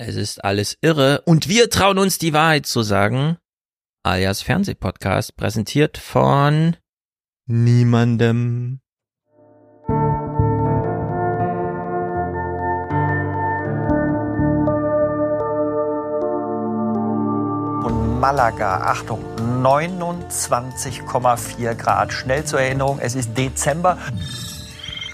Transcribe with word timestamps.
Es 0.00 0.14
ist 0.14 0.44
alles 0.44 0.78
irre 0.80 1.22
und 1.22 1.48
wir 1.48 1.70
trauen 1.70 1.98
uns 1.98 2.18
die 2.18 2.32
Wahrheit 2.32 2.66
zu 2.66 2.82
sagen. 2.82 3.36
Alias 4.04 4.42
Fernsehpodcast 4.42 5.36
präsentiert 5.36 5.98
von 5.98 6.76
niemandem. 7.46 8.78
Und 17.84 18.20
Malaga, 18.20 18.82
Achtung, 18.82 19.24
29,4 19.64 21.74
Grad. 21.74 22.12
Schnell 22.12 22.44
zur 22.44 22.60
Erinnerung, 22.60 23.00
es 23.00 23.16
ist 23.16 23.36
Dezember. 23.36 23.98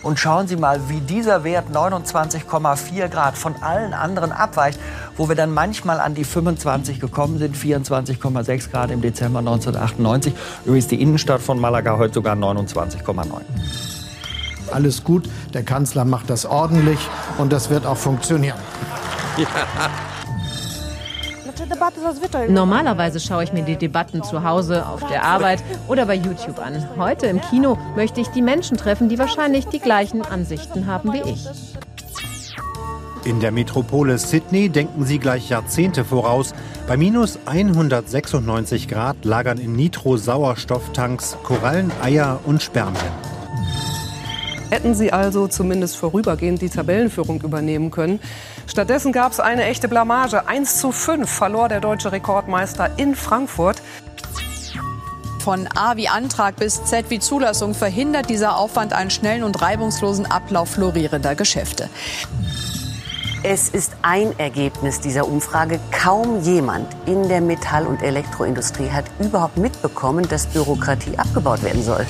Und 0.05 0.19
schauen 0.21 0.47
Sie 0.47 0.57
mal, 0.57 0.89
wie 0.89 1.01
dieser 1.01 1.45
Wert 1.45 1.71
29,4 1.73 3.09
Grad 3.09 3.39
von 3.39 3.57
allen 3.63 3.95
anderen 3.95 4.33
abweicht, 4.33 4.79
wo 5.17 5.29
wir 5.29 5.35
dann 5.35 5.53
manchmal 5.53 5.99
an 5.99 6.15
die 6.15 6.25
25 6.25 7.01
gekommen 7.01 7.39
sind, 7.39 7.57
24,6 7.57 8.71
Grad 8.71 8.91
im 8.91 9.01
Dezember 9.01 9.39
1998. 9.39 10.35
Übrigens 10.67 10.89
die 10.89 11.01
Innenstadt 11.01 11.41
von 11.41 11.59
Malaga 11.59 11.97
heute 11.97 12.15
sogar 12.15 12.37
29,9. 12.37 13.25
Alles 14.71 15.05
gut, 15.05 15.29
der 15.55 15.63
Kanzler 15.63 16.05
macht 16.05 16.29
das 16.29 16.45
ordentlich 16.45 16.99
und 17.39 17.53
das 17.53 17.71
wird 17.71 17.87
auch 17.87 17.97
funktionieren. 17.97 18.59
Ja. 19.39 19.47
Normalerweise 22.49 23.21
schaue 23.21 23.45
ich 23.45 23.53
mir 23.53 23.63
die 23.63 23.77
Debatten 23.77 24.23
zu 24.23 24.45
Hause, 24.45 24.87
auf 24.87 25.07
der 25.09 25.25
Arbeit 25.25 25.63
oder 25.89 26.07
bei 26.07 26.15
YouTube 26.15 26.59
an. 26.59 26.87
Heute 26.97 27.27
im 27.27 27.41
Kino 27.41 27.79
möchte 27.97 28.21
ich 28.21 28.29
die 28.29 28.43
Menschen 28.43 28.77
treffen, 28.77 29.09
die 29.09 29.19
wahrscheinlich 29.19 29.67
die 29.67 29.81
gleichen 29.81 30.23
Ansichten 30.23 30.87
haben 30.87 31.13
wie 31.13 31.23
ich. 31.31 31.47
In 33.25 33.41
der 33.41 33.53
Metropole 33.53 34.19
Sydney 34.19 34.69
denken 34.69 35.07
sie 35.07 35.19
gleich 35.19 35.49
Jahrzehnte 35.49 36.05
voraus. 36.05 36.53
Bei 36.87 36.99
minus 36.99 37.39
196 37.47 38.87
Grad 38.87 39.25
lagern 39.25 39.57
in 39.57 39.75
Nitro-Sauerstofftanks 39.75 41.39
Korallen, 41.43 41.91
Eier 42.03 42.41
und 42.45 42.63
Spermien. 42.63 43.24
Hätten 44.75 44.97
sie 44.97 45.13
also 45.13 45.47
zumindest 45.47 45.97
vorübergehend 45.97 46.61
die 46.61 46.69
Tabellenführung 46.69 47.41
übernehmen 47.43 47.93
können. 47.93 48.19
Stattdessen 48.67 49.13
gab 49.13 49.31
es 49.31 49.39
eine 49.39 49.67
echte 49.67 49.87
Blamage. 49.87 50.49
1 50.49 50.81
zu 50.81 50.91
5 50.91 51.31
verlor 51.31 51.69
der 51.69 51.81
deutsche 51.81 52.11
Rekordmeister 52.11 52.91
in 52.97 53.15
Frankfurt. 53.15 53.81
Von 55.39 55.69
A 55.77 55.97
wie 55.97 56.09
Antrag 56.09 56.57
bis 56.57 56.85
Z 56.87 57.09
wie 57.09 57.21
Zulassung 57.21 57.73
verhindert 57.73 58.29
dieser 58.29 58.57
Aufwand 58.57 58.95
einen 58.95 59.11
schnellen 59.11 59.45
und 59.45 59.63
reibungslosen 59.63 60.27
Ablauf 60.27 60.71
florierender 60.71 61.37
Geschäfte. 61.37 61.89
Es 63.45 63.69
ist 63.69 63.93
ein 64.03 64.37
Ergebnis 64.41 64.99
dieser 64.99 65.29
Umfrage. 65.29 65.79
Kaum 65.93 66.43
jemand 66.43 66.89
in 67.07 67.29
der 67.29 67.41
Metall- 67.41 67.87
und 67.87 68.03
Elektroindustrie 68.03 68.91
hat 68.91 69.05
überhaupt 69.21 69.57
mitbekommen, 69.57 70.27
dass 70.29 70.49
Bürokratie 70.49 71.17
abgebaut 71.17 71.63
werden 71.63 71.85
soll. 71.85 72.05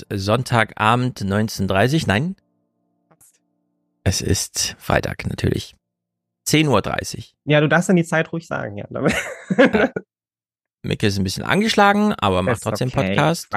Ist 0.00 0.06
Sonntagabend 0.10 1.20
19.30 1.20 2.04
Nein. 2.06 2.36
Es 4.04 4.20
ist 4.20 4.76
Freitag 4.78 5.26
natürlich. 5.28 5.76
10.30 6.48 7.18
Uhr. 7.18 7.24
Ja, 7.44 7.60
du 7.60 7.68
darfst 7.68 7.88
dann 7.88 7.96
die 7.96 8.04
Zeit 8.04 8.32
ruhig 8.32 8.46
sagen, 8.46 8.76
ja. 8.76 8.86
ja. 8.90 9.90
Micke 10.82 11.06
ist 11.06 11.18
ein 11.18 11.24
bisschen 11.24 11.44
angeschlagen, 11.44 12.12
aber 12.14 12.42
macht 12.42 12.62
trotzdem 12.62 12.88
okay. 12.88 13.14
Podcast. 13.14 13.48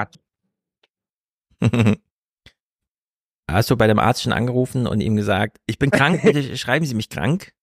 Hast 3.50 3.70
du 3.72 3.78
bei 3.78 3.88
dem 3.88 4.00
Arzt 4.00 4.22
schon 4.22 4.34
angerufen 4.34 4.86
und 4.86 5.02
ihm 5.02 5.16
gesagt, 5.16 5.58
ich 5.66 5.80
bin 5.80 5.90
krank, 5.90 6.22
bitte 6.22 6.58
schreiben 6.58 6.86
Sie 6.86 6.96
mich 6.96 7.10
krank? 7.10 7.54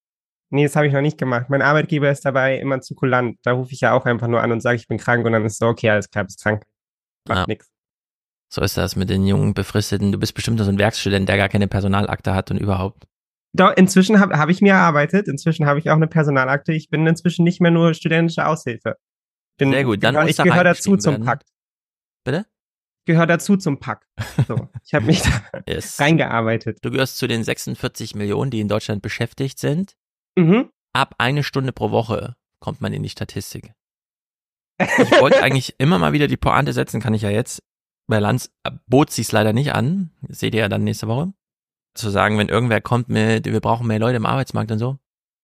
Nee, 0.50 0.64
das 0.64 0.74
habe 0.76 0.86
ich 0.86 0.92
noch 0.92 1.00
nicht 1.00 1.18
gemacht. 1.18 1.48
Mein 1.48 1.62
Arbeitgeber 1.62 2.10
ist 2.10 2.24
dabei 2.24 2.58
immer 2.58 2.80
zu 2.80 2.94
kulant. 2.94 3.38
Da 3.42 3.52
rufe 3.52 3.72
ich 3.72 3.80
ja 3.80 3.92
auch 3.92 4.04
einfach 4.04 4.28
nur 4.28 4.42
an 4.42 4.52
und 4.52 4.60
sage, 4.60 4.76
ich 4.76 4.88
bin 4.88 4.98
krank 4.98 5.24
und 5.24 5.32
dann 5.32 5.44
ist 5.44 5.58
so, 5.58 5.66
okay, 5.66 5.90
alles 5.90 6.10
klar, 6.10 6.24
bist 6.24 6.42
krank. 6.42 6.64
Macht 7.28 7.38
ah. 7.38 7.44
nichts. 7.46 7.71
So 8.52 8.60
ist 8.60 8.76
das 8.76 8.96
mit 8.96 9.08
den 9.08 9.26
jungen 9.26 9.54
Befristeten. 9.54 10.12
Du 10.12 10.18
bist 10.18 10.34
bestimmt 10.34 10.60
so 10.60 10.68
ein 10.68 10.78
Werkstudent, 10.78 11.26
der 11.26 11.38
gar 11.38 11.48
keine 11.48 11.68
Personalakte 11.68 12.34
hat 12.34 12.50
und 12.50 12.58
überhaupt. 12.58 13.06
Doch, 13.54 13.74
inzwischen 13.74 14.20
habe 14.20 14.38
hab 14.38 14.50
ich 14.50 14.60
mir 14.60 14.74
erarbeitet. 14.74 15.26
Inzwischen 15.26 15.64
habe 15.64 15.78
ich 15.78 15.88
auch 15.88 15.96
eine 15.96 16.06
Personalakte. 16.06 16.74
Ich 16.74 16.90
bin 16.90 17.06
inzwischen 17.06 17.44
nicht 17.44 17.62
mehr 17.62 17.70
nur 17.70 17.94
studentische 17.94 18.46
Aushilfe. 18.46 18.98
Bin, 19.56 19.70
Sehr 19.70 19.84
gut, 19.84 20.04
dann 20.04 20.14
gehör, 20.14 20.28
ich 20.28 20.36
gehöre 20.36 20.64
dazu 20.64 20.98
zum 20.98 21.14
werden. 21.14 21.24
Pakt. 21.24 21.48
Bitte? 22.24 22.44
Gehöre 23.06 23.26
dazu 23.26 23.56
zum 23.56 23.80
Pakt. 23.80 24.06
So, 24.46 24.68
ich 24.84 24.92
habe 24.92 25.06
mich 25.06 25.22
da 25.22 25.62
yes. 25.66 25.98
reingearbeitet. 25.98 26.76
Du 26.82 26.90
gehörst 26.90 27.16
zu 27.16 27.26
den 27.26 27.44
46 27.44 28.14
Millionen, 28.16 28.50
die 28.50 28.60
in 28.60 28.68
Deutschland 28.68 29.00
beschäftigt 29.00 29.58
sind. 29.60 29.96
Mhm. 30.36 30.68
Ab 30.92 31.14
eine 31.16 31.42
Stunde 31.42 31.72
pro 31.72 31.90
Woche 31.90 32.36
kommt 32.58 32.82
man 32.82 32.92
in 32.92 33.02
die 33.02 33.08
Statistik. 33.08 33.72
Ich 34.78 35.20
wollte 35.20 35.42
eigentlich 35.42 35.76
immer 35.78 35.98
mal 35.98 36.12
wieder 36.12 36.26
die 36.26 36.36
Pointe 36.36 36.72
setzen, 36.72 37.00
kann 37.00 37.14
ich 37.14 37.22
ja 37.22 37.30
jetzt 37.30 37.62
bei 38.06 38.18
Lanz 38.18 38.50
bot 38.86 39.10
sich 39.10 39.30
leider 39.32 39.52
nicht 39.52 39.74
an, 39.74 40.10
das 40.22 40.40
seht 40.40 40.54
ihr 40.54 40.60
ja 40.60 40.68
dann 40.68 40.84
nächste 40.84 41.08
Woche, 41.08 41.32
zu 41.94 42.10
sagen, 42.10 42.38
wenn 42.38 42.48
irgendwer 42.48 42.80
kommt 42.80 43.08
mit, 43.08 43.46
wir 43.46 43.60
brauchen 43.60 43.86
mehr 43.86 43.98
Leute 43.98 44.16
im 44.16 44.26
Arbeitsmarkt 44.26 44.70
und 44.72 44.78
so, 44.78 44.98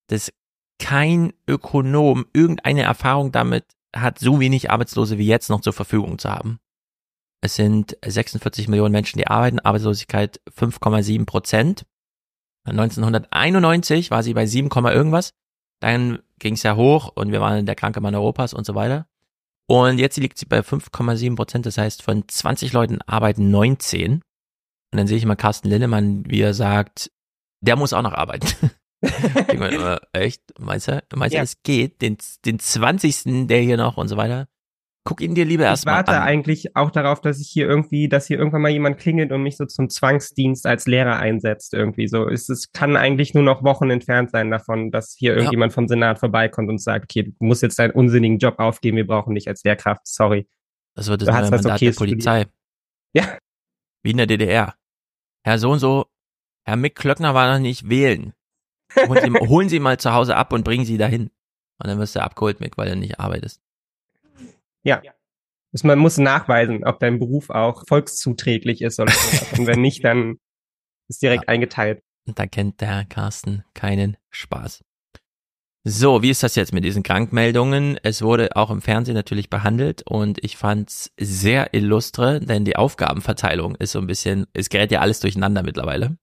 dass 0.09 0.33
kein 0.79 1.33
Ökonom 1.47 2.27
irgendeine 2.33 2.83
Erfahrung 2.83 3.33
damit 3.33 3.65
hat, 3.95 4.19
so 4.19 4.41
wenig 4.41 4.71
Arbeitslose 4.71 5.19
wie 5.19 5.27
jetzt 5.27 5.51
noch 5.51 5.61
zur 5.61 5.73
Verfügung 5.73 6.19
zu 6.19 6.31
haben. 6.31 6.61
Es 7.41 7.55
sind 7.55 7.97
46 8.05 8.69
Millionen 8.69 8.93
Menschen, 8.93 9.19
die 9.19 9.27
arbeiten, 9.27 9.61
Arbeitslosigkeit 9.61 10.41
5,7 10.51 11.25
Prozent. 11.25 11.87
1991 12.65 14.11
war 14.11 14.23
sie 14.23 14.35
bei 14.35 14.47
7, 14.47 14.69
irgendwas. 14.69 15.35
Dann 15.81 16.19
ging 16.39 16.55
es 16.55 16.65
ja 16.65 16.77
hoch 16.77 17.13
und 17.15 17.31
wir 17.31 17.41
waren 17.41 17.65
der 17.65 17.77
kranke 17.77 18.01
Mann 18.01 18.15
Europas 18.15 18.53
und 18.55 18.67
so 18.67 18.75
weiter. 18.75 19.07
Und 19.71 19.99
jetzt 19.99 20.17
liegt 20.17 20.39
sie 20.39 20.47
bei 20.47 20.61
5,7 20.61 21.37
Prozent. 21.37 21.67
Das 21.67 21.77
heißt, 21.77 22.03
von 22.03 22.27
20 22.27 22.73
Leuten 22.73 23.03
arbeiten 23.03 23.51
19. 23.51 24.15
Und 24.15 24.23
dann 24.91 25.07
sehe 25.07 25.19
ich 25.19 25.23
immer 25.23 25.37
Carsten 25.37 25.69
Linnemann, 25.69 26.25
wie 26.27 26.41
er 26.41 26.55
sagt, 26.55 27.11
der 27.61 27.77
muss 27.77 27.93
auch 27.93 28.03
noch 28.03 28.15
arbeiten. 28.15 28.49
ich 29.03 29.59
meine, 29.59 30.01
echt? 30.13 30.43
Meinst 30.59 30.89
du, 30.89 31.03
meinst 31.15 31.35
du, 31.35 31.37
ja. 31.37 31.43
es 31.43 31.63
geht? 31.63 32.01
Den, 32.01 32.17
den 32.47 32.59
20. 32.59 33.47
der 33.47 33.61
hier 33.61 33.77
noch 33.77 33.99
und 33.99 34.09
so 34.09 34.17
weiter? 34.17 34.49
Guck 35.05 35.23
ihn 35.23 35.35
dir 35.35 35.47
lieber 35.47 35.65
erstmal 35.65 35.95
an. 35.95 36.01
Ich 36.03 36.07
warte 36.09 36.23
eigentlich 36.23 36.77
auch 36.77 36.91
darauf, 36.91 37.21
dass 37.21 37.41
ich 37.41 37.49
hier 37.49 37.67
irgendwie, 37.67 38.09
dass 38.09 38.27
hier 38.27 38.39
irgendwann 38.39 38.61
mal 38.61 38.71
jemand 38.71 38.99
klingelt 38.99 39.33
und 39.33 39.43
mich 39.43 39.57
so 39.57 39.65
zum 39.65 39.89
Zwangsdienst 39.89 40.67
als 40.67 40.87
Lehrer 40.87 41.17
einsetzt 41.17 41.73
irgendwie. 41.73 42.09
So 42.09 42.27
ist 42.27 42.51
es 42.51 42.73
kann 42.73 42.97
eigentlich 42.97 43.33
nur 43.33 43.43
noch 43.43 43.63
Wochen 43.63 43.91
entfernt 43.91 44.31
sein 44.31 44.51
davon, 44.51 44.91
dass 44.91 45.15
hier 45.17 45.33
ja. 45.33 45.39
irgendjemand 45.39 45.73
vom 45.73 45.89
Senat 45.89 46.19
vorbeikommt 46.19 46.69
und 46.69 46.79
sagt, 46.79 47.05
okay, 47.05 47.23
du 47.23 47.33
musst 47.39 47.63
jetzt 47.63 47.79
deinen 47.79 47.93
unsinnigen 47.93 48.39
Job 48.39 48.59
aufgeben, 48.59 48.99
wir 48.99 49.07
brauchen 49.07 49.35
dich 49.35 49.49
als 49.49 49.65
Lehrkraft. 49.65 50.07
Sorry. 50.07 50.47
Das 50.95 51.09
wird 51.09 51.23
das 51.23 51.29
neue 51.29 51.51
Mandat 51.51 51.77
okay 51.77 51.87
der 51.87 51.97
Polizei. 51.97 52.47
Ja. 53.15 53.39
Wie 54.03 54.11
in 54.11 54.17
der 54.19 54.27
DDR. 54.27 54.75
Herr 55.45 55.59
so 55.59 55.71
und 55.71 55.79
so, 55.79 56.07
Herr 56.67 56.77
Mick 56.77 56.97
Klöckner 56.97 57.35
war 57.35 57.51
noch 57.51 57.61
nicht 57.61 57.89
wählen. 57.89 58.35
Holen 58.95 59.23
Sie, 59.23 59.41
holen 59.49 59.69
Sie 59.69 59.81
mal 59.81 59.99
zu 59.99 60.13
Hause 60.13 60.37
ab 60.37 60.53
und 60.53 60.65
bringen 60.65 60.85
Sie 60.85 60.99
dahin. 60.99 61.31
Und 61.79 61.87
dann 61.87 61.99
wirst 61.99 62.17
du 62.17 62.23
abgeholt, 62.23 62.61
Mick, 62.61 62.77
weil 62.77 62.91
du 62.91 62.97
nicht 62.97 63.19
arbeitest. 63.21 63.63
Ja. 64.85 65.03
Also 65.73 65.87
man 65.87 65.99
muss 65.99 66.17
nachweisen, 66.19 66.85
ob 66.85 66.99
dein 66.99 67.19
Beruf 67.19 67.51
auch 67.51 67.85
volkszuträglich 67.87 68.81
ist 68.81 69.01
oder 69.01 69.13
so. 69.13 69.59
Und 69.59 69.67
wenn 69.67 69.81
nicht, 69.81 70.03
dann 70.05 70.37
ist 71.09 71.23
direkt 71.23 71.45
ja. 71.45 71.49
eingeteilt. 71.49 72.03
Und 72.27 72.39
da 72.39 72.47
kennt 72.47 72.81
der 72.81 73.05
Carsten 73.05 73.65
keinen 73.75 74.17
Spaß. 74.31 74.83
So, 75.85 76.23
wie 76.23 76.31
ist 76.31 76.43
das 76.43 76.55
jetzt 76.55 76.75
mit 76.75 76.85
diesen 76.85 77.03
Krankmeldungen? 77.03 77.99
Es 78.03 78.21
wurde 78.21 78.57
auch 78.57 78.71
im 78.71 78.83
Fernsehen 78.83 79.15
natürlich 79.15 79.49
behandelt 79.49 80.03
und 80.03 80.43
ich 80.45 80.57
fand's 80.57 81.13
sehr 81.19 81.73
illustre, 81.73 82.41
denn 82.41 82.67
die 82.67 82.77
Aufgabenverteilung 82.77 83.75
ist 83.77 83.93
so 83.93 83.99
ein 83.99 84.07
bisschen, 84.07 84.47
es 84.53 84.69
gerät 84.69 84.91
ja 84.91 85.01
alles 85.01 85.21
durcheinander 85.21 85.63
mittlerweile. 85.63 86.19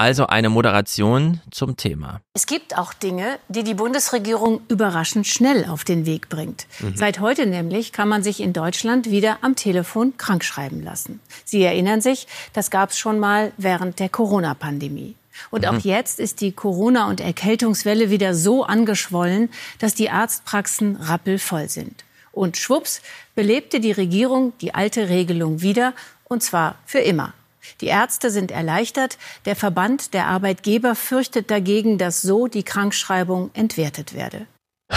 Also 0.00 0.28
eine 0.28 0.48
Moderation 0.48 1.42
zum 1.50 1.76
Thema. 1.76 2.22
Es 2.32 2.46
gibt 2.46 2.78
auch 2.78 2.94
Dinge, 2.94 3.38
die 3.50 3.64
die 3.64 3.74
Bundesregierung 3.74 4.62
überraschend 4.68 5.26
schnell 5.26 5.66
auf 5.66 5.84
den 5.84 6.06
Weg 6.06 6.30
bringt. 6.30 6.66
Mhm. 6.78 6.96
Seit 6.96 7.20
heute 7.20 7.44
nämlich 7.44 7.92
kann 7.92 8.08
man 8.08 8.22
sich 8.22 8.40
in 8.40 8.54
Deutschland 8.54 9.10
wieder 9.10 9.36
am 9.42 9.56
Telefon 9.56 10.16
krankschreiben 10.16 10.82
lassen. 10.82 11.20
Sie 11.44 11.62
erinnern 11.62 12.00
sich, 12.00 12.26
das 12.54 12.70
gab 12.70 12.88
es 12.92 12.98
schon 12.98 13.18
mal 13.18 13.52
während 13.58 13.98
der 13.98 14.08
Corona-Pandemie. 14.08 15.16
Und 15.50 15.66
auch 15.66 15.74
mhm. 15.74 15.80
jetzt 15.90 16.18
ist 16.18 16.40
die 16.40 16.52
Corona- 16.52 17.06
und 17.10 17.20
Erkältungswelle 17.20 18.08
wieder 18.08 18.34
so 18.34 18.64
angeschwollen, 18.64 19.50
dass 19.80 19.94
die 19.94 20.08
Arztpraxen 20.08 20.96
rappelvoll 20.96 21.68
sind. 21.68 22.04
Und 22.32 22.56
schwupps 22.56 23.02
belebte 23.34 23.80
die 23.80 23.92
Regierung 23.92 24.54
die 24.62 24.72
alte 24.74 25.10
Regelung 25.10 25.60
wieder, 25.60 25.92
und 26.24 26.42
zwar 26.42 26.76
für 26.86 27.00
immer. 27.00 27.34
Die 27.80 27.86
Ärzte 27.86 28.30
sind 28.30 28.50
erleichtert. 28.50 29.18
Der 29.44 29.56
Verband 29.56 30.14
der 30.14 30.26
Arbeitgeber 30.26 30.94
fürchtet 30.94 31.50
dagegen, 31.50 31.98
dass 31.98 32.22
so 32.22 32.46
die 32.46 32.62
Krankschreibung 32.62 33.50
entwertet 33.54 34.14
werde. 34.14 34.46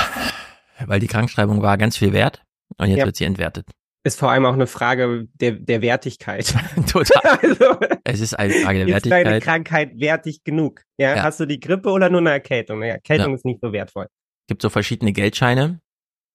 Weil 0.86 1.00
die 1.00 1.08
Krankschreibung 1.08 1.62
war 1.62 1.78
ganz 1.78 1.98
viel 1.98 2.14
wert 2.14 2.44
und 2.78 2.90
jetzt 2.90 3.00
ja. 3.00 3.06
wird 3.06 3.16
sie 3.16 3.26
entwertet. 3.26 3.68
Ist 4.06 4.20
vor 4.20 4.32
allem 4.32 4.46
auch 4.46 4.54
eine 4.54 4.68
Frage 4.68 5.30
der, 5.34 5.54
der 5.54 5.82
Wertigkeit. 5.82 6.54
Total. 6.88 7.40
also, 7.42 7.78
es 8.04 8.20
ist 8.20 8.34
eine 8.34 8.54
Frage 8.54 8.80
der 8.80 8.88
Wertigkeit. 8.88 9.22
Ist 9.22 9.30
deine 9.30 9.40
Krankheit 9.40 9.92
wertig 9.98 10.44
genug? 10.44 10.82
Ja? 10.98 11.16
ja? 11.16 11.24
Hast 11.24 11.40
du 11.40 11.46
die 11.46 11.60
Grippe 11.60 11.90
oder 11.90 12.10
nur 12.10 12.20
eine 12.20 12.32
Erkältung? 12.32 12.84
Eine 12.84 12.92
Erkältung 12.92 13.30
ja. 13.30 13.36
ist 13.36 13.46
nicht 13.46 13.62
so 13.62 13.72
wertvoll. 13.72 14.08
Es 14.44 14.48
gibt 14.48 14.62
so 14.62 14.70
verschiedene 14.70 15.14
Geldscheine, 15.14 15.80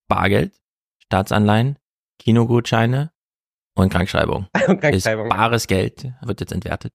Bargeld, 0.09 0.59
Staatsanleihen, 1.05 1.79
Kinogutscheine 2.19 3.13
und 3.85 3.91
Krankschreibung. 3.91 4.47
Krankschreibung. 4.53 5.27
Ist 5.27 5.31
bares 5.31 5.67
Geld 5.67 6.13
wird 6.23 6.41
jetzt 6.41 6.53
entwertet. 6.53 6.93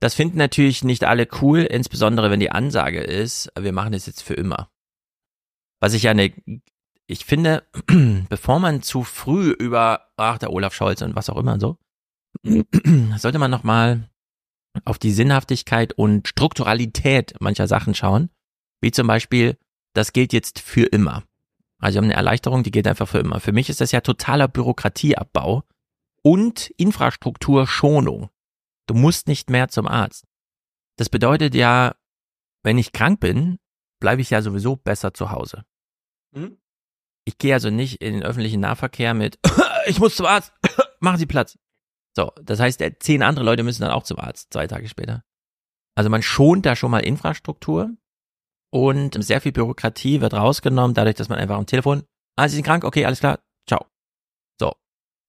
Das 0.00 0.14
finden 0.14 0.38
natürlich 0.38 0.82
nicht 0.82 1.04
alle 1.04 1.28
cool, 1.42 1.60
insbesondere 1.60 2.30
wenn 2.30 2.40
die 2.40 2.50
Ansage 2.50 3.00
ist, 3.00 3.52
wir 3.58 3.72
machen 3.72 3.92
das 3.92 4.06
jetzt 4.06 4.22
für 4.22 4.34
immer. 4.34 4.70
Was 5.78 5.92
ich 5.92 6.04
ja 6.04 6.10
eine, 6.10 6.32
ich 7.06 7.24
finde, 7.26 7.64
bevor 8.28 8.60
man 8.60 8.82
zu 8.82 9.04
früh 9.04 9.50
über, 9.50 10.08
ach, 10.16 10.38
der 10.38 10.52
Olaf 10.52 10.74
Scholz 10.74 11.02
und 11.02 11.16
was 11.16 11.28
auch 11.28 11.36
immer 11.36 11.60
so, 11.60 11.76
sollte 13.16 13.38
man 13.38 13.50
nochmal 13.50 14.08
auf 14.84 14.98
die 14.98 15.10
Sinnhaftigkeit 15.10 15.92
und 15.92 16.28
Strukturalität 16.28 17.34
mancher 17.40 17.66
Sachen 17.66 17.94
schauen, 17.94 18.30
wie 18.80 18.92
zum 18.92 19.06
Beispiel, 19.06 19.58
das 19.92 20.12
gilt 20.12 20.32
jetzt 20.32 20.60
für 20.60 20.84
immer. 20.84 21.24
Also 21.78 21.96
wir 21.96 21.98
haben 21.98 22.04
eine 22.06 22.14
Erleichterung, 22.14 22.62
die 22.62 22.70
geht 22.70 22.86
einfach 22.86 23.08
für 23.08 23.18
immer. 23.18 23.40
Für 23.40 23.52
mich 23.52 23.68
ist 23.68 23.80
das 23.80 23.92
ja 23.92 24.00
totaler 24.00 24.48
Bürokratieabbau 24.48 25.64
und 26.22 26.70
Infrastrukturschonung. 26.76 28.30
Du 28.86 28.94
musst 28.94 29.28
nicht 29.28 29.50
mehr 29.50 29.68
zum 29.68 29.86
Arzt. 29.86 30.24
Das 30.96 31.08
bedeutet 31.08 31.54
ja, 31.54 31.94
wenn 32.62 32.78
ich 32.78 32.92
krank 32.92 33.20
bin, 33.20 33.58
bleibe 34.00 34.22
ich 34.22 34.30
ja 34.30 34.42
sowieso 34.42 34.76
besser 34.76 35.14
zu 35.14 35.30
Hause. 35.30 35.64
Mhm. 36.32 36.58
Ich 37.24 37.38
gehe 37.38 37.54
also 37.54 37.70
nicht 37.70 38.00
in 38.02 38.14
den 38.14 38.22
öffentlichen 38.22 38.60
Nahverkehr 38.60 39.14
mit, 39.14 39.38
ich 39.86 39.98
muss 39.98 40.16
zum 40.16 40.26
Arzt, 40.26 40.52
machen 41.00 41.18
Sie 41.18 41.26
Platz. 41.26 41.58
So, 42.16 42.32
das 42.42 42.58
heißt, 42.58 42.82
zehn 43.00 43.22
andere 43.22 43.44
Leute 43.44 43.62
müssen 43.62 43.82
dann 43.82 43.92
auch 43.92 44.02
zum 44.02 44.18
Arzt, 44.18 44.52
zwei 44.52 44.66
Tage 44.66 44.88
später. 44.88 45.22
Also 45.94 46.10
man 46.10 46.22
schont 46.22 46.66
da 46.66 46.76
schon 46.76 46.90
mal 46.90 47.00
Infrastruktur 47.00 47.90
und 48.72 49.22
sehr 49.22 49.40
viel 49.40 49.52
Bürokratie 49.52 50.20
wird 50.20 50.34
rausgenommen, 50.34 50.94
dadurch, 50.94 51.16
dass 51.16 51.28
man 51.28 51.38
einfach 51.38 51.56
am 51.56 51.66
Telefon, 51.66 52.04
ah, 52.36 52.48
Sie 52.48 52.56
sind 52.56 52.64
krank, 52.64 52.84
okay, 52.84 53.04
alles 53.04 53.20
klar, 53.20 53.40
ciao. 53.68 53.86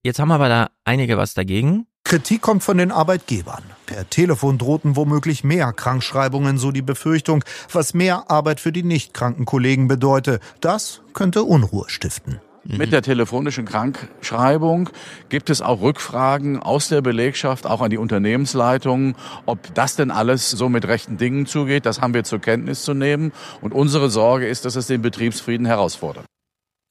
Jetzt 0.03 0.19
haben 0.19 0.29
wir 0.29 0.35
aber 0.35 0.49
da 0.49 0.69
einige 0.83 1.17
was 1.17 1.35
dagegen. 1.35 1.85
Kritik 2.03 2.41
kommt 2.41 2.63
von 2.63 2.79
den 2.79 2.91
Arbeitgebern. 2.91 3.61
Per 3.85 4.09
Telefon 4.09 4.57
drohten 4.57 4.95
womöglich 4.95 5.43
mehr 5.43 5.71
Krankschreibungen, 5.73 6.57
so 6.57 6.71
die 6.71 6.81
Befürchtung, 6.81 7.43
was 7.71 7.93
mehr 7.93 8.31
Arbeit 8.31 8.59
für 8.59 8.71
die 8.71 8.81
nicht 8.81 9.13
kranken 9.13 9.45
Kollegen 9.45 9.87
bedeute. 9.87 10.39
Das 10.59 11.01
könnte 11.13 11.43
Unruhe 11.43 11.85
stiften. 11.87 12.41
Mit 12.63 12.91
der 12.91 13.01
telefonischen 13.01 13.65
Krankschreibung 13.65 14.89
gibt 15.29 15.49
es 15.49 15.61
auch 15.61 15.81
Rückfragen 15.81 16.59
aus 16.59 16.89
der 16.89 17.01
Belegschaft, 17.01 17.65
auch 17.65 17.81
an 17.81 17.89
die 17.89 17.97
Unternehmensleitungen, 17.97 19.15
ob 19.45 19.73
das 19.73 19.95
denn 19.95 20.11
alles 20.11 20.49
so 20.49 20.69
mit 20.69 20.87
rechten 20.87 21.17
Dingen 21.17 21.45
zugeht. 21.45 21.85
Das 21.85 22.01
haben 22.01 22.13
wir 22.13 22.23
zur 22.23 22.39
Kenntnis 22.39 22.83
zu 22.83 22.93
nehmen. 22.93 23.33
Und 23.61 23.73
unsere 23.73 24.09
Sorge 24.09 24.47
ist, 24.47 24.65
dass 24.65 24.75
es 24.75 24.87
den 24.87 25.01
Betriebsfrieden 25.01 25.65
herausfordert. 25.65 26.25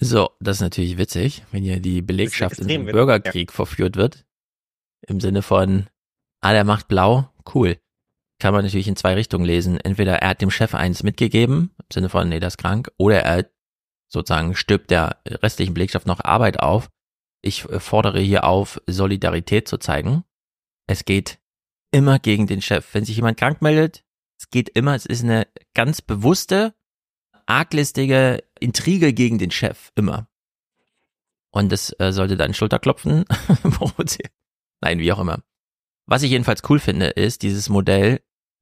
So, 0.02 0.30
das 0.40 0.56
ist 0.56 0.62
natürlich 0.62 0.96
witzig, 0.96 1.44
wenn 1.52 1.62
hier 1.62 1.78
die 1.78 2.00
Belegschaft 2.00 2.58
in 2.58 2.68
den 2.68 2.86
Bürgerkrieg 2.86 3.50
ja. 3.50 3.54
verführt 3.54 3.96
wird. 3.96 4.24
Im 5.06 5.20
Sinne 5.20 5.42
von, 5.42 5.88
ah, 6.40 6.52
der 6.52 6.64
macht 6.64 6.88
blau, 6.88 7.30
cool. 7.54 7.78
Kann 8.38 8.54
man 8.54 8.64
natürlich 8.64 8.88
in 8.88 8.96
zwei 8.96 9.12
Richtungen 9.12 9.44
lesen. 9.44 9.78
Entweder 9.78 10.16
er 10.16 10.30
hat 10.30 10.40
dem 10.40 10.50
Chef 10.50 10.74
eins 10.74 11.02
mitgegeben, 11.02 11.74
im 11.78 11.86
Sinne 11.92 12.08
von, 12.08 12.30
nee, 12.30 12.40
das 12.40 12.54
ist 12.54 12.58
krank, 12.58 12.90
oder 12.96 13.22
er 13.22 13.50
sozusagen 14.08 14.54
stirbt 14.54 14.90
der 14.90 15.20
restlichen 15.26 15.74
Belegschaft 15.74 16.06
noch 16.06 16.24
Arbeit 16.24 16.60
auf. 16.60 16.88
Ich 17.42 17.68
äh, 17.68 17.78
fordere 17.78 18.20
hier 18.20 18.44
auf, 18.44 18.80
Solidarität 18.86 19.68
zu 19.68 19.76
zeigen. 19.76 20.24
Es 20.86 21.04
geht 21.04 21.38
immer 21.92 22.18
gegen 22.18 22.46
den 22.46 22.62
Chef. 22.62 22.94
Wenn 22.94 23.04
sich 23.04 23.16
jemand 23.16 23.38
krank 23.38 23.60
meldet, 23.60 24.02
es 24.38 24.48
geht 24.48 24.70
immer, 24.70 24.94
es 24.94 25.04
ist 25.04 25.22
eine 25.22 25.46
ganz 25.74 26.00
bewusste, 26.00 26.74
arglistige 27.50 28.44
Intrige 28.60 29.12
gegen 29.12 29.38
den 29.38 29.50
Chef, 29.50 29.90
immer. 29.96 30.28
Und 31.50 31.72
das 31.72 31.94
äh, 31.98 32.12
sollte 32.12 32.36
dann 32.36 32.54
Schulterklopfen 32.54 33.24
provozieren. 33.62 34.30
Nein, 34.80 35.00
wie 35.00 35.12
auch 35.12 35.18
immer. 35.18 35.40
Was 36.06 36.22
ich 36.22 36.30
jedenfalls 36.30 36.62
cool 36.70 36.78
finde, 36.78 37.06
ist 37.06 37.42
dieses 37.42 37.68
Modell, 37.68 38.20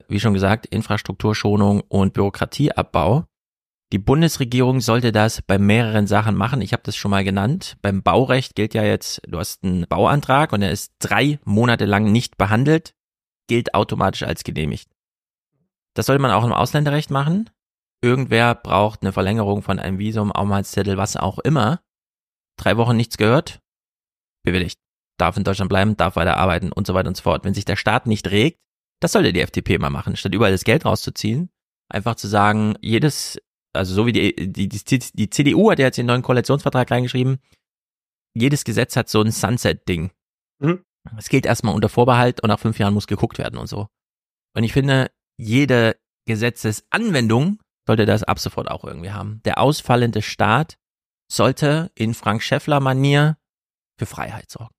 wie 0.09 0.21
schon 0.21 0.33
gesagt, 0.33 0.67
Infrastrukturschonung 0.67 1.83
und 1.83 2.15
Bürokratieabbau. 2.15 3.27
Die 3.93 3.99
Bundesregierung 3.99 4.81
sollte 4.81 5.13
das 5.13 5.43
bei 5.43 5.59
mehreren 5.59 6.07
Sachen 6.07 6.35
machen. 6.35 6.63
Ich 6.63 6.73
habe 6.73 6.83
das 6.83 6.97
schon 6.97 7.11
mal 7.11 7.25
genannt. 7.25 7.77
Beim 7.83 8.03
Baurecht 8.03 8.55
gilt 8.55 8.73
ja 8.75 8.85
jetzt, 8.85 9.21
du 9.27 9.39
hast 9.39 9.65
einen 9.65 9.87
Bauantrag 9.87 10.53
und 10.53 10.63
er 10.63 10.71
ist 10.71 10.95
drei 10.99 11.39
Monate 11.45 11.85
lang 11.85 12.11
nicht 12.11 12.39
behandelt, 12.39 12.95
gilt 13.49 13.75
automatisch 13.75 14.23
als 14.23 14.45
genehmigt. 14.45 14.91
Das 15.95 16.07
sollte 16.07 16.23
man 16.23 16.31
auch 16.31 16.45
im 16.45 16.53
Ausländerrecht 16.53 17.11
machen. 17.11 17.51
Irgendwer 18.03 18.55
braucht 18.55 19.03
eine 19.03 19.13
Verlängerung 19.13 19.63
von 19.63 19.79
einem 19.79 19.99
Visum, 19.99 20.33
Aufenthaltszettel, 20.33 20.97
was 20.97 21.17
auch 21.17 21.39
immer. 21.39 21.81
Drei 22.57 22.77
Wochen 22.77 22.97
nichts 22.97 23.17
gehört, 23.17 23.61
bewilligt. 24.45 24.79
Darf 25.19 25.37
in 25.37 25.45
Deutschland 25.45 25.69
bleiben, 25.69 25.97
darf 25.97 26.17
weiter 26.17 26.37
arbeiten 26.37 26.71
und 26.71 26.87
so 26.87 26.95
weiter 26.95 27.09
und 27.09 27.17
so 27.17 27.25
fort. 27.25 27.45
Wenn 27.45 27.55
sich 27.55 27.65
der 27.65 27.77
Staat 27.77 28.07
nicht 28.07 28.31
regt, 28.31 28.59
das 29.01 29.13
sollte 29.13 29.33
die 29.33 29.41
FDP 29.41 29.79
mal 29.79 29.91
machen, 29.91 30.17
statt 30.17 30.35
überall 30.35 30.53
das 30.53 30.65
Geld 30.65 30.85
rauszuziehen. 30.85 31.51
Einfach 31.89 32.15
zu 32.15 32.29
sagen, 32.29 32.77
jedes 32.81 33.39
also 33.79 33.95
so 33.95 34.07
wie 34.07 34.13
die, 34.13 34.35
die, 34.35 34.69
die, 34.69 34.99
die 34.99 35.31
CDU 35.31 35.71
hat 35.71 35.79
ja 35.79 35.87
jetzt 35.87 35.99
den 35.99 36.07
neuen 36.07 36.23
Koalitionsvertrag 36.23 36.91
reingeschrieben, 36.91 37.39
jedes 38.35 38.65
Gesetz 38.65 38.97
hat 38.97 39.09
so 39.09 39.23
ein 39.23 39.33
Sunset-Ding. 39.33 40.11
Mhm. 40.61 40.85
Es 41.17 41.29
gilt 41.29 41.47
erstmal 41.47 41.75
unter 41.75 41.89
Vorbehalt 41.89 42.43
und 42.43 42.49
nach 42.49 42.59
fünf 42.59 42.79
Jahren 42.79 42.95
muss 42.95 43.07
geguckt 43.07 43.39
werden 43.39 43.59
und 43.59 43.67
so. 43.67 43.89
Und 44.55 44.65
ich 44.65 44.73
finde, 44.73 45.11
jede 45.39 45.97
Gesetzesanwendung 46.27 47.61
sollte 47.89 48.05
das 48.05 48.23
ab 48.23 48.39
sofort 48.39 48.71
auch 48.71 48.85
irgendwie 48.85 49.11
haben. 49.11 49.41
Der 49.47 49.59
ausfallende 49.59 50.21
Staat 50.21 50.77
sollte 51.27 51.91
in 51.95 52.13
Frank 52.13 52.43
Schäffler-Manier 52.43 53.39
für 53.99 54.05
Freiheit 54.05 54.51
sorgen. 54.51 54.75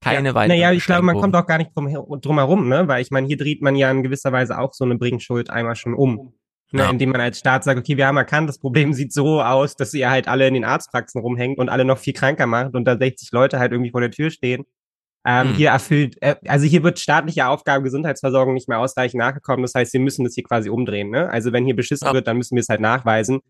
Keine 0.00 0.28
ja, 0.28 0.34
weitere. 0.34 0.56
Naja, 0.56 0.72
ich 0.72 0.86
glaube, 0.86 1.02
man 1.02 1.18
kommt 1.18 1.34
auch 1.34 1.46
gar 1.46 1.58
nicht 1.58 1.72
drum, 1.74 2.20
drum 2.20 2.38
herum, 2.38 2.68
ne? 2.68 2.86
Weil 2.86 3.02
ich 3.02 3.10
meine, 3.10 3.26
hier 3.26 3.36
dreht 3.36 3.60
man 3.60 3.74
ja 3.74 3.90
in 3.90 4.04
gewisser 4.04 4.30
Weise 4.30 4.58
auch 4.58 4.72
so 4.72 4.84
eine 4.84 4.96
Bringschuld 4.96 5.50
einmal 5.50 5.74
schon 5.74 5.94
um. 5.94 6.32
Ne, 6.72 6.82
ja. 6.82 6.90
Indem 6.90 7.10
man 7.10 7.20
als 7.20 7.40
Staat 7.40 7.64
sagt, 7.64 7.80
okay, 7.80 7.96
wir 7.96 8.06
haben 8.06 8.16
erkannt, 8.16 8.48
das 8.48 8.60
Problem 8.60 8.92
sieht 8.92 9.12
so 9.12 9.42
aus, 9.42 9.74
dass 9.74 9.92
ihr 9.92 10.08
halt 10.08 10.28
alle 10.28 10.46
in 10.46 10.54
den 10.54 10.64
Arztpraxen 10.64 11.20
rumhängt 11.20 11.58
und 11.58 11.68
alle 11.68 11.84
noch 11.84 11.98
viel 11.98 12.12
kranker 12.12 12.46
macht 12.46 12.74
und 12.74 12.84
da 12.84 12.96
60 12.96 13.32
Leute 13.32 13.58
halt 13.58 13.72
irgendwie 13.72 13.90
vor 13.90 14.00
der 14.00 14.12
Tür 14.12 14.30
stehen. 14.30 14.64
Ähm, 15.26 15.48
mhm. 15.48 15.54
Hier 15.54 15.70
erfüllt, 15.70 16.16
äh, 16.22 16.36
also 16.46 16.66
hier 16.66 16.82
wird 16.82 16.98
staatliche 16.98 17.46
Aufgabe 17.46 17.82
Gesundheitsversorgung 17.82 18.54
nicht 18.54 18.68
mehr 18.68 18.78
ausreichend 18.78 19.18
nachgekommen. 19.18 19.62
Das 19.62 19.74
heißt, 19.74 19.92
wir 19.92 20.00
müssen 20.00 20.24
das 20.24 20.34
hier 20.34 20.44
quasi 20.44 20.70
umdrehen. 20.70 21.10
Ne? 21.10 21.28
Also 21.28 21.52
wenn 21.52 21.66
hier 21.66 21.76
beschissen 21.76 22.06
ja. 22.06 22.14
wird, 22.14 22.26
dann 22.26 22.38
müssen 22.38 22.56
wir 22.56 22.62
es 22.62 22.68
halt 22.68 22.80
nachweisen 22.80 23.40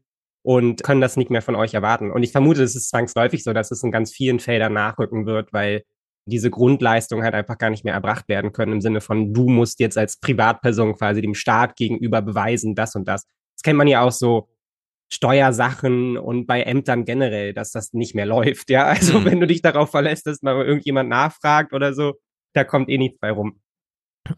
und 0.43 0.83
können 0.83 1.01
das 1.01 1.17
nicht 1.17 1.31
mehr 1.31 1.43
von 1.43 1.55
euch 1.55 1.75
erwarten. 1.75 2.11
Und 2.11 2.23
ich 2.23 2.33
vermute, 2.33 2.63
es 2.63 2.75
ist 2.75 2.91
zwangsläufig 2.91 3.45
so, 3.45 3.53
dass 3.53 3.71
es 3.71 3.83
in 3.83 3.93
ganz 3.93 4.13
vielen 4.13 4.41
Feldern 4.41 4.73
nachrücken 4.73 5.27
wird, 5.27 5.53
weil 5.53 5.83
diese 6.27 6.51
Grundleistungen 6.51 7.23
halt 7.23 7.35
einfach 7.35 7.59
gar 7.59 7.71
nicht 7.71 7.85
mehr 7.85 7.95
erbracht 7.95 8.29
werden 8.29 8.53
können 8.53 8.73
im 8.73 8.81
Sinne 8.81 9.01
von, 9.01 9.33
du 9.33 9.49
musst 9.49 9.81
jetzt 9.81 9.97
als 9.97 10.19
Privatperson 10.19 10.95
quasi 10.97 11.23
dem 11.23 11.35
Staat 11.35 11.77
gegenüber 11.77 12.21
beweisen, 12.23 12.75
das 12.75 12.95
und 12.95 13.07
das. 13.07 13.27
Das 13.57 13.63
kennt 13.63 13.79
man 13.79 13.89
ja 13.89 14.03
auch 14.03 14.13
so 14.13 14.49
Steuersachen 15.13 16.17
und 16.17 16.47
bei 16.47 16.63
Ämtern 16.63 17.05
generell, 17.05 17.53
dass 17.53 17.73
das 17.73 17.93
nicht 17.93 18.15
mehr 18.15 18.27
läuft. 18.27 18.71
Ja, 18.71 18.85
also 18.87 19.21
mhm. 19.21 19.25
wenn 19.25 19.41
du 19.41 19.47
dich 19.47 19.63
darauf 19.63 19.91
verlässt, 19.91 20.27
dass 20.27 20.43
mal 20.43 20.65
irgendjemand 20.65 21.09
nachfragt 21.09 21.73
oder 21.73 21.95
so, 21.95 22.15
da 22.55 22.65
kommt 22.65 22.89
eh 22.89 22.99
nichts 22.99 23.19
bei 23.21 23.31
rum. 23.31 23.61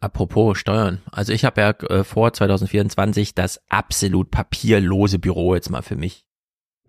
Apropos 0.01 0.59
Steuern. 0.59 1.03
Also 1.11 1.33
ich 1.33 1.45
habe 1.45 1.61
ja 1.61 1.71
äh, 1.71 2.05
vor 2.05 2.33
2024 2.33 3.35
das 3.35 3.61
absolut 3.69 4.31
papierlose 4.31 5.19
Büro 5.19 5.55
jetzt 5.55 5.71
mal 5.71 5.83
für 5.83 5.97
mich. 5.97 6.25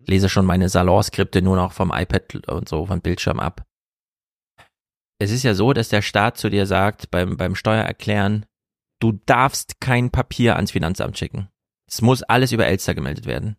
Lese 0.05 0.29
schon 0.29 0.45
meine 0.45 0.69
Salonskripte 0.69 1.41
nur 1.41 1.55
noch 1.55 1.71
vom 1.71 1.91
iPad 1.93 2.47
und 2.47 2.69
so 2.69 2.85
vom 2.85 3.01
Bildschirm 3.01 3.39
ab 3.39 3.65
es 5.23 5.31
ist 5.31 5.43
ja 5.43 5.53
so, 5.53 5.73
dass 5.73 5.89
der 5.89 6.01
Staat 6.01 6.37
zu 6.37 6.49
dir 6.49 6.65
sagt, 6.65 7.09
beim, 7.09 7.37
beim 7.37 7.55
Steuererklären, 7.55 8.45
du 8.99 9.13
darfst 9.25 9.79
kein 9.79 10.11
Papier 10.11 10.57
ans 10.57 10.71
Finanzamt 10.71 11.17
schicken. 11.17 11.49
Es 11.89 12.01
muss 12.01 12.23
alles 12.23 12.51
über 12.51 12.67
Elster 12.67 12.93
gemeldet 12.93 13.25
werden. 13.25 13.55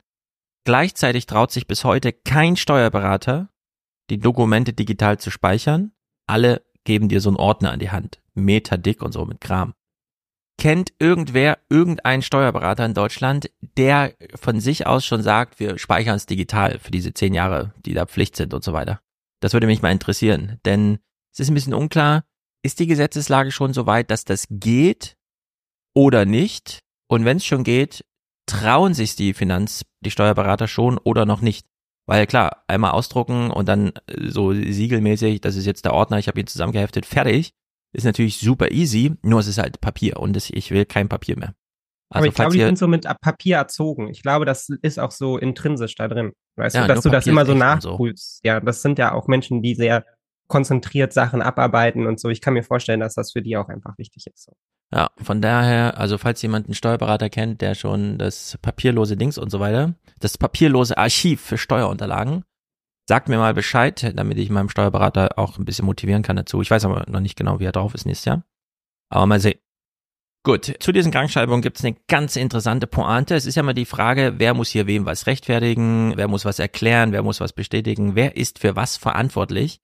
Gleichzeitig 0.64 1.26
traut 1.26 1.52
sich 1.52 1.66
bis 1.66 1.85
heute 1.85 2.12
kein 2.12 2.56
Steuerberater, 2.56 3.50
die 4.11 4.18
Dokumente 4.18 4.73
digital 4.73 5.18
zu 5.18 5.30
speichern. 5.30 5.92
Alle 6.26 6.64
geben 6.85 7.09
dir 7.09 7.21
so 7.21 7.28
einen 7.28 7.37
Ordner 7.37 7.73
an 7.73 7.78
die 7.78 7.90
Hand, 7.90 8.23
Meter 8.35 8.78
dick 8.78 9.02
und 9.02 9.12
so 9.12 9.25
mit 9.25 9.40
Kram. 9.40 9.75
kennt 10.56 10.92
irgendwer 10.99 11.59
irgendeinen 11.68 12.23
Steuerberater 12.23 12.85
in 12.85 12.94
Deutschland, 12.94 13.50
der 13.76 14.14
von 14.37 14.61
sich 14.61 14.87
aus 14.87 15.04
schon 15.04 15.23
sagt, 15.23 15.59
wir 15.59 15.78
speichern 15.78 16.16
es 16.16 16.26
digital 16.26 16.78
für 16.78 16.90
diese 16.90 17.12
zehn 17.12 17.35
Jahre, 17.35 17.75
die 17.85 17.94
da 17.94 18.06
Pflicht 18.06 18.37
sind 18.37 18.54
und 18.54 18.62
so 18.62 18.73
weiter? 18.73 19.00
Das 19.40 19.52
würde 19.52 19.66
mich 19.66 19.83
mal 19.83 19.92
interessieren, 19.92 20.61
denn 20.64 20.99
es 21.33 21.40
ist 21.40 21.50
ein 21.50 21.54
bisschen 21.54 21.75
unklar, 21.75 22.25
ist 22.62 22.78
die 22.78 22.87
Gesetzeslage 22.87 23.50
schon 23.50 23.75
so 23.75 23.87
weit, 23.87 24.11
dass 24.11 24.25
das 24.25 24.47
geht 24.49 25.16
oder 25.94 26.25
nicht? 26.25 26.78
Und 27.09 27.25
wenn 27.25 27.37
es 27.37 27.44
schon 27.44 27.64
geht, 27.64 28.04
trauen 28.47 28.95
sich 28.95 29.17
die 29.17 29.35
Finanz, 29.35 29.85
die 30.01 30.11
Steuerberater 30.11 30.69
schon 30.69 30.99
oder 30.99 31.27
noch 31.27 31.41
nicht? 31.41 31.67
Weil 32.07 32.27
klar, 32.27 32.65
einmal 32.69 32.91
ausdrucken 32.91 33.51
und 33.51 33.67
dann 33.67 33.93
äh, 34.07 34.29
so 34.29 34.53
siegelmäßig, 34.53 35.41
das 35.41 35.57
ist 35.57 35.67
jetzt 35.67 35.85
der 35.85 35.95
Ordner, 35.95 36.19
ich 36.19 36.29
habe 36.29 36.39
ihn 36.39 36.47
zusammengeheftet, 36.47 37.07
fertig, 37.07 37.55
ist 37.93 38.05
natürlich 38.05 38.39
super 38.39 38.71
easy, 38.71 39.13
nur 39.23 39.41
es 39.41 39.47
ist 39.47 39.59
halt 39.59 39.81
Papier 39.81 40.19
und 40.19 40.35
das, 40.35 40.51
ich 40.51 40.71
will 40.71 40.85
kein 40.85 41.09
Papier 41.09 41.39
mehr. 41.39 41.55
Also 42.11 42.19
Aber 42.19 42.27
ich 42.27 42.35
glaube, 42.35 42.53
die 42.53 42.61
sind 42.61 42.79
so 42.79 42.87
mit 42.87 43.07
Papier 43.21 43.57
erzogen. 43.57 44.09
Ich 44.09 44.23
glaube, 44.23 44.45
das 44.45 44.69
ist 44.83 45.01
auch 45.01 45.11
so 45.11 45.39
intrinsisch 45.39 45.95
da 45.97 46.07
drin. 46.07 46.33
Weißt 46.57 46.77
ja, 46.77 46.83
du, 46.83 46.89
dass 46.89 47.03
du 47.03 47.11
das 47.11 47.27
immer 47.27 47.47
so 47.47 47.55
nachprüfst. 47.55 48.37
So. 48.37 48.49
Ja, 48.49 48.61
das 48.61 48.83
sind 48.83 48.99
ja 48.99 49.13
auch 49.13 49.27
Menschen, 49.27 49.63
die 49.63 49.75
sehr 49.75 50.05
konzentriert 50.49 51.13
Sachen 51.13 51.43
abarbeiten 51.43 52.07
und 52.07 52.21
so. 52.21 52.29
Ich 52.29 52.41
kann 52.41 52.55
mir 52.55 52.63
vorstellen, 52.63 53.01
dass 53.01 53.15
das 53.15 53.33
für 53.33 53.43
die 53.43 53.57
auch 53.57 53.69
einfach 53.69 53.97
wichtig 53.99 54.27
ist. 54.27 54.45
So. 54.45 54.53
Ja, 54.93 55.11
von 55.21 55.41
daher, 55.41 55.99
also 55.99 56.19
falls 56.19 56.41
jemand 56.43 56.67
einen 56.67 56.75
Steuerberater 56.75 57.31
kennt, 57.31 57.61
der 57.61 57.75
schon 57.75 58.19
das 58.19 58.59
papierlose 58.63 59.17
Dings 59.17 59.39
und 59.39 59.51
so 59.51 59.61
weiter, 59.61 59.95
das 60.21 60.39
papierlose 60.39 60.97
Archiv 60.99 61.41
für 61.41 61.59
Steuerunterlagen, 61.59 62.45
sagt 63.09 63.29
mir 63.29 63.39
mal 63.39 63.55
Bescheid, 63.55 64.13
damit 64.17 64.39
ich 64.39 64.51
meinem 64.51 64.69
Steuerberater 64.69 65.39
auch 65.39 65.59
ein 65.59 65.65
bisschen 65.65 65.87
motivieren 65.87 66.23
kann 66.23 66.37
dazu. 66.37 66.63
Ich 66.63 66.71
weiß 66.71 66.85
aber 66.85 67.05
noch 67.09 67.21
nicht 67.21 67.37
genau, 67.37 67.61
wie 67.61 67.65
er 67.65 67.73
drauf 67.73 67.95
ist 67.95 68.07
nächstes 68.07 68.27
Jahr. 68.27 68.45
Aber 69.11 69.27
mal 69.27 69.41
sehen. 69.41 69.59
Gut, 70.47 70.75
zu 70.79 70.93
diesen 70.93 71.11
Krankschreibungen 71.11 71.63
gibt 71.63 71.79
es 71.79 71.85
eine 71.85 71.97
ganz 72.07 72.37
interessante 72.37 72.87
Pointe. 72.87 73.35
Es 73.35 73.47
ist 73.47 73.55
ja 73.55 73.63
mal 73.63 73.73
die 73.73 73.87
Frage, 73.87 74.35
wer 74.37 74.53
muss 74.53 74.69
hier 74.69 74.87
wem 74.87 75.07
was 75.07 75.27
rechtfertigen, 75.27 76.13
wer 76.17 76.29
muss 76.29 76.45
was 76.45 76.59
erklären, 76.59 77.13
wer 77.13 77.23
muss 77.23 77.41
was 77.41 77.55
bestätigen, 77.55 78.15
wer 78.15 78.37
ist 78.37 78.59
für 78.59 78.77
was 78.77 78.99
verantwortlich. 78.99 79.81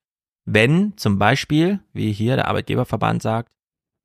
Wenn 0.53 0.97
zum 0.97 1.19
Beispiel, 1.19 1.81
wie 1.93 2.13
hier 2.13 2.35
der 2.35 2.49
Arbeitgeberverband 2.49 3.23
sagt, 3.23 3.53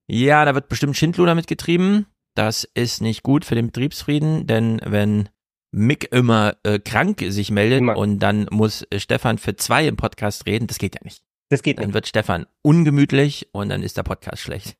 ja, 0.07 0.45
da 0.45 0.53
wird 0.53 0.69
bestimmt 0.69 0.95
Schindluder 0.95 1.33
mitgetrieben, 1.33 2.05
das 2.35 2.69
ist 2.75 3.01
nicht 3.01 3.23
gut 3.23 3.45
für 3.45 3.55
den 3.55 3.67
Betriebsfrieden, 3.67 4.45
denn 4.45 4.79
wenn 4.83 5.29
Mick 5.71 6.11
immer 6.11 6.55
äh, 6.63 6.77
krank 6.77 7.23
sich 7.27 7.49
meldet 7.49 7.79
immer. 7.79 7.97
und 7.97 8.19
dann 8.19 8.47
muss 8.51 8.85
äh, 8.91 8.99
Stefan 8.99 9.39
für 9.39 9.55
zwei 9.55 9.87
im 9.87 9.97
Podcast 9.97 10.45
reden, 10.45 10.67
das 10.67 10.77
geht 10.77 10.93
ja 10.93 11.01
nicht. 11.03 11.23
Das 11.49 11.63
geht 11.63 11.77
nicht. 11.77 11.87
Dann 11.87 11.93
wird 11.93 12.07
Stefan 12.07 12.45
ungemütlich 12.61 13.49
und 13.51 13.69
dann 13.69 13.81
ist 13.81 13.97
der 13.97 14.03
Podcast 14.03 14.41
schlecht. 14.41 14.77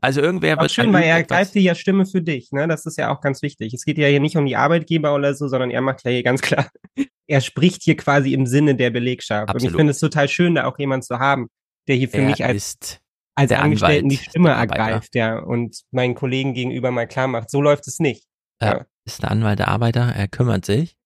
Also 0.00 0.20
irgendwer 0.20 0.58
wird. 0.58 0.70
schön, 0.70 0.92
weil 0.92 1.04
er 1.04 1.22
greift 1.22 1.54
ja 1.54 1.74
Stimme 1.74 2.04
für 2.04 2.20
dich, 2.20 2.52
ne? 2.52 2.68
Das 2.68 2.84
ist 2.84 2.98
ja 2.98 3.10
auch 3.10 3.22
ganz 3.22 3.40
wichtig. 3.40 3.72
Es 3.72 3.84
geht 3.84 3.96
ja 3.96 4.06
hier 4.06 4.20
nicht 4.20 4.36
um 4.36 4.44
die 4.44 4.56
Arbeitgeber 4.56 5.14
oder 5.14 5.34
so, 5.34 5.48
sondern 5.48 5.70
er 5.70 5.80
macht 5.80 6.04
ja 6.04 6.10
hier 6.10 6.22
ganz 6.22 6.42
klar, 6.42 6.68
er 7.26 7.40
spricht 7.40 7.82
hier 7.82 7.96
quasi 7.96 8.34
im 8.34 8.46
Sinne 8.46 8.74
der 8.74 8.90
Belegschaft. 8.90 9.48
Absolut. 9.48 9.62
Und 9.62 9.68
ich 9.70 9.76
finde 9.76 9.90
es 9.92 9.98
total 10.00 10.28
schön, 10.28 10.54
da 10.54 10.66
auch 10.66 10.78
jemand 10.78 11.04
zu 11.04 11.18
haben, 11.18 11.48
der 11.88 11.96
hier 11.96 12.08
für 12.08 12.18
er 12.18 12.28
mich 12.28 12.44
als, 12.44 13.00
als 13.34 13.52
Angestellten 13.52 14.10
die 14.10 14.18
Stimme 14.18 14.50
ergreift, 14.50 15.14
ja, 15.14 15.38
und 15.38 15.82
meinen 15.90 16.14
Kollegen 16.14 16.52
gegenüber 16.54 16.90
mal 16.90 17.06
klar 17.06 17.28
macht, 17.28 17.50
so 17.50 17.62
läuft 17.62 17.86
es 17.88 17.98
nicht. 17.98 18.26
Ja. 18.60 18.84
ist 19.04 19.22
der 19.22 19.30
Anwalt 19.30 19.58
der 19.58 19.68
Arbeiter, 19.68 20.02
er 20.02 20.28
kümmert 20.28 20.64
sich. 20.64 20.96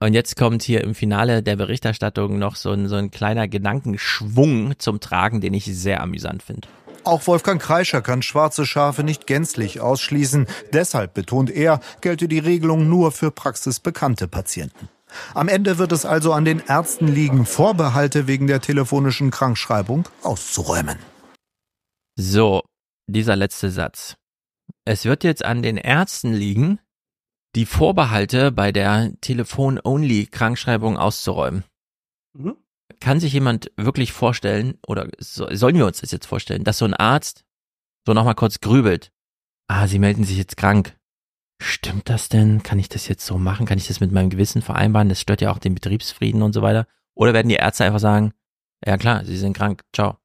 Und 0.00 0.14
jetzt 0.14 0.36
kommt 0.36 0.62
hier 0.62 0.84
im 0.84 0.94
Finale 0.94 1.42
der 1.42 1.56
Berichterstattung 1.56 2.38
noch 2.38 2.54
so 2.54 2.70
ein, 2.70 2.86
so 2.86 2.94
ein 2.94 3.10
kleiner 3.10 3.48
Gedankenschwung 3.48 4.78
zum 4.78 5.00
Tragen, 5.00 5.40
den 5.40 5.54
ich 5.54 5.64
sehr 5.64 6.00
amüsant 6.00 6.44
finde. 6.44 6.68
Auch 7.04 7.26
Wolfgang 7.26 7.60
Kreischer 7.60 8.02
kann 8.02 8.22
schwarze 8.22 8.66
Schafe 8.66 9.02
nicht 9.02 9.26
gänzlich 9.26 9.80
ausschließen. 9.80 10.46
Deshalb 10.72 11.14
betont 11.14 11.50
er, 11.50 11.80
gelte 12.00 12.28
die 12.28 12.38
Regelung 12.38 12.88
nur 12.88 13.12
für 13.12 13.30
praxisbekannte 13.30 14.28
Patienten. 14.28 14.88
Am 15.34 15.48
Ende 15.48 15.78
wird 15.78 15.92
es 15.92 16.04
also 16.04 16.32
an 16.32 16.44
den 16.44 16.60
Ärzten 16.60 17.08
liegen, 17.08 17.46
Vorbehalte 17.46 18.26
wegen 18.26 18.46
der 18.46 18.60
telefonischen 18.60 19.30
Krankschreibung 19.30 20.08
auszuräumen. 20.22 20.98
So, 22.16 22.62
dieser 23.06 23.36
letzte 23.36 23.70
Satz. 23.70 24.16
Es 24.84 25.04
wird 25.04 25.24
jetzt 25.24 25.44
an 25.44 25.62
den 25.62 25.78
Ärzten 25.78 26.34
liegen, 26.34 26.78
die 27.54 27.64
Vorbehalte 27.64 28.52
bei 28.52 28.70
der 28.70 29.12
Telefon-Only-Krankschreibung 29.20 30.98
auszuräumen. 30.98 31.64
Mhm 32.34 32.56
kann 33.00 33.20
sich 33.20 33.32
jemand 33.32 33.70
wirklich 33.76 34.12
vorstellen, 34.12 34.78
oder 34.86 35.08
so, 35.18 35.46
sollen 35.54 35.76
wir 35.76 35.86
uns 35.86 36.00
das 36.00 36.10
jetzt 36.10 36.26
vorstellen, 36.26 36.64
dass 36.64 36.78
so 36.78 36.84
ein 36.84 36.94
Arzt 36.94 37.44
so 38.06 38.14
nochmal 38.14 38.34
kurz 38.34 38.60
grübelt, 38.60 39.12
ah, 39.68 39.86
Sie 39.86 39.98
melden 39.98 40.24
sich 40.24 40.38
jetzt 40.38 40.56
krank. 40.56 40.96
Stimmt 41.60 42.08
das 42.08 42.28
denn? 42.28 42.62
Kann 42.62 42.78
ich 42.78 42.88
das 42.88 43.08
jetzt 43.08 43.26
so 43.26 43.36
machen? 43.36 43.66
Kann 43.66 43.78
ich 43.78 43.88
das 43.88 44.00
mit 44.00 44.12
meinem 44.12 44.30
Gewissen 44.30 44.62
vereinbaren? 44.62 45.08
Das 45.08 45.20
stört 45.20 45.40
ja 45.40 45.50
auch 45.50 45.58
den 45.58 45.74
Betriebsfrieden 45.74 46.42
und 46.42 46.52
so 46.52 46.62
weiter. 46.62 46.86
Oder 47.14 47.34
werden 47.34 47.48
die 47.48 47.56
Ärzte 47.56 47.84
einfach 47.84 47.98
sagen, 47.98 48.32
ja 48.86 48.96
klar, 48.96 49.24
Sie 49.24 49.36
sind 49.36 49.56
krank, 49.56 49.82
ciao 49.92 50.18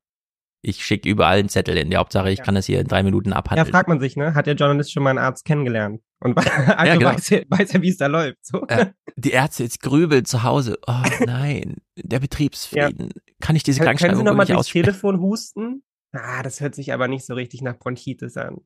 ich 0.66 0.84
schicke 0.84 1.10
überall 1.10 1.40
einen 1.40 1.50
Zettel 1.50 1.78
in. 1.78 1.90
Die 1.90 1.98
Hauptsache, 1.98 2.32
ich 2.32 2.40
ja. 2.40 2.46
kann 2.46 2.56
das 2.56 2.66
hier 2.66 2.80
in 2.80 2.88
drei 2.88 3.04
Minuten 3.04 3.34
abhandeln. 3.34 3.68
Ja, 3.68 3.72
fragt 3.72 3.90
man 3.90 4.00
sich, 4.00 4.16
ne? 4.16 4.34
Hat 4.34 4.48
der 4.48 4.56
Journalist 4.56 4.94
schon 4.94 5.04
mal 5.04 5.10
einen 5.10 5.20
Arzt 5.20 5.44
kennengelernt? 5.44 6.02
Und 6.22 6.38
also 6.38 6.86
ja, 6.86 6.96
genau. 6.96 7.12
weiß, 7.12 7.32
er, 7.32 7.44
weiß 7.50 7.74
er, 7.74 7.82
wie 7.82 7.90
es 7.90 7.98
da 7.98 8.08
läuft. 8.08 8.46
So. 8.46 8.66
Ja. 8.70 8.92
Die 9.18 9.32
Ärzte 9.32 9.64
jetzt 9.64 9.82
grübeln 9.82 10.24
zu 10.24 10.44
Hause. 10.44 10.80
Oh 10.88 11.04
nein, 11.26 11.82
der 11.98 12.20
Betriebsfrieden. 12.20 13.10
Kann 13.42 13.58
ich 13.58 13.64
diese 13.64 13.82
Krankschreibung 13.82 14.16
Können 14.16 14.26
Sie 14.26 14.32
nochmal 14.32 14.46
durchs 14.46 14.70
Telefon 14.70 15.20
husten? 15.20 15.84
Ah, 16.14 16.44
das 16.44 16.62
hört 16.62 16.76
sich 16.76 16.94
aber 16.94 17.10
nicht 17.10 17.26
so 17.26 17.34
richtig 17.34 17.62
nach 17.62 17.78
Bronchitis 17.78 18.38
an. 18.38 18.62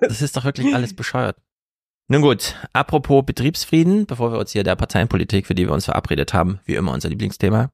das 0.00 0.20
ist 0.20 0.36
doch 0.36 0.44
wirklich 0.44 0.74
alles 0.74 0.94
bescheuert. 0.94 1.36
Nun 2.08 2.22
gut, 2.22 2.56
apropos 2.72 3.24
Betriebsfrieden, 3.24 4.04
bevor 4.04 4.32
wir 4.32 4.38
uns 4.38 4.50
hier 4.50 4.64
der 4.64 4.74
Parteienpolitik, 4.74 5.46
für 5.46 5.54
die 5.54 5.66
wir 5.66 5.72
uns 5.72 5.84
verabredet 5.84 6.34
haben, 6.34 6.58
wie 6.64 6.74
immer 6.74 6.92
unser 6.92 7.08
Lieblingsthema, 7.08 7.70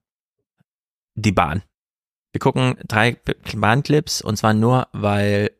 die 1.14 1.32
Bahn. 1.32 1.62
Wir 2.36 2.40
gucken 2.40 2.76
drei 2.86 3.16
Bahnclips 3.56 4.20
und 4.20 4.36
zwar 4.36 4.52
nur, 4.52 4.88
weil 4.92 5.52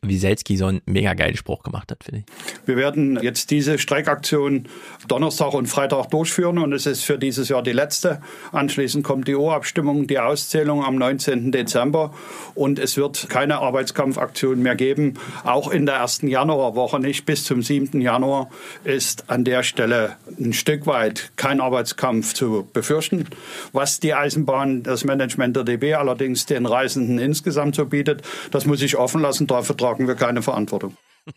Wieselski 0.00 0.56
so 0.56 0.66
einen 0.66 0.80
mega 0.86 1.12
geilen 1.12 1.36
Spruch 1.36 1.62
gemacht 1.62 1.90
hat, 1.90 2.04
finde 2.04 2.20
ich. 2.20 2.66
Wir 2.66 2.76
werden 2.76 3.18
jetzt 3.20 3.50
diese 3.50 3.78
Streikaktion 3.78 4.66
Donnerstag 5.08 5.52
und 5.52 5.66
Freitag 5.66 6.06
durchführen 6.10 6.58
und 6.58 6.72
es 6.72 6.86
ist 6.86 7.04
für 7.04 7.18
dieses 7.18 7.50
Jahr 7.50 7.62
die 7.62 7.72
letzte. 7.72 8.22
Anschließend 8.52 9.04
kommt 9.04 9.28
die 9.28 9.34
Urabstimmung, 9.34 10.06
die 10.06 10.18
Auszählung 10.18 10.82
am 10.82 10.96
19. 10.96 11.52
Dezember 11.52 12.14
und 12.54 12.78
es 12.78 12.96
wird 12.96 13.28
keine 13.28 13.58
Arbeitskampfaktion 13.58 14.62
mehr 14.62 14.74
geben, 14.74 15.14
auch 15.44 15.70
in 15.70 15.84
der 15.84 15.96
ersten 15.96 16.28
Januarwoche 16.28 16.98
nicht. 16.98 17.26
Bis 17.26 17.44
zum 17.44 17.62
7. 17.62 18.00
Januar 18.00 18.48
ist 18.84 19.28
an 19.28 19.44
der 19.44 19.62
Stelle 19.62 20.16
ein 20.40 20.54
Stück 20.54 20.86
weit 20.86 21.30
kein 21.36 21.60
Arbeitskampf 21.60 22.32
zu 22.32 22.66
befürchten. 22.72 23.26
Was 23.72 24.00
die 24.00 24.14
Eisenbahn, 24.14 24.82
das 24.82 25.04
Management 25.04 25.56
der 25.56 25.64
DB 25.64 25.92
allerdings 25.92 26.46
den 26.46 26.64
Reisenden 26.64 27.18
insgesamt 27.18 27.74
so 27.74 27.84
bietet, 27.84 28.22
das 28.50 28.64
muss 28.64 28.80
ich 28.80 28.96
offen 28.96 29.20
lassen. 29.20 29.46
Dafür 29.46 29.73
dafür 29.74 29.76
tragen 29.76 30.08
wir 30.08 30.14
keine 30.14 30.42
Verantwortung. 30.42 30.96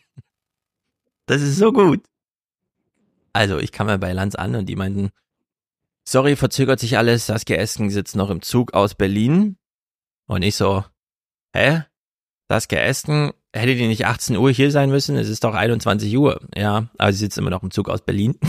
Das 1.29 1.41
ist 1.41 1.57
so 1.57 1.73
gut. 1.73 2.05
Also, 3.33 3.59
ich 3.59 3.73
kam 3.73 3.89
ja 3.89 3.97
bei 3.97 4.13
Lanz 4.13 4.35
an 4.35 4.55
und 4.55 4.67
die 4.67 4.77
meinten, 4.77 5.09
sorry, 6.07 6.37
verzögert 6.37 6.79
sich 6.79 6.97
alles, 6.97 7.25
Saskia 7.25 7.57
Esken 7.57 7.89
sitzt 7.89 8.15
noch 8.15 8.29
im 8.29 8.41
Zug 8.41 8.73
aus 8.73 8.95
Berlin. 8.95 9.57
Und 10.27 10.43
ich 10.43 10.55
so, 10.55 10.85
hä? 11.53 11.83
Saskia 12.47 12.79
Esken, 12.79 13.33
hätte 13.53 13.75
die 13.75 13.87
nicht 13.87 14.05
18 14.05 14.37
Uhr 14.37 14.51
hier 14.51 14.71
sein 14.71 14.89
müssen? 14.89 15.17
Es 15.17 15.27
ist 15.27 15.43
doch 15.43 15.53
21 15.53 16.17
Uhr. 16.17 16.39
Ja, 16.55 16.87
aber 16.97 17.11
sie 17.11 17.19
sitzt 17.19 17.37
immer 17.37 17.49
noch 17.49 17.61
im 17.63 17.71
Zug 17.71 17.89
aus 17.89 18.01
Berlin. 18.01 18.39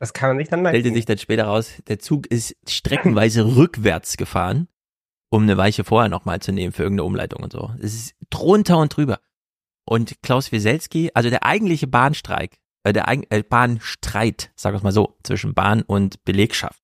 Das 0.00 0.12
kann 0.12 0.30
man 0.30 0.38
nicht 0.38 0.50
dann 0.50 0.66
Stellte 0.66 0.92
sich 0.92 1.04
dann 1.04 1.18
später 1.18 1.44
raus, 1.44 1.74
der 1.86 2.00
Zug 2.00 2.26
ist 2.26 2.56
streckenweise 2.66 3.44
rückwärts 3.56 4.16
gefahren 4.16 4.66
um 5.30 5.44
eine 5.44 5.56
Weiche 5.56 5.84
vorher 5.84 6.08
nochmal 6.08 6.40
zu 6.40 6.52
nehmen 6.52 6.72
für 6.72 6.82
irgendeine 6.82 7.06
Umleitung 7.06 7.42
und 7.42 7.52
so. 7.52 7.72
Es 7.78 7.94
ist 7.94 8.14
drunter 8.28 8.78
und 8.78 8.94
drüber. 8.94 9.20
Und 9.84 10.22
Klaus 10.22 10.52
Wieselski, 10.52 11.10
also 11.14 11.30
der 11.30 11.44
eigentliche 11.44 11.86
Bahnstreik, 11.86 12.58
äh, 12.84 12.92
der 12.92 13.06
äh, 13.08 13.42
Bahnstreit, 13.42 14.52
wir 14.62 14.74
es 14.74 14.82
mal 14.82 14.92
so, 14.92 15.16
zwischen 15.22 15.54
Bahn 15.54 15.82
und 15.82 16.22
Belegschaft, 16.24 16.82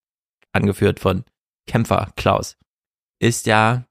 angeführt 0.53 1.00
von 1.00 1.25
Kämpfer 1.67 2.12
Klaus, 2.17 2.57
ist 3.21 3.47
ja 3.47 3.85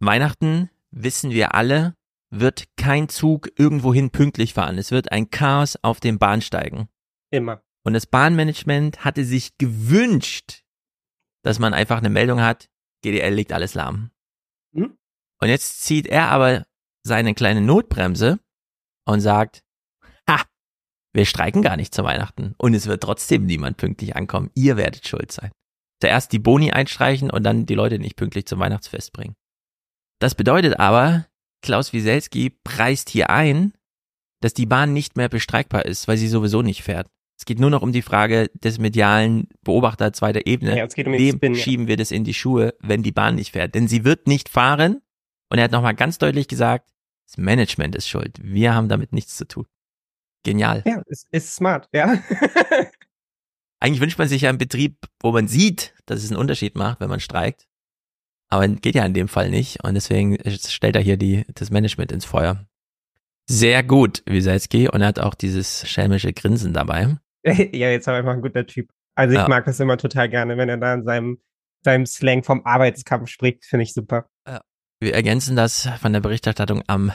Weihnachten, 0.00 0.70
wissen 0.90 1.30
wir 1.30 1.54
alle, 1.54 1.94
wird 2.30 2.76
kein 2.76 3.08
Zug 3.08 3.50
irgendwohin 3.56 4.10
pünktlich 4.10 4.54
fahren. 4.54 4.78
Es 4.78 4.90
wird 4.90 5.12
ein 5.12 5.30
Chaos 5.30 5.78
auf 5.82 6.00
den 6.00 6.18
Bahnsteigen. 6.18 6.88
Immer. 7.30 7.62
Und 7.84 7.92
das 7.92 8.06
Bahnmanagement 8.06 9.04
hatte 9.04 9.24
sich 9.24 9.56
gewünscht, 9.58 10.64
dass 11.42 11.58
man 11.58 11.72
einfach 11.72 11.98
eine 11.98 12.10
Meldung 12.10 12.40
hat, 12.40 12.68
GDL 13.02 13.34
legt 13.34 13.52
alles 13.52 13.74
lahm. 13.74 14.10
Hm? 14.74 14.96
Und 15.40 15.48
jetzt 15.48 15.82
zieht 15.82 16.06
er 16.06 16.28
aber 16.28 16.66
seine 17.02 17.34
kleine 17.34 17.60
Notbremse 17.60 18.40
und 19.04 19.20
sagt, 19.20 19.62
ha, 20.28 20.42
wir 21.12 21.24
streiken 21.24 21.62
gar 21.62 21.76
nicht 21.76 21.94
zu 21.94 22.04
Weihnachten 22.04 22.54
und 22.58 22.74
es 22.74 22.86
wird 22.86 23.02
trotzdem 23.02 23.46
niemand 23.46 23.76
pünktlich 23.76 24.16
ankommen. 24.16 24.50
Ihr 24.54 24.76
werdet 24.76 25.06
schuld 25.06 25.32
sein. 25.32 25.50
Zuerst 26.00 26.32
die 26.32 26.38
Boni 26.38 26.72
einstreichen 26.72 27.30
und 27.30 27.42
dann 27.44 27.64
die 27.64 27.74
Leute 27.74 27.98
nicht 27.98 28.16
pünktlich 28.16 28.46
zum 28.46 28.58
Weihnachtsfest 28.58 29.12
bringen. 29.12 29.34
Das 30.20 30.34
bedeutet 30.34 30.78
aber, 30.78 31.26
Klaus 31.62 31.92
Wieselski 31.92 32.50
preist 32.64 33.08
hier 33.08 33.30
ein, 33.30 33.72
dass 34.42 34.54
die 34.54 34.66
Bahn 34.66 34.92
nicht 34.92 35.16
mehr 35.16 35.28
bestreikbar 35.28 35.86
ist, 35.86 36.08
weil 36.08 36.16
sie 36.16 36.28
sowieso 36.28 36.62
nicht 36.62 36.82
fährt. 36.82 37.08
Es 37.38 37.44
geht 37.44 37.60
nur 37.60 37.70
noch 37.70 37.82
um 37.82 37.92
die 37.92 38.02
Frage 38.02 38.50
des 38.54 38.78
medialen 38.78 39.48
Beobachter 39.62 40.12
zweiter 40.12 40.46
Ebene. 40.46 40.76
Ja, 40.76 40.84
es 40.84 40.94
geht 40.94 41.06
um 41.06 41.12
Wem 41.12 41.36
Spin, 41.36 41.54
ja. 41.54 41.60
schieben 41.60 41.86
wir 41.86 41.96
das 41.96 42.10
in 42.10 42.24
die 42.24 42.34
Schuhe, 42.34 42.74
wenn 42.80 43.02
die 43.02 43.12
Bahn 43.12 43.34
nicht 43.34 43.52
fährt? 43.52 43.74
Denn 43.74 43.88
sie 43.88 44.04
wird 44.04 44.26
nicht 44.26 44.48
fahren. 44.48 45.02
Und 45.50 45.58
er 45.58 45.64
hat 45.64 45.72
nochmal 45.72 45.94
ganz 45.94 46.18
deutlich 46.18 46.48
gesagt, 46.48 46.90
das 47.26 47.36
Management 47.36 47.94
ist 47.94 48.08
schuld. 48.08 48.38
Wir 48.42 48.74
haben 48.74 48.88
damit 48.88 49.12
nichts 49.12 49.36
zu 49.36 49.46
tun. 49.46 49.66
Genial. 50.44 50.82
Ja, 50.86 51.02
ist, 51.06 51.26
ist 51.30 51.54
smart, 51.54 51.88
ja. 51.92 52.22
Eigentlich 53.80 54.00
wünscht 54.00 54.18
man 54.18 54.28
sich 54.28 54.42
ja 54.42 54.48
einen 54.48 54.58
Betrieb, 54.58 55.06
wo 55.20 55.32
man 55.32 55.48
sieht, 55.48 55.94
dass 56.06 56.22
es 56.22 56.30
einen 56.30 56.40
Unterschied 56.40 56.76
macht, 56.76 57.00
wenn 57.00 57.10
man 57.10 57.20
streikt. 57.20 57.68
Aber 58.48 58.66
geht 58.68 58.94
ja 58.94 59.04
in 59.04 59.14
dem 59.14 59.28
Fall 59.28 59.50
nicht. 59.50 59.82
Und 59.84 59.94
deswegen 59.94 60.38
stellt 60.48 60.96
er 60.96 61.02
hier 61.02 61.16
die, 61.16 61.44
das 61.54 61.70
Management 61.70 62.12
ins 62.12 62.24
Feuer. 62.24 62.64
Sehr 63.48 63.82
gut, 63.82 64.22
Wieselski. 64.26 64.88
Und 64.88 65.02
er 65.02 65.08
hat 65.08 65.18
auch 65.18 65.34
dieses 65.34 65.86
schelmische 65.88 66.32
Grinsen 66.32 66.72
dabei. 66.72 67.16
ja, 67.72 67.90
jetzt 67.90 68.08
aber 68.08 68.18
einfach 68.18 68.32
ein 68.32 68.42
guter 68.42 68.66
Typ. 68.66 68.90
Also 69.14 69.34
ich 69.34 69.40
Ja. 69.40 69.48
mag 69.48 69.64
das 69.64 69.80
immer 69.80 69.96
total 69.96 70.28
gerne, 70.28 70.56
wenn 70.58 70.68
er 70.68 70.76
da 70.76 70.94
in 70.94 71.04
seinem, 71.04 71.40
seinem 71.84 72.06
Slang 72.06 72.42
vom 72.42 72.66
Arbeitskampf 72.66 73.28
spricht, 73.28 73.64
finde 73.64 73.84
ich 73.84 73.94
super. 73.94 74.26
Wir 74.98 75.14
ergänzen 75.14 75.56
das 75.56 75.88
von 76.00 76.12
der 76.14 76.20
Berichterstattung 76.20 76.82
am 76.86 77.12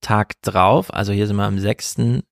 Tag 0.00 0.40
drauf. 0.42 0.94
Also 0.94 1.12
hier 1.12 1.26
sind 1.26 1.34
wir 1.36 1.44
am 1.44 1.56
6.1., 1.56 2.22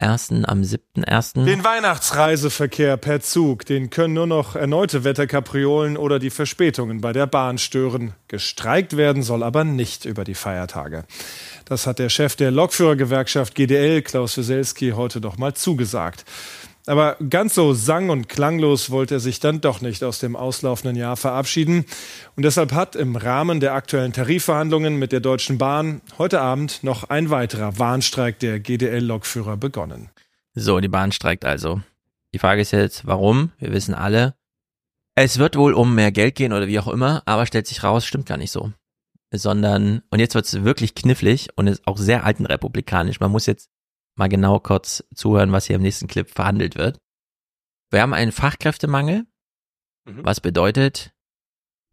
am 0.00 0.62
7.1. 0.62 1.44
Den 1.44 1.62
Weihnachtsreiseverkehr 1.62 2.96
per 2.96 3.20
Zug, 3.20 3.64
den 3.66 3.90
können 3.90 4.14
nur 4.14 4.26
noch 4.26 4.56
erneute 4.56 5.04
Wetterkapriolen 5.04 5.96
oder 5.96 6.18
die 6.18 6.30
Verspätungen 6.30 7.00
bei 7.00 7.12
der 7.12 7.28
Bahn 7.28 7.58
stören. 7.58 8.14
Gestreikt 8.26 8.96
werden 8.96 9.22
soll 9.22 9.44
aber 9.44 9.62
nicht 9.62 10.04
über 10.04 10.24
die 10.24 10.34
Feiertage. 10.34 11.04
Das 11.64 11.86
hat 11.86 12.00
der 12.00 12.08
Chef 12.08 12.34
der 12.34 12.50
Lokführergewerkschaft 12.50 13.54
GDL, 13.54 14.02
Klaus 14.02 14.36
Wieselski, 14.36 14.92
heute 14.96 15.20
doch 15.20 15.38
mal 15.38 15.54
zugesagt. 15.54 16.24
Aber 16.86 17.16
ganz 17.28 17.54
so 17.54 17.72
sang- 17.74 18.10
und 18.10 18.28
klanglos 18.28 18.90
wollte 18.90 19.16
er 19.16 19.20
sich 19.20 19.38
dann 19.38 19.60
doch 19.60 19.80
nicht 19.80 20.02
aus 20.02 20.18
dem 20.18 20.34
auslaufenden 20.34 20.96
Jahr 20.96 21.16
verabschieden. 21.16 21.84
Und 22.36 22.44
deshalb 22.44 22.72
hat 22.72 22.96
im 22.96 23.16
Rahmen 23.16 23.60
der 23.60 23.74
aktuellen 23.74 24.12
Tarifverhandlungen 24.12 24.96
mit 24.96 25.12
der 25.12 25.20
Deutschen 25.20 25.58
Bahn 25.58 26.00
heute 26.18 26.40
Abend 26.40 26.82
noch 26.82 27.04
ein 27.04 27.30
weiterer 27.30 27.78
Warnstreik 27.78 28.38
der 28.38 28.60
GDL-Lokführer 28.60 29.56
begonnen. 29.56 30.10
So, 30.54 30.80
die 30.80 30.88
Bahn 30.88 31.12
streikt 31.12 31.44
also. 31.44 31.82
Die 32.32 32.38
Frage 32.38 32.62
ist 32.62 32.70
jetzt, 32.70 33.06
warum? 33.06 33.52
Wir 33.58 33.72
wissen 33.72 33.94
alle, 33.94 34.34
es 35.14 35.38
wird 35.38 35.56
wohl 35.56 35.74
um 35.74 35.94
mehr 35.94 36.12
Geld 36.12 36.34
gehen 36.34 36.52
oder 36.52 36.66
wie 36.66 36.78
auch 36.78 36.88
immer, 36.88 37.22
aber 37.26 37.44
stellt 37.44 37.66
sich 37.66 37.82
raus, 37.82 38.06
stimmt 38.06 38.26
gar 38.26 38.38
nicht 38.38 38.52
so. 38.52 38.72
Sondern, 39.32 40.02
und 40.10 40.18
jetzt 40.18 40.34
wird 40.34 40.46
es 40.46 40.64
wirklich 40.64 40.94
knifflig 40.94 41.48
und 41.56 41.66
ist 41.66 41.86
auch 41.86 41.98
sehr 41.98 42.24
altenrepublikanisch. 42.24 43.20
Man 43.20 43.30
muss 43.30 43.46
jetzt 43.46 43.68
mal 44.20 44.28
genau 44.28 44.60
kurz 44.60 45.02
zuhören, 45.14 45.50
was 45.50 45.66
hier 45.66 45.76
im 45.76 45.82
nächsten 45.82 46.06
Clip 46.06 46.30
verhandelt 46.30 46.76
wird. 46.76 46.98
Wir 47.90 48.02
haben 48.02 48.14
einen 48.14 48.30
Fachkräftemangel, 48.30 49.26
was 50.04 50.40
bedeutet, 50.40 51.12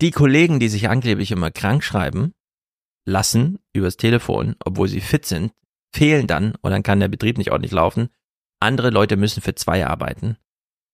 die 0.01 0.12
Kollegen, 0.12 0.60
die 0.60 0.69
sich 0.69 0.89
angeblich 0.89 1.31
immer 1.31 1.50
krank 1.50 1.84
schreiben, 1.84 2.34
lassen 3.05 3.60
übers 3.74 3.98
Telefon, 3.98 4.55
obwohl 4.63 4.88
sie 4.88 5.01
fit 5.01 5.25
sind, 5.25 5.53
fehlen 5.93 6.27
dann 6.27 6.53
und 6.62 6.72
dann 6.72 6.84
kann 6.84 7.00
der 7.00 7.07
Betrieb 7.07 7.38
nicht 7.38 7.51
ordentlich 7.51 7.72
laufen. 7.72 8.10
Andere 8.60 8.89
Leute 8.89 9.17
müssen 9.17 9.41
für 9.41 9.55
zwei 9.55 9.88
arbeiten. 9.88 10.38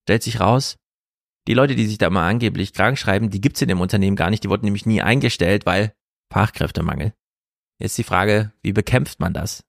Stellt 0.03 0.23
sich 0.23 0.39
raus, 0.39 0.77
die 1.47 1.53
Leute, 1.53 1.75
die 1.75 1.87
sich 1.87 1.97
da 1.97 2.09
mal 2.09 2.29
angeblich 2.29 2.73
krank 2.73 2.97
schreiben, 2.97 3.29
die 3.29 3.41
gibt's 3.41 3.61
in 3.61 3.67
dem 3.67 3.81
Unternehmen 3.81 4.15
gar 4.15 4.29
nicht, 4.29 4.43
die 4.43 4.49
wurden 4.49 4.65
nämlich 4.65 4.85
nie 4.85 5.01
eingestellt, 5.01 5.65
weil 5.65 5.93
Fachkräftemangel. 6.31 7.13
Jetzt 7.79 7.97
die 7.97 8.03
Frage, 8.03 8.53
wie 8.61 8.73
bekämpft 8.73 9.19
man 9.19 9.33
das? 9.33 9.65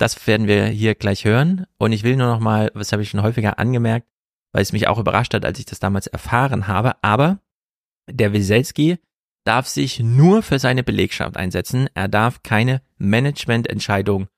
Das 0.00 0.26
werden 0.26 0.46
wir 0.46 0.64
hier 0.64 0.94
gleich 0.94 1.26
hören 1.26 1.66
und 1.76 1.92
ich 1.92 2.04
will 2.04 2.16
nur 2.16 2.28
noch 2.28 2.40
mal, 2.40 2.70
was 2.72 2.90
habe 2.90 3.02
ich 3.02 3.10
schon 3.10 3.22
häufiger 3.22 3.58
angemerkt, 3.58 4.08
weil 4.50 4.62
es 4.62 4.72
mich 4.72 4.88
auch 4.88 4.98
überrascht 4.98 5.34
hat, 5.34 5.44
als 5.44 5.58
ich 5.58 5.66
das 5.66 5.78
damals 5.78 6.06
erfahren 6.06 6.68
habe, 6.68 6.94
aber 7.02 7.40
der 8.08 8.32
Wieselski 8.32 8.98
darf 9.44 9.66
sich 9.66 10.00
nur 10.00 10.42
für 10.42 10.58
seine 10.58 10.82
Belegschaft 10.82 11.36
einsetzen. 11.36 11.90
Er 11.92 12.08
darf 12.08 12.42
keine 12.42 12.80
Managemententscheidung 12.96 14.28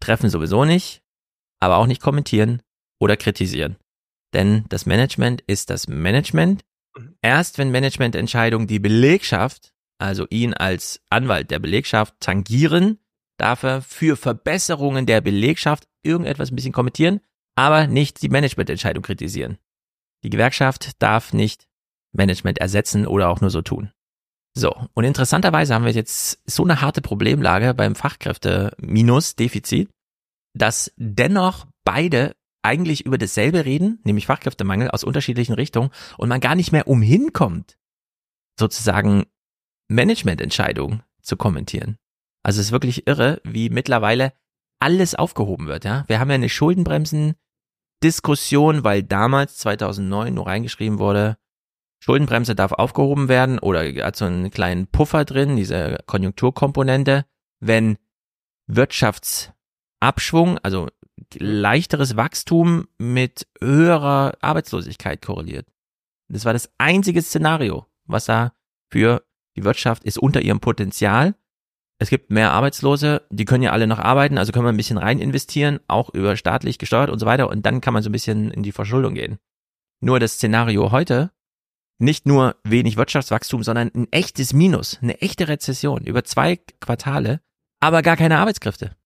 treffen, 0.00 0.30
sowieso 0.30 0.64
nicht, 0.64 1.02
aber 1.60 1.76
auch 1.76 1.86
nicht 1.86 2.00
kommentieren 2.00 2.62
oder 2.98 3.18
kritisieren. 3.18 3.76
Denn 4.32 4.64
das 4.70 4.86
Management 4.86 5.42
ist 5.46 5.68
das 5.68 5.86
Management. 5.86 6.62
Erst 7.20 7.58
wenn 7.58 7.70
Managemententscheidungen 7.70 8.66
die 8.66 8.78
Belegschaft, 8.78 9.74
also 9.98 10.26
ihn 10.30 10.54
als 10.54 11.02
Anwalt 11.10 11.50
der 11.50 11.58
Belegschaft, 11.58 12.14
tangieren, 12.20 12.98
darf 13.40 13.62
er 13.62 13.82
für 13.82 14.16
Verbesserungen 14.16 15.06
der 15.06 15.20
Belegschaft 15.20 15.88
irgendetwas 16.02 16.50
ein 16.50 16.56
bisschen 16.56 16.72
kommentieren, 16.72 17.20
aber 17.56 17.86
nicht 17.86 18.22
die 18.22 18.28
Managemententscheidung 18.28 19.02
kritisieren. 19.02 19.58
Die 20.22 20.30
Gewerkschaft 20.30 21.02
darf 21.02 21.32
nicht 21.32 21.66
Management 22.12 22.58
ersetzen 22.58 23.06
oder 23.06 23.28
auch 23.28 23.40
nur 23.40 23.50
so 23.50 23.62
tun. 23.62 23.92
So, 24.54 24.74
und 24.94 25.04
interessanterweise 25.04 25.74
haben 25.74 25.84
wir 25.84 25.92
jetzt 25.92 26.42
so 26.44 26.64
eine 26.64 26.80
harte 26.80 27.02
Problemlage 27.02 27.72
beim 27.72 27.94
Fachkräfte-Minus-Defizit, 27.94 29.88
dass 30.54 30.92
dennoch 30.96 31.66
beide 31.84 32.34
eigentlich 32.62 33.06
über 33.06 33.16
dasselbe 33.16 33.64
reden, 33.64 34.00
nämlich 34.04 34.26
Fachkräftemangel 34.26 34.90
aus 34.90 35.04
unterschiedlichen 35.04 35.54
Richtungen 35.54 35.90
und 36.18 36.28
man 36.28 36.40
gar 36.40 36.56
nicht 36.56 36.72
mehr 36.72 36.88
umhin 36.88 37.32
kommt, 37.32 37.78
sozusagen 38.58 39.26
Managemententscheidungen 39.88 41.02
zu 41.22 41.36
kommentieren. 41.36 41.96
Also 42.42 42.60
es 42.60 42.66
ist 42.66 42.72
wirklich 42.72 43.06
irre, 43.06 43.40
wie 43.44 43.70
mittlerweile 43.70 44.34
alles 44.78 45.14
aufgehoben 45.14 45.66
wird, 45.66 45.84
ja. 45.84 46.04
Wir 46.06 46.20
haben 46.20 46.30
ja 46.30 46.36
eine 46.36 46.48
Schuldenbremsen-Diskussion, 46.48 48.84
weil 48.84 49.02
damals 49.02 49.58
2009 49.58 50.32
nur 50.32 50.46
reingeschrieben 50.46 50.98
wurde, 50.98 51.36
Schuldenbremse 52.02 52.54
darf 52.54 52.72
aufgehoben 52.72 53.28
werden 53.28 53.58
oder 53.58 53.84
hat 54.04 54.16
so 54.16 54.24
einen 54.24 54.50
kleinen 54.50 54.86
Puffer 54.86 55.26
drin, 55.26 55.56
diese 55.56 55.98
Konjunkturkomponente, 56.06 57.26
wenn 57.60 57.98
Wirtschaftsabschwung, 58.66 60.56
also 60.62 60.88
leichteres 61.34 62.16
Wachstum 62.16 62.88
mit 62.98 63.46
höherer 63.60 64.32
Arbeitslosigkeit 64.40 65.20
korreliert. 65.20 65.68
Das 66.28 66.46
war 66.46 66.54
das 66.54 66.72
einzige 66.78 67.20
Szenario, 67.20 67.84
was 68.04 68.24
da 68.24 68.54
für 68.90 69.22
die 69.56 69.64
Wirtschaft 69.64 70.04
ist 70.04 70.18
unter 70.18 70.40
ihrem 70.40 70.60
Potenzial. 70.60 71.34
Es 72.02 72.08
gibt 72.08 72.30
mehr 72.30 72.52
Arbeitslose, 72.52 73.26
die 73.28 73.44
können 73.44 73.62
ja 73.62 73.72
alle 73.72 73.86
noch 73.86 73.98
arbeiten, 73.98 74.38
also 74.38 74.52
können 74.52 74.64
wir 74.64 74.72
ein 74.72 74.76
bisschen 74.78 74.96
rein 74.96 75.18
investieren, 75.18 75.80
auch 75.86 76.08
über 76.14 76.34
staatlich 76.34 76.78
gesteuert 76.78 77.10
und 77.10 77.18
so 77.18 77.26
weiter 77.26 77.50
und 77.50 77.66
dann 77.66 77.82
kann 77.82 77.92
man 77.92 78.02
so 78.02 78.08
ein 78.08 78.12
bisschen 78.12 78.50
in 78.50 78.62
die 78.62 78.72
Verschuldung 78.72 79.14
gehen. 79.14 79.38
Nur 80.00 80.18
das 80.18 80.32
Szenario 80.32 80.92
heute, 80.92 81.30
nicht 81.98 82.24
nur 82.24 82.56
wenig 82.64 82.96
Wirtschaftswachstum, 82.96 83.62
sondern 83.62 83.90
ein 83.94 84.08
echtes 84.12 84.54
Minus, 84.54 84.98
eine 85.02 85.20
echte 85.20 85.48
Rezession 85.48 86.04
über 86.04 86.24
zwei 86.24 86.56
Quartale, 86.80 87.42
aber 87.80 88.00
gar 88.00 88.16
keine 88.16 88.38
Arbeitskräfte. 88.38 88.96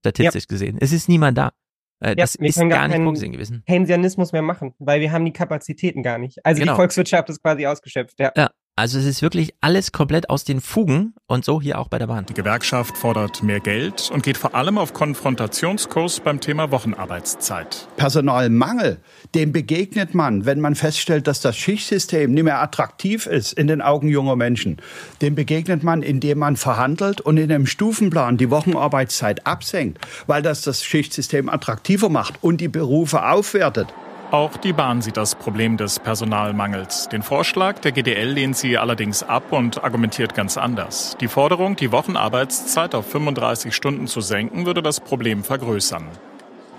Statistisch 0.00 0.48
gesehen. 0.48 0.78
Es 0.80 0.90
ist 0.90 1.08
niemand 1.08 1.38
da. 1.38 1.52
Äh, 2.00 2.16
das 2.16 2.40
wir 2.40 2.48
ist 2.48 2.56
können 2.56 2.70
gar 2.70 2.88
nicht 2.88 2.96
keinen 2.96 3.04
vorgesehen 3.04 3.30
gewesen. 3.30 3.62
Keynesianismus 3.68 4.32
mehr 4.32 4.42
machen, 4.42 4.74
weil 4.80 5.00
wir 5.00 5.12
haben 5.12 5.24
die 5.24 5.32
Kapazitäten 5.32 6.02
gar 6.02 6.18
nicht. 6.18 6.44
Also 6.44 6.60
Genau. 6.60 6.72
die 6.72 6.76
Volkswirtschaft 6.76 7.30
ist 7.30 7.40
quasi 7.40 7.66
ausgeschöpft, 7.66 8.18
ja. 8.18 8.32
Ja, 8.36 8.50
also 8.74 8.98
es 8.98 9.04
ist 9.04 9.20
wirklich 9.20 9.54
alles 9.60 9.92
komplett 9.92 10.30
aus 10.30 10.44
den 10.44 10.60
Fugen 10.62 11.14
und 11.26 11.44
so 11.44 11.60
hier 11.60 11.78
auch 11.78 11.88
bei 11.88 11.98
der 11.98 12.06
Bahn. 12.06 12.24
Die 12.26 12.34
Gewerkschaft 12.34 12.96
fordert 12.96 13.42
mehr 13.42 13.60
Geld 13.60 14.10
und 14.12 14.22
geht 14.22 14.38
vor 14.38 14.54
allem 14.54 14.78
auf 14.78 14.94
Konfrontationskurs 14.94 16.20
beim 16.20 16.40
Thema 16.40 16.70
Wochenarbeitszeit. 16.70 17.86
Personalmangel, 17.96 18.98
dem 19.34 19.52
begegnet 19.52 20.14
man, 20.14 20.46
wenn 20.46 20.60
man 20.60 20.74
feststellt, 20.74 21.26
dass 21.26 21.40
das 21.42 21.56
Schichtsystem 21.56 22.32
nicht 22.32 22.44
mehr 22.44 22.62
attraktiv 22.62 23.26
ist 23.26 23.52
in 23.52 23.66
den 23.66 23.82
Augen 23.82 24.08
junger 24.08 24.36
Menschen. 24.36 24.78
Dem 25.20 25.34
begegnet 25.34 25.82
man, 25.82 26.02
indem 26.02 26.38
man 26.38 26.56
verhandelt 26.56 27.20
und 27.20 27.36
in 27.36 27.52
einem 27.52 27.66
Stufenplan 27.66 28.38
die 28.38 28.50
Wochenarbeitszeit 28.50 29.46
absenkt, 29.46 29.98
weil 30.26 30.40
das 30.40 30.62
das 30.62 30.82
Schichtsystem 30.82 31.50
attraktiver 31.50 32.08
macht 32.08 32.42
und 32.42 32.62
die 32.62 32.68
Berufe 32.68 33.26
aufwertet. 33.26 33.88
Auch 34.32 34.56
die 34.56 34.72
Bahn 34.72 35.02
sieht 35.02 35.18
das 35.18 35.34
Problem 35.34 35.76
des 35.76 35.98
Personalmangels. 35.98 37.10
Den 37.10 37.22
Vorschlag 37.22 37.80
der 37.80 37.92
GDL 37.92 38.30
lehnt 38.30 38.56
sie 38.56 38.78
allerdings 38.78 39.22
ab 39.22 39.52
und 39.52 39.84
argumentiert 39.84 40.34
ganz 40.34 40.56
anders. 40.56 41.18
Die 41.20 41.28
Forderung, 41.28 41.76
die 41.76 41.92
Wochenarbeitszeit 41.92 42.94
auf 42.94 43.06
35 43.10 43.74
Stunden 43.74 44.06
zu 44.06 44.22
senken, 44.22 44.64
würde 44.64 44.80
das 44.80 45.00
Problem 45.00 45.44
vergrößern. 45.44 46.08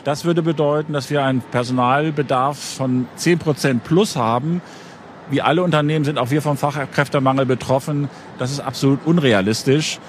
Das 0.04 0.26
würde 0.26 0.42
bedeuten, 0.42 0.94
dass 0.94 1.12
wir 1.12 1.24
einen 1.24 1.42
Personalbedarf 1.42 2.58
von 2.58 3.06
10 3.18 3.38
Prozent 3.38 3.84
plus 3.84 4.16
haben. 4.16 4.64
Wie 5.30 5.44
alle 5.44 5.62
Unternehmen 5.62 6.06
sind 6.06 6.18
auch 6.18 6.32
wir 6.32 6.42
vom 6.42 6.58
Fachkräftemangel 6.58 7.46
betroffen. 7.46 8.10
Das 8.40 8.50
ist 8.50 8.62
absolut 8.62 9.06
unrealistisch. 9.06 10.00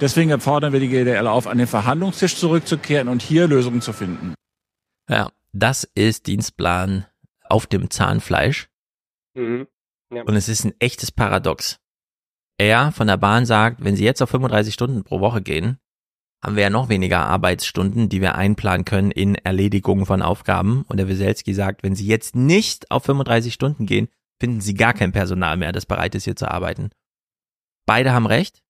Deswegen 0.00 0.38
fordern 0.38 0.72
wir 0.72 0.78
die 0.78 0.88
GDL 0.88 1.26
auf, 1.26 1.48
an 1.48 1.58
den 1.58 1.66
Verhandlungstisch 1.66 2.36
zurückzukehren 2.36 3.08
und 3.08 3.22
hier 3.22 3.48
Lösungen 3.48 3.80
zu 3.80 3.92
finden. 3.92 4.34
Ja, 5.10 5.30
das 5.52 5.84
ist 5.94 6.26
Dienstplan 6.26 7.06
auf 7.44 7.66
dem 7.66 7.90
Zahnfleisch. 7.90 8.68
Mhm. 9.34 9.68
Ja. 10.12 10.22
Und 10.22 10.36
es 10.36 10.48
ist 10.48 10.64
ein 10.64 10.74
echtes 10.78 11.12
Paradox. 11.12 11.78
Er 12.58 12.92
von 12.92 13.06
der 13.06 13.16
Bahn 13.16 13.46
sagt, 13.46 13.82
wenn 13.84 13.96
sie 13.96 14.04
jetzt 14.04 14.22
auf 14.22 14.30
35 14.30 14.74
Stunden 14.74 15.04
pro 15.04 15.20
Woche 15.20 15.42
gehen, 15.42 15.78
haben 16.42 16.56
wir 16.56 16.64
ja 16.64 16.70
noch 16.70 16.88
weniger 16.88 17.20
Arbeitsstunden, 17.20 18.08
die 18.08 18.20
wir 18.20 18.34
einplanen 18.34 18.84
können 18.84 19.10
in 19.10 19.36
Erledigung 19.36 20.06
von 20.06 20.22
Aufgaben. 20.22 20.84
Und 20.88 20.96
der 20.96 21.08
Wieselski 21.08 21.54
sagt, 21.54 21.82
wenn 21.82 21.94
Sie 21.94 22.06
jetzt 22.06 22.34
nicht 22.34 22.90
auf 22.90 23.04
35 23.04 23.54
Stunden 23.54 23.86
gehen, 23.86 24.08
finden 24.40 24.60
Sie 24.60 24.74
gar 24.74 24.92
kein 24.92 25.12
Personal 25.12 25.56
mehr, 25.56 25.70
das 25.70 25.86
bereit 25.86 26.14
ist, 26.16 26.24
hier 26.24 26.34
zu 26.34 26.50
arbeiten. 26.50 26.90
Beide 27.86 28.12
haben 28.12 28.26
recht, 28.26 28.62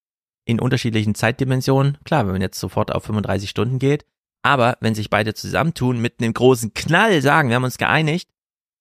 in 0.45 0.61
unterschiedlichen 0.61 1.15
Zeitdimensionen. 1.15 1.97
Klar, 2.05 2.27
wenn 2.27 2.33
man 2.33 2.43
jetzt 2.43 2.61
sofort 2.61 2.93
auf 2.93 3.05
35 3.05 3.49
Stunden 3.49 3.79
geht, 3.79 4.05
aber 4.43 4.77
wenn 4.81 4.95
sich 4.95 5.11
beide 5.11 5.35
zusammentun 5.35 6.01
mit 6.01 6.21
einem 6.21 6.35
großen 6.35 6.75
Knall 6.75 7.23
sagen, 7.23 7.49
wir 7.49 7.57
haben 7.57 7.65
uns 7.65 7.79
geeinigt, 7.79 8.29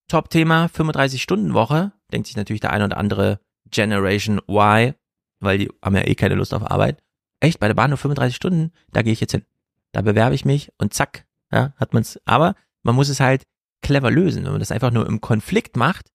Top-Thema 0.08 0.66
35-Stunden-Woche, 0.66 1.92
denkt 2.12 2.26
sich 2.26 2.36
natürlich 2.36 2.60
der 2.60 2.72
eine 2.72 2.84
oder 2.84 2.98
andere 2.98 3.40
Generation 3.70 4.40
Y, 4.48 4.94
weil 5.40 5.58
die 5.58 5.70
haben 5.82 5.96
ja 5.96 6.06
eh 6.06 6.14
keine 6.14 6.34
Lust 6.34 6.52
auf 6.52 6.70
Arbeit. 6.70 7.02
Echt, 7.40 7.58
bei 7.60 7.66
der 7.66 7.74
Bahn 7.74 7.90
nur 7.90 7.98
35 7.98 8.36
Stunden, 8.36 8.72
da 8.92 9.02
gehe 9.02 9.12
ich 9.12 9.20
jetzt 9.20 9.32
hin. 9.32 9.44
Da 9.92 10.02
bewerbe 10.02 10.34
ich 10.34 10.44
mich 10.44 10.72
und 10.78 10.94
zack, 10.94 11.26
ja, 11.50 11.72
hat 11.76 11.94
man's. 11.94 12.20
Aber 12.24 12.54
man 12.82 12.94
muss 12.94 13.08
es 13.08 13.20
halt 13.20 13.46
clever 13.82 14.10
lösen. 14.10 14.44
Wenn 14.44 14.52
man 14.52 14.60
das 14.60 14.72
einfach 14.72 14.90
nur 14.90 15.06
im 15.06 15.20
Konflikt 15.20 15.76
macht, 15.76 16.12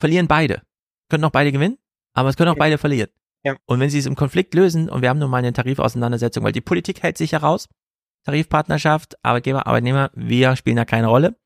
verlieren 0.00 0.26
beide. 0.26 0.62
Können 1.08 1.24
auch 1.24 1.30
beide 1.30 1.52
gewinnen, 1.52 1.78
aber 2.14 2.28
es 2.28 2.36
können 2.36 2.50
auch 2.50 2.56
beide 2.56 2.78
verlieren. 2.78 3.10
Ja. 3.44 3.56
Und 3.66 3.80
wenn 3.80 3.90
sie 3.90 3.98
es 3.98 4.06
im 4.06 4.16
Konflikt 4.16 4.54
lösen 4.54 4.88
und 4.88 5.02
wir 5.02 5.08
haben 5.08 5.18
nun 5.18 5.30
mal 5.30 5.38
eine 5.38 5.52
Tarifauseinandersetzung, 5.52 6.44
weil 6.44 6.52
die 6.52 6.60
Politik 6.60 7.02
hält 7.02 7.18
sich 7.18 7.32
heraus, 7.32 7.68
Tarifpartnerschaft, 8.24 9.16
Arbeitgeber, 9.24 9.66
Arbeitnehmer, 9.66 10.10
wir 10.14 10.56
spielen 10.56 10.76
da 10.76 10.84
keine 10.84 11.08
Rolle, 11.08 11.36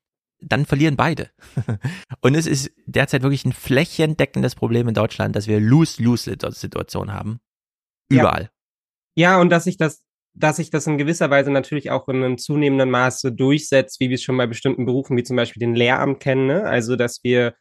dann 0.41 0.65
verlieren 0.65 0.95
beide. 0.95 1.29
und 2.21 2.35
es 2.35 2.47
ist 2.47 2.71
derzeit 2.85 3.23
wirklich 3.23 3.45
ein 3.45 3.53
flächendeckendes 3.53 4.55
Problem 4.55 4.87
in 4.87 4.93
Deutschland, 4.93 5.35
dass 5.35 5.47
wir 5.47 5.59
Lose-Lose-Situationen 5.59 7.13
haben. 7.13 7.39
Überall. 8.09 8.49
Ja. 9.15 9.31
ja, 9.31 9.41
und 9.41 9.49
dass 9.49 9.63
sich 9.63 9.77
das 9.77 10.05
dass 10.35 10.57
sich 10.57 10.69
das 10.69 10.85
in 10.85 10.97
gewisser 10.97 11.29
Weise 11.29 11.49
natürlich 11.49 11.91
auch 11.91 12.07
in 12.09 12.17
einem 12.17 12.37
zunehmenden 12.37 12.89
Maße 12.91 13.31
durchsetzt, 13.31 13.99
wie 13.99 14.09
wir 14.09 14.15
es 14.15 14.23
schon 14.23 14.37
bei 14.37 14.47
bestimmten 14.47 14.85
Berufen 14.85 15.15
wie 15.17 15.23
zum 15.23 15.37
Beispiel 15.37 15.61
den 15.61 15.75
Lehramt 15.75 16.19
kennen. 16.19 16.47
Ne? 16.47 16.63
Also, 16.63 16.95
dass 16.95 17.23
wir 17.23 17.55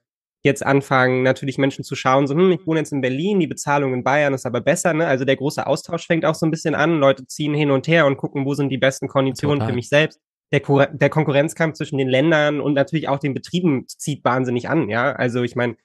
jetzt 0.44 0.64
anfangen, 0.64 1.22
natürlich 1.22 1.56
Menschen 1.58 1.84
zu 1.84 1.96
schauen, 1.96 2.26
so, 2.26 2.34
hm, 2.34 2.52
ich 2.52 2.66
wohne 2.66 2.80
jetzt 2.80 2.92
in 2.92 3.00
Berlin, 3.00 3.40
die 3.40 3.46
Bezahlung 3.46 3.94
in 3.94 4.04
Bayern 4.04 4.34
ist 4.34 4.44
aber 4.44 4.60
besser, 4.60 4.92
ne? 4.92 5.06
Also 5.06 5.24
der 5.24 5.36
große 5.36 5.66
Austausch 5.66 6.06
fängt 6.06 6.24
auch 6.26 6.34
so 6.34 6.46
ein 6.46 6.50
bisschen 6.50 6.74
an. 6.74 7.00
Leute 7.00 7.26
ziehen 7.26 7.54
hin 7.54 7.70
und 7.70 7.88
her 7.88 8.06
und 8.06 8.18
gucken, 8.18 8.44
wo 8.44 8.54
sind 8.54 8.68
die 8.68 8.78
besten 8.78 9.08
Konditionen 9.08 9.60
Total. 9.60 9.70
für 9.70 9.74
mich 9.74 9.88
selbst. 9.88 10.20
Der, 10.52 10.60
Ko 10.60 10.84
der 10.92 11.08
Konkurrenzkampf 11.08 11.76
zwischen 11.76 11.96
den 11.98 12.08
Ländern 12.08 12.60
und 12.60 12.74
natürlich 12.74 13.08
auch 13.08 13.18
den 13.18 13.34
Betrieben 13.34 13.86
zieht 13.88 14.22
wahnsinnig 14.22 14.68
an, 14.68 14.90
ja. 14.90 15.12
Also 15.12 15.42
ich 15.42 15.56
meine, 15.56 15.76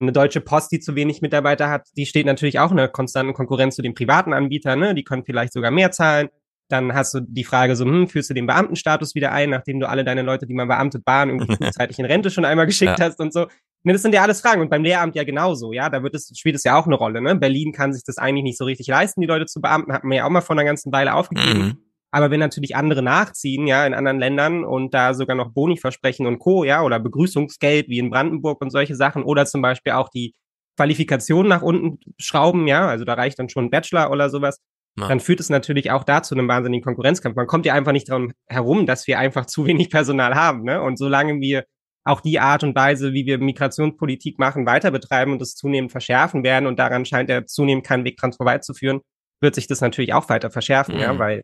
eine 0.00 0.12
deutsche 0.12 0.40
Post, 0.40 0.72
die 0.72 0.80
zu 0.80 0.94
wenig 0.94 1.20
Mitarbeiter 1.20 1.70
hat, 1.70 1.86
die 1.96 2.06
steht 2.06 2.26
natürlich 2.26 2.58
auch 2.58 2.72
in 2.72 2.78
einer 2.78 2.88
konstanten 2.88 3.34
Konkurrenz 3.34 3.76
zu 3.76 3.82
den 3.82 3.94
privaten 3.94 4.32
Anbietern, 4.32 4.80
ne? 4.80 4.94
Die 4.94 5.04
können 5.04 5.24
vielleicht 5.24 5.52
sogar 5.52 5.70
mehr 5.70 5.90
zahlen. 5.90 6.28
Dann 6.68 6.94
hast 6.94 7.14
du 7.14 7.20
die 7.20 7.44
Frage 7.44 7.76
so, 7.76 7.84
hm, 7.84 8.08
führst 8.08 8.30
du 8.30 8.34
den 8.34 8.46
Beamtenstatus 8.46 9.14
wieder 9.14 9.30
ein, 9.32 9.50
nachdem 9.50 9.78
du 9.78 9.88
alle 9.88 10.04
deine 10.04 10.22
Leute, 10.22 10.46
die 10.46 10.54
man 10.54 10.68
beamtet 10.68 11.04
Bahn 11.04 11.28
irgendwie 11.28 11.54
frühzeitig 11.56 11.98
in 11.98 12.06
Rente 12.06 12.30
schon 12.30 12.44
einmal 12.44 12.66
geschickt 12.66 12.98
ja. 12.98 13.04
hast 13.04 13.20
und 13.20 13.32
so. 13.32 13.46
Ne, 13.86 13.92
das 13.92 14.02
sind 14.02 14.12
ja 14.12 14.22
alles 14.22 14.40
Fragen. 14.40 14.60
Und 14.62 14.68
beim 14.68 14.82
Lehramt 14.82 15.14
ja 15.14 15.22
genauso, 15.22 15.72
ja. 15.72 15.88
Da 15.88 16.02
wird 16.02 16.16
es, 16.16 16.32
spielt 16.36 16.56
es 16.56 16.64
ja 16.64 16.76
auch 16.76 16.86
eine 16.86 16.96
Rolle, 16.96 17.20
ne? 17.20 17.36
Berlin 17.36 17.70
kann 17.70 17.92
sich 17.92 18.02
das 18.02 18.18
eigentlich 18.18 18.42
nicht 18.42 18.58
so 18.58 18.64
richtig 18.64 18.88
leisten, 18.88 19.20
die 19.20 19.28
Leute 19.28 19.46
zu 19.46 19.60
beamten, 19.60 19.92
hat 19.92 20.02
man 20.02 20.16
ja 20.16 20.26
auch 20.26 20.30
mal 20.30 20.40
vor 20.40 20.56
einer 20.56 20.64
ganzen 20.64 20.90
Weile 20.90 21.14
aufgegeben. 21.14 21.58
Mhm. 21.58 21.78
Aber 22.10 22.32
wenn 22.32 22.40
natürlich 22.40 22.74
andere 22.74 23.00
nachziehen, 23.00 23.68
ja, 23.68 23.86
in 23.86 23.94
anderen 23.94 24.18
Ländern 24.18 24.64
und 24.64 24.92
da 24.92 25.14
sogar 25.14 25.36
noch 25.36 25.52
Boni 25.52 25.76
versprechen 25.76 26.26
und 26.26 26.40
Co., 26.40 26.64
ja, 26.64 26.82
oder 26.82 26.98
Begrüßungsgeld 26.98 27.88
wie 27.88 28.00
in 28.00 28.10
Brandenburg 28.10 28.60
und 28.60 28.70
solche 28.70 28.96
Sachen, 28.96 29.22
oder 29.22 29.46
zum 29.46 29.62
Beispiel 29.62 29.92
auch 29.92 30.08
die 30.08 30.34
Qualifikation 30.76 31.46
nach 31.46 31.62
unten 31.62 32.00
schrauben, 32.18 32.66
ja, 32.66 32.88
also 32.88 33.04
da 33.04 33.14
reicht 33.14 33.38
dann 33.38 33.48
schon 33.48 33.66
ein 33.66 33.70
Bachelor 33.70 34.10
oder 34.10 34.30
sowas, 34.30 34.58
ja. 34.98 35.06
dann 35.06 35.20
führt 35.20 35.38
es 35.38 35.48
natürlich 35.48 35.92
auch 35.92 36.02
dazu 36.02 36.34
einem 36.34 36.48
wahnsinnigen 36.48 36.82
Konkurrenzkampf. 36.82 37.36
Man 37.36 37.46
kommt 37.46 37.66
ja 37.66 37.74
einfach 37.74 37.92
nicht 37.92 38.08
darum 38.08 38.32
herum, 38.48 38.84
dass 38.84 39.06
wir 39.06 39.20
einfach 39.20 39.46
zu 39.46 39.64
wenig 39.64 39.90
Personal 39.90 40.34
haben, 40.34 40.64
ne? 40.64 40.82
Und 40.82 40.98
solange 40.98 41.40
wir 41.40 41.66
auch 42.06 42.20
die 42.20 42.38
Art 42.38 42.62
und 42.62 42.74
Weise, 42.74 43.12
wie 43.12 43.26
wir 43.26 43.38
Migrationspolitik 43.38 44.38
machen, 44.38 44.66
weiter 44.66 44.90
betreiben 44.90 45.32
und 45.32 45.40
das 45.40 45.54
zunehmend 45.54 45.90
verschärfen 45.90 46.44
werden 46.44 46.66
und 46.66 46.78
daran 46.78 47.04
scheint 47.04 47.28
er 47.30 47.46
zunehmend 47.46 47.84
keinen 47.84 48.04
Weg 48.04 48.16
dran 48.16 48.32
vorbeizuführen, 48.32 49.00
wird 49.40 49.54
sich 49.54 49.66
das 49.66 49.80
natürlich 49.80 50.14
auch 50.14 50.28
weiter 50.28 50.50
verschärfen, 50.50 50.94
mhm. 50.94 51.00
ja, 51.00 51.18
weil 51.18 51.42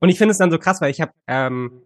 und 0.00 0.08
ich 0.08 0.18
finde 0.18 0.32
es 0.32 0.38
dann 0.38 0.50
so 0.50 0.58
krass, 0.58 0.80
weil 0.80 0.90
ich 0.90 1.00
habe 1.00 1.12
ähm, 1.28 1.82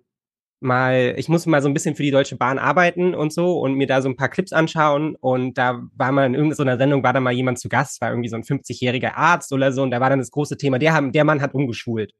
mal, 0.61 1.15
ich 1.17 1.29
muss 1.29 1.47
mal 1.47 1.63
so 1.63 1.69
ein 1.69 1.75
bisschen 1.75 1.95
für 1.95 2.03
die 2.03 2.11
Deutsche 2.11 2.37
Bahn 2.37 2.59
arbeiten 2.59 3.15
und 3.15 3.33
so 3.33 3.61
und 3.61 3.75
mir 3.75 3.87
da 3.87 4.03
so 4.03 4.09
ein 4.09 4.17
paar 4.17 4.29
Clips 4.29 4.53
anschauen 4.53 5.15
und 5.15 5.57
da 5.57 5.83
war 5.95 6.11
mal 6.11 6.27
in 6.27 6.35
irgendeiner 6.35 6.79
Sendung, 6.79 7.03
war 7.03 7.13
da 7.13 7.21
mal 7.21 7.33
jemand 7.33 7.61
zu 7.61 7.69
Gast, 7.69 8.01
war 8.01 8.11
irgendwie 8.11 8.29
so 8.29 8.37
ein 8.37 8.43
50-jähriger 8.43 9.15
Arzt 9.15 9.53
oder 9.53 9.71
so 9.73 9.83
und 9.83 9.91
da 9.91 10.01
war 10.01 10.11
dann 10.11 10.19
das 10.19 10.31
große 10.31 10.57
Thema, 10.57 10.79
der, 10.79 10.95
haben, 10.95 11.13
der 11.13 11.25
Mann 11.25 11.41
hat 11.41 11.55
umgeschult. 11.55 12.13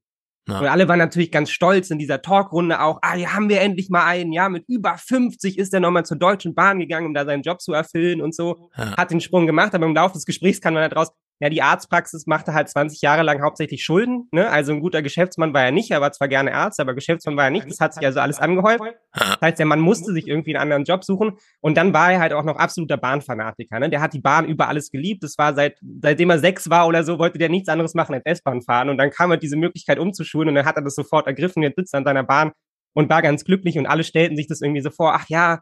Ja. 0.49 0.61
Und 0.61 0.67
alle 0.67 0.89
waren 0.89 0.99
natürlich 0.99 1.31
ganz 1.31 1.51
stolz 1.51 1.91
in 1.91 1.99
dieser 1.99 2.23
Talkrunde 2.23 2.81
auch, 2.81 2.99
ah, 3.03 3.15
hier 3.15 3.35
haben 3.35 3.51
wir 3.51 3.61
endlich 3.61 3.91
mal 3.91 4.05
einen, 4.07 4.33
ja, 4.33 4.49
mit 4.49 4.65
über 4.67 4.97
50 4.97 5.59
ist 5.59 5.75
er 5.75 5.81
nochmal 5.81 6.07
zur 6.07 6.17
Deutschen 6.17 6.55
Bahn 6.55 6.79
gegangen, 6.79 7.07
um 7.07 7.15
da 7.15 7.27
seinen 7.27 7.43
Job 7.43 7.61
zu 7.61 7.73
erfüllen 7.73 8.23
und 8.23 8.35
so, 8.35 8.71
ja. 8.77 8.97
hat 8.97 9.11
den 9.11 9.21
Sprung 9.21 9.47
gemacht, 9.47 9.75
aber 9.75 9.85
im 9.85 9.95
Laufe 9.95 10.15
des 10.15 10.25
Gesprächs 10.25 10.61
kam 10.61 10.75
dann 10.75 10.89
daraus, 10.89 11.13
ja, 11.41 11.49
die 11.49 11.63
Arztpraxis 11.63 12.27
machte 12.27 12.53
halt 12.53 12.69
20 12.69 13.01
Jahre 13.01 13.23
lang 13.23 13.41
hauptsächlich 13.43 13.85
Schulden. 13.85 14.29
Ne? 14.33 14.51
Also 14.51 14.73
ein 14.73 14.81
guter 14.81 15.03
Geschäftsmann 15.03 15.55
war 15.55 15.63
er 15.63 15.71
nicht, 15.71 15.91
er 15.91 16.01
war 16.01 16.11
zwar 16.11 16.27
gerne 16.27 16.53
Arzt, 16.53 16.81
aber 16.81 16.95
Geschäftsmann 16.95 17.37
war 17.37 17.45
er 17.45 17.51
nicht. 17.51 17.71
Das 17.71 17.79
hat 17.79 17.95
sich 17.95 18.05
also 18.05 18.19
alles 18.19 18.41
angehäuft. 18.41 18.83
Das 19.13 19.41
heißt, 19.41 19.59
der 19.59 19.67
Mann 19.67 19.81
musste 19.81 20.13
sich 20.13 20.27
irgendwie 20.27 20.57
einen 20.57 20.63
anderen 20.63 20.85
Job 20.85 21.05
suchen. 21.05 21.39
Und 21.61 21.77
dann 21.77 21.95
war 21.95 22.13
er 22.13 22.19
halt 22.19 22.33
auch 22.33 22.43
noch 22.43 22.57
absoluter 22.57 22.97
Bahnfanatiker. 22.97 23.79
Ne? 23.79 23.89
Der 23.89 24.01
hat 24.01 24.15
die 24.15 24.21
Bahn 24.21 24.47
über 24.47 24.69
alles 24.69 24.91
geliebt. 24.91 25.23
Das 25.23 25.39
war 25.39 25.55
seit, 25.55 25.79
seitdem 26.03 26.31
er 26.31 26.41
sechs 26.41 26.69
war 26.71 26.89
oder 26.89 27.05
so, 27.05 27.19
wollte 27.21 27.39
der 27.39 27.49
nichts 27.49 27.69
anderes 27.69 27.95
machen 27.95 28.15
als 28.15 28.25
S-Bahn 28.25 28.63
fahren. 28.63 28.89
Und 28.89 28.99
dann 28.99 29.11
kam 29.11 29.31
halt 29.31 29.43
diese 29.43 29.57
Möglichkeit 29.57 29.99
umzuschulen 30.01 30.49
und 30.49 30.55
dann 30.57 30.67
hat 30.67 30.77
er 30.77 30.83
das 30.83 30.97
sofort 30.97 31.29
ergriffen. 31.29 31.63
Jetzt 31.63 31.77
sitzt 31.77 31.95
er 31.95 31.99
an 31.99 32.05
seiner 32.05 32.25
Bahn 32.25 32.51
und 32.95 33.09
war 33.11 33.23
ganz 33.23 33.45
glücklich 33.45 33.79
und 33.79 33.87
alle 33.87 34.03
stellten 34.03 34.37
sich 34.37 34.49
das 34.49 34.61
irgendwie 34.61 34.81
so 34.81 34.91
vor, 34.91 35.15
ach 35.15 35.27
ja, 35.29 35.61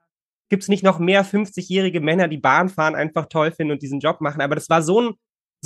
gibt's 0.48 0.68
nicht 0.68 0.84
noch 0.84 0.98
mehr 0.98 1.24
50-jährige 1.24 2.00
Männer, 2.00 2.28
die 2.28 2.38
Bahn 2.38 2.68
fahren 2.68 2.94
einfach 2.94 3.26
toll 3.26 3.52
finden 3.52 3.72
und 3.72 3.82
diesen 3.82 4.00
Job 4.00 4.20
machen. 4.20 4.40
Aber 4.40 4.54
das 4.54 4.70
war 4.70 4.82
so 4.82 5.00
ein 5.00 5.14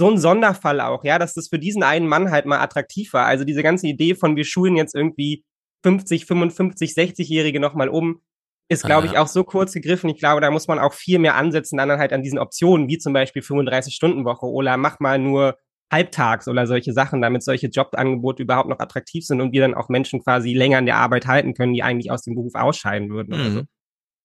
so 0.00 0.10
ein 0.10 0.16
Sonderfall 0.16 0.80
auch, 0.80 1.04
ja, 1.04 1.18
dass 1.18 1.34
das 1.34 1.48
für 1.48 1.58
diesen 1.58 1.82
einen 1.82 2.08
Mann 2.08 2.30
halt 2.30 2.46
mal 2.46 2.58
attraktiv 2.58 3.12
war. 3.12 3.26
Also 3.26 3.44
diese 3.44 3.62
ganze 3.62 3.86
Idee 3.86 4.14
von 4.14 4.34
wir 4.34 4.44
schulen 4.44 4.74
jetzt 4.74 4.94
irgendwie 4.94 5.44
50, 5.82 6.24
55, 6.24 6.92
60-Jährige 6.92 7.60
nochmal 7.60 7.90
um, 7.90 8.22
ist, 8.70 8.84
glaube 8.84 9.06
ich, 9.06 9.18
auch 9.18 9.26
so 9.26 9.44
kurz 9.44 9.74
gegriffen. 9.74 10.08
Ich 10.08 10.18
glaube, 10.18 10.40
da 10.40 10.50
muss 10.50 10.68
man 10.68 10.78
auch 10.78 10.94
viel 10.94 11.18
mehr 11.18 11.34
ansetzen, 11.34 11.76
dann 11.76 11.90
halt 11.90 12.14
an 12.14 12.22
diesen 12.22 12.38
Optionen, 12.38 12.88
wie 12.88 12.96
zum 12.96 13.12
Beispiel 13.12 13.42
35-Stunden-Woche 13.42 14.46
oder 14.46 14.78
mach 14.78 15.00
mal 15.00 15.18
nur 15.18 15.58
halbtags 15.92 16.48
oder 16.48 16.66
solche 16.66 16.94
Sachen, 16.94 17.20
damit 17.20 17.42
solche 17.42 17.66
Jobangebote 17.66 18.42
überhaupt 18.42 18.70
noch 18.70 18.78
attraktiv 18.78 19.26
sind 19.26 19.42
und 19.42 19.52
wir 19.52 19.60
dann 19.60 19.74
auch 19.74 19.90
Menschen 19.90 20.22
quasi 20.22 20.54
länger 20.54 20.78
in 20.78 20.86
der 20.86 20.96
Arbeit 20.96 21.26
halten 21.26 21.52
können, 21.52 21.74
die 21.74 21.82
eigentlich 21.82 22.10
aus 22.10 22.22
dem 22.22 22.36
Beruf 22.36 22.54
ausscheiden 22.54 23.10
würden. 23.10 23.36
Mhm. 23.36 23.54
So. 23.54 23.62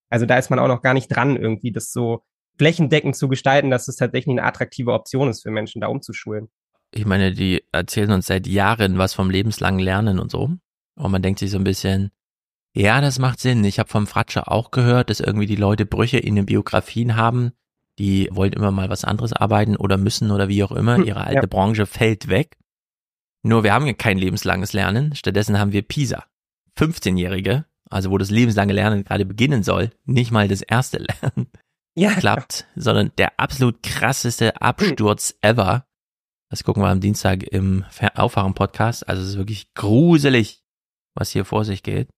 Also 0.10 0.26
da 0.26 0.38
ist 0.38 0.50
man 0.50 0.60
auch 0.60 0.70
noch 0.70 0.82
gar 0.82 0.94
nicht 0.94 1.10
dran, 1.10 1.36
irgendwie 1.36 1.74
das 1.74 1.92
so 1.92 2.22
flächendeckend 2.58 3.16
zu 3.16 3.28
gestalten, 3.28 3.70
dass 3.70 3.88
es 3.88 3.96
tatsächlich 3.96 4.34
eine 4.34 4.44
attraktive 4.44 4.94
Option 4.94 5.30
ist 5.30 5.44
für 5.44 5.52
Menschen, 5.52 5.82
da 5.82 5.88
umzuschulen. 5.88 6.50
Ich 6.92 7.06
meine, 7.06 7.34
die 7.34 7.64
erzählen 7.72 8.12
uns 8.12 8.28
seit 8.28 8.48
Jahren 8.48 8.98
was 8.98 9.14
vom 9.14 9.30
lebenslangen 9.30 9.80
Lernen 9.80 10.20
und 10.20 10.32
so. 10.32 10.52
Und 10.96 11.12
man 11.12 11.22
denkt 11.22 11.40
sich 11.40 11.52
so 11.52 11.58
ein 11.58 11.64
bisschen, 11.64 12.12
ja, 12.74 13.02
das 13.02 13.20
macht 13.20 13.40
Sinn. 13.40 13.64
Ich 13.64 13.80
habe 13.80 13.90
vom 13.90 14.08
Fratscher 14.08 14.52
auch 14.52 14.72
gehört, 14.72 15.10
dass 15.10 15.20
irgendwie 15.20 15.46
die 15.46 15.56
Leute 15.56 15.86
Brüche 15.86 16.18
in 16.18 16.36
den 16.36 16.46
Biografien 16.46 17.16
haben. 17.16 17.52
Die 18.00 18.30
wollen 18.32 18.54
immer 18.54 18.72
mal 18.72 18.90
was 18.90 19.06
anderes 19.06 19.34
arbeiten 19.34 19.76
oder 19.76 19.98
müssen 19.98 20.32
oder 20.32 20.48
wie 20.48 20.64
auch 20.64 20.72
immer. 20.72 20.98
Hm, 20.98 21.06
Ihre 21.06 21.22
alte 21.22 21.42
ja. 21.42 21.48
Branche 21.48 21.86
fällt 21.86 22.28
weg. 22.28 22.58
Nur 23.44 23.64
wir 23.64 23.74
haben 23.74 23.88
ja 23.88 23.94
kein 23.94 24.18
lebenslanges 24.18 24.74
Lernen. 24.74 25.16
Stattdessen 25.16 25.60
haben 25.60 25.72
wir 25.72 25.82
PISA. 25.82 26.26
15-Jährige, 26.78 27.66
also 27.90 28.12
wo 28.12 28.18
das 28.18 28.32
lebenslange 28.32 28.74
Lernen 28.74 29.06
gerade 29.06 29.26
beginnen 29.26 29.64
soll, 29.64 29.92
nicht 30.04 30.32
mal 30.32 30.48
das 30.48 30.62
erste 30.62 30.98
Lernen 31.22 31.48
ja. 31.96 32.14
klappt, 32.14 32.68
sondern 32.76 33.12
der 33.18 33.40
absolut 33.40 33.82
krasseste 33.84 34.62
Absturz 34.62 35.36
ever. 35.42 35.86
Das 36.50 36.64
gucken 36.64 36.84
wir 36.84 36.90
am 36.90 37.02
Dienstag 37.02 37.44
im 37.44 37.86
Aufwachen-Podcast. 38.16 39.08
Also 39.10 39.24
es 39.24 39.30
ist 39.30 39.38
wirklich 39.38 39.74
gruselig, 39.74 40.64
was 41.16 41.32
hier 41.32 41.46
vor 41.46 41.66
sich 41.66 41.84
geht. 41.84 42.10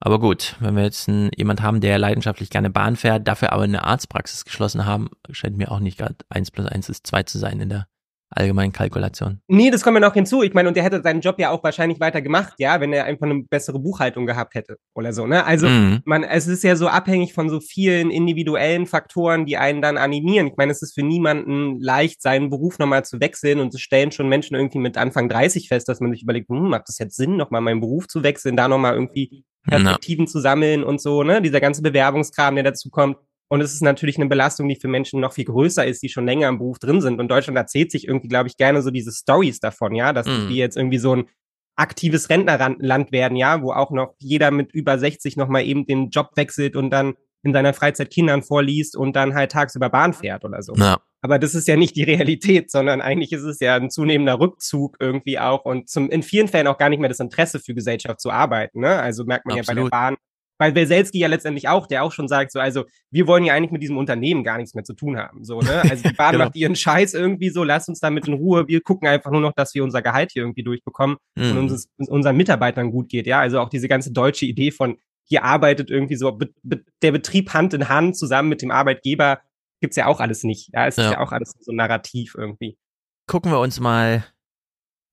Aber 0.00 0.20
gut, 0.20 0.56
wenn 0.60 0.76
wir 0.76 0.82
jetzt 0.82 1.08
einen, 1.08 1.30
jemand 1.36 1.62
haben, 1.62 1.80
der 1.80 1.98
leidenschaftlich 1.98 2.50
gerne 2.50 2.68
Bahn 2.68 2.96
fährt, 2.96 3.26
dafür 3.26 3.52
aber 3.52 3.62
eine 3.62 3.84
Arztpraxis 3.84 4.44
geschlossen 4.44 4.84
haben, 4.84 5.08
scheint 5.30 5.56
mir 5.56 5.70
auch 5.70 5.80
nicht 5.80 5.98
gerade 5.98 6.16
eins 6.28 6.50
plus 6.50 6.66
eins 6.66 6.88
ist 6.88 7.06
zwei 7.06 7.22
zu 7.22 7.38
sein 7.38 7.60
in 7.60 7.70
der 7.70 7.88
allgemeinen 8.30 8.72
Kalkulation. 8.72 9.40
Nee, 9.48 9.70
das 9.70 9.82
kommt 9.82 9.94
mir 9.94 10.00
noch 10.00 10.14
hinzu. 10.14 10.42
Ich 10.42 10.52
meine, 10.52 10.68
und 10.68 10.76
der 10.76 10.84
hätte 10.84 11.02
seinen 11.02 11.20
Job 11.20 11.38
ja 11.38 11.50
auch 11.50 11.62
wahrscheinlich 11.62 12.00
weiter 12.00 12.20
gemacht, 12.20 12.54
ja, 12.58 12.80
wenn 12.80 12.92
er 12.92 13.04
einfach 13.04 13.26
eine 13.26 13.42
bessere 13.42 13.78
Buchhaltung 13.78 14.26
gehabt 14.26 14.54
hätte 14.54 14.78
oder 14.94 15.12
so, 15.12 15.26
ne? 15.26 15.44
Also, 15.44 15.68
mhm. 15.68 16.00
man, 16.04 16.24
es 16.24 16.46
ist 16.46 16.64
ja 16.64 16.76
so 16.76 16.88
abhängig 16.88 17.34
von 17.34 17.48
so 17.48 17.60
vielen 17.60 18.10
individuellen 18.10 18.86
Faktoren, 18.86 19.46
die 19.46 19.56
einen 19.56 19.80
dann 19.80 19.96
animieren. 19.96 20.48
Ich 20.48 20.56
meine, 20.56 20.72
es 20.72 20.82
ist 20.82 20.94
für 20.94 21.04
niemanden 21.04 21.80
leicht, 21.80 22.20
seinen 22.20 22.50
Beruf 22.50 22.78
nochmal 22.78 23.04
zu 23.04 23.20
wechseln 23.20 23.60
und 23.60 23.74
es 23.74 23.80
stellen 23.80 24.12
schon 24.12 24.28
Menschen 24.28 24.56
irgendwie 24.56 24.78
mit 24.78 24.96
Anfang 24.96 25.28
30 25.28 25.68
fest, 25.68 25.88
dass 25.88 26.00
man 26.00 26.12
sich 26.12 26.22
überlegt, 26.22 26.48
hm, 26.48 26.68
macht 26.68 26.88
das 26.88 26.98
jetzt 26.98 27.16
Sinn, 27.16 27.36
nochmal 27.36 27.60
meinen 27.60 27.80
Beruf 27.80 28.08
zu 28.08 28.22
wechseln, 28.22 28.56
da 28.56 28.68
nochmal 28.68 28.94
irgendwie 28.94 29.44
Perspektiven 29.66 30.24
no. 30.24 30.30
zu 30.30 30.40
sammeln 30.40 30.84
und 30.84 31.00
so, 31.00 31.22
ne? 31.22 31.42
Dieser 31.42 31.60
ganze 31.60 31.82
Bewerbungskram, 31.82 32.54
der 32.54 32.64
dazu 32.64 32.90
kommt. 32.90 33.16
Und 33.48 33.60
es 33.60 33.72
ist 33.72 33.82
natürlich 33.82 34.16
eine 34.16 34.26
Belastung, 34.26 34.68
die 34.68 34.76
für 34.76 34.88
Menschen 34.88 35.20
noch 35.20 35.32
viel 35.32 35.44
größer 35.44 35.86
ist, 35.86 36.02
die 36.02 36.08
schon 36.08 36.26
länger 36.26 36.48
im 36.48 36.58
Beruf 36.58 36.78
drin 36.78 37.00
sind. 37.00 37.20
Und 37.20 37.28
Deutschland 37.28 37.56
erzählt 37.56 37.92
sich 37.92 38.08
irgendwie, 38.08 38.28
glaube 38.28 38.48
ich, 38.48 38.56
gerne 38.56 38.82
so 38.82 38.90
diese 38.90 39.12
Stories 39.12 39.60
davon, 39.60 39.94
ja, 39.94 40.12
dass 40.12 40.26
mhm. 40.26 40.48
wir 40.48 40.56
jetzt 40.56 40.76
irgendwie 40.76 40.98
so 40.98 41.14
ein 41.14 41.28
aktives 41.76 42.30
Rentnerland 42.30 43.12
werden, 43.12 43.36
ja, 43.36 43.62
wo 43.62 43.72
auch 43.72 43.90
noch 43.90 44.14
jeder 44.18 44.50
mit 44.50 44.72
über 44.72 44.98
60 44.98 45.36
nochmal 45.36 45.64
eben 45.64 45.86
den 45.86 46.08
Job 46.08 46.30
wechselt 46.34 46.74
und 46.74 46.90
dann 46.90 47.14
in 47.42 47.52
seiner 47.52 47.74
Freizeit 47.74 48.10
Kindern 48.10 48.42
vorliest 48.42 48.96
und 48.96 49.14
dann 49.14 49.34
halt 49.34 49.52
tagsüber 49.52 49.88
Bahn 49.88 50.12
fährt 50.12 50.44
oder 50.44 50.62
so. 50.62 50.74
Ja. 50.74 50.98
Aber 51.22 51.38
das 51.38 51.54
ist 51.54 51.68
ja 51.68 51.76
nicht 51.76 51.96
die 51.96 52.02
Realität, 52.02 52.70
sondern 52.70 53.00
eigentlich 53.00 53.32
ist 53.32 53.42
es 53.42 53.60
ja 53.60 53.76
ein 53.76 53.90
zunehmender 53.90 54.40
Rückzug 54.40 54.96
irgendwie 55.00 55.38
auch 55.38 55.64
und 55.64 55.88
zum, 55.88 56.10
in 56.10 56.22
vielen 56.22 56.48
Fällen 56.48 56.66
auch 56.66 56.78
gar 56.78 56.88
nicht 56.88 56.98
mehr 56.98 57.08
das 57.08 57.20
Interesse 57.20 57.60
für 57.60 57.74
Gesellschaft 57.74 58.20
zu 58.20 58.30
arbeiten. 58.30 58.80
Ne? 58.80 59.00
Also 59.00 59.24
merkt 59.24 59.46
man 59.46 59.58
Absolut. 59.58 59.68
ja 59.68 59.82
bei 59.82 59.82
der 59.82 59.90
Bahn, 59.90 60.16
bei 60.58 60.74
Welselski 60.74 61.18
ja 61.18 61.28
letztendlich 61.28 61.68
auch, 61.68 61.86
der 61.86 62.02
auch 62.02 62.12
schon 62.12 62.28
sagt, 62.28 62.52
so, 62.52 62.60
also 62.60 62.84
wir 63.10 63.26
wollen 63.26 63.44
ja 63.44 63.54
eigentlich 63.54 63.72
mit 63.72 63.82
diesem 63.82 63.98
Unternehmen 63.98 64.42
gar 64.42 64.56
nichts 64.56 64.74
mehr 64.74 64.84
zu 64.84 64.94
tun 64.94 65.18
haben. 65.18 65.44
So, 65.44 65.60
ne? 65.60 65.82
Also 65.82 66.08
die 66.08 66.14
Bahn 66.16 66.32
genau. 66.32 66.46
macht 66.46 66.56
ihren 66.56 66.76
Scheiß 66.76 67.14
irgendwie 67.14 67.50
so, 67.50 67.64
lasst 67.64 67.88
uns 67.88 68.00
damit 68.00 68.26
in 68.26 68.34
Ruhe. 68.34 68.66
Wir 68.68 68.80
gucken 68.80 69.08
einfach 69.08 69.30
nur 69.30 69.40
noch, 69.40 69.52
dass 69.52 69.74
wir 69.74 69.84
unser 69.84 70.02
Gehalt 70.02 70.32
hier 70.32 70.42
irgendwie 70.42 70.62
durchbekommen 70.62 71.16
mhm. 71.34 71.50
und 71.50 71.58
uns, 71.58 71.88
unseren 71.96 72.36
Mitarbeitern 72.36 72.90
gut 72.90 73.08
geht. 73.08 73.26
Ja, 73.26 73.40
also 73.40 73.60
auch 73.60 73.68
diese 73.68 73.88
ganze 73.88 74.12
deutsche 74.12 74.46
Idee 74.46 74.70
von 74.70 74.96
hier 75.24 75.44
arbeitet 75.44 75.90
irgendwie 75.90 76.16
so 76.16 76.32
be, 76.32 76.50
be, 76.62 76.84
der 77.02 77.12
Betrieb 77.12 77.52
Hand 77.52 77.74
in 77.74 77.88
Hand 77.88 78.16
zusammen 78.16 78.48
mit 78.48 78.62
dem 78.62 78.70
Arbeitgeber 78.70 79.40
gibt's 79.80 79.96
ja 79.96 80.06
auch 80.06 80.20
alles 80.20 80.44
nicht. 80.44 80.70
Ja, 80.72 80.86
es 80.86 80.96
ja. 80.96 81.04
ist 81.04 81.12
ja 81.12 81.20
auch 81.20 81.32
alles 81.32 81.54
so 81.60 81.72
narrativ 81.72 82.34
irgendwie. 82.36 82.78
Gucken 83.26 83.50
wir 83.50 83.58
uns 83.58 83.80
mal 83.80 84.24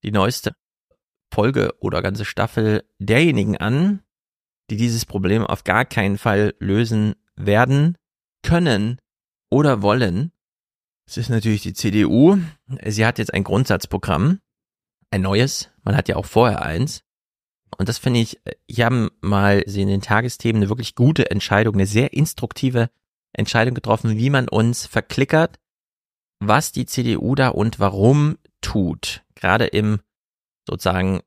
die 0.04 0.12
neueste 0.12 0.54
Folge 1.34 1.74
oder 1.80 2.02
ganze 2.02 2.26
Staffel 2.26 2.84
derjenigen 3.00 3.58
an, 3.58 4.04
die 4.70 4.78
dieses 4.78 5.06
Problem 5.06 5.46
auf 5.46 5.64
gar 5.64 5.86
keinen 5.86 6.18
Fall 6.18 6.54
lösen 6.60 7.16
werden, 7.36 7.98
können 8.44 9.00
oder 9.50 9.82
wollen. 9.82 10.32
Es 11.06 11.18
ist 11.18 11.30
natürlich 11.30 11.64
die 11.64 11.74
CDU. 11.74 12.38
Sie 12.86 13.06
hat 13.06 13.18
jetzt 13.18 13.34
ein 13.34 13.44
Grundsatzprogramm, 13.44 14.40
ein 15.12 15.22
neues. 15.22 15.70
Man 15.84 15.96
hat 15.96 16.08
ja 16.08 16.16
auch 16.16 16.26
vorher 16.26 16.62
eins. 16.62 17.04
Und 17.78 17.90
das 17.90 17.98
finde 17.98 18.20
ich, 18.20 18.40
hier 18.68 18.86
haben 18.86 19.10
mal 19.22 19.64
sie 19.66 19.82
in 19.82 19.88
den 19.88 20.02
Tagesthemen 20.02 20.62
eine 20.62 20.70
wirklich 20.70 20.96
gute 20.96 21.32
Entscheidung, 21.32 21.76
eine 21.76 21.88
sehr 21.88 22.14
instruktive 22.14 22.90
Entscheidung 23.34 23.74
getroffen, 23.74 24.18
wie 24.18 24.30
man 24.30 24.48
uns 24.48 24.86
verklickert, 24.86 25.60
was 26.40 26.72
die 26.72 26.86
CDU 26.86 27.36
da 27.36 27.50
und 27.50 27.80
warum 27.80 28.38
tut. 28.62 29.24
Gerade 29.36 29.66
im 29.66 30.00
sozusagen 30.68 31.22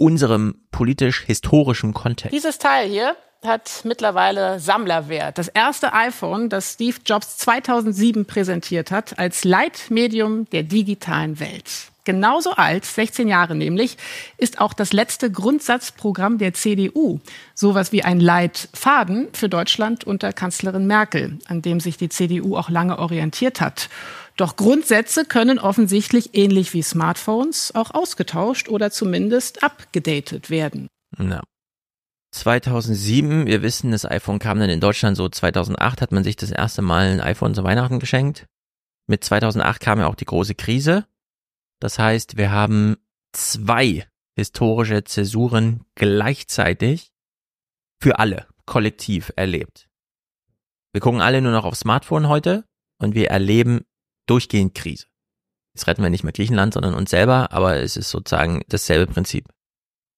unserem 0.00 0.54
politisch-historischen 0.72 1.92
Kontext. 1.92 2.34
Dieses 2.34 2.58
Teil 2.58 2.88
hier 2.88 3.16
hat 3.44 3.82
mittlerweile 3.84 4.58
Sammlerwert. 4.58 5.38
Das 5.38 5.48
erste 5.48 5.92
iPhone, 5.92 6.48
das 6.48 6.74
Steve 6.74 6.96
Jobs 7.06 7.38
2007 7.38 8.26
präsentiert 8.26 8.90
hat, 8.90 9.18
als 9.18 9.44
Leitmedium 9.44 10.48
der 10.50 10.62
digitalen 10.62 11.38
Welt 11.40 11.90
genauso 12.04 12.50
alt, 12.52 12.84
16 12.84 13.28
Jahre 13.28 13.54
nämlich, 13.54 13.96
ist 14.36 14.60
auch 14.60 14.72
das 14.72 14.92
letzte 14.92 15.30
Grundsatzprogramm 15.30 16.38
der 16.38 16.54
CDU. 16.54 17.20
Sowas 17.54 17.92
wie 17.92 18.02
ein 18.02 18.18
Leitfaden 18.18 19.28
für 19.32 19.48
Deutschland 19.48 20.02
unter 20.02 20.32
Kanzlerin 20.32 20.88
Merkel, 20.88 21.38
an 21.46 21.62
dem 21.62 21.78
sich 21.78 21.98
die 21.98 22.08
CDU 22.08 22.56
auch 22.56 22.68
lange 22.68 22.98
orientiert 22.98 23.60
hat. 23.60 23.88
Doch 24.40 24.56
Grundsätze 24.56 25.26
können 25.26 25.58
offensichtlich 25.58 26.30
ähnlich 26.34 26.72
wie 26.72 26.80
Smartphones 26.80 27.74
auch 27.74 27.90
ausgetauscht 27.90 28.70
oder 28.70 28.90
zumindest 28.90 29.62
abgedatet 29.62 30.48
werden. 30.48 30.88
Ja. 31.18 31.42
2007, 32.30 33.44
wir 33.44 33.60
wissen, 33.60 33.90
das 33.90 34.06
iPhone 34.06 34.38
kam 34.38 34.58
dann 34.58 34.70
in 34.70 34.80
Deutschland 34.80 35.18
so 35.18 35.28
2008 35.28 36.00
hat 36.00 36.12
man 36.12 36.24
sich 36.24 36.36
das 36.36 36.50
erste 36.50 36.80
Mal 36.80 37.08
ein 37.08 37.20
iPhone 37.20 37.54
zu 37.54 37.64
Weihnachten 37.64 37.98
geschenkt. 37.98 38.46
Mit 39.06 39.22
2008 39.24 39.78
kam 39.78 39.98
ja 39.98 40.06
auch 40.06 40.14
die 40.14 40.24
große 40.24 40.54
Krise. 40.54 41.04
Das 41.78 41.98
heißt, 41.98 42.38
wir 42.38 42.50
haben 42.50 42.96
zwei 43.32 44.08
historische 44.36 45.04
Zäsuren 45.04 45.84
gleichzeitig 45.96 47.12
für 48.00 48.18
alle 48.18 48.46
kollektiv 48.64 49.34
erlebt. 49.36 49.90
Wir 50.94 51.02
gucken 51.02 51.20
alle 51.20 51.42
nur 51.42 51.52
noch 51.52 51.66
auf 51.66 51.76
Smartphone 51.76 52.28
heute 52.28 52.64
und 52.96 53.14
wir 53.14 53.28
erleben 53.28 53.84
durchgehend 54.30 54.74
Krise. 54.74 55.06
Jetzt 55.74 55.86
retten 55.86 56.02
wir 56.02 56.10
nicht 56.10 56.24
mehr 56.24 56.32
Griechenland, 56.32 56.74
sondern 56.74 56.94
uns 56.94 57.10
selber, 57.10 57.52
aber 57.52 57.76
es 57.76 57.96
ist 57.96 58.10
sozusagen 58.10 58.62
dasselbe 58.68 59.12
Prinzip. 59.12 59.48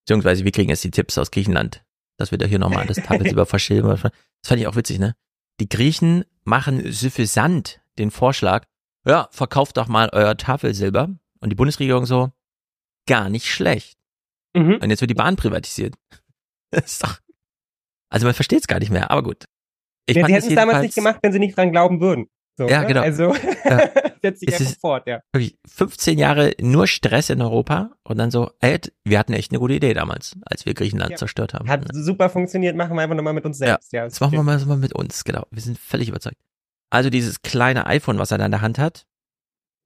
Beziehungsweise 0.05 0.45
wir 0.45 0.53
kriegen 0.53 0.71
jetzt 0.71 0.85
die 0.85 0.91
Tipps 0.91 1.19
aus 1.19 1.31
Griechenland, 1.31 1.85
dass 2.19 2.31
wir 2.31 2.39
da 2.39 2.47
hier 2.47 2.59
nochmal 2.59 2.87
das 2.87 2.99
Tafelsilber 2.99 3.47
verschilben. 3.47 3.89
Das 3.89 4.01
fand 4.45 4.61
ich 4.61 4.67
auch 4.67 4.77
witzig, 4.77 4.99
ne? 4.99 5.15
Die 5.61 5.69
Griechen 5.69 6.25
machen 6.45 6.91
suffisant 6.93 7.81
den 7.99 8.11
Vorschlag, 8.11 8.67
ja, 9.07 9.29
verkauft 9.31 9.77
doch 9.77 9.89
mal 9.89 10.09
euer 10.13 10.37
Tafelsilber 10.37 11.11
und 11.41 11.51
die 11.51 11.57
Bundesregierung 11.57 12.07
so, 12.07 12.33
gar 13.07 13.29
nicht 13.31 13.47
schlecht. 13.47 13.99
Mhm. 14.55 14.79
Und 14.83 14.91
jetzt 14.91 15.01
wird 15.01 15.11
die 15.11 15.15
Bahn 15.15 15.37
privatisiert. 15.37 15.97
Doch, 17.01 17.19
also 18.11 18.27
man 18.27 18.35
versteht 18.35 18.61
es 18.61 18.67
gar 18.67 18.79
nicht 18.79 18.91
mehr, 18.91 19.11
aber 19.11 19.23
gut. 19.23 19.45
Ich 20.07 20.17
ja, 20.17 20.27
sie 20.27 20.35
hätten 20.35 20.49
es 20.49 20.55
damals 20.55 20.83
nicht 20.83 20.95
gemacht, 20.95 21.21
wenn 21.23 21.33
sie 21.33 21.39
nicht 21.39 21.57
dran 21.57 21.73
glauben 21.73 22.01
würden. 22.01 22.29
So, 22.59 22.69
ja, 22.69 22.83
ne? 22.83 22.87
genau. 22.89 23.01
Also 23.03 23.35
ja. 23.65 23.91
setzt 24.23 24.41
sich 24.41 24.55
einfach 24.55 24.79
fort, 24.79 25.07
ja. 25.07 25.21
Wirklich 25.33 25.59
15 25.67 26.19
Jahre 26.19 26.53
nur 26.61 26.87
Stress 26.87 27.31
in 27.31 27.41
Europa 27.41 27.93
und 28.05 28.19
dann 28.19 28.31
so, 28.31 28.51
ey, 28.61 28.79
wir 29.05 29.19
hatten 29.19 29.33
echt 29.33 29.53
eine 29.53 29.59
gute 29.59 29.75
Idee 29.75 29.95
damals, 29.95 30.37
als 30.45 30.67
wir 30.67 30.75
Griechenland 30.75 31.13
ja. 31.13 31.17
zerstört 31.17 31.55
haben. 31.55 31.69
Hat 31.69 31.87
super 31.93 32.29
funktioniert, 32.31 32.77
machen 32.77 32.95
wir 32.97 33.03
einfach 33.03 33.17
nochmal 33.17 33.33
mit 33.33 33.45
uns 33.45 33.59
selbst. 33.59 33.93
Ja, 33.93 34.01
ja 34.01 34.05
das 34.05 34.21
machen 34.21 34.33
wir 34.33 34.43
mal, 34.43 34.59
mal 34.65 34.77
mit 34.77 34.95
uns, 34.95 35.25
genau. 35.25 35.47
Wir 35.51 35.63
sind 35.63 35.79
völlig 35.79 36.09
überzeugt. 36.09 36.37
Also 36.91 37.11
dieses 37.11 37.43
kleine 37.43 37.87
iPhone, 37.87 38.19
was 38.19 38.31
er 38.31 38.39
da 38.39 38.45
in 38.45 38.51
der 38.51 38.61
Hand 38.61 38.79
hat, 38.79 39.07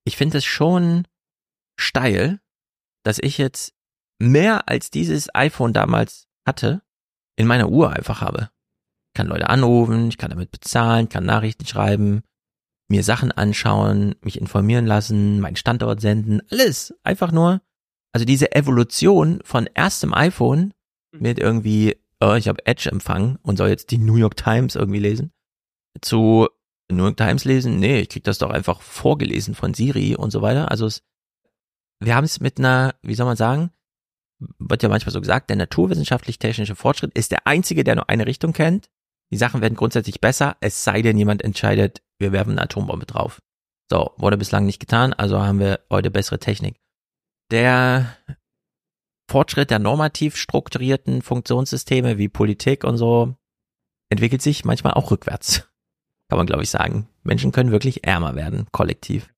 ich 0.05 0.17
finde 0.17 0.39
es 0.39 0.45
schon 0.45 1.07
steil, 1.79 2.41
dass 3.05 3.19
ich 3.21 3.39
jetzt 3.39 3.75
mehr 4.19 4.69
als 4.69 4.91
dieses 4.91 5.33
iPhone 5.35 5.73
damals 5.73 6.27
hatte, 6.47 6.83
in 7.37 7.47
meiner 7.47 7.69
Uhr 7.69 7.93
einfach 7.93 8.21
habe. 8.21 8.51
Ich 9.09 9.19
kann 9.19 9.29
Leute 9.29 9.49
anrufen, 9.49 10.09
ich 10.09 10.19
kann 10.19 10.31
damit 10.31 10.51
bezahlen, 10.51 11.09
kann 11.09 11.25
Nachrichten 11.25 11.67
schreiben, 11.67 12.23
mir 12.89 13.03
Sachen 13.03 13.33
anschauen, 13.33 14.15
mich 14.21 14.41
informieren 14.41 14.87
lassen, 14.87 15.41
meinen 15.41 15.57
Standort 15.57 16.01
senden, 16.01 16.41
alles. 16.51 16.95
Einfach 17.03 17.33
nur, 17.33 17.61
also 18.13 18.25
diese 18.25 18.53
Evolution 18.53 19.41
von 19.45 19.69
erstem 19.75 20.15
iPhone 20.15 20.73
mit 21.13 21.39
irgendwie, 21.39 21.97
oh, 22.21 22.35
ich 22.35 22.49
habe 22.49 22.65
Edge 22.67 22.91
empfangen 22.91 23.39
und 23.43 23.57
soll 23.57 23.69
jetzt 23.69 23.91
die 23.91 23.99
New 23.99 24.17
York 24.17 24.37
Times 24.37 24.77
irgendwie 24.77 25.01
lesen, 25.01 25.33
zu 26.01 26.49
New 26.91 27.05
York 27.05 27.17
Times 27.17 27.45
lesen, 27.45 27.81
nee, 27.81 28.01
ich 28.01 28.09
krieg 28.09 28.25
das 28.25 28.39
doch 28.39 28.51
einfach 28.51 28.81
vorgelesen 28.81 29.55
von 29.55 29.75
Siri 29.75 30.15
und 30.15 30.31
so 30.31 30.43
weiter. 30.43 30.71
Also 30.71 30.87
es 30.87 31.03
wir 32.01 32.15
haben 32.15 32.25
es 32.25 32.41
mit 32.41 32.59
einer, 32.59 32.95
wie 33.03 33.15
soll 33.15 33.27
man 33.27 33.37
sagen, 33.37 33.71
wird 34.59 34.83
ja 34.83 34.89
manchmal 34.89 35.13
so 35.13 35.21
gesagt, 35.21 35.49
der 35.49 35.57
naturwissenschaftlich-technische 35.57 36.77
Fortschritt 36.77 37.17
ist 37.17 37.33
der 37.33 37.47
einzige, 37.47 37.85
der 37.85 37.95
nur 37.95 38.11
eine 38.11 38.27
Richtung 38.27 38.53
kennt. 38.53 38.91
Die 39.33 39.39
Sachen 39.39 39.63
werden 39.63 39.75
grundsätzlich 39.75 40.21
besser, 40.21 40.57
es 40.61 40.85
sei 40.85 41.03
denn, 41.03 41.17
jemand 41.17 41.43
entscheidet, 41.43 42.03
wir 42.19 42.33
werfen 42.33 42.53
eine 42.53 42.63
Atombombe 42.63 43.07
drauf. 43.07 43.41
So, 43.91 44.13
wurde 44.17 44.37
bislang 44.37 44.67
nicht 44.67 44.81
getan, 44.81 45.13
also 45.13 45.41
haben 45.41 45.61
wir 45.61 45.81
heute 45.91 46.11
bessere 46.11 46.39
Technik. 46.39 46.81
Der 47.51 48.17
Fortschritt 49.31 49.71
der 49.71 49.79
normativ 49.79 50.37
strukturierten 50.37 51.23
Funktionssysteme 51.23 52.19
wie 52.19 52.29
Politik 52.29 52.85
und 52.85 52.97
so 52.97 53.37
entwickelt 54.09 54.43
sich 54.43 54.65
manchmal 54.65 54.95
auch 54.95 55.11
rückwärts. 55.11 55.69
Kann 56.29 56.39
man, 56.39 56.47
glaube 56.47 56.63
ich, 56.63 56.71
sagen. 56.71 57.09
Menschen 57.23 57.53
können 57.53 57.71
wirklich 57.71 58.05
ärmer 58.05 58.35
werden, 58.35 58.67
kollektiv. 58.73 59.33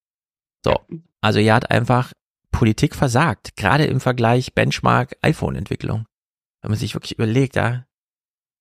So, 0.64 0.74
also 1.20 1.38
ihr 1.38 1.54
hat 1.54 1.70
einfach 1.70 2.12
Politik 2.50 2.94
versagt, 2.94 3.56
gerade 3.56 3.84
im 3.84 4.00
Vergleich 4.00 4.54
Benchmark 4.54 5.16
iPhone-Entwicklung. 5.22 6.06
Wenn 6.62 6.70
man 6.70 6.78
sich 6.78 6.94
wirklich 6.94 7.12
überlegt, 7.12 7.56
ja, 7.56 7.86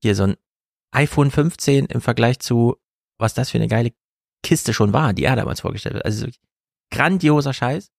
hier 0.02 0.16
so 0.16 0.24
ein 0.24 0.38
iPhone 0.92 1.32
15 1.32 1.86
im 1.86 2.02
Vergleich 2.02 2.40
zu, 2.40 2.78
was 3.18 3.34
das 3.34 3.50
für 3.50 3.58
eine 3.58 3.68
geile 3.68 3.94
Kiste 4.44 4.74
schon 4.74 4.94
war, 4.94 5.14
die 5.14 5.26
er 5.26 5.36
damals 5.36 5.62
vorgestellt 5.62 5.96
hat. 5.96 6.06
Also 6.06 6.28
grandioser 6.92 7.54
Scheiß. 7.54 7.90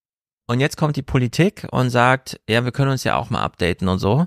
Und 0.46 0.61
jetzt 0.61 0.77
kommt 0.77 0.96
die 0.96 1.03
Politik 1.03 1.66
und 1.70 1.90
sagt, 1.90 2.40
ja, 2.48 2.64
wir 2.64 2.72
können 2.72 2.90
uns 2.90 3.05
ja 3.05 3.16
auch 3.16 3.29
mal 3.29 3.42
updaten 3.42 3.88
und 3.88 3.98
so 3.98 4.27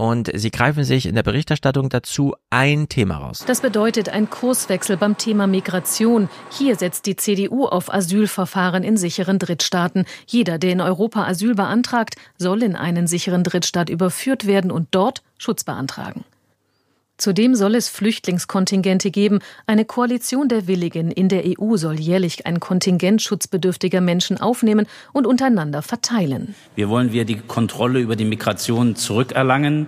und 0.00 0.30
sie 0.32 0.50
greifen 0.50 0.82
sich 0.82 1.04
in 1.04 1.14
der 1.14 1.22
Berichterstattung 1.22 1.90
dazu 1.90 2.34
ein 2.48 2.88
Thema 2.88 3.18
raus. 3.18 3.44
Das 3.46 3.60
bedeutet 3.60 4.08
ein 4.08 4.30
Kurswechsel 4.30 4.96
beim 4.96 5.18
Thema 5.18 5.46
Migration. 5.46 6.30
Hier 6.50 6.76
setzt 6.76 7.04
die 7.04 7.16
CDU 7.16 7.66
auf 7.66 7.92
Asylverfahren 7.92 8.82
in 8.82 8.96
sicheren 8.96 9.38
Drittstaaten. 9.38 10.06
Jeder, 10.26 10.56
der 10.56 10.72
in 10.72 10.80
Europa 10.80 11.26
Asyl 11.26 11.54
beantragt, 11.54 12.14
soll 12.38 12.62
in 12.62 12.76
einen 12.76 13.06
sicheren 13.06 13.44
Drittstaat 13.44 13.90
überführt 13.90 14.46
werden 14.46 14.70
und 14.70 14.88
dort 14.92 15.22
Schutz 15.36 15.64
beantragen. 15.64 16.24
Zudem 17.20 17.54
soll 17.54 17.74
es 17.74 17.90
Flüchtlingskontingente 17.90 19.10
geben. 19.10 19.40
Eine 19.66 19.84
Koalition 19.84 20.48
der 20.48 20.66
Willigen 20.66 21.10
in 21.10 21.28
der 21.28 21.42
EU 21.44 21.76
soll 21.76 22.00
jährlich 22.00 22.46
ein 22.46 22.60
Kontingent 22.60 23.20
schutzbedürftiger 23.20 24.00
Menschen 24.00 24.40
aufnehmen 24.40 24.86
und 25.12 25.26
untereinander 25.26 25.82
verteilen. 25.82 26.54
Wir 26.76 26.88
wollen 26.88 27.12
wir 27.12 27.26
die 27.26 27.36
Kontrolle 27.36 28.00
über 28.00 28.16
die 28.16 28.24
Migration 28.24 28.96
zurückerlangen. 28.96 29.86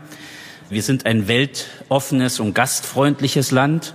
Wir 0.68 0.83
sind 0.83 1.07
ein 1.07 1.27
weltoffenes 1.27 2.38
und 2.38 2.55
gastfreundliches 2.55 3.51
Land. 3.51 3.95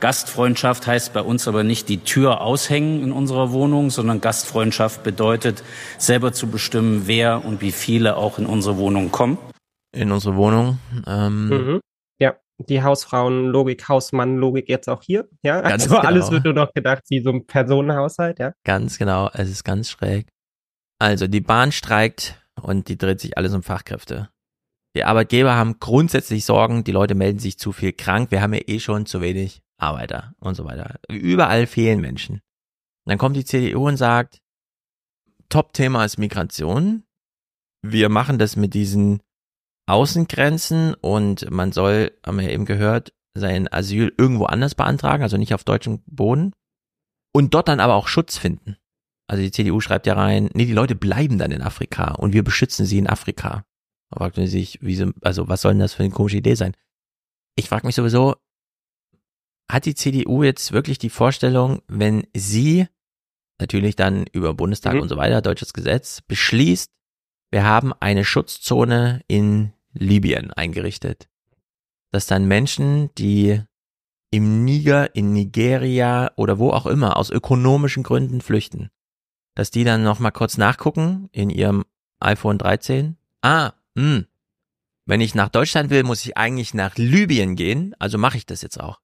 Gastfreundschaft 0.00 0.86
heißt 0.86 1.14
bei 1.14 1.22
uns 1.22 1.48
aber 1.48 1.64
nicht 1.64 1.88
die 1.88 1.98
Tür 1.98 2.42
aushängen 2.42 3.02
in 3.02 3.12
unserer 3.12 3.50
Wohnung, 3.50 3.88
sondern 3.88 4.20
Gastfreundschaft 4.20 5.02
bedeutet, 5.02 5.64
selber 5.96 6.34
zu 6.34 6.48
bestimmen, 6.48 7.04
wer 7.06 7.46
und 7.46 7.62
wie 7.62 7.72
viele 7.72 8.16
auch 8.16 8.38
in 8.38 8.44
unsere 8.44 8.76
Wohnung 8.76 9.10
kommen. 9.10 9.38
In 9.96 10.12
unsere 10.12 10.36
Wohnung. 10.36 10.78
Ähm, 11.06 11.48
mhm. 11.48 11.80
Die 12.58 12.82
Hausfrauenlogik, 12.82 13.88
Hausmannlogik 13.88 14.68
jetzt 14.68 14.88
auch 14.88 15.02
hier. 15.02 15.28
Ja, 15.42 15.60
Ganz 15.60 15.84
also 15.84 15.96
genau. 15.96 16.08
alles 16.08 16.30
wird 16.30 16.44
nur 16.44 16.54
noch 16.54 16.72
gedacht 16.72 17.04
wie 17.08 17.20
so 17.20 17.30
ein 17.30 17.46
Personenhaushalt, 17.46 18.40
ja. 18.40 18.52
Ganz 18.64 18.98
genau, 18.98 19.30
es 19.32 19.48
ist 19.48 19.64
ganz 19.64 19.90
schräg. 19.90 20.28
Also 20.98 21.28
die 21.28 21.40
Bahn 21.40 21.70
streikt 21.70 22.42
und 22.60 22.88
die 22.88 22.98
dreht 22.98 23.20
sich 23.20 23.38
alles 23.38 23.54
um 23.54 23.62
Fachkräfte. 23.62 24.30
Die 24.96 25.04
Arbeitgeber 25.04 25.54
haben 25.54 25.78
grundsätzlich 25.78 26.44
Sorgen, 26.44 26.82
die 26.82 26.92
Leute 26.92 27.14
melden 27.14 27.38
sich 27.38 27.58
zu 27.58 27.70
viel 27.70 27.92
krank, 27.92 28.32
wir 28.32 28.42
haben 28.42 28.54
ja 28.54 28.62
eh 28.66 28.80
schon 28.80 29.06
zu 29.06 29.20
wenig 29.20 29.62
Arbeiter 29.76 30.34
und 30.40 30.56
so 30.56 30.64
weiter. 30.64 30.98
Überall 31.08 31.68
fehlen 31.68 32.00
Menschen. 32.00 32.36
Und 32.36 33.10
dann 33.10 33.18
kommt 33.18 33.36
die 33.36 33.44
CDU 33.44 33.86
und 33.86 33.96
sagt, 33.96 34.40
Top-Thema 35.48 36.04
ist 36.04 36.18
Migration. 36.18 37.04
Wir 37.82 38.08
machen 38.08 38.38
das 38.38 38.56
mit 38.56 38.74
diesen 38.74 39.22
Außengrenzen 39.88 40.94
und 40.94 41.50
man 41.50 41.72
soll, 41.72 42.12
haben 42.24 42.38
wir 42.38 42.46
ja 42.46 42.52
eben 42.52 42.64
gehört, 42.64 43.12
sein 43.34 43.72
Asyl 43.72 44.12
irgendwo 44.18 44.44
anders 44.44 44.74
beantragen, 44.74 45.22
also 45.22 45.36
nicht 45.36 45.54
auf 45.54 45.64
deutschem 45.64 46.02
Boden. 46.06 46.52
Und 47.32 47.54
dort 47.54 47.68
dann 47.68 47.80
aber 47.80 47.94
auch 47.94 48.08
Schutz 48.08 48.36
finden. 48.36 48.76
Also 49.28 49.42
die 49.42 49.50
CDU 49.50 49.80
schreibt 49.80 50.06
ja 50.06 50.14
rein, 50.14 50.50
nee, 50.54 50.64
die 50.64 50.72
Leute 50.72 50.94
bleiben 50.94 51.38
dann 51.38 51.50
in 51.50 51.62
Afrika 51.62 52.12
und 52.14 52.32
wir 52.32 52.42
beschützen 52.42 52.86
sie 52.86 52.98
in 52.98 53.06
Afrika. 53.06 53.64
Da 54.10 54.18
fragt 54.18 54.38
man 54.38 54.46
sich, 54.46 54.78
wieso, 54.80 55.12
also 55.20 55.48
was 55.48 55.60
soll 55.60 55.72
denn 55.72 55.80
das 55.80 55.94
für 55.94 56.02
eine 56.02 56.12
komische 56.12 56.38
Idee 56.38 56.54
sein? 56.54 56.74
Ich 57.54 57.68
frage 57.68 57.86
mich 57.86 57.94
sowieso, 57.94 58.36
hat 59.70 59.84
die 59.84 59.94
CDU 59.94 60.42
jetzt 60.42 60.72
wirklich 60.72 60.98
die 60.98 61.10
Vorstellung, 61.10 61.82
wenn 61.88 62.26
sie 62.34 62.86
natürlich 63.60 63.96
dann 63.96 64.24
über 64.32 64.54
Bundestag 64.54 64.94
Mhm. 64.94 65.00
und 65.02 65.08
so 65.08 65.16
weiter, 65.16 65.42
deutsches 65.42 65.72
Gesetz, 65.74 66.22
beschließt, 66.22 66.90
wir 67.50 67.64
haben 67.64 67.92
eine 68.00 68.24
Schutzzone 68.24 69.22
in 69.28 69.72
Libyen 69.98 70.50
eingerichtet, 70.52 71.28
dass 72.10 72.26
dann 72.26 72.46
Menschen, 72.46 73.10
die 73.16 73.62
im 74.30 74.64
Niger, 74.64 75.14
in 75.14 75.32
Nigeria 75.32 76.30
oder 76.36 76.58
wo 76.58 76.70
auch 76.70 76.86
immer 76.86 77.16
aus 77.16 77.30
ökonomischen 77.30 78.02
Gründen 78.02 78.40
flüchten, 78.40 78.90
dass 79.54 79.70
die 79.70 79.84
dann 79.84 80.02
noch 80.02 80.18
mal 80.18 80.30
kurz 80.30 80.58
nachgucken 80.58 81.28
in 81.32 81.50
ihrem 81.50 81.84
iPhone 82.20 82.58
13. 82.58 83.16
Ah, 83.42 83.72
hm. 83.96 84.26
Wenn 85.06 85.20
ich 85.22 85.34
nach 85.34 85.48
Deutschland 85.48 85.88
will, 85.88 86.02
muss 86.02 86.24
ich 86.24 86.36
eigentlich 86.36 86.74
nach 86.74 86.96
Libyen 86.96 87.56
gehen, 87.56 87.94
also 87.98 88.18
mache 88.18 88.36
ich 88.36 88.44
das 88.44 88.60
jetzt 88.60 88.78
auch. 88.78 89.00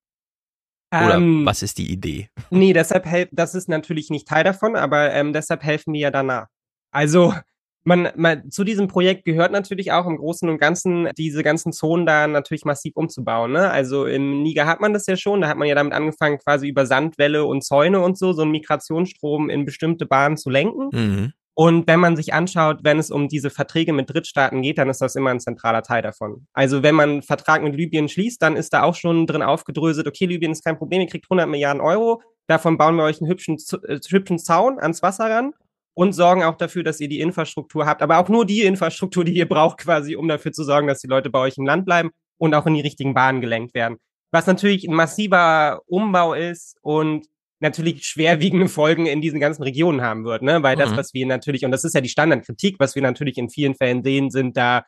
Oder 0.92 1.16
Ähm, 1.16 1.46
was 1.46 1.62
ist 1.62 1.78
die 1.78 1.90
Idee? 1.90 2.28
Nee, 2.50 2.72
deshalb 2.72 3.06
helf, 3.06 3.28
das 3.32 3.54
ist 3.54 3.68
natürlich 3.68 4.10
nicht 4.10 4.28
Teil 4.28 4.44
davon, 4.44 4.76
aber 4.76 5.12
ähm, 5.12 5.32
deshalb 5.32 5.62
helfen 5.62 5.92
wir 5.94 6.00
ja 6.00 6.10
danach. 6.10 6.46
Also 6.92 7.34
man, 7.84 8.08
man, 8.16 8.50
zu 8.50 8.64
diesem 8.64 8.88
Projekt 8.88 9.24
gehört 9.24 9.52
natürlich 9.52 9.92
auch 9.92 10.06
im 10.06 10.16
Großen 10.16 10.48
und 10.48 10.58
Ganzen 10.58 11.10
diese 11.16 11.42
ganzen 11.42 11.72
Zonen 11.72 12.06
da 12.06 12.26
natürlich 12.26 12.64
massiv 12.64 12.96
umzubauen. 12.96 13.52
Ne? 13.52 13.70
Also 13.70 14.06
im 14.06 14.42
Niger 14.42 14.66
hat 14.66 14.80
man 14.80 14.94
das 14.94 15.06
ja 15.06 15.16
schon, 15.16 15.42
da 15.42 15.48
hat 15.48 15.58
man 15.58 15.68
ja 15.68 15.74
damit 15.74 15.92
angefangen, 15.92 16.38
quasi 16.38 16.68
über 16.68 16.86
Sandwälle 16.86 17.44
und 17.44 17.62
Zäune 17.62 18.00
und 18.00 18.18
so, 18.18 18.32
so 18.32 18.42
einen 18.42 18.52
Migrationsstrom 18.52 19.50
in 19.50 19.66
bestimmte 19.66 20.06
Bahnen 20.06 20.38
zu 20.38 20.48
lenken. 20.48 20.88
Mhm. 20.92 21.32
Und 21.56 21.86
wenn 21.86 22.00
man 22.00 22.16
sich 22.16 22.34
anschaut, 22.34 22.80
wenn 22.82 22.98
es 22.98 23.12
um 23.12 23.28
diese 23.28 23.48
Verträge 23.48 23.92
mit 23.92 24.10
Drittstaaten 24.10 24.62
geht, 24.62 24.78
dann 24.78 24.90
ist 24.90 25.00
das 25.00 25.14
immer 25.14 25.30
ein 25.30 25.38
zentraler 25.38 25.82
Teil 25.82 26.02
davon. 26.02 26.46
Also 26.52 26.82
wenn 26.82 26.96
man 26.96 27.10
einen 27.10 27.22
Vertrag 27.22 27.62
mit 27.62 27.76
Libyen 27.76 28.08
schließt, 28.08 28.42
dann 28.42 28.56
ist 28.56 28.72
da 28.72 28.82
auch 28.82 28.96
schon 28.96 29.26
drin 29.26 29.42
aufgedröselt, 29.42 30.08
okay, 30.08 30.26
Libyen 30.26 30.50
ist 30.50 30.64
kein 30.64 30.76
Problem, 30.76 31.02
ihr 31.02 31.06
kriegt 31.06 31.26
100 31.26 31.48
Milliarden 31.48 31.80
Euro, 31.80 32.22
davon 32.48 32.76
bauen 32.76 32.96
wir 32.96 33.04
euch 33.04 33.20
einen 33.20 33.30
hübschen, 33.30 33.56
äh, 33.86 34.00
hübschen 34.08 34.40
Zaun 34.40 34.80
ans 34.80 35.02
Wasser 35.02 35.30
ran 35.30 35.52
und 35.94 36.12
sorgen 36.12 36.42
auch 36.42 36.56
dafür, 36.56 36.82
dass 36.82 37.00
ihr 37.00 37.08
die 37.08 37.20
Infrastruktur 37.20 37.86
habt, 37.86 38.02
aber 38.02 38.18
auch 38.18 38.28
nur 38.28 38.44
die 38.46 38.62
Infrastruktur, 38.62 39.24
die 39.24 39.34
ihr 39.34 39.48
braucht 39.48 39.78
quasi, 39.78 40.16
um 40.16 40.28
dafür 40.28 40.52
zu 40.52 40.64
sorgen, 40.64 40.86
dass 40.88 41.00
die 41.00 41.06
Leute 41.08 41.30
bei 41.30 41.38
euch 41.40 41.56
im 41.56 41.66
Land 41.66 41.84
bleiben 41.86 42.10
und 42.38 42.54
auch 42.54 42.66
in 42.66 42.74
die 42.74 42.80
richtigen 42.80 43.14
Bahnen 43.14 43.40
gelenkt 43.40 43.74
werden. 43.74 43.96
Was 44.32 44.46
natürlich 44.46 44.86
ein 44.88 44.94
massiver 44.94 45.80
Umbau 45.86 46.34
ist 46.34 46.76
und 46.82 47.26
natürlich 47.60 48.04
schwerwiegende 48.04 48.68
Folgen 48.68 49.06
in 49.06 49.20
diesen 49.20 49.38
ganzen 49.40 49.62
Regionen 49.62 50.02
haben 50.02 50.24
wird, 50.24 50.42
ne? 50.42 50.62
Weil 50.62 50.76
das, 50.76 50.90
Mhm. 50.90 50.96
was 50.96 51.14
wir 51.14 51.24
natürlich, 51.26 51.64
und 51.64 51.70
das 51.70 51.84
ist 51.84 51.94
ja 51.94 52.00
die 52.00 52.08
Standardkritik, 52.08 52.76
was 52.80 52.94
wir 52.96 53.02
natürlich 53.02 53.38
in 53.38 53.48
vielen 53.48 53.74
Fällen 53.76 54.02
sehen, 54.02 54.30
sind 54.30 54.56
da 54.56 54.84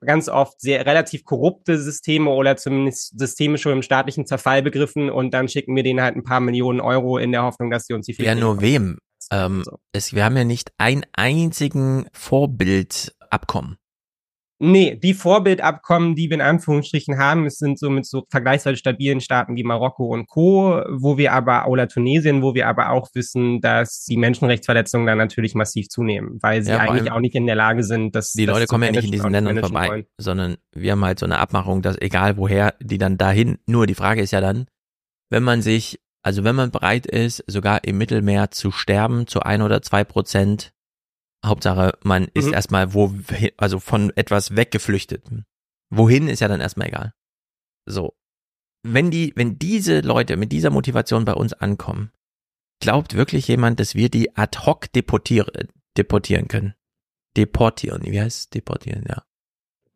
ganz 0.00 0.28
oft 0.28 0.60
sehr 0.60 0.84
relativ 0.86 1.24
korrupte 1.24 1.78
Systeme 1.78 2.30
oder 2.30 2.56
zumindest 2.56 3.18
Systeme 3.18 3.58
schon 3.58 3.72
im 3.72 3.82
staatlichen 3.82 4.26
Zerfall 4.26 4.62
begriffen 4.62 5.10
und 5.10 5.32
dann 5.32 5.48
schicken 5.48 5.76
wir 5.76 5.82
denen 5.82 6.00
halt 6.02 6.16
ein 6.16 6.24
paar 6.24 6.40
Millionen 6.40 6.80
Euro 6.80 7.18
in 7.18 7.32
der 7.32 7.42
Hoffnung, 7.44 7.70
dass 7.70 7.86
sie 7.86 7.94
uns 7.94 8.06
die 8.06 8.12
Ja, 8.12 8.16
Flüchtlinge 8.16 8.40
nur 8.40 8.60
wem? 8.60 8.98
Ähm, 9.30 9.64
es, 9.92 10.14
wir 10.14 10.24
haben 10.24 10.36
ja 10.36 10.44
nicht 10.44 10.72
einen 10.78 11.04
einzigen 11.12 12.06
Vorbildabkommen. 12.12 13.78
Nee, 14.58 14.96
die 14.96 15.12
Vorbildabkommen, 15.12 16.14
die 16.14 16.30
wir 16.30 16.36
in 16.36 16.40
Anführungsstrichen 16.40 17.18
haben, 17.18 17.44
es 17.44 17.58
sind 17.58 17.78
so 17.78 17.90
mit 17.90 18.06
so 18.06 18.24
vergleichsweise 18.30 18.78
stabilen 18.78 19.20
Staaten 19.20 19.54
wie 19.54 19.64
Marokko 19.64 20.06
und 20.06 20.26
Co., 20.28 20.82
wo 20.88 21.18
wir 21.18 21.34
aber, 21.34 21.68
oder 21.68 21.88
Tunesien, 21.88 22.40
wo 22.40 22.54
wir 22.54 22.66
aber 22.66 22.88
auch 22.88 23.08
wissen, 23.12 23.60
dass 23.60 24.04
die 24.08 24.16
Menschenrechtsverletzungen 24.16 25.06
dann 25.06 25.18
natürlich 25.18 25.54
massiv 25.54 25.88
zunehmen, 25.88 26.38
weil 26.40 26.62
sie 26.62 26.70
Ja, 26.70 26.78
eigentlich 26.78 27.12
auch 27.12 27.20
nicht 27.20 27.34
in 27.34 27.44
der 27.44 27.54
Lage 27.54 27.82
sind, 27.84 28.16
dass 28.16 28.32
Die 28.32 28.46
das 28.46 28.54
Leute 28.54 28.66
kommen 28.66 28.84
ja 28.84 28.92
nicht 28.92 29.04
in 29.04 29.12
diesen 29.12 29.30
Ländern 29.30 29.58
vorbei, 29.58 29.88
wollen. 29.88 30.06
sondern 30.16 30.56
wir 30.74 30.92
haben 30.92 31.04
halt 31.04 31.18
so 31.18 31.26
eine 31.26 31.36
Abmachung, 31.38 31.82
dass 31.82 32.00
egal 32.00 32.38
woher 32.38 32.74
die 32.80 32.96
dann 32.96 33.18
dahin, 33.18 33.58
nur 33.66 33.86
die 33.86 33.94
Frage 33.94 34.22
ist 34.22 34.30
ja 34.30 34.40
dann, 34.40 34.64
wenn 35.28 35.42
man 35.42 35.60
sich, 35.60 36.00
also 36.26 36.42
wenn 36.42 36.56
man 36.56 36.72
bereit 36.72 37.06
ist, 37.06 37.44
sogar 37.46 37.84
im 37.84 37.98
Mittelmeer 37.98 38.50
zu 38.50 38.72
sterben, 38.72 39.28
zu 39.28 39.42
ein 39.42 39.62
oder 39.62 39.80
zwei 39.80 40.02
Prozent, 40.02 40.72
Hauptsache, 41.44 41.96
man 42.02 42.26
ist 42.34 42.46
Mhm. 42.46 42.52
erstmal 42.54 42.94
wo, 42.94 43.14
also 43.58 43.78
von 43.78 44.10
etwas 44.16 44.56
weggeflüchtet. 44.56 45.22
Wohin 45.88 46.26
ist 46.26 46.40
ja 46.40 46.48
dann 46.48 46.60
erstmal 46.60 46.88
egal. 46.88 47.14
So. 47.84 48.16
Wenn 48.82 49.12
die, 49.12 49.34
wenn 49.36 49.60
diese 49.60 50.00
Leute 50.00 50.36
mit 50.36 50.50
dieser 50.50 50.70
Motivation 50.70 51.24
bei 51.24 51.34
uns 51.34 51.52
ankommen, 51.52 52.10
glaubt 52.80 53.14
wirklich 53.14 53.46
jemand, 53.46 53.78
dass 53.78 53.94
wir 53.94 54.08
die 54.10 54.36
ad 54.36 54.58
hoc 54.66 54.92
deportieren, 54.92 55.68
deportieren 55.96 56.48
können? 56.48 56.74
Deportieren, 57.36 58.02
wie 58.04 58.20
heißt 58.20 58.38
es? 58.40 58.50
Deportieren, 58.50 59.04
ja. 59.08 59.22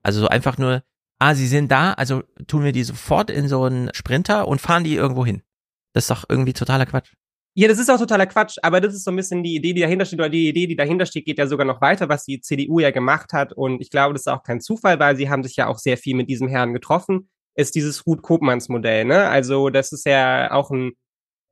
Also 0.05 0.21
so 0.21 0.29
einfach 0.29 0.59
nur, 0.59 0.85
ah, 1.19 1.35
sie 1.35 1.49
sind 1.49 1.73
da, 1.73 1.93
also 1.95 2.23
tun 2.47 2.63
wir 2.63 2.71
die 2.71 2.85
sofort 2.85 3.31
in 3.31 3.49
so 3.49 3.65
einen 3.65 3.93
Sprinter 3.95 4.47
und 4.47 4.61
fahren 4.61 4.85
die 4.85 4.95
irgendwo 4.95 5.27
hin. 5.27 5.43
Das 5.93 6.05
ist 6.05 6.11
doch 6.11 6.25
irgendwie 6.29 6.53
totaler 6.53 6.87
Quatsch. 6.87 7.13
Ja, 7.55 7.67
das 7.67 7.81
ist 7.81 7.91
auch 7.91 7.99
totaler 7.99 8.27
Quatsch, 8.27 8.59
aber 8.63 8.81
das 8.81 8.95
ist 8.95 9.05
so 9.05 9.11
ein 9.11 9.17
bisschen 9.17 9.43
die 9.43 9.57
Idee, 9.57 9.73
die 9.73 9.81
dahinter 9.81 10.05
steht, 10.05 10.21
oder 10.21 10.29
die 10.29 10.49
Idee, 10.49 10.69
die 10.69 10.77
dahinter 10.77 11.05
steht, 11.05 11.25
geht 11.25 11.39
ja 11.39 11.49
sogar 11.49 11.67
noch 11.67 11.81
weiter, 11.81 12.09
was 12.09 12.25
die 12.25 12.41
CDU 12.41 12.79
ja 12.79 12.93
gemacht 12.93 13.33
hat. 13.33 13.53
Und 13.53 13.81
ich 13.81 13.91
glaube, 13.91 14.13
das 14.15 14.23
ist 14.23 14.29
auch 14.29 14.45
kein 14.45 14.61
Zufall, 14.61 15.01
weil 15.01 15.17
sie 15.17 15.29
haben 15.29 15.43
sich 15.43 15.57
ja 15.57 15.67
auch 15.67 15.79
sehr 15.79 15.97
viel 15.97 16.15
mit 16.15 16.29
diesem 16.31 16.47
Herrn 16.47 16.73
getroffen, 16.73 17.29
ist 17.57 17.75
dieses 17.75 18.07
Ruth 18.07 18.23
Kopmanns 18.23 18.69
Modell. 18.69 19.05
Ne? 19.05 19.29
Also 19.29 19.69
das 19.69 19.91
ist 19.91 20.07
ja 20.07 20.53
auch 20.53 20.71
ein, 20.71 20.93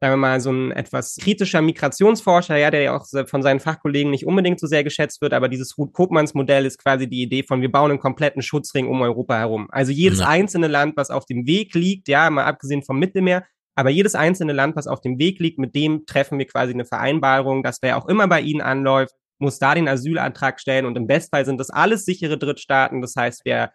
sagen 0.01 0.13
wir 0.13 0.17
mal, 0.19 0.41
so 0.41 0.53
ein 0.53 0.71
etwas 0.71 1.17
kritischer 1.17 1.63
Migrationsforscher, 1.63 2.57
ja, 2.57 2.71
der 2.71 2.83
ja 2.83 2.97
auch 2.97 3.05
von 3.27 3.43
seinen 3.43 3.59
Fachkollegen 3.59 4.13
nicht 4.13 4.25
unbedingt 4.25 4.61
so 4.61 4.69
sehr 4.69 4.85
geschätzt 4.85 5.21
wird, 5.21 5.33
aber 5.33 5.49
dieses 5.49 5.77
Ruth 5.77 5.93
Kopmanns 5.93 6.33
Modell 6.33 6.65
ist 6.65 6.79
quasi 6.79 7.09
die 7.09 7.23
Idee 7.23 7.43
von, 7.43 7.61
wir 7.61 7.73
bauen 7.73 7.91
einen 7.91 7.99
kompletten 7.99 8.41
Schutzring 8.41 8.87
um 8.87 9.03
Europa 9.03 9.37
herum. 9.37 9.67
Also 9.73 9.91
jedes 9.91 10.21
Ja. 10.21 10.29
einzelne 10.29 10.69
Land, 10.69 10.97
was 10.97 11.11
auf 11.11 11.27
dem 11.27 11.45
Weg 11.49 11.75
liegt, 11.75 12.07
ja, 12.07 12.31
mal 12.31 12.45
abgesehen 12.45 12.85
vom 12.85 13.01
Mittelmeer, 13.01 13.45
aber 13.79 13.91
jedes 13.91 14.15
einzelne 14.17 14.53
Land, 14.53 14.75
was 14.77 14.87
auf 14.89 15.01
dem 15.01 15.19
Weg 15.19 15.39
liegt, 15.39 15.59
mit 15.59 15.75
dem 15.75 16.05
treffen 16.05 16.39
wir 16.39 16.47
quasi 16.47 16.73
eine 16.73 16.85
Vereinbarung, 16.85 17.63
dass 17.63 17.79
wer 17.81 17.97
auch 17.97 18.07
immer 18.09 18.27
bei 18.27 18.41
ihnen 18.41 18.61
anläuft, 18.61 19.15
muss 19.39 19.59
da 19.61 19.75
den 19.75 19.87
Asylantrag 19.89 20.59
stellen 20.61 20.85
und 20.85 20.97
im 20.97 21.07
Bestfall 21.07 21.45
sind 21.45 21.59
das 21.61 21.71
alles 21.71 22.05
sichere 22.05 22.39
Drittstaaten. 22.39 23.01
Das 23.03 23.15
heißt, 23.17 23.43
wer 23.45 23.73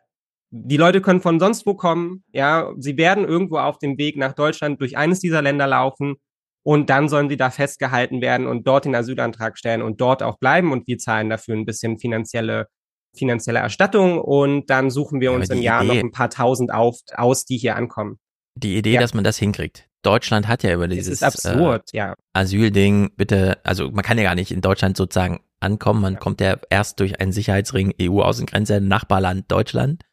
die 0.52 0.76
Leute 0.78 1.00
können 1.02 1.22
von 1.22 1.40
sonst 1.40 1.66
wo 1.66 1.74
kommen, 1.74 2.24
ja, 2.34 2.72
sie 2.78 2.98
werden 2.98 3.26
irgendwo 3.26 3.58
auf 3.60 3.78
dem 3.80 3.98
Weg 3.98 4.18
nach 4.18 4.34
Deutschland 4.34 4.82
durch 4.82 4.98
eines 4.98 5.20
dieser 5.22 5.42
Länder 5.42 5.68
laufen 5.68 6.16
und 6.64 6.90
dann 6.90 7.08
sollen 7.10 7.30
sie 7.30 7.38
da 7.38 7.50
festgehalten 7.50 8.22
werden 8.22 8.46
und 8.46 8.68
dort 8.68 8.84
den 8.86 8.94
Asylantrag 8.96 9.58
stellen 9.58 9.82
und 9.82 10.02
dort 10.02 10.22
auch 10.22 10.38
bleiben 10.38 10.72
und 10.74 10.86
wir 10.86 10.98
zahlen 10.98 11.30
dafür 11.30 11.56
ein 11.56 11.66
bisschen 11.66 11.98
finanzielle 11.98 12.68
finanzielle 13.16 13.60
Erstattung 13.60 14.20
und 14.20 14.70
dann 14.72 14.90
suchen 14.90 15.22
wir 15.22 15.32
uns 15.32 15.50
im 15.50 15.62
Jahr 15.62 15.84
noch 15.84 15.94
Idee- 15.94 16.02
ein 16.04 16.12
paar 16.12 16.30
tausend 16.32 16.74
auf, 16.74 16.98
aus, 17.16 17.46
die 17.46 17.58
hier 17.58 17.76
ankommen. 17.76 18.18
Die 18.56 18.76
Idee, 18.78 18.94
Ja. 18.96 19.00
dass 19.02 19.14
man 19.14 19.24
das 19.24 19.38
hinkriegt. 19.38 19.88
Deutschland 20.04 20.48
hat 20.48 20.64
ja 20.64 20.74
über 20.74 20.86
Es 20.86 20.92
dieses 20.92 21.22
ist 21.22 21.24
absurd, 21.24 21.94
äh, 21.94 21.98
ja. 21.98 22.16
Asylding, 22.34 23.12
bitte, 23.16 23.60
also 23.64 23.90
man 23.92 24.04
kann 24.04 24.18
ja 24.18 24.24
gar 24.24 24.36
nicht 24.36 24.52
in 24.52 24.62
Deutschland 24.62 24.98
sozusagen 24.98 25.42
ankommen, 25.60 26.02
man 26.02 26.20
kommt 26.20 26.42
ja 26.42 26.58
erst 26.70 27.00
durch 27.00 27.20
einen 27.20 27.32
Sicherheitsring 27.32 27.94
EU-Außengrenze, 28.00 28.82
Nachbarland 28.82 29.52
Deutschland. 29.52 30.04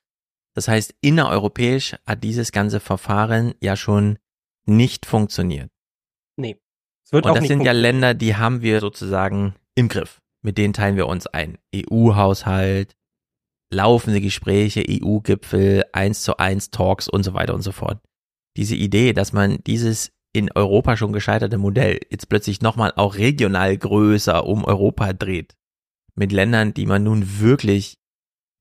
Das 0.54 0.68
heißt, 0.68 0.94
innereuropäisch 1.00 1.96
hat 2.06 2.24
dieses 2.24 2.52
ganze 2.52 2.80
Verfahren 2.80 3.54
ja 3.60 3.76
schon 3.76 4.18
nicht 4.66 5.06
funktioniert. 5.06 5.70
Nee. 6.36 6.56
Es 7.04 7.12
wird 7.12 7.24
Und 7.24 7.30
auch 7.30 7.34
das 7.34 7.42
nicht 7.42 7.50
sind 7.50 7.62
ja. 7.62 7.72
Länder, 7.72 8.14
die 8.14 8.36
haben 8.36 8.62
wir 8.62 8.80
sozusagen 8.80 9.54
im 9.74 9.88
Griff. 9.88 10.20
Mit 10.42 10.56
denen 10.56 10.72
teilen 10.72 10.96
wir 10.96 11.06
uns 11.06 11.26
ein. 11.26 11.58
EU-Haushalt, 11.74 12.94
laufende 13.72 14.20
Gespräche, 14.20 14.84
EU-Gipfel, 14.88 15.84
eins 15.92 16.22
zu 16.22 16.38
eins 16.38 16.70
Talks 16.70 17.08
und 17.08 17.22
so 17.22 17.34
weiter 17.34 17.54
und 17.54 17.62
so 17.62 17.72
fort. 17.72 18.00
Diese 18.56 18.74
Idee, 18.74 19.12
dass 19.12 19.32
man 19.32 19.58
dieses 19.66 20.12
in 20.32 20.50
Europa 20.52 20.96
schon 20.96 21.12
gescheiterte 21.12 21.58
Modell 21.58 22.00
jetzt 22.10 22.28
plötzlich 22.28 22.60
nochmal 22.60 22.92
auch 22.94 23.16
regional 23.16 23.76
größer 23.76 24.46
um 24.46 24.64
Europa 24.64 25.12
dreht. 25.12 25.56
Mit 26.14 26.32
Ländern, 26.32 26.74
die 26.74 26.86
man 26.86 27.02
nun 27.02 27.40
wirklich, 27.40 27.98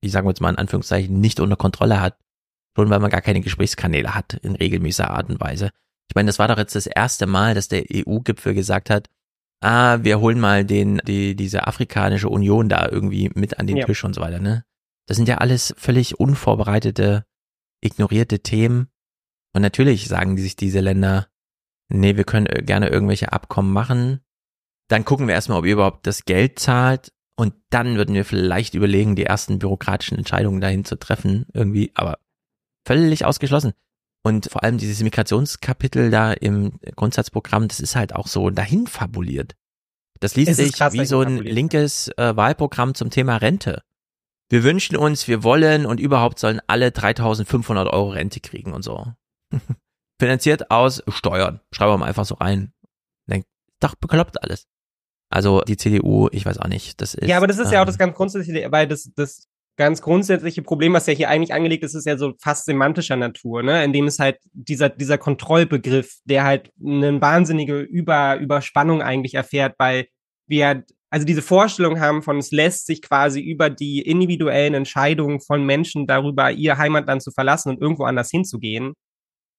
ich 0.01 0.11
sage 0.11 0.27
jetzt 0.27 0.41
mal 0.41 0.49
in 0.49 0.57
Anführungszeichen, 0.57 1.19
nicht 1.19 1.39
unter 1.39 1.55
Kontrolle 1.55 2.01
hat. 2.01 2.17
Schon 2.75 2.89
weil 2.89 2.99
man 2.99 3.09
gar 3.09 3.21
keine 3.21 3.41
Gesprächskanäle 3.41 4.15
hat 4.15 4.33
in 4.35 4.55
regelmäßiger 4.55 5.09
Art 5.09 5.29
und 5.29 5.39
Weise. 5.39 5.71
Ich 6.07 6.15
meine, 6.15 6.27
das 6.27 6.39
war 6.39 6.47
doch 6.47 6.57
jetzt 6.57 6.75
das 6.75 6.87
erste 6.87 7.27
Mal, 7.27 7.53
dass 7.53 7.67
der 7.67 7.83
EU-Gipfel 7.91 8.53
gesagt 8.53 8.89
hat, 8.89 9.09
ah, 9.61 9.99
wir 10.01 10.19
holen 10.19 10.39
mal 10.39 10.65
den, 10.65 11.01
die, 11.05 11.35
diese 11.35 11.67
afrikanische 11.67 12.29
Union 12.29 12.69
da 12.69 12.87
irgendwie 12.89 13.29
mit 13.35 13.59
an 13.59 13.67
den 13.67 13.77
ja. 13.77 13.85
Tisch 13.85 14.03
und 14.03 14.15
so 14.15 14.21
weiter, 14.21 14.39
ne? 14.39 14.63
Das 15.07 15.17
sind 15.17 15.27
ja 15.27 15.39
alles 15.39 15.73
völlig 15.77 16.19
unvorbereitete, 16.19 17.25
ignorierte 17.81 18.39
Themen. 18.39 18.89
Und 19.53 19.61
natürlich 19.61 20.07
sagen 20.07 20.37
sich 20.37 20.55
diese 20.55 20.79
Länder, 20.79 21.27
nee, 21.89 22.15
wir 22.15 22.23
können 22.23 22.45
äh, 22.45 22.61
gerne 22.63 22.89
irgendwelche 22.89 23.31
Abkommen 23.33 23.73
machen. 23.73 24.21
Dann 24.87 25.05
gucken 25.05 25.27
wir 25.27 25.35
erstmal, 25.35 25.59
ob 25.59 25.65
ihr 25.65 25.73
überhaupt 25.73 26.07
das 26.07 26.25
Geld 26.25 26.59
zahlt. 26.59 27.11
Und 27.35 27.53
dann 27.69 27.95
würden 27.95 28.15
wir 28.15 28.25
vielleicht 28.25 28.73
überlegen, 28.73 29.15
die 29.15 29.23
ersten 29.23 29.59
bürokratischen 29.59 30.17
Entscheidungen 30.17 30.59
dahin 30.59 30.83
zu 30.83 30.97
treffen, 30.97 31.45
irgendwie, 31.53 31.91
aber 31.93 32.19
völlig 32.85 33.23
ausgeschlossen. 33.23 33.73
Und 34.23 34.49
vor 34.51 34.63
allem 34.63 34.77
dieses 34.77 35.01
Migrationskapitel 35.01 36.11
da 36.11 36.33
im 36.33 36.79
Grundsatzprogramm, 36.95 37.69
das 37.69 37.79
ist 37.79 37.95
halt 37.95 38.13
auch 38.13 38.27
so 38.27 38.49
dahin 38.49 38.87
fabuliert. 38.87 39.55
Das 40.19 40.35
liest 40.35 40.55
sich 40.55 40.77
wie 40.77 41.05
so 41.05 41.21
ein 41.21 41.37
linkes 41.37 42.09
äh, 42.17 42.35
Wahlprogramm 42.35 42.93
zum 42.93 43.09
Thema 43.09 43.37
Rente. 43.37 43.83
Wir 44.49 44.63
wünschen 44.63 44.97
uns, 44.97 45.27
wir 45.27 45.43
wollen 45.43 45.85
und 45.85 45.99
überhaupt 45.99 46.39
sollen 46.39 46.59
alle 46.67 46.91
3500 46.91 47.87
Euro 47.87 48.09
Rente 48.09 48.41
kriegen 48.41 48.73
und 48.73 48.81
so. 48.81 49.13
Finanziert 50.19 50.69
aus 50.71 51.03
Steuern. 51.07 51.61
Schreiben 51.71 51.93
wir 51.93 51.97
mal 51.97 52.07
einfach 52.07 52.25
so 52.25 52.35
rein. 52.35 52.73
Denkt, 53.29 53.47
doch 53.79 53.95
bekloppt 53.95 54.43
alles. 54.43 54.67
Also 55.29 55.61
die 55.61 55.77
CDU, 55.77 56.27
ich 56.31 56.45
weiß 56.45 56.57
auch 56.57 56.67
nicht. 56.67 56.99
Das 57.01 57.13
ist, 57.13 57.27
ja, 57.27 57.37
aber 57.37 57.47
das 57.47 57.59
ist 57.59 57.67
ähm, 57.67 57.73
ja 57.73 57.81
auch 57.81 57.85
das 57.85 57.95
ähm, 57.95 57.99
ganz 57.99 58.15
grundsätzliche, 58.15 58.71
weil 58.71 58.87
das, 58.87 59.11
das 59.15 59.47
ganz 59.77 60.01
grundsätzliche 60.01 60.61
Problem, 60.61 60.93
was 60.93 61.07
ja 61.07 61.13
hier 61.13 61.29
eigentlich 61.29 61.53
angelegt 61.53 61.83
ist, 61.83 61.93
ist 61.93 62.05
ja 62.05 62.17
so 62.17 62.33
fast 62.41 62.65
semantischer 62.65 63.15
Natur, 63.15 63.63
ne? 63.63 63.83
Indem 63.83 64.07
es 64.07 64.19
halt 64.19 64.39
dieser, 64.51 64.89
dieser 64.89 65.17
Kontrollbegriff, 65.17 66.17
der 66.25 66.43
halt 66.43 66.71
eine 66.83 67.21
wahnsinnige 67.21 67.79
Über, 67.79 68.37
Überspannung 68.37 69.01
eigentlich 69.01 69.35
erfährt, 69.35 69.75
weil 69.77 70.07
wir 70.47 70.83
also 71.11 71.25
diese 71.25 71.41
Vorstellung 71.41 71.99
haben 71.99 72.21
von, 72.21 72.37
es 72.37 72.51
lässt 72.51 72.85
sich 72.85 73.01
quasi 73.01 73.39
über 73.41 73.69
die 73.69 74.01
individuellen 74.01 74.73
Entscheidungen 74.73 75.39
von 75.41 75.65
Menschen 75.65 76.05
darüber, 76.05 76.51
ihr 76.51 76.77
Heimatland 76.77 77.23
zu 77.23 77.31
verlassen 77.31 77.69
und 77.69 77.81
irgendwo 77.81 78.03
anders 78.03 78.29
hinzugehen, 78.29 78.93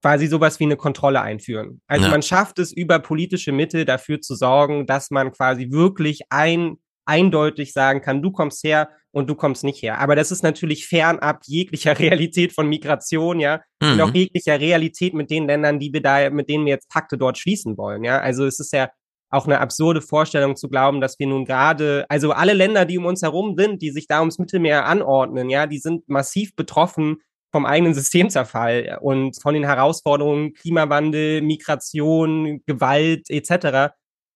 quasi 0.03 0.27
sowas 0.27 0.61
wie 0.61 0.65
eine 0.65 0.77
Kontrolle 0.77 1.21
einführen. 1.21 1.81
Also 1.87 2.07
ja. 2.07 2.11
man 2.11 2.23
schafft 2.23 2.59
es 2.59 2.73
über 2.73 2.99
politische 2.99 3.53
Mittel 3.53 3.85
dafür 3.85 4.21
zu 4.21 4.35
sorgen, 4.35 4.87
dass 4.87 5.11
man 5.11 5.33
quasi 5.33 5.71
wirklich 5.71 6.23
ein, 6.31 6.77
eindeutig 7.05 7.73
sagen 7.73 8.01
kann, 8.01 8.23
du 8.23 8.31
kommst 8.31 8.65
her 8.65 8.89
und 9.13 9.29
du 9.29 9.35
kommst 9.35 9.65
nicht 9.65 9.83
her. 9.83 9.99
Aber 9.99 10.15
das 10.17 10.31
ist 10.31 10.43
natürlich 10.43 10.87
fernab 10.87 11.43
jeglicher 11.47 11.97
Realität 11.99 12.53
von 12.53 12.69
Migration, 12.69 13.41
ja, 13.41 13.61
mhm. 13.83 13.93
und 13.93 14.01
auch 14.01 14.15
jeglicher 14.15 14.59
Realität 14.61 15.15
mit 15.15 15.31
den 15.31 15.47
Ländern, 15.47 15.79
die 15.79 15.93
wir 15.93 16.03
da, 16.03 16.31
mit 16.31 16.49
denen 16.49 16.65
wir 16.65 16.75
jetzt 16.75 16.89
Pakte 16.89 17.19
dort 17.19 17.39
schließen 17.39 17.77
wollen, 17.77 18.05
ja. 18.05 18.21
Also 18.21 18.47
es 18.47 18.61
ist 18.61 18.73
ja 18.73 18.91
auch 19.33 19.47
eine 19.47 19.61
absurde 19.61 20.01
Vorstellung 20.01 20.57
zu 20.57 20.69
glauben, 20.69 21.01
dass 21.01 21.19
wir 21.21 21.27
nun 21.29 21.45
gerade, 21.45 22.05
also 22.09 22.33
alle 22.33 22.53
Länder, 22.53 22.85
die 22.85 22.99
um 22.99 23.07
uns 23.07 23.23
herum 23.23 23.55
sind, 23.57 23.81
die 23.81 23.91
sich 23.91 24.09
da 24.09 24.21
ums 24.21 24.39
Mittelmeer 24.39 24.87
anordnen, 24.87 25.51
ja, 25.51 25.67
die 25.67 25.79
sind 25.79 26.09
massiv 26.09 26.57
betroffen 26.57 27.19
vom 27.53 27.67
eigenen 27.67 27.95
Systemzerfall 27.95 28.99
und 29.01 29.41
von 29.41 29.55
den 29.55 29.65
Herausforderungen 29.65 30.55
Klimawandel, 30.55 31.43
Migration, 31.43 32.63
Gewalt 32.67 33.29
etc. 33.29 33.93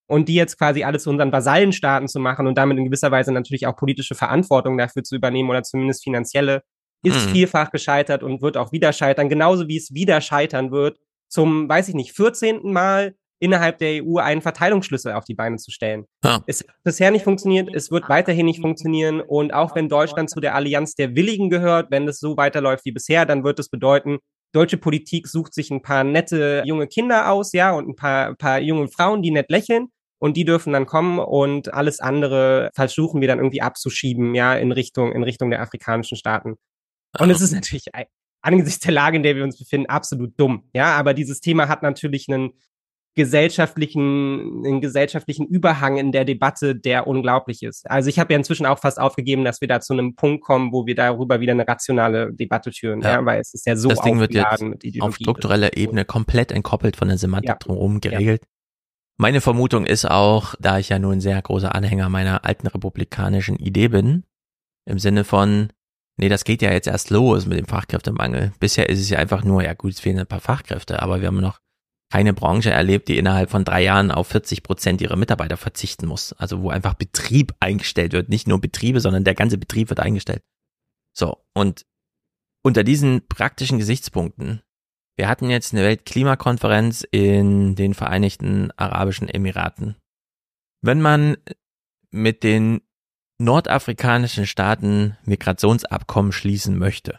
Und 0.07 0.29
die 0.29 0.35
jetzt 0.35 0.59
quasi 0.59 0.85
alles 0.85 1.05
zu 1.05 1.11
unseren 1.11 1.33
Vasallenstaaten 1.33 2.09
zu 2.09 2.19
machen 2.19 2.47
und 2.47 2.59
damit 2.59 2.79
in 2.79 2.85
gewisser 2.85 3.11
Weise 3.11 3.33
natürlich 3.33 3.67
auch 3.67 3.77
politische 3.77 4.15
Verantwortung 4.15 4.77
dafür 4.77 5.03
zu 5.03 5.15
übernehmen 5.15 5.51
oder 5.51 5.63
zumindest 5.63 6.03
finanzielle, 6.03 6.63
ist 7.03 7.27
mhm. 7.27 7.33
vielfach 7.33 7.71
gescheitert 7.71 8.23
und 8.23 8.43
wird 8.43 8.57
auch 8.57 8.73
wieder 8.73 8.93
scheitern, 8.93 9.29
genauso 9.29 9.69
wie 9.69 9.77
es 9.77 9.95
wieder 9.95 10.21
scheitern 10.21 10.73
wird, 10.73 10.99
zum, 11.29 11.69
weiß 11.69 11.89
ich 11.89 11.95
nicht, 11.95 12.13
14. 12.13 12.73
Mal 12.73 13.15
innerhalb 13.41 13.79
der 13.79 14.05
EU 14.05 14.19
einen 14.19 14.43
Verteilungsschlüssel 14.43 15.13
auf 15.13 15.25
die 15.25 15.35
Beine 15.35 15.57
zu 15.57 15.71
stellen. 15.71 16.05
Ja. 16.25 16.43
Es 16.47 16.61
hat 16.61 16.75
bisher 16.83 17.11
nicht 17.11 17.25
funktioniert, 17.25 17.69
es 17.75 17.91
wird 17.91 18.09
weiterhin 18.09 18.47
nicht 18.47 18.61
funktionieren 18.61 19.21
und 19.21 19.53
auch 19.53 19.75
wenn 19.75 19.89
Deutschland 19.89 20.31
zu 20.31 20.41
der 20.41 20.55
Allianz 20.55 20.95
der 20.95 21.15
Willigen 21.15 21.51
gehört, 21.51 21.91
wenn 21.91 22.09
es 22.09 22.19
so 22.19 22.37
weiterläuft 22.37 22.85
wie 22.85 22.93
bisher, 22.93 23.27
dann 23.27 23.45
wird 23.45 23.59
es 23.59 23.69
bedeuten, 23.69 24.19
deutsche 24.53 24.79
Politik 24.79 25.27
sucht 25.27 25.53
sich 25.53 25.71
ein 25.71 25.83
paar 25.83 26.05
nette 26.05 26.63
junge 26.65 26.87
Kinder 26.87 27.31
aus, 27.31 27.53
ja, 27.53 27.73
und 27.73 27.89
ein 27.89 27.97
paar, 27.97 28.35
paar 28.37 28.61
junge 28.61 28.89
Frauen, 28.89 29.21
die 29.21 29.33
nett 29.33 29.51
lächeln 29.51 29.89
und 30.19 30.37
die 30.37 30.45
dürfen 30.45 30.73
dann 30.73 30.87
kommen 30.87 31.19
und 31.19 31.75
alles 31.75 32.01
andere 32.01 32.71
versuchen 32.75 33.21
wir 33.21 33.29
dann 33.29 33.39
irgendwie 33.39 33.63
abzuschieben, 33.63 34.35
ja, 34.35 34.55
in 34.55 34.73
Richtung, 34.73 35.13
in 35.13 35.23
Richtung 35.23 35.51
der 35.51 35.61
afrikanischen 35.61 36.17
Staaten. 36.17 36.55
Und 37.19 37.31
es 37.31 37.41
ist 37.41 37.53
natürlich 37.53 37.87
angesichts 38.41 38.81
der 38.81 38.93
Lage, 38.93 39.17
in 39.17 39.23
der 39.23 39.37
wir 39.37 39.45
uns 39.45 39.59
befinden, 39.59 39.87
absolut 39.87 40.39
dumm. 40.39 40.69
Ja, 40.73 40.97
aber 40.97 41.15
dieses 41.15 41.41
Thema 41.41 41.69
hat 41.69 41.83
natürlich 41.83 42.29
einen 42.29 42.53
gesellschaftlichen, 43.15 44.65
einen 44.65 44.81
gesellschaftlichen 44.81 45.47
Überhang 45.47 45.97
in 45.99 46.11
der 46.11 46.25
Debatte, 46.25 46.75
der 46.75 47.07
unglaublich 47.07 47.63
ist. 47.63 47.89
Also 47.89 48.09
ich 48.09 48.19
habe 48.19 48.33
ja 48.33 48.39
inzwischen 48.39 48.67
auch 48.67 48.79
fast 48.79 48.99
aufgegeben, 48.99 49.45
dass 49.45 49.61
wir 49.61 49.69
da 49.69 49.81
zu 49.81 49.93
einem 49.93 50.17
Punkt 50.17 50.43
kommen, 50.43 50.73
wo 50.73 50.87
wir 50.87 50.95
darüber 50.95 51.41
wieder 51.41 51.53
eine 51.53 51.67
rationale 51.67 52.33
Debatte 52.33 52.73
führen, 52.73 53.03
ja, 53.03 53.13
ja 53.13 53.25
weil 53.25 53.41
es 53.41 53.55
ist 53.55 53.67
ja 53.67 53.77
so 53.77 53.89
das 53.89 54.01
Ding 54.01 54.19
wird 54.19 54.35
jetzt 54.35 54.65
auf 55.01 55.17
struktureller 55.17 55.77
Ebene 55.77 56.05
komplett 56.05 56.51
entkoppelt 56.51 56.97
von 56.97 57.09
der 57.09 57.19
Semantik 57.19 57.51
ja. 57.51 57.57
drumherum 57.57 58.01
geregelt. 58.01 58.43
Ja. 58.43 58.49
Meine 59.17 59.41
Vermutung 59.41 59.87
ist 59.87 60.11
auch, 60.11 60.57
da 60.59 60.79
ich 60.79 60.89
ja 60.89 60.99
nun 60.99 61.15
ein 61.15 61.21
sehr 61.21 61.41
großer 61.41 61.73
Anhänger 61.73 62.09
meiner 62.09 62.45
alten 62.45 62.67
republikanischen 62.67 63.57
Idee 63.57 63.87
bin, 63.87 64.25
im 64.87 64.99
Sinne 64.99 65.23
von, 65.23 65.69
nee, 66.17 66.29
das 66.29 66.43
geht 66.43 66.63
ja 66.63 66.73
jetzt 66.73 66.89
erst 66.89 67.11
los 67.11 67.47
mit 67.47 67.59
dem 67.59 67.67
Fachkräftemangel. 67.67 68.53
Bisher 68.59 68.89
ist 68.89 68.99
es 68.99 69.09
ja 69.09 69.19
einfach 69.19 69.45
nur, 69.45 69.63
ja 69.63 69.75
gut, 69.75 69.93
es 69.93 70.01
fehlen 70.01 70.19
ein 70.19 70.27
paar 70.27 70.41
Fachkräfte, 70.41 71.01
aber 71.01 71.21
wir 71.21 71.29
haben 71.29 71.41
noch 71.41 71.61
keine 72.15 72.33
Branche 72.33 72.71
erlebt, 72.71 73.09
die 73.09 73.19
innerhalb 73.19 73.51
von 73.51 73.65
drei 73.65 73.83
Jahren 73.83 74.13
auf 74.13 74.29
40 74.29 74.63
Prozent 74.63 75.01
ihrer 75.01 75.17
Mitarbeiter 75.17 75.57
verzichten 75.57 76.07
muss. 76.07 76.33
Also 76.35 76.63
wo 76.63 76.71
einfach 76.71 76.95
Betrieb 76.95 77.53
eingestellt 77.59 78.13
wird. 78.13 78.29
Nicht 78.29 78.47
nur 78.47 78.61
Betriebe, 78.61 79.01
sondern 79.01 79.25
der 79.25 79.35
ganze 79.35 79.59
Betrieb 79.59 79.89
wird 79.89 79.99
eingestellt. 79.99 80.41
So, 81.13 81.45
und 81.55 81.85
unter 82.63 82.85
diesen 82.85 83.27
praktischen 83.27 83.79
Gesichtspunkten, 83.79 84.63
wir 85.17 85.27
hatten 85.27 85.51
jetzt 85.51 85.73
eine 85.73 85.83
Weltklimakonferenz 85.83 87.05
in 87.11 87.75
den 87.75 87.95
Vereinigten 87.95 88.71
Arabischen 88.77 89.29
Emiraten. 89.29 89.97
Wenn 90.83 91.03
man 91.03 91.37
mit 92.13 92.45
den 92.45 92.83
nordafrikanischen 93.39 94.47
Staaten 94.47 95.17
Migrationsabkommen 95.25 96.31
schließen 96.31 96.79
möchte, 96.79 97.19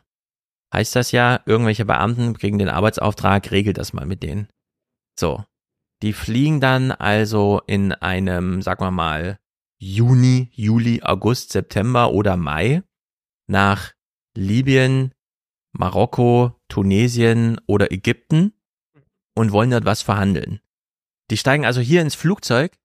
heißt 0.73 0.95
das 0.95 1.11
ja, 1.11 1.41
irgendwelche 1.45 1.83
Beamten 1.83 2.33
kriegen 2.33 2.59
den 2.59 2.69
Arbeitsauftrag, 2.69 3.51
regelt 3.51 3.77
das 3.77 3.91
mal 3.91 4.05
mit 4.05 4.23
denen. 4.23 4.47
So. 5.17 5.43
Die 6.01 6.13
fliegen 6.13 6.59
dann 6.59 6.91
also 6.91 7.61
in 7.67 7.93
einem, 7.93 8.61
sagen 8.61 8.83
wir 8.83 8.91
mal, 8.91 9.39
Juni, 9.77 10.49
Juli, 10.51 11.01
August, 11.03 11.51
September 11.51 12.11
oder 12.11 12.37
Mai 12.37 12.83
nach 13.47 13.93
Libyen, 14.35 15.13
Marokko, 15.71 16.53
Tunesien 16.67 17.59
oder 17.67 17.91
Ägypten 17.91 18.53
und 19.35 19.51
wollen 19.51 19.71
dort 19.71 19.85
was 19.85 20.01
verhandeln. 20.01 20.59
Die 21.29 21.37
steigen 21.37 21.65
also 21.65 21.81
hier 21.81 22.01
ins 22.01 22.15
Flugzeug, 22.15 22.77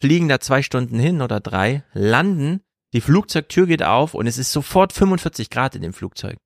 fliegen 0.00 0.28
da 0.28 0.40
zwei 0.40 0.62
Stunden 0.62 0.98
hin 0.98 1.22
oder 1.22 1.40
drei, 1.40 1.84
landen, 1.92 2.62
die 2.92 3.00
Flugzeugtür 3.00 3.66
geht 3.66 3.82
auf 3.82 4.14
und 4.14 4.26
es 4.26 4.38
ist 4.38 4.52
sofort 4.52 4.92
45 4.92 5.50
Grad 5.50 5.74
in 5.74 5.82
dem 5.82 5.92
Flugzeug. 5.92 6.38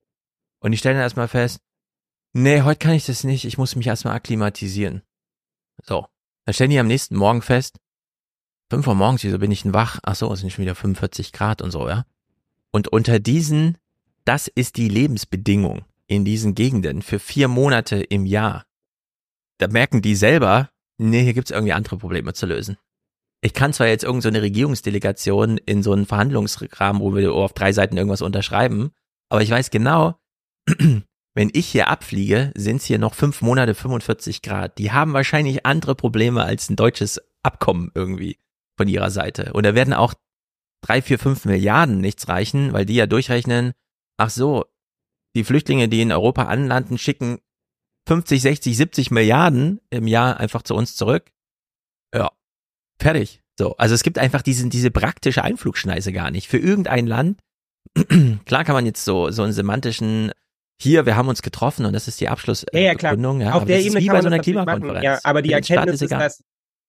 Und 0.59 0.71
die 0.71 0.77
stellen 0.77 0.97
erstmal 0.97 1.27
fest, 1.27 1.59
nee, 2.33 2.61
heute 2.61 2.79
kann 2.79 2.93
ich 2.93 3.05
das 3.05 3.23
nicht, 3.23 3.45
ich 3.45 3.57
muss 3.57 3.75
mich 3.75 3.87
erstmal 3.87 4.15
akklimatisieren. 4.15 5.01
So. 5.83 6.07
Dann 6.45 6.53
stellen 6.53 6.69
die 6.69 6.79
am 6.79 6.87
nächsten 6.87 7.15
Morgen 7.15 7.41
fest, 7.41 7.77
5 8.69 8.87
Uhr 8.87 8.95
morgens, 8.95 9.23
wieso 9.23 9.37
bin 9.37 9.51
ich 9.51 9.63
denn 9.63 9.73
wach? 9.73 9.99
Ach 10.03 10.15
so, 10.15 10.31
es 10.33 10.39
sind 10.39 10.51
schon 10.51 10.63
wieder 10.63 10.75
45 10.75 11.31
Grad 11.31 11.61
und 11.61 11.71
so, 11.71 11.87
ja. 11.87 12.05
Und 12.71 12.87
unter 12.87 13.19
diesen, 13.19 13.77
das 14.25 14.47
ist 14.47 14.77
die 14.77 14.89
Lebensbedingung 14.89 15.85
in 16.07 16.25
diesen 16.25 16.55
Gegenden 16.55 17.01
für 17.01 17.19
vier 17.19 17.47
Monate 17.47 18.01
im 18.01 18.25
Jahr. 18.25 18.65
Da 19.59 19.67
merken 19.67 20.01
die 20.01 20.15
selber, 20.15 20.69
nee, 20.97 21.23
hier 21.23 21.33
gibt's 21.33 21.51
irgendwie 21.51 21.73
andere 21.73 21.97
Probleme 21.97 22.33
zu 22.33 22.45
lösen. 22.45 22.77
Ich 23.41 23.53
kann 23.53 23.73
zwar 23.73 23.87
jetzt 23.87 24.03
irgendeine 24.03 24.39
so 24.39 24.43
Regierungsdelegation 24.43 25.57
in 25.59 25.83
so 25.83 25.93
einen 25.93 26.05
Verhandlungsrahmen, 26.05 27.01
wo 27.01 27.15
wir 27.15 27.31
auf 27.33 27.53
drei 27.53 27.71
Seiten 27.71 27.97
irgendwas 27.97 28.23
unterschreiben, 28.23 28.91
aber 29.29 29.41
ich 29.41 29.51
weiß 29.51 29.69
genau, 29.69 30.15
wenn 31.35 31.49
ich 31.53 31.67
hier 31.67 31.89
abfliege, 31.89 32.51
sind 32.55 32.77
es 32.77 32.85
hier 32.85 32.97
noch 32.97 33.13
fünf 33.13 33.41
Monate 33.41 33.75
45 33.75 34.41
Grad. 34.41 34.77
Die 34.77 34.91
haben 34.91 35.13
wahrscheinlich 35.13 35.65
andere 35.65 35.93
Probleme 35.93 36.43
als 36.43 36.69
ein 36.69 36.77
deutsches 36.77 37.21
Abkommen 37.43 37.91
irgendwie 37.93 38.39
von 38.77 38.87
ihrer 38.87 39.11
Seite. 39.11 39.53
Und 39.53 39.65
da 39.65 39.75
werden 39.75 39.93
auch 39.93 40.13
drei, 40.81 41.01
vier, 41.01 41.19
fünf 41.19 41.45
Milliarden 41.45 41.99
nichts 41.99 42.27
reichen, 42.29 42.73
weil 42.73 42.85
die 42.85 42.95
ja 42.95 43.05
durchrechnen, 43.05 43.73
ach 44.17 44.29
so, 44.29 44.65
die 45.35 45.43
Flüchtlinge, 45.43 45.89
die 45.89 46.01
in 46.01 46.11
Europa 46.11 46.43
anlanden, 46.43 46.97
schicken 46.97 47.39
50, 48.07 48.41
60, 48.41 48.77
70 48.77 49.11
Milliarden 49.11 49.81
im 49.89 50.07
Jahr 50.07 50.39
einfach 50.39 50.61
zu 50.61 50.73
uns 50.75 50.95
zurück. 50.95 51.31
Ja, 52.13 52.31
fertig. 52.99 53.41
So, 53.57 53.75
also 53.77 53.95
es 53.95 54.03
gibt 54.03 54.19
einfach 54.19 54.41
diesen, 54.41 54.69
diese 54.69 54.91
praktische 54.91 55.43
Einflugschneise 55.43 56.13
gar 56.13 56.31
nicht. 56.31 56.47
Für 56.47 56.57
irgendein 56.57 57.07
Land, 57.07 57.39
klar 58.45 58.63
kann 58.63 58.75
man 58.75 58.85
jetzt 58.85 59.03
so, 59.03 59.31
so 59.31 59.43
einen 59.43 59.53
semantischen, 59.53 60.31
hier, 60.81 61.05
wir 61.05 61.15
haben 61.15 61.29
uns 61.29 61.41
getroffen 61.41 61.85
und 61.85 61.93
das 61.93 62.07
ist 62.07 62.19
die 62.19 62.27
Abschlussbegründung. 62.27 63.39
Ja, 63.39 63.45
ja, 63.45 63.51
ja, 63.51 63.57
Auf 63.57 63.65
der 63.65 63.79
Ebene 63.81 64.01
wie 64.01 64.09
bei 64.09 64.21
so 64.21 64.27
einer 64.27 64.39
Klimakonferenz. 64.39 65.03
Ja, 65.03 65.19
aber 65.23 65.41
die 65.41 65.53
Erkenntnis 65.53 66.01
ist, 66.01 66.11
dass, 66.11 66.43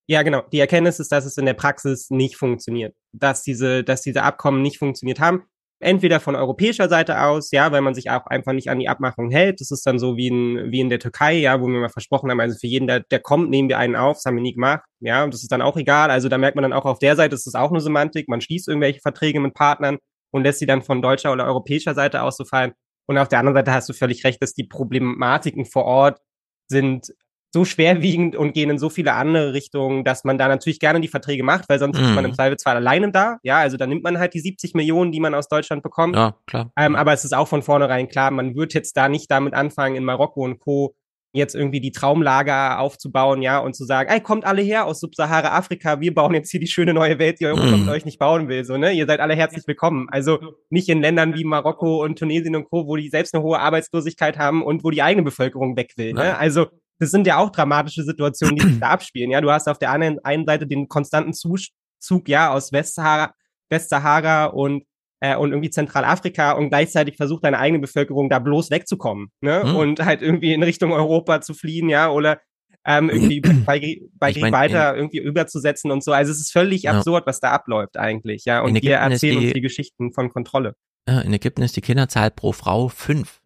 ja, 0.09 0.23
genau. 0.23 0.43
Die 0.53 0.61
Erkenntnis 0.61 0.99
ist, 0.99 1.13
dass 1.13 1.25
es 1.25 1.37
in 1.37 1.47
der 1.47 1.55
Praxis 1.55 2.11
nicht 2.11 2.37
funktioniert. 2.37 2.95
Dass 3.13 3.43
diese, 3.43 3.85
dass 3.85 4.03
diese 4.03 4.23
Abkommen 4.23 4.63
nicht 4.63 4.79
funktioniert 4.79 5.21
haben 5.21 5.45
entweder 5.79 6.21
von 6.21 6.37
europäischer 6.37 6.89
Seite 6.89 7.21
aus, 7.23 7.51
ja, 7.51 7.71
weil 7.71 7.83
man 7.83 7.95
sich 7.95 8.11
auch 8.11 8.27
einfach 8.27 8.53
nicht 8.53 8.71
an 8.71 8.79
die 8.79 8.89
Abmachung 8.89 9.31
hält. 9.31 9.61
Das 9.61 9.71
ist 9.71 9.87
dann 9.87 9.99
so 9.99 10.17
wie 10.17 10.29
in, 10.29 10.73
wie 10.73 10.81
in 10.81 10.89
der 10.89 10.99
Türkei, 10.99 11.35
ja, 11.35 11.61
wo 11.61 11.67
wir 11.67 11.79
mal 11.79 11.89
versprochen 11.89 12.31
haben, 12.31 12.41
also 12.41 12.57
für 12.59 12.67
jeden, 12.67 12.87
der, 12.87 13.01
der 13.01 13.21
kommt, 13.21 13.51
nehmen 13.51 13.69
wir 13.69 13.79
einen 13.79 13.97
auf, 13.97 14.17
das 14.17 14.25
haben 14.25 14.37
wir 14.37 14.43
nie 14.43 14.55
gemacht, 14.55 14.85
ja, 15.01 15.25
und 15.25 15.35
das 15.35 15.43
ist 15.43 15.53
dann 15.53 15.63
auch 15.63 15.77
egal. 15.77 16.11
Also 16.11 16.29
da 16.29 16.39
merkt 16.39 16.57
man 16.57 16.63
dann 16.63 16.73
auch 16.73 16.87
auf 16.87 16.99
der 16.99 17.17
Seite, 17.17 17.31
das 17.31 17.47
ist 17.47 17.55
auch 17.55 17.71
eine 17.71 17.81
Semantik, 17.81 18.29
man 18.29 18.41
schließt 18.41 18.69
irgendwelche 18.69 19.01
Verträge 19.01 19.41
mit 19.41 19.55
Partnern 19.55 19.99
und 20.31 20.45
lässt 20.45 20.61
sie 20.61 20.67
dann 20.67 20.83
von 20.83 21.03
deutscher 21.03 21.33
oder 21.33 21.45
europäischer 21.45 21.95
Seite 21.95 22.23
aus 22.23 22.37
so 22.37 22.45
fallen. 22.45 22.73
Und 23.07 23.19
auf 23.19 23.29
der 23.29 23.39
anderen 23.39 23.57
Seite 23.57 23.73
hast 23.73 23.89
du 23.89 23.93
völlig 23.93 24.25
recht, 24.25 24.43
dass 24.43 24.55
die 24.55 24.65
Problematiken 24.65 25.65
vor 25.65 25.85
Ort 25.85 26.21
sind 26.69 27.13
so 27.53 27.65
schwerwiegend 27.65 28.37
und 28.37 28.53
gehen 28.53 28.69
in 28.69 28.79
so 28.79 28.91
viele 28.91 29.15
andere 29.15 29.55
Richtungen, 29.55 30.05
dass 30.05 30.25
man 30.25 30.37
da 30.37 30.47
natürlich 30.47 30.79
gerne 30.79 31.01
die 31.01 31.09
Verträge 31.09 31.43
macht, 31.43 31.69
weil 31.69 31.79
sonst 31.79 31.99
mm. 31.99 32.05
ist 32.05 32.15
man 32.15 32.25
im 32.25 32.31
mhm. 32.33 32.35
Zweifelsfall 32.35 32.77
alleine 32.77 33.11
da. 33.13 33.39
Ja, 33.43 33.59
also 33.59 33.79
dann 33.79 33.89
nimmt 33.89 34.03
man 34.03 34.19
halt 34.19 34.35
die 34.35 34.41
70 34.41 34.75
Millionen, 34.75 35.11
die 35.11 35.21
man 35.21 35.35
aus 35.35 35.49
Deutschland 35.49 35.83
bekommt. 35.83 36.17
Ja, 36.17 36.37
klar. 36.47 36.71
Ähm, 36.77 36.97
aber 36.97 37.15
es 37.15 37.25
ist 37.25 37.35
auch 37.35 37.49
von 37.49 37.63
vornherein 37.63 38.09
klar, 38.09 38.31
man 38.31 38.57
wird 38.57 38.75
jetzt 38.75 38.97
da 38.97 39.09
nicht 39.09 39.31
damit 39.31 39.55
anfangen, 39.55 39.97
in 39.97 40.05
Marokko 40.05 40.45
und 40.45 40.59
Co. 40.59 40.95
jetzt 41.37 41.55
irgendwie 41.55 41.81
die 41.81 41.93
Traumlager 41.93 42.81
aufzubauen, 42.81 43.43
ja, 43.43 43.59
und 43.59 43.75
zu 43.75 43.85
sagen, 43.85 44.11
ey, 44.11 44.21
kommt 44.21 44.45
alle 44.45 44.63
her 44.63 44.87
aus 44.87 45.01
Subsahara-Afrika, 45.01 46.01
wir 46.01 46.15
bauen 46.15 46.35
jetzt 46.35 46.51
hier 46.51 46.61
die 46.61 46.67
schöne 46.67 46.95
neue 46.95 47.19
Welt, 47.19 47.41
die 47.41 47.47
Europa 47.47 47.77
mm. 47.77 47.81
mit 47.81 47.89
euch 47.89 48.05
nicht 48.05 48.19
bauen 48.19 48.49
will, 48.49 48.65
so, 48.65 48.77
ne? 48.77 48.93
Ihr 48.93 49.07
seid 49.07 49.21
alle 49.21 49.35
herzlich 49.35 49.67
willkommen. 49.67 50.09
Also 50.11 50.39
nicht 50.71 50.89
in 50.89 51.01
Ländern 51.01 51.35
wie 51.35 51.45
Marokko 51.45 52.03
und 52.03 52.19
Tunesien 52.19 52.57
und 52.57 52.65
Co., 52.65 52.87
wo 52.87 52.97
die 52.97 53.09
selbst 53.09 53.35
eine 53.35 53.45
hohe 53.45 53.59
Arbeitslosigkeit 53.59 54.39
haben 54.39 54.63
und 54.63 54.83
wo 54.85 54.91
die 54.91 55.03
eigene 55.03 55.23
Bevölkerung 55.23 55.77
weg 55.77 55.93
will, 55.97 56.13
ne? 56.13 56.37
Also 56.39 56.67
das 56.99 57.11
sind 57.11 57.27
ja 57.27 57.37
auch 57.37 57.51
dramatische 57.51 58.03
Situationen, 58.03 58.57
die 58.57 58.67
sich 58.67 58.81
da 58.81 58.89
abspielen. 58.89 59.31
Ja, 59.31 59.41
du 59.41 59.51
hast 59.51 59.69
auf 59.69 59.79
der 59.79 59.91
einen, 59.91 60.19
einen 60.25 60.47
Seite 60.47 60.67
den 60.67 60.89
konstanten 60.89 61.33
Zug, 61.35 62.29
ja, 62.29 62.53
aus 62.53 62.73
Westsahara, 62.73 63.35
Westsahara 63.69 64.47
und 64.47 64.85
äh, 65.21 65.37
und 65.37 65.51
irgendwie 65.51 65.71
Zentralafrika 65.71 66.53
und 66.53 66.69
gleichzeitig 66.69 67.17
versucht 67.17 67.45
deine 67.45 67.59
eigene 67.59 67.81
Bevölkerung 67.81 68.29
da 68.29 68.39
bloß 68.39 68.71
wegzukommen, 68.71 69.29
ne? 69.41 69.63
Mhm. 69.65 69.77
Und 69.77 70.05
halt 70.05 70.23
irgendwie 70.23 70.53
in 70.53 70.63
Richtung 70.63 70.93
Europa 70.93 71.41
zu 71.41 71.55
fliehen, 71.55 71.89
ja, 71.89 72.11
oder 72.11 72.41
ähm, 72.85 73.11
irgendwie 73.13 73.41
bei, 73.41 74.01
bei 74.15 74.35
mein, 74.41 74.53
weiter 74.53 74.95
in, 74.95 75.01
irgendwie 75.01 75.19
überzusetzen 75.19 75.91
und 75.91 76.05
so. 76.05 76.13
Also 76.13 76.33
es 76.33 76.41
ist 76.41 76.53
völlig 76.53 76.83
ja. 76.83 76.93
absurd, 76.93 77.27
was 77.27 77.41
da 77.41 77.53
abläuft 77.53 77.97
eigentlich, 77.97 78.45
ja. 78.45 78.61
Und 78.61 78.81
wir 78.81 78.97
erzählen 78.97 79.41
die, 79.41 79.47
uns 79.47 79.55
die 79.55 79.61
Geschichten 79.61 80.13
von 80.13 80.31
Kontrolle. 80.31 80.75
Ja, 81.09 81.21
in 81.21 81.33
Ägypten 81.33 81.63
ist 81.63 81.77
die 81.77 81.83
Kinderzahl 81.83 82.31
pro 82.31 82.53
Frau 82.53 82.89
fünf. 82.89 83.41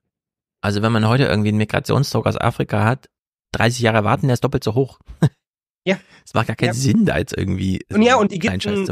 Also 0.63 0.83
wenn 0.83 0.93
man 0.93 1.09
heute 1.09 1.25
irgendwie 1.25 1.49
einen 1.49 1.59
Migrationsdruck 1.59 2.27
aus 2.27 2.37
Afrika 2.37 2.85
hat, 2.85 3.09
30 3.53 3.81
Jahre 3.81 4.05
warten, 4.05 4.27
der 4.27 4.35
ist 4.35 4.45
doppelt 4.45 4.65
so 4.65 4.75
hoch. 4.75 4.99
Ja. 5.87 5.99
Es 6.27 6.35
macht 6.35 6.49
gar 6.49 6.57
keinen 6.57 6.69
ja. 6.69 6.75
Sinn, 6.75 7.07
da 7.07 7.19
jetzt 7.19 7.37
irgendwie 7.37 7.81
und 7.91 8.03
ja, 8.03 8.17
und 8.17 8.33
Ägypten, 8.33 8.87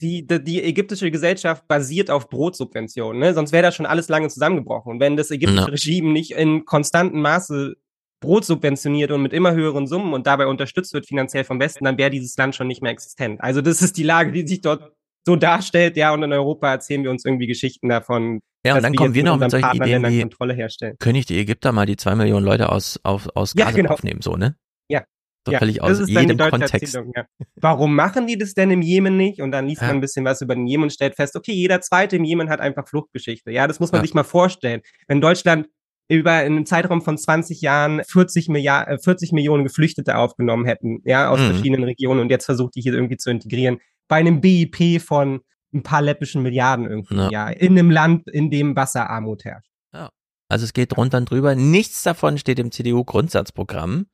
die, 0.00 0.26
die, 0.26 0.44
die, 0.44 0.62
ägyptische 0.62 1.10
Gesellschaft 1.10 1.68
basiert 1.68 2.10
auf 2.10 2.28
Brotsubventionen, 2.28 3.20
ne? 3.20 3.34
sonst 3.34 3.52
wäre 3.52 3.62
das 3.62 3.76
schon 3.76 3.86
alles 3.86 4.08
lange 4.08 4.28
zusammengebrochen. 4.28 4.92
Und 4.92 5.00
wenn 5.00 5.16
das 5.16 5.30
ägyptische 5.30 5.66
no. 5.66 5.72
Regime 5.72 6.12
nicht 6.12 6.32
in 6.32 6.64
konstantem 6.64 7.20
Maße 7.22 7.76
Brot 8.20 8.44
subventioniert 8.44 9.12
und 9.12 9.22
mit 9.22 9.32
immer 9.32 9.52
höheren 9.52 9.86
Summen 9.86 10.12
und 10.12 10.26
dabei 10.26 10.46
unterstützt 10.46 10.92
wird 10.92 11.06
finanziell 11.06 11.44
vom 11.44 11.60
Westen, 11.60 11.84
dann 11.84 11.98
wäre 11.98 12.10
dieses 12.10 12.36
Land 12.36 12.56
schon 12.56 12.66
nicht 12.66 12.82
mehr 12.82 12.90
existent. 12.90 13.40
Also 13.40 13.60
das 13.60 13.82
ist 13.82 13.96
die 13.96 14.02
Lage, 14.02 14.32
die 14.32 14.46
sich 14.46 14.60
dort 14.60 14.92
so 15.26 15.36
darstellt, 15.36 15.96
ja, 15.96 16.12
und 16.12 16.22
in 16.22 16.32
Europa 16.32 16.70
erzählen 16.70 17.02
wir 17.02 17.10
uns 17.10 17.24
irgendwie 17.24 17.46
Geschichten 17.46 17.88
davon. 17.88 18.40
Ja, 18.66 18.76
und 18.76 18.82
dann 18.82 18.94
kommen 18.94 19.14
wir 19.14 19.24
noch 19.24 19.38
mit 19.38 19.50
solchen 19.50 19.74
Ideen 19.74 20.06
wie, 20.08 20.20
Kontrolle 20.20 20.54
herstellen. 20.54 20.96
können 20.98 21.16
ich 21.16 21.26
die 21.26 21.38
Ägypter 21.38 21.72
mal 21.72 21.86
die 21.86 21.96
zwei 21.96 22.14
Millionen 22.14 22.44
Leute 22.44 22.70
aus, 22.70 22.98
aus, 23.04 23.28
aus 23.28 23.54
Gaza 23.54 23.70
ja, 23.70 23.76
genau. 23.76 23.92
aufnehmen, 23.92 24.20
so, 24.22 24.36
ne? 24.36 24.56
Ja. 24.88 25.04
So 25.46 25.52
ja, 25.52 25.58
völlig 25.58 25.82
aus 25.82 26.08
jedem 26.08 26.38
Kontext. 26.38 26.94
Ja. 26.94 27.26
Warum 27.56 27.94
machen 27.94 28.26
die 28.26 28.38
das 28.38 28.54
denn 28.54 28.70
im 28.70 28.80
Jemen 28.80 29.16
nicht? 29.16 29.42
Und 29.42 29.52
dann 29.52 29.66
liest 29.66 29.82
ja. 29.82 29.88
man 29.88 29.96
ein 29.96 30.00
bisschen 30.00 30.24
was 30.24 30.40
über 30.40 30.54
den 30.54 30.66
Jemen 30.66 30.84
und 30.84 30.90
stellt 30.90 31.16
fest, 31.16 31.36
okay, 31.36 31.52
jeder 31.52 31.82
Zweite 31.82 32.16
im 32.16 32.24
Jemen 32.24 32.48
hat 32.48 32.60
einfach 32.60 32.88
Fluchtgeschichte. 32.88 33.50
Ja, 33.50 33.66
das 33.66 33.78
muss 33.78 33.92
man 33.92 34.00
sich 34.00 34.14
mal 34.14 34.24
vorstellen. 34.24 34.80
Wenn 35.06 35.20
Deutschland 35.20 35.68
über 36.08 36.32
einen 36.32 36.66
Zeitraum 36.66 37.02
von 37.02 37.18
20 37.18 37.60
Jahren 37.60 38.02
40, 38.04 38.48
Milliard, 38.48 39.02
40 39.02 39.32
Millionen 39.32 39.64
Geflüchtete 39.64 40.16
aufgenommen 40.16 40.64
hätten, 40.64 41.00
ja, 41.04 41.30
aus 41.30 41.40
mhm. 41.40 41.46
verschiedenen 41.46 41.84
Regionen 41.84 42.20
und 42.20 42.30
jetzt 42.30 42.44
versucht 42.44 42.74
die 42.74 42.80
hier 42.80 42.94
irgendwie 42.94 43.16
zu 43.16 43.30
integrieren, 43.30 43.78
bei 44.08 44.16
einem 44.16 44.40
BIP 44.40 45.00
von 45.00 45.40
ein 45.72 45.82
paar 45.82 46.02
läppischen 46.02 46.42
Milliarden 46.42 46.86
irgendwie, 46.86 47.16
ja. 47.16 47.30
ja, 47.30 47.48
in 47.48 47.72
einem 47.72 47.90
Land, 47.90 48.28
in 48.28 48.50
dem 48.50 48.76
Wasserarmut 48.76 49.44
herrscht. 49.44 49.70
Ja. 49.92 50.10
Also 50.48 50.64
es 50.64 50.72
geht 50.72 50.96
runter 50.96 51.18
und 51.18 51.30
drüber. 51.30 51.54
Nichts 51.54 52.02
davon 52.02 52.38
steht 52.38 52.58
im 52.58 52.70
CDU-Grundsatzprogramm. 52.70 54.06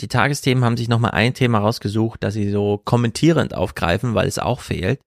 Die 0.00 0.08
Tagesthemen 0.08 0.64
haben 0.64 0.76
sich 0.76 0.88
nochmal 0.88 1.12
ein 1.12 1.34
Thema 1.34 1.58
rausgesucht, 1.58 2.22
das 2.22 2.34
sie 2.34 2.50
so 2.50 2.80
kommentierend 2.84 3.54
aufgreifen, 3.54 4.14
weil 4.14 4.26
es 4.26 4.38
auch 4.38 4.60
fehlt. 4.60 5.00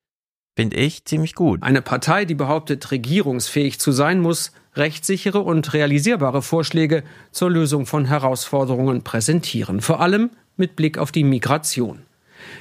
Finde 0.55 0.77
ich 0.77 1.05
ziemlich 1.05 1.35
gut. 1.35 1.61
Eine 1.61 1.81
Partei, 1.81 2.25
die 2.25 2.33
behauptet, 2.33 2.89
regierungsfähig 2.89 3.79
zu 3.79 3.91
sein, 3.91 4.19
muss 4.19 4.53
rechtssichere 4.75 5.39
und 5.39 5.73
realisierbare 5.73 6.41
Vorschläge 6.41 7.03
zur 7.31 7.51
Lösung 7.51 7.85
von 7.85 8.05
Herausforderungen 8.05 9.03
präsentieren, 9.03 9.81
vor 9.81 9.99
allem 9.99 10.31
mit 10.55 10.75
Blick 10.75 10.97
auf 10.97 11.11
die 11.11 11.23
Migration. 11.23 12.03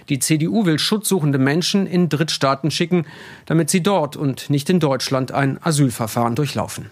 Die 0.09 0.19
CDU 0.19 0.67
will 0.67 0.79
schutzsuchende 0.79 1.39
Menschen 1.39 1.87
in 1.87 2.09
Drittstaaten 2.09 2.71
schicken, 2.71 3.07
damit 3.47 3.71
sie 3.71 3.83
dort 3.83 4.17
und 4.17 4.51
nicht 4.51 4.69
in 4.69 4.81
Deutschland 4.81 5.33
ein 5.33 5.63
Asylverfahren 5.63 6.35
durchlaufen. 6.35 6.91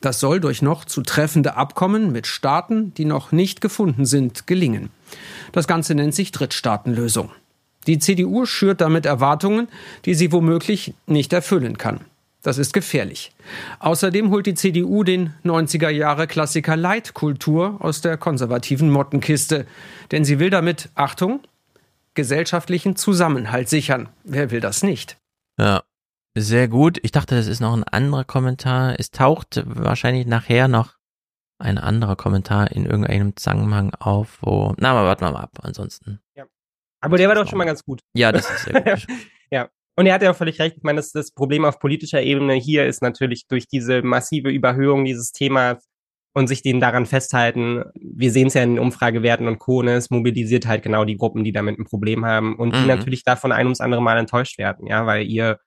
Das 0.00 0.20
soll 0.20 0.40
durch 0.40 0.62
noch 0.62 0.84
zu 0.84 1.02
treffende 1.02 1.56
Abkommen 1.56 2.10
mit 2.10 2.26
Staaten, 2.26 2.94
die 2.94 3.04
noch 3.04 3.32
nicht 3.32 3.60
gefunden 3.60 4.06
sind, 4.06 4.46
gelingen. 4.46 4.90
Das 5.52 5.66
Ganze 5.66 5.94
nennt 5.94 6.14
sich 6.14 6.32
Drittstaatenlösung. 6.32 7.30
Die 7.86 7.98
CDU 7.98 8.46
schürt 8.46 8.80
damit 8.80 9.06
Erwartungen, 9.06 9.68
die 10.04 10.14
sie 10.14 10.32
womöglich 10.32 10.94
nicht 11.06 11.32
erfüllen 11.32 11.78
kann. 11.78 12.00
Das 12.42 12.56
ist 12.56 12.72
gefährlich. 12.72 13.32
Außerdem 13.80 14.30
holt 14.30 14.46
die 14.46 14.54
CDU 14.54 15.04
den 15.04 15.34
90er 15.44 15.90
Jahre 15.90 16.26
Klassiker 16.26 16.76
Leitkultur 16.76 17.76
aus 17.80 18.00
der 18.00 18.16
konservativen 18.16 18.90
Mottenkiste. 18.90 19.66
Denn 20.10 20.24
sie 20.24 20.38
will 20.38 20.48
damit, 20.48 20.88
Achtung, 20.94 21.40
gesellschaftlichen 22.14 22.96
Zusammenhalt 22.96 23.68
sichern. 23.68 24.08
Wer 24.24 24.50
will 24.50 24.60
das 24.60 24.82
nicht? 24.82 25.18
Ja, 25.58 25.82
sehr 26.40 26.68
gut. 26.68 26.98
Ich 27.02 27.12
dachte, 27.12 27.34
das 27.34 27.46
ist 27.46 27.60
noch 27.60 27.74
ein 27.74 27.84
anderer 27.84 28.24
Kommentar. 28.24 28.98
Es 28.98 29.10
taucht 29.10 29.62
wahrscheinlich 29.66 30.26
nachher 30.26 30.68
noch 30.68 30.96
ein 31.58 31.78
anderer 31.78 32.16
Kommentar 32.16 32.72
in 32.72 32.86
irgendeinem 32.86 33.36
Zusammenhang 33.36 33.94
auf, 33.94 34.38
wo. 34.40 34.74
Na, 34.78 34.92
aber 34.92 35.06
warten 35.06 35.24
wir 35.24 35.32
mal 35.32 35.42
ab, 35.42 35.58
ansonsten. 35.62 36.20
Ja. 36.34 36.46
Aber 37.00 37.16
der 37.16 37.28
war 37.28 37.34
doch 37.34 37.48
schon 37.48 37.58
mal 37.58 37.64
ganz 37.64 37.84
gut. 37.84 38.00
Ja, 38.14 38.32
das 38.32 38.50
ist 38.50 38.64
sehr 38.64 38.82
gut. 38.82 39.06
ja. 39.50 39.68
Und 39.96 40.06
er 40.06 40.14
hat 40.14 40.22
ja 40.22 40.30
auch 40.30 40.36
völlig 40.36 40.58
recht. 40.60 40.76
Ich 40.78 40.82
meine, 40.82 40.96
das, 40.96 41.12
das 41.12 41.32
Problem 41.32 41.64
auf 41.64 41.78
politischer 41.78 42.22
Ebene 42.22 42.54
hier 42.54 42.86
ist 42.86 43.02
natürlich 43.02 43.46
durch 43.48 43.66
diese 43.66 44.02
massive 44.02 44.48
Überhöhung 44.48 45.04
dieses 45.04 45.32
Themas 45.32 45.84
und 46.32 46.46
sich 46.46 46.62
denen 46.62 46.80
daran 46.80 47.06
festhalten. 47.06 47.84
Wir 47.94 48.30
sehen 48.30 48.46
es 48.46 48.54
ja 48.54 48.62
in 48.62 48.76
den 48.76 48.78
Umfragewerten 48.78 49.48
und 49.48 49.58
Co. 49.58 49.82
Ne, 49.82 49.94
es 49.94 50.10
mobilisiert 50.10 50.66
halt 50.66 50.82
genau 50.82 51.04
die 51.04 51.16
Gruppen, 51.16 51.44
die 51.44 51.52
damit 51.52 51.78
ein 51.78 51.84
Problem 51.84 52.24
haben 52.24 52.56
und 52.56 52.74
mhm. 52.74 52.82
die 52.82 52.86
natürlich 52.86 53.24
davon 53.24 53.52
ein 53.52 53.66
ums 53.66 53.80
andere 53.80 54.02
Mal 54.02 54.18
enttäuscht 54.18 54.58
werden, 54.58 54.86
ja, 54.86 55.06
weil 55.06 55.26
ihr 55.26 55.58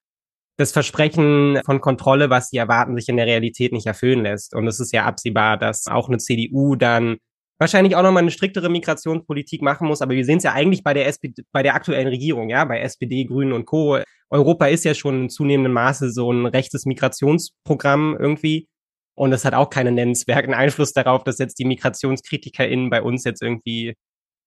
das 0.58 0.72
Versprechen 0.72 1.60
von 1.66 1.82
Kontrolle, 1.82 2.30
was 2.30 2.50
sie 2.50 2.58
erwarten, 2.58 2.96
sich 2.96 3.10
in 3.10 3.18
der 3.18 3.26
Realität 3.26 3.72
nicht 3.74 3.88
erfüllen 3.88 4.24
lässt. 4.24 4.54
Und 4.56 4.68
es 4.68 4.80
ist 4.80 4.94
ja 4.94 5.06
absehbar, 5.06 5.58
dass 5.58 5.88
auch 5.88 6.08
eine 6.08 6.18
CDU 6.20 6.76
dann 6.76 7.18
wahrscheinlich 7.60 7.96
auch 7.96 8.04
nochmal 8.04 8.24
eine 8.24 8.32
striktere 8.32 8.70
Migrationspolitik 8.70 9.62
machen 9.62 9.88
muss. 9.88 10.02
Aber 10.02 10.14
wir 10.14 10.26
sehen 10.26 10.38
es 10.38 10.44
ja 10.44 10.54
eigentlich 10.54 10.84
bei 10.84 10.94
der 10.94 11.08
SPD, 11.08 11.44
bei 11.52 11.64
der 11.64 11.76
aktuellen 11.76 12.08
Regierung, 12.08 12.50
ja, 12.50 12.66
bei 12.66 12.80
SPD, 12.82 13.26
Grünen 13.26 13.54
und 13.54 13.66
Co. 13.66 14.00
Europa 14.30 14.68
ist 14.68 14.86
ja 14.86 14.94
schon 14.94 15.24
in 15.24 15.30
zunehmendem 15.30 15.74
Maße 15.74 16.12
so 16.12 16.32
ein 16.32 16.46
rechtes 16.46 16.86
Migrationsprogramm 16.86 18.18
irgendwie. 18.20 18.68
Und 19.16 19.32
das 19.32 19.46
hat 19.46 19.54
auch 19.54 19.70
keinen 19.70 19.96
nennenswerten 19.96 20.54
Einfluss 20.54 20.94
darauf, 20.94 21.24
dass 21.24 21.38
jetzt 21.38 21.60
die 21.60 21.66
MigrationskritikerInnen 21.66 22.90
bei 22.90 23.02
uns 23.02 23.24
jetzt 23.24 23.42
irgendwie 23.42 23.96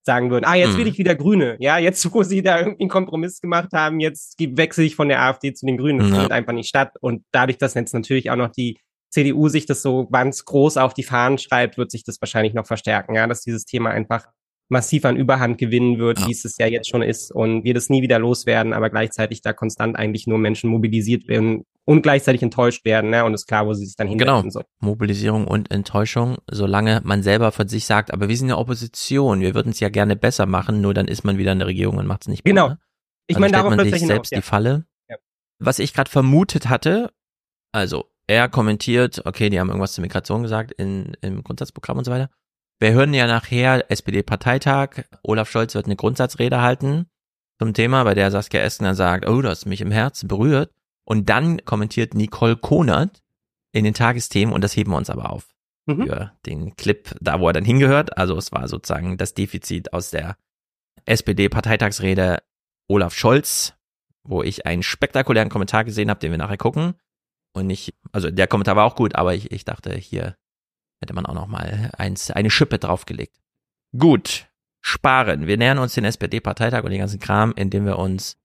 sagen 0.06 0.30
würden, 0.30 0.44
ah, 0.46 0.54
jetzt 0.54 0.78
will 0.78 0.84
hm. 0.84 0.92
ich 0.92 0.98
wieder 0.98 1.14
Grüne. 1.14 1.56
Ja, 1.58 1.78
jetzt, 1.78 2.14
wo 2.14 2.22
sie 2.22 2.42
da 2.42 2.58
irgendwie 2.58 2.84
einen 2.84 2.90
Kompromiss 2.90 3.40
gemacht 3.40 3.70
haben, 3.74 4.00
jetzt 4.00 4.36
wechsle 4.38 4.84
ich 4.84 4.96
von 4.96 5.08
der 5.08 5.20
AfD 5.20 5.52
zu 5.52 5.66
den 5.66 5.76
Grünen. 5.76 5.98
Das 5.98 6.08
ja. 6.08 6.14
findet 6.14 6.32
einfach 6.32 6.52
nicht 6.52 6.68
statt. 6.68 6.92
Und 7.00 7.24
dadurch, 7.32 7.58
dass 7.58 7.74
jetzt 7.74 7.92
natürlich 7.92 8.30
auch 8.30 8.36
noch 8.36 8.50
die 8.50 8.78
CDU 9.10 9.48
sich 9.48 9.66
das 9.66 9.82
so 9.82 10.06
ganz 10.06 10.44
groß 10.44 10.76
auf 10.76 10.94
die 10.94 11.02
Fahnen 11.02 11.38
schreibt, 11.38 11.76
wird 11.76 11.90
sich 11.90 12.04
das 12.04 12.20
wahrscheinlich 12.20 12.54
noch 12.54 12.66
verstärken, 12.66 13.14
ja, 13.14 13.26
dass 13.26 13.42
dieses 13.42 13.64
Thema 13.64 13.90
einfach 13.90 14.26
massiv 14.68 15.04
an 15.04 15.16
Überhand 15.16 15.58
gewinnen 15.58 15.98
wird, 15.98 16.20
ja. 16.20 16.26
wie 16.26 16.32
es 16.32 16.44
es 16.44 16.58
ja 16.58 16.66
jetzt 16.66 16.88
schon 16.88 17.02
ist 17.02 17.30
und 17.30 17.64
wir 17.64 17.74
das 17.74 17.88
nie 17.88 18.02
wieder 18.02 18.18
loswerden, 18.18 18.72
aber 18.72 18.90
gleichzeitig 18.90 19.40
da 19.42 19.52
konstant 19.52 19.96
eigentlich 19.96 20.26
nur 20.26 20.38
Menschen 20.38 20.70
mobilisiert 20.70 21.28
werden 21.28 21.64
und 21.84 22.02
gleichzeitig 22.02 22.42
enttäuscht 22.42 22.84
werden, 22.84 23.10
ne? 23.10 23.24
Und 23.24 23.34
ist 23.34 23.46
klar, 23.46 23.66
wo 23.66 23.74
sie 23.74 23.86
sich 23.86 23.94
dann 23.94 24.08
hinsetzen 24.08 24.34
genau. 24.42 24.50
sollen. 24.50 24.66
Mobilisierung 24.80 25.46
und 25.46 25.70
Enttäuschung, 25.70 26.38
solange 26.50 27.00
man 27.04 27.22
selber 27.22 27.52
von 27.52 27.68
sich 27.68 27.86
sagt, 27.86 28.12
aber 28.12 28.28
wir 28.28 28.36
sind 28.36 28.48
ja 28.48 28.58
Opposition, 28.58 29.40
wir 29.40 29.54
würden 29.54 29.70
es 29.70 29.80
ja 29.80 29.88
gerne 29.88 30.16
besser 30.16 30.46
machen, 30.46 30.80
nur 30.80 30.94
dann 30.94 31.06
ist 31.06 31.24
man 31.24 31.38
wieder 31.38 31.52
in 31.52 31.60
der 31.60 31.68
Regierung 31.68 31.98
und 31.98 32.06
macht 32.06 32.22
es 32.22 32.28
nicht 32.28 32.42
besser. 32.42 32.54
Genau. 32.54 32.74
Ich 33.28 33.36
also 33.36 33.40
meine, 33.40 33.52
darauf 33.52 33.76
man 33.76 33.84
sich 33.84 33.94
hinaus, 33.94 34.08
selbst 34.08 34.32
ja. 34.32 34.38
die 34.38 34.42
Falle. 34.42 34.84
Ja. 35.08 35.16
Was 35.60 35.78
ich 35.78 35.94
gerade 35.94 36.10
vermutet 36.10 36.68
hatte, 36.68 37.12
also 37.72 38.06
er 38.26 38.48
kommentiert, 38.48 39.22
okay, 39.24 39.50
die 39.50 39.60
haben 39.60 39.68
irgendwas 39.68 39.92
zur 39.92 40.02
Migration 40.02 40.42
gesagt 40.42 40.72
in, 40.72 41.16
im 41.20 41.44
Grundsatzprogramm 41.44 41.98
und 41.98 42.04
so 42.04 42.10
weiter. 42.10 42.30
Wir 42.78 42.92
hören 42.92 43.14
ja 43.14 43.26
nachher 43.26 43.90
SPD-Parteitag. 43.90 45.04
Olaf 45.22 45.50
Scholz 45.50 45.74
wird 45.74 45.86
eine 45.86 45.96
Grundsatzrede 45.96 46.60
halten 46.60 47.06
zum 47.58 47.72
Thema, 47.72 48.04
bei 48.04 48.14
der 48.14 48.30
Saskia 48.30 48.60
Eskener 48.60 48.94
sagt, 48.94 49.26
oh, 49.26 49.40
das 49.40 49.64
mich 49.64 49.80
im 49.80 49.90
Herzen 49.90 50.28
berührt. 50.28 50.72
Und 51.04 51.28
dann 51.30 51.64
kommentiert 51.64 52.14
Nicole 52.14 52.56
Konert 52.56 53.22
in 53.72 53.84
den 53.84 53.94
Tagesthemen 53.94 54.54
und 54.54 54.62
das 54.62 54.76
heben 54.76 54.90
wir 54.90 54.98
uns 54.98 55.08
aber 55.08 55.30
auf 55.30 55.48
mhm. 55.86 56.06
für 56.06 56.32
den 56.44 56.76
Clip, 56.76 57.14
da 57.20 57.40
wo 57.40 57.48
er 57.48 57.52
dann 57.54 57.64
hingehört. 57.64 58.18
Also 58.18 58.36
es 58.36 58.52
war 58.52 58.68
sozusagen 58.68 59.16
das 59.16 59.32
Defizit 59.32 59.92
aus 59.92 60.10
der 60.10 60.36
SPD-Parteitagsrede 61.06 62.42
Olaf 62.88 63.14
Scholz, 63.14 63.74
wo 64.22 64.42
ich 64.42 64.66
einen 64.66 64.82
spektakulären 64.82 65.48
Kommentar 65.48 65.84
gesehen 65.84 66.10
habe, 66.10 66.20
den 66.20 66.32
wir 66.32 66.38
nachher 66.38 66.58
gucken. 66.58 66.94
Und 67.54 67.68
nicht, 67.68 67.94
also 68.12 68.30
der 68.30 68.48
Kommentar 68.48 68.76
war 68.76 68.84
auch 68.84 68.96
gut, 68.96 69.14
aber 69.14 69.34
ich, 69.34 69.50
ich 69.50 69.64
dachte, 69.64 69.96
hier 69.96 70.36
Hätte 71.00 71.14
man 71.14 71.26
auch 71.26 71.34
noch 71.34 71.46
mal 71.46 71.90
eins, 71.96 72.30
eine 72.30 72.50
Schippe 72.50 72.78
draufgelegt. 72.78 73.36
Gut, 73.96 74.46
sparen. 74.80 75.46
Wir 75.46 75.56
nähern 75.56 75.78
uns 75.78 75.94
den 75.94 76.04
SPD-Parteitag 76.04 76.84
und 76.84 76.90
den 76.90 77.00
ganzen 77.00 77.20
Kram, 77.20 77.52
indem 77.56 77.86
wir 77.86 77.98
uns 77.98 78.38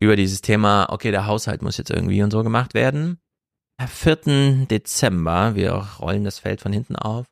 über 0.00 0.16
dieses 0.16 0.42
Thema, 0.42 0.86
okay, 0.90 1.10
der 1.10 1.26
Haushalt 1.26 1.62
muss 1.62 1.76
jetzt 1.76 1.90
irgendwie 1.90 2.22
und 2.22 2.30
so 2.30 2.42
gemacht 2.42 2.74
werden. 2.74 3.18
Am 3.78 3.88
4. 3.88 4.66
Dezember, 4.66 5.54
wir 5.54 5.72
rollen 5.72 6.24
das 6.24 6.38
Feld 6.38 6.60
von 6.60 6.72
hinten 6.72 6.96
auf, 6.96 7.26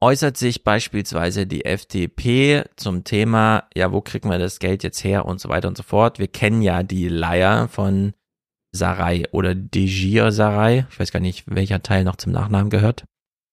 äußert 0.00 0.36
sich 0.36 0.64
beispielsweise 0.64 1.46
die 1.46 1.64
FDP 1.64 2.64
zum 2.76 3.04
Thema, 3.04 3.68
ja, 3.74 3.90
wo 3.90 4.02
kriegen 4.02 4.28
wir 4.28 4.38
das 4.38 4.58
Geld 4.58 4.82
jetzt 4.82 5.02
her 5.02 5.24
und 5.24 5.40
so 5.40 5.48
weiter 5.48 5.68
und 5.68 5.76
so 5.76 5.82
fort. 5.82 6.18
Wir 6.18 6.28
kennen 6.28 6.60
ja 6.60 6.82
die 6.82 7.08
Leier 7.08 7.68
von 7.68 8.12
Sarai 8.72 9.24
oder 9.32 9.54
Degir 9.54 10.30
Sarai. 10.30 10.86
Ich 10.90 11.00
weiß 11.00 11.10
gar 11.10 11.20
nicht, 11.20 11.44
welcher 11.46 11.82
Teil 11.82 12.04
noch 12.04 12.16
zum 12.16 12.32
Nachnamen 12.32 12.68
gehört. 12.68 13.04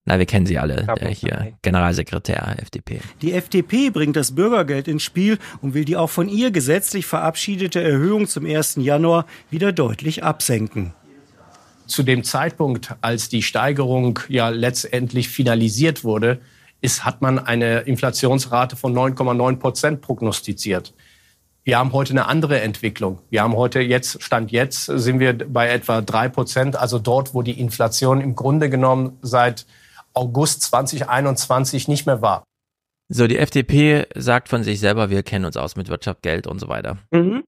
Na, 0.06 0.18
wir 0.18 0.26
kennen 0.26 0.48
sie 0.48 0.58
alle, 0.58 0.88
der 1.00 1.10
hier 1.10 1.54
Generalsekretär 1.62 2.56
FDP. 2.60 3.02
Die 3.22 3.34
FDP 3.34 3.92
bringt 3.92 4.16
das 4.16 4.34
Bürgergeld 4.34 4.88
ins 4.88 5.04
Spiel 5.04 5.38
und 5.62 5.76
will 5.76 5.86
die 5.86 5.96
auch 5.96 6.10
von 6.10 6.28
ihr 6.28 6.50
gesetzlich 6.50 7.06
verabschiedete 7.06 7.82
Erhöhung 7.84 8.28
zum 8.28 8.46
1. 8.46 8.78
Januar 8.78 9.28
wieder 9.52 9.72
deutlich 9.72 10.24
absenken. 10.24 10.94
Zu 11.86 12.02
dem 12.02 12.24
Zeitpunkt, 12.24 12.96
als 13.02 13.30
die 13.30 13.44
Steigerung 13.44 14.20
ja 14.28 14.50
letztendlich 14.50 15.30
finalisiert 15.30 16.04
wurde, 16.04 16.40
ist, 16.80 17.06
hat 17.06 17.22
man 17.22 17.38
eine 17.38 17.82
Inflationsrate 17.82 18.76
von 18.76 18.96
9,9 18.96 19.58
Prozent 19.58 20.02
prognostiziert. 20.02 20.94
Wir 21.64 21.78
haben 21.78 21.94
heute 21.94 22.14
eine 22.14 22.26
andere 22.26 22.60
Entwicklung. 22.62 23.20
Wir 23.30 23.44
haben 23.44 23.56
heute 23.56 23.82
jetzt, 23.82 24.24
Stand 24.24 24.52
jetzt, 24.52 24.86
sind 24.86 25.20
wir 25.20 25.38
bei 25.38 25.70
etwa 25.70 26.02
drei 26.02 26.28
Prozent, 26.28 26.76
also 26.76 26.98
dort, 26.98 27.36
wo 27.36 27.44
die 27.44 27.60
Inflation 27.60 28.20
im 28.20 28.34
Grunde 28.34 28.68
genommen 28.68 29.20
seit 29.22 29.68
August 30.14 30.64
2021 30.64 31.88
nicht 31.88 32.06
mehr 32.06 32.22
war. 32.22 32.44
So, 33.10 33.28
die 33.28 33.38
FDP 33.38 34.08
sagt 34.16 34.48
von 34.48 34.64
sich 34.64 34.80
selber, 34.80 35.10
wir 35.10 35.24
kennen 35.24 35.46
uns 35.46 35.58
aus 35.58 35.76
mit 35.76 35.90
Wirtschaft, 35.90 36.22
Geld 36.22 36.48
und 36.48 36.60
so 36.60 36.70
weiter. 36.70 36.98
Mhm. 37.12 37.44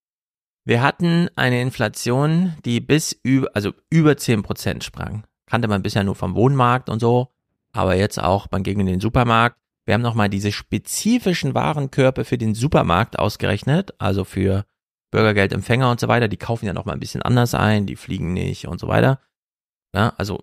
Wir 0.65 0.81
hatten 0.81 1.29
eine 1.35 1.61
Inflation, 1.61 2.55
die 2.65 2.79
bis 2.79 3.17
über, 3.23 3.49
also 3.53 3.71
über 3.89 4.17
10 4.17 4.43
Prozent 4.43 4.83
sprang. 4.83 5.25
Kannte 5.45 5.67
man 5.67 5.81
bisher 5.81 6.03
nur 6.03 6.15
vom 6.15 6.35
Wohnmarkt 6.35 6.89
und 6.89 6.99
so, 6.99 7.29
aber 7.73 7.95
jetzt 7.95 8.21
auch 8.21 8.47
beim 8.47 8.63
gegen 8.63 8.85
den 8.85 8.99
Supermarkt. 8.99 9.57
Wir 9.85 9.93
haben 9.93 10.01
nochmal 10.01 10.29
diese 10.29 10.51
spezifischen 10.51 11.53
Warenkörper 11.53 12.23
für 12.23 12.37
den 12.37 12.55
Supermarkt 12.55 13.19
ausgerechnet, 13.19 13.93
also 13.99 14.23
für 14.23 14.65
Bürgergeldempfänger 15.11 15.91
und 15.91 15.99
so 15.99 16.07
weiter. 16.07 16.29
Die 16.29 16.37
kaufen 16.37 16.65
ja 16.65 16.73
nochmal 16.73 16.95
ein 16.95 17.01
bisschen 17.01 17.21
anders 17.21 17.53
ein, 17.53 17.85
die 17.85 17.97
fliegen 17.97 18.33
nicht 18.33 18.67
und 18.67 18.79
so 18.79 18.87
weiter. 18.87 19.19
Ja, 19.93 20.13
also 20.17 20.39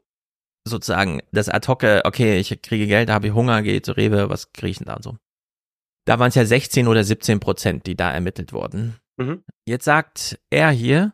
sozusagen 0.64 1.20
das 1.32 1.48
ad 1.48 1.66
hoc, 1.68 1.82
okay, 2.04 2.38
ich 2.38 2.62
kriege 2.62 2.86
Geld, 2.86 3.08
da 3.08 3.14
habe 3.14 3.28
ich 3.28 3.34
Hunger, 3.34 3.62
gehe 3.62 3.82
zu 3.82 3.92
Rewe, 3.92 4.28
was 4.28 4.52
kriege 4.52 4.70
ich 4.70 4.78
denn 4.78 4.86
da 4.86 4.94
und 4.94 5.02
so? 5.02 5.16
Da 6.06 6.18
waren 6.18 6.28
es 6.28 6.34
ja 6.34 6.44
16 6.44 6.88
oder 6.88 7.04
17 7.04 7.40
Prozent, 7.40 7.86
die 7.86 7.96
da 7.96 8.10
ermittelt 8.10 8.52
wurden. 8.52 8.96
Mhm. 9.16 9.44
Jetzt 9.66 9.84
sagt 9.84 10.38
er 10.50 10.70
hier, 10.70 11.12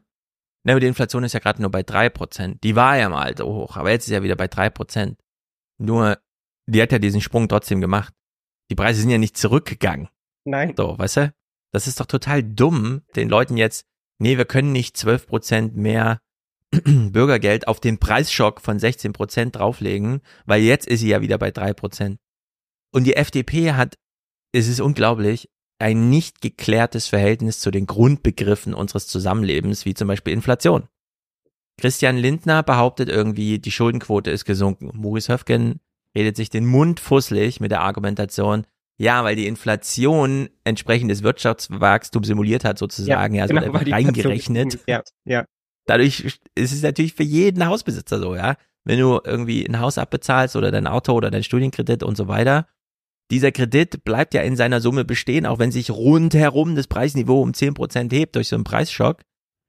na, 0.65 0.79
die 0.79 0.87
Inflation 0.87 1.25
ist 1.25 1.33
ja 1.33 1.41
gerade 1.41 1.61
nur 1.61 1.71
bei 1.71 1.83
drei 1.83 2.09
Prozent. 2.09 2.63
Die 2.65 2.75
war 2.75 2.97
ja 2.97 3.09
mal 3.09 3.37
so 3.37 3.47
hoch, 3.47 3.77
aber 3.77 3.91
jetzt 3.91 4.07
ist 4.07 4.13
ja 4.13 4.23
wieder 4.23 4.37
bei 4.37 4.49
drei 4.49 4.69
Prozent. 4.69 5.21
Nur, 5.79 6.19
die 6.67 6.83
hat 6.83 6.93
ja 6.93 6.99
diesen 6.99 7.21
Sprung 7.21 7.49
trotzdem 7.49 7.81
gemacht. 7.81 8.13
Die 8.71 8.75
Preise 8.75 9.01
sind 9.01 9.11
ja 9.11 9.19
nicht 9.19 9.37
zurückgegangen. 9.37 10.09
Nein. 10.45 10.75
So, 10.77 10.99
weißt 10.99 11.17
du? 11.19 11.35
Das 11.73 11.87
ist 11.87 12.01
doch 12.01 12.07
total 12.07 12.43
dumm, 12.43 13.03
den 13.15 13.29
Leuten 13.29 13.57
jetzt, 13.57 13.87
nee, 14.19 14.39
wir 14.39 14.45
können 14.45 14.73
nicht 14.73 14.97
zwölf 14.97 15.27
Prozent 15.27 15.77
mehr 15.77 16.21
Bürgergeld 16.85 17.69
auf 17.69 17.81
den 17.81 17.99
Preisschock 17.99 18.61
von 18.61 18.79
16 18.79 19.13
Prozent 19.13 19.57
drauflegen, 19.57 20.21
weil 20.47 20.63
jetzt 20.63 20.87
ist 20.87 21.01
sie 21.01 21.09
ja 21.09 21.21
wieder 21.21 21.39
bei 21.39 21.51
drei 21.51 21.73
Prozent. 21.73 22.19
Und 22.93 23.05
die 23.05 23.17
FDP 23.17 23.73
hat, 23.73 23.97
es 24.53 24.69
ist 24.69 24.81
unglaublich, 24.81 25.49
ein 25.79 26.09
nicht 26.09 26.41
geklärtes 26.41 27.07
Verhältnis 27.07 27.61
zu 27.61 27.71
den 27.71 27.87
Grundbegriffen 27.87 28.75
unseres 28.75 29.07
Zusammenlebens, 29.07 29.85
wie 29.85 29.95
zum 29.95 30.09
Beispiel 30.09 30.33
Inflation. 30.33 30.89
Christian 31.79 32.17
Lindner 32.17 32.63
behauptet 32.63 33.09
irgendwie, 33.09 33.59
die 33.59 33.71
Schuldenquote 33.71 34.31
ist 34.31 34.47
gesunken. 34.47 34.91
Maurice 34.95 35.33
Höfgen 35.33 35.81
redet 36.17 36.37
sich 36.37 36.49
den 36.49 36.65
Mund 36.65 37.01
fusselig 37.01 37.61
mit 37.61 37.71
der 37.71 37.83
Argumentation, 37.83 38.67
ja, 38.99 39.23
weil 39.25 39.37
die 39.37 39.47
Inflation 39.47 40.49
entsprechend 40.65 41.11
des 41.11 41.23
Wirtschaftswachstums 41.23 42.27
simuliert 42.27 42.65
hat, 42.65 42.79
sozusagen, 42.79 43.35
ja, 43.35 43.47
ja 43.47 43.49
so 43.49 43.55
genau, 43.55 43.77
reingerechnet. 43.77 44.79
Ja, 44.87 45.03
ja. 45.27 45.45
Dadurch 45.87 46.39
ist 46.55 46.73
es 46.73 46.83
natürlich 46.83 47.15
für 47.15 47.23
jeden 47.23 47.67
Hausbesitzer 47.67 48.19
so, 48.19 48.35
ja. 48.35 48.57
Wenn 48.85 49.01
du 49.01 49.21
irgendwie 49.25 49.67
ein 49.67 49.81
Haus 49.81 49.99
abbezahlst 49.99 50.55
oder 50.55 50.71
dein 50.71 50.87
Auto 50.87 51.13
oder 51.13 51.31
dein 51.31 51.43
Studienkredit 51.43 52.05
und 52.05 52.17
so 52.17 52.29
weiter, 52.29 52.69
dieser 53.31 53.51
Kredit 53.51 54.05
bleibt 54.05 54.35
ja 54.35 54.43
in 54.43 54.57
seiner 54.57 54.81
Summe 54.81 55.05
bestehen, 55.05 55.47
auch 55.47 55.59
wenn 55.59 55.73
sich 55.73 55.91
rundherum 55.91 56.77
das 56.77 56.87
Preisniveau 56.87 57.43
um 57.43 57.55
zehn 57.55 57.75
Prozent 57.75 58.13
hebt 58.13 58.37
durch 58.37 58.49
so 58.49 58.57
einen 58.57 58.65
Preisschock, 58.65 59.23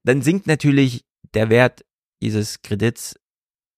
dann 0.04 0.22
sinkt 0.22 0.46
natürlich 0.46 1.04
der 1.34 1.50
Wert 1.50 1.84
dieses 2.22 2.62
Kredits, 2.62 3.16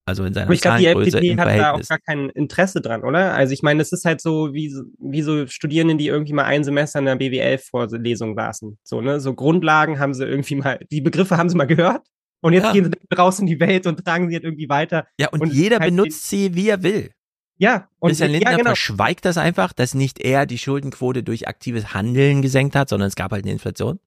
also 0.05 0.25
in 0.25 0.33
seiner 0.33 0.47
Aber 0.47 0.53
ich 0.53 0.61
glaube, 0.61 0.79
die 0.79 0.87
FDP 0.87 1.37
hat 1.37 1.57
da 1.57 1.71
auch 1.73 1.87
gar 1.87 1.99
kein 1.99 2.29
Interesse 2.29 2.81
dran, 2.81 3.03
oder? 3.03 3.33
Also 3.33 3.53
ich 3.53 3.61
meine, 3.61 3.81
es 3.81 3.93
ist 3.93 4.03
halt 4.03 4.19
so 4.19 4.53
wie, 4.53 4.75
wie 4.99 5.21
so 5.21 5.47
Studierende, 5.47 5.95
die 5.95 6.07
irgendwie 6.07 6.33
mal 6.33 6.45
ein 6.45 6.63
Semester 6.65 6.99
in 6.99 7.05
der 7.05 7.15
BWL-Vorlesung 7.15 8.35
saßen. 8.35 8.77
So, 8.83 9.01
ne? 9.01 9.21
So 9.21 9.33
Grundlagen 9.33 9.99
haben 9.99 10.13
sie 10.13 10.25
irgendwie 10.25 10.55
mal, 10.55 10.79
die 10.91 11.01
Begriffe 11.01 11.37
haben 11.37 11.49
sie 11.49 11.55
mal 11.55 11.65
gehört 11.65 12.05
und 12.41 12.53
jetzt 12.53 12.63
ja. 12.65 12.71
gehen 12.71 12.91
sie 12.91 13.15
raus 13.15 13.39
in 13.39 13.47
die 13.47 13.59
Welt 13.59 13.85
und 13.85 14.03
tragen 14.03 14.29
sie 14.29 14.35
halt 14.35 14.43
irgendwie 14.43 14.69
weiter. 14.69 15.07
Ja, 15.19 15.29
und, 15.29 15.41
und 15.41 15.53
jeder 15.53 15.79
benutzt 15.79 16.29
sie, 16.29 16.55
wie 16.55 16.69
er 16.69 16.83
will. 16.83 17.11
Ja, 17.57 17.89
und 17.99 18.09
Christian 18.09 18.31
Lindner 18.31 18.51
ja, 18.51 18.57
genau. 18.57 18.69
verschweigt 18.69 19.25
das 19.25 19.37
einfach, 19.37 19.73
dass 19.73 19.93
nicht 19.93 20.19
er 20.19 20.45
die 20.45 20.57
Schuldenquote 20.57 21.23
durch 21.23 21.47
aktives 21.49 21.93
Handeln 21.93 22.41
gesenkt 22.41 22.75
hat, 22.75 22.87
sondern 22.87 23.09
es 23.09 23.15
gab 23.15 23.33
halt 23.33 23.43
eine 23.43 23.51
Inflation. 23.51 23.99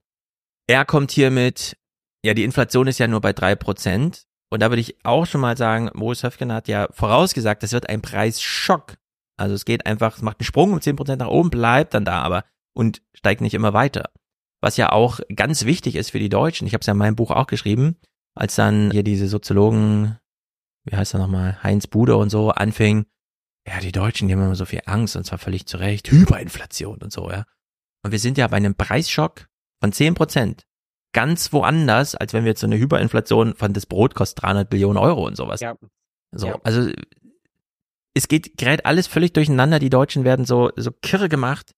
Er 0.67 0.87
kommt 0.87 1.11
hier 1.11 1.31
mit, 1.31 1.77
ja, 2.25 2.33
die 2.33 2.45
Inflation 2.45 2.87
ist 2.87 2.99
ja 2.99 3.09
nur 3.09 3.21
bei 3.21 3.35
drei 3.35 3.55
Prozent. 3.55 4.25
Und 4.49 4.61
da 4.61 4.71
würde 4.71 4.81
ich 4.81 4.97
auch 5.05 5.27
schon 5.27 5.43
mal 5.43 5.57
sagen, 5.57 5.91
Moritz 5.93 6.23
Höfgen 6.23 6.53
hat 6.53 6.69
ja 6.69 6.89
vorausgesagt, 6.93 7.63
das 7.63 7.73
wird 7.73 7.91
ein 7.91 8.01
Preisschock. 8.01 8.97
Also 9.37 9.55
es 9.55 9.67
geht 9.67 9.85
einfach, 9.87 10.17
es 10.17 10.23
macht 10.23 10.41
einen 10.41 10.47
Sprung 10.47 10.73
um 10.73 10.81
zehn 10.81 10.97
Prozent 10.97 11.21
nach 11.21 11.29
oben, 11.29 11.51
bleibt 11.51 11.93
dann 11.93 12.07
da 12.07 12.23
aber 12.23 12.45
und 12.75 13.03
steigt 13.13 13.43
nicht 13.43 13.55
immer 13.55 13.75
weiter. 13.75 14.11
Was 14.63 14.79
ja 14.79 14.93
auch 14.93 15.21
ganz 15.35 15.67
wichtig 15.67 15.97
ist 15.97 16.11
für 16.11 16.19
die 16.19 16.29
Deutschen. 16.29 16.67
Ich 16.67 16.73
habe 16.73 16.81
es 16.81 16.87
ja 16.87 16.93
in 16.93 16.99
meinem 16.99 17.17
Buch 17.17 17.31
auch 17.31 17.47
geschrieben 17.47 17.97
als 18.35 18.55
dann 18.55 18.91
hier 18.91 19.03
diese 19.03 19.29
Soziologen, 19.29 20.19
wie 20.85 20.97
heißt 20.97 21.15
er 21.15 21.21
nochmal, 21.21 21.63
Heinz 21.63 21.87
Bude 21.87 22.17
und 22.17 22.31
so 22.31 22.51
anfing, 22.51 23.07
ja, 23.67 23.79
die 23.81 23.93
Deutschen, 23.93 24.29
die 24.29 24.35
haben 24.35 24.43
immer 24.43 24.55
so 24.55 24.65
viel 24.65 24.83
Angst 24.87 25.17
und 25.17 25.25
zwar 25.25 25.39
völlig 25.39 25.67
zu 25.67 25.77
Recht, 25.77 26.11
Hyperinflation 26.11 26.99
und 26.99 27.13
so, 27.13 27.31
ja. 27.31 27.45
Und 28.05 28.11
wir 28.11 28.19
sind 28.19 28.39
ja 28.39 28.49
bei 28.49 28.57
einem 28.57 28.75
Preisschock 28.75 29.47
von 29.81 29.93
zehn 29.93 30.15
Prozent 30.15 30.65
ganz 31.13 31.53
woanders, 31.53 32.15
als 32.15 32.33
wenn 32.33 32.45
wir 32.45 32.51
jetzt 32.51 32.61
so 32.61 32.67
eine 32.67 32.79
Hyperinflation 32.79 33.55
von 33.55 33.73
das 33.73 33.87
Brot 33.87 34.15
kostet 34.15 34.43
300 34.43 34.71
Billionen 34.71 34.99
Euro 34.99 35.27
und 35.27 35.37
sowas. 35.37 35.61
Ja. 35.61 35.77
So, 36.33 36.49
ja. 36.49 36.61
also 36.65 36.91
es 38.15 38.29
geht 38.29 38.57
gerät 38.57 38.87
alles 38.87 39.07
völlig 39.07 39.33
durcheinander. 39.33 39.79
Die 39.79 39.91
Deutschen 39.91 40.25
werden 40.25 40.45
so 40.45 40.71
so 40.77 40.91
kirre 40.91 41.29
gemacht, 41.29 41.75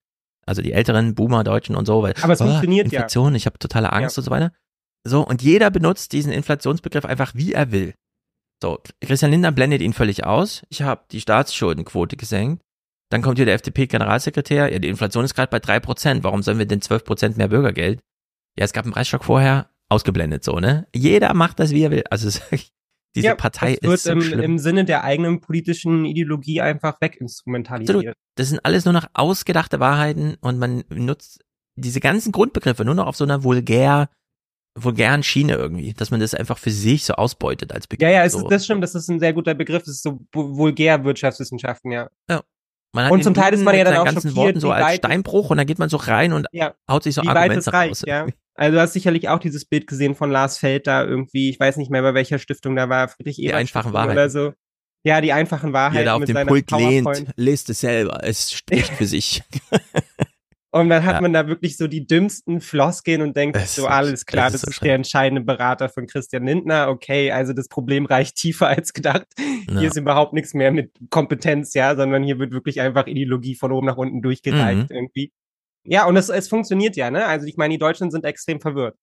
also 0.47 0.63
die 0.63 0.73
älteren 0.73 1.15
Boomer 1.15 1.45
Deutschen 1.45 1.77
und 1.77 1.87
so, 1.87 2.03
weil 2.03 2.15
aber 2.23 2.33
es 2.33 2.41
oh, 2.41 2.47
funktioniert 2.47 2.87
Inflation, 2.87 3.33
ja. 3.33 3.37
ich 3.37 3.47
habe 3.47 3.59
totale 3.59 3.93
Angst 3.93 4.17
ja. 4.17 4.21
und 4.21 4.25
so 4.25 4.31
weiter. 4.31 4.53
So, 5.07 5.27
und 5.27 5.43
jeder 5.43 5.71
benutzt 5.71 6.13
diesen 6.13 6.33
Inflationsbegriff 6.33 7.05
einfach, 7.05 7.35
wie 7.35 7.53
er 7.53 7.73
will. 7.73 7.95
So, 8.63 8.79
Christian 9.01 9.31
Lindner 9.31 9.53
blendet 9.53 9.83
ihn 9.83 9.93
völlig 9.93 10.25
aus. 10.25 10.63
Ich 10.71 10.83
habe 10.83 11.05
die 11.11 11.21
Staatsschuldenquote 11.21 12.17
gesenkt. 12.17 12.63
Dann 13.11 13.21
kommt 13.21 13.37
hier 13.37 13.45
der 13.45 13.55
FDP-Generalsekretär, 13.57 14.73
ja, 14.73 14.79
die 14.79 14.89
Inflation 14.89 15.25
ist 15.25 15.35
gerade 15.35 15.51
bei 15.51 15.61
drei 15.61 15.79
Prozent, 15.79 16.25
warum 16.25 16.43
sollen 16.43 16.59
wir 16.59 16.67
denn 16.67 16.81
zwölf 16.81 17.05
Prozent 17.05 17.37
mehr 17.37 17.49
Bürgergeld? 17.49 18.01
Ja, 18.59 18.65
es 18.65 18.73
gab 18.73 18.85
einen 18.85 18.95
Preisschock 18.95 19.25
vorher, 19.25 19.69
ausgeblendet 19.89 20.43
so, 20.45 20.59
ne? 20.59 20.87
Jeder 20.95 21.35
macht 21.35 21.61
das, 21.61 21.71
wie 21.71 21.83
er 21.83 21.91
will. 21.91 22.05
Also 22.11 22.29
diese 23.15 23.27
ja, 23.27 23.35
Partei 23.35 23.75
das 23.75 23.83
wird 23.83 23.95
ist 23.95 24.05
so 24.05 24.13
im, 24.13 24.23
schlimm. 24.23 24.41
im 24.41 24.59
Sinne 24.59 24.85
der 24.85 25.05
eigenen 25.05 25.41
politischen 25.41 26.05
Ideologie 26.05 26.61
einfach 26.61 27.01
weginstrumentalisiert. 27.01 27.97
Absolut. 27.97 28.17
Das 28.37 28.49
sind 28.49 28.65
alles 28.65 28.85
nur 28.85 28.95
noch 28.95 29.07
ausgedachte 29.13 29.79
Wahrheiten 29.79 30.37
und 30.41 30.59
man 30.59 30.85
nutzt 30.89 31.45
diese 31.77 32.01
ganzen 32.01 32.33
Grundbegriffe 32.33 32.85
nur 32.85 32.95
noch 32.95 33.07
auf 33.07 33.17
so 33.17 33.25
einer 33.25 33.45
vulgär 33.45 34.09
vulgären 34.75 35.23
Schiene 35.23 35.55
irgendwie, 35.55 35.93
dass 35.95 36.11
man 36.11 36.21
das 36.21 36.35
einfach 36.35 36.59
für 36.59 36.71
sich 36.71 37.05
so 37.05 37.15
ausbeutet 37.15 37.73
als 37.73 37.87
Begriff. 37.87 38.09
Ja, 38.09 38.23
ja, 38.23 38.29
so. 38.29 38.41
ist, 38.41 38.51
das 38.51 38.65
stimmt, 38.65 38.83
das 38.83 38.95
ist 38.95 39.09
ein 39.09 39.21
sehr 39.21 39.33
guter 39.33 39.55
Begriff, 39.55 39.83
das 39.85 39.95
ist 39.95 40.03
so 40.03 40.21
vulgär 40.33 41.05
Wirtschaftswissenschaften, 41.05 41.93
ja. 41.93 42.09
Ja. 42.29 42.43
und 43.09 43.23
zum 43.23 43.35
Teil 43.35 43.55
ist 43.55 43.63
man 43.63 43.77
ja 43.77 43.85
dann 43.85 43.97
auch 43.97 44.05
ganzen 44.05 44.35
Worten 44.35 44.61
so 44.61 44.71
als 44.71 44.97
Steinbruch 44.97 45.51
und 45.51 45.59
dann 45.59 45.67
geht 45.67 45.79
man 45.79 45.89
so 45.89 45.97
rein 45.97 46.33
und 46.33 46.47
ja, 46.53 46.75
haut 46.91 47.05
sich 47.05 47.15
so 47.15 47.23
Argumente 47.23 47.71
raus. 47.73 48.03
Ja. 48.07 48.27
Also 48.57 48.77
du 48.77 48.81
hast 48.81 48.93
sicherlich 48.93 49.29
auch 49.29 49.41
dieses 49.41 49.65
Bild 49.65 49.87
gesehen 49.87 50.15
von 50.15 50.31
Lars 50.31 50.59
Feld 50.59 50.87
da 50.87 51.05
irgendwie, 51.05 51.51
ich 51.51 51.59
weiß 51.59 51.77
nicht 51.77 51.91
mehr, 51.91 52.03
bei 52.03 52.15
welcher 52.15 52.39
Stiftung 52.39 52.77
da 52.77 52.89
war, 52.89 53.09
Friedrich 53.09 53.39
Ebert 53.41 53.53
Die 53.53 53.57
einfachen 53.57 53.93
Wahrheiten. 53.93 54.13
oder 54.13 54.31
so. 54.31 54.53
Ja, 55.05 55.21
die 55.21 55.33
einfachen 55.33 55.73
Wahrheiten. 55.73 55.99
Jeder 55.99 56.15
auf 56.15 56.25
dem 56.25 56.47
Pult 56.47 56.71
lehnt, 56.71 57.27
lest 57.37 57.69
es 57.69 57.81
selber, 57.81 58.21
es 58.23 58.53
spricht 58.53 58.93
für 58.93 59.07
sich. 59.07 59.43
Und 60.75 60.89
dann 60.89 61.05
hat 61.05 61.15
ja. 61.15 61.21
man 61.21 61.33
da 61.33 61.47
wirklich 61.47 61.77
so 61.77 61.87
die 61.87 62.05
dümmsten 62.05 62.61
Floskeln 62.61 63.23
und 63.23 63.37
denkt 63.37 63.55
das 63.55 63.77
so, 63.77 63.87
alles 63.87 64.27
klar, 64.27 64.47
das 64.47 64.55
ist, 64.55 64.63
das 64.63 64.71
ist 64.71 64.81
so 64.81 64.85
der 64.85 64.97
entscheidende 64.97 65.41
Berater 65.41 65.89
von 65.89 66.09
Christian 66.09 66.47
Lindner. 66.47 66.89
Okay, 66.89 67.31
also 67.31 67.53
das 67.53 67.69
Problem 67.69 68.07
reicht 68.07 68.35
tiefer 68.35 68.67
als 68.67 68.93
gedacht. 68.93 69.25
Ja. 69.39 69.79
Hier 69.79 69.89
ist 69.89 69.97
überhaupt 69.97 70.33
nichts 70.33 70.53
mehr 70.53 70.73
mit 70.73 70.91
Kompetenz, 71.11 71.75
ja, 71.75 71.95
sondern 71.95 72.25
hier 72.25 72.41
wird 72.41 72.51
wirklich 72.51 72.81
einfach 72.81 73.07
Ideologie 73.07 73.55
von 73.55 73.71
oben 73.71 73.87
nach 73.87 73.97
unten 73.97 74.21
durchgereicht 74.21 74.91
mhm. 74.91 74.97
irgendwie. 74.97 75.33
Ja, 75.85 76.07
und 76.07 76.17
es, 76.17 76.29
es 76.29 76.49
funktioniert 76.49 76.97
ja, 76.97 77.09
ne? 77.09 77.25
Also 77.25 77.47
ich 77.47 77.57
meine, 77.57 77.75
die 77.75 77.79
Deutschen 77.79 78.11
sind 78.11 78.25
extrem 78.25 78.61
verwirrt. 78.61 78.97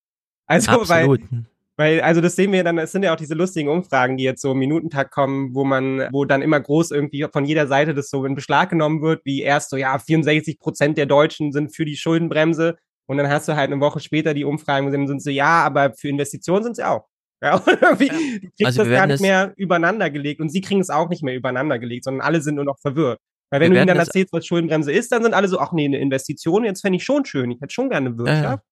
Also, 0.47 0.71
Absolut. 0.71 1.21
weil 1.21 1.45
weil, 1.81 1.99
also 2.01 2.21
das 2.21 2.35
sehen 2.35 2.51
wir 2.51 2.63
dann, 2.63 2.77
es 2.77 2.91
sind 2.91 3.01
ja 3.01 3.11
auch 3.11 3.17
diese 3.17 3.33
lustigen 3.33 3.67
Umfragen, 3.67 4.15
die 4.15 4.23
jetzt 4.23 4.43
so 4.43 4.51
im 4.51 4.59
Minutentag 4.59 5.09
kommen, 5.09 5.55
wo 5.55 5.63
man, 5.63 6.07
wo 6.11 6.25
dann 6.25 6.43
immer 6.43 6.59
groß 6.59 6.91
irgendwie 6.91 7.25
von 7.33 7.43
jeder 7.43 7.65
Seite 7.65 7.95
das 7.95 8.11
so 8.11 8.23
in 8.23 8.35
Beschlag 8.35 8.69
genommen 8.69 9.01
wird, 9.01 9.25
wie 9.25 9.41
erst 9.41 9.71
so, 9.71 9.77
ja, 9.77 9.97
64 9.97 10.59
Prozent 10.59 10.99
der 10.99 11.07
Deutschen 11.07 11.51
sind 11.51 11.75
für 11.75 11.83
die 11.83 11.97
Schuldenbremse. 11.97 12.77
Und 13.07 13.17
dann 13.17 13.29
hast 13.29 13.47
du 13.47 13.55
halt 13.55 13.71
eine 13.71 13.81
Woche 13.81 13.99
später 13.99 14.35
die 14.35 14.45
Umfragen, 14.45 14.85
und 14.85 14.93
dann 14.93 15.07
sind 15.07 15.23
so, 15.23 15.31
ja, 15.31 15.63
aber 15.63 15.93
für 15.93 16.07
Investitionen 16.07 16.63
sind 16.63 16.75
sie 16.75 16.83
auch. 16.83 17.07
Ja, 17.41 17.55
und 17.65 17.81
irgendwie 17.81 18.07
ja. 18.09 18.13
kriegt 18.13 18.65
also 18.65 18.83
das 18.83 18.91
gar 18.91 19.07
nicht 19.07 19.21
mehr 19.21 19.51
übereinander 19.57 20.11
gelegt. 20.11 20.39
Und 20.39 20.49
sie 20.49 20.61
kriegen 20.61 20.81
es 20.81 20.91
auch 20.91 21.09
nicht 21.09 21.23
mehr 21.23 21.35
übereinander 21.35 21.79
gelegt, 21.79 22.03
sondern 22.03 22.21
alle 22.21 22.41
sind 22.41 22.55
nur 22.55 22.65
noch 22.65 22.77
verwirrt. 22.79 23.19
Weil 23.49 23.61
wenn 23.61 23.71
du 23.71 23.79
ihnen 23.79 23.87
dann 23.87 23.97
erzählst, 23.97 24.31
was 24.33 24.45
Schuldenbremse 24.45 24.91
ist, 24.91 25.11
dann 25.11 25.23
sind 25.23 25.33
alle 25.33 25.47
so, 25.47 25.59
ach 25.59 25.71
nee, 25.71 25.85
eine 25.85 25.97
Investition, 25.97 26.63
jetzt 26.63 26.81
fände 26.81 26.97
ich 26.97 27.03
schon 27.03 27.25
schön. 27.25 27.49
Ich 27.49 27.59
hätte 27.59 27.73
schon 27.73 27.89
gerne 27.89 28.09
eine 28.09 28.17
Wirtschaft. 28.19 28.63
Ja. 28.63 28.70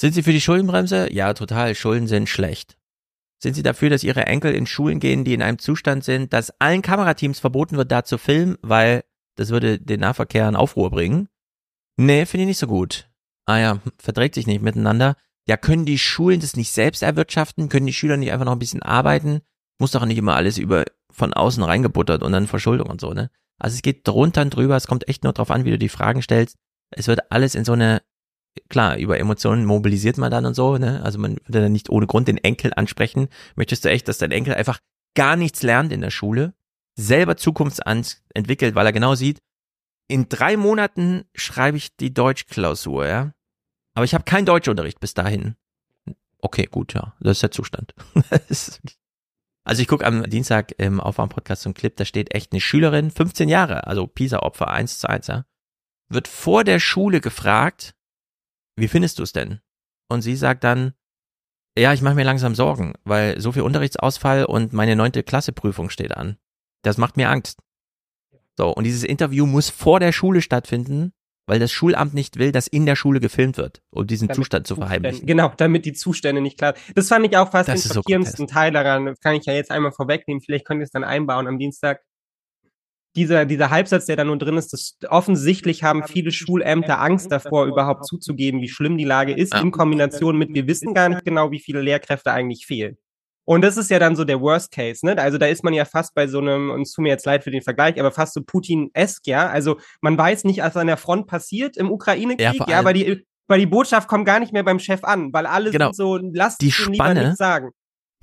Sind 0.00 0.14
Sie 0.14 0.22
für 0.22 0.32
die 0.32 0.40
Schuldenbremse? 0.40 1.12
Ja, 1.12 1.34
total. 1.34 1.74
Schulden 1.74 2.06
sind 2.06 2.26
schlecht. 2.26 2.78
Sind 3.38 3.52
Sie 3.52 3.62
dafür, 3.62 3.90
dass 3.90 4.02
Ihre 4.02 4.24
Enkel 4.24 4.54
in 4.54 4.64
Schulen 4.64 4.98
gehen, 4.98 5.24
die 5.24 5.34
in 5.34 5.42
einem 5.42 5.58
Zustand 5.58 6.04
sind, 6.04 6.32
dass 6.32 6.58
allen 6.58 6.80
Kamerateams 6.80 7.38
verboten 7.38 7.76
wird, 7.76 7.92
da 7.92 8.02
zu 8.02 8.16
filmen, 8.16 8.56
weil 8.62 9.04
das 9.36 9.50
würde 9.50 9.78
den 9.78 10.00
Nahverkehr 10.00 10.48
in 10.48 10.56
Aufruhr 10.56 10.90
bringen? 10.90 11.28
Nee, 11.98 12.24
finde 12.24 12.44
ich 12.44 12.48
nicht 12.48 12.58
so 12.58 12.66
gut. 12.66 13.10
Ah 13.44 13.58
ja, 13.58 13.78
verträgt 13.98 14.36
sich 14.36 14.46
nicht 14.46 14.62
miteinander. 14.62 15.16
Ja, 15.46 15.58
können 15.58 15.84
die 15.84 15.98
Schulen 15.98 16.40
das 16.40 16.56
nicht 16.56 16.72
selbst 16.72 17.02
erwirtschaften? 17.02 17.68
Können 17.68 17.86
die 17.86 17.92
Schüler 17.92 18.16
nicht 18.16 18.32
einfach 18.32 18.46
noch 18.46 18.52
ein 18.52 18.58
bisschen 18.58 18.82
arbeiten? 18.82 19.42
Muss 19.78 19.90
doch 19.90 20.06
nicht 20.06 20.16
immer 20.16 20.34
alles 20.34 20.56
über 20.56 20.86
von 21.12 21.34
außen 21.34 21.62
reingebuttert 21.62 22.22
und 22.22 22.32
dann 22.32 22.46
Verschuldung 22.46 22.88
und 22.88 23.02
so, 23.02 23.12
ne? 23.12 23.28
Also 23.58 23.74
es 23.74 23.82
geht 23.82 24.08
drunter 24.08 24.40
und 24.40 24.56
drüber, 24.56 24.76
es 24.76 24.86
kommt 24.86 25.08
echt 25.08 25.24
nur 25.24 25.34
drauf 25.34 25.50
an, 25.50 25.66
wie 25.66 25.72
du 25.72 25.78
die 25.78 25.90
Fragen 25.90 26.22
stellst. 26.22 26.56
Es 26.90 27.06
wird 27.06 27.30
alles 27.30 27.54
in 27.54 27.66
so 27.66 27.72
eine 27.72 28.00
klar, 28.68 28.96
über 28.96 29.18
Emotionen 29.18 29.64
mobilisiert 29.64 30.18
man 30.18 30.30
dann 30.30 30.46
und 30.46 30.54
so, 30.54 30.76
ne? 30.78 31.02
Also 31.02 31.18
man 31.18 31.36
würde 31.46 31.62
dann 31.62 31.72
nicht 31.72 31.90
ohne 31.90 32.06
Grund 32.06 32.28
den 32.28 32.38
Enkel 32.38 32.72
ansprechen. 32.74 33.28
Möchtest 33.56 33.84
du 33.84 33.90
echt, 33.90 34.08
dass 34.08 34.18
dein 34.18 34.32
Enkel 34.32 34.54
einfach 34.54 34.80
gar 35.14 35.36
nichts 35.36 35.62
lernt 35.62 35.92
in 35.92 36.00
der 36.00 36.10
Schule, 36.10 36.54
selber 36.96 37.36
Zukunftsangst 37.36 38.22
entwickelt, 38.34 38.74
weil 38.74 38.86
er 38.86 38.92
genau 38.92 39.14
sieht, 39.14 39.38
in 40.08 40.28
drei 40.28 40.56
Monaten 40.56 41.24
schreibe 41.34 41.76
ich 41.76 41.96
die 41.96 42.12
Deutschklausur, 42.12 43.06
ja? 43.06 43.32
Aber 43.94 44.04
ich 44.04 44.14
habe 44.14 44.24
keinen 44.24 44.46
Deutschunterricht 44.46 45.00
bis 45.00 45.14
dahin. 45.14 45.56
Okay, 46.38 46.66
gut, 46.70 46.94
ja, 46.94 47.14
das 47.20 47.38
ist 47.38 47.42
der 47.42 47.50
Zustand. 47.50 47.94
also 49.64 49.82
ich 49.82 49.88
gucke 49.88 50.06
am 50.06 50.22
Dienstag 50.24 50.72
im 50.78 51.00
Aufwärm-Podcast 51.00 51.62
zum 51.62 51.74
Clip, 51.74 51.94
da 51.96 52.04
steht 52.04 52.34
echt 52.34 52.52
eine 52.52 52.60
Schülerin, 52.60 53.10
15 53.10 53.48
Jahre, 53.48 53.86
also 53.86 54.06
PISA-Opfer, 54.06 54.68
1 54.68 55.00
zu 55.00 55.08
1, 55.08 55.26
ja, 55.26 55.44
wird 56.08 56.28
vor 56.28 56.64
der 56.64 56.80
Schule 56.80 57.20
gefragt, 57.20 57.94
wie 58.80 58.88
findest 58.88 59.18
du 59.18 59.22
es 59.22 59.32
denn? 59.32 59.60
Und 60.08 60.22
sie 60.22 60.36
sagt 60.36 60.64
dann, 60.64 60.94
ja, 61.78 61.92
ich 61.92 62.02
mache 62.02 62.14
mir 62.14 62.24
langsam 62.24 62.54
Sorgen, 62.54 62.94
weil 63.04 63.40
so 63.40 63.52
viel 63.52 63.62
Unterrichtsausfall 63.62 64.44
und 64.44 64.72
meine 64.72 64.96
neunte 64.96 65.22
Klasseprüfung 65.22 65.88
steht 65.88 66.16
an. 66.16 66.36
Das 66.82 66.98
macht 66.98 67.16
mir 67.16 67.30
Angst. 67.30 67.60
So, 68.58 68.72
und 68.72 68.84
dieses 68.84 69.04
Interview 69.04 69.46
muss 69.46 69.70
vor 69.70 70.00
der 70.00 70.12
Schule 70.12 70.42
stattfinden, 70.42 71.12
weil 71.46 71.58
das 71.58 71.72
Schulamt 71.72 72.14
nicht 72.14 72.38
will, 72.38 72.52
dass 72.52 72.66
in 72.66 72.86
der 72.86 72.96
Schule 72.96 73.20
gefilmt 73.20 73.56
wird, 73.56 73.82
um 73.90 74.06
diesen 74.06 74.28
damit 74.28 74.36
Zustand 74.36 74.66
zu 74.66 74.76
verheimlichen. 74.76 75.26
Genau, 75.26 75.52
damit 75.56 75.84
die 75.84 75.92
Zustände 75.92 76.40
nicht 76.40 76.58
klar. 76.58 76.74
Das 76.94 77.08
fand 77.08 77.26
ich 77.26 77.36
auch 77.36 77.50
fast 77.50 77.68
das 77.68 77.82
den 77.82 77.92
schockierendsten 77.92 78.48
so 78.48 78.52
Teil 78.52 78.72
daran. 78.72 79.06
Das 79.06 79.20
kann 79.20 79.34
ich 79.34 79.46
ja 79.46 79.52
jetzt 79.52 79.70
einmal 79.70 79.92
vorwegnehmen. 79.92 80.40
Vielleicht 80.42 80.66
könnt 80.66 80.80
ihr 80.80 80.84
es 80.84 80.90
dann 80.90 81.04
einbauen 81.04 81.46
am 81.46 81.58
Dienstag 81.58 82.02
dieser, 83.16 83.44
dieser 83.44 83.70
Halbsatz, 83.70 84.06
der 84.06 84.16
da 84.16 84.24
nun 84.24 84.38
drin 84.38 84.56
ist, 84.56 84.72
dass 84.72 84.96
offensichtlich 85.08 85.82
haben 85.82 86.04
viele 86.06 86.30
Schulämter 86.30 87.00
Angst 87.00 87.30
davor, 87.32 87.66
überhaupt 87.66 88.06
zuzugeben, 88.06 88.60
wie 88.60 88.68
schlimm 88.68 88.96
die 88.98 89.04
Lage 89.04 89.32
ist, 89.32 89.54
in 89.54 89.70
Kombination 89.70 90.38
mit, 90.38 90.54
wir 90.54 90.66
wissen 90.66 90.94
gar 90.94 91.08
nicht 91.08 91.24
genau, 91.24 91.50
wie 91.50 91.60
viele 91.60 91.80
Lehrkräfte 91.80 92.30
eigentlich 92.32 92.66
fehlen. 92.66 92.96
Und 93.44 93.62
das 93.62 93.76
ist 93.76 93.90
ja 93.90 93.98
dann 93.98 94.14
so 94.14 94.24
der 94.24 94.40
Worst 94.40 94.70
Case, 94.70 95.04
ne? 95.04 95.18
Also 95.18 95.36
da 95.36 95.46
ist 95.46 95.64
man 95.64 95.74
ja 95.74 95.84
fast 95.84 96.14
bei 96.14 96.28
so 96.28 96.38
einem, 96.38 96.70
und 96.70 96.82
es 96.82 96.92
tut 96.92 97.02
mir 97.02 97.08
jetzt 97.08 97.26
leid 97.26 97.42
für 97.42 97.50
den 97.50 97.62
Vergleich, 97.62 97.98
aber 97.98 98.12
fast 98.12 98.34
so 98.34 98.42
Putin-esk, 98.42 99.26
ja? 99.26 99.48
Also 99.48 99.78
man 100.02 100.16
weiß 100.16 100.44
nicht, 100.44 100.60
was 100.60 100.76
an 100.76 100.86
der 100.86 100.96
Front 100.96 101.26
passiert 101.26 101.76
im 101.76 101.90
Ukraine-Krieg, 101.90 102.60
ja, 102.60 102.68
ja, 102.68 102.84
weil 102.84 102.94
die, 102.94 103.26
weil 103.48 103.58
die 103.58 103.66
Botschaft 103.66 104.08
kommt 104.08 104.24
gar 104.24 104.38
nicht 104.38 104.52
mehr 104.52 104.62
beim 104.62 104.78
Chef 104.78 105.02
an, 105.02 105.32
weil 105.32 105.46
alle 105.46 105.72
genau. 105.72 105.86
sind 105.86 105.96
so, 105.96 106.16
lasst 106.32 106.60
die 106.60 106.70
Spanne, 106.70 107.34
sagen. 107.34 107.72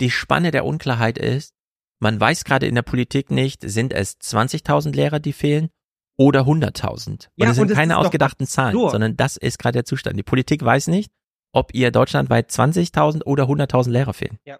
Die 0.00 0.10
Spanne 0.10 0.50
der 0.50 0.64
Unklarheit 0.64 1.18
ist, 1.18 1.52
man 2.00 2.20
weiß 2.20 2.44
gerade 2.44 2.66
in 2.66 2.74
der 2.74 2.82
Politik 2.82 3.30
nicht, 3.30 3.62
sind 3.68 3.92
es 3.92 4.18
20.000 4.20 4.94
Lehrer, 4.94 5.20
die 5.20 5.32
fehlen 5.32 5.70
oder 6.16 6.42
100.000. 6.42 7.08
Und 7.08 7.28
ja, 7.36 7.50
es 7.50 7.56
sind 7.56 7.70
keine 7.72 7.98
ausgedachten 7.98 8.46
Zahlen, 8.46 8.74
absurd. 8.74 8.92
sondern 8.92 9.16
das 9.16 9.36
ist 9.36 9.58
gerade 9.58 9.74
der 9.74 9.84
Zustand. 9.84 10.18
Die 10.18 10.24
Politik 10.24 10.64
weiß 10.64 10.88
nicht, 10.88 11.12
ob 11.52 11.74
ihr 11.74 11.90
deutschlandweit 11.90 12.50
20.000 12.50 13.24
oder 13.24 13.44
100.000 13.44 13.90
Lehrer 13.90 14.12
fehlen. 14.12 14.38
Ja. 14.44 14.58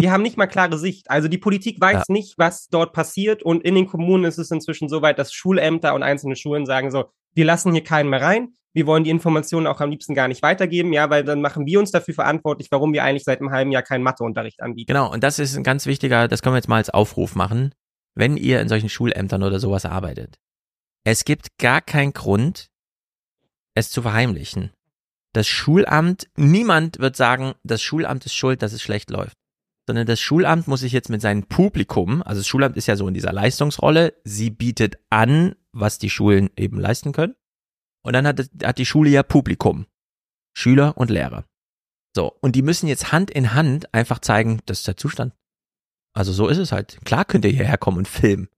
Die 0.00 0.10
haben 0.10 0.22
nicht 0.22 0.38
mal 0.38 0.46
klare 0.46 0.78
Sicht. 0.78 1.10
Also 1.10 1.28
die 1.28 1.38
Politik 1.38 1.80
weiß 1.80 2.04
ja. 2.08 2.12
nicht, 2.12 2.38
was 2.38 2.68
dort 2.68 2.92
passiert. 2.92 3.42
Und 3.42 3.62
in 3.62 3.74
den 3.74 3.86
Kommunen 3.86 4.24
ist 4.24 4.38
es 4.38 4.50
inzwischen 4.50 4.88
so 4.88 5.02
weit, 5.02 5.18
dass 5.18 5.32
Schulämter 5.32 5.94
und 5.94 6.02
einzelne 6.02 6.34
Schulen 6.34 6.64
sagen 6.64 6.90
so, 6.90 7.10
wir 7.34 7.44
lassen 7.44 7.72
hier 7.72 7.84
keinen 7.84 8.08
mehr 8.08 8.22
rein 8.22 8.54
wir 8.76 8.86
wollen 8.86 9.04
die 9.04 9.10
Informationen 9.10 9.66
auch 9.66 9.80
am 9.80 9.88
liebsten 9.88 10.14
gar 10.14 10.28
nicht 10.28 10.42
weitergeben, 10.42 10.92
ja, 10.92 11.08
weil 11.08 11.24
dann 11.24 11.40
machen 11.40 11.64
wir 11.64 11.80
uns 11.80 11.92
dafür 11.92 12.12
verantwortlich, 12.12 12.68
warum 12.70 12.92
wir 12.92 13.04
eigentlich 13.04 13.24
seit 13.24 13.40
einem 13.40 13.50
halben 13.50 13.72
Jahr 13.72 13.82
keinen 13.82 14.02
Matheunterricht 14.02 14.60
anbieten. 14.60 14.88
Genau, 14.88 15.10
und 15.10 15.24
das 15.24 15.38
ist 15.38 15.56
ein 15.56 15.62
ganz 15.62 15.86
wichtiger, 15.86 16.28
das 16.28 16.42
können 16.42 16.52
wir 16.52 16.58
jetzt 16.58 16.68
mal 16.68 16.76
als 16.76 16.90
Aufruf 16.90 17.34
machen, 17.34 17.74
wenn 18.14 18.36
ihr 18.36 18.60
in 18.60 18.68
solchen 18.68 18.90
Schulämtern 18.90 19.42
oder 19.42 19.60
sowas 19.60 19.86
arbeitet. 19.86 20.36
Es 21.04 21.24
gibt 21.24 21.56
gar 21.56 21.80
keinen 21.80 22.12
Grund, 22.12 22.68
es 23.74 23.88
zu 23.88 24.02
verheimlichen. 24.02 24.72
Das 25.32 25.46
Schulamt, 25.46 26.28
niemand 26.36 26.98
wird 26.98 27.16
sagen, 27.16 27.54
das 27.62 27.80
Schulamt 27.80 28.26
ist 28.26 28.34
schuld, 28.34 28.60
dass 28.60 28.74
es 28.74 28.82
schlecht 28.82 29.08
läuft. 29.08 29.38
Sondern 29.86 30.06
das 30.06 30.20
Schulamt 30.20 30.68
muss 30.68 30.80
sich 30.80 30.92
jetzt 30.92 31.08
mit 31.08 31.22
seinem 31.22 31.44
Publikum, 31.44 32.22
also 32.22 32.40
das 32.40 32.46
Schulamt 32.46 32.76
ist 32.76 32.88
ja 32.88 32.96
so 32.96 33.08
in 33.08 33.14
dieser 33.14 33.32
Leistungsrolle, 33.32 34.12
sie 34.24 34.50
bietet 34.50 34.98
an, 35.08 35.54
was 35.72 35.96
die 35.96 36.10
Schulen 36.10 36.50
eben 36.58 36.78
leisten 36.78 37.12
können. 37.12 37.36
Und 38.06 38.12
dann 38.12 38.24
hat, 38.24 38.40
hat 38.62 38.78
die 38.78 38.86
Schule 38.86 39.10
ja 39.10 39.24
Publikum. 39.24 39.86
Schüler 40.56 40.96
und 40.96 41.10
Lehrer. 41.10 41.44
So, 42.14 42.32
und 42.40 42.54
die 42.54 42.62
müssen 42.62 42.86
jetzt 42.86 43.10
Hand 43.10 43.32
in 43.32 43.52
Hand 43.52 43.92
einfach 43.92 44.20
zeigen, 44.20 44.60
das 44.66 44.78
ist 44.78 44.88
der 44.88 44.96
Zustand. 44.96 45.34
Also 46.14 46.32
so 46.32 46.46
ist 46.46 46.58
es 46.58 46.70
halt. 46.70 46.98
Klar 47.04 47.24
könnt 47.24 47.44
ihr 47.44 47.50
hierher 47.50 47.78
kommen 47.78 47.98
und 47.98 48.06
filmen. 48.06 48.48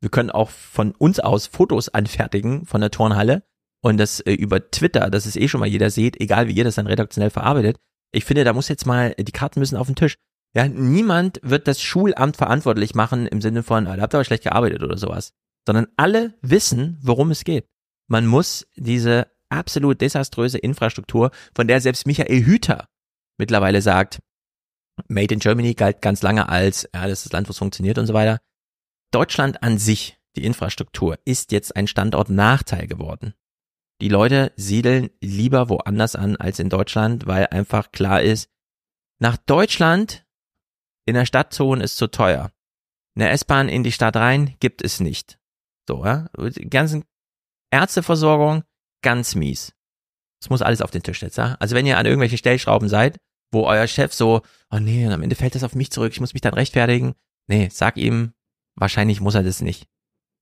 Wir 0.00 0.08
können 0.08 0.30
auch 0.30 0.50
von 0.50 0.92
uns 0.92 1.18
aus 1.18 1.48
Fotos 1.48 1.88
anfertigen 1.88 2.64
von 2.64 2.80
der 2.80 2.92
Turnhalle 2.92 3.42
und 3.82 3.96
das 3.98 4.20
äh, 4.20 4.34
über 4.34 4.70
Twitter, 4.70 5.10
dass 5.10 5.26
es 5.26 5.34
eh 5.34 5.48
schon 5.48 5.58
mal 5.58 5.66
jeder 5.66 5.90
sieht, 5.90 6.20
egal 6.20 6.46
wie 6.46 6.52
ihr 6.52 6.64
das 6.64 6.76
dann 6.76 6.86
redaktionell 6.86 7.30
verarbeitet. 7.30 7.80
Ich 8.12 8.24
finde, 8.24 8.44
da 8.44 8.52
muss 8.52 8.68
jetzt 8.68 8.86
mal, 8.86 9.16
die 9.18 9.32
Karten 9.32 9.58
müssen 9.58 9.76
auf 9.76 9.88
den 9.88 9.96
Tisch. 9.96 10.14
Ja, 10.54 10.68
niemand 10.68 11.40
wird 11.42 11.66
das 11.66 11.82
Schulamt 11.82 12.36
verantwortlich 12.36 12.94
machen 12.94 13.26
im 13.26 13.40
Sinne 13.40 13.64
von, 13.64 13.88
ah, 13.88 13.96
da 13.96 14.02
habt 14.02 14.14
ihr 14.14 14.18
aber 14.18 14.24
schlecht 14.24 14.44
gearbeitet 14.44 14.84
oder 14.84 14.96
sowas. 14.96 15.32
Sondern 15.66 15.88
alle 15.96 16.34
wissen, 16.40 17.00
worum 17.02 17.32
es 17.32 17.42
geht. 17.42 17.66
Man 18.12 18.26
muss 18.26 18.66
diese 18.76 19.32
absolut 19.48 20.02
desaströse 20.02 20.58
Infrastruktur, 20.58 21.30
von 21.54 21.66
der 21.66 21.80
selbst 21.80 22.06
Michael 22.06 22.44
Hüter 22.44 22.90
mittlerweile 23.38 23.80
sagt, 23.80 24.20
Made 25.08 25.32
in 25.32 25.40
Germany 25.40 25.72
galt 25.72 26.02
ganz 26.02 26.20
lange 26.20 26.50
als, 26.50 26.86
ja, 26.94 27.08
das 27.08 27.20
ist 27.20 27.24
das 27.24 27.32
Land, 27.32 27.48
wo 27.48 27.52
es 27.52 27.58
funktioniert 27.58 27.96
und 27.96 28.06
so 28.06 28.12
weiter. 28.12 28.42
Deutschland 29.12 29.62
an 29.62 29.78
sich 29.78 30.18
die 30.36 30.44
Infrastruktur 30.44 31.18
ist 31.24 31.52
jetzt 31.52 31.74
ein 31.74 31.86
Standortnachteil 31.86 32.86
geworden. 32.86 33.32
Die 34.02 34.10
Leute 34.10 34.52
siedeln 34.56 35.08
lieber 35.22 35.70
woanders 35.70 36.14
an 36.14 36.36
als 36.36 36.58
in 36.58 36.68
Deutschland, 36.68 37.26
weil 37.26 37.46
einfach 37.46 37.92
klar 37.92 38.20
ist, 38.20 38.50
nach 39.20 39.38
Deutschland 39.38 40.26
in 41.06 41.14
der 41.14 41.24
Stadt 41.24 41.54
zu 41.54 41.64
holen 41.64 41.80
ist 41.80 41.96
zu 41.96 42.08
teuer. 42.08 42.52
Eine 43.14 43.30
S-Bahn 43.30 43.70
in 43.70 43.82
die 43.84 43.92
Stadt 43.92 44.16
rein 44.16 44.54
gibt 44.60 44.82
es 44.82 45.00
nicht. 45.00 45.38
So, 45.88 46.04
ja. 46.04 46.28
Die 46.36 46.68
ganzen 46.68 47.04
Ärzteversorgung, 47.72 48.62
ganz 49.02 49.34
mies. 49.34 49.72
Das 50.40 50.50
muss 50.50 50.62
alles 50.62 50.82
auf 50.82 50.90
den 50.90 51.02
Tisch 51.02 51.22
ja. 51.22 51.56
Also 51.58 51.74
wenn 51.74 51.86
ihr 51.86 51.98
an 51.98 52.06
irgendwelche 52.06 52.36
Stellschrauben 52.36 52.88
seid, 52.88 53.18
wo 53.52 53.64
euer 53.64 53.86
Chef 53.86 54.12
so, 54.12 54.42
oh 54.70 54.78
nee, 54.78 55.06
am 55.06 55.22
Ende 55.22 55.36
fällt 55.36 55.54
das 55.54 55.64
auf 55.64 55.74
mich 55.74 55.90
zurück, 55.90 56.12
ich 56.12 56.20
muss 56.20 56.34
mich 56.34 56.40
dann 56.40 56.54
rechtfertigen. 56.54 57.14
Nee, 57.48 57.68
sag 57.72 57.96
ihm, 57.96 58.32
wahrscheinlich 58.76 59.20
muss 59.20 59.34
er 59.34 59.42
das 59.42 59.60
nicht. 59.60 59.86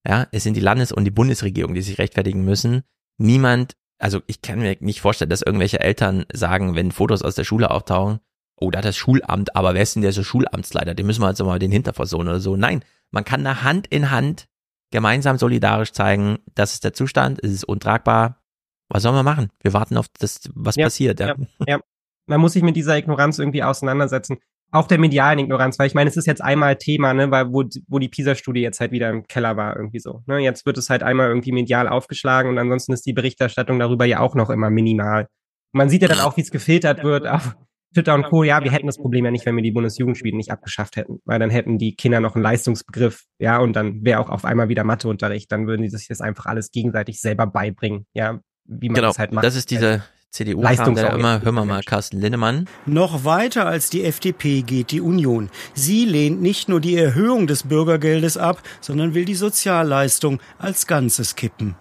Ja, 0.07 0.26
es 0.33 0.43
sind 0.43 0.55
die 0.55 0.61
Landes- 0.61 0.93
und 0.93 1.05
die 1.05 1.11
Bundesregierung, 1.11 1.74
die 1.74 1.83
sich 1.83 1.99
rechtfertigen 1.99 2.45
müssen. 2.45 2.83
Niemand, 3.18 3.76
also 3.99 4.22
ich 4.26 4.41
kann 4.41 4.61
mir 4.61 4.76
nicht 4.81 5.01
vorstellen, 5.01 5.31
dass 5.31 5.43
irgendwelche 5.43 5.81
Eltern 5.81 6.24
sagen, 6.33 6.74
wenn 6.74 6.93
Fotos 6.93 7.22
aus 7.22 7.35
der 7.35 7.45
Schule 7.45 7.70
auftauchen, 7.70 8.20
oh, 8.57 8.70
da 8.70 8.78
hat 8.78 8.85
das 8.85 8.97
Schulamt, 8.97 9.55
aber 9.57 9.74
wer 9.74 9.83
ist 9.83 9.95
denn 9.95 10.03
der 10.03 10.12
so 10.12 10.22
Schulamtsleiter? 10.22 10.95
Den 10.95 11.07
müssen 11.07 11.22
wir 11.22 11.28
jetzt 11.28 11.43
mal 11.43 11.59
den 11.59 11.72
Hinter 11.72 11.93
versohlen 11.93 12.28
oder 12.28 12.41
so. 12.41 12.57
Nein, 12.57 12.83
man 13.11 13.24
kann 13.24 13.45
da 13.45 13.62
Hand 13.62 13.87
in 13.89 14.11
Hand 14.11 14.49
gemeinsam 14.91 15.38
solidarisch 15.38 15.93
zeigen, 15.93 16.38
das 16.55 16.74
ist 16.74 16.84
der 16.84 16.93
Zustand, 16.93 17.38
es 17.43 17.53
ist 17.53 17.64
untragbar. 17.64 18.43
Was 18.88 19.03
sollen 19.05 19.14
wir 19.14 19.22
machen? 19.22 19.51
Wir 19.62 19.72
warten 19.72 19.97
auf 19.97 20.07
das, 20.18 20.51
was 20.55 20.76
ja, 20.76 20.86
passiert. 20.86 21.20
Ja. 21.20 21.36
ja. 21.66 21.80
Man 22.26 22.41
muss 22.41 22.53
sich 22.53 22.62
mit 22.62 22.76
dieser 22.76 22.97
Ignoranz 22.97 23.38
irgendwie 23.38 23.62
auseinandersetzen. 23.62 24.38
Auch 24.72 24.86
der 24.86 24.99
medialen 24.99 25.38
Ignoranz, 25.38 25.78
weil 25.78 25.88
ich 25.88 25.95
meine, 25.95 26.09
es 26.09 26.16
ist 26.16 26.26
jetzt 26.26 26.43
einmal 26.43 26.76
Thema, 26.76 27.12
ne, 27.12 27.30
weil 27.30 27.53
wo, 27.53 27.64
wo 27.88 27.99
die 27.99 28.09
PISA-Studie 28.09 28.61
jetzt 28.61 28.78
halt 28.78 28.93
wieder 28.93 29.11
im 29.11 29.26
Keller 29.26 29.57
war, 29.57 29.76
irgendwie 29.76 29.99
so. 29.99 30.22
Ne? 30.26 30.38
Jetzt 30.38 30.64
wird 30.64 30.78
es 30.78 30.91
halt 30.91 31.03
einmal 31.03 31.28
irgendwie 31.28 31.51
medial 31.51 31.88
aufgeschlagen 31.88 32.51
und 32.51 32.59
ansonsten 32.59 32.93
ist 32.93 33.05
die 33.07 33.12
Berichterstattung 33.12 33.78
darüber 33.78 34.05
ja 34.05 34.20
auch 34.20 34.34
noch 34.34 34.51
immer 34.51 34.70
minimal. 34.70 35.26
man 35.72 35.88
sieht 35.88 36.03
ja 36.03 36.09
dann 36.09 36.20
auch, 36.20 36.36
wie 36.36 36.43
es 36.43 36.51
gefiltert 36.51 37.03
wird 37.03 37.26
auf, 37.26 37.57
Twitter 37.93 38.14
und 38.14 38.24
Co., 38.24 38.45
ja, 38.45 38.62
wir 38.62 38.70
hätten 38.70 38.86
das 38.86 38.99
Problem 38.99 39.24
ja 39.24 39.30
nicht, 39.30 39.47
wenn 39.47 39.57
wir 39.57 39.62
die 39.62 39.72
Bundesjugendspiele 39.72 40.36
nicht 40.36 40.51
abgeschafft 40.51 40.97
hätten, 40.97 41.20
weil 41.24 41.38
dann 41.38 41.51
hätten 41.51 41.78
die 41.78 41.95
Kinder 41.95 42.20
noch 42.20 42.34
einen 42.34 42.45
Leistungsbegriff, 42.45 43.24
ja, 43.38 43.59
und 43.59 43.74
dann 43.74 44.05
wäre 44.05 44.20
auch 44.20 44.30
auf 44.30 44.45
einmal 44.45 44.68
wieder 44.68 44.84
Matheunterricht, 44.84 45.51
dann 45.51 45.66
würden 45.66 45.82
die 45.82 45.88
sich 45.88 46.09
das 46.09 46.20
einfach 46.20 46.47
alles 46.47 46.70
gegenseitig 46.70 47.20
selber 47.20 47.47
beibringen, 47.47 48.07
ja, 48.14 48.41
wie 48.64 48.88
man 48.88 48.97
genau, 48.97 49.09
das 49.09 49.18
halt 49.18 49.32
macht. 49.32 49.45
Das 49.45 49.57
ist 49.57 49.70
diese 49.70 50.05
cdu 50.32 50.62
der 50.62 51.12
immer, 51.14 51.43
hör 51.43 51.51
mal 51.51 51.64
mal, 51.64 51.82
Carsten 51.82 52.20
Linnemann. 52.20 52.68
Noch 52.86 53.24
weiter 53.24 53.66
als 53.66 53.91
die 53.91 54.05
FDP 54.05 54.62
geht 54.62 54.93
die 54.93 55.01
Union. 55.01 55.51
Sie 55.74 56.05
lehnt 56.05 56.41
nicht 56.41 56.68
nur 56.68 56.80
die 56.80 56.97
Erhöhung 56.97 57.49
des 57.49 57.64
Bürgergeldes 57.64 58.36
ab, 58.36 58.62
sondern 58.80 59.14
will 59.14 59.24
die 59.24 59.34
Sozialleistung 59.34 60.41
als 60.59 60.86
Ganzes 60.86 61.34
kippen. 61.34 61.74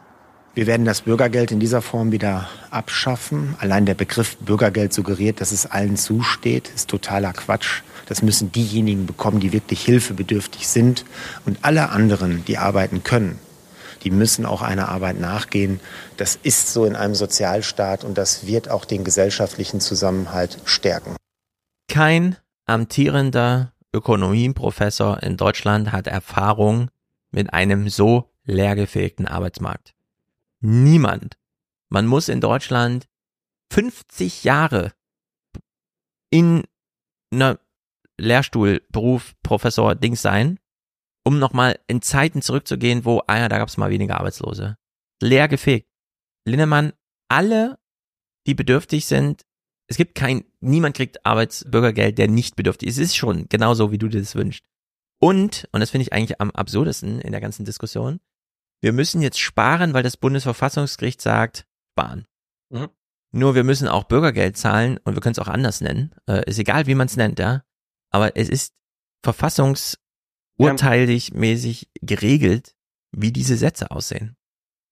Wir 0.56 0.66
werden 0.68 0.86
das 0.86 1.02
Bürgergeld 1.02 1.52
in 1.52 1.60
dieser 1.60 1.82
Form 1.82 2.12
wieder 2.12 2.50
abschaffen. 2.72 3.56
Allein 3.60 3.86
der 3.86 3.93
Begriff 3.93 4.38
Bürgergeld 4.38 4.93
suggeriert, 4.93 5.41
dass 5.41 5.52
es 5.52 5.68
allen 5.68 5.95
zusteht, 5.95 6.70
ist 6.74 6.89
totaler 6.89 7.34
Quatsch. 7.34 7.82
Das 8.08 8.24
müssen 8.24 8.52
diejenigen 8.52 9.06
bekommen, 9.06 9.39
die 9.39 9.54
wirklich 9.54 9.86
hilfebedürftig 9.86 10.68
sind. 10.68 11.06
Und 11.45 11.60
alle 11.62 11.89
anderen, 11.89 12.43
die 12.45 12.58
arbeiten 12.58 13.04
können, 13.04 13.38
die 14.04 14.10
müssen 14.10 14.45
auch 14.45 14.64
einer 14.64 14.89
Arbeit 14.89 15.20
nachgehen. 15.20 15.80
Das 16.18 16.39
ist 16.41 16.74
so 16.74 16.86
in 16.86 16.95
einem 16.95 17.14
Sozialstaat 17.14 18.04
und 18.04 18.18
das 18.18 18.47
wird 18.47 18.70
auch 18.70 18.86
den 18.86 19.04
gesellschaftlichen 19.04 19.80
Zusammenhalt 19.82 20.58
stärken. 20.66 21.16
Kein 21.88 22.38
amtierender 22.66 23.74
Ökonomieprofessor 23.93 25.22
in 25.22 25.38
Deutschland 25.38 25.91
hat 25.91 26.08
Erfahrung 26.08 26.89
mit 27.32 27.54
einem 27.54 27.89
so 27.89 28.32
leergefegten 28.45 29.28
Arbeitsmarkt. 29.28 29.93
Niemand. 30.62 31.38
Man 31.91 32.05
muss 32.05 32.30
in 32.30 32.41
Deutschland 32.41 33.07
50 33.72 34.43
Jahre 34.43 34.93
in 36.32 36.64
einer 37.32 37.60
Lehrstuhlberuf 38.20 39.36
Professor 39.41 39.95
Dings 39.95 40.22
sein, 40.22 40.60
um 41.26 41.39
nochmal 41.39 41.80
in 41.88 42.01
Zeiten 42.01 42.41
zurückzugehen, 42.41 43.05
wo, 43.05 43.22
ah 43.28 43.38
ja, 43.38 43.49
da 43.49 43.57
gab 43.57 43.70
es 43.70 43.78
mal 43.78 43.89
weniger 43.89 44.18
Arbeitslose. 44.18 44.78
Leer 45.22 45.47
gefegt. 45.47 45.89
Linnemann, 46.45 46.93
alle, 47.30 47.80
die 48.47 48.55
bedürftig 48.55 49.05
sind, 49.05 49.45
es 49.88 49.97
gibt 49.97 50.16
kein, 50.16 50.45
niemand 50.60 50.95
kriegt 50.95 51.26
Arbeitsbürgergeld, 51.26 52.18
der 52.18 52.28
nicht 52.28 52.55
bedürftig 52.55 52.89
ist. 52.89 52.97
Es 52.97 53.10
ist 53.10 53.16
schon 53.16 53.47
genauso, 53.49 53.91
wie 53.91 53.97
du 53.97 54.07
dir 54.07 54.20
das 54.20 54.36
wünschst. 54.36 54.66
Und, 55.20 55.68
und 55.72 55.80
das 55.80 55.89
finde 55.89 56.03
ich 56.03 56.14
eigentlich 56.14 56.39
am 56.39 56.51
absurdesten 56.51 57.20
in 57.20 57.32
der 57.32 57.41
ganzen 57.41 57.66
Diskussion, 57.66 58.20
wir 58.82 58.94
müssen 58.94 59.22
jetzt 59.22 59.40
sparen, 59.40 59.94
weil 59.94 60.04
das 60.04 60.18
Bundesverfassungsgericht 60.18 61.22
sagt, 61.22 61.66
sparen. 61.92 62.26
Mhm. 62.70 62.90
Nur 63.32 63.54
wir 63.56 63.64
müssen 63.64 63.88
auch 63.88 64.04
Bürgergeld 64.06 64.58
zahlen 64.58 64.98
und 65.04 65.14
wir 65.16 65.22
können 65.22 65.34
es 65.34 65.40
auch 65.40 65.48
anders 65.48 65.82
nennen. 65.82 66.16
Äh, 66.28 66.50
ist 66.50 66.58
egal, 66.58 66.88
wie 66.88 66.96
man 66.96 67.06
es 67.08 67.16
nennt, 67.16 67.38
ja. 67.40 67.64
Aber 68.10 68.36
es 68.36 68.50
ist 68.50 68.74
verfassungsurteilig 69.24 71.34
mäßig 71.34 71.92
geregelt, 72.02 72.76
wie 73.12 73.32
diese 73.32 73.56
Sätze 73.58 73.92
aussehen. 73.92 74.36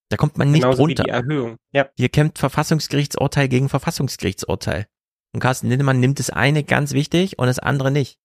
Da 0.09 0.17
kommt 0.17 0.37
man 0.37 0.51
nicht 0.51 0.61
Genauso 0.61 0.83
runter. 0.83 1.03
Wie 1.03 1.07
die 1.07 1.13
Erhöhung. 1.13 1.57
Ja. 1.71 1.89
Hier 1.95 2.09
kämpft 2.09 2.37
Verfassungsgerichtsurteil 2.37 3.47
gegen 3.47 3.69
Verfassungsgerichtsurteil. 3.69 4.85
Und 5.33 5.39
Carsten 5.39 5.69
Lindemann 5.69 5.99
nimmt 5.99 6.19
das 6.19 6.29
eine 6.29 6.63
ganz 6.63 6.93
wichtig 6.93 7.39
und 7.39 7.47
das 7.47 7.57
andere 7.59 7.91
nicht 7.91 8.19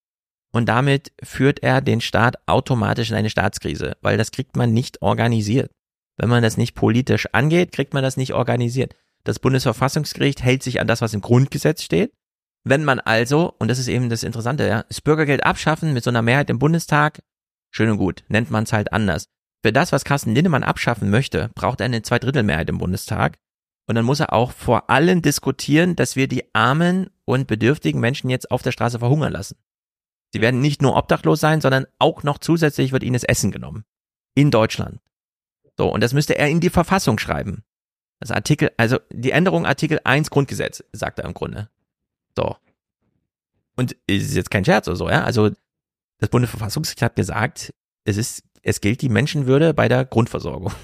und 0.52 0.68
damit 0.68 1.12
führt 1.22 1.62
er 1.62 1.80
den 1.80 2.00
Staat 2.00 2.36
automatisch 2.46 3.10
in 3.10 3.16
eine 3.16 3.30
Staatskrise, 3.30 3.96
weil 4.02 4.18
das 4.18 4.30
kriegt 4.30 4.56
man 4.56 4.72
nicht 4.72 5.02
organisiert. 5.02 5.70
Wenn 6.18 6.28
man 6.28 6.42
das 6.42 6.56
nicht 6.56 6.74
politisch 6.74 7.26
angeht, 7.32 7.72
kriegt 7.72 7.94
man 7.94 8.02
das 8.02 8.16
nicht 8.16 8.34
organisiert. 8.34 8.94
Das 9.24 9.38
Bundesverfassungsgericht 9.38 10.42
hält 10.42 10.62
sich 10.62 10.80
an 10.80 10.86
das, 10.86 11.00
was 11.00 11.14
im 11.14 11.22
Grundgesetz 11.22 11.82
steht. 11.82 12.12
Wenn 12.64 12.84
man 12.84 13.00
also, 13.00 13.54
und 13.58 13.68
das 13.68 13.78
ist 13.78 13.88
eben 13.88 14.08
das 14.08 14.22
Interessante, 14.22 14.66
ja, 14.68 14.84
das 14.84 15.00
Bürgergeld 15.00 15.44
abschaffen 15.44 15.94
mit 15.94 16.04
so 16.04 16.10
einer 16.10 16.22
Mehrheit 16.22 16.50
im 16.50 16.58
Bundestag, 16.58 17.22
schön 17.70 17.90
und 17.90 17.98
gut, 17.98 18.22
nennt 18.28 18.50
man 18.50 18.64
es 18.64 18.72
halt 18.72 18.92
anders. 18.92 19.26
Für 19.64 19.72
das, 19.72 19.92
was 19.92 20.04
Carsten 20.04 20.34
Lindemann 20.34 20.64
abschaffen 20.64 21.08
möchte, 21.08 21.50
braucht 21.54 21.80
er 21.80 21.86
eine 21.86 22.02
Zweidrittelmehrheit 22.02 22.68
im 22.68 22.78
Bundestag. 22.78 23.38
Und 23.88 23.94
dann 23.94 24.04
muss 24.04 24.20
er 24.20 24.32
auch 24.32 24.52
vor 24.52 24.90
allem 24.90 25.22
diskutieren, 25.22 25.96
dass 25.96 26.14
wir 26.14 26.28
die 26.28 26.54
armen 26.54 27.10
und 27.24 27.46
bedürftigen 27.46 28.00
Menschen 28.00 28.30
jetzt 28.30 28.50
auf 28.50 28.62
der 28.62 28.72
Straße 28.72 28.98
verhungern 28.98 29.32
lassen. 29.32 29.56
Sie 30.32 30.40
werden 30.40 30.60
nicht 30.60 30.80
nur 30.80 30.96
obdachlos 30.96 31.40
sein, 31.40 31.60
sondern 31.60 31.86
auch 31.98 32.22
noch 32.22 32.38
zusätzlich 32.38 32.92
wird 32.92 33.02
ihnen 33.02 33.12
das 33.12 33.24
Essen 33.24 33.50
genommen. 33.50 33.84
In 34.34 34.50
Deutschland. 34.50 35.00
So, 35.76 35.92
und 35.92 36.02
das 36.02 36.14
müsste 36.14 36.38
er 36.38 36.48
in 36.48 36.60
die 36.60 36.70
Verfassung 36.70 37.18
schreiben. 37.18 37.64
Das 38.18 38.30
Artikel, 38.30 38.70
also 38.76 38.98
die 39.10 39.32
Änderung 39.32 39.66
Artikel 39.66 40.00
1 40.04 40.30
Grundgesetz, 40.30 40.84
sagt 40.92 41.18
er 41.18 41.24
im 41.26 41.34
Grunde. 41.34 41.68
So. 42.36 42.56
Und 43.76 43.96
es 44.06 44.22
ist 44.24 44.34
jetzt 44.34 44.50
kein 44.50 44.64
Scherz 44.64 44.88
oder 44.88 44.96
so, 44.96 45.10
ja. 45.10 45.24
Also 45.24 45.50
das 46.18 46.28
Bundesverfassungsgericht 46.30 47.02
hat 47.02 47.16
gesagt, 47.16 47.74
es 48.04 48.16
ist, 48.16 48.44
es 48.62 48.80
gilt 48.80 49.02
die 49.02 49.08
Menschenwürde 49.08 49.74
bei 49.74 49.88
der 49.88 50.04
Grundversorgung. 50.04 50.72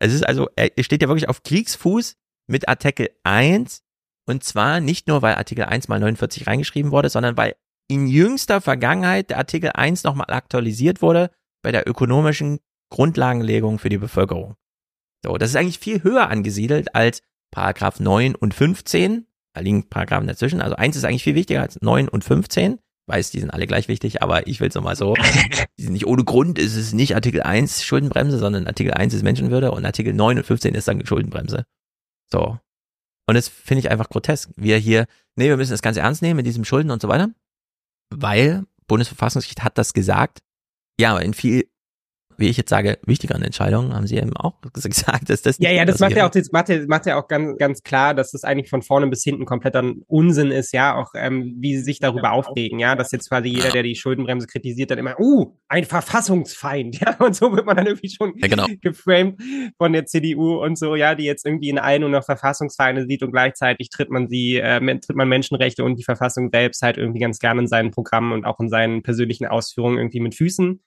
Es 0.00 0.12
ist 0.12 0.24
also, 0.24 0.48
er 0.54 0.70
steht 0.84 1.02
ja 1.02 1.08
wirklich 1.08 1.28
auf 1.28 1.42
Kriegsfuß 1.42 2.14
mit 2.46 2.68
Artikel 2.68 3.10
1 3.24 3.82
und 4.26 4.44
zwar 4.44 4.78
nicht 4.78 5.08
nur, 5.08 5.22
weil 5.22 5.34
Artikel 5.34 5.64
1 5.64 5.88
mal 5.88 5.98
49 5.98 6.46
reingeschrieben 6.46 6.92
wurde, 6.92 7.08
sondern 7.08 7.36
weil 7.36 7.56
in 7.88 8.06
jüngster 8.06 8.60
Vergangenheit 8.60 9.30
der 9.30 9.38
Artikel 9.38 9.70
1 9.72 10.04
nochmal 10.04 10.26
aktualisiert 10.28 11.02
wurde 11.02 11.30
bei 11.62 11.72
der 11.72 11.88
ökonomischen 11.88 12.60
Grundlagenlegung 12.90 13.78
für 13.78 13.88
die 13.88 13.98
Bevölkerung. 13.98 14.54
So, 15.24 15.36
das 15.36 15.50
ist 15.50 15.56
eigentlich 15.56 15.78
viel 15.78 16.02
höher 16.02 16.28
angesiedelt 16.28 16.94
als 16.94 17.22
Paragraph 17.50 17.98
9 17.98 18.34
und 18.34 18.54
15. 18.54 19.26
Da 19.54 19.60
liegen 19.60 19.88
Paragraphen 19.88 20.28
dazwischen. 20.28 20.60
Also 20.60 20.76
1 20.76 20.96
ist 20.96 21.04
eigentlich 21.04 21.24
viel 21.24 21.34
wichtiger 21.34 21.62
als 21.62 21.80
9 21.80 22.08
und 22.08 22.24
15. 22.24 22.78
Weiß, 23.06 23.30
die 23.30 23.40
sind 23.40 23.50
alle 23.50 23.66
gleich 23.66 23.88
wichtig, 23.88 24.22
aber 24.22 24.46
ich 24.46 24.60
will 24.60 24.68
es 24.68 24.74
nochmal 24.74 24.94
so. 24.94 25.14
Die 25.78 25.82
sind 25.82 25.94
nicht 25.94 26.06
ohne 26.06 26.24
Grund, 26.24 26.58
ist 26.58 26.76
es 26.76 26.92
nicht 26.92 27.14
Artikel 27.14 27.42
1 27.42 27.82
Schuldenbremse, 27.82 28.38
sondern 28.38 28.66
Artikel 28.66 28.92
1 28.92 29.14
ist 29.14 29.22
Menschenwürde 29.22 29.70
und 29.70 29.86
Artikel 29.86 30.12
9 30.12 30.36
und 30.36 30.44
15 30.44 30.74
ist 30.74 30.88
dann 30.88 31.06
Schuldenbremse. 31.06 31.64
So. 32.30 32.58
Und 33.26 33.34
das 33.34 33.48
finde 33.48 33.80
ich 33.80 33.90
einfach 33.90 34.10
grotesk. 34.10 34.50
Wir 34.56 34.76
hier, 34.76 35.06
nee, 35.36 35.48
wir 35.48 35.56
müssen 35.56 35.70
das 35.70 35.80
Ganze 35.80 36.00
ernst 36.00 36.20
nehmen 36.20 36.36
mit 36.36 36.44
diesem 36.44 36.66
Schulden 36.66 36.90
und 36.90 37.00
so 37.00 37.08
weiter 37.08 37.30
weil 38.10 38.64
Bundesverfassungsgericht 38.86 39.62
hat 39.62 39.78
das 39.78 39.92
gesagt. 39.92 40.40
Ja, 41.00 41.18
in 41.18 41.34
viel 41.34 41.68
wie 42.38 42.46
ich 42.46 42.56
jetzt 42.56 42.70
sage, 42.70 42.98
wichtigeren 43.04 43.42
Entscheidungen, 43.42 43.92
haben 43.92 44.06
Sie 44.06 44.16
eben 44.16 44.36
auch 44.36 44.54
gesagt, 44.72 45.28
dass 45.28 45.42
das 45.42 45.58
Ja, 45.58 45.70
ja, 45.70 45.84
das 45.84 45.98
macht 45.98 46.12
ja 46.12 46.26
auch, 46.26 46.30
das 46.30 46.52
macht 46.52 46.68
ja, 46.68 46.78
macht 46.86 47.06
ja 47.06 47.20
auch 47.20 47.26
ganz, 47.26 47.58
ganz 47.58 47.82
klar, 47.82 48.14
dass 48.14 48.30
das 48.30 48.44
eigentlich 48.44 48.70
von 48.70 48.82
vorne 48.82 49.08
bis 49.08 49.24
hinten 49.24 49.44
kompletter 49.44 49.82
Unsinn 50.06 50.52
ist, 50.52 50.72
ja, 50.72 50.94
auch 50.94 51.10
ähm, 51.14 51.56
wie 51.58 51.76
sie 51.76 51.82
sich 51.82 51.98
darüber 51.98 52.32
aufregen, 52.32 52.78
ja, 52.78 52.94
dass 52.94 53.10
jetzt 53.10 53.28
quasi 53.28 53.48
jeder, 53.48 53.70
der 53.70 53.82
die 53.82 53.96
Schuldenbremse 53.96 54.46
kritisiert, 54.46 54.92
dann 54.92 54.98
immer, 54.98 55.18
uh, 55.18 55.52
ein 55.68 55.84
Verfassungsfeind, 55.84 57.00
ja, 57.00 57.16
und 57.18 57.34
so 57.34 57.52
wird 57.54 57.66
man 57.66 57.76
dann 57.76 57.86
irgendwie 57.86 58.10
schon 58.10 58.34
ja, 58.36 58.46
genau. 58.46 58.66
geframed 58.80 59.40
von 59.76 59.92
der 59.92 60.06
CDU 60.06 60.62
und 60.62 60.78
so, 60.78 60.94
ja, 60.94 61.16
die 61.16 61.24
jetzt 61.24 61.44
irgendwie 61.44 61.70
in 61.70 61.78
allen 61.78 62.02
nur 62.02 62.10
noch 62.10 62.24
Verfassungsfeinde 62.24 63.06
sieht 63.06 63.24
und 63.24 63.32
gleichzeitig 63.32 63.90
tritt 63.90 64.10
man 64.10 64.28
sie, 64.28 64.58
äh, 64.58 64.80
tritt 65.00 65.16
man 65.16 65.28
Menschenrechte 65.28 65.82
und 65.82 65.96
die 65.96 66.04
Verfassung 66.04 66.50
selbst 66.52 66.82
halt 66.82 66.98
irgendwie 66.98 67.20
ganz 67.20 67.40
gerne 67.40 67.62
in 67.62 67.66
seinen 67.66 67.90
Programmen 67.90 68.32
und 68.32 68.44
auch 68.44 68.60
in 68.60 68.68
seinen 68.68 69.02
persönlichen 69.02 69.46
Ausführungen 69.46 69.98
irgendwie 69.98 70.20
mit 70.20 70.36
Füßen 70.36 70.80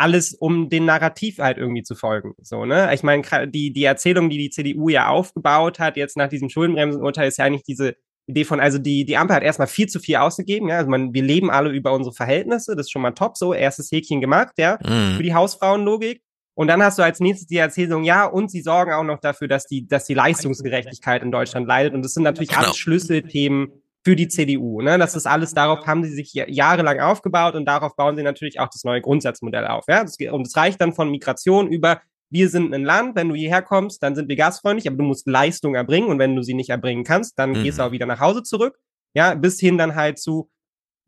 alles 0.00 0.32
um 0.32 0.70
den 0.70 0.86
Narrativ 0.86 1.38
halt 1.38 1.58
irgendwie 1.58 1.82
zu 1.82 1.94
folgen. 1.94 2.34
So, 2.42 2.64
ne? 2.64 2.92
Ich 2.94 3.02
meine, 3.02 3.22
die, 3.48 3.70
die 3.70 3.84
Erzählung, 3.84 4.30
die 4.30 4.38
die 4.38 4.48
CDU 4.48 4.88
ja 4.88 5.08
aufgebaut 5.08 5.78
hat, 5.78 5.98
jetzt 5.98 6.16
nach 6.16 6.28
diesem 6.28 6.48
Schuldenbremsenurteil, 6.48 7.28
ist 7.28 7.36
ja 7.36 7.44
eigentlich 7.44 7.64
diese 7.64 7.96
Idee 8.26 8.44
von, 8.44 8.60
also 8.60 8.78
die, 8.78 9.04
die 9.04 9.18
Ampel 9.18 9.36
hat 9.36 9.42
erstmal 9.42 9.68
viel 9.68 9.88
zu 9.88 10.00
viel 10.00 10.16
ausgegeben, 10.16 10.68
ja. 10.68 10.78
Also 10.78 10.90
man, 10.90 11.12
wir 11.12 11.22
leben 11.22 11.50
alle 11.50 11.70
über 11.70 11.92
unsere 11.92 12.14
Verhältnisse, 12.14 12.76
das 12.76 12.86
ist 12.86 12.92
schon 12.92 13.02
mal 13.02 13.10
top, 13.10 13.36
so, 13.36 13.52
erstes 13.52 13.92
Häkchen 13.92 14.22
gemacht, 14.22 14.54
ja, 14.56 14.78
mhm. 14.82 15.16
für 15.16 15.22
die 15.22 15.34
Hausfrauenlogik. 15.34 16.22
Und 16.54 16.68
dann 16.68 16.82
hast 16.82 16.98
du 16.98 17.02
als 17.02 17.20
nächstes 17.20 17.46
die 17.46 17.58
Erzählung, 17.58 18.04
ja, 18.04 18.24
und 18.24 18.50
sie 18.50 18.62
sorgen 18.62 18.92
auch 18.92 19.04
noch 19.04 19.20
dafür, 19.20 19.48
dass 19.48 19.66
die, 19.66 19.86
dass 19.86 20.06
die 20.06 20.14
Leistungsgerechtigkeit 20.14 21.22
in 21.22 21.30
Deutschland 21.30 21.66
leidet. 21.66 21.92
Und 21.94 22.02
das 22.02 22.14
sind 22.14 22.22
natürlich 22.22 22.50
genau. 22.50 22.62
alles 22.62 22.76
Schlüsselthemen 22.76 23.68
für 24.02 24.16
die 24.16 24.28
CDU. 24.28 24.80
Ne? 24.80 24.98
Das 24.98 25.14
ist 25.14 25.26
alles, 25.26 25.52
darauf 25.52 25.86
haben 25.86 26.04
sie 26.04 26.14
sich 26.14 26.32
jahrelang 26.32 27.00
aufgebaut 27.00 27.54
und 27.54 27.66
darauf 27.66 27.96
bauen 27.96 28.16
sie 28.16 28.22
natürlich 28.22 28.58
auch 28.58 28.68
das 28.68 28.84
neue 28.84 29.00
Grundsatzmodell 29.00 29.66
auf. 29.66 29.84
Ja? 29.88 30.00
und 30.32 30.46
es 30.46 30.56
reicht 30.56 30.80
dann 30.80 30.94
von 30.94 31.10
Migration 31.10 31.68
über, 31.68 32.00
wir 32.30 32.48
sind 32.48 32.72
ein 32.72 32.84
Land, 32.84 33.16
wenn 33.16 33.28
du 33.28 33.34
hierher 33.34 33.62
kommst, 33.62 34.02
dann 34.02 34.14
sind 34.14 34.28
wir 34.28 34.36
gastfreundlich, 34.36 34.86
aber 34.86 34.96
du 34.96 35.04
musst 35.04 35.26
Leistung 35.26 35.74
erbringen 35.74 36.08
und 36.08 36.18
wenn 36.18 36.36
du 36.36 36.42
sie 36.42 36.54
nicht 36.54 36.70
erbringen 36.70 37.04
kannst, 37.04 37.38
dann 37.38 37.50
mhm. 37.50 37.64
gehst 37.64 37.78
du 37.78 37.82
auch 37.82 37.92
wieder 37.92 38.06
nach 38.06 38.20
Hause 38.20 38.42
zurück. 38.42 38.78
Ja, 39.14 39.34
bis 39.34 39.58
hin 39.58 39.76
dann 39.76 39.96
halt 39.96 40.20
zu, 40.20 40.48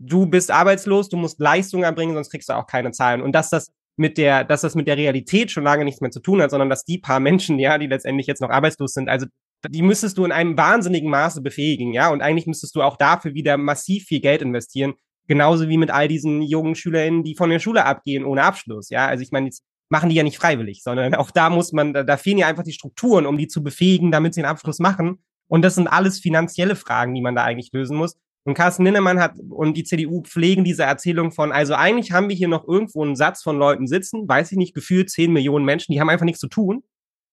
du 0.01 0.27
bist 0.27 0.51
arbeitslos, 0.51 1.09
du 1.09 1.17
musst 1.17 1.39
Leistung 1.39 1.85
erbringen, 1.85 2.15
sonst 2.15 2.31
kriegst 2.31 2.49
du 2.49 2.55
auch 2.55 2.67
keine 2.67 2.91
Zahlen. 2.91 3.23
Und 3.23 3.33
dass 3.33 3.49
das 3.51 3.71
mit 3.97 4.19
der, 4.19 4.43
dass 4.43 4.63
das 4.63 4.75
mit 4.75 4.89
der 4.89 4.97
Realität 4.97 5.53
schon 5.53 5.63
lange 5.63 5.85
nichts 5.85 6.01
mehr 6.01 6.11
zu 6.11 6.21
tun 6.21 6.43
hat, 6.43 6.51
sondern 6.51 6.69
dass 6.69 6.85
die 6.85 6.99
paar 6.99 7.21
Menschen, 7.21 7.61
ja, 7.61 7.79
die 7.79 7.87
letztendlich 7.87 8.27
jetzt 8.27 8.41
noch 8.41 8.51
arbeitslos 8.51 8.95
sind, 8.95 9.09
also 9.09 9.27
die 9.69 9.83
müsstest 9.83 10.19
du 10.19 10.25
in 10.25 10.33
einem 10.33 10.57
wahnsinnigen 10.57 11.11
Maße 11.11 11.41
befähigen, 11.43 11.93
ja. 11.93 12.11
Und 12.11 12.23
eigentlich 12.23 12.47
müsstest 12.47 12.75
du 12.75 12.83
auch 12.83 12.97
dafür 12.97 13.35
wieder 13.35 13.57
massiv 13.57 14.05
viel 14.05 14.21
Geld 14.21 14.43
investieren. 14.43 14.95
Genauso 15.29 15.69
wie 15.69 15.79
mit 15.79 15.91
all 15.91 16.09
diesen 16.09 16.43
jungen 16.43 16.75
SchülerInnen, 16.75 17.23
die 17.23 17.37
von 17.37 17.51
der 17.51 17.59
Schule 17.59 17.85
abgehen 17.85 18.25
ohne 18.25 18.43
Abschluss, 18.43 18.91
ja. 18.91 19.07
Also 19.07 19.23
ich 19.23 19.31
meine, 19.31 19.47
jetzt 19.47 19.63
machen 19.89 20.09
die 20.09 20.17
ja 20.17 20.23
nicht 20.23 20.39
freiwillig, 20.39 20.83
sondern 20.83 21.15
auch 21.15 21.31
da 21.31 21.51
muss 21.51 21.73
man, 21.73 21.93
da, 21.93 22.03
da 22.03 22.17
fehlen 22.17 22.39
ja 22.39 22.49
einfach 22.49 22.65
die 22.65 22.73
Strukturen, 22.73 23.27
um 23.27 23.37
die 23.37 23.47
zu 23.47 23.63
befähigen, 23.63 24.11
damit 24.11 24.35
sie 24.35 24.41
einen 24.41 24.51
Abschluss 24.51 24.79
machen. 24.79 25.23
Und 25.49 25.63
das 25.63 25.75
sind 25.75 25.87
alles 25.87 26.19
finanzielle 26.19 26.77
Fragen, 26.77 27.15
die 27.15 27.21
man 27.21 27.35
da 27.35 27.45
eigentlich 27.45 27.71
lösen 27.73 27.97
muss. 27.97 28.17
Und 28.45 28.55
Carsten 28.55 28.85
Linnemann 28.85 29.21
hat 29.21 29.35
und 29.51 29.77
die 29.77 29.85
CDU 29.85 30.23
pflegen 30.23 30.65
diese 30.65 30.83
Erzählung 30.83 31.31
von, 31.31 31.53
also 31.53 31.75
eigentlich 31.75 32.11
haben 32.11 32.29
wir 32.29 32.35
hier 32.35 32.49
noch 32.49 32.67
irgendwo 32.67 33.05
einen 33.05 33.15
Satz 33.15 33.43
von 33.43 33.57
Leuten 33.57 33.87
sitzen, 33.87 34.27
weiß 34.27 34.51
ich 34.51 34.59
nicht, 34.59 34.75
gefühlt 34.75 35.11
zehn 35.11 35.33
Millionen 35.33 35.65
Menschen, 35.65 35.93
die 35.93 36.01
haben 36.01 36.09
einfach 36.09 36.25
nichts 36.25 36.41
zu 36.41 36.49
tun 36.49 36.83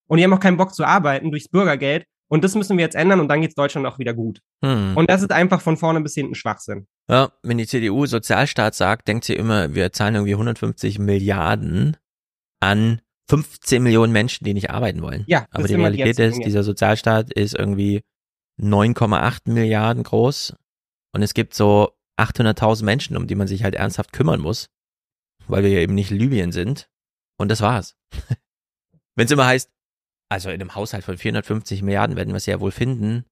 und 0.08 0.18
die 0.18 0.24
haben 0.24 0.34
auch 0.34 0.40
keinen 0.40 0.58
Bock 0.58 0.76
zu 0.76 0.84
arbeiten 0.84 1.32
durchs 1.32 1.48
Bürgergeld 1.48 2.06
und 2.30 2.44
das 2.44 2.56
müssen 2.56 2.78
wir 2.78 2.86
jetzt 2.86 2.96
ändern 2.96 3.20
und 3.20 3.28
dann 3.28 3.42
geht's 3.42 3.56
Deutschland 3.56 3.86
auch 3.88 4.00
wieder 4.00 4.14
gut. 4.14 4.42
Hm. 4.64 4.96
Und 4.96 5.10
das 5.10 5.22
ist 5.22 5.32
einfach 5.32 5.62
von 5.62 5.78
vorne 5.78 6.02
bis 6.02 6.14
hinten 6.14 6.36
Schwachsinn. 6.36 6.88
Ja, 7.10 7.32
wenn 7.44 7.58
die 7.58 7.68
CDU 7.68 8.06
Sozialstaat 8.06 8.76
sagt, 8.76 9.08
denkt 9.08 9.26
sie 9.26 9.34
immer, 9.34 9.74
wir 9.74 9.92
zahlen 9.92 10.16
irgendwie 10.16 10.34
150 10.34 11.00
Milliarden 11.00 11.98
an 12.60 13.02
15 13.30 13.82
Millionen 13.82 14.14
Menschen, 14.14 14.46
die 14.46 14.54
nicht 14.54 14.70
arbeiten 14.70 15.02
wollen. 15.02 15.24
Ja, 15.28 15.46
aber 15.52 15.68
die 15.68 15.76
Realität 15.76 16.20
ist, 16.20 16.46
dieser 16.46 16.64
Sozialstaat 16.64 17.34
ist 17.34 17.56
irgendwie 17.56 18.02
9,8 18.62 19.52
Milliarden 19.52 20.04
groß 20.04 20.56
und 21.14 21.22
es 21.22 21.34
gibt 21.34 21.54
so 21.54 21.92
800.000 22.20 22.84
Menschen, 22.84 23.18
um 23.18 23.28
die 23.28 23.36
man 23.36 23.48
sich 23.48 23.64
halt 23.64 23.76
ernsthaft 23.76 24.14
kümmern 24.14 24.42
muss, 24.42 24.70
weil 25.48 25.64
wir 25.64 25.70
ja 25.70 25.80
eben 25.80 25.96
nicht 25.96 26.12
Libyen 26.12 26.52
sind. 26.52 26.90
Und 27.38 27.50
das 27.50 27.62
war's. 27.62 27.96
Wenn 29.16 29.26
es 29.26 29.32
immer 29.32 29.46
heißt, 29.46 29.72
also 30.30 30.50
in 30.50 30.62
einem 30.62 30.76
Haushalt 30.76 31.04
von 31.04 31.18
450 31.18 31.82
Milliarden 31.82 32.16
werden 32.16 32.30
wir 32.30 32.38
es 32.38 32.46
ja 32.46 32.60
wohl 32.60 32.72
finden. 32.72 33.26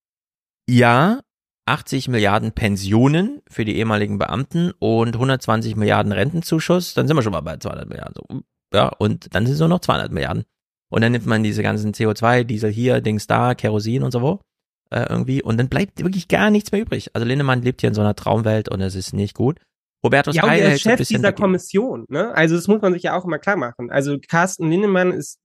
Ja, 0.67 1.21
80 1.67 2.07
Milliarden 2.07 2.53
Pensionen 2.53 3.41
für 3.49 3.65
die 3.65 3.77
ehemaligen 3.77 4.17
Beamten 4.17 4.71
und 4.79 5.13
120 5.15 5.75
Milliarden 5.75 6.11
Rentenzuschuss, 6.11 6.93
dann 6.93 7.07
sind 7.07 7.15
wir 7.15 7.23
schon 7.23 7.33
mal 7.33 7.41
bei 7.41 7.57
200 7.57 7.87
Milliarden. 7.87 8.15
So, 8.15 8.41
ja, 8.73 8.87
und 8.87 9.33
dann 9.35 9.45
sind 9.45 9.53
es 9.53 9.59
nur 9.59 9.69
noch 9.69 9.79
200 9.79 10.11
Milliarden. 10.11 10.43
Und 10.89 11.01
dann 11.01 11.11
nimmt 11.11 11.25
man 11.25 11.43
diese 11.43 11.63
ganzen 11.63 11.93
CO2, 11.93 12.45
Diesel 12.45 12.71
hier, 12.71 13.01
Dings 13.01 13.27
da, 13.27 13.55
Kerosin 13.55 14.03
und 14.03 14.11
so 14.11 14.21
wo, 14.21 14.39
äh, 14.89 15.05
irgendwie, 15.09 15.43
und 15.43 15.57
dann 15.57 15.67
bleibt 15.67 16.01
wirklich 16.01 16.29
gar 16.29 16.49
nichts 16.49 16.71
mehr 16.71 16.81
übrig. 16.81 17.09
Also 17.13 17.27
Lindemann 17.27 17.61
lebt 17.61 17.81
hier 17.81 17.89
in 17.89 17.93
so 17.93 18.01
einer 18.01 18.15
Traumwelt 18.15 18.69
und 18.69 18.79
es 18.81 18.95
ist 18.95 19.13
nicht 19.13 19.35
gut. 19.35 19.59
Roberto 20.03 20.31
ja, 20.31 20.47
Heil 20.47 20.73
ist 20.73 20.81
Chef 20.81 21.05
dieser 21.05 21.21
dagegen. 21.21 21.41
Kommission, 21.41 22.05
ne? 22.07 22.33
Also 22.33 22.55
das 22.55 22.67
muss 22.67 22.81
man 22.81 22.93
sich 22.93 23.03
ja 23.03 23.17
auch 23.17 23.25
immer 23.25 23.39
klar 23.39 23.57
machen. 23.57 23.89
Also 23.91 24.17
Carsten 24.25 24.69
Lindemann 24.69 25.11
ist 25.11 25.41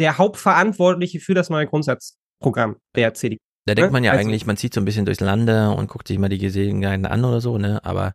der 0.00 0.18
Hauptverantwortliche 0.18 1.20
für 1.20 1.34
das 1.34 1.50
neue 1.50 1.66
Grundsatzprogramm 1.66 2.76
der 2.96 3.14
CDU. 3.14 3.38
Da 3.66 3.74
denkt 3.74 3.90
ne? 3.90 3.92
man 3.92 4.04
ja 4.04 4.12
also, 4.12 4.22
eigentlich, 4.22 4.46
man 4.46 4.56
zieht 4.56 4.74
so 4.74 4.80
ein 4.80 4.84
bisschen 4.84 5.04
durchs 5.04 5.20
Lande 5.20 5.70
und 5.70 5.88
guckt 5.88 6.08
sich 6.08 6.18
mal 6.18 6.28
die 6.28 6.38
Gelegenheiten 6.38 7.06
an 7.06 7.24
oder 7.24 7.40
so, 7.40 7.58
ne? 7.58 7.84
Aber 7.84 8.12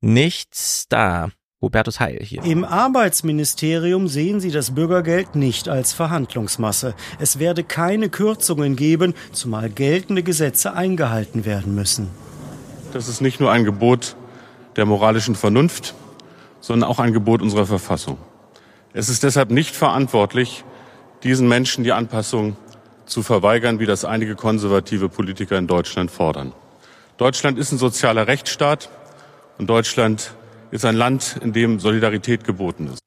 nichts 0.00 0.86
da. 0.88 1.30
Hubertus 1.62 2.00
Heil 2.00 2.18
hier. 2.24 2.42
Im 2.42 2.64
Arbeitsministerium 2.64 4.08
sehen 4.08 4.40
sie 4.40 4.50
das 4.50 4.74
Bürgergeld 4.74 5.36
nicht 5.36 5.68
als 5.68 5.92
Verhandlungsmasse. 5.92 6.96
Es 7.20 7.38
werde 7.38 7.62
keine 7.62 8.08
Kürzungen 8.08 8.74
geben, 8.74 9.14
zumal 9.30 9.70
geltende 9.70 10.24
Gesetze 10.24 10.74
eingehalten 10.74 11.44
werden 11.44 11.76
müssen. 11.76 12.08
Das 12.92 13.06
ist 13.06 13.20
nicht 13.20 13.38
nur 13.38 13.52
ein 13.52 13.64
Gebot 13.64 14.16
der 14.74 14.86
moralischen 14.86 15.36
Vernunft, 15.36 15.94
sondern 16.60 16.90
auch 16.90 16.98
ein 16.98 17.12
Gebot 17.12 17.40
unserer 17.40 17.66
Verfassung. 17.66 18.18
Es 18.92 19.08
ist 19.08 19.22
deshalb 19.22 19.52
nicht 19.52 19.76
verantwortlich, 19.76 20.64
diesen 21.22 21.48
Menschen 21.48 21.84
die 21.84 21.92
Anpassung 21.92 22.56
zu 23.06 23.22
verweigern, 23.22 23.78
wie 23.78 23.86
das 23.86 24.04
einige 24.04 24.34
konservative 24.34 25.08
Politiker 25.08 25.58
in 25.58 25.66
Deutschland 25.66 26.10
fordern. 26.10 26.52
Deutschland 27.16 27.58
ist 27.58 27.72
ein 27.72 27.78
sozialer 27.78 28.26
Rechtsstaat 28.26 28.88
und 29.58 29.68
Deutschland 29.68 30.34
ist 30.70 30.84
ein 30.84 30.96
Land, 30.96 31.38
in 31.42 31.52
dem 31.52 31.78
Solidarität 31.78 32.44
geboten 32.44 32.88
ist. 32.88 32.98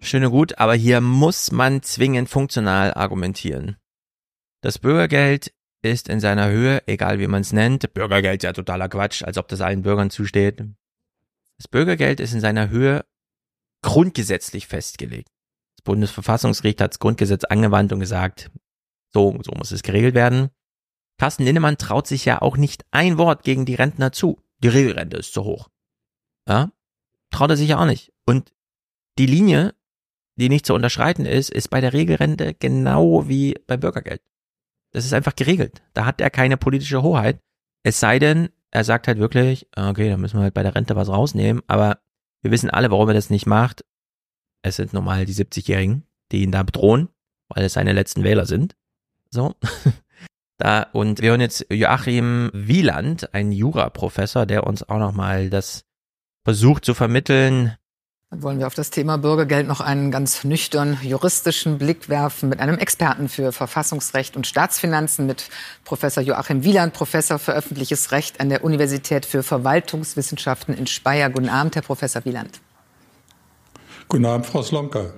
Schön 0.00 0.24
und 0.24 0.30
gut, 0.30 0.58
aber 0.58 0.74
hier 0.74 1.00
muss 1.00 1.52
man 1.52 1.82
zwingend 1.82 2.30
funktional 2.30 2.94
argumentieren. 2.94 3.76
Das 4.62 4.78
Bürgergeld 4.78 5.52
ist 5.82 6.08
in 6.08 6.20
seiner 6.20 6.48
Höhe, 6.48 6.82
egal 6.86 7.18
wie 7.18 7.26
man 7.26 7.42
es 7.42 7.52
nennt, 7.52 7.92
Bürgergeld 7.92 8.42
ist 8.42 8.44
ja 8.44 8.52
totaler 8.52 8.88
Quatsch, 8.88 9.22
als 9.22 9.36
ob 9.36 9.48
das 9.48 9.60
allen 9.60 9.82
Bürgern 9.82 10.10
zusteht. 10.10 10.62
Das 11.58 11.68
Bürgergeld 11.68 12.20
ist 12.20 12.32
in 12.32 12.40
seiner 12.40 12.70
Höhe 12.70 13.04
grundgesetzlich 13.82 14.66
festgelegt. 14.66 15.28
Das 15.80 15.84
Bundesverfassungsgericht 15.84 16.80
hat 16.82 16.92
das 16.92 16.98
Grundgesetz 16.98 17.44
angewandt 17.44 17.92
und 17.92 18.00
gesagt, 18.00 18.50
so, 19.14 19.38
so 19.42 19.52
muss 19.52 19.72
es 19.72 19.82
geregelt 19.82 20.14
werden. 20.14 20.50
Carsten 21.18 21.44
Linnemann 21.44 21.78
traut 21.78 22.06
sich 22.06 22.26
ja 22.26 22.42
auch 22.42 22.58
nicht 22.58 22.84
ein 22.90 23.16
Wort 23.16 23.44
gegen 23.44 23.64
die 23.64 23.74
Rentner 23.74 24.12
zu. 24.12 24.42
Die 24.62 24.68
Regelrente 24.68 25.16
ist 25.16 25.32
zu 25.32 25.44
hoch. 25.44 25.68
Ja? 26.46 26.70
traut 27.30 27.50
er 27.50 27.56
sich 27.56 27.70
ja 27.70 27.80
auch 27.80 27.86
nicht. 27.86 28.12
Und 28.26 28.52
die 29.18 29.26
Linie, 29.26 29.74
die 30.36 30.48
nicht 30.48 30.66
zu 30.66 30.74
unterschreiten 30.74 31.24
ist, 31.24 31.50
ist 31.50 31.68
bei 31.68 31.80
der 31.80 31.92
Regelrente 31.92 32.54
genau 32.54 33.28
wie 33.28 33.54
beim 33.66 33.80
Bürgergeld. 33.80 34.20
Das 34.92 35.04
ist 35.04 35.12
einfach 35.12 35.36
geregelt. 35.36 35.82
Da 35.94 36.04
hat 36.04 36.20
er 36.20 36.30
keine 36.30 36.56
politische 36.56 37.02
Hoheit. 37.02 37.40
Es 37.84 38.00
sei 38.00 38.18
denn, 38.18 38.50
er 38.70 38.84
sagt 38.84 39.08
halt 39.08 39.18
wirklich, 39.18 39.68
okay, 39.76 40.10
dann 40.10 40.20
müssen 40.20 40.38
wir 40.38 40.42
halt 40.42 40.54
bei 40.54 40.62
der 40.62 40.74
Rente 40.74 40.96
was 40.96 41.08
rausnehmen, 41.08 41.62
aber 41.68 42.00
wir 42.42 42.50
wissen 42.50 42.70
alle, 42.70 42.90
warum 42.90 43.08
er 43.08 43.14
das 43.14 43.30
nicht 43.30 43.46
macht. 43.46 43.84
Es 44.62 44.76
sind 44.76 44.92
normal 44.92 45.24
die 45.24 45.34
70-Jährigen, 45.34 46.04
die 46.32 46.42
ihn 46.42 46.52
da 46.52 46.62
bedrohen, 46.62 47.08
weil 47.48 47.64
es 47.64 47.74
seine 47.74 47.92
letzten 47.92 48.24
Wähler 48.24 48.46
sind. 48.46 48.76
So. 49.30 49.54
da, 50.58 50.82
und 50.92 51.20
wir 51.20 51.30
hören 51.30 51.40
jetzt 51.40 51.66
Joachim 51.70 52.50
Wieland, 52.52 53.32
ein 53.34 53.52
Juraprofessor, 53.52 54.46
der 54.46 54.66
uns 54.66 54.88
auch 54.88 54.98
nochmal 54.98 55.50
das 55.50 55.84
versucht 56.44 56.84
zu 56.84 56.94
vermitteln. 56.94 57.76
Dann 58.30 58.42
wollen 58.42 58.58
wir 58.60 58.68
auf 58.68 58.74
das 58.74 58.90
Thema 58.90 59.18
Bürgergeld 59.18 59.66
noch 59.66 59.80
einen 59.80 60.12
ganz 60.12 60.44
nüchtern 60.44 60.98
juristischen 61.02 61.78
Blick 61.78 62.08
werfen 62.08 62.48
mit 62.48 62.60
einem 62.60 62.78
Experten 62.78 63.28
für 63.28 63.50
Verfassungsrecht 63.50 64.36
und 64.36 64.46
Staatsfinanzen, 64.46 65.26
mit 65.26 65.48
Professor 65.84 66.22
Joachim 66.22 66.62
Wieland, 66.62 66.92
Professor 66.92 67.40
für 67.40 67.54
öffentliches 67.54 68.12
Recht 68.12 68.38
an 68.38 68.48
der 68.48 68.62
Universität 68.62 69.26
für 69.26 69.42
Verwaltungswissenschaften 69.42 70.76
in 70.76 70.86
Speyer. 70.86 71.28
Guten 71.30 71.48
Abend, 71.48 71.74
Herr 71.74 71.82
Professor 71.82 72.24
Wieland. 72.24 72.60
Guten 74.10 74.26
Abend, 74.26 74.44
Frau 74.44 74.60
Slonka. 74.60 75.12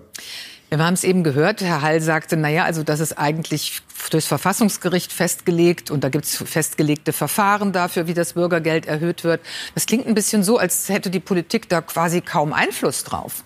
Wir 0.68 0.78
haben 0.78 0.92
es 0.92 1.02
eben 1.02 1.24
gehört, 1.24 1.62
Herr 1.62 1.80
Hall 1.80 2.02
sagte, 2.02 2.36
naja, 2.36 2.64
also 2.64 2.82
das 2.82 3.00
ist 3.00 3.18
eigentlich 3.18 3.80
durchs 4.10 4.26
Verfassungsgericht 4.26 5.12
festgelegt 5.12 5.90
und 5.90 6.04
da 6.04 6.10
gibt 6.10 6.26
es 6.26 6.36
festgelegte 6.36 7.14
Verfahren 7.14 7.72
dafür, 7.72 8.06
wie 8.06 8.12
das 8.12 8.34
Bürgergeld 8.34 8.84
erhöht 8.84 9.24
wird. 9.24 9.40
Das 9.74 9.86
klingt 9.86 10.06
ein 10.06 10.14
bisschen 10.14 10.42
so, 10.42 10.58
als 10.58 10.90
hätte 10.90 11.08
die 11.08 11.20
Politik 11.20 11.70
da 11.70 11.80
quasi 11.80 12.20
kaum 12.20 12.52
Einfluss 12.52 13.02
drauf. 13.02 13.44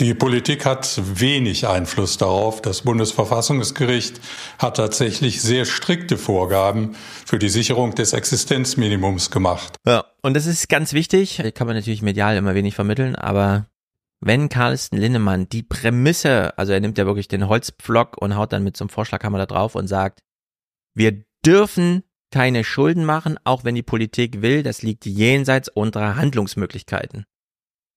Die 0.00 0.12
Politik 0.12 0.66
hat 0.66 1.00
wenig 1.02 1.66
Einfluss 1.66 2.18
darauf. 2.18 2.60
Das 2.60 2.82
Bundesverfassungsgericht 2.82 4.20
hat 4.58 4.76
tatsächlich 4.76 5.40
sehr 5.40 5.64
strikte 5.64 6.18
Vorgaben 6.18 6.94
für 7.24 7.38
die 7.38 7.48
Sicherung 7.48 7.94
des 7.94 8.12
Existenzminimums 8.12 9.30
gemacht. 9.30 9.76
Ja, 9.86 10.04
und 10.20 10.34
das 10.34 10.44
ist 10.44 10.68
ganz 10.68 10.92
wichtig. 10.92 11.42
Kann 11.54 11.66
man 11.66 11.76
natürlich 11.76 12.02
medial 12.02 12.36
immer 12.36 12.54
wenig 12.54 12.74
vermitteln, 12.74 13.14
aber 13.14 13.66
wenn 14.20 14.48
Carsten 14.48 14.96
Linnemann 14.98 15.48
die 15.48 15.62
Prämisse, 15.62 16.56
also 16.58 16.72
er 16.72 16.80
nimmt 16.80 16.98
ja 16.98 17.06
wirklich 17.06 17.28
den 17.28 17.48
Holzpflock 17.48 18.20
und 18.20 18.36
haut 18.36 18.52
dann 18.52 18.62
mit 18.64 18.76
so 18.76 18.84
einem 18.84 18.90
Vorschlaghammer 18.90 19.38
da 19.38 19.46
drauf 19.46 19.74
und 19.74 19.88
sagt, 19.88 20.20
wir 20.94 21.24
dürfen 21.44 22.02
keine 22.30 22.62
Schulden 22.62 23.04
machen, 23.04 23.38
auch 23.44 23.64
wenn 23.64 23.74
die 23.74 23.82
Politik 23.82 24.42
will, 24.42 24.62
das 24.62 24.82
liegt 24.82 25.06
jenseits 25.06 25.68
unserer 25.68 26.16
Handlungsmöglichkeiten. 26.16 27.24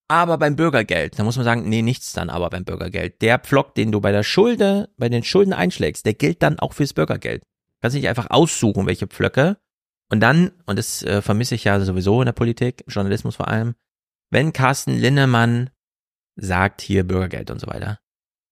aber 0.09 0.37
beim 0.37 0.55
Bürgergeld, 0.55 1.17
da 1.17 1.23
muss 1.23 1.37
man 1.37 1.45
sagen, 1.45 1.67
nee, 1.69 1.81
nichts 1.81 2.13
dann 2.13 2.29
aber 2.29 2.49
beim 2.49 2.65
Bürgergeld. 2.65 3.21
Der 3.21 3.39
Pflock, 3.39 3.73
den 3.75 3.91
du 3.91 3.99
bei 3.99 4.11
der 4.11 4.23
Schulde, 4.23 4.89
bei 4.97 5.09
den 5.09 5.23
Schulden 5.23 5.53
einschlägst, 5.53 6.05
der 6.05 6.13
gilt 6.13 6.43
dann 6.43 6.59
auch 6.59 6.73
fürs 6.73 6.93
Bürgergeld. 6.93 7.43
Kannst 7.81 7.95
nicht 7.95 8.07
einfach 8.07 8.29
aussuchen, 8.29 8.85
welche 8.85 9.07
Pflöcke. 9.07 9.57
Und 10.11 10.19
dann, 10.19 10.51
und 10.65 10.77
das 10.77 11.03
äh, 11.03 11.21
vermisse 11.21 11.55
ich 11.55 11.63
ja 11.63 11.79
sowieso 11.79 12.21
in 12.21 12.27
der 12.27 12.33
Politik, 12.33 12.83
Journalismus 12.87 13.35
vor 13.37 13.47
allem, 13.47 13.75
wenn 14.29 14.53
Carsten 14.53 14.97
Linnemann 14.97 15.69
sagt 16.35 16.81
hier 16.81 17.03
Bürgergeld 17.05 17.51
und 17.51 17.59
so 17.59 17.67
weiter, 17.67 17.99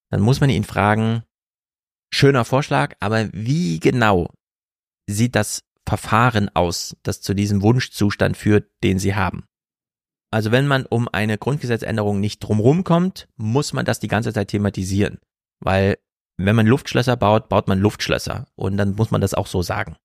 dann 0.09 0.21
muss 0.21 0.41
man 0.41 0.49
ihn 0.49 0.63
fragen, 0.63 1.23
schöner 2.13 2.45
Vorschlag, 2.45 2.95
aber 2.99 3.29
wie 3.33 3.79
genau 3.79 4.29
sieht 5.07 5.35
das 5.35 5.63
Verfahren 5.87 6.49
aus, 6.53 6.95
das 7.03 7.21
zu 7.21 7.33
diesem 7.33 7.61
Wunschzustand 7.61 8.37
führt, 8.37 8.69
den 8.83 8.99
sie 8.99 9.15
haben? 9.15 9.45
Also 10.31 10.51
wenn 10.51 10.67
man 10.67 10.85
um 10.85 11.09
eine 11.09 11.37
Grundgesetzänderung 11.37 12.19
nicht 12.19 12.39
drumherum 12.39 12.83
kommt, 12.83 13.27
muss 13.35 13.73
man 13.73 13.85
das 13.85 13.99
die 13.99 14.07
ganze 14.07 14.31
Zeit 14.31 14.47
thematisieren. 14.47 15.19
Weil 15.59 15.97
wenn 16.37 16.55
man 16.55 16.65
Luftschlösser 16.65 17.17
baut, 17.17 17.49
baut 17.49 17.67
man 17.67 17.79
Luftschlösser. 17.79 18.47
Und 18.55 18.77
dann 18.77 18.95
muss 18.95 19.11
man 19.11 19.19
das 19.19 19.33
auch 19.33 19.47
so 19.47 19.61
sagen. 19.61 19.97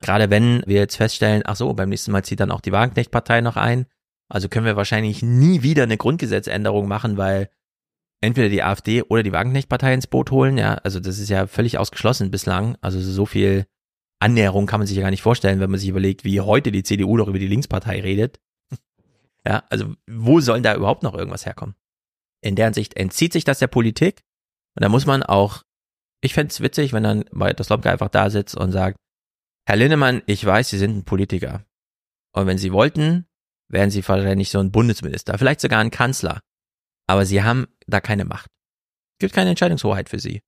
Gerade 0.00 0.28
wenn 0.30 0.62
wir 0.66 0.76
jetzt 0.76 0.96
feststellen, 0.96 1.42
ach 1.44 1.56
so, 1.56 1.72
beim 1.72 1.88
nächsten 1.88 2.10
Mal 2.10 2.24
zieht 2.24 2.40
dann 2.40 2.50
auch 2.50 2.60
die 2.60 2.72
Wagenknecht-Partei 2.72 3.42
noch 3.42 3.56
ein. 3.56 3.86
Also 4.30 4.48
können 4.48 4.66
wir 4.66 4.76
wahrscheinlich 4.76 5.22
nie 5.22 5.62
wieder 5.62 5.82
eine 5.82 5.96
Grundgesetzänderung 5.96 6.88
machen, 6.88 7.16
weil 7.16 7.50
entweder 8.20 8.48
die 8.48 8.62
AfD 8.62 9.02
oder 9.02 9.22
die 9.22 9.32
Wagenknecht-Partei 9.32 9.92
ins 9.92 10.06
Boot 10.06 10.30
holen. 10.30 10.56
Ja, 10.56 10.74
also 10.74 11.00
das 11.00 11.18
ist 11.18 11.28
ja 11.28 11.46
völlig 11.46 11.78
ausgeschlossen 11.78 12.30
bislang. 12.30 12.76
Also 12.80 13.00
so 13.00 13.26
viel 13.26 13.66
Annäherung 14.20 14.66
kann 14.66 14.80
man 14.80 14.86
sich 14.86 14.96
ja 14.96 15.02
gar 15.02 15.10
nicht 15.10 15.22
vorstellen, 15.22 15.60
wenn 15.60 15.70
man 15.70 15.80
sich 15.80 15.88
überlegt, 15.88 16.24
wie 16.24 16.40
heute 16.40 16.70
die 16.70 16.82
CDU 16.82 17.16
doch 17.16 17.28
über 17.28 17.38
die 17.38 17.48
Linkspartei 17.48 18.00
redet. 18.00 18.40
Ja, 19.46 19.64
also 19.70 19.94
wo 20.06 20.40
soll 20.40 20.60
da 20.60 20.76
überhaupt 20.76 21.02
noch 21.02 21.14
irgendwas 21.14 21.46
herkommen? 21.46 21.74
In 22.42 22.56
deren 22.56 22.74
Sicht 22.74 22.98
entzieht 22.98 23.32
sich 23.32 23.42
das 23.42 23.58
der 23.58 23.68
Politik 23.68 24.20
und 24.76 24.82
da 24.82 24.90
muss 24.90 25.06
man 25.06 25.22
auch, 25.22 25.62
ich 26.20 26.34
fände 26.34 26.50
es 26.50 26.60
witzig, 26.60 26.92
wenn 26.92 27.02
dann 27.02 27.24
Walter 27.30 27.64
Slomka 27.64 27.90
einfach 27.90 28.10
da 28.10 28.28
sitzt 28.28 28.54
und 28.54 28.70
sagt, 28.70 28.98
Herr 29.66 29.76
Linnemann, 29.76 30.20
ich 30.26 30.44
weiß, 30.44 30.68
Sie 30.68 30.76
sind 30.76 30.94
ein 30.94 31.04
Politiker. 31.04 31.64
Und 32.32 32.46
wenn 32.46 32.58
Sie 32.58 32.70
wollten, 32.70 33.26
wären 33.70 33.90
Sie 33.90 34.06
wahrscheinlich 34.06 34.50
so 34.50 34.58
ein 34.58 34.72
Bundesminister, 34.72 35.38
vielleicht 35.38 35.60
sogar 35.60 35.80
ein 35.80 35.90
Kanzler. 35.90 36.40
Aber 37.06 37.24
Sie 37.24 37.42
haben 37.42 37.66
da 37.86 38.00
keine 38.00 38.24
Macht. 38.24 38.50
Es 39.14 39.20
gibt 39.20 39.34
keine 39.34 39.50
Entscheidungshoheit 39.50 40.08
für 40.08 40.18
Sie. 40.18 40.42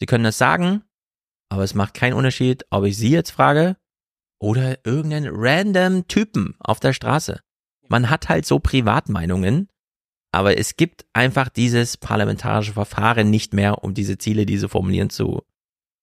Sie 0.00 0.06
können 0.06 0.24
das 0.24 0.38
sagen, 0.38 0.82
aber 1.48 1.62
es 1.62 1.74
macht 1.74 1.94
keinen 1.94 2.14
Unterschied, 2.14 2.64
ob 2.70 2.84
ich 2.84 2.96
Sie 2.96 3.10
jetzt 3.10 3.30
frage 3.30 3.76
oder 4.38 4.84
irgendeinen 4.84 5.32
random 5.34 6.06
Typen 6.08 6.54
auf 6.58 6.80
der 6.80 6.92
Straße. 6.92 7.40
Man 7.88 8.10
hat 8.10 8.28
halt 8.28 8.46
so 8.46 8.58
Privatmeinungen, 8.58 9.68
aber 10.32 10.58
es 10.58 10.76
gibt 10.76 11.06
einfach 11.12 11.48
dieses 11.48 11.96
parlamentarische 11.96 12.74
Verfahren 12.74 13.30
nicht 13.30 13.54
mehr, 13.54 13.84
um 13.84 13.94
diese 13.94 14.18
Ziele, 14.18 14.44
diese 14.44 14.68
formulieren, 14.68 15.08
zu 15.08 15.42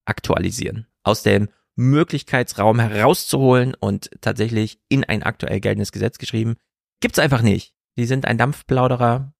aktualisieren. 0.06 0.86
Aus 1.04 1.22
dem 1.22 1.48
Möglichkeitsraum 1.76 2.78
herauszuholen 2.78 3.74
und 3.78 4.10
tatsächlich 4.20 4.78
in 4.88 5.04
ein 5.04 5.22
aktuell 5.22 5.60
geltendes 5.60 5.92
Gesetz 5.92 6.18
geschrieben, 6.18 6.56
gibt's 7.00 7.18
einfach 7.18 7.42
nicht. 7.42 7.74
Die 7.96 8.06
sind 8.06 8.26
ein 8.26 8.38
Dampfplauderer. 8.38 9.32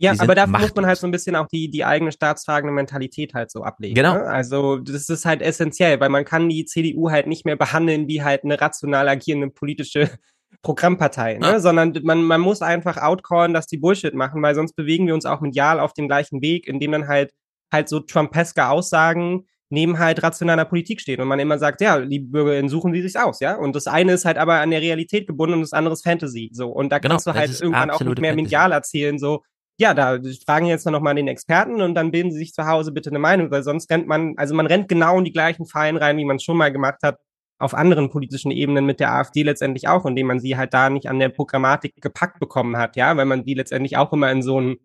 Ja, 0.00 0.14
aber 0.18 0.36
da 0.36 0.46
muss 0.46 0.74
man 0.76 0.86
halt 0.86 0.98
so 0.98 1.08
ein 1.08 1.10
bisschen 1.10 1.34
auch 1.34 1.48
die, 1.48 1.70
die 1.70 1.84
eigene 1.84 2.12
staatstragende 2.12 2.72
Mentalität 2.72 3.34
halt 3.34 3.50
so 3.50 3.64
ablegen. 3.64 3.96
Genau. 3.96 4.14
Ne? 4.14 4.24
Also 4.24 4.78
das 4.78 5.08
ist 5.08 5.24
halt 5.24 5.42
essentiell, 5.42 5.98
weil 5.98 6.08
man 6.08 6.24
kann 6.24 6.48
die 6.48 6.64
CDU 6.64 7.10
halt 7.10 7.26
nicht 7.26 7.44
mehr 7.44 7.56
behandeln 7.56 8.06
wie 8.06 8.22
halt 8.22 8.44
eine 8.44 8.60
rational 8.60 9.08
agierende 9.08 9.50
politische 9.50 10.08
Programmpartei, 10.62 11.38
ne? 11.38 11.46
Ja. 11.46 11.60
sondern 11.60 11.98
man, 12.04 12.22
man 12.22 12.40
muss 12.40 12.62
einfach 12.62 12.96
outcallen, 12.96 13.52
dass 13.52 13.66
die 13.66 13.76
Bullshit 13.76 14.14
machen, 14.14 14.40
weil 14.40 14.54
sonst 14.54 14.74
bewegen 14.74 15.06
wir 15.06 15.14
uns 15.14 15.26
auch 15.26 15.40
medial 15.40 15.78
auf 15.78 15.92
dem 15.92 16.08
gleichen 16.08 16.40
Weg, 16.40 16.66
indem 16.66 16.92
dann 16.92 17.08
halt 17.08 17.32
halt 17.72 17.88
so 17.88 18.00
Trumpeske 18.00 18.68
Aussagen 18.68 19.46
neben 19.70 19.98
halt 19.98 20.22
rationaler 20.22 20.64
Politik 20.64 21.00
stehen 21.00 21.20
und 21.20 21.28
man 21.28 21.40
immer 21.40 21.58
sagt, 21.58 21.80
ja, 21.80 21.96
liebe 21.96 22.30
BürgerInnen, 22.30 22.68
suchen 22.68 22.92
sie 22.94 23.02
sich's 23.02 23.16
aus, 23.16 23.40
ja. 23.40 23.56
Und 23.56 23.76
das 23.76 23.86
eine 23.86 24.12
ist 24.12 24.24
halt 24.24 24.38
aber 24.38 24.60
an 24.60 24.70
der 24.70 24.80
Realität 24.80 25.26
gebunden 25.26 25.54
und 25.54 25.60
das 25.62 25.72
andere 25.72 25.92
ist 25.92 26.04
Fantasy, 26.04 26.50
so. 26.52 26.68
Und 26.68 26.90
da 26.90 26.98
genau, 26.98 27.14
kannst 27.14 27.26
du 27.26 27.34
halt 27.34 27.60
irgendwann 27.60 27.90
auch 27.90 28.00
nicht 28.00 28.20
mehr 28.20 28.30
Fantasy. 28.30 28.42
medial 28.42 28.72
erzählen, 28.72 29.18
so, 29.18 29.42
ja, 29.78 29.94
da 29.94 30.18
fragen 30.44 30.66
jetzt 30.66 30.86
noch 30.86 31.00
mal 31.00 31.14
den 31.14 31.28
Experten 31.28 31.82
und 31.82 31.94
dann 31.94 32.10
bilden 32.10 32.32
sie 32.32 32.38
sich 32.38 32.52
zu 32.52 32.66
Hause 32.66 32.92
bitte 32.92 33.10
eine 33.10 33.18
Meinung, 33.18 33.50
weil 33.50 33.62
sonst 33.62 33.90
rennt 33.90 34.08
man, 34.08 34.34
also 34.36 34.54
man 34.54 34.66
rennt 34.66 34.88
genau 34.88 35.18
in 35.18 35.24
die 35.24 35.32
gleichen 35.32 35.66
Fallen 35.66 35.96
rein, 35.96 36.16
wie 36.16 36.24
man 36.24 36.36
es 36.36 36.42
schon 36.42 36.56
mal 36.56 36.72
gemacht 36.72 37.02
hat 37.02 37.18
auf 37.60 37.74
anderen 37.74 38.08
politischen 38.08 38.50
Ebenen 38.50 38.86
mit 38.86 39.00
der 39.00 39.12
AfD 39.12 39.42
letztendlich 39.42 39.88
auch, 39.88 40.06
indem 40.06 40.28
man 40.28 40.40
sie 40.40 40.56
halt 40.56 40.72
da 40.74 40.90
nicht 40.90 41.08
an 41.08 41.18
der 41.18 41.28
Programmatik 41.28 41.94
gepackt 42.00 42.38
bekommen 42.38 42.76
hat, 42.76 42.96
ja, 42.96 43.16
weil 43.16 43.24
man 43.24 43.44
die 43.44 43.54
letztendlich 43.54 43.96
auch 43.96 44.12
immer 44.12 44.30
in 44.30 44.42
so 44.42 44.58
einen 44.58 44.76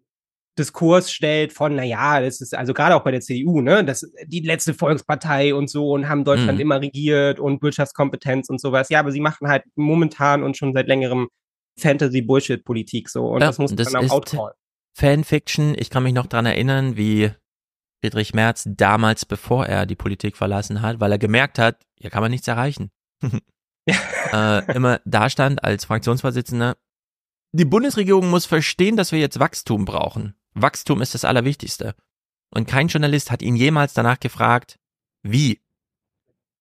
Diskurs 0.57 1.11
stellt 1.11 1.51
von, 1.51 1.75
na 1.75 1.83
ja, 1.83 2.21
das 2.21 2.39
ist 2.39 2.55
also 2.55 2.73
gerade 2.73 2.95
auch 2.95 3.03
bei 3.03 3.11
der 3.11 3.21
CDU, 3.21 3.61
ne, 3.61 3.83
das 3.83 4.11
die 4.27 4.41
letzte 4.41 4.73
Volkspartei 4.73 5.55
und 5.55 5.69
so 5.69 5.91
und 5.91 6.07
haben 6.07 6.23
Deutschland 6.23 6.55
mhm. 6.55 6.61
immer 6.61 6.81
regiert 6.81 7.39
und 7.39 7.61
Wirtschaftskompetenz 7.61 8.49
und 8.49 8.61
sowas. 8.61 8.89
Ja, 8.89 8.99
aber 8.99 9.11
sie 9.11 9.19
machen 9.19 9.47
halt 9.47 9.63
momentan 9.75 10.43
und 10.43 10.55
schon 10.55 10.73
seit 10.73 10.87
längerem 10.87 11.29
Fantasy-Bullshit-Politik 11.79 13.09
so 13.09 13.27
und 13.27 13.41
ja, 13.41 13.47
das 13.47 13.57
muss 13.57 13.71
man 13.73 13.83
dann 13.83 13.95
auch 13.95 14.11
outcallen. 14.11 14.53
Fanfiction, 14.95 15.75
ich 15.77 15.89
kann 15.89 16.03
mich 16.03 16.13
noch 16.13 16.27
dran 16.27 16.45
erinnern, 16.45 16.97
wie 16.97 17.31
Friedrich 18.01 18.35
Merz 18.35 18.67
damals, 18.67 19.25
bevor 19.25 19.65
er 19.65 19.87
die 19.87 19.95
Politik 19.95 20.37
verlassen 20.37 20.83
hat, 20.83 20.99
weil 20.99 21.11
er 21.11 21.17
gemerkt 21.17 21.57
hat, 21.57 21.81
hier 21.97 22.11
kann 22.11 22.21
man 22.21 22.29
nichts 22.29 22.47
erreichen. 22.47 22.91
äh, 23.87 24.75
immer 24.75 25.01
da 25.05 25.31
stand 25.31 25.63
als 25.63 25.85
Fraktionsvorsitzender, 25.85 26.75
die 27.55 27.65
Bundesregierung 27.65 28.31
muss 28.31 28.47
verstehen, 28.47 28.97
dass 28.97 29.11
wir 29.11 29.19
jetzt 29.19 29.39
Wachstum 29.39 29.85
brauchen. 29.85 30.35
Wachstum 30.53 31.01
ist 31.01 31.13
das 31.13 31.25
Allerwichtigste. 31.25 31.95
Und 32.49 32.67
kein 32.67 32.87
Journalist 32.87 33.31
hat 33.31 33.41
ihn 33.41 33.55
jemals 33.55 33.93
danach 33.93 34.19
gefragt, 34.19 34.79
wie. 35.23 35.61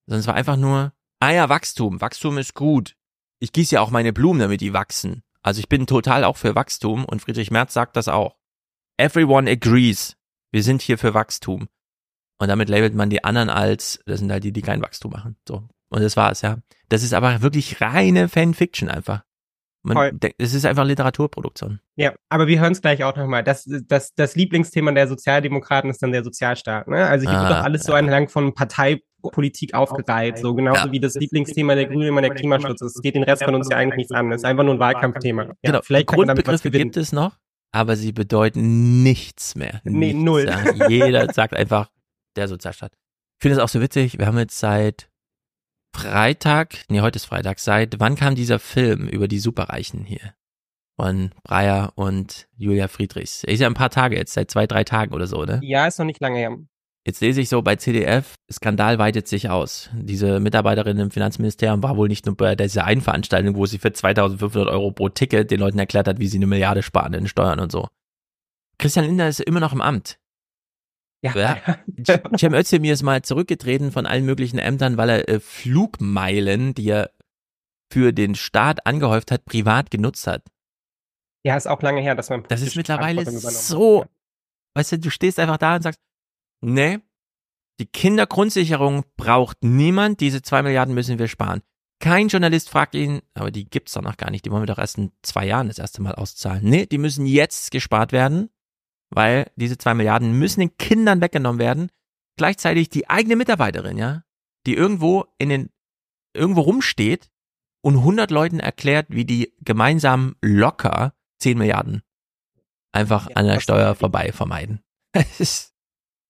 Sondern 0.06 0.20
es 0.20 0.26
war 0.26 0.34
einfach 0.34 0.56
nur, 0.56 0.92
ah 1.20 1.30
ja, 1.30 1.48
Wachstum, 1.48 2.00
Wachstum 2.00 2.38
ist 2.38 2.54
gut. 2.54 2.96
Ich 3.38 3.52
gieße 3.52 3.74
ja 3.74 3.80
auch 3.80 3.90
meine 3.90 4.12
Blumen, 4.12 4.40
damit 4.40 4.60
die 4.60 4.72
wachsen. 4.72 5.22
Also 5.42 5.60
ich 5.60 5.68
bin 5.68 5.86
total 5.86 6.24
auch 6.24 6.36
für 6.36 6.54
Wachstum 6.54 7.04
und 7.04 7.20
Friedrich 7.20 7.50
Merz 7.50 7.74
sagt 7.74 7.96
das 7.96 8.08
auch. 8.08 8.36
Everyone 8.96 9.50
agrees. 9.50 10.16
Wir 10.52 10.62
sind 10.62 10.82
hier 10.82 10.98
für 10.98 11.14
Wachstum. 11.14 11.68
Und 12.38 12.48
damit 12.48 12.68
labelt 12.68 12.94
man 12.94 13.10
die 13.10 13.24
anderen 13.24 13.50
als, 13.50 14.00
das 14.06 14.20
sind 14.20 14.30
halt 14.30 14.44
die, 14.44 14.52
die 14.52 14.62
kein 14.62 14.82
Wachstum 14.82 15.12
machen. 15.12 15.36
So. 15.46 15.68
Und 15.88 16.02
das 16.02 16.16
war's, 16.16 16.42
ja. 16.42 16.58
Das 16.88 17.02
ist 17.02 17.14
aber 17.14 17.42
wirklich 17.42 17.80
reine 17.80 18.28
Fanfiction 18.28 18.88
einfach. 18.88 19.24
Man, 19.84 20.20
es 20.38 20.54
ist 20.54 20.64
einfach 20.64 20.84
Literaturproduktion. 20.84 21.80
Ja, 21.96 22.14
aber 22.28 22.46
wir 22.46 22.60
hören 22.60 22.72
es 22.72 22.80
gleich 22.80 23.02
auch 23.02 23.16
nochmal. 23.16 23.42
Das, 23.42 23.68
das, 23.88 24.14
das 24.14 24.36
Lieblingsthema 24.36 24.92
der 24.92 25.08
Sozialdemokraten 25.08 25.90
ist 25.90 26.00
dann 26.02 26.12
der 26.12 26.22
Sozialstaat. 26.22 26.86
Ne? 26.86 27.04
Also 27.04 27.28
hier 27.28 27.36
ah, 27.36 27.42
wird 27.42 27.58
doch 27.58 27.64
alles 27.64 27.82
ja. 27.82 27.92
so 27.92 27.96
entlang 27.96 28.28
von 28.28 28.54
Parteipolitik 28.54 29.74
aufgereiht, 29.74 30.38
so 30.38 30.54
genauso 30.54 30.86
ja. 30.86 30.92
wie 30.92 31.00
das 31.00 31.14
Lieblingsthema 31.14 31.74
der 31.74 31.86
Grünen 31.86 32.08
immer 32.08 32.20
der 32.20 32.30
Klimaschutz 32.30 32.80
ist. 32.80 32.96
Es 32.96 33.02
geht 33.02 33.16
den 33.16 33.24
Rest 33.24 33.42
von 33.42 33.56
uns 33.56 33.68
ja 33.70 33.76
eigentlich 33.76 33.96
nichts 33.96 34.12
an. 34.12 34.30
Es 34.30 34.42
ist 34.42 34.44
einfach 34.44 34.62
nur 34.62 34.74
ein 34.74 34.80
Wahlkampfthema. 34.80 35.46
Ja, 35.46 35.52
genau, 35.62 35.80
vielleicht 35.82 36.06
Grundbegriffe 36.06 36.70
gibt 36.70 36.96
es 36.96 37.10
noch, 37.10 37.38
aber 37.72 37.96
sie 37.96 38.12
bedeuten 38.12 39.02
nichts 39.02 39.56
mehr. 39.56 39.80
Nee, 39.82 40.12
nichts. 40.12 40.22
null. 40.22 40.48
Jeder 40.88 41.32
sagt 41.32 41.54
einfach 41.54 41.90
der 42.36 42.46
Sozialstaat. 42.46 42.92
Ich 42.92 43.42
finde 43.42 43.56
es 43.56 43.62
auch 43.62 43.68
so 43.68 43.80
witzig, 43.80 44.20
wir 44.20 44.26
haben 44.26 44.38
jetzt 44.38 44.60
seit 44.60 45.08
Freitag, 45.94 46.84
nee, 46.88 47.00
heute 47.00 47.16
ist 47.16 47.26
Freitag, 47.26 47.58
seit 47.58 48.00
wann 48.00 48.16
kam 48.16 48.34
dieser 48.34 48.58
Film 48.58 49.06
über 49.08 49.28
die 49.28 49.38
Superreichen 49.38 50.04
hier? 50.04 50.34
Von 50.96 51.30
Breyer 51.44 51.92
und 51.94 52.48
Julia 52.56 52.88
Friedrichs. 52.88 53.44
Ist 53.44 53.60
ja 53.60 53.66
ein 53.66 53.74
paar 53.74 53.90
Tage 53.90 54.16
jetzt, 54.16 54.32
seit 54.32 54.50
zwei, 54.50 54.66
drei 54.66 54.84
Tagen 54.84 55.14
oder 55.14 55.26
so, 55.26 55.44
ne? 55.44 55.60
Ja, 55.62 55.86
ist 55.86 55.98
noch 55.98 56.06
nicht 56.06 56.20
lange 56.20 56.38
her. 56.38 56.56
Jetzt 57.04 57.20
lese 57.20 57.40
ich 57.40 57.48
so 57.48 57.62
bei 57.62 57.76
CDF, 57.76 58.34
Skandal 58.50 58.98
weitet 58.98 59.26
sich 59.26 59.50
aus. 59.50 59.90
Diese 59.92 60.38
Mitarbeiterin 60.38 60.98
im 60.98 61.10
Finanzministerium 61.10 61.82
war 61.82 61.96
wohl 61.96 62.08
nicht 62.08 62.26
nur 62.26 62.36
bei 62.36 62.54
dieser 62.54 62.84
einen 62.84 63.00
Veranstaltung, 63.00 63.56
wo 63.56 63.66
sie 63.66 63.78
für 63.78 63.92
2500 63.92 64.68
Euro 64.68 64.92
pro 64.92 65.08
Ticket 65.08 65.50
den 65.50 65.58
Leuten 65.58 65.80
erklärt 65.80 66.06
hat, 66.06 66.20
wie 66.20 66.28
sie 66.28 66.38
eine 66.38 66.46
Milliarde 66.46 66.82
sparen 66.82 67.14
in 67.14 67.26
Steuern 67.26 67.58
und 67.58 67.72
so. 67.72 67.88
Christian 68.78 69.06
Lindner 69.06 69.28
ist 69.28 69.40
immer 69.40 69.60
noch 69.60 69.72
im 69.72 69.80
Amt. 69.80 70.18
Ja. 71.22 71.36
ja. 71.36 71.78
Cem 72.36 72.52
Özdemir 72.52 72.92
ist 72.92 73.02
mal 73.02 73.22
zurückgetreten 73.22 73.92
von 73.92 74.06
allen 74.06 74.24
möglichen 74.24 74.58
Ämtern, 74.58 74.96
weil 74.96 75.08
er 75.08 75.28
äh, 75.28 75.40
Flugmeilen, 75.40 76.74
die 76.74 76.88
er 76.88 77.10
für 77.92 78.12
den 78.12 78.34
Staat 78.34 78.86
angehäuft 78.86 79.30
hat, 79.30 79.44
privat 79.44 79.90
genutzt 79.90 80.26
hat. 80.26 80.42
Ja, 81.44 81.56
ist 81.56 81.66
auch 81.66 81.82
lange 81.82 82.00
her, 82.00 82.14
dass 82.14 82.30
man. 82.30 82.44
Das 82.48 82.62
ist 82.62 82.76
mittlerweile 82.76 83.24
so. 83.30 84.06
Weißt 84.74 84.92
du, 84.92 84.98
du 84.98 85.10
stehst 85.10 85.38
einfach 85.38 85.58
da 85.58 85.76
und 85.76 85.82
sagst, 85.82 86.00
nee, 86.60 86.98
die 87.80 87.86
Kindergrundsicherung 87.86 89.04
braucht 89.16 89.58
niemand, 89.62 90.20
diese 90.20 90.42
zwei 90.42 90.62
Milliarden 90.62 90.94
müssen 90.94 91.18
wir 91.18 91.28
sparen. 91.28 91.62
Kein 92.00 92.28
Journalist 92.28 92.68
fragt 92.68 92.94
ihn, 92.94 93.22
aber 93.34 93.50
die 93.50 93.68
gibt's 93.68 93.92
doch 93.92 94.02
noch 94.02 94.16
gar 94.16 94.30
nicht, 94.30 94.44
die 94.44 94.50
wollen 94.50 94.62
wir 94.62 94.66
doch 94.66 94.78
erst 94.78 94.98
in 94.98 95.12
zwei 95.22 95.46
Jahren 95.46 95.68
das 95.68 95.78
erste 95.78 96.02
Mal 96.02 96.14
auszahlen. 96.14 96.62
Nee, 96.64 96.86
die 96.86 96.98
müssen 96.98 97.26
jetzt 97.26 97.70
gespart 97.70 98.12
werden, 98.12 98.50
weil 99.14 99.50
diese 99.56 99.78
zwei 99.78 99.94
Milliarden 99.94 100.38
müssen 100.38 100.60
den 100.60 100.76
Kindern 100.76 101.20
weggenommen 101.20 101.58
werden. 101.58 101.90
Gleichzeitig 102.36 102.88
die 102.88 103.08
eigene 103.10 103.36
Mitarbeiterin, 103.36 103.98
ja, 103.98 104.24
die 104.66 104.74
irgendwo 104.74 105.26
in 105.38 105.50
den, 105.50 105.70
irgendwo 106.34 106.62
rumsteht 106.62 107.30
und 107.82 107.98
100 107.98 108.30
Leuten 108.30 108.60
erklärt, 108.60 109.06
wie 109.10 109.24
die 109.24 109.52
gemeinsam 109.60 110.36
locker 110.40 111.14
10 111.40 111.58
Milliarden 111.58 112.02
einfach 112.92 113.28
an 113.34 113.46
der 113.46 113.60
Steuer 113.60 113.94
vorbei 113.94 114.32
vermeiden. 114.32 114.80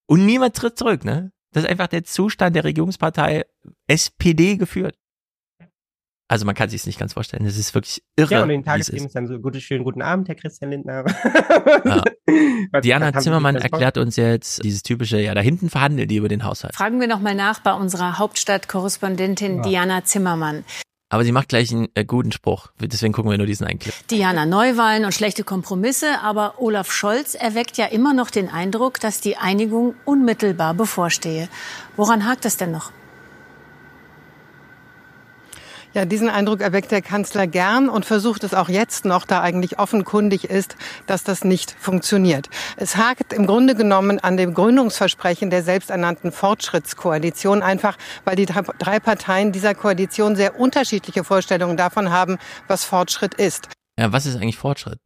Und 0.06 0.26
niemand 0.26 0.56
tritt 0.56 0.78
zurück, 0.78 1.04
ne? 1.04 1.32
Das 1.52 1.64
ist 1.64 1.70
einfach 1.70 1.88
der 1.88 2.04
Zustand 2.04 2.56
der 2.56 2.64
Regierungspartei 2.64 3.44
SPD 3.86 4.56
geführt. 4.56 4.98
Also 6.32 6.46
man 6.46 6.54
kann 6.54 6.70
sich 6.70 6.80
es 6.80 6.86
nicht 6.86 6.98
ganz 6.98 7.12
vorstellen. 7.12 7.44
Das 7.44 7.58
ist 7.58 7.74
wirklich 7.74 8.02
irre. 8.16 8.32
Ja, 8.32 8.42
und 8.42 8.48
den 8.48 8.64
Tagesthemen 8.64 9.04
ist 9.04 9.14
dann 9.14 9.26
so, 9.26 9.38
guten, 9.38 9.60
schönen 9.60 9.84
guten 9.84 10.00
Abend, 10.00 10.28
Herr 10.28 10.34
Christian 10.34 10.70
Lindner. 10.70 11.04
Ja. 11.84 12.80
Diana 12.80 13.12
Zimmermann 13.12 13.56
erklärt 13.56 13.98
uns 13.98 14.16
jetzt 14.16 14.64
dieses 14.64 14.82
typische, 14.82 15.20
ja, 15.20 15.34
da 15.34 15.40
hinten 15.42 15.68
verhandeln 15.68 16.08
die 16.08 16.16
über 16.16 16.28
den 16.28 16.44
Haushalt. 16.44 16.74
Fragen 16.74 17.00
wir 17.00 17.08
nochmal 17.08 17.34
nach 17.34 17.60
bei 17.60 17.74
unserer 17.74 18.18
Hauptstadtkorrespondentin 18.18 19.56
ja. 19.56 19.62
Diana 19.62 20.04
Zimmermann. 20.04 20.64
Aber 21.10 21.24
sie 21.24 21.32
macht 21.32 21.48
gleich 21.48 21.70
einen 21.72 21.88
äh, 21.94 22.06
guten 22.06 22.32
Spruch. 22.32 22.68
Deswegen 22.80 23.12
gucken 23.12 23.30
wir 23.30 23.36
nur 23.36 23.46
diesen 23.46 23.66
einen 23.66 23.80
Clip. 23.80 23.94
Diana, 24.08 24.46
Neuwahlen 24.46 25.04
und 25.04 25.12
schlechte 25.12 25.44
Kompromisse. 25.44 26.20
Aber 26.22 26.54
Olaf 26.58 26.90
Scholz 26.92 27.34
erweckt 27.34 27.76
ja 27.76 27.86
immer 27.86 28.14
noch 28.14 28.30
den 28.30 28.48
Eindruck, 28.48 29.00
dass 29.00 29.20
die 29.20 29.36
Einigung 29.36 29.94
unmittelbar 30.06 30.72
bevorstehe. 30.72 31.48
Woran 31.96 32.24
hakt 32.24 32.46
es 32.46 32.56
denn 32.56 32.70
noch? 32.70 32.92
Ja, 35.94 36.06
diesen 36.06 36.30
Eindruck 36.30 36.62
erweckt 36.62 36.90
der 36.90 37.02
Kanzler 37.02 37.46
gern 37.46 37.90
und 37.90 38.06
versucht 38.06 38.44
es 38.44 38.54
auch 38.54 38.70
jetzt 38.70 39.04
noch, 39.04 39.26
da 39.26 39.42
eigentlich 39.42 39.78
offenkundig 39.78 40.44
ist, 40.44 40.76
dass 41.06 41.22
das 41.22 41.44
nicht 41.44 41.70
funktioniert. 41.78 42.48
Es 42.78 42.96
hakt 42.96 43.34
im 43.34 43.46
Grunde 43.46 43.74
genommen 43.74 44.18
an 44.18 44.38
dem 44.38 44.54
Gründungsversprechen 44.54 45.50
der 45.50 45.62
selbsternannten 45.62 46.32
Fortschrittskoalition, 46.32 47.62
einfach 47.62 47.98
weil 48.24 48.36
die 48.36 48.46
drei 48.46 49.00
Parteien 49.00 49.52
dieser 49.52 49.74
Koalition 49.74 50.34
sehr 50.34 50.58
unterschiedliche 50.58 51.24
Vorstellungen 51.24 51.76
davon 51.76 52.10
haben, 52.10 52.38
was 52.68 52.84
Fortschritt 52.84 53.34
ist. 53.34 53.68
Ja, 53.98 54.12
was 54.12 54.24
ist 54.24 54.36
eigentlich 54.36 54.56
Fortschritt? 54.56 54.98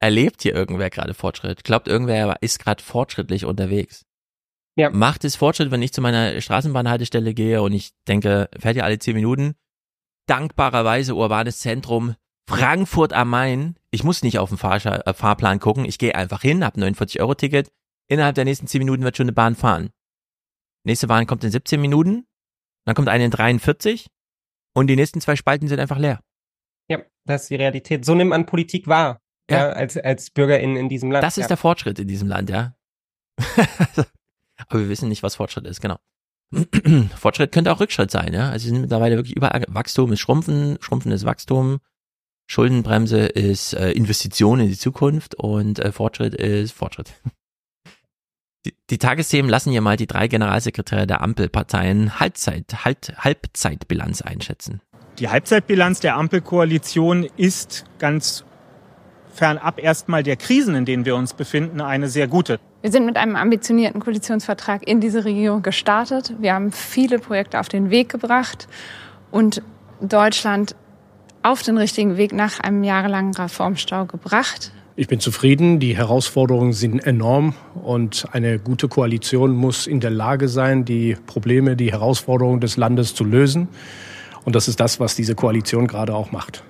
Erlebt 0.00 0.42
hier 0.42 0.54
irgendwer 0.54 0.90
gerade 0.90 1.14
Fortschritt? 1.14 1.64
Glaubt 1.64 1.88
irgendwer 1.88 2.36
ist 2.42 2.58
gerade 2.58 2.82
fortschrittlich 2.82 3.46
unterwegs? 3.46 4.04
Ja. 4.76 4.90
Macht 4.90 5.24
es 5.24 5.34
Fortschritt, 5.34 5.70
wenn 5.70 5.82
ich 5.82 5.92
zu 5.94 6.02
meiner 6.02 6.40
Straßenbahnhaltestelle 6.40 7.32
gehe 7.32 7.62
und 7.62 7.72
ich 7.72 7.90
denke, 8.06 8.48
fährt 8.56 8.76
ja 8.76 8.84
alle 8.84 8.98
zehn 8.98 9.14
Minuten? 9.16 9.54
Dankbarerweise 10.28 11.14
urbanes 11.14 11.58
Zentrum 11.58 12.14
Frankfurt 12.48 13.12
am 13.12 13.30
Main. 13.30 13.76
Ich 13.90 14.04
muss 14.04 14.22
nicht 14.22 14.38
auf 14.38 14.48
den 14.48 14.58
Fahr 14.58 14.84
äh, 14.84 15.12
Fahrplan 15.12 15.60
gucken. 15.60 15.84
Ich 15.84 15.98
gehe 15.98 16.14
einfach 16.14 16.42
hin, 16.42 16.64
habe 16.64 16.80
49 16.80 17.20
Euro 17.20 17.34
Ticket. 17.34 17.70
Innerhalb 18.08 18.36
der 18.36 18.44
nächsten 18.44 18.66
10 18.66 18.78
Minuten 18.78 19.02
wird 19.02 19.16
schon 19.16 19.24
eine 19.24 19.32
Bahn 19.32 19.54
fahren. 19.54 19.90
Nächste 20.84 21.08
Bahn 21.08 21.26
kommt 21.26 21.44
in 21.44 21.50
17 21.50 21.78
Minuten. 21.80 22.26
Dann 22.86 22.94
kommt 22.94 23.08
eine 23.08 23.26
in 23.26 23.30
43. 23.30 24.06
Und 24.74 24.86
die 24.86 24.96
nächsten 24.96 25.20
zwei 25.20 25.36
Spalten 25.36 25.68
sind 25.68 25.80
einfach 25.80 25.98
leer. 25.98 26.20
Ja, 26.88 27.02
das 27.26 27.42
ist 27.42 27.50
die 27.50 27.56
Realität. 27.56 28.04
So 28.06 28.14
nimmt 28.14 28.30
man 28.30 28.46
Politik 28.46 28.86
wahr. 28.86 29.20
Ja, 29.50 29.58
ja 29.58 29.68
als, 29.70 29.96
als 29.98 30.30
Bürger 30.30 30.58
in, 30.60 30.76
in 30.76 30.88
diesem 30.88 31.10
Land. 31.10 31.22
Das 31.22 31.36
ist 31.36 31.44
ja. 31.44 31.48
der 31.48 31.56
Fortschritt 31.58 31.98
in 31.98 32.08
diesem 32.08 32.28
Land, 32.28 32.48
ja. 32.48 32.74
Aber 34.68 34.80
wir 34.80 34.88
wissen 34.88 35.08
nicht, 35.08 35.22
was 35.22 35.36
Fortschritt 35.36 35.66
ist, 35.66 35.80
genau. 35.80 35.98
Fortschritt 37.16 37.52
könnte 37.52 37.72
auch 37.72 37.80
Rückschritt 37.80 38.10
sein, 38.10 38.32
ja. 38.32 38.50
Also 38.50 38.64
sie 38.64 38.70
sind 38.70 38.80
mittlerweile 38.80 39.16
wirklich 39.16 39.36
überall. 39.36 39.64
Wachstum 39.68 40.12
ist 40.12 40.20
Schrumpfen, 40.20 40.78
Schrumpfen 40.80 41.12
ist 41.12 41.24
Wachstum, 41.24 41.78
Schuldenbremse 42.46 43.26
ist 43.26 43.74
äh, 43.74 43.90
Investition 43.92 44.60
in 44.60 44.68
die 44.68 44.78
Zukunft 44.78 45.34
und 45.34 45.78
äh, 45.78 45.92
Fortschritt 45.92 46.34
ist 46.34 46.72
Fortschritt. 46.72 47.12
Die, 48.66 48.74
die 48.90 48.98
Tagesthemen 48.98 49.48
lassen 49.48 49.70
hier 49.70 49.80
mal 49.80 49.96
die 49.96 50.08
drei 50.08 50.26
Generalsekretäre 50.26 51.06
der 51.06 51.20
Ampelparteien 51.20 52.18
Halbzeit, 52.18 52.84
halt, 52.84 53.14
Halbzeitbilanz 53.16 54.20
einschätzen. 54.20 54.82
Die 55.20 55.28
Halbzeitbilanz 55.28 56.00
der 56.00 56.16
Ampelkoalition 56.16 57.28
ist 57.36 57.84
ganz 58.00 58.44
fernab 59.32 59.80
erstmal 59.80 60.24
der 60.24 60.36
Krisen, 60.36 60.74
in 60.74 60.84
denen 60.84 61.04
wir 61.04 61.14
uns 61.14 61.34
befinden, 61.34 61.80
eine 61.80 62.08
sehr 62.08 62.26
gute. 62.26 62.58
Wir 62.80 62.92
sind 62.92 63.06
mit 63.06 63.16
einem 63.16 63.34
ambitionierten 63.34 64.00
Koalitionsvertrag 64.00 64.86
in 64.86 65.00
diese 65.00 65.24
Regierung 65.24 65.62
gestartet. 65.62 66.34
Wir 66.38 66.54
haben 66.54 66.70
viele 66.70 67.18
Projekte 67.18 67.58
auf 67.58 67.68
den 67.68 67.90
Weg 67.90 68.08
gebracht 68.08 68.68
und 69.32 69.62
Deutschland 70.00 70.76
auf 71.42 71.62
den 71.62 71.76
richtigen 71.76 72.16
Weg 72.16 72.32
nach 72.32 72.60
einem 72.60 72.84
jahrelangen 72.84 73.34
Reformstau 73.34 74.06
gebracht. 74.06 74.70
Ich 74.94 75.08
bin 75.08 75.18
zufrieden. 75.18 75.80
Die 75.80 75.96
Herausforderungen 75.96 76.72
sind 76.72 77.00
enorm 77.00 77.54
und 77.74 78.26
eine 78.30 78.60
gute 78.60 78.86
Koalition 78.86 79.52
muss 79.52 79.88
in 79.88 79.98
der 79.98 80.10
Lage 80.10 80.48
sein, 80.48 80.84
die 80.84 81.16
Probleme, 81.26 81.74
die 81.74 81.90
Herausforderungen 81.90 82.60
des 82.60 82.76
Landes 82.76 83.14
zu 83.14 83.24
lösen. 83.24 83.68
Und 84.44 84.54
das 84.54 84.68
ist 84.68 84.78
das, 84.78 85.00
was 85.00 85.16
diese 85.16 85.34
Koalition 85.34 85.88
gerade 85.88 86.14
auch 86.14 86.30
macht. 86.30 86.62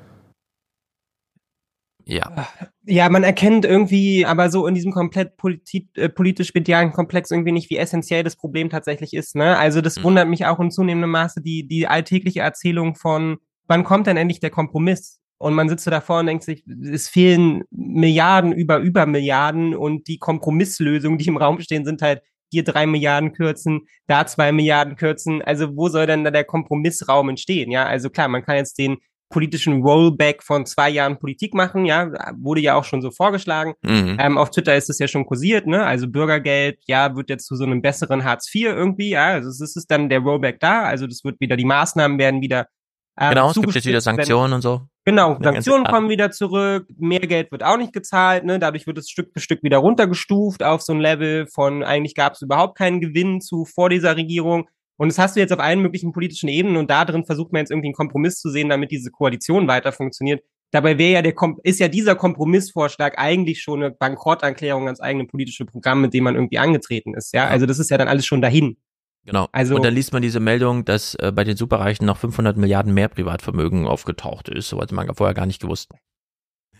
Ja. 2.08 2.48
Ja, 2.86 3.10
man 3.10 3.22
erkennt 3.22 3.66
irgendwie 3.66 4.24
aber 4.24 4.50
so 4.50 4.66
in 4.66 4.74
diesem 4.74 4.92
komplett 4.92 5.36
politi 5.36 5.90
äh, 5.94 6.08
politisch-medialen 6.08 6.90
Komplex 6.90 7.30
irgendwie 7.30 7.52
nicht, 7.52 7.68
wie 7.68 7.76
essentiell 7.76 8.24
das 8.24 8.34
Problem 8.34 8.70
tatsächlich 8.70 9.12
ist. 9.12 9.36
Ne? 9.36 9.58
Also 9.58 9.82
das 9.82 9.98
mhm. 9.98 10.04
wundert 10.04 10.28
mich 10.28 10.46
auch 10.46 10.58
in 10.58 10.70
zunehmendem 10.70 11.10
Maße 11.10 11.42
die, 11.42 11.68
die 11.68 11.86
alltägliche 11.86 12.40
Erzählung 12.40 12.94
von, 12.94 13.36
wann 13.66 13.84
kommt 13.84 14.06
denn 14.06 14.16
endlich 14.16 14.40
der 14.40 14.48
Kompromiss? 14.48 15.20
Und 15.36 15.52
man 15.52 15.68
sitzt 15.68 15.84
so 15.84 15.90
davor 15.90 16.20
und 16.20 16.26
denkt 16.26 16.44
sich, 16.44 16.64
es 16.90 17.08
fehlen 17.08 17.62
Milliarden 17.70 18.52
über 18.52 18.78
über 18.78 19.04
Milliarden 19.04 19.76
und 19.76 20.08
die 20.08 20.18
Kompromisslösungen, 20.18 21.18
die 21.18 21.28
im 21.28 21.36
Raum 21.36 21.60
stehen, 21.60 21.84
sind 21.84 22.00
halt 22.00 22.22
hier 22.50 22.64
drei 22.64 22.86
Milliarden 22.86 23.34
kürzen, 23.34 23.82
da 24.06 24.26
zwei 24.26 24.50
Milliarden 24.50 24.96
kürzen. 24.96 25.42
Also 25.42 25.76
wo 25.76 25.90
soll 25.90 26.06
denn 26.06 26.24
da 26.24 26.30
der 26.30 26.44
Kompromissraum 26.44 27.28
entstehen? 27.28 27.70
Ja, 27.70 27.84
also 27.84 28.08
klar, 28.08 28.28
man 28.28 28.42
kann 28.42 28.56
jetzt 28.56 28.78
den 28.78 28.96
politischen 29.30 29.82
Rollback 29.82 30.42
von 30.42 30.66
zwei 30.66 30.88
Jahren 30.90 31.18
Politik 31.18 31.54
machen, 31.54 31.84
ja, 31.84 32.10
wurde 32.36 32.60
ja 32.60 32.74
auch 32.74 32.84
schon 32.84 33.02
so 33.02 33.10
vorgeschlagen. 33.10 33.74
Mhm. 33.82 34.16
Ähm, 34.18 34.38
auf 34.38 34.50
Twitter 34.50 34.76
ist 34.76 34.90
es 34.90 34.98
ja 34.98 35.08
schon 35.08 35.26
kursiert, 35.26 35.66
ne? 35.66 35.84
Also 35.84 36.08
Bürgergeld, 36.08 36.78
ja, 36.86 37.14
wird 37.14 37.28
jetzt 37.30 37.46
zu 37.46 37.56
so 37.56 37.64
einem 37.64 37.82
besseren 37.82 38.24
Hartz 38.24 38.52
IV 38.54 38.66
irgendwie, 38.66 39.10
ja, 39.10 39.26
also 39.26 39.48
es 39.48 39.76
ist 39.76 39.90
dann 39.90 40.08
der 40.08 40.20
Rollback 40.20 40.60
da, 40.60 40.82
also 40.82 41.06
das 41.06 41.24
wird 41.24 41.40
wieder, 41.40 41.56
die 41.56 41.64
Maßnahmen 41.64 42.18
werden 42.18 42.40
wieder 42.40 42.68
äh, 43.16 43.30
Genau, 43.30 43.50
es 43.50 43.60
gibt 43.60 43.74
jetzt 43.74 43.86
wieder 43.86 44.00
Sanktionen 44.00 44.50
wenn, 44.50 44.54
und 44.54 44.62
so. 44.62 44.82
Genau, 45.04 45.38
Sanktionen 45.42 45.84
kommen 45.84 46.08
wieder 46.08 46.30
zurück, 46.30 46.86
mehr 46.98 47.20
Geld 47.20 47.50
wird 47.50 47.64
auch 47.64 47.76
nicht 47.76 47.92
gezahlt, 47.92 48.44
ne? 48.44 48.58
Dadurch 48.58 48.86
wird 48.86 48.98
es 48.98 49.10
Stück 49.10 49.30
für 49.32 49.40
Stück 49.40 49.62
wieder 49.62 49.78
runtergestuft 49.78 50.62
auf 50.62 50.82
so 50.82 50.92
ein 50.92 51.00
Level 51.00 51.46
von 51.48 51.82
eigentlich 51.82 52.14
gab 52.14 52.34
es 52.34 52.42
überhaupt 52.42 52.78
keinen 52.78 53.00
Gewinn 53.00 53.40
zu 53.40 53.64
vor 53.64 53.90
dieser 53.90 54.16
Regierung 54.16 54.68
und 54.98 55.08
das 55.08 55.18
hast 55.18 55.36
du 55.36 55.40
jetzt 55.40 55.52
auf 55.52 55.60
allen 55.60 55.80
möglichen 55.80 56.12
politischen 56.12 56.48
Ebenen 56.48 56.76
und 56.76 56.90
da 56.90 57.04
drin 57.04 57.24
versucht 57.24 57.52
man 57.52 57.60
jetzt 57.60 57.70
irgendwie 57.70 57.86
einen 57.86 57.94
Kompromiss 57.94 58.40
zu 58.40 58.50
sehen, 58.50 58.68
damit 58.68 58.90
diese 58.90 59.10
Koalition 59.10 59.68
weiter 59.68 59.92
funktioniert. 59.92 60.42
Dabei 60.72 60.98
wäre 60.98 61.12
ja 61.12 61.22
der 61.22 61.32
Kom 61.32 61.58
ist 61.62 61.78
ja 61.78 61.88
dieser 61.88 62.16
Kompromissvorschlag 62.16 63.16
eigentlich 63.16 63.62
schon 63.62 63.82
eine 63.82 63.92
Bankrotterklärung 63.92 64.84
ans 64.84 65.00
eigene 65.00 65.24
politische 65.24 65.64
Programm, 65.64 66.02
mit 66.02 66.12
dem 66.12 66.24
man 66.24 66.34
irgendwie 66.34 66.58
angetreten 66.58 67.14
ist. 67.14 67.32
Ja, 67.32 67.46
also 67.46 67.64
das 67.64 67.78
ist 67.78 67.90
ja 67.90 67.96
dann 67.96 68.08
alles 68.08 68.26
schon 68.26 68.42
dahin. 68.42 68.76
Genau. 69.24 69.46
Also, 69.52 69.76
und 69.76 69.84
dann 69.84 69.94
liest 69.94 70.12
man 70.12 70.22
diese 70.22 70.40
Meldung, 70.40 70.84
dass 70.84 71.14
äh, 71.16 71.32
bei 71.32 71.44
den 71.44 71.56
Superreichen 71.56 72.04
noch 72.04 72.16
500 72.16 72.56
Milliarden 72.56 72.92
mehr 72.92 73.08
Privatvermögen 73.08 73.86
aufgetaucht 73.86 74.48
ist. 74.48 74.68
So 74.68 74.80
hat 74.80 74.90
man 74.90 75.14
vorher 75.14 75.34
gar 75.34 75.46
nicht 75.46 75.60
gewusst. 75.60 75.92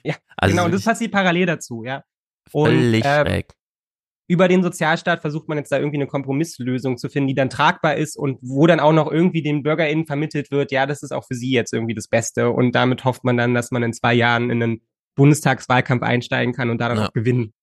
Ja, 0.03 0.17
also 0.37 0.55
genau. 0.55 0.65
Und 0.67 0.73
das 0.73 0.85
passiert 0.85 1.13
parallel 1.13 1.47
dazu, 1.47 1.85
ja. 1.85 2.05
Und, 2.53 2.71
völlig 2.71 3.05
äh, 3.05 3.25
weg 3.27 3.55
über 4.29 4.47
den 4.47 4.63
Sozialstaat 4.63 5.23
versucht 5.23 5.49
man 5.49 5.57
jetzt 5.57 5.73
da 5.73 5.79
irgendwie 5.79 5.97
eine 5.97 6.07
Kompromisslösung 6.07 6.99
zu 6.99 7.09
finden, 7.09 7.29
die 7.29 7.35
dann 7.35 7.49
tragbar 7.49 7.97
ist 7.97 8.17
und 8.17 8.39
wo 8.43 8.67
dann 8.67 8.79
auch 8.79 8.93
noch 8.93 9.11
irgendwie 9.11 9.43
den 9.43 9.63
BürgerInnen 9.63 10.07
vermittelt 10.07 10.51
wird, 10.51 10.71
ja, 10.71 10.85
das 10.85 11.03
ist 11.03 11.13
auch 11.13 11.27
für 11.27 11.35
sie 11.35 11.51
jetzt 11.51 11.73
irgendwie 11.73 11.95
das 11.95 12.09
Beste. 12.09 12.51
Und 12.51 12.75
damit 12.75 13.05
hofft 13.05 13.25
man 13.25 13.39
dann, 13.39 13.55
dass 13.55 13.71
man 13.71 13.83
in 13.83 13.95
zwei 13.95 14.13
Jahren 14.13 14.51
in 14.51 14.63
einen 14.63 14.83
Bundestagswahlkampf 15.17 16.03
einsteigen 16.03 16.55
kann 16.55 16.69
und 16.69 16.79
da 16.79 16.89
dann 16.89 16.99
ja. 16.99 17.07
auch 17.07 17.13
gewinnen. 17.13 17.55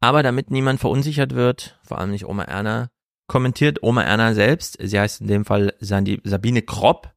Aber 0.00 0.22
damit 0.22 0.50
niemand 0.50 0.80
verunsichert 0.80 1.34
wird, 1.34 1.80
vor 1.82 1.98
allem 1.98 2.10
nicht 2.10 2.26
Oma 2.26 2.42
Erna, 2.42 2.88
kommentiert 3.26 3.82
Oma 3.82 4.02
Erna 4.02 4.34
selbst, 4.34 4.76
sie 4.80 5.00
heißt 5.00 5.22
in 5.22 5.28
dem 5.28 5.44
Fall 5.46 5.72
Sabine 5.80 6.60
Kropp, 6.60 7.10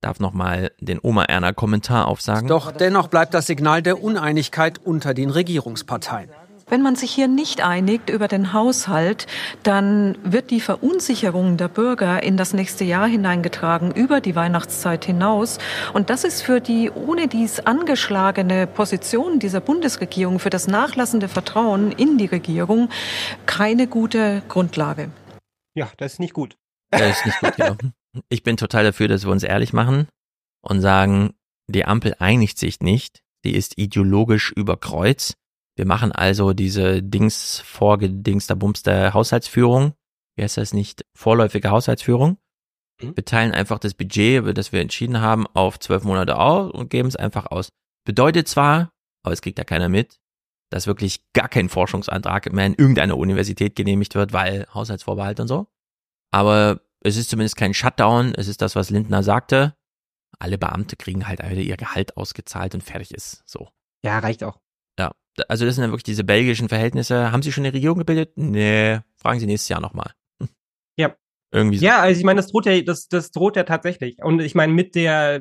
darf 0.00 0.18
nochmal 0.18 0.72
den 0.80 0.98
Oma 1.00 1.24
Erna 1.24 1.52
Kommentar 1.52 2.08
aufsagen. 2.08 2.48
Doch 2.48 2.72
dennoch 2.72 3.06
bleibt 3.06 3.34
das 3.34 3.46
Signal 3.46 3.82
der 3.82 4.02
Uneinigkeit 4.02 4.78
unter 4.78 5.14
den 5.14 5.30
Regierungsparteien. 5.30 6.30
Wenn 6.72 6.80
man 6.80 6.96
sich 6.96 7.10
hier 7.10 7.28
nicht 7.28 7.62
einigt 7.62 8.08
über 8.08 8.28
den 8.28 8.54
Haushalt, 8.54 9.26
dann 9.62 10.16
wird 10.24 10.50
die 10.50 10.58
Verunsicherung 10.58 11.58
der 11.58 11.68
Bürger 11.68 12.22
in 12.22 12.38
das 12.38 12.54
nächste 12.54 12.82
Jahr 12.82 13.06
hineingetragen, 13.06 13.92
über 13.92 14.22
die 14.22 14.34
Weihnachtszeit 14.34 15.04
hinaus. 15.04 15.58
Und 15.92 16.08
das 16.08 16.24
ist 16.24 16.40
für 16.40 16.62
die 16.62 16.90
ohne 16.90 17.28
dies 17.28 17.60
angeschlagene 17.60 18.66
Position 18.66 19.38
dieser 19.38 19.60
Bundesregierung, 19.60 20.38
für 20.38 20.48
das 20.48 20.66
nachlassende 20.66 21.28
Vertrauen 21.28 21.92
in 21.92 22.16
die 22.16 22.24
Regierung 22.24 22.88
keine 23.44 23.86
gute 23.86 24.42
Grundlage. 24.48 25.10
Ja, 25.74 25.90
das 25.98 26.14
ist 26.14 26.20
nicht 26.20 26.32
gut. 26.32 26.56
Das 26.90 27.18
ist 27.18 27.26
nicht 27.26 27.40
gut, 27.40 27.58
ja. 27.58 27.76
Ich 28.30 28.42
bin 28.42 28.56
total 28.56 28.84
dafür, 28.84 29.08
dass 29.08 29.26
wir 29.26 29.30
uns 29.32 29.42
ehrlich 29.42 29.74
machen 29.74 30.08
und 30.62 30.80
sagen, 30.80 31.34
die 31.66 31.84
Ampel 31.84 32.16
einigt 32.18 32.58
sich 32.58 32.80
nicht. 32.80 33.20
Sie 33.44 33.52
ist 33.52 33.76
ideologisch 33.76 34.52
überkreuzt. 34.52 35.34
Wir 35.76 35.86
machen 35.86 36.12
also 36.12 36.52
diese 36.52 37.02
Dings 37.02 37.60
vorgedingster 37.60 38.56
Bumster 38.56 39.14
Haushaltsführung. 39.14 39.94
Wie 40.36 40.42
heißt 40.42 40.56
das 40.56 40.72
nicht? 40.72 41.04
Vorläufige 41.14 41.70
Haushaltsführung. 41.70 42.38
Mhm. 43.00 43.16
Wir 43.16 43.24
teilen 43.24 43.52
einfach 43.52 43.78
das 43.78 43.94
Budget, 43.94 44.38
über 44.38 44.54
das 44.54 44.72
wir 44.72 44.80
entschieden 44.80 45.20
haben, 45.20 45.46
auf 45.48 45.78
zwölf 45.78 46.04
Monate 46.04 46.38
aus 46.38 46.70
und 46.72 46.90
geben 46.90 47.08
es 47.08 47.16
einfach 47.16 47.46
aus. 47.46 47.70
Bedeutet 48.04 48.48
zwar, 48.48 48.92
aber 49.22 49.32
es 49.32 49.42
kriegt 49.42 49.58
ja 49.58 49.64
keiner 49.64 49.88
mit, 49.88 50.18
dass 50.70 50.86
wirklich 50.86 51.32
gar 51.32 51.48
kein 51.48 51.68
Forschungsantrag 51.68 52.52
mehr 52.52 52.66
in 52.66 52.74
irgendeiner 52.74 53.16
Universität 53.16 53.76
genehmigt 53.76 54.14
wird, 54.14 54.32
weil 54.32 54.66
Haushaltsvorbehalt 54.72 55.40
und 55.40 55.48
so. 55.48 55.68
Aber 56.32 56.80
es 57.00 57.16
ist 57.16 57.30
zumindest 57.30 57.56
kein 57.56 57.74
Shutdown, 57.74 58.34
es 58.34 58.48
ist 58.48 58.62
das, 58.62 58.74
was 58.74 58.90
Lindner 58.90 59.22
sagte. 59.22 59.74
Alle 60.38 60.58
Beamte 60.58 60.96
kriegen 60.96 61.28
halt 61.28 61.40
ihr 61.40 61.76
Gehalt 61.76 62.16
ausgezahlt 62.16 62.74
und 62.74 62.82
fertig 62.82 63.12
ist. 63.12 63.42
So. 63.46 63.68
Ja, 64.04 64.18
reicht 64.18 64.42
auch. 64.42 64.58
Ja, 64.98 65.12
also 65.48 65.64
das 65.64 65.74
sind 65.74 65.82
dann 65.82 65.90
wirklich 65.90 66.04
diese 66.04 66.24
belgischen 66.24 66.68
Verhältnisse. 66.68 67.32
Haben 67.32 67.42
Sie 67.42 67.52
schon 67.52 67.64
eine 67.64 67.74
Regierung 67.74 67.98
gebildet? 67.98 68.32
Nee, 68.36 68.98
fragen 69.16 69.40
Sie 69.40 69.46
nächstes 69.46 69.68
Jahr 69.68 69.80
nochmal. 69.80 70.12
Ja. 70.98 71.16
Irgendwie 71.50 71.78
so. 71.78 71.86
Ja, 71.86 72.00
also 72.00 72.18
ich 72.18 72.24
meine, 72.24 72.36
das 72.36 72.48
droht 72.48 72.66
ja, 72.66 72.78
das, 72.82 73.08
das 73.08 73.30
droht 73.30 73.56
ja 73.56 73.62
tatsächlich. 73.62 74.22
Und 74.22 74.40
ich 74.40 74.54
meine, 74.54 74.74
mit 74.74 74.94
der, 74.94 75.40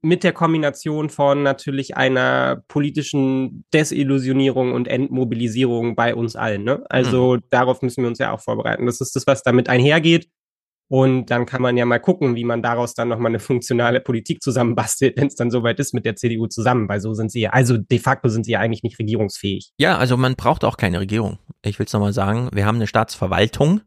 mit 0.00 0.24
der 0.24 0.32
Kombination 0.32 1.08
von 1.08 1.44
natürlich 1.44 1.96
einer 1.96 2.64
politischen 2.66 3.64
Desillusionierung 3.72 4.72
und 4.72 4.88
Entmobilisierung 4.88 5.94
bei 5.94 6.16
uns 6.16 6.34
allen. 6.34 6.64
Ne? 6.64 6.84
Also 6.88 7.36
mhm. 7.36 7.44
darauf 7.50 7.80
müssen 7.82 8.02
wir 8.02 8.08
uns 8.08 8.18
ja 8.18 8.32
auch 8.32 8.40
vorbereiten. 8.40 8.86
Das 8.86 9.00
ist 9.00 9.14
das, 9.14 9.26
was 9.28 9.44
damit 9.44 9.68
einhergeht. 9.68 10.28
Und 10.92 11.30
dann 11.30 11.46
kann 11.46 11.62
man 11.62 11.78
ja 11.78 11.86
mal 11.86 12.00
gucken, 12.00 12.36
wie 12.36 12.44
man 12.44 12.60
daraus 12.60 12.92
dann 12.92 13.08
nochmal 13.08 13.30
eine 13.30 13.38
funktionale 13.38 13.98
Politik 13.98 14.42
zusammenbastelt, 14.42 15.16
wenn 15.16 15.28
es 15.28 15.36
dann 15.36 15.50
soweit 15.50 15.80
ist 15.80 15.94
mit 15.94 16.04
der 16.04 16.16
CDU 16.16 16.48
zusammen, 16.48 16.86
weil 16.86 17.00
so 17.00 17.14
sind 17.14 17.32
sie 17.32 17.40
ja, 17.40 17.48
also 17.48 17.78
de 17.78 17.98
facto 17.98 18.28
sind 18.28 18.44
sie 18.44 18.52
ja 18.52 18.60
eigentlich 18.60 18.82
nicht 18.82 18.98
regierungsfähig. 18.98 19.72
Ja, 19.78 19.96
also 19.96 20.18
man 20.18 20.36
braucht 20.36 20.64
auch 20.64 20.76
keine 20.76 21.00
Regierung. 21.00 21.38
Ich 21.64 21.78
will 21.78 21.86
es 21.86 21.94
nochmal 21.94 22.12
sagen, 22.12 22.50
wir 22.52 22.66
haben 22.66 22.74
eine 22.74 22.86
Staatsverwaltung. 22.86 23.80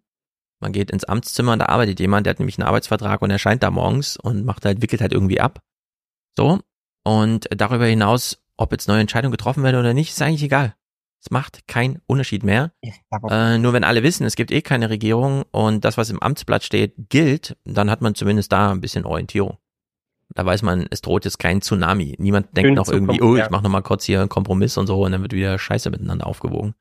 Man 0.59 0.71
geht 0.71 0.89
ins 0.89 1.03
Amtszimmer 1.03 1.53
und 1.53 1.59
da 1.59 1.67
arbeitet 1.67 1.99
jemand, 1.99 2.25
der 2.25 2.31
hat 2.31 2.39
nämlich 2.39 2.57
einen 2.57 2.67
Arbeitsvertrag 2.67 3.21
und 3.21 3.29
erscheint 3.29 3.61
da 3.61 3.69
morgens 3.69 4.17
und 4.17 4.43
macht 4.43 4.65
halt, 4.65 4.81
wickelt 4.81 5.03
halt 5.03 5.13
irgendwie 5.13 5.39
ab. 5.39 5.59
So. 6.35 6.57
Und 7.03 7.47
darüber 7.55 7.85
hinaus, 7.85 8.43
ob 8.57 8.71
jetzt 8.71 8.87
neue 8.87 9.01
Entscheidungen 9.01 9.31
getroffen 9.31 9.61
werden 9.61 9.79
oder 9.79 9.93
nicht, 9.93 10.09
ist 10.09 10.21
eigentlich 10.23 10.41
egal. 10.41 10.73
Es 11.25 11.31
macht 11.31 11.67
keinen 11.67 12.01
Unterschied 12.05 12.43
mehr. 12.43 12.71
Äh, 13.29 13.57
nur 13.57 13.73
wenn 13.73 13.83
alle 13.83 14.03
wissen, 14.03 14.25
es 14.25 14.35
gibt 14.35 14.51
eh 14.51 14.61
keine 14.61 14.91
Regierung 14.91 15.43
und 15.51 15.83
das, 15.83 15.97
was 15.97 16.11
im 16.11 16.21
Amtsblatt 16.21 16.63
steht, 16.63 16.93
gilt, 17.09 17.57
dann 17.63 17.89
hat 17.89 18.01
man 18.01 18.13
zumindest 18.13 18.51
da 18.51 18.71
ein 18.71 18.79
bisschen 18.79 19.05
Orientierung. 19.05 19.57
Da 20.35 20.45
weiß 20.45 20.61
man, 20.61 20.85
es 20.91 21.01
droht 21.01 21.25
jetzt 21.25 21.39
kein 21.39 21.61
Tsunami. 21.61 22.15
Niemand 22.19 22.55
denkt 22.55 22.67
Schön 22.67 22.75
noch 22.75 22.89
irgendwie, 22.89 23.21
oh, 23.23 23.37
ich 23.37 23.49
mache 23.49 23.63
noch 23.63 23.71
mal 23.71 23.81
kurz 23.81 24.03
hier 24.05 24.19
einen 24.19 24.29
Kompromiss 24.29 24.77
und 24.77 24.85
so 24.85 25.03
und 25.03 25.13
dann 25.13 25.23
wird 25.23 25.33
wieder 25.33 25.57
Scheiße 25.57 25.89
miteinander 25.89 26.27
aufgewogen. 26.27 26.75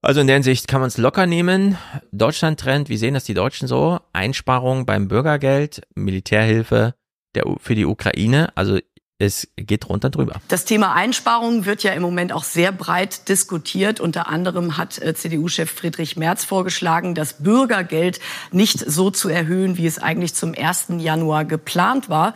Also 0.00 0.20
in 0.20 0.26
der 0.26 0.36
Hinsicht 0.36 0.68
kann 0.68 0.80
man 0.80 0.88
es 0.88 0.96
locker 0.96 1.26
nehmen. 1.26 1.76
Deutschland-Trend, 2.12 2.88
wie 2.88 2.96
sehen 2.96 3.12
das 3.14 3.24
die 3.24 3.34
Deutschen 3.34 3.68
so? 3.68 3.98
Einsparungen 4.14 4.86
beim 4.86 5.08
Bürgergeld, 5.08 5.82
Militärhilfe 5.94 6.94
der, 7.34 7.44
für 7.58 7.74
die 7.74 7.84
Ukraine. 7.84 8.56
Also 8.56 8.78
es 9.18 9.48
geht 9.56 9.88
runter 9.88 10.10
drüber. 10.10 10.40
Das 10.48 10.64
Thema 10.64 10.94
Einsparungen 10.94 11.64
wird 11.64 11.82
ja 11.82 11.92
im 11.92 12.02
Moment 12.02 12.32
auch 12.32 12.44
sehr 12.44 12.72
breit 12.72 13.28
diskutiert. 13.28 13.98
Unter 13.98 14.28
anderem 14.28 14.76
hat 14.76 14.98
äh, 14.98 15.14
CDU-Chef 15.14 15.70
Friedrich 15.70 16.16
Merz 16.16 16.44
vorgeschlagen, 16.44 17.14
das 17.14 17.42
Bürgergeld 17.42 18.20
nicht 18.52 18.78
so 18.78 19.10
zu 19.10 19.28
erhöhen, 19.28 19.78
wie 19.78 19.86
es 19.86 19.98
eigentlich 19.98 20.34
zum 20.34 20.54
1. 20.54 20.88
Januar 20.98 21.44
geplant 21.44 22.08
war. 22.08 22.34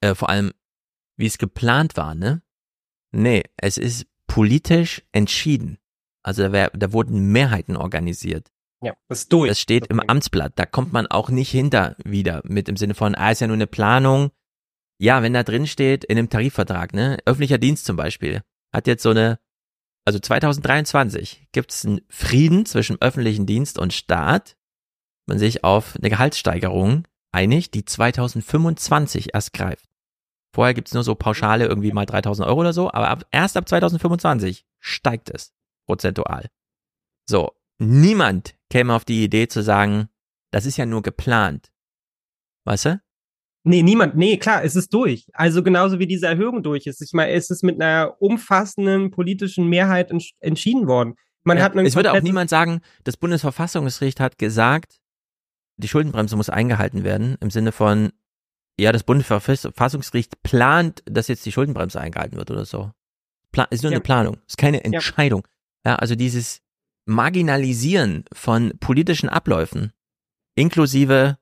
Äh, 0.00 0.14
vor 0.14 0.28
allem, 0.28 0.52
wie 1.16 1.26
es 1.26 1.38
geplant 1.38 1.96
war, 1.96 2.14
ne? 2.14 2.42
Nee, 3.12 3.44
es 3.56 3.78
ist 3.78 4.06
politisch 4.26 5.02
entschieden. 5.12 5.78
Also 6.24 6.42
da, 6.42 6.52
wär, 6.52 6.70
da 6.70 6.92
wurden 6.92 7.30
Mehrheiten 7.30 7.76
organisiert. 7.76 8.50
Ja, 8.82 8.94
das 9.08 9.28
durch. 9.28 9.48
Das 9.48 9.60
steht 9.60 9.86
im 9.88 10.00
Amtsblatt. 10.00 10.54
Da 10.56 10.66
kommt 10.66 10.92
man 10.92 11.06
auch 11.06 11.28
nicht 11.28 11.50
hinter 11.50 11.94
wieder 12.04 12.40
mit 12.44 12.68
im 12.68 12.76
Sinne 12.76 12.94
von, 12.94 13.14
ah, 13.14 13.30
ist 13.30 13.40
ja 13.40 13.46
nur 13.46 13.54
eine 13.54 13.68
Planung 13.68 14.32
ja, 15.02 15.20
wenn 15.20 15.32
da 15.32 15.42
drin 15.42 15.66
steht, 15.66 16.04
in 16.04 16.16
einem 16.16 16.30
Tarifvertrag, 16.30 16.94
ne, 16.94 17.18
öffentlicher 17.24 17.58
Dienst 17.58 17.86
zum 17.86 17.96
Beispiel, 17.96 18.42
hat 18.72 18.86
jetzt 18.86 19.02
so 19.02 19.10
eine, 19.10 19.40
also 20.04 20.20
2023 20.20 21.48
gibt 21.50 21.72
es 21.72 21.84
einen 21.84 22.02
Frieden 22.08 22.66
zwischen 22.66 23.02
öffentlichen 23.02 23.44
Dienst 23.44 23.80
und 23.80 23.92
Staat, 23.92 24.56
man 25.26 25.40
sich 25.40 25.64
auf 25.64 25.96
eine 25.96 26.08
Gehaltssteigerung 26.08 27.08
einigt, 27.32 27.74
die 27.74 27.84
2025 27.84 29.34
erst 29.34 29.52
greift. 29.52 29.88
Vorher 30.54 30.72
gibt's 30.72 30.94
nur 30.94 31.02
so 31.02 31.16
Pauschale 31.16 31.66
irgendwie 31.66 31.90
mal 31.90 32.06
3000 32.06 32.46
Euro 32.46 32.60
oder 32.60 32.72
so, 32.72 32.92
aber 32.92 33.08
ab, 33.08 33.26
erst 33.32 33.56
ab 33.56 33.68
2025 33.68 34.64
steigt 34.78 35.30
es 35.30 35.52
prozentual. 35.88 36.48
So, 37.28 37.56
niemand 37.78 38.54
käme 38.70 38.94
auf 38.94 39.04
die 39.04 39.24
Idee 39.24 39.48
zu 39.48 39.64
sagen, 39.64 40.10
das 40.52 40.64
ist 40.64 40.76
ja 40.76 40.86
nur 40.86 41.02
geplant. 41.02 41.72
Weißt 42.64 42.84
du? 42.84 43.00
Nee, 43.64 43.82
niemand. 43.82 44.16
Nee, 44.16 44.38
klar, 44.38 44.64
es 44.64 44.74
ist 44.74 44.92
durch. 44.92 45.26
Also 45.32 45.62
genauso 45.62 45.98
wie 45.98 46.06
diese 46.06 46.26
Erhöhung 46.26 46.62
durch 46.62 46.86
ist. 46.86 47.00
Ich 47.00 47.12
meine, 47.12 47.32
es 47.32 47.48
ist 47.50 47.62
mit 47.62 47.80
einer 47.80 48.16
umfassenden 48.20 49.10
politischen 49.10 49.68
Mehrheit 49.68 50.12
entschieden 50.40 50.88
worden. 50.88 51.14
Man 51.44 51.58
ja, 51.58 51.64
hat 51.64 51.76
es 51.76 51.96
würde 51.96 52.12
auch 52.12 52.20
niemand 52.20 52.50
sagen, 52.50 52.80
das 53.04 53.16
Bundesverfassungsgericht 53.16 54.20
hat 54.20 54.38
gesagt, 54.38 55.00
die 55.76 55.88
Schuldenbremse 55.88 56.36
muss 56.36 56.50
eingehalten 56.50 57.04
werden, 57.04 57.36
im 57.40 57.50
Sinne 57.50 57.72
von, 57.72 58.12
ja, 58.78 58.92
das 58.92 59.04
Bundesverfassungsgericht 59.04 60.42
plant, 60.42 61.02
dass 61.06 61.28
jetzt 61.28 61.44
die 61.46 61.52
Schuldenbremse 61.52 62.00
eingehalten 62.00 62.36
wird 62.36 62.50
oder 62.50 62.64
so. 62.64 62.92
Plan 63.50 63.66
ist 63.70 63.82
nur 63.82 63.92
ja. 63.92 63.96
eine 63.96 64.02
Planung, 64.02 64.38
ist 64.46 64.58
keine 64.58 64.84
Entscheidung. 64.84 65.46
Ja. 65.84 65.92
ja, 65.92 65.96
also 65.96 66.14
dieses 66.14 66.62
Marginalisieren 67.04 68.24
von 68.32 68.72
politischen 68.78 69.28
Abläufen, 69.28 69.92
inklusive 70.54 71.38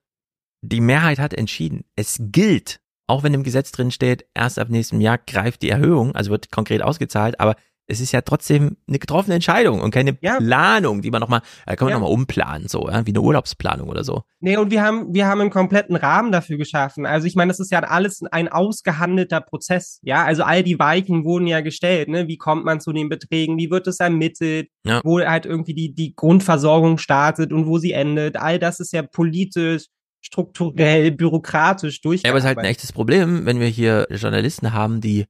die 0.62 0.80
Mehrheit 0.80 1.18
hat 1.18 1.34
entschieden. 1.34 1.84
Es 1.96 2.18
gilt, 2.20 2.80
auch 3.06 3.22
wenn 3.22 3.34
im 3.34 3.42
Gesetz 3.42 3.72
drin 3.72 3.90
steht, 3.90 4.26
erst 4.34 4.58
ab 4.58 4.68
nächstem 4.70 5.00
Jahr 5.00 5.18
greift 5.18 5.62
die 5.62 5.70
Erhöhung, 5.70 6.14
also 6.14 6.30
wird 6.30 6.50
konkret 6.50 6.82
ausgezahlt, 6.82 7.40
aber 7.40 7.56
es 7.90 8.00
ist 8.00 8.12
ja 8.12 8.20
trotzdem 8.20 8.76
eine 8.86 9.00
getroffene 9.00 9.34
Entscheidung 9.34 9.80
und 9.80 9.90
keine 9.90 10.16
ja. 10.20 10.38
Planung, 10.38 11.02
die 11.02 11.10
man 11.10 11.20
nochmal, 11.20 11.42
da 11.66 11.74
kann 11.74 11.86
man 11.86 11.92
ja. 11.92 11.98
nochmal 11.98 12.12
umplanen, 12.12 12.68
so, 12.68 12.88
ja, 12.88 13.04
wie 13.04 13.10
eine 13.10 13.20
Urlaubsplanung 13.20 13.88
oder 13.88 14.04
so. 14.04 14.22
Nee, 14.38 14.56
und 14.56 14.70
wir 14.70 14.82
haben, 14.82 15.12
wir 15.12 15.26
haben 15.26 15.40
einen 15.40 15.50
kompletten 15.50 15.96
Rahmen 15.96 16.30
dafür 16.30 16.56
geschaffen. 16.56 17.04
Also 17.04 17.26
ich 17.26 17.34
meine, 17.34 17.50
das 17.50 17.58
ist 17.58 17.72
ja 17.72 17.80
alles 17.80 18.22
ein 18.30 18.48
ausgehandelter 18.48 19.40
Prozess, 19.40 19.98
ja. 20.02 20.24
Also 20.24 20.44
all 20.44 20.62
die 20.62 20.78
Weichen 20.78 21.24
wurden 21.24 21.48
ja 21.48 21.62
gestellt, 21.62 22.08
ne? 22.08 22.28
Wie 22.28 22.38
kommt 22.38 22.64
man 22.64 22.80
zu 22.80 22.92
den 22.92 23.08
Beträgen? 23.08 23.58
Wie 23.58 23.70
wird 23.70 23.88
es 23.88 23.98
ermittelt? 23.98 24.68
Ja. 24.84 25.00
Wo 25.02 25.20
halt 25.20 25.44
irgendwie 25.44 25.74
die, 25.74 25.92
die 25.92 26.14
Grundversorgung 26.14 26.96
startet 26.98 27.52
und 27.52 27.66
wo 27.66 27.78
sie 27.78 27.92
endet? 27.92 28.36
All 28.36 28.60
das 28.60 28.78
ist 28.78 28.92
ja 28.92 29.02
politisch 29.02 29.86
strukturell, 30.20 31.12
bürokratisch 31.12 32.00
durch. 32.00 32.22
Ja, 32.22 32.30
aber 32.30 32.38
es 32.38 32.44
ist 32.44 32.48
halt 32.48 32.58
ein 32.58 32.64
echtes 32.64 32.92
Problem, 32.92 33.46
wenn 33.46 33.60
wir 33.60 33.68
hier 33.68 34.06
Journalisten 34.10 34.72
haben, 34.72 35.00
die 35.00 35.26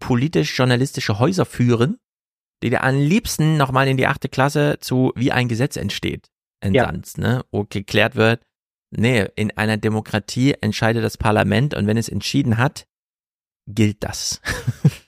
politisch-journalistische 0.00 1.18
Häuser 1.18 1.44
führen, 1.44 1.98
die 2.62 2.70
dir 2.70 2.82
am 2.82 2.96
liebsten 2.96 3.56
nochmal 3.56 3.88
in 3.88 3.96
die 3.96 4.06
achte 4.06 4.28
Klasse 4.28 4.78
zu 4.80 5.12
wie 5.14 5.32
ein 5.32 5.48
Gesetz 5.48 5.76
entsteht, 5.76 6.28
entsandt, 6.60 7.16
ja. 7.16 7.22
ne, 7.22 7.44
wo 7.50 7.64
geklärt 7.64 8.16
wird, 8.16 8.42
nee, 8.90 9.26
in 9.36 9.56
einer 9.56 9.76
Demokratie 9.76 10.54
entscheidet 10.60 11.04
das 11.04 11.16
Parlament 11.16 11.74
und 11.74 11.86
wenn 11.86 11.96
es 11.96 12.08
entschieden 12.08 12.58
hat, 12.58 12.86
gilt 13.66 14.02
das. 14.02 14.40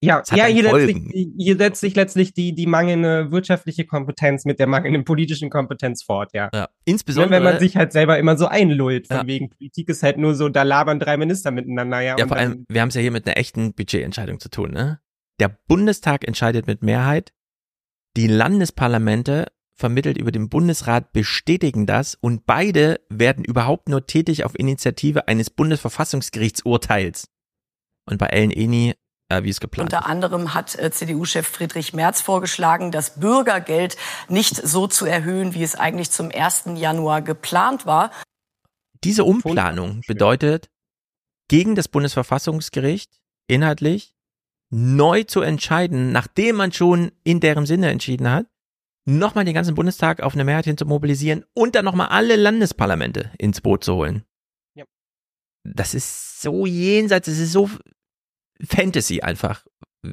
Ja, 0.00 0.22
ja 0.32 0.44
hier, 0.44 0.62
letztlich, 0.62 1.28
hier 1.36 1.56
setzt 1.56 1.80
sich 1.80 1.96
letztlich 1.96 2.32
die, 2.32 2.54
die 2.54 2.66
mangelnde 2.66 3.32
wirtschaftliche 3.32 3.84
Kompetenz 3.84 4.44
mit 4.44 4.60
der 4.60 4.68
mangelnden 4.68 5.04
politischen 5.04 5.50
Kompetenz 5.50 6.04
fort, 6.04 6.30
ja. 6.34 6.50
ja. 6.54 6.68
Insbesondere. 6.84 7.42
Wenn 7.42 7.42
man 7.42 7.58
sich 7.58 7.76
halt 7.76 7.92
selber 7.92 8.16
immer 8.16 8.38
so 8.38 8.46
einlullt, 8.46 9.08
von 9.08 9.16
ja. 9.16 9.26
wegen 9.26 9.50
Politik 9.50 9.88
ist 9.88 10.04
halt 10.04 10.16
nur 10.16 10.36
so, 10.36 10.48
da 10.48 10.62
labern 10.62 11.00
drei 11.00 11.16
Minister 11.16 11.50
miteinander, 11.50 12.00
ja. 12.00 12.16
Ja, 12.16 12.28
vor 12.28 12.36
allem, 12.36 12.64
wir 12.68 12.80
haben 12.80 12.90
es 12.90 12.94
ja 12.94 13.00
hier 13.00 13.10
mit 13.10 13.26
einer 13.26 13.36
echten 13.36 13.74
Budgetentscheidung 13.74 14.38
zu 14.38 14.50
tun, 14.50 14.70
ne? 14.70 15.00
Der 15.40 15.56
Bundestag 15.66 16.26
entscheidet 16.26 16.66
mit 16.68 16.82
Mehrheit, 16.82 17.32
die 18.16 18.28
Landesparlamente 18.28 19.46
vermittelt 19.74 20.18
über 20.18 20.32
den 20.32 20.48
Bundesrat 20.48 21.12
bestätigen 21.12 21.86
das 21.86 22.16
und 22.16 22.46
beide 22.46 23.00
werden 23.08 23.44
überhaupt 23.44 23.88
nur 23.88 24.06
tätig 24.06 24.44
auf 24.44 24.58
Initiative 24.58 25.28
eines 25.28 25.50
Bundesverfassungsgerichtsurteils. 25.50 27.28
Und 28.04 28.18
bei 28.18 28.26
Ellen 28.26 28.50
Eni 28.50 28.94
äh, 29.28 29.42
wie 29.42 29.50
es 29.50 29.60
geplant 29.60 29.92
Unter 29.92 30.06
anderem 30.06 30.54
hat 30.54 30.78
äh, 30.78 30.90
CDU-Chef 30.90 31.46
Friedrich 31.46 31.92
Merz 31.92 32.20
vorgeschlagen, 32.20 32.90
das 32.90 33.20
Bürgergeld 33.20 33.96
nicht 34.28 34.56
so 34.56 34.86
zu 34.86 35.06
erhöhen, 35.06 35.54
wie 35.54 35.62
es 35.62 35.74
eigentlich 35.74 36.10
zum 36.10 36.30
1. 36.32 36.64
Januar 36.74 37.22
geplant 37.22 37.86
war. 37.86 38.10
Diese 39.04 39.24
Umplanung 39.24 40.02
bedeutet, 40.06 40.68
gegen 41.48 41.74
das 41.74 41.88
Bundesverfassungsgericht 41.88 43.20
inhaltlich 43.46 44.14
neu 44.70 45.24
zu 45.24 45.40
entscheiden, 45.40 46.12
nachdem 46.12 46.56
man 46.56 46.72
schon 46.72 47.12
in 47.24 47.40
deren 47.40 47.64
Sinne 47.64 47.90
entschieden 47.90 48.30
hat, 48.30 48.46
nochmal 49.06 49.46
den 49.46 49.54
ganzen 49.54 49.74
Bundestag 49.74 50.20
auf 50.20 50.34
eine 50.34 50.44
Mehrheit 50.44 50.66
hin 50.66 50.76
zu 50.76 50.84
mobilisieren 50.84 51.44
und 51.54 51.74
dann 51.74 51.86
nochmal 51.86 52.08
alle 52.08 52.36
Landesparlamente 52.36 53.30
ins 53.38 53.62
Boot 53.62 53.82
zu 53.82 53.94
holen. 53.94 54.24
Ja. 54.74 54.84
Das 55.64 55.94
ist 55.94 56.42
so 56.42 56.66
jenseits, 56.66 57.28
es 57.28 57.38
ist 57.38 57.52
so 57.52 57.70
Fantasy 58.62 59.20
einfach. 59.20 59.64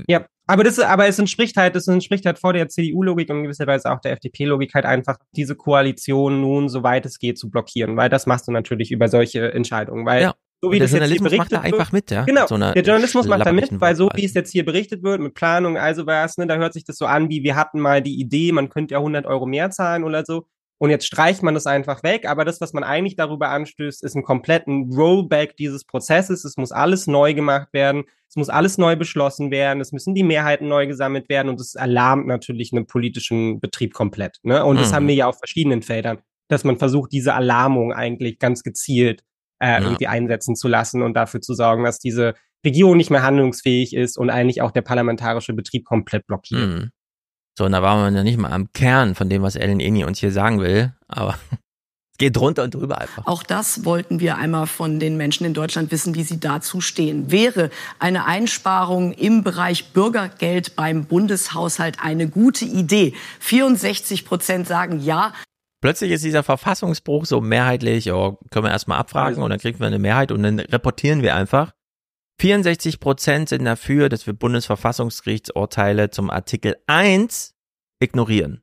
Ja, 0.08 0.26
aber 0.48 0.64
das, 0.64 0.80
aber 0.80 1.08
es 1.08 1.18
entspricht 1.20 1.58
halt, 1.58 1.76
es 1.76 1.88
entspricht 1.88 2.26
halt 2.26 2.40
vor 2.40 2.54
der 2.54 2.70
CDU-Logik 2.70 3.30
und 3.30 3.38
in 3.38 3.44
gewisser 3.44 3.68
Weise 3.68 3.92
auch 3.92 4.00
der 4.00 4.14
FDP-Logik 4.14 4.74
halt 4.74 4.86
einfach, 4.86 5.18
diese 5.36 5.56
Koalition 5.56 6.42
nun, 6.42 6.70
soweit 6.70 7.06
es 7.06 7.20
geht, 7.20 7.38
zu 7.40 7.50
blockieren, 7.50 7.98
weil 7.98 8.10
das 8.10 8.26
machst 8.26 8.48
du 8.48 8.52
natürlich 8.52 8.92
über 8.92 9.08
solche 9.08 9.54
Entscheidungen, 9.54 10.06
weil 10.06 10.22
ja. 10.22 10.36
so 10.62 10.72
wie 10.72 10.78
der 10.78 10.86
das 10.86 10.92
jetzt 10.92 11.04
hier 11.04 11.18
Journalismus 11.18 11.32
berichtet 11.32 11.52
macht 11.52 11.64
da 11.64 11.68
einfach 11.68 11.92
mit, 11.92 12.12
ja? 12.12 12.24
Genau, 12.24 12.48
So 12.48 12.58
der 12.58 12.84
Journalismus 12.84 13.28
macht 13.28 13.46
da 13.46 13.52
mit, 13.52 13.82
weil 13.82 13.96
so 13.96 14.10
wie 14.14 14.26
es 14.26 14.34
jetzt 14.34 14.52
hier 14.52 14.66
berichtet 14.66 15.04
wird, 15.04 15.22
mit 15.22 15.34
Planung, 15.34 15.78
also 15.78 16.06
was, 16.06 16.38
ne, 16.38 16.46
da 16.46 16.58
hört 16.58 16.74
sich 16.74 16.84
das 16.84 16.98
so 16.98 17.06
an, 17.06 17.30
wie 17.30 17.44
wir 17.44 17.56
hatten 17.56 17.80
mal 17.80 18.02
die 18.02 18.20
Idee, 18.20 18.52
man 18.52 18.70
könnte 18.70 18.94
ja 18.94 19.00
100 19.00 19.26
Euro 19.26 19.46
mehr 19.46 19.72
zahlen 19.72 20.04
oder 20.04 20.26
so. 20.26 20.48
Und 20.78 20.90
jetzt 20.90 21.06
streicht 21.06 21.42
man 21.42 21.54
das 21.54 21.68
einfach 21.68 22.04
weg, 22.04 22.28
aber 22.28 22.44
das, 22.44 22.60
was 22.60 22.74
man 22.74 22.84
eigentlich 22.84 23.16
darüber 23.16 23.50
anstößt, 23.50 24.04
ist 24.04 24.16
ein 24.16 24.24
kompletten 24.24 24.92
Rollback 24.94 25.56
dieses 25.56 25.86
Prozesses. 25.86 26.44
Es 26.44 26.58
muss 26.58 26.72
alles 26.74 27.08
neu 27.08 27.34
gemacht 27.34 27.70
werden, 27.72 28.04
es 28.28 28.36
muss 28.36 28.50
alles 28.50 28.78
neu 28.78 28.98
beschlossen 28.98 29.52
werden, 29.52 29.80
es 29.80 29.94
müssen 29.94 30.14
die 30.16 30.24
Mehrheiten 30.24 30.68
neu 30.68 30.86
gesammelt 30.88 31.30
werden 31.30 31.48
und 31.48 31.62
es 31.62 31.78
alarmt 31.78 32.28
natürlich 32.28 32.74
einen 32.74 32.88
politischen 32.88 33.62
Betrieb 33.62 33.94
komplett. 33.94 34.38
Ne? 34.44 34.66
Und 34.66 34.78
das 34.80 34.92
Mhm. 34.92 34.96
haben 34.96 35.08
wir 35.08 35.16
ja 35.16 35.28
auf 35.28 35.38
verschiedenen 35.38 35.82
Feldern, 35.82 36.20
dass 36.50 36.66
man 36.66 36.78
versucht, 36.78 37.14
diese 37.14 37.34
Alarmung 37.34 37.94
eigentlich 37.94 38.38
ganz 38.40 38.62
gezielt 38.62 39.24
äh, 39.62 39.68
Ja. 39.68 39.80
irgendwie 39.82 40.08
einsetzen 40.08 40.56
zu 40.58 40.68
lassen 40.68 41.02
und 41.02 41.14
dafür 41.14 41.40
zu 41.40 41.54
sorgen, 41.54 41.86
dass 41.86 42.00
diese 42.00 42.34
Regierung 42.66 42.98
nicht 42.98 43.10
mehr 43.12 43.24
handlungsfähig 43.24 43.96
ist 43.96 44.18
und 44.18 44.30
eigentlich 44.30 44.62
auch 44.62 44.72
der 44.72 44.82
parlamentarische 44.82 45.54
Betrieb 45.54 45.86
komplett 45.86 46.28
blockiert. 46.28 46.68
Mhm. 46.68 46.92
So, 47.58 47.64
und 47.66 47.72
da 47.72 47.82
waren 47.82 48.14
wir 48.14 48.18
ja 48.18 48.24
nicht 48.24 48.38
mal 48.38 48.52
am 48.52 48.72
Kern 48.74 49.16
von 49.16 49.30
dem, 49.30 49.42
was 49.42 49.56
Ellen 49.56 49.80
Eni 49.80 50.04
uns 50.04 50.20
hier 50.20 50.32
sagen 50.32 50.60
will, 50.60 50.94
aber 51.08 51.36
es 52.12 52.18
geht 52.18 52.36
drunter 52.36 52.64
und 52.64 52.74
drüber 52.74 53.00
einfach. 53.00 53.26
Auch 53.26 53.44
das 53.44 53.86
wollten 53.86 54.20
wir 54.20 54.38
einmal 54.38 54.68
von 54.68 55.00
den 55.00 55.16
Menschen 55.16 55.46
in 55.46 55.54
Deutschland 55.54 55.90
wissen, 55.92 56.16
wie 56.16 56.24
sie 56.24 56.40
dazu 56.40 56.82
stehen. 56.82 57.32
Wäre 57.32 57.70
eine 57.98 58.26
Einsparung 58.26 59.14
im 59.14 59.44
Bereich 59.44 59.94
Bürgergeld 59.94 60.76
beim 60.76 61.06
Bundeshaushalt 61.06 62.00
eine 62.02 62.28
gute 62.28 62.66
Idee? 62.66 63.14
64 63.40 64.26
Prozent 64.26 64.68
sagen 64.68 65.00
ja. 65.00 65.34
Plötzlich 65.82 66.12
ist 66.12 66.26
dieser 66.26 66.44
Verfassungsbruch 66.44 67.26
so 67.26 67.40
mehrheitlich, 67.40 68.06
ja, 68.06 68.36
können 68.50 68.66
wir 68.66 68.72
erstmal 68.72 69.00
abfragen 69.00 69.42
und 69.42 69.50
dann 69.50 69.60
kriegen 69.60 69.80
wir 69.80 69.88
eine 69.88 70.00
Mehrheit 70.00 70.32
und 70.34 70.44
dann 70.44 70.60
reportieren 70.60 71.22
wir 71.22 71.36
einfach. 71.36 71.72
64 72.40 73.00
Prozent 73.00 73.50
sind 73.50 73.64
dafür, 73.66 74.10
dass 74.10 74.28
wir 74.28 74.34
Bundesverfassungsgerichtsurteile 74.34 76.10
zum 76.10 76.30
Artikel 76.30 76.76
1 76.88 77.54
ignorieren. 78.00 78.62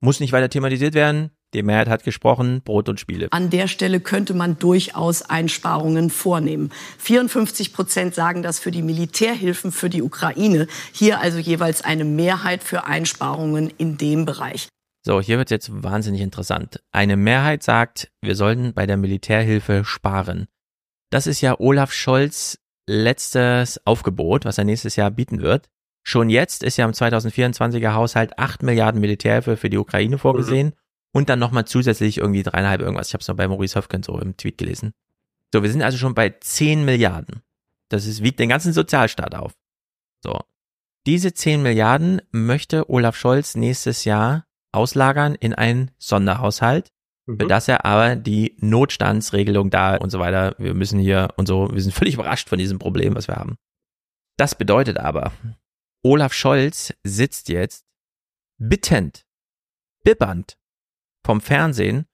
Muss 0.00 0.20
nicht 0.20 0.32
weiter 0.32 0.50
thematisiert 0.50 0.94
werden. 0.94 1.30
Die 1.54 1.62
Mehrheit 1.62 1.88
hat 1.88 2.02
gesprochen, 2.02 2.60
Brot 2.62 2.88
und 2.88 2.98
Spiele. 2.98 3.28
An 3.30 3.50
der 3.50 3.68
Stelle 3.68 4.00
könnte 4.00 4.34
man 4.34 4.58
durchaus 4.58 5.22
Einsparungen 5.22 6.10
vornehmen. 6.10 6.70
54 6.98 7.72
Prozent 7.72 8.14
sagen 8.14 8.42
das 8.42 8.58
für 8.58 8.72
die 8.72 8.82
Militärhilfen 8.82 9.70
für 9.70 9.88
die 9.88 10.02
Ukraine. 10.02 10.66
Hier 10.92 11.20
also 11.20 11.38
jeweils 11.38 11.82
eine 11.82 12.04
Mehrheit 12.04 12.64
für 12.64 12.84
Einsparungen 12.84 13.72
in 13.78 13.96
dem 13.96 14.24
Bereich. 14.26 14.68
So, 15.04 15.20
hier 15.20 15.38
wird 15.38 15.52
jetzt 15.52 15.70
wahnsinnig 15.84 16.20
interessant. 16.20 16.82
Eine 16.90 17.16
Mehrheit 17.16 17.62
sagt, 17.62 18.10
wir 18.20 18.34
sollten 18.34 18.74
bei 18.74 18.86
der 18.86 18.96
Militärhilfe 18.96 19.84
sparen. 19.84 20.48
Das 21.10 21.28
ist 21.28 21.40
ja 21.40 21.60
Olaf 21.60 21.92
Scholz 21.92 22.58
letztes 22.86 23.84
Aufgebot, 23.86 24.44
was 24.44 24.58
er 24.58 24.64
nächstes 24.64 24.96
Jahr 24.96 25.10
bieten 25.10 25.42
wird. 25.42 25.68
Schon 26.02 26.30
jetzt 26.30 26.62
ist 26.62 26.76
ja 26.76 26.84
im 26.84 26.92
2024er 26.92 27.94
Haushalt 27.94 28.38
8 28.38 28.62
Milliarden 28.62 29.00
Militärhilfe 29.00 29.56
für 29.56 29.70
die 29.70 29.78
Ukraine 29.78 30.18
vorgesehen 30.18 30.72
und 31.12 31.28
dann 31.28 31.38
nochmal 31.38 31.66
zusätzlich 31.66 32.18
irgendwie 32.18 32.44
dreieinhalb 32.44 32.80
irgendwas. 32.80 33.08
Ich 33.08 33.14
habe 33.14 33.22
es 33.22 33.28
noch 33.28 33.36
bei 33.36 33.48
Maurice 33.48 33.76
Höfgen 33.76 34.02
so 34.02 34.18
im 34.20 34.36
Tweet 34.36 34.58
gelesen. 34.58 34.92
So, 35.52 35.62
wir 35.62 35.70
sind 35.70 35.82
also 35.82 35.98
schon 35.98 36.14
bei 36.14 36.30
10 36.30 36.84
Milliarden. 36.84 37.42
Das 37.88 38.06
ist, 38.06 38.22
wiegt 38.22 38.38
den 38.38 38.48
ganzen 38.48 38.72
Sozialstaat 38.72 39.34
auf. 39.34 39.52
So. 40.22 40.40
Diese 41.06 41.32
10 41.32 41.62
Milliarden 41.62 42.20
möchte 42.30 42.90
Olaf 42.90 43.16
Scholz 43.16 43.54
nächstes 43.54 44.04
Jahr 44.04 44.46
auslagern 44.72 45.34
in 45.34 45.54
einen 45.54 45.90
Sonderhaushalt, 45.98 46.92
für 47.26 47.46
das 47.46 47.66
er 47.66 47.84
aber 47.84 48.14
die 48.14 48.56
Notstandsregelung 48.60 49.70
da 49.70 49.96
und 49.96 50.10
so 50.10 50.20
weiter, 50.20 50.54
wir 50.58 50.74
müssen 50.74 51.00
hier 51.00 51.28
und 51.36 51.46
so, 51.46 51.68
wir 51.72 51.82
sind 51.82 51.92
völlig 51.92 52.14
überrascht 52.14 52.48
von 52.48 52.58
diesem 52.58 52.78
Problem, 52.78 53.14
was 53.16 53.26
wir 53.26 53.36
haben. 53.36 53.56
Das 54.36 54.54
bedeutet 54.54 54.98
aber, 54.98 55.32
Olaf 56.04 56.32
Scholz 56.32 56.94
sitzt 57.02 57.48
jetzt 57.48 57.84
bittend, 58.58 59.26
bibbernd 60.04 60.56
vom 61.24 61.40
Fernsehen 61.40 62.06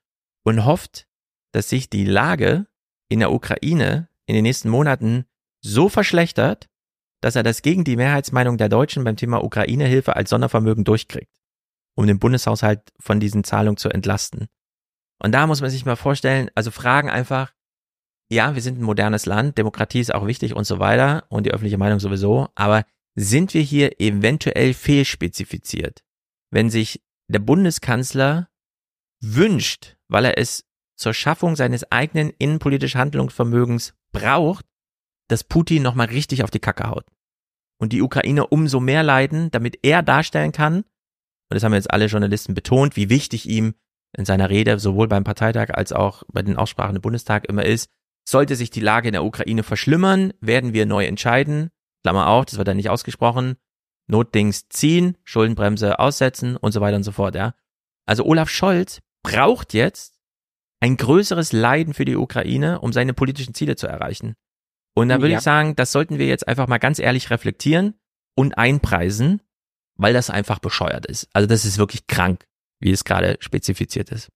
und 0.44 0.64
hofft, 0.64 1.06
dass 1.52 1.68
sich 1.68 1.90
die 1.90 2.06
Lage 2.06 2.66
in 3.10 3.20
der 3.20 3.32
Ukraine 3.32 4.08
in 4.24 4.34
den 4.34 4.44
nächsten 4.44 4.70
Monaten 4.70 5.26
so 5.60 5.90
verschlechtert, 5.90 6.70
dass 7.20 7.36
er 7.36 7.42
das 7.42 7.60
gegen 7.60 7.84
die 7.84 7.96
Mehrheitsmeinung 7.96 8.56
der 8.56 8.70
Deutschen 8.70 9.04
beim 9.04 9.16
Thema 9.16 9.44
Ukraine-Hilfe 9.44 10.16
als 10.16 10.30
Sondervermögen 10.30 10.84
durchkriegt, 10.84 11.36
um 11.94 12.06
den 12.06 12.18
Bundeshaushalt 12.18 12.92
von 12.98 13.20
diesen 13.20 13.44
Zahlungen 13.44 13.76
zu 13.76 13.90
entlasten. 13.90 14.48
Und 15.22 15.32
da 15.32 15.46
muss 15.46 15.60
man 15.60 15.70
sich 15.70 15.84
mal 15.84 15.94
vorstellen, 15.94 16.50
also 16.56 16.72
fragen 16.72 17.08
einfach, 17.08 17.52
ja, 18.28 18.56
wir 18.56 18.62
sind 18.62 18.80
ein 18.80 18.84
modernes 18.84 19.24
Land, 19.24 19.56
Demokratie 19.56 20.00
ist 20.00 20.12
auch 20.12 20.26
wichtig 20.26 20.56
und 20.56 20.64
so 20.64 20.80
weiter 20.80 21.26
und 21.28 21.46
die 21.46 21.52
öffentliche 21.52 21.78
Meinung 21.78 22.00
sowieso, 22.00 22.48
aber 22.56 22.84
sind 23.14 23.54
wir 23.54 23.62
hier 23.62 24.00
eventuell 24.00 24.74
fehlspezifiziert, 24.74 26.02
wenn 26.50 26.70
sich 26.70 27.02
der 27.28 27.38
Bundeskanzler 27.38 28.48
wünscht, 29.20 29.96
weil 30.08 30.24
er 30.24 30.38
es 30.38 30.64
zur 30.96 31.14
Schaffung 31.14 31.54
seines 31.54 31.90
eigenen 31.92 32.30
innenpolitischen 32.30 33.00
Handlungsvermögens 33.00 33.94
braucht, 34.10 34.66
dass 35.28 35.44
Putin 35.44 35.82
nochmal 35.82 36.08
richtig 36.08 36.42
auf 36.42 36.50
die 36.50 36.58
Kacke 36.58 36.88
haut. 36.88 37.06
Und 37.78 37.92
die 37.92 38.02
Ukraine 38.02 38.48
umso 38.48 38.80
mehr 38.80 39.04
leiden, 39.04 39.52
damit 39.52 39.78
er 39.82 40.02
darstellen 40.02 40.52
kann, 40.52 40.78
und 40.78 41.54
das 41.54 41.62
haben 41.62 41.74
jetzt 41.74 41.92
alle 41.92 42.06
Journalisten 42.06 42.54
betont, 42.54 42.96
wie 42.96 43.08
wichtig 43.08 43.48
ihm 43.48 43.74
in 44.16 44.24
seiner 44.24 44.50
Rede 44.50 44.78
sowohl 44.78 45.08
beim 45.08 45.24
Parteitag 45.24 45.70
als 45.70 45.92
auch 45.92 46.22
bei 46.32 46.42
den 46.42 46.56
Aussprachen 46.56 46.96
im 46.96 47.02
Bundestag 47.02 47.46
immer 47.48 47.64
ist, 47.64 47.88
sollte 48.28 48.56
sich 48.56 48.70
die 48.70 48.80
Lage 48.80 49.08
in 49.08 49.12
der 49.12 49.24
Ukraine 49.24 49.62
verschlimmern, 49.62 50.32
werden 50.40 50.72
wir 50.72 50.86
neu 50.86 51.04
entscheiden, 51.06 51.70
Klammer 52.02 52.28
auf, 52.28 52.44
das 52.46 52.58
wird 52.58 52.68
dann 52.68 52.76
nicht 52.76 52.90
ausgesprochen, 52.90 53.56
Notdings 54.08 54.68
ziehen, 54.68 55.16
Schuldenbremse 55.24 55.98
aussetzen 55.98 56.56
und 56.56 56.72
so 56.72 56.80
weiter 56.80 56.96
und 56.96 57.04
so 57.04 57.12
fort, 57.12 57.34
ja. 57.34 57.54
Also 58.06 58.24
Olaf 58.24 58.48
Scholz 58.48 59.00
braucht 59.22 59.74
jetzt 59.74 60.18
ein 60.80 60.96
größeres 60.96 61.52
Leiden 61.52 61.94
für 61.94 62.04
die 62.04 62.16
Ukraine, 62.16 62.80
um 62.80 62.92
seine 62.92 63.14
politischen 63.14 63.54
Ziele 63.54 63.76
zu 63.76 63.86
erreichen. 63.86 64.34
Und 64.94 65.08
da 65.08 65.20
würde 65.20 65.32
Ja. 65.32 65.38
ich 65.38 65.44
sagen, 65.44 65.76
das 65.76 65.92
sollten 65.92 66.18
wir 66.18 66.26
jetzt 66.26 66.46
einfach 66.48 66.66
mal 66.66 66.78
ganz 66.78 66.98
ehrlich 66.98 67.30
reflektieren 67.30 67.94
und 68.34 68.58
einpreisen, 68.58 69.40
weil 69.96 70.12
das 70.12 70.28
einfach 70.28 70.58
bescheuert 70.58 71.06
ist. 71.06 71.28
Also 71.32 71.46
das 71.46 71.64
ist 71.64 71.78
wirklich 71.78 72.06
krank, 72.08 72.44
wie 72.82 72.90
es 72.90 73.04
gerade 73.04 73.36
spezifiziert 73.40 74.10
ist. 74.10 74.28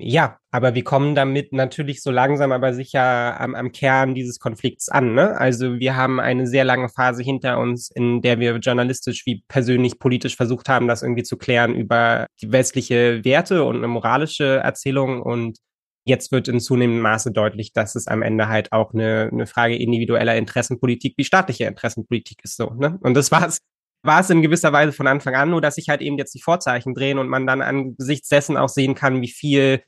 Ja, 0.00 0.38
aber 0.52 0.76
wir 0.76 0.84
kommen 0.84 1.16
damit 1.16 1.52
natürlich 1.52 2.02
so 2.02 2.12
langsam 2.12 2.52
aber 2.52 2.72
sicher 2.72 3.40
am, 3.40 3.56
am 3.56 3.72
Kern 3.72 4.14
dieses 4.14 4.38
Konflikts 4.38 4.88
an. 4.88 5.14
Ne? 5.14 5.36
Also 5.36 5.80
wir 5.80 5.96
haben 5.96 6.20
eine 6.20 6.46
sehr 6.46 6.64
lange 6.64 6.88
Phase 6.88 7.24
hinter 7.24 7.58
uns, 7.58 7.90
in 7.90 8.22
der 8.22 8.38
wir 8.38 8.56
journalistisch 8.58 9.26
wie 9.26 9.42
persönlich 9.48 9.98
politisch 9.98 10.36
versucht 10.36 10.68
haben, 10.68 10.86
das 10.86 11.02
irgendwie 11.02 11.24
zu 11.24 11.36
klären 11.36 11.74
über 11.74 12.28
die 12.40 12.52
westliche 12.52 13.24
Werte 13.24 13.64
und 13.64 13.76
eine 13.78 13.88
moralische 13.88 14.58
Erzählung. 14.58 15.20
Und 15.20 15.58
jetzt 16.04 16.30
wird 16.30 16.46
in 16.46 16.60
zunehmendem 16.60 17.02
Maße 17.02 17.32
deutlich, 17.32 17.72
dass 17.72 17.96
es 17.96 18.06
am 18.06 18.22
Ende 18.22 18.46
halt 18.46 18.70
auch 18.70 18.94
eine, 18.94 19.30
eine 19.32 19.48
Frage 19.48 19.74
individueller 19.74 20.36
Interessenpolitik 20.36 21.14
wie 21.16 21.24
staatliche 21.24 21.64
Interessenpolitik 21.64 22.38
ist. 22.44 22.56
So, 22.56 22.70
ne? 22.70 22.98
Und 23.00 23.14
das 23.14 23.32
war's 23.32 23.58
war 24.02 24.20
es 24.20 24.30
in 24.30 24.42
gewisser 24.42 24.72
Weise 24.72 24.92
von 24.92 25.06
Anfang 25.06 25.34
an, 25.34 25.50
nur 25.50 25.60
dass 25.60 25.74
sich 25.74 25.88
halt 25.88 26.00
eben 26.00 26.18
jetzt 26.18 26.34
die 26.34 26.40
Vorzeichen 26.40 26.94
drehen 26.94 27.18
und 27.18 27.28
man 27.28 27.46
dann 27.46 27.62
angesichts 27.62 28.28
dessen 28.28 28.56
auch 28.56 28.68
sehen 28.68 28.94
kann, 28.94 29.20
wie 29.22 29.28
viel 29.30 29.82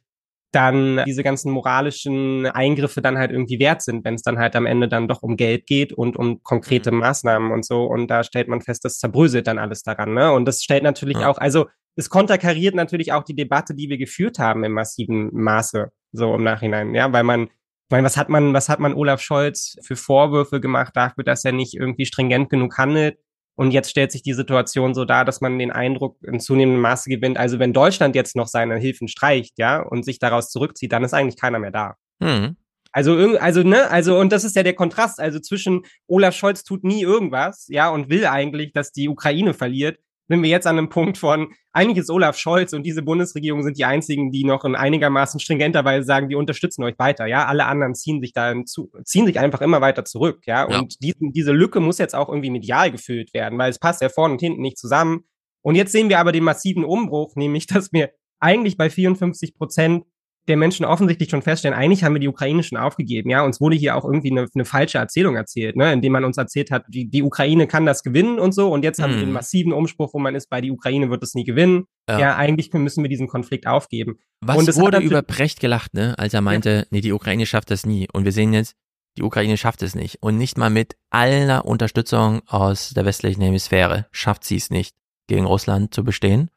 dann 0.52 1.02
diese 1.06 1.22
ganzen 1.22 1.52
moralischen 1.52 2.46
Eingriffe 2.46 3.00
dann 3.00 3.18
halt 3.18 3.30
irgendwie 3.30 3.60
wert 3.60 3.82
sind, 3.82 4.04
wenn 4.04 4.14
es 4.14 4.22
dann 4.22 4.38
halt 4.38 4.56
am 4.56 4.66
Ende 4.66 4.88
dann 4.88 5.06
doch 5.06 5.22
um 5.22 5.36
Geld 5.36 5.66
geht 5.66 5.92
und 5.92 6.16
um 6.16 6.42
konkrete 6.42 6.90
Maßnahmen 6.90 7.52
und 7.52 7.64
so. 7.64 7.84
Und 7.84 8.08
da 8.08 8.24
stellt 8.24 8.48
man 8.48 8.60
fest, 8.60 8.84
das 8.84 8.98
zerbröselt 8.98 9.46
dann 9.46 9.58
alles 9.58 9.84
daran. 9.84 10.12
Ne? 10.12 10.32
Und 10.32 10.46
das 10.46 10.62
stellt 10.62 10.82
natürlich 10.82 11.18
Ja. 11.18 11.28
auch, 11.28 11.38
also 11.38 11.66
es 11.94 12.10
konterkariert 12.10 12.74
natürlich 12.74 13.12
auch 13.12 13.22
die 13.22 13.36
Debatte, 13.36 13.74
die 13.74 13.88
wir 13.88 13.98
geführt 13.98 14.40
haben 14.40 14.64
im 14.64 14.72
massiven 14.72 15.30
Maße, 15.32 15.92
so 16.12 16.34
im 16.34 16.42
Nachhinein, 16.42 16.94
ja, 16.94 17.12
weil 17.12 17.24
man 17.24 17.44
ich 17.44 17.92
meine, 17.92 18.04
was 18.04 18.16
hat 18.16 18.28
man, 18.28 18.54
was 18.54 18.68
hat 18.68 18.78
man 18.78 18.94
Olaf 18.94 19.20
Scholz 19.20 19.76
für 19.82 19.96
Vorwürfe 19.96 20.60
gemacht 20.60 20.92
dafür, 20.94 21.24
dass 21.24 21.44
er 21.44 21.50
nicht 21.50 21.74
irgendwie 21.74 22.06
stringent 22.06 22.48
genug 22.48 22.78
handelt? 22.78 23.18
Und 23.56 23.72
jetzt 23.72 23.90
stellt 23.90 24.12
sich 24.12 24.22
die 24.22 24.32
Situation 24.32 24.94
so 24.94 25.04
dar, 25.04 25.24
dass 25.24 25.40
man 25.40 25.58
den 25.58 25.70
Eindruck 25.70 26.16
in 26.22 26.40
zunehmendem 26.40 26.80
Maße 26.80 27.10
gewinnt. 27.10 27.36
Also 27.36 27.58
wenn 27.58 27.72
Deutschland 27.72 28.14
jetzt 28.14 28.34
noch 28.36 28.46
seine 28.46 28.76
Hilfen 28.78 29.08
streicht, 29.08 29.58
ja, 29.58 29.80
und 29.80 30.04
sich 30.04 30.18
daraus 30.18 30.50
zurückzieht, 30.50 30.92
dann 30.92 31.04
ist 31.04 31.12
eigentlich 31.12 31.36
keiner 31.38 31.58
mehr 31.58 31.70
da. 31.70 31.96
Hm. 32.22 32.56
Also, 32.92 33.36
also, 33.38 33.62
ne, 33.62 33.88
also, 33.90 34.18
und 34.18 34.32
das 34.32 34.44
ist 34.44 34.56
ja 34.56 34.62
der 34.64 34.74
Kontrast, 34.74 35.20
also 35.20 35.38
zwischen 35.38 35.82
Olaf 36.08 36.34
Scholz 36.34 36.64
tut 36.64 36.82
nie 36.82 37.02
irgendwas, 37.02 37.66
ja, 37.68 37.88
und 37.88 38.08
will 38.08 38.26
eigentlich, 38.26 38.72
dass 38.72 38.90
die 38.90 39.08
Ukraine 39.08 39.54
verliert, 39.54 39.98
sind 40.30 40.44
wir 40.44 40.48
jetzt 40.48 40.68
an 40.68 40.78
einem 40.78 40.88
Punkt 40.88 41.18
von, 41.18 41.52
eigentlich 41.72 41.98
ist 41.98 42.08
Olaf 42.08 42.38
Scholz 42.38 42.72
und 42.72 42.84
diese 42.84 43.02
Bundesregierung 43.02 43.64
sind 43.64 43.76
die 43.76 43.84
einzigen, 43.84 44.30
die 44.30 44.44
noch 44.44 44.64
in 44.64 44.76
einigermaßen 44.76 45.40
stringenter 45.40 45.84
Weise 45.84 46.06
sagen, 46.06 46.28
wir 46.28 46.38
unterstützen 46.38 46.84
euch 46.84 46.96
weiter, 46.98 47.26
ja. 47.26 47.46
Alle 47.46 47.66
anderen 47.66 47.96
ziehen 47.96 48.20
sich 48.20 48.32
da 48.32 48.54
zu, 48.64 48.92
ziehen 49.04 49.26
sich 49.26 49.40
einfach 49.40 49.60
immer 49.60 49.80
weiter 49.80 50.04
zurück, 50.04 50.42
ja. 50.46 50.70
Ja. 50.70 50.78
Und 50.78 51.02
diesen, 51.02 51.32
diese 51.32 51.50
Lücke 51.50 51.80
muss 51.80 51.98
jetzt 51.98 52.14
auch 52.14 52.28
irgendwie 52.28 52.50
medial 52.50 52.92
gefüllt 52.92 53.34
werden, 53.34 53.58
weil 53.58 53.70
es 53.70 53.80
passt 53.80 54.02
ja 54.02 54.08
vorne 54.08 54.34
und 54.34 54.40
hinten 54.40 54.62
nicht 54.62 54.78
zusammen. 54.78 55.24
Und 55.62 55.74
jetzt 55.74 55.90
sehen 55.90 56.08
wir 56.08 56.20
aber 56.20 56.30
den 56.30 56.44
massiven 56.44 56.84
Umbruch, 56.84 57.34
nämlich, 57.34 57.66
dass 57.66 57.92
wir 57.92 58.10
eigentlich 58.38 58.76
bei 58.76 58.88
54 58.88 59.56
Prozent 59.56 60.04
der 60.48 60.56
Menschen 60.56 60.84
offensichtlich 60.84 61.30
schon 61.30 61.42
feststellen, 61.42 61.76
eigentlich 61.76 62.02
haben 62.02 62.14
wir 62.14 62.20
die 62.20 62.28
Ukraine 62.28 62.62
schon 62.62 62.78
aufgegeben, 62.78 63.30
ja. 63.30 63.44
Uns 63.44 63.60
wurde 63.60 63.76
hier 63.76 63.96
auch 63.96 64.04
irgendwie 64.04 64.30
eine, 64.30 64.48
eine 64.54 64.64
falsche 64.64 64.98
Erzählung 64.98 65.36
erzählt, 65.36 65.76
ne, 65.76 65.92
indem 65.92 66.12
man 66.12 66.24
uns 66.24 66.38
erzählt 66.38 66.70
hat, 66.70 66.84
die, 66.88 67.08
die 67.08 67.22
Ukraine 67.22 67.66
kann 67.66 67.86
das 67.86 68.02
gewinnen 68.02 68.38
und 68.38 68.52
so. 68.52 68.72
Und 68.72 68.82
jetzt 68.82 68.98
mhm. 68.98 69.02
haben 69.02 69.14
wir 69.14 69.20
den 69.20 69.32
massiven 69.32 69.72
Umspruch, 69.72 70.14
wo 70.14 70.18
man 70.18 70.34
ist, 70.34 70.48
bei 70.48 70.60
die 70.60 70.70
Ukraine 70.70 71.10
wird 71.10 71.22
es 71.22 71.34
nie 71.34 71.44
gewinnen. 71.44 71.84
Ja, 72.08 72.18
ja 72.18 72.36
eigentlich 72.36 72.72
müssen 72.72 73.04
wir 73.04 73.08
diesen 73.08 73.28
Konflikt 73.28 73.66
aufgeben. 73.66 74.18
Was 74.40 74.56
und 74.56 74.76
wurde 74.76 74.98
über 74.98 75.22
Brecht 75.22 75.60
gelacht, 75.60 75.94
ne, 75.94 76.18
als 76.18 76.34
er 76.34 76.40
meinte, 76.40 76.70
ja. 76.70 76.84
nee, 76.90 77.00
die 77.00 77.12
Ukraine 77.12 77.46
schafft 77.46 77.70
das 77.70 77.84
nie. 77.84 78.08
Und 78.12 78.24
wir 78.24 78.32
sehen 78.32 78.52
jetzt, 78.52 78.74
die 79.18 79.22
Ukraine 79.22 79.56
schafft 79.56 79.82
es 79.82 79.94
nicht. 79.94 80.22
Und 80.22 80.38
nicht 80.38 80.56
mal 80.56 80.70
mit 80.70 80.96
aller 81.10 81.64
Unterstützung 81.64 82.40
aus 82.46 82.90
der 82.90 83.04
westlichen 83.04 83.42
Hemisphäre 83.42 84.06
schafft 84.12 84.44
sie 84.44 84.56
es 84.56 84.70
nicht, 84.70 84.96
gegen 85.28 85.44
Russland 85.44 85.94
zu 85.94 86.04
bestehen. 86.04 86.50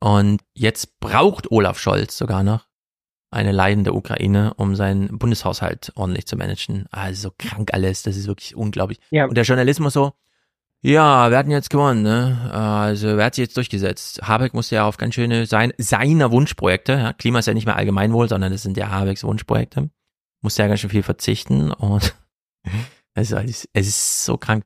Und 0.00 0.42
jetzt 0.54 0.98
braucht 0.98 1.52
Olaf 1.52 1.78
Scholz 1.78 2.18
sogar 2.18 2.42
noch 2.42 2.71
eine 3.32 3.52
leidende 3.52 3.94
Ukraine, 3.94 4.54
um 4.56 4.76
seinen 4.76 5.18
Bundeshaushalt 5.18 5.92
ordentlich 5.94 6.26
zu 6.26 6.36
managen. 6.36 6.86
Also 6.90 7.32
krank 7.36 7.72
alles, 7.72 8.02
das 8.02 8.16
ist 8.16 8.26
wirklich 8.26 8.54
unglaublich. 8.54 9.00
Ja. 9.10 9.26
Und 9.26 9.34
der 9.34 9.44
Journalismus 9.44 9.94
so, 9.94 10.12
ja, 10.84 11.30
wir 11.30 11.38
hatten 11.38 11.50
jetzt 11.50 11.70
gewonnen, 11.70 12.02
ne? 12.02 12.50
Also 12.52 13.16
wer 13.16 13.26
hat 13.26 13.36
sich 13.36 13.44
jetzt 13.44 13.56
durchgesetzt? 13.56 14.20
Habeck 14.26 14.52
musste 14.52 14.74
ja 14.74 14.84
auf 14.84 14.96
ganz 14.96 15.14
schöne 15.14 15.46
sein, 15.46 15.72
seiner 15.78 16.32
Wunschprojekte, 16.32 16.92
ja, 16.92 17.12
Klima 17.12 17.38
ist 17.38 17.46
ja 17.46 17.54
nicht 17.54 17.66
mehr 17.66 17.76
Allgemeinwohl, 17.76 18.28
sondern 18.28 18.50
das 18.50 18.62
sind 18.62 18.76
ja 18.76 18.90
Habecks 18.90 19.22
Wunschprojekte, 19.22 19.90
musste 20.40 20.62
ja 20.62 20.68
ganz 20.68 20.80
schön 20.80 20.90
viel 20.90 21.04
verzichten 21.04 21.72
und 21.72 22.14
es 23.14 23.30
ist, 23.30 23.68
es 23.72 23.86
ist 23.86 24.24
so 24.24 24.36
krank. 24.36 24.64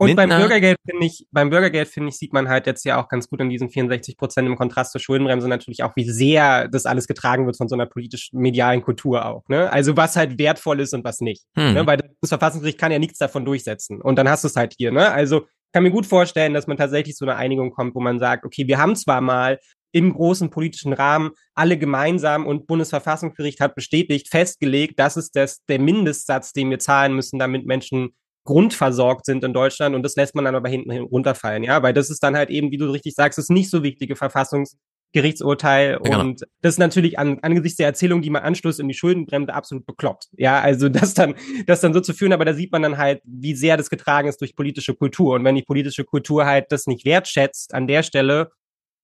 Und 0.00 0.06
Lindner. 0.06 0.28
beim 0.28 0.38
Bürgergeld 0.38 0.78
finde 0.88 1.06
ich, 1.06 1.26
beim 1.30 1.50
Bürgergeld 1.50 1.88
finde 1.88 2.08
ich, 2.08 2.16
sieht 2.16 2.32
man 2.32 2.48
halt 2.48 2.66
jetzt 2.66 2.86
ja 2.86 2.98
auch 2.98 3.08
ganz 3.08 3.28
gut 3.28 3.38
in 3.40 3.50
diesen 3.50 3.68
64 3.68 4.16
Prozent 4.16 4.48
im 4.48 4.56
Kontrast 4.56 4.92
zur 4.92 5.00
Schuldenbremse 5.02 5.46
natürlich 5.46 5.82
auch, 5.82 5.94
wie 5.94 6.08
sehr 6.08 6.68
das 6.68 6.86
alles 6.86 7.06
getragen 7.06 7.44
wird 7.44 7.58
von 7.58 7.68
so 7.68 7.74
einer 7.74 7.84
politisch-medialen 7.84 8.80
Kultur 8.80 9.26
auch. 9.26 9.46
Ne? 9.48 9.70
Also 9.70 9.98
was 9.98 10.16
halt 10.16 10.38
wertvoll 10.38 10.80
ist 10.80 10.94
und 10.94 11.04
was 11.04 11.20
nicht. 11.20 11.44
Hm. 11.54 11.74
Ne? 11.74 11.86
Weil 11.86 11.98
das 11.98 12.30
Verfassungsgericht 12.30 12.78
kann 12.78 12.92
ja 12.92 12.98
nichts 12.98 13.18
davon 13.18 13.44
durchsetzen. 13.44 14.00
Und 14.00 14.16
dann 14.16 14.26
hast 14.26 14.42
du 14.42 14.48
es 14.48 14.56
halt 14.56 14.74
hier. 14.78 14.90
Ne? 14.90 15.12
Also 15.12 15.42
kann 15.74 15.82
mir 15.82 15.90
gut 15.90 16.06
vorstellen, 16.06 16.54
dass 16.54 16.66
man 16.66 16.78
tatsächlich 16.78 17.14
zu 17.14 17.26
einer 17.26 17.36
Einigung 17.36 17.70
kommt, 17.70 17.94
wo 17.94 18.00
man 18.00 18.18
sagt, 18.18 18.46
okay, 18.46 18.66
wir 18.66 18.78
haben 18.78 18.96
zwar 18.96 19.20
mal 19.20 19.58
im 19.92 20.14
großen 20.14 20.48
politischen 20.48 20.94
Rahmen 20.94 21.32
alle 21.54 21.76
gemeinsam 21.76 22.46
und 22.46 22.66
Bundesverfassungsgericht 22.66 23.60
hat 23.60 23.74
bestätigt, 23.74 24.28
festgelegt, 24.30 24.98
das 24.98 25.18
ist 25.18 25.36
das, 25.36 25.62
der 25.68 25.78
Mindestsatz, 25.78 26.54
den 26.54 26.70
wir 26.70 26.78
zahlen 26.78 27.14
müssen, 27.14 27.38
damit 27.38 27.66
Menschen 27.66 28.14
grundversorgt 28.44 29.26
sind 29.26 29.44
in 29.44 29.52
Deutschland 29.52 29.94
und 29.94 30.02
das 30.02 30.16
lässt 30.16 30.34
man 30.34 30.44
dann 30.44 30.54
aber 30.54 30.68
hinten 30.68 30.90
runterfallen, 30.90 31.62
ja, 31.62 31.82
weil 31.82 31.92
das 31.92 32.10
ist 32.10 32.22
dann 32.22 32.36
halt 32.36 32.50
eben, 32.50 32.70
wie 32.70 32.78
du 32.78 32.90
richtig 32.90 33.14
sagst, 33.14 33.38
das 33.38 33.48
nicht 33.48 33.70
so 33.70 33.82
wichtige 33.82 34.16
Verfassungsgerichtsurteil 34.16 35.98
genau. 36.02 36.20
und 36.20 36.42
das 36.62 36.74
ist 36.74 36.78
natürlich 36.78 37.18
an, 37.18 37.38
angesichts 37.42 37.76
der 37.76 37.86
Erzählung, 37.86 38.22
die 38.22 38.30
man 38.30 38.42
anstößt 38.42 38.80
in 38.80 38.88
die 38.88 38.94
Schuldenbremse 38.94 39.52
absolut 39.52 39.84
bekloppt, 39.86 40.28
ja, 40.36 40.60
also 40.60 40.88
das 40.90 41.14
dann, 41.14 41.34
das 41.66 41.80
dann 41.80 41.92
so 41.92 42.00
zu 42.00 42.14
führen, 42.14 42.32
aber 42.32 42.44
da 42.44 42.54
sieht 42.54 42.72
man 42.72 42.82
dann 42.82 42.98
halt, 42.98 43.20
wie 43.24 43.54
sehr 43.54 43.76
das 43.76 43.90
getragen 43.90 44.28
ist 44.28 44.40
durch 44.40 44.56
politische 44.56 44.94
Kultur 44.94 45.34
und 45.34 45.44
wenn 45.44 45.54
die 45.54 45.62
politische 45.62 46.04
Kultur 46.04 46.46
halt 46.46 46.66
das 46.70 46.86
nicht 46.86 47.04
wertschätzt 47.04 47.74
an 47.74 47.86
der 47.86 48.02
Stelle, 48.02 48.50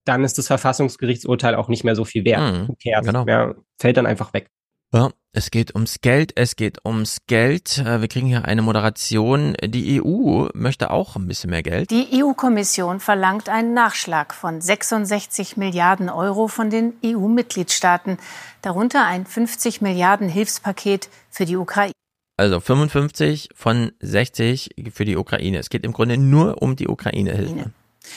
dann 0.07 0.25
ist 0.25 0.39
das 0.39 0.47
Verfassungsgerichtsurteil 0.47 1.55
auch 1.57 1.69
nicht 1.69 1.85
mehr 1.85 1.97
so 1.97 2.05
viel 2.05 2.25
wert. 2.25 2.69
Mhm, 2.69 2.77
genau. 3.01 3.27
Ja, 3.27 3.55
fällt 3.79 3.97
dann 3.97 4.07
einfach 4.07 4.33
weg. 4.33 4.51
Ja, 4.95 5.11
es 5.33 5.51
geht 5.51 5.75
ums 5.75 6.01
Geld, 6.01 6.33
es 6.37 6.57
geht 6.57 6.85
ums 6.87 7.19
Geld. 7.27 7.79
Äh, 7.79 8.01
wir 8.01 8.09
kriegen 8.09 8.27
hier 8.27 8.45
eine 8.45 8.63
Moderation. 8.63 9.55
Die 9.63 10.01
EU 10.01 10.49
möchte 10.55 10.91
auch 10.91 11.17
ein 11.17 11.27
bisschen 11.27 11.51
mehr 11.51 11.63
Geld. 11.63 11.91
Die 11.91 12.23
EU-Kommission 12.23 13.01
verlangt 13.01 13.49
einen 13.49 13.75
Nachschlag 13.75 14.33
von 14.33 14.61
66 14.61 15.57
Milliarden 15.57 16.09
Euro 16.09 16.49
von 16.49 16.71
den 16.71 16.95
EU-Mitgliedstaaten, 17.05 18.19
darunter 18.63 19.05
ein 19.05 19.27
50 19.27 19.83
Milliarden 19.83 20.29
Hilfspaket 20.29 21.11
für 21.31 21.45
die 21.45 21.57
Ukraine. 21.57 21.93
Also 22.39 22.61
55 22.61 23.51
von 23.55 23.93
60 24.01 24.77
für 24.93 25.05
die 25.05 25.17
Ukraine. 25.17 25.59
Es 25.59 25.69
geht 25.69 25.85
im 25.85 25.93
Grunde 25.93 26.17
nur 26.17 26.63
um 26.63 26.77
die 26.77 26.87
Ukraine-Hilfe. 26.87 27.73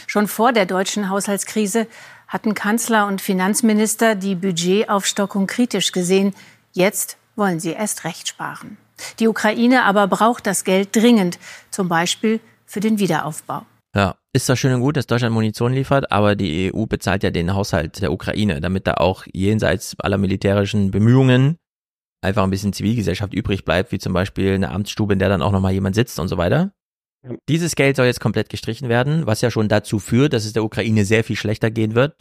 Schon 0.08 0.28
vor 0.28 0.54
der 0.54 0.66
deutschen 0.66 1.10
Haushaltskrise 1.10 1.88
hatten 2.28 2.54
Kanzler 2.54 3.08
und 3.08 3.22
Finanzminister 3.22 4.16
die 4.16 4.36
Budgetaufstockung 4.36 5.48
kritisch 5.48 5.92
gesehen. 5.92 6.34
Jetzt 6.74 7.18
wollen 7.36 7.60
sie 7.60 7.72
erst 7.72 8.04
recht 8.04 8.28
sparen. 8.28 8.78
Die 9.20 9.28
Ukraine 9.28 9.84
aber 9.84 10.08
braucht 10.08 10.46
das 10.46 10.64
Geld 10.64 10.96
dringend, 10.96 11.40
zum 11.72 11.90
Beispiel 11.90 12.40
für 12.66 12.80
den 12.80 13.00
Wiederaufbau. 13.00 13.66
Ja, 13.96 14.16
ist 14.34 14.48
das 14.48 14.60
schön 14.60 14.74
und 14.74 14.82
gut, 14.82 14.98
dass 14.98 15.08
Deutschland 15.08 15.34
Munition 15.34 15.74
liefert, 15.74 16.12
aber 16.12 16.36
die 16.36 16.72
EU 16.72 16.86
bezahlt 16.86 17.24
ja 17.24 17.32
den 17.32 17.56
Haushalt 17.56 18.02
der 18.02 18.12
Ukraine, 18.12 18.62
damit 18.62 18.86
da 18.86 18.96
auch 18.96 19.26
jenseits 19.34 20.00
aller 20.00 20.20
militärischen 20.20 20.92
Bemühungen 20.92 21.58
einfach 22.22 22.44
ein 22.44 22.52
bisschen 22.52 22.74
Zivilgesellschaft 22.74 23.34
übrig 23.34 23.66
bleibt, 23.66 23.92
wie 23.92 23.98
zum 23.98 24.14
Beispiel 24.14 24.54
eine 24.54 24.70
Amtsstube, 24.70 25.14
in 25.14 25.20
der 25.20 25.30
dann 25.30 25.42
auch 25.42 25.52
nochmal 25.52 25.74
jemand 25.74 25.96
sitzt 25.96 26.20
und 26.20 26.28
so 26.28 26.38
weiter. 26.38 26.72
Dieses 27.50 27.76
Geld 27.76 27.96
soll 27.96 28.06
jetzt 28.06 28.22
komplett 28.22 28.50
gestrichen 28.50 28.90
werden, 28.90 29.26
was 29.26 29.42
ja 29.42 29.50
schon 29.50 29.68
dazu 29.68 30.00
führt, 30.00 30.34
dass 30.34 30.46
es 30.46 30.54
der 30.54 30.64
Ukraine 30.64 31.04
sehr 31.04 31.24
viel 31.24 31.36
schlechter 31.36 31.72
gehen 31.72 31.96
wird, 31.96 32.16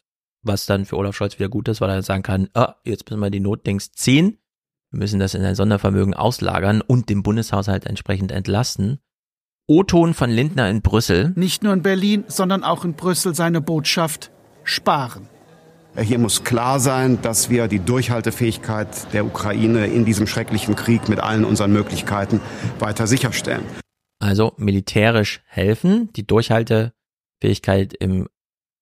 was 0.48 0.66
dann 0.66 0.84
für 0.84 0.96
Olaf 0.96 1.14
Scholz 1.14 1.38
wieder 1.38 1.48
gut 1.48 1.68
ist, 1.68 1.80
weil 1.80 1.90
er 1.90 2.02
sagen 2.02 2.24
kann, 2.24 2.48
ah, 2.54 2.74
jetzt 2.84 3.08
müssen 3.08 3.20
wir 3.20 3.30
die 3.30 3.38
Notdings 3.40 3.92
ziehen, 3.92 4.38
wir 4.90 4.98
müssen 4.98 5.20
das 5.20 5.34
in 5.34 5.44
ein 5.44 5.54
Sondervermögen 5.54 6.14
auslagern 6.14 6.80
und 6.80 7.10
den 7.10 7.22
Bundeshaushalt 7.22 7.86
entsprechend 7.86 8.32
entlasten. 8.32 8.98
O-Ton 9.66 10.14
von 10.14 10.30
Lindner 10.30 10.70
in 10.70 10.80
Brüssel. 10.80 11.32
Nicht 11.36 11.62
nur 11.62 11.74
in 11.74 11.82
Berlin, 11.82 12.24
sondern 12.26 12.64
auch 12.64 12.86
in 12.86 12.94
Brüssel 12.94 13.34
seine 13.34 13.60
Botschaft 13.60 14.30
sparen. 14.64 15.28
Hier 15.96 16.18
muss 16.18 16.44
klar 16.44 16.80
sein, 16.80 17.20
dass 17.22 17.50
wir 17.50 17.68
die 17.68 17.80
Durchhaltefähigkeit 17.80 19.12
der 19.12 19.26
Ukraine 19.26 19.86
in 19.86 20.04
diesem 20.04 20.26
schrecklichen 20.26 20.74
Krieg 20.74 21.08
mit 21.08 21.20
allen 21.20 21.44
unseren 21.44 21.72
Möglichkeiten 21.72 22.40
weiter 22.78 23.06
sicherstellen. 23.06 23.64
Also 24.20 24.54
militärisch 24.56 25.42
helfen, 25.46 26.10
die 26.14 26.26
Durchhaltefähigkeit 26.26 27.94
im 27.94 28.28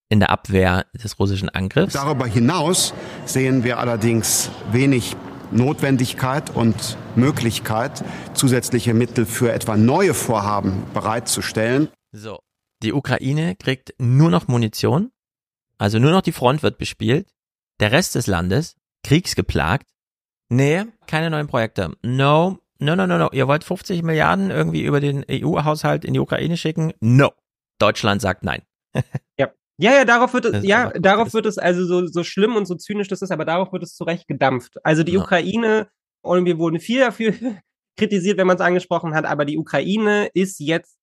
in 0.09 0.20
der 0.20 0.31
Abwehr 0.31 0.87
des 0.95 1.19
russischen 1.19 1.49
Angriffs. 1.49 1.95
Darüber 1.95 2.27
hinaus 2.27 2.95
sehen 3.24 3.65
wir 3.65 3.78
allerdings 3.78 4.51
wenig 4.70 5.16
Notwendigkeit 5.51 6.55
und 6.55 6.97
Möglichkeit, 7.15 8.05
zusätzliche 8.35 8.95
Mittel 8.95 9.27
für 9.27 9.53
etwa 9.53 9.77
neue 9.77 10.15
Vorhaben 10.15 10.85
bereitzustellen. 10.93 11.89
So, 12.12 12.41
die 12.83 12.93
Ukraine 12.93 13.57
kriegt 13.57 13.95
nur 13.99 14.31
noch 14.31 14.49
Munition, 14.49 15.12
also 15.78 15.99
nur 15.99 16.11
noch 16.11 16.23
die 16.23 16.33
Front 16.33 16.62
wird 16.62 16.78
bespielt, 16.78 17.28
der 17.81 17.93
Rest 17.93 18.15
des 18.15 18.27
Landes 18.27 18.77
kriegsgeplagt. 19.05 19.89
Nee, 20.49 20.85
keine 21.07 21.31
neuen 21.31 21.47
Projekte. 21.49 21.93
No, 22.03 22.59
no, 22.78 22.97
no, 22.97 23.07
no, 23.07 23.19
no. 23.19 23.31
Ihr 23.33 23.49
wollt 23.49 23.65
50 23.65 24.03
Milliarden 24.03 24.51
irgendwie 24.51 24.83
über 24.83 25.01
den 25.01 25.24
EU-Haushalt 25.28 26.05
in 26.05 26.15
die 26.15 26.20
Ukraine 26.20 26.57
schicken? 26.57 26.93
No. 27.01 27.33
Deutschland 27.78 28.23
sagt 28.23 28.45
nein. 28.45 28.62
ja. 29.78 29.93
Ja, 29.93 30.05
darauf 30.05 30.32
wird 30.35 30.47
es, 30.47 30.65
ja, 30.65 30.90
darauf 30.98 31.35
wird 31.35 31.47
es, 31.47 31.59
also 31.59 31.85
so, 31.85 32.07
so 32.07 32.24
schlimm 32.24 32.57
und 32.57 32.66
so 32.66 32.74
zynisch 32.74 33.09
das 33.09 33.23
ist, 33.23 33.31
aber 33.31 33.44
darauf 33.44 33.73
wird 33.73 33.82
es 33.82 33.94
zurecht 33.94 34.27
gedampft. 34.28 34.77
Also 34.85 35.03
die 35.03 35.12
ja. 35.12 35.20
Ukraine, 35.20 35.89
und 36.23 36.44
wir 36.44 36.59
wurden 36.59 36.81
viel 36.81 37.01
dafür 37.01 37.32
kritisiert, 37.97 38.39
wenn 38.39 38.47
man 38.47 38.57
es 38.57 38.62
angesprochen 38.62 39.15
hat, 39.15 39.24
aber 39.24 39.44
die 39.44 39.59
Ukraine 39.59 40.28
ist 40.35 40.61
jetzt 40.61 40.97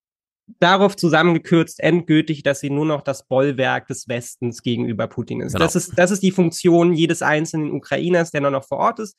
darauf 0.59 0.95
zusammengekürzt 0.95 1.79
endgültig, 1.79 2.43
dass 2.43 2.59
sie 2.59 2.69
nur 2.69 2.85
noch 2.85 3.01
das 3.01 3.27
Bollwerk 3.27 3.87
des 3.87 4.07
Westens 4.07 4.61
gegenüber 4.61 5.07
Putin 5.07 5.41
ist. 5.41 5.53
Genau. 5.53 5.63
Das 5.65 5.75
ist, 5.75 5.97
das 5.97 6.11
ist 6.11 6.23
die 6.23 6.31
Funktion 6.31 6.93
jedes 6.93 7.21
einzelnen 7.21 7.71
Ukrainers, 7.71 8.31
der 8.31 8.41
nur 8.41 8.51
noch 8.51 8.65
vor 8.65 8.79
Ort 8.79 8.99
ist. 8.99 9.15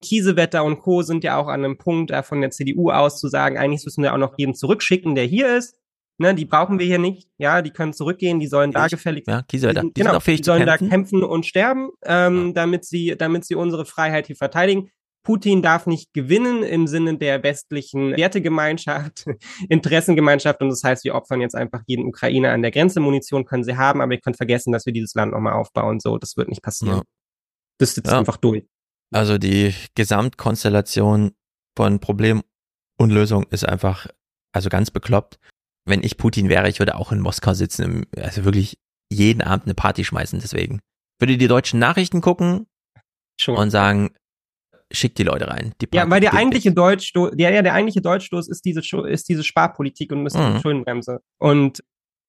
Kiesewetter 0.00 0.62
und 0.62 0.78
Co. 0.78 1.02
sind 1.02 1.24
ja 1.24 1.36
auch 1.36 1.48
an 1.48 1.64
einem 1.64 1.76
Punkt 1.76 2.10
äh, 2.10 2.22
von 2.22 2.40
der 2.40 2.50
CDU 2.50 2.90
aus 2.90 3.18
zu 3.18 3.28
sagen, 3.28 3.58
eigentlich 3.58 3.84
müssen 3.84 4.02
wir 4.02 4.12
auch 4.14 4.18
noch 4.18 4.34
jeden 4.38 4.54
zurückschicken, 4.54 5.14
der 5.14 5.24
hier 5.24 5.56
ist. 5.56 5.76
Ne, 6.20 6.34
die 6.34 6.44
brauchen 6.44 6.80
wir 6.80 6.86
hier 6.86 6.98
nicht. 6.98 7.28
Ja, 7.38 7.62
die 7.62 7.70
können 7.70 7.92
zurückgehen, 7.92 8.40
die 8.40 8.48
sollen 8.48 8.72
da 8.72 8.88
gefällig 8.88 9.24
ja, 9.28 9.42
Kiesewetter. 9.42 9.82
Die, 9.82 9.92
genau, 9.94 10.18
die 10.18 10.42
sollen 10.42 10.66
da 10.66 10.76
kämpfen 10.76 11.22
und 11.22 11.46
sterben, 11.46 11.90
ähm, 12.04 12.48
ja. 12.48 12.52
damit 12.54 12.84
sie, 12.84 13.14
damit 13.16 13.44
sie 13.44 13.54
unsere 13.54 13.86
Freiheit 13.86 14.26
hier 14.26 14.34
verteidigen. 14.34 14.90
Putin 15.22 15.62
darf 15.62 15.86
nicht 15.86 16.12
gewinnen 16.14 16.64
im 16.64 16.86
Sinne 16.88 17.18
der 17.18 17.42
westlichen 17.44 18.16
Wertegemeinschaft, 18.16 19.26
Interessengemeinschaft. 19.68 20.60
Und 20.60 20.70
das 20.70 20.82
heißt, 20.82 21.04
wir 21.04 21.14
opfern 21.14 21.40
jetzt 21.40 21.54
einfach 21.54 21.82
jeden 21.86 22.06
Ukrainer 22.06 22.50
an 22.50 22.62
der 22.62 22.72
Grenze. 22.72 22.98
Munition 22.98 23.44
können 23.44 23.62
sie 23.62 23.76
haben, 23.76 24.00
aber 24.00 24.12
ihr 24.12 24.20
könnt 24.20 24.36
vergessen, 24.36 24.72
dass 24.72 24.86
wir 24.86 24.92
dieses 24.92 25.14
Land 25.14 25.32
nochmal 25.32 25.52
aufbauen. 25.52 26.00
So, 26.00 26.18
das 26.18 26.36
wird 26.36 26.48
nicht 26.48 26.62
passieren. 26.62 26.96
Ja. 26.96 27.02
Das 27.78 27.90
ist 27.90 27.98
jetzt 27.98 28.10
ja. 28.10 28.18
einfach 28.18 28.38
durch. 28.38 28.64
Also 29.12 29.38
die 29.38 29.72
Gesamtkonstellation 29.94 31.32
von 31.76 32.00
Problem 32.00 32.42
und 32.98 33.10
Lösung 33.10 33.46
ist 33.50 33.68
einfach, 33.68 34.08
also 34.52 34.68
ganz 34.68 34.90
bekloppt 34.90 35.38
wenn 35.88 36.02
ich 36.02 36.16
Putin 36.16 36.48
wäre, 36.48 36.68
ich 36.68 36.78
würde 36.78 36.96
auch 36.96 37.12
in 37.12 37.20
Moskau 37.20 37.54
sitzen, 37.54 38.06
also 38.16 38.44
wirklich 38.44 38.78
jeden 39.10 39.42
Abend 39.42 39.66
eine 39.66 39.74
Party 39.74 40.04
schmeißen 40.04 40.40
deswegen. 40.40 40.80
Würde 41.18 41.36
die 41.36 41.48
deutschen 41.48 41.80
Nachrichten 41.80 42.20
gucken 42.20 42.66
Schon. 43.40 43.56
und 43.56 43.70
sagen, 43.70 44.10
schickt 44.92 45.18
die 45.18 45.24
Leute 45.24 45.48
rein. 45.48 45.74
Die 45.80 45.88
ja, 45.92 46.08
weil 46.08 46.20
der 46.20 46.34
eigentliche 46.34 46.72
Deutschstoß, 46.72 47.32
ja, 47.36 47.50
ja, 47.50 47.62
der 47.62 47.74
eigentliche 47.74 48.00
Deutschstoß 48.00 48.48
ist 48.48 48.64
diese, 48.64 48.80
ist 49.08 49.28
diese 49.28 49.44
Sparpolitik 49.44 50.12
und 50.12 50.26
ist 50.26 50.36
mhm. 50.36 50.54
die 50.54 50.60
Schuldenbremse. 50.60 51.20
Und 51.38 51.82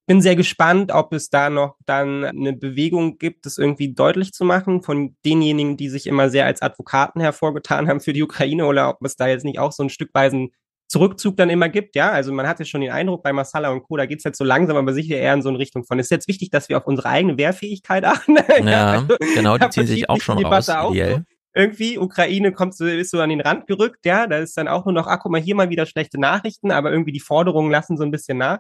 bin 0.07 0.22
sehr 0.22 0.36
gespannt, 0.36 0.91
ob 0.91 1.14
es 1.14 1.30
da 1.30 1.52
noch 1.52 1.76
dann 1.86 2.26
eine 2.26 2.53
Bewegung 2.53 3.19
gibt, 3.19 3.45
das 3.45 3.60
irgendwie 3.60 3.94
deutlich 3.94 4.34
zu 4.34 4.44
machen 4.44 4.81
von 4.81 5.15
denjenigen, 5.23 5.77
die 5.77 5.88
sich 5.88 6.07
immer 6.07 6.31
sehr 6.31 6.48
als 6.48 6.64
Advokaten 6.64 7.22
hervorgetan 7.22 7.88
haben 7.88 7.99
für 7.99 8.11
die 8.11 8.23
Ukraine 8.23 8.65
oder 8.65 8.90
ob 8.90 9.06
es 9.06 9.15
da 9.15 9.27
jetzt 9.27 9.45
nicht 9.45 9.60
auch 9.60 9.72
so 9.72 9.84
ein 9.84 9.90
stückweisen 9.90 10.49
Zurückzug 10.90 11.38
dann 11.38 11.49
immer 11.49 11.70
gibt, 11.70 11.95
ja. 11.95 12.11
Also 12.11 12.34
man 12.34 12.48
hat 12.48 12.60
ja 12.60 12.66
schon 12.66 12.82
den 12.82 12.91
Eindruck 12.91 13.24
bei 13.24 13.32
Masala 13.32 13.70
und 13.70 13.84
Co., 13.84 13.95
da 13.95 14.07
geht's 14.07 14.24
jetzt 14.24 14.40
so 14.40 14.44
langsam, 14.44 14.76
aber 14.76 14.91
sicher 14.94 15.18
eher 15.18 15.36
in 15.36 15.44
so 15.44 15.49
eine 15.49 15.60
Richtung 15.60 15.86
von. 15.86 15.99
Es 15.99 16.07
ist 16.07 16.11
jetzt 16.11 16.28
wichtig, 16.28 16.49
dass 16.49 16.68
wir 16.68 16.78
auf 16.78 16.88
unsere 16.88 17.10
eigene 17.10 17.38
Wehrfähigkeit 17.38 18.03
achten. 18.06 18.36
ja, 18.66 18.91
also, 18.91 19.16
genau, 19.36 19.57
die 19.57 19.70
ziehen 19.70 19.88
sich 19.88 20.10
auch 20.10 20.20
schon 20.20 20.44
raus. 20.44 20.68
Auch 20.70 20.94
so. 20.94 21.22
Irgendwie, 21.56 21.98
Ukraine 21.98 22.52
kommt 22.52 22.76
so, 22.76 22.86
ist 22.86 23.11
so 23.11 23.20
an 23.22 23.30
den 23.30 23.41
Rand 23.41 23.68
gerückt, 23.68 24.06
ja. 24.06 24.28
Da 24.28 24.38
ist 24.38 24.57
dann 24.57 24.68
auch 24.68 24.86
nur 24.86 24.94
noch, 24.94 25.07
ach 25.07 25.20
guck 25.22 25.32
mal, 25.32 25.41
hier 25.41 25.56
mal 25.56 25.70
wieder 25.70 25.86
schlechte 25.86 26.20
Nachrichten, 26.20 26.72
aber 26.72 26.91
irgendwie 26.91 27.11
die 27.11 27.20
Forderungen 27.20 27.72
lassen 27.72 27.95
so 27.95 28.03
ein 28.03 28.11
bisschen 28.11 28.40
nach 28.40 28.60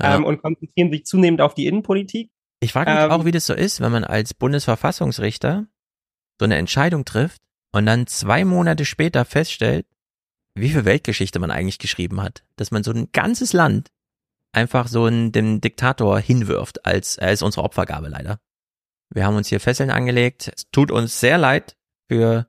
ja. 0.00 0.16
ähm, 0.16 0.24
und 0.24 0.42
konzentrieren 0.42 0.90
sich 0.90 1.04
zunehmend 1.04 1.40
auf 1.40 1.54
die 1.54 1.66
Innenpolitik. 1.66 2.30
Ich 2.60 2.72
frage 2.72 2.92
mich 2.92 3.00
ähm, 3.00 3.10
auch, 3.10 3.24
wie 3.24 3.32
das 3.32 3.46
so 3.46 3.54
ist, 3.54 3.80
wenn 3.80 3.92
man 3.92 4.04
als 4.04 4.34
Bundesverfassungsrichter 4.34 5.66
so 6.38 6.44
eine 6.44 6.56
Entscheidung 6.56 7.04
trifft 7.04 7.42
und 7.72 7.86
dann 7.86 8.06
zwei 8.06 8.44
Monate 8.44 8.84
später 8.84 9.24
feststellt, 9.24 9.86
wie 10.56 10.70
viel 10.70 10.84
Weltgeschichte 10.84 11.38
man 11.38 11.50
eigentlich 11.50 11.78
geschrieben 11.78 12.22
hat, 12.22 12.42
dass 12.56 12.70
man 12.70 12.82
so 12.82 12.90
ein 12.90 13.10
ganzes 13.12 13.52
Land 13.52 13.90
einfach 14.52 14.88
so 14.88 15.04
einen, 15.04 15.30
dem 15.32 15.60
Diktator 15.60 16.18
hinwirft, 16.18 16.86
als 16.86 17.18
er 17.18 17.32
ist 17.32 17.42
unsere 17.42 17.64
Opfergabe 17.64 18.08
leider. 18.08 18.40
Wir 19.10 19.24
haben 19.24 19.36
uns 19.36 19.48
hier 19.48 19.60
Fesseln 19.60 19.90
angelegt. 19.90 20.50
Es 20.54 20.70
tut 20.70 20.90
uns 20.90 21.20
sehr 21.20 21.38
leid 21.38 21.76
für 22.10 22.48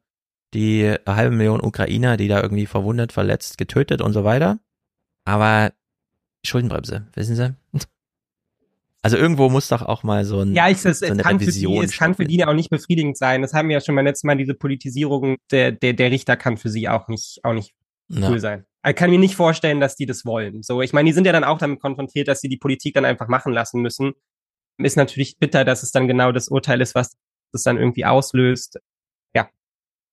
die 0.54 0.96
halbe 1.06 1.36
Million 1.36 1.62
Ukrainer, 1.62 2.18
die 2.18 2.30
da 2.30 2.42
irgendwie 2.42 2.66
verwundet, 2.66 3.12
verletzt, 3.12 3.58
getötet 3.58 4.02
und 4.02 4.14
so 4.14 4.24
weiter. 4.24 4.60
Aber 5.26 5.74
Schuldenbremse, 6.46 7.08
wissen 7.14 7.36
Sie? 7.36 7.56
Also 9.04 9.16
irgendwo 9.16 9.48
muss 9.48 9.70
doch 9.70 9.84
auch 9.84 10.04
mal 10.04 10.26
so, 10.26 10.42
ein, 10.42 10.54
ja, 10.54 10.68
ich, 10.68 10.84
es, 10.84 11.00
so 11.00 11.06
eine 11.06 11.22
kann 11.24 11.38
Revision 11.38 11.76
für 11.76 11.80
die, 11.80 11.86
Es 11.86 11.98
kann 11.98 12.16
für 12.16 12.26
die 12.26 12.44
auch 12.44 12.54
nicht 12.54 12.70
befriedigend 12.70 13.16
sein. 13.16 13.42
Das 13.42 13.54
haben 13.54 13.70
wir 13.70 13.76
ja 13.76 13.80
schon 13.80 13.96
beim 13.96 14.06
letzten 14.06 14.28
Mal, 14.28 14.36
diese 14.36 14.54
Politisierung 14.54 15.38
der, 15.50 15.72
der, 15.72 15.94
der 15.94 16.12
Richter 16.12 16.36
kann 16.36 16.58
für 16.58 16.70
sie 16.70 16.90
auch 16.90 17.08
nicht, 17.08 17.40
auch 17.44 17.54
nicht 17.54 17.74
ja. 18.10 18.30
cool 18.30 18.40
sein. 18.40 18.66
Ich 18.86 18.96
kann 18.96 19.10
mir 19.10 19.20
nicht 19.20 19.36
vorstellen, 19.36 19.80
dass 19.80 19.96
die 19.96 20.06
das 20.06 20.26
wollen. 20.26 20.64
So, 20.64 20.82
ich 20.82 20.94
meine, 20.94 21.08
die 21.10 21.14
sind 21.14 21.26
ja 21.26 21.34
dann 21.34 21.44
auch 21.44 21.58
damit 21.58 21.82
konfrontiert, 21.82 22.28
dass 22.28 22.40
sie 22.40 22.48
die 22.48 22.58
Politik 22.58 22.94
dann 22.94 23.06
einfach 23.06 23.28
machen 23.28 23.52
lassen 23.54 23.82
müssen. 23.82 24.14
Ist 24.78 24.96
natürlich 24.96 25.38
bitter, 25.40 25.66
dass 25.66 25.84
es 25.84 25.92
dann 25.92 26.08
genau 26.08 26.32
das 26.32 26.48
Urteil 26.48 26.80
ist, 26.82 26.96
was 26.96 27.18
das 27.52 27.64
dann 27.64 27.78
irgendwie 27.78 28.06
auslöst. 28.06 28.80
Ja. 29.34 29.50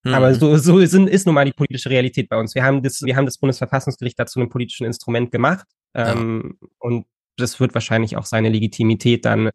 Mhm. 0.03 0.15
Aber 0.15 0.35
so, 0.35 0.57
so 0.57 0.79
ist, 0.79 0.95
ist 0.95 1.27
nun 1.27 1.35
mal 1.35 1.45
die 1.45 1.53
politische 1.53 1.91
Realität 1.91 2.29
bei 2.29 2.37
uns. 2.37 2.55
Wir 2.55 2.65
haben 2.65 2.83
das, 2.83 3.03
wir 3.03 3.15
haben 3.15 3.27
das 3.27 3.39
Bundesverfassungsgericht 3.39 4.19
dazu 4.19 4.41
einem 4.41 4.49
politischen 4.49 4.87
Instrument 4.87 5.31
gemacht. 5.31 5.67
Ähm, 5.95 6.57
ja. 6.61 6.69
Und 6.79 7.07
das 7.37 7.61
wird 7.61 7.75
wahrscheinlich 7.75 8.17
auch 8.17 8.27
seine 8.27 8.49
Legitimität 8.49 9.25
dann 9.25 9.51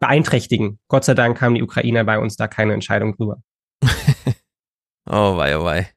beeinträchtigen. 0.00 0.78
Gott 0.88 1.04
sei 1.04 1.14
Dank 1.14 1.40
haben 1.40 1.54
die 1.54 1.62
Ukrainer 1.62 2.04
bei 2.04 2.18
uns 2.18 2.36
da 2.36 2.46
keine 2.48 2.74
Entscheidung 2.74 3.16
drüber. 3.16 3.42
oh 5.06 5.36
wei, 5.36 5.58
oh 5.58 5.64
wei. 5.64 5.90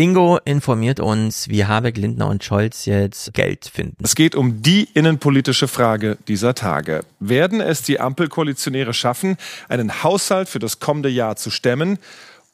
Ingo 0.00 0.38
informiert 0.46 0.98
uns, 0.98 1.50
wie 1.50 1.66
Habeck, 1.66 1.98
Lindner 1.98 2.28
und 2.28 2.42
Scholz 2.42 2.86
jetzt 2.86 3.34
Geld 3.34 3.66
finden. 3.66 4.02
Es 4.02 4.14
geht 4.14 4.34
um 4.34 4.62
die 4.62 4.88
innenpolitische 4.94 5.68
Frage 5.68 6.16
dieser 6.26 6.54
Tage. 6.54 7.04
Werden 7.18 7.60
es 7.60 7.82
die 7.82 8.00
Ampelkoalitionäre 8.00 8.94
schaffen, 8.94 9.36
einen 9.68 10.02
Haushalt 10.02 10.48
für 10.48 10.58
das 10.58 10.80
kommende 10.80 11.10
Jahr 11.10 11.36
zu 11.36 11.50
stemmen? 11.50 11.98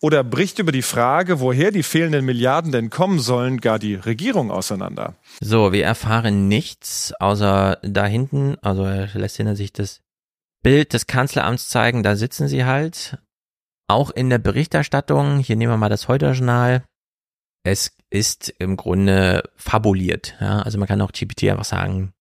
Oder 0.00 0.24
bricht 0.24 0.58
über 0.58 0.72
die 0.72 0.82
Frage, 0.82 1.38
woher 1.38 1.70
die 1.70 1.84
fehlenden 1.84 2.24
Milliarden 2.24 2.72
denn 2.72 2.90
kommen 2.90 3.20
sollen, 3.20 3.60
gar 3.60 3.78
die 3.78 3.94
Regierung 3.94 4.50
auseinander? 4.50 5.14
So, 5.40 5.70
wir 5.70 5.84
erfahren 5.84 6.48
nichts, 6.48 7.14
außer 7.20 7.78
da 7.80 8.06
hinten, 8.06 8.56
also 8.60 8.84
lässt 9.14 9.36
hinter 9.36 9.54
sich 9.54 9.72
das 9.72 10.00
Bild 10.64 10.94
des 10.94 11.06
Kanzleramts 11.06 11.68
zeigen, 11.68 12.02
da 12.02 12.16
sitzen 12.16 12.48
sie 12.48 12.64
halt. 12.64 13.18
Auch 13.86 14.10
in 14.10 14.30
der 14.30 14.38
Berichterstattung, 14.38 15.38
hier 15.38 15.54
nehmen 15.54 15.72
wir 15.72 15.76
mal 15.76 15.88
das 15.88 16.08
Heute-Journal, 16.08 16.82
es 17.66 17.90
ist 18.10 18.54
im 18.60 18.76
Grunde 18.76 19.42
fabuliert. 19.56 20.36
Ja? 20.40 20.60
Also 20.60 20.78
man 20.78 20.86
kann 20.86 21.00
auch 21.00 21.10
GPT 21.10 21.44
einfach 21.50 21.64
sagen, 21.64 22.12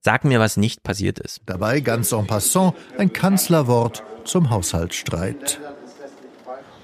sag 0.00 0.24
mir, 0.24 0.38
was 0.38 0.56
nicht 0.56 0.84
passiert 0.84 1.18
ist. 1.18 1.40
Dabei 1.46 1.80
ganz 1.80 2.12
en 2.12 2.26
passant 2.28 2.74
ein 2.96 3.12
Kanzlerwort 3.12 4.04
zum 4.24 4.50
Haushaltsstreit. 4.50 5.60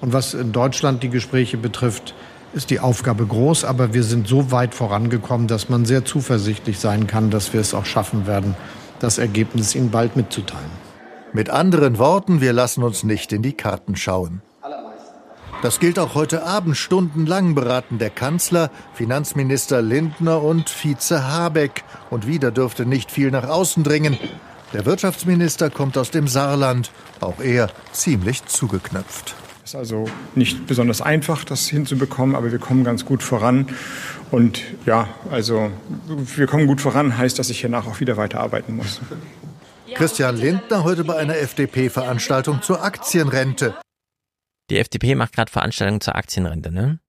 Und 0.01 0.11
was 0.11 0.33
in 0.33 0.51
Deutschland 0.51 1.01
die 1.01 1.09
Gespräche 1.09 1.55
betrifft, 1.57 2.13
ist 2.51 2.69
die 2.71 2.81
Aufgabe 2.81 3.25
groß, 3.25 3.63
aber 3.63 3.93
wir 3.93 4.03
sind 4.03 4.27
so 4.27 4.51
weit 4.51 4.75
vorangekommen, 4.75 5.47
dass 5.47 5.69
man 5.69 5.85
sehr 5.85 6.03
zuversichtlich 6.03 6.79
sein 6.79 7.07
kann, 7.07 7.31
dass 7.31 7.53
wir 7.53 7.61
es 7.61 7.73
auch 7.73 7.85
schaffen 7.85 8.27
werden, 8.27 8.55
das 8.99 9.17
Ergebnis 9.17 9.75
Ihnen 9.75 9.91
bald 9.91 10.17
mitzuteilen. 10.17 10.83
Mit 11.31 11.49
anderen 11.49 11.97
Worten, 11.97 12.41
wir 12.41 12.51
lassen 12.51 12.83
uns 12.83 13.03
nicht 13.03 13.31
in 13.31 13.41
die 13.41 13.53
Karten 13.53 13.95
schauen. 13.95 14.41
Das 15.63 15.79
gilt 15.79 15.97
auch 15.97 16.13
heute 16.13 16.43
Abend. 16.43 16.75
Stundenlang 16.75 17.55
beraten 17.55 17.97
der 17.97 18.09
Kanzler, 18.09 18.69
Finanzminister 18.95 19.81
Lindner 19.81 20.43
und 20.43 20.69
Vize 20.69 21.25
Habeck. 21.25 21.85
Und 22.09 22.27
wieder 22.27 22.51
dürfte 22.51 22.85
nicht 22.85 23.09
viel 23.09 23.31
nach 23.31 23.47
außen 23.47 23.81
dringen. 23.81 24.17
Der 24.73 24.85
Wirtschaftsminister 24.85 25.69
kommt 25.69 25.97
aus 25.97 26.11
dem 26.11 26.27
Saarland. 26.27 26.91
Auch 27.21 27.39
er 27.39 27.69
ziemlich 27.93 28.45
zugeknöpft. 28.45 29.35
Es 29.63 29.69
ist 29.69 29.75
also 29.77 30.03
nicht 30.35 30.67
besonders 30.67 31.01
einfach, 31.01 31.45
das 31.45 31.67
hinzubekommen, 31.67 32.35
aber 32.35 32.51
wir 32.51 32.59
kommen 32.59 32.83
ganz 32.83 33.05
gut 33.05 33.23
voran. 33.23 33.67
Und 34.31 34.61
ja, 34.85 35.07
also 35.31 35.71
wir 36.35 36.45
kommen 36.45 36.67
gut 36.67 36.81
voran, 36.81 37.17
heißt, 37.17 37.39
dass 37.39 37.49
ich 37.49 37.61
hiernach 37.61 37.87
auch 37.87 38.01
wieder 38.01 38.17
weiterarbeiten 38.17 38.75
muss. 38.75 38.99
Christian 39.95 40.35
Lindner 40.35 40.83
heute 40.83 41.05
bei 41.05 41.15
einer 41.15 41.37
FDP-Veranstaltung 41.37 42.61
zur 42.61 42.83
Aktienrente. 42.83 43.75
Die 44.69 44.77
FDP 44.77 45.15
macht 45.15 45.33
gerade 45.33 45.51
Veranstaltungen 45.51 46.01
zur 46.01 46.15
Aktienrente, 46.15 46.71
ne? 46.71 46.99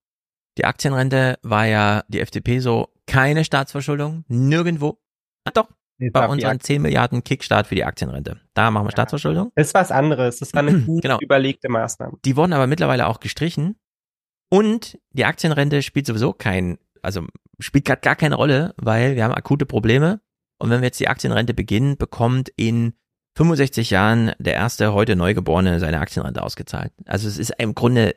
Die 0.57 0.65
Aktienrente 0.65 1.37
war 1.41 1.65
ja 1.65 2.03
die 2.07 2.21
FDP 2.21 2.59
so 2.59 2.93
keine 3.07 3.43
Staatsverschuldung, 3.43 4.23
nirgendwo. 4.27 4.99
Ah, 5.45 5.51
doch, 5.51 5.69
bei 6.11 6.27
uns 6.27 6.43
waren 6.43 6.59
10 6.59 6.81
Milliarden 6.81 7.23
Kickstart 7.23 7.67
für 7.67 7.75
die 7.75 7.85
Aktienrente. 7.85 8.39
Da 8.53 8.69
machen 8.71 8.85
wir 8.85 8.89
ja. 8.89 8.91
Staatsverschuldung. 8.91 9.51
Das 9.55 9.67
ist 9.67 9.73
was 9.73 9.91
anderes. 9.91 10.39
Das 10.39 10.53
war 10.53 10.61
eine 10.61 10.79
gut 10.85 11.03
genau. 11.03 11.19
überlegte 11.21 11.69
Maßnahme. 11.69 12.17
Die 12.25 12.35
wurden 12.35 12.53
aber 12.53 12.67
mittlerweile 12.67 13.07
auch 13.07 13.19
gestrichen. 13.19 13.77
Und 14.49 14.97
die 15.11 15.25
Aktienrente 15.25 15.81
spielt 15.81 16.05
sowieso 16.05 16.33
kein, 16.33 16.77
also 17.01 17.25
spielt 17.59 17.85
gerade 17.85 18.01
gar 18.01 18.15
keine 18.15 18.35
Rolle, 18.35 18.73
weil 18.77 19.15
wir 19.15 19.23
haben 19.23 19.33
akute 19.33 19.65
Probleme. 19.65 20.21
Und 20.59 20.69
wenn 20.69 20.81
wir 20.81 20.87
jetzt 20.87 20.99
die 20.99 21.07
Aktienrente 21.07 21.53
beginnen, 21.53 21.97
bekommt 21.97 22.49
in 22.55 22.93
65 23.35 23.89
Jahren 23.89 24.31
der 24.39 24.53
erste 24.53 24.93
heute 24.93 25.15
Neugeborene 25.15 25.79
seine 25.79 25.99
Aktienrente 25.99 26.41
ausgezahlt. 26.41 26.91
Also 27.05 27.27
es 27.27 27.37
ist 27.37 27.53
im 27.57 27.75
Grunde, 27.75 28.13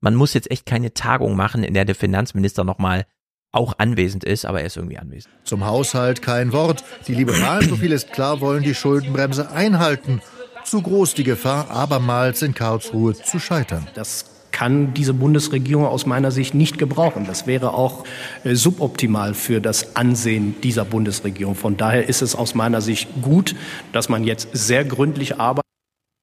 man 0.00 0.14
muss 0.14 0.34
jetzt 0.34 0.50
echt 0.50 0.66
keine 0.66 0.92
Tagung 0.92 1.36
machen, 1.36 1.62
in 1.62 1.74
der 1.74 1.84
der 1.84 1.94
Finanzminister 1.94 2.64
nochmal 2.64 3.06
auch 3.52 3.74
anwesend 3.78 4.24
ist, 4.24 4.44
aber 4.44 4.60
er 4.60 4.66
ist 4.66 4.76
irgendwie 4.76 4.98
anwesend. 4.98 5.34
Zum 5.44 5.64
Haushalt 5.64 6.22
kein 6.22 6.52
Wort. 6.52 6.84
Die 7.06 7.14
Liberalen, 7.14 7.68
so 7.68 7.76
viel 7.76 7.92
ist 7.92 8.12
klar, 8.12 8.40
wollen 8.40 8.62
die 8.62 8.74
Schuldenbremse 8.74 9.50
einhalten. 9.50 10.20
Zu 10.64 10.82
groß 10.82 11.14
die 11.14 11.24
Gefahr, 11.24 11.70
abermals 11.70 12.42
in 12.42 12.54
Karlsruhe 12.54 13.14
zu 13.14 13.38
scheitern. 13.38 13.88
Das 13.94 14.29
kann 14.52 14.94
diese 14.94 15.14
Bundesregierung 15.14 15.86
aus 15.86 16.06
meiner 16.06 16.30
Sicht 16.30 16.54
nicht 16.54 16.78
gebrauchen. 16.78 17.26
Das 17.26 17.46
wäre 17.46 17.74
auch 17.74 18.04
äh, 18.44 18.54
suboptimal 18.54 19.34
für 19.34 19.60
das 19.60 19.96
Ansehen 19.96 20.54
dieser 20.62 20.84
Bundesregierung. 20.84 21.54
Von 21.54 21.76
daher 21.76 22.08
ist 22.08 22.22
es 22.22 22.34
aus 22.34 22.54
meiner 22.54 22.80
Sicht 22.80 23.08
gut, 23.22 23.54
dass 23.92 24.08
man 24.08 24.24
jetzt 24.24 24.48
sehr 24.52 24.84
gründlich 24.84 25.38
arbeitet. 25.38 25.64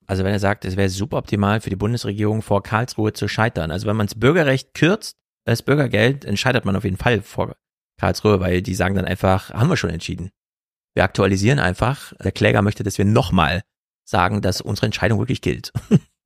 Also 0.06 0.24
wenn 0.24 0.32
er 0.32 0.40
sagt, 0.40 0.64
es 0.64 0.78
wäre 0.78 0.90
suboptimal 0.90 1.60
für 1.60 1.70
die 1.70 1.76
Bundesregierung 1.76 2.42
vor 2.42 2.64
Karlsruhe 2.64 3.14
zu 3.14 3.28
scheitern. 3.28 3.72
Also 3.72 3.88
wenn 3.88 3.98
man 3.98 4.08
das 4.08 4.16
Bürgerrecht 4.16 4.74
kürzt, 4.74 5.16
das 5.46 5.64
Bürgergeld, 5.64 6.26
entscheidet 6.26 6.66
man 6.66 6.76
auf 6.76 6.84
jeden 6.84 6.98
Fall 6.98 7.22
vor 7.22 7.56
Karlsruhe, 8.00 8.40
weil 8.40 8.62
die 8.62 8.76
sagen 8.76 8.96
dann 8.96 9.06
einfach, 9.06 9.52
haben 9.52 9.70
wir 9.70 9.78
schon 9.78 9.90
entschieden. 9.90 10.30
Wir 10.94 11.04
aktualisieren 11.04 11.60
einfach. 11.60 12.14
Der 12.24 12.32
Kläger 12.32 12.62
möchte, 12.62 12.84
dass 12.84 12.98
wir 12.98 13.06
nochmal 13.06 13.62
sagen, 14.04 14.42
dass 14.42 14.62
unsere 14.62 14.86
Entscheidung 14.88 15.20
wirklich 15.20 15.42
gilt. 15.42 15.72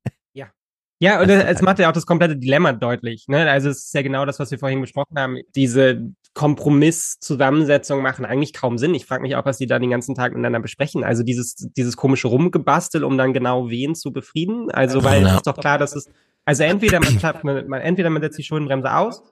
Ja. 1.02 1.20
Und 1.20 1.28
es 1.28 1.62
macht 1.62 1.80
ja 1.80 1.88
auch 1.88 1.92
das 1.92 2.06
komplette 2.06 2.36
Dilemma 2.36 2.72
deutlich. 2.72 3.26
Ne? 3.26 3.50
Also 3.50 3.68
es 3.70 3.86
ist 3.86 3.94
ja 3.94 4.02
genau 4.02 4.24
das, 4.24 4.38
was 4.38 4.52
wir 4.52 4.58
vorhin 4.60 4.80
besprochen 4.80 5.18
haben. 5.18 5.38
Diese 5.56 6.12
Kompromiss-Zusammensetzung 6.34 8.02
machen 8.02 8.24
eigentlich 8.24 8.52
kaum 8.52 8.78
Sinn. 8.78 8.94
Ich 8.94 9.04
frage 9.04 9.22
mich 9.22 9.34
auch, 9.34 9.44
was 9.44 9.58
die 9.58 9.66
da 9.66 9.80
den 9.80 9.90
ganzen 9.90 10.14
Tag 10.14 10.32
miteinander 10.32 10.60
besprechen. 10.60 11.02
Also 11.02 11.24
dieses, 11.24 11.56
dieses 11.56 11.96
komische 11.96 12.28
Rumgebastel, 12.28 13.02
um 13.02 13.18
dann 13.18 13.32
genau 13.32 13.68
wen 13.68 13.96
zu 13.96 14.12
befrieden. 14.12 14.70
Also 14.70 15.02
weil 15.02 15.22
ja. 15.22 15.28
es 15.30 15.34
ist 15.34 15.46
doch 15.48 15.56
klar, 15.56 15.76
dass 15.76 15.96
es 15.96 16.08
also 16.44 16.62
entweder 16.62 17.00
man 17.00 17.18
schafft, 17.18 17.44
man, 17.44 17.66
man, 17.68 17.80
entweder 17.80 18.10
man 18.10 18.22
setzt 18.22 18.38
die 18.38 18.44
Schuldenbremse 18.44 18.94
aus 18.94 19.22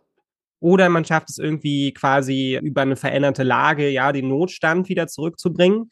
oder 0.61 0.89
man 0.89 1.05
schafft 1.05 1.31
es 1.31 1.39
irgendwie 1.39 1.93
quasi 1.93 2.59
über 2.61 2.83
eine 2.83 2.97
veränderte 2.97 3.45
Lage, 3.45 3.89
ja, 3.89 4.13
den 4.13 4.29
Notstand 4.29 4.89
wieder 4.89 5.07
zurückzubringen. 5.07 5.91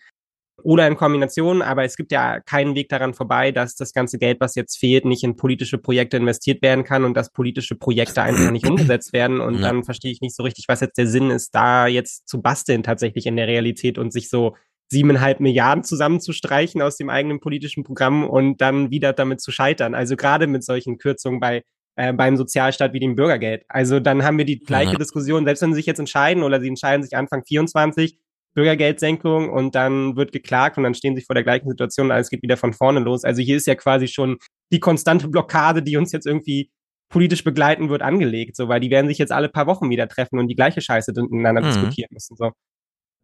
Oder 0.62 0.88
in 0.88 0.96
Kombination, 0.96 1.62
aber 1.62 1.84
es 1.84 1.96
gibt 1.96 2.10
ja 2.10 2.40
keinen 2.40 2.74
Weg 2.74 2.88
daran 2.88 3.14
vorbei, 3.14 3.52
dass 3.52 3.76
das 3.76 3.92
ganze 3.92 4.18
Geld, 4.18 4.40
was 4.40 4.56
jetzt 4.56 4.76
fehlt, 4.76 5.04
nicht 5.04 5.22
in 5.22 5.36
politische 5.36 5.78
Projekte 5.78 6.16
investiert 6.16 6.62
werden 6.62 6.84
kann 6.84 7.04
und 7.04 7.16
dass 7.16 7.32
politische 7.32 7.76
Projekte 7.76 8.22
einfach 8.22 8.50
nicht 8.50 8.66
umgesetzt 8.70 9.12
werden. 9.12 9.40
Und 9.40 9.56
ja. 9.56 9.68
dann 9.68 9.84
verstehe 9.84 10.10
ich 10.10 10.20
nicht 10.20 10.34
so 10.34 10.42
richtig, 10.42 10.66
was 10.68 10.80
jetzt 10.80 10.98
der 10.98 11.06
Sinn 11.06 11.30
ist, 11.30 11.54
da 11.54 11.86
jetzt 11.86 12.28
zu 12.28 12.42
basteln 12.42 12.82
tatsächlich 12.82 13.26
in 13.26 13.36
der 13.36 13.46
Realität 13.46 13.98
und 13.98 14.12
sich 14.12 14.28
so 14.28 14.56
siebeneinhalb 14.90 15.40
Milliarden 15.40 15.84
zusammenzustreichen 15.84 16.82
aus 16.82 16.96
dem 16.96 17.10
eigenen 17.10 17.40
politischen 17.40 17.84
Programm 17.84 18.28
und 18.28 18.60
dann 18.60 18.90
wieder 18.90 19.12
damit 19.12 19.40
zu 19.40 19.52
scheitern. 19.52 19.94
Also 19.94 20.16
gerade 20.16 20.46
mit 20.46 20.64
solchen 20.64 20.98
Kürzungen 20.98 21.40
bei 21.40 21.62
äh, 21.98 22.12
beim 22.12 22.36
Sozialstaat 22.36 22.92
wie 22.92 23.00
dem 23.00 23.16
Bürgergeld. 23.16 23.64
Also 23.68 23.98
dann 23.98 24.22
haben 24.22 24.38
wir 24.38 24.44
die 24.44 24.60
gleiche 24.60 24.92
ja. 24.92 24.98
Diskussion, 24.98 25.44
selbst 25.44 25.62
wenn 25.62 25.72
sie 25.72 25.78
sich 25.78 25.86
jetzt 25.86 25.98
entscheiden 25.98 26.44
oder 26.44 26.60
sie 26.60 26.68
entscheiden 26.68 27.02
sich 27.02 27.16
Anfang 27.16 27.44
24, 27.44 28.18
Bürgergeldsenkung 28.58 29.50
und 29.50 29.76
dann 29.76 30.16
wird 30.16 30.32
geklagt 30.32 30.78
und 30.78 30.82
dann 30.82 30.94
stehen 30.94 31.14
sie 31.14 31.22
vor 31.22 31.34
der 31.34 31.44
gleichen 31.44 31.68
Situation 31.68 32.06
und 32.06 32.12
alles 32.12 32.28
geht 32.28 32.42
wieder 32.42 32.56
von 32.56 32.72
vorne 32.72 32.98
los. 32.98 33.22
Also 33.22 33.40
hier 33.40 33.56
ist 33.56 33.68
ja 33.68 33.76
quasi 33.76 34.08
schon 34.08 34.38
die 34.72 34.80
konstante 34.80 35.28
Blockade, 35.28 35.80
die 35.80 35.96
uns 35.96 36.10
jetzt 36.10 36.26
irgendwie 36.26 36.72
politisch 37.08 37.44
begleiten 37.44 37.88
wird, 37.88 38.02
angelegt, 38.02 38.56
so, 38.56 38.68
weil 38.68 38.80
die 38.80 38.90
werden 38.90 39.06
sich 39.06 39.18
jetzt 39.18 39.30
alle 39.30 39.48
paar 39.48 39.68
Wochen 39.68 39.90
wieder 39.90 40.08
treffen 40.08 40.40
und 40.40 40.48
die 40.48 40.56
gleiche 40.56 40.80
Scheiße 40.80 41.12
miteinander 41.14 41.62
mhm. 41.62 41.66
diskutieren 41.66 42.08
müssen, 42.10 42.36
so. 42.36 42.50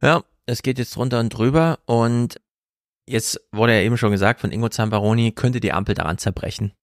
Ja, 0.01 0.23
es 0.47 0.63
geht 0.63 0.79
jetzt 0.79 0.95
drunter 0.95 1.19
und 1.19 1.31
drüber 1.31 1.81
und 1.87 2.41
jetzt 3.09 3.41
wurde 3.51 3.75
ja 3.75 3.81
eben 3.81 3.97
schon 3.97 4.13
gesagt 4.13 4.41
von 4.41 4.53
Ingo 4.53 4.69
Zambaroni, 4.69 5.33
könnte 5.33 5.59
die 5.59 5.73
Ampel 5.73 5.97
daran 5.97 6.19
zerbrechen. 6.19 6.75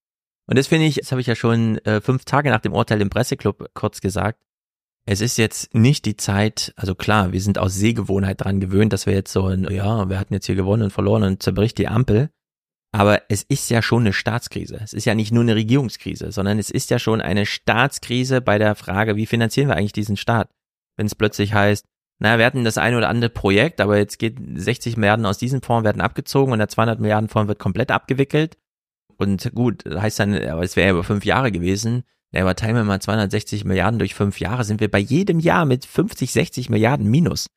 Und 0.46 0.58
das 0.58 0.66
finde 0.66 0.86
ich, 0.86 0.96
das 0.96 1.10
habe 1.10 1.22
ich 1.22 1.26
ja 1.26 1.36
schon 1.36 1.78
äh, 1.86 2.02
fünf 2.02 2.26
Tage 2.26 2.50
nach 2.50 2.60
dem 2.60 2.74
Urteil 2.74 3.00
im 3.00 3.08
Presseclub 3.08 3.70
kurz 3.72 4.02
gesagt. 4.02 4.42
Es 5.04 5.20
ist 5.20 5.36
jetzt 5.36 5.74
nicht 5.74 6.04
die 6.04 6.16
Zeit, 6.16 6.72
also 6.76 6.94
klar, 6.94 7.32
wir 7.32 7.40
sind 7.40 7.58
aus 7.58 7.74
Sehgewohnheit 7.74 8.40
dran 8.40 8.60
gewöhnt, 8.60 8.92
dass 8.92 9.06
wir 9.06 9.14
jetzt 9.14 9.32
so, 9.32 9.46
ein, 9.46 9.64
ja, 9.64 10.08
wir 10.08 10.18
hatten 10.18 10.34
jetzt 10.34 10.46
hier 10.46 10.54
gewonnen 10.54 10.84
und 10.84 10.92
verloren 10.92 11.24
und 11.24 11.42
zerbricht 11.42 11.78
die 11.78 11.88
Ampel. 11.88 12.30
Aber 12.94 13.22
es 13.28 13.42
ist 13.42 13.70
ja 13.70 13.80
schon 13.82 14.02
eine 14.02 14.12
Staatskrise. 14.12 14.78
Es 14.82 14.92
ist 14.92 15.06
ja 15.06 15.14
nicht 15.14 15.32
nur 15.32 15.42
eine 15.42 15.56
Regierungskrise, 15.56 16.30
sondern 16.30 16.58
es 16.58 16.70
ist 16.70 16.90
ja 16.90 16.98
schon 16.98 17.20
eine 17.20 17.46
Staatskrise 17.46 18.42
bei 18.42 18.58
der 18.58 18.74
Frage, 18.74 19.16
wie 19.16 19.26
finanzieren 19.26 19.68
wir 19.68 19.76
eigentlich 19.76 19.92
diesen 19.92 20.18
Staat? 20.18 20.50
Wenn 20.96 21.06
es 21.06 21.14
plötzlich 21.14 21.54
heißt, 21.54 21.86
naja, 22.18 22.38
wir 22.38 22.44
hatten 22.44 22.64
das 22.64 22.78
eine 22.78 22.98
oder 22.98 23.08
andere 23.08 23.30
Projekt, 23.30 23.80
aber 23.80 23.96
jetzt 23.96 24.18
geht 24.18 24.36
60 24.54 24.96
Milliarden 24.98 25.26
aus 25.26 25.38
diesem 25.38 25.62
Fonds 25.62 25.84
werden 25.84 26.02
abgezogen 26.02 26.52
und 26.52 26.58
der 26.58 26.68
200 26.68 27.00
Milliarden 27.00 27.28
Fonds 27.28 27.48
wird 27.48 27.58
komplett 27.58 27.90
abgewickelt. 27.90 28.58
Und 29.16 29.50
gut, 29.54 29.84
heißt 29.86 30.20
dann, 30.20 30.34
aber 30.34 30.62
es 30.62 30.76
wäre 30.76 30.88
ja 30.88 30.92
über 30.92 31.02
fünf 31.02 31.24
Jahre 31.24 31.50
gewesen. 31.50 32.04
Ja, 32.32 32.42
aber 32.42 32.56
teilen 32.56 32.76
wir 32.76 32.84
mal 32.84 33.00
260 33.00 33.64
Milliarden 33.64 33.98
durch 33.98 34.14
fünf 34.14 34.40
Jahre, 34.40 34.64
sind 34.64 34.80
wir 34.80 34.90
bei 34.90 34.98
jedem 34.98 35.38
Jahr 35.38 35.66
mit 35.66 35.84
50, 35.84 36.32
60 36.32 36.70
Milliarden 36.70 37.10
Minus. 37.10 37.48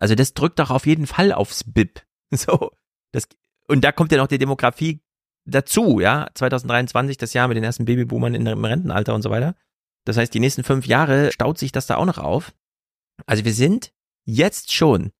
Also 0.00 0.14
das 0.14 0.34
drückt 0.34 0.58
doch 0.58 0.70
auf 0.70 0.86
jeden 0.86 1.06
Fall 1.06 1.32
aufs 1.32 1.64
BIP. 1.64 2.02
So, 2.34 2.72
das, 3.12 3.28
und 3.68 3.84
da 3.84 3.92
kommt 3.92 4.10
ja 4.10 4.18
noch 4.18 4.26
die 4.26 4.38
Demografie 4.38 5.00
dazu, 5.44 6.00
ja. 6.00 6.26
2023, 6.34 7.16
das 7.16 7.32
Jahr 7.32 7.46
mit 7.46 7.56
den 7.56 7.62
ersten 7.62 7.84
Babyboomern 7.84 8.34
im 8.34 8.64
Rentenalter 8.64 9.14
und 9.14 9.22
so 9.22 9.30
weiter. 9.30 9.54
Das 10.04 10.16
heißt, 10.16 10.34
die 10.34 10.40
nächsten 10.40 10.64
fünf 10.64 10.86
Jahre 10.86 11.30
staut 11.30 11.58
sich 11.58 11.70
das 11.70 11.86
da 11.86 11.96
auch 11.96 12.06
noch 12.06 12.18
auf. 12.18 12.52
Also 13.26 13.44
wir 13.44 13.54
sind 13.54 13.92
jetzt 14.24 14.72
schon 14.72 15.12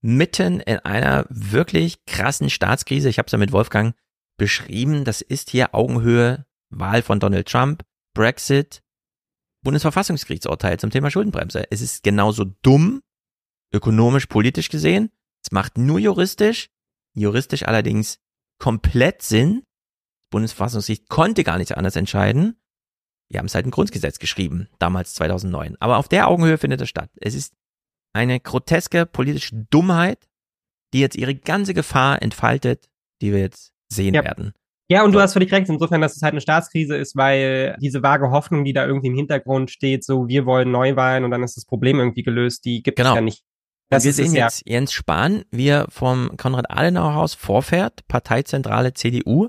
mitten 0.00 0.60
in 0.60 0.78
einer 0.78 1.26
wirklich 1.28 2.04
krassen 2.06 2.48
Staatskrise. 2.48 3.08
Ich 3.08 3.18
habe 3.18 3.26
es 3.26 3.32
ja 3.32 3.38
mit 3.38 3.52
Wolfgang 3.52 3.94
beschrieben. 4.36 5.04
Das 5.04 5.20
ist 5.20 5.50
hier 5.50 5.74
Augenhöhe 5.74 6.46
Wahl 6.70 7.02
von 7.02 7.20
Donald 7.20 7.48
Trump, 7.48 7.84
Brexit, 8.14 8.82
Bundesverfassungsgerichtsurteil 9.62 10.78
zum 10.78 10.90
Thema 10.90 11.10
Schuldenbremse. 11.10 11.70
Es 11.70 11.80
ist 11.80 12.02
genauso 12.02 12.44
dumm, 12.62 13.02
ökonomisch, 13.72 14.26
politisch 14.26 14.68
gesehen. 14.68 15.10
Es 15.44 15.52
macht 15.52 15.78
nur 15.78 15.98
juristisch, 15.98 16.68
juristisch 17.14 17.64
allerdings 17.64 18.18
komplett 18.58 19.22
Sinn. 19.22 19.62
Bundesverfassungsgericht 20.30 21.08
konnte 21.08 21.44
gar 21.44 21.58
nicht 21.58 21.76
anders 21.76 21.96
entscheiden. 21.96 22.56
Wir 23.28 23.38
haben 23.38 23.46
es 23.46 23.54
halt 23.54 23.66
ein 23.66 23.70
Grundgesetz 23.70 24.18
geschrieben, 24.18 24.68
damals 24.78 25.14
2009. 25.14 25.76
Aber 25.80 25.96
auf 25.96 26.08
der 26.08 26.28
Augenhöhe 26.28 26.58
findet 26.58 26.80
es 26.80 26.88
statt. 26.88 27.10
Es 27.16 27.34
ist 27.34 27.54
eine 28.12 28.40
groteske 28.40 29.06
politische 29.06 29.56
Dummheit, 29.70 30.28
die 30.92 31.00
jetzt 31.00 31.16
ihre 31.16 31.34
ganze 31.34 31.72
Gefahr 31.72 32.20
entfaltet, 32.20 32.90
die 33.22 33.32
wir 33.32 33.40
jetzt 33.40 33.72
sehen 33.88 34.14
ja. 34.14 34.24
werden. 34.24 34.52
Ja, 34.92 35.04
und 35.04 35.12
du 35.12 35.20
hast 35.20 35.32
völlig 35.32 35.50
recht, 35.52 35.70
insofern, 35.70 36.02
dass 36.02 36.16
es 36.16 36.22
halt 36.22 36.32
eine 36.32 36.42
Staatskrise 36.42 36.96
ist, 36.96 37.16
weil 37.16 37.76
diese 37.80 38.02
vage 38.02 38.30
Hoffnung, 38.30 38.62
die 38.62 38.74
da 38.74 38.84
irgendwie 38.84 39.06
im 39.06 39.14
Hintergrund 39.14 39.70
steht, 39.70 40.04
so 40.04 40.28
wir 40.28 40.44
wollen 40.44 40.70
Neuwahlen 40.70 41.24
und 41.24 41.30
dann 41.30 41.42
ist 41.42 41.56
das 41.56 41.64
Problem 41.64 41.98
irgendwie 41.98 42.22
gelöst, 42.22 42.66
die 42.66 42.82
gibt 42.82 42.98
genau. 42.98 43.12
es 43.12 43.14
ja 43.14 43.20
nicht. 43.22 43.42
Das 43.88 44.04
wir 44.04 44.12
sehen 44.12 44.34
jetzt 44.34 44.66
ja. 44.66 44.74
Jens 44.74 44.92
Spahn, 44.92 45.44
wie 45.50 45.68
er 45.68 45.86
vom 45.88 46.36
Konrad-Adenauer-Haus 46.36 47.32
vorfährt, 47.32 48.06
Parteizentrale 48.06 48.92
CDU, 48.92 49.48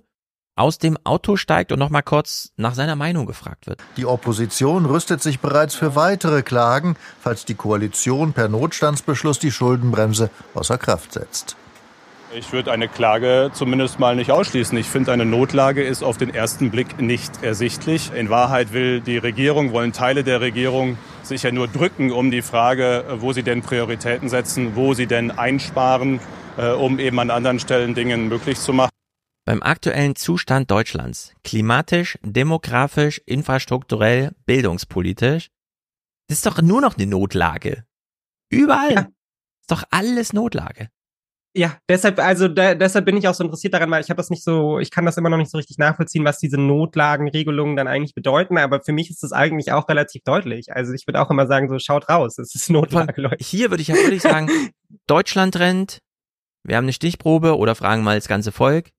aus 0.55 0.77
dem 0.77 0.97
Auto 1.03 1.35
steigt 1.35 1.73
und 1.73 1.79
nochmal 1.79 2.03
kurz 2.03 2.53
nach 2.55 2.73
seiner 2.73 2.95
Meinung 2.95 3.25
gefragt 3.25 3.67
wird. 3.67 3.81
Die 3.97 4.05
Opposition 4.05 4.85
rüstet 4.85 5.21
sich 5.21 5.41
bereits 5.41 5.75
für 5.75 5.95
weitere 5.97 6.41
Klagen, 6.41 6.95
falls 7.19 7.43
die 7.43 7.55
Koalition 7.55 8.31
per 8.31 8.47
Notstandsbeschluss 8.47 9.39
die 9.39 9.51
Schuldenbremse 9.51 10.29
außer 10.53 10.77
Kraft 10.77 11.11
setzt. 11.11 11.57
Ich 12.35 12.51
würde 12.51 12.71
eine 12.71 12.87
Klage 12.87 13.51
zumindest 13.53 13.99
mal 13.99 14.15
nicht 14.15 14.31
ausschließen. 14.31 14.75
Ich 14.79 14.87
finde, 14.87 15.11
eine 15.11 15.25
Notlage 15.25 15.83
ist 15.83 16.01
auf 16.01 16.17
den 16.17 16.33
ersten 16.33 16.71
Blick 16.71 16.99
nicht 16.99 17.43
ersichtlich. 17.43 18.11
In 18.11 18.31
Wahrheit 18.31 18.73
will 18.73 19.01
die 19.01 19.17
Regierung, 19.17 19.71
wollen 19.71 19.93
Teile 19.93 20.23
der 20.23 20.41
Regierung 20.41 20.97
sich 21.21 21.43
ja 21.43 21.51
nur 21.51 21.67
drücken 21.67 22.11
um 22.11 22.31
die 22.31 22.41
Frage, 22.41 23.05
wo 23.19 23.33
sie 23.33 23.43
denn 23.43 23.61
Prioritäten 23.61 24.29
setzen, 24.29 24.75
wo 24.75 24.95
sie 24.95 25.05
denn 25.05 25.29
einsparen, 25.29 26.19
äh, 26.57 26.71
um 26.71 26.97
eben 26.97 27.19
an 27.19 27.29
anderen 27.29 27.59
Stellen 27.59 27.93
Dinge 27.93 28.17
möglich 28.17 28.57
zu 28.57 28.73
machen. 28.73 28.89
Beim 29.45 29.61
aktuellen 29.61 30.15
Zustand 30.15 30.71
Deutschlands, 30.71 31.35
klimatisch, 31.43 32.17
demografisch, 32.23 33.21
infrastrukturell, 33.27 34.31
bildungspolitisch, 34.47 35.49
ist 36.27 36.47
doch 36.47 36.61
nur 36.63 36.81
noch 36.81 36.97
eine 36.97 37.05
Notlage. 37.05 37.83
Überall. 38.49 38.93
Ja. 38.93 39.07
Ist 39.61 39.71
doch 39.71 39.83
alles 39.91 40.33
Notlage. 40.33 40.89
Ja, 41.55 41.77
deshalb, 41.87 42.17
also 42.17 42.47
da, 42.47 42.73
deshalb 42.73 43.05
bin 43.05 43.15
ich 43.15 43.27
auch 43.27 43.35
so 43.35 43.43
interessiert 43.43 43.75
daran, 43.75 43.91
weil 43.91 44.01
ich 44.01 44.09
habe 44.09 44.17
das 44.17 44.31
nicht 44.31 44.43
so, 44.43 44.79
ich 44.79 44.89
kann 44.89 45.05
das 45.05 45.17
immer 45.17 45.29
noch 45.29 45.37
nicht 45.37 45.51
so 45.51 45.57
richtig 45.57 45.77
nachvollziehen, 45.77 46.25
was 46.25 46.39
diese 46.39 46.57
Notlagenregelungen 46.57 47.75
dann 47.75 47.87
eigentlich 47.87 48.15
bedeuten, 48.15 48.57
aber 48.57 48.81
für 48.81 48.91
mich 48.91 49.11
ist 49.11 49.21
das 49.21 49.33
eigentlich 49.33 49.71
auch 49.71 49.87
relativ 49.87 50.23
deutlich. 50.23 50.73
Also 50.73 50.93
ich 50.93 51.05
würde 51.05 51.21
auch 51.21 51.29
immer 51.29 51.45
sagen, 51.45 51.69
so 51.69 51.77
schaut 51.77 52.09
raus, 52.09 52.39
es 52.39 52.55
ist 52.55 52.71
Notlage, 52.71 53.21
Leute. 53.21 53.37
Hier 53.39 53.69
würde 53.69 53.83
ich 53.83 53.89
ja 53.89 53.95
wirklich 53.95 54.23
sagen, 54.23 54.49
Deutschland 55.07 55.55
rennt, 55.59 55.99
wir 56.63 56.75
haben 56.75 56.85
eine 56.85 56.93
Stichprobe 56.93 57.57
oder 57.57 57.75
fragen 57.75 58.03
mal 58.03 58.15
das 58.15 58.27
ganze 58.27 58.51
Volk. 58.51 58.89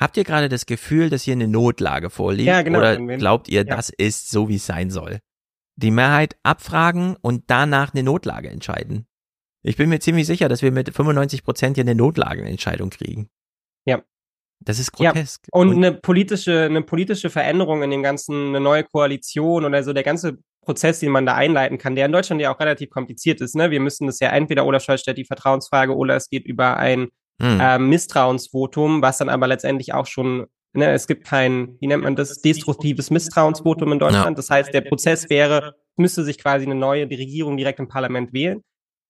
Habt 0.00 0.16
ihr 0.16 0.24
gerade 0.24 0.48
das 0.48 0.64
Gefühl, 0.64 1.10
dass 1.10 1.22
hier 1.22 1.32
eine 1.32 1.48
Notlage 1.48 2.08
vorliegt? 2.08 2.46
Ja, 2.46 2.62
genau. 2.62 2.78
Oder 2.78 2.96
glaubt 2.96 3.48
ihr, 3.48 3.64
ja. 3.66 3.76
das 3.76 3.90
ist 3.90 4.30
so, 4.30 4.48
wie 4.48 4.56
es 4.56 4.66
sein 4.66 4.90
soll? 4.90 5.18
Die 5.76 5.90
Mehrheit 5.90 6.36
abfragen 6.42 7.16
und 7.20 7.44
danach 7.48 7.92
eine 7.92 8.02
Notlage 8.02 8.48
entscheiden. 8.48 9.06
Ich 9.64 9.76
bin 9.76 9.88
mir 9.88 9.98
ziemlich 9.98 10.26
sicher, 10.26 10.48
dass 10.48 10.62
wir 10.62 10.70
mit 10.70 10.94
95 10.94 11.42
Prozent 11.42 11.76
hier 11.76 11.84
eine 11.84 11.94
Notlagenentscheidung 11.94 12.90
kriegen. 12.90 13.30
Ja. 13.86 14.02
Das 14.60 14.78
ist 14.78 14.92
grotesk. 14.92 15.46
Ja. 15.46 15.58
Und, 15.58 15.70
und 15.70 15.76
eine 15.76 15.94
politische, 15.94 16.64
eine 16.64 16.82
politische 16.82 17.30
Veränderung 17.30 17.82
in 17.82 17.90
dem 17.90 18.02
ganzen, 18.02 18.48
eine 18.48 18.60
neue 18.60 18.84
Koalition 18.84 19.64
oder 19.64 19.82
so, 19.82 19.92
der 19.92 20.02
ganze 20.02 20.38
Prozess, 20.64 21.00
den 21.00 21.10
man 21.10 21.26
da 21.26 21.34
einleiten 21.34 21.78
kann, 21.78 21.96
der 21.96 22.06
in 22.06 22.12
Deutschland 22.12 22.40
ja 22.40 22.54
auch 22.54 22.60
relativ 22.60 22.90
kompliziert 22.90 23.40
ist. 23.40 23.56
Ne? 23.56 23.70
Wir 23.70 23.80
müssen 23.80 24.06
das 24.06 24.20
ja 24.20 24.28
entweder 24.30 24.66
Olaf 24.66 24.84
Scholz 24.84 25.00
stellt 25.00 25.18
die 25.18 25.24
Vertrauensfrage 25.24 25.96
oder 25.96 26.14
es 26.14 26.28
geht 26.28 26.46
über 26.46 26.76
ein 26.76 27.08
hm. 27.40 27.60
äh, 27.60 27.78
Misstrauensvotum, 27.78 29.02
was 29.02 29.18
dann 29.18 29.30
aber 29.30 29.46
letztendlich 29.46 29.94
auch 29.94 30.06
schon, 30.06 30.46
ne, 30.74 30.92
es 30.92 31.06
gibt 31.06 31.26
kein, 31.26 31.76
wie 31.80 31.86
nennt 31.86 32.04
man 32.04 32.16
das, 32.16 32.40
destruktives 32.40 33.10
Misstrauensvotum 33.10 33.92
in 33.92 33.98
Deutschland. 33.98 34.26
Ja. 34.26 34.34
Das 34.34 34.50
heißt, 34.50 34.74
der 34.74 34.82
Prozess 34.82 35.30
wäre, 35.30 35.74
müsste 35.96 36.22
sich 36.22 36.38
quasi 36.38 36.66
eine 36.66 36.74
neue 36.74 37.04
Regierung 37.04 37.56
direkt 37.56 37.80
im 37.80 37.88
Parlament 37.88 38.32
wählen. 38.32 38.62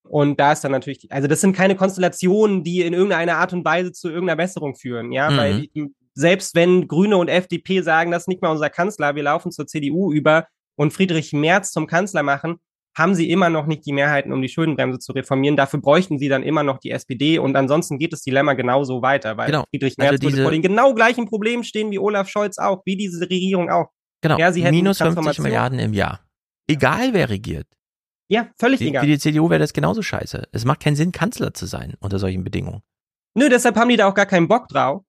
Und 0.07 0.39
da 0.39 0.53
ist 0.53 0.63
dann 0.63 0.73
natürlich, 0.73 1.11
also 1.11 1.29
das 1.29 1.41
sind 1.41 1.57
keine 1.57 1.77
Konstellationen, 1.77 2.63
die 2.63 2.83
in 2.83 2.93
irgendeiner 2.93 3.37
Art 3.37 3.53
und 3.53 3.65
Weise 3.65 3.93
zu 3.93 4.09
irgendeiner 4.09 4.37
Besserung 4.37 4.75
führen, 4.77 5.13
ja, 5.13 5.31
mhm. 5.31 5.37
weil 5.37 5.69
selbst 6.15 6.55
wenn 6.55 6.87
Grüne 6.87 7.17
und 7.17 7.29
FDP 7.29 7.81
sagen, 7.81 8.11
das 8.11 8.25
ist 8.25 8.29
nicht 8.29 8.43
mal 8.43 8.51
unser 8.51 8.71
Kanzler, 8.71 9.17
wir 9.17 9.23
laufen 9.23 9.51
zur 9.51 9.67
CDU 9.67 10.13
über 10.13 10.47
und 10.77 10.93
Friedrich 10.93 11.33
Merz 11.33 11.73
zum 11.73 11.87
Kanzler 11.87 12.23
machen, 12.23 12.59
haben 12.97 13.15
sie 13.15 13.31
immer 13.31 13.51
noch 13.51 13.67
nicht 13.67 13.85
die 13.87 13.93
Mehrheiten, 13.93 14.33
um 14.33 14.41
die 14.41 14.49
Schuldenbremse 14.49 15.01
zu 15.01 15.13
reformieren. 15.13 15.57
Dafür 15.57 15.81
bräuchten 15.81 16.19
sie 16.19 16.29
dann 16.29 16.45
immer 16.45 16.63
noch 16.63 16.79
die 16.79 16.91
SPD 16.91 17.39
und 17.39 17.57
ansonsten 17.57 17.99
geht 17.99 18.13
das 18.13 18.23
Dilemma 18.23 18.53
genauso 18.53 19.03
weiter, 19.03 19.37
weil 19.37 19.47
genau. 19.47 19.65
Friedrich 19.71 19.95
also 19.99 20.11
Merz 20.11 20.23
also 20.23 20.33
würde 20.33 20.43
vor 20.43 20.53
den 20.53 20.63
genau 20.63 20.95
gleichen 20.95 21.27
Problemen 21.27 21.65
stehen 21.65 21.91
wie 21.91 21.99
Olaf 21.99 22.29
Scholz 22.29 22.59
auch, 22.59 22.83
wie 22.85 22.97
diese 22.97 23.23
Regierung 23.23 23.71
auch. 23.71 23.89
Genau, 24.21 24.39
ja, 24.39 24.53
sie 24.53 24.63
hätten 24.63 24.77
minus 24.77 24.99
50 24.99 25.41
Milliarden 25.41 25.79
im 25.79 25.93
Jahr. 25.93 26.21
Egal 26.69 27.13
wer 27.13 27.29
regiert. 27.29 27.67
Ja, 28.35 28.49
völlig 28.59 28.81
Wie, 28.81 28.89
egal. 28.89 29.03
Für 29.03 29.07
die 29.07 29.19
CDU 29.21 29.49
wäre 29.49 29.61
das 29.61 29.73
genauso 29.73 30.03
scheiße. 30.03 30.49
Es 30.51 30.65
macht 30.65 30.81
keinen 30.81 30.97
Sinn, 30.97 31.13
Kanzler 31.13 31.55
zu 31.55 31.67
sein 31.67 31.95
unter 32.01 32.19
solchen 32.19 32.43
Bedingungen. 32.43 32.83
Nö, 33.35 33.49
deshalb 33.49 33.77
haben 33.77 33.89
die 33.89 33.97
da 33.97 34.09
auch 34.09 34.15
gar 34.15 34.27
keinen 34.27 34.49
Bock 34.49 34.67
drauf. 34.67 35.03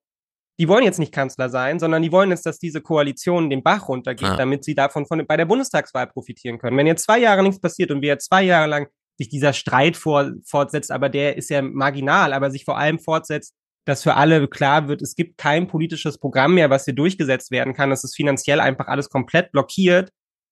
Die 0.60 0.68
wollen 0.68 0.84
jetzt 0.84 1.00
nicht 1.00 1.12
Kanzler 1.12 1.50
sein, 1.50 1.80
sondern 1.80 2.02
die 2.02 2.12
wollen 2.12 2.30
jetzt, 2.30 2.46
dass 2.46 2.60
diese 2.60 2.80
Koalition 2.80 3.50
den 3.50 3.64
Bach 3.64 3.88
runtergeht, 3.88 4.28
ah. 4.28 4.36
damit 4.36 4.62
sie 4.62 4.76
davon 4.76 5.06
von, 5.06 5.26
bei 5.26 5.36
der 5.36 5.44
Bundestagswahl 5.44 6.06
profitieren 6.06 6.58
können. 6.58 6.76
Wenn 6.76 6.86
jetzt 6.86 7.02
zwei 7.04 7.18
Jahre 7.18 7.42
nichts 7.42 7.60
passiert 7.60 7.90
und 7.90 8.00
wir 8.00 8.10
jetzt 8.10 8.26
zwei 8.26 8.44
Jahre 8.44 8.68
lang 8.68 8.86
sich 9.18 9.28
dieser 9.28 9.52
Streit 9.52 9.96
vor, 9.96 10.30
fortsetzt, 10.46 10.92
aber 10.92 11.08
der 11.08 11.36
ist 11.36 11.50
ja 11.50 11.62
marginal, 11.62 12.32
aber 12.32 12.52
sich 12.52 12.64
vor 12.64 12.78
allem 12.78 13.00
fortsetzt, 13.00 13.54
dass 13.86 14.04
für 14.04 14.14
alle 14.14 14.46
klar 14.46 14.86
wird, 14.86 15.02
es 15.02 15.16
gibt 15.16 15.36
kein 15.36 15.66
politisches 15.66 16.18
Programm 16.18 16.54
mehr, 16.54 16.70
was 16.70 16.84
hier 16.84 16.94
durchgesetzt 16.94 17.50
werden 17.50 17.74
kann. 17.74 17.90
Es 17.90 18.04
ist 18.04 18.14
finanziell 18.14 18.60
einfach 18.60 18.86
alles 18.86 19.08
komplett 19.10 19.50
blockiert 19.50 20.10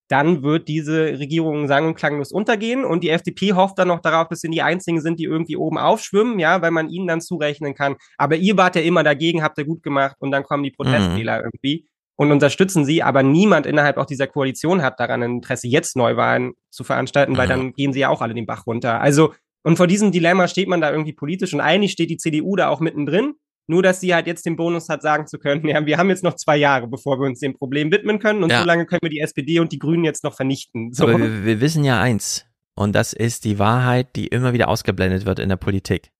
dann 0.09 0.43
wird 0.43 0.68
diese 0.68 1.18
Regierung 1.18 1.66
sang- 1.66 1.86
und 1.86 1.94
klanglos 1.94 2.31
untergehen 2.31 2.85
und 2.85 3.02
die 3.02 3.10
FDP 3.10 3.55
hofft 3.55 3.78
dann 3.78 3.89
noch 3.89 4.01
darauf, 4.01 4.28
dass 4.28 4.40
sie 4.40 4.51
die 4.51 4.62
Einzigen 4.62 5.01
sind, 5.01 5.18
die 5.18 5.24
irgendwie 5.24 5.56
oben 5.56 5.78
aufschwimmen, 5.78 6.39
ja, 6.39 6.60
weil 6.62 6.70
man 6.70 6.90
ihnen 6.90 7.06
dann 7.06 7.20
zurechnen 7.20 7.74
kann. 7.74 7.97
Aber 8.18 8.36
ihr 8.36 8.56
wart 8.56 8.76
ja 8.76 8.82
immer 8.82 9.02
dagegen, 9.02 9.43
habt 9.43 9.59
ihr 9.59 9.64
gut 9.64 9.82
gemacht 9.82 10.16
und 10.18 10.31
dann 10.31 10.43
kommen 10.43 10.62
die 10.62 10.70
Protestwähler 10.70 11.39
mhm. 11.39 11.44
irgendwie 11.44 11.89
und 12.16 12.31
unterstützen 12.31 12.85
sie, 12.85 13.02
aber 13.02 13.22
niemand 13.22 13.66
innerhalb 13.66 13.97
auch 13.97 14.06
dieser 14.06 14.26
Koalition 14.26 14.82
hat 14.82 15.01
daran 15.01 15.22
ein 15.22 15.36
Interesse, 15.36 15.68
jetzt 15.68 15.97
Neuwahlen 15.97 16.52
zu 16.70 16.85
veranstalten, 16.85 17.36
weil 17.36 17.47
mhm. 17.47 17.51
dann 17.51 17.72
gehen 17.72 17.93
sie 17.93 18.01
ja 18.01 18.09
auch 18.09 18.22
alle 18.22 18.35
den 18.35 18.47
Bach 18.47 18.66
runter. 18.66 19.01
Also, 19.01 19.35
und 19.62 19.76
vor 19.76 19.86
diesem 19.86 20.12
Dilemma 20.12 20.47
steht 20.47 20.68
man 20.68 20.81
da 20.81 20.90
irgendwie 20.90 21.14
politisch 21.14 21.55
und 21.55 21.60
eigentlich 21.60 21.93
steht 21.93 22.10
die 22.10 22.18
CDU 22.18 22.55
da 22.56 22.68
auch 22.68 22.81
mittendrin 22.81 23.35
nur, 23.66 23.82
dass 23.82 24.01
sie 24.01 24.15
halt 24.15 24.27
jetzt 24.27 24.47
den 24.47 24.57
Bonus 24.57 24.89
hat, 24.89 25.03
sagen 25.03 25.27
zu 25.27 25.39
können, 25.39 25.65
ja, 25.69 25.85
wir 25.86 25.99
haben 25.99 26.09
jetzt 26.09 26.24
noch 26.24 26.35
zwei 26.35 26.57
Jahre, 26.57 26.89
bevor 26.89 27.19
wir 27.19 27.27
uns 27.27 27.41
dem 27.41 27.55
Problem 27.55 27.91
widmen 27.91 28.19
können 28.19 28.43
und 28.43 28.51
ja. 28.51 28.61
so 28.61 28.66
lange 28.66 28.86
können 28.86 29.03
wir 29.03 29.11
die 29.11 29.20
SPD 29.20 29.61
und 29.61 29.73
die 29.73 29.78
Grünen 29.78 30.05
jetzt 30.05 30.24
noch 30.24 30.35
vernichten. 30.35 30.93
So. 30.93 31.05
Aber 31.05 31.19
wir, 31.19 31.45
wir 31.45 31.61
wissen 31.61 31.85
ja 31.85 32.01
eins, 32.01 32.47
und 32.77 32.93
das 32.95 33.12
ist 33.12 33.45
die 33.45 33.59
Wahrheit, 33.59 34.16
die 34.16 34.27
immer 34.27 34.53
wieder 34.53 34.69
ausgeblendet 34.69 35.27
wird 35.27 35.39
in 35.39 35.49
der 35.49 35.57
Politik. 35.57 36.11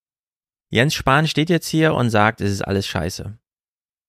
Jens 0.71 0.95
Spahn 0.95 1.29
steht 1.29 1.51
jetzt 1.51 1.69
hier 1.69 1.95
und 1.95 2.11
sagt, 2.11 2.41
es 2.41 2.51
ist 2.51 2.63
alles 2.63 2.87
scheiße. 2.87 3.39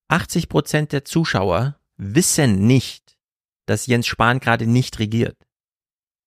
80 0.08 0.50
Prozent 0.50 0.92
der 0.92 1.06
Zuschauer 1.06 1.80
wissen 1.98 2.68
nicht, 2.68 3.18
dass 3.66 3.88
Jens 3.88 4.08
Spahn 4.08 4.40
gerade 4.40 4.68
nicht 4.68 5.00
regiert, 5.00 5.38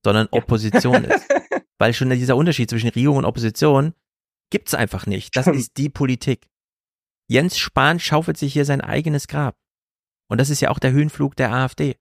sondern 0.05 0.29
Opposition 0.31 1.05
ist. 1.05 1.29
Weil 1.79 1.95
schon 1.95 2.11
dieser 2.11 2.37
Unterschied 2.37 2.69
zwischen 2.69 2.89
Regierung 2.89 3.19
und 3.19 3.25
Opposition 3.25 3.95
gibt's 4.51 4.75
einfach 4.75 5.07
nicht. 5.07 5.37
Das 5.37 5.47
ist 5.47 5.77
die 5.77 5.89
Politik. 5.89 6.49
Jens 7.29 7.59
Spahn 7.59 8.01
schaufelt 8.01 8.39
sich 8.39 8.53
hier 8.53 8.65
sein 8.65 8.81
eigenes 8.81 9.29
Grab. 9.29 9.57
Und 10.31 10.41
das 10.41 10.51
ist 10.51 10.61
ja 10.61 10.71
auch 10.71 10.79
der 10.79 10.93
Höhenflug 10.93 11.37
der 11.37 11.53
AfD. 11.53 11.97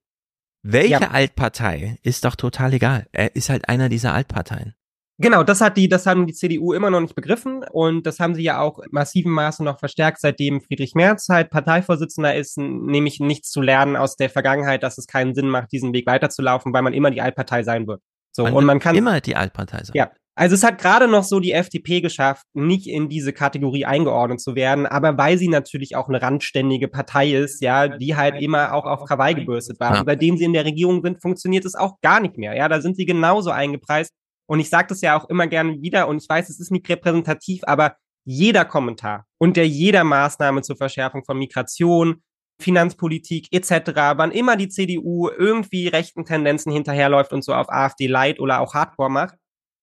Welche 0.63 0.91
ja. 0.91 1.11
Altpartei 1.11 1.97
ist 2.01 2.25
doch 2.25 2.35
total 2.35 2.73
egal. 2.73 3.07
Er 3.11 3.35
ist 3.35 3.49
halt 3.49 3.69
einer 3.69 3.89
dieser 3.89 4.13
Altparteien. 4.13 4.73
Genau, 5.19 5.43
das 5.43 5.61
hat 5.61 5.77
die, 5.77 5.89
das 5.89 6.05
haben 6.05 6.27
die 6.27 6.33
CDU 6.33 6.73
immer 6.73 6.91
noch 6.91 7.01
nicht 7.01 7.15
begriffen 7.15 7.63
und 7.71 8.05
das 8.05 8.19
haben 8.19 8.35
sie 8.35 8.43
ja 8.43 8.59
auch 8.59 8.79
massiven 8.91 9.31
Maße 9.31 9.63
noch 9.63 9.79
verstärkt, 9.79 10.19
seitdem 10.21 10.61
Friedrich 10.61 10.93
Merz 10.93 11.27
halt 11.29 11.49
Parteivorsitzender 11.49 12.35
ist, 12.35 12.57
nämlich 12.59 13.19
nichts 13.19 13.49
zu 13.49 13.61
lernen 13.61 13.95
aus 13.95 14.15
der 14.15 14.29
Vergangenheit, 14.29 14.83
dass 14.83 14.99
es 14.99 15.07
keinen 15.07 15.33
Sinn 15.33 15.49
macht, 15.49 15.71
diesen 15.71 15.91
Weg 15.93 16.05
weiterzulaufen, 16.05 16.71
weil 16.71 16.83
man 16.83 16.93
immer 16.93 17.09
die 17.09 17.21
Altpartei 17.21 17.63
sein 17.63 17.87
wird. 17.87 18.03
So 18.31 18.43
man 18.43 18.53
und 18.53 18.65
man 18.65 18.79
kann 18.79 18.95
immer 18.95 19.19
die 19.19 19.35
Altpartei 19.35 19.83
sein. 19.83 19.93
Ja, 19.95 20.11
also 20.37 20.53
es 20.53 20.63
hat 20.63 20.77
gerade 20.77 21.07
noch 21.07 21.23
so 21.23 21.39
die 21.39 21.51
FDP 21.51 21.99
geschafft, 21.99 22.45
nicht 22.53 22.85
in 22.85 23.09
diese 23.09 23.33
Kategorie 23.33 23.85
eingeordnet 23.85 24.39
zu 24.39 24.53
werden, 24.53 24.85
aber 24.85 25.17
weil 25.17 25.39
sie 25.39 25.47
natürlich 25.47 25.95
auch 25.95 26.09
eine 26.09 26.21
randständige 26.21 26.87
Partei 26.87 27.31
ist, 27.31 27.59
ja, 27.59 27.87
die 27.87 28.15
halt 28.15 28.39
immer 28.39 28.73
auch 28.73 28.85
auf 28.85 29.03
Krawall 29.05 29.33
gebürstet 29.33 29.79
war. 29.79 29.95
Ja. 29.95 29.99
Und 30.01 30.05
seitdem 30.05 30.37
sie 30.37 30.43
in 30.43 30.53
der 30.53 30.63
Regierung 30.63 31.01
sind, 31.01 31.23
funktioniert 31.23 31.65
es 31.65 31.73
auch 31.73 31.99
gar 32.01 32.19
nicht 32.19 32.37
mehr. 32.37 32.55
Ja, 32.55 32.69
da 32.69 32.81
sind 32.81 32.97
sie 32.97 33.05
genauso 33.05 33.49
eingepreist. 33.49 34.13
Und 34.45 34.59
ich 34.59 34.69
sage 34.69 34.89
das 34.89 35.01
ja 35.01 35.19
auch 35.19 35.27
immer 35.27 35.47
gerne 35.47 35.81
wieder 35.81 36.07
und 36.07 36.21
ich 36.21 36.29
weiß, 36.29 36.49
es 36.49 36.59
ist 36.59 36.71
nicht 36.71 36.87
repräsentativ, 36.87 37.61
aber 37.65 37.95
jeder 38.23 38.63
Kommentar 38.63 39.25
und 39.39 39.57
der 39.57 39.67
jeder 39.67 40.03
Maßnahme 40.03 40.61
zur 40.61 40.77
Verschärfung 40.77 41.23
von 41.25 41.39
Migration, 41.39 42.21
Finanzpolitik 42.61 43.47
etc., 43.51 43.91
wann 44.15 44.31
immer 44.31 44.55
die 44.55 44.69
CDU 44.69 45.29
irgendwie 45.29 45.87
rechten 45.87 46.25
Tendenzen 46.25 46.71
hinterherläuft 46.71 47.33
und 47.33 47.43
so 47.43 47.55
auf 47.55 47.69
AfD 47.69 48.05
Light 48.05 48.39
oder 48.39 48.59
auch 48.59 48.75
Hardcore 48.75 49.09
macht, 49.09 49.35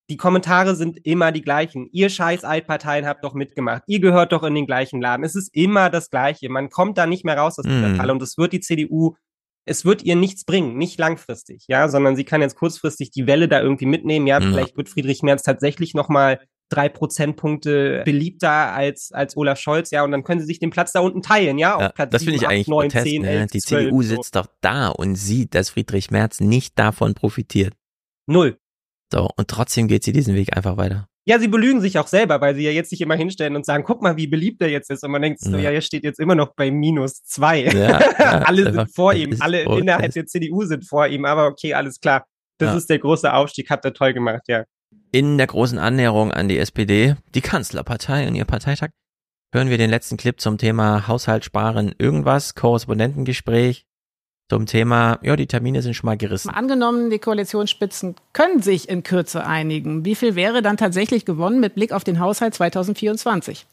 die 0.09 0.17
Kommentare 0.17 0.75
sind 0.75 1.05
immer 1.05 1.31
die 1.31 1.41
gleichen. 1.41 1.89
Ihr 1.91 2.09
scheiß 2.09 2.43
Altparteien 2.43 3.05
habt 3.05 3.23
doch 3.23 3.33
mitgemacht. 3.33 3.83
Ihr 3.87 3.99
gehört 3.99 4.31
doch 4.31 4.43
in 4.43 4.53
den 4.53 4.67
gleichen 4.67 5.01
Laden. 5.01 5.25
Es 5.25 5.35
ist 5.35 5.49
immer 5.53 5.89
das 5.89 6.09
Gleiche. 6.09 6.49
Man 6.49 6.69
kommt 6.69 6.97
da 6.97 7.07
nicht 7.07 7.25
mehr 7.25 7.37
raus 7.37 7.57
aus 7.57 7.65
dieser 7.65 7.89
mm. 7.89 7.95
Falle. 7.95 8.11
Und 8.11 8.21
es 8.21 8.37
wird 8.37 8.53
die 8.53 8.59
CDU, 8.59 9.15
es 9.65 9.83
wird 9.83 10.03
ihr 10.03 10.15
nichts 10.15 10.45
bringen, 10.45 10.77
nicht 10.77 10.99
langfristig, 10.99 11.65
ja, 11.67 11.89
sondern 11.89 12.15
sie 12.15 12.23
kann 12.23 12.41
jetzt 12.41 12.55
kurzfristig 12.55 13.09
die 13.09 13.25
Welle 13.25 13.47
da 13.47 13.61
irgendwie 13.61 13.87
mitnehmen. 13.87 14.27
Ja, 14.27 14.39
mm. 14.39 14.43
vielleicht 14.43 14.77
wird 14.77 14.89
Friedrich 14.89 15.23
Merz 15.23 15.41
tatsächlich 15.41 15.95
nochmal 15.95 16.39
drei 16.69 16.89
Prozentpunkte 16.89 18.03
beliebter 18.05 18.73
als, 18.73 19.11
als 19.11 19.37
Olaf 19.37 19.59
Scholz, 19.59 19.91
ja, 19.91 20.03
und 20.03 20.11
dann 20.11 20.23
können 20.23 20.39
sie 20.39 20.47
sich 20.47 20.59
den 20.59 20.71
Platz 20.71 20.91
da 20.91 20.99
unten 20.99 21.21
teilen, 21.21 21.59
ja. 21.59 21.79
ja 21.79 22.05
das 22.05 22.23
finde 22.23 22.37
ich 22.37 22.47
eigentlich 22.47 22.67
9, 22.67 22.89
10, 22.89 23.23
11, 23.23 23.51
Die 23.51 23.59
12, 23.59 23.83
CDU 23.83 24.01
sitzt 24.01 24.33
so. 24.33 24.41
doch 24.41 24.47
da 24.61 24.87
und 24.87 25.15
sieht, 25.15 25.53
dass 25.53 25.69
Friedrich 25.69 26.09
Merz 26.09 26.39
nicht 26.39 26.77
davon 26.79 27.13
profitiert. 27.13 27.73
Null. 28.27 28.57
So, 29.11 29.29
und 29.35 29.47
trotzdem 29.47 29.87
geht 29.87 30.03
sie 30.03 30.13
diesen 30.13 30.35
Weg 30.35 30.55
einfach 30.55 30.77
weiter. 30.77 31.07
Ja, 31.27 31.39
sie 31.39 31.47
belügen 31.47 31.81
sich 31.81 31.97
auch 31.97 32.05
selber, 32.05 32.39
weil 32.39 32.53
sie 32.53 32.63
ja 32.63 32.71
jetzt 32.71 32.91
sich 32.91 33.01
immer 33.01 33.15
hinstellen 33.15 33.55
und 33.55 33.65
sagen, 33.65 33.83
guck 33.83 34.01
mal, 34.01 34.15
wie 34.15 34.27
beliebt 34.27 34.61
er 34.61 34.69
jetzt 34.69 34.91
ist. 34.91 35.03
Und 35.03 35.09
man 35.11 35.23
denkt 35.23 35.39
so, 35.39 35.57
ja, 35.57 35.71
er 35.71 35.81
steht 35.81 36.03
jetzt 36.03 36.19
immer 36.19 36.35
noch 36.35 36.53
bei 36.55 36.69
minus 36.69 37.23
zwei. 37.23 37.63
Ja, 37.63 37.99
ja, 37.99 38.39
alle 38.45 38.71
sind 38.71 38.93
vor 38.93 39.13
ihm, 39.13 39.35
alle 39.39 39.63
innerhalb 39.63 40.13
der 40.13 40.27
CDU 40.27 40.63
sind 40.65 40.87
vor 40.87 41.07
ihm, 41.07 41.25
aber 41.25 41.47
okay, 41.47 41.73
alles 41.73 41.99
klar. 41.99 42.25
Das 42.59 42.71
ja. 42.71 42.77
ist 42.77 42.89
der 42.91 42.99
große 42.99 43.33
Aufstieg, 43.33 43.71
habt 43.71 43.85
ihr 43.85 43.93
toll 43.93 44.13
gemacht, 44.13 44.43
ja. 44.47 44.65
In 45.11 45.37
der 45.37 45.47
großen 45.47 45.79
Annäherung 45.79 46.31
an 46.31 46.47
die 46.47 46.59
SPD, 46.59 47.15
die 47.33 47.41
Kanzlerpartei 47.41 48.27
und 48.27 48.35
ihr 48.35 48.45
Parteitag, 48.45 48.89
hören 49.51 49.69
wir 49.69 49.79
den 49.79 49.89
letzten 49.89 50.17
Clip 50.17 50.39
zum 50.39 50.59
Thema 50.59 51.07
Haushalt 51.07 51.43
sparen 51.43 51.95
irgendwas, 51.97 52.53
Korrespondentengespräch 52.53 53.85
zum 54.47 54.67
Thema, 54.67 55.17
ja, 55.23 55.35
die 55.35 55.47
Termine 55.47 55.81
sind 55.81 55.95
schon 55.95 56.05
mal 56.05 56.17
gerissen. 56.17 56.49
Angenommen, 56.49 57.09
die 57.09 57.17
Koalitionsspitzen 57.17 58.15
können 58.31 58.61
sich 58.61 58.89
in 58.89 59.01
Kürze 59.01 59.45
einigen. 59.45 60.05
Wie 60.05 60.13
viel 60.13 60.35
wäre 60.35 60.61
dann 60.61 60.77
tatsächlich 60.77 61.25
gewonnen 61.25 61.59
mit 61.59 61.73
Blick 61.73 61.91
auf 61.91 62.03
den 62.03 62.19
Haushalt 62.19 62.53
2024? 62.53 63.65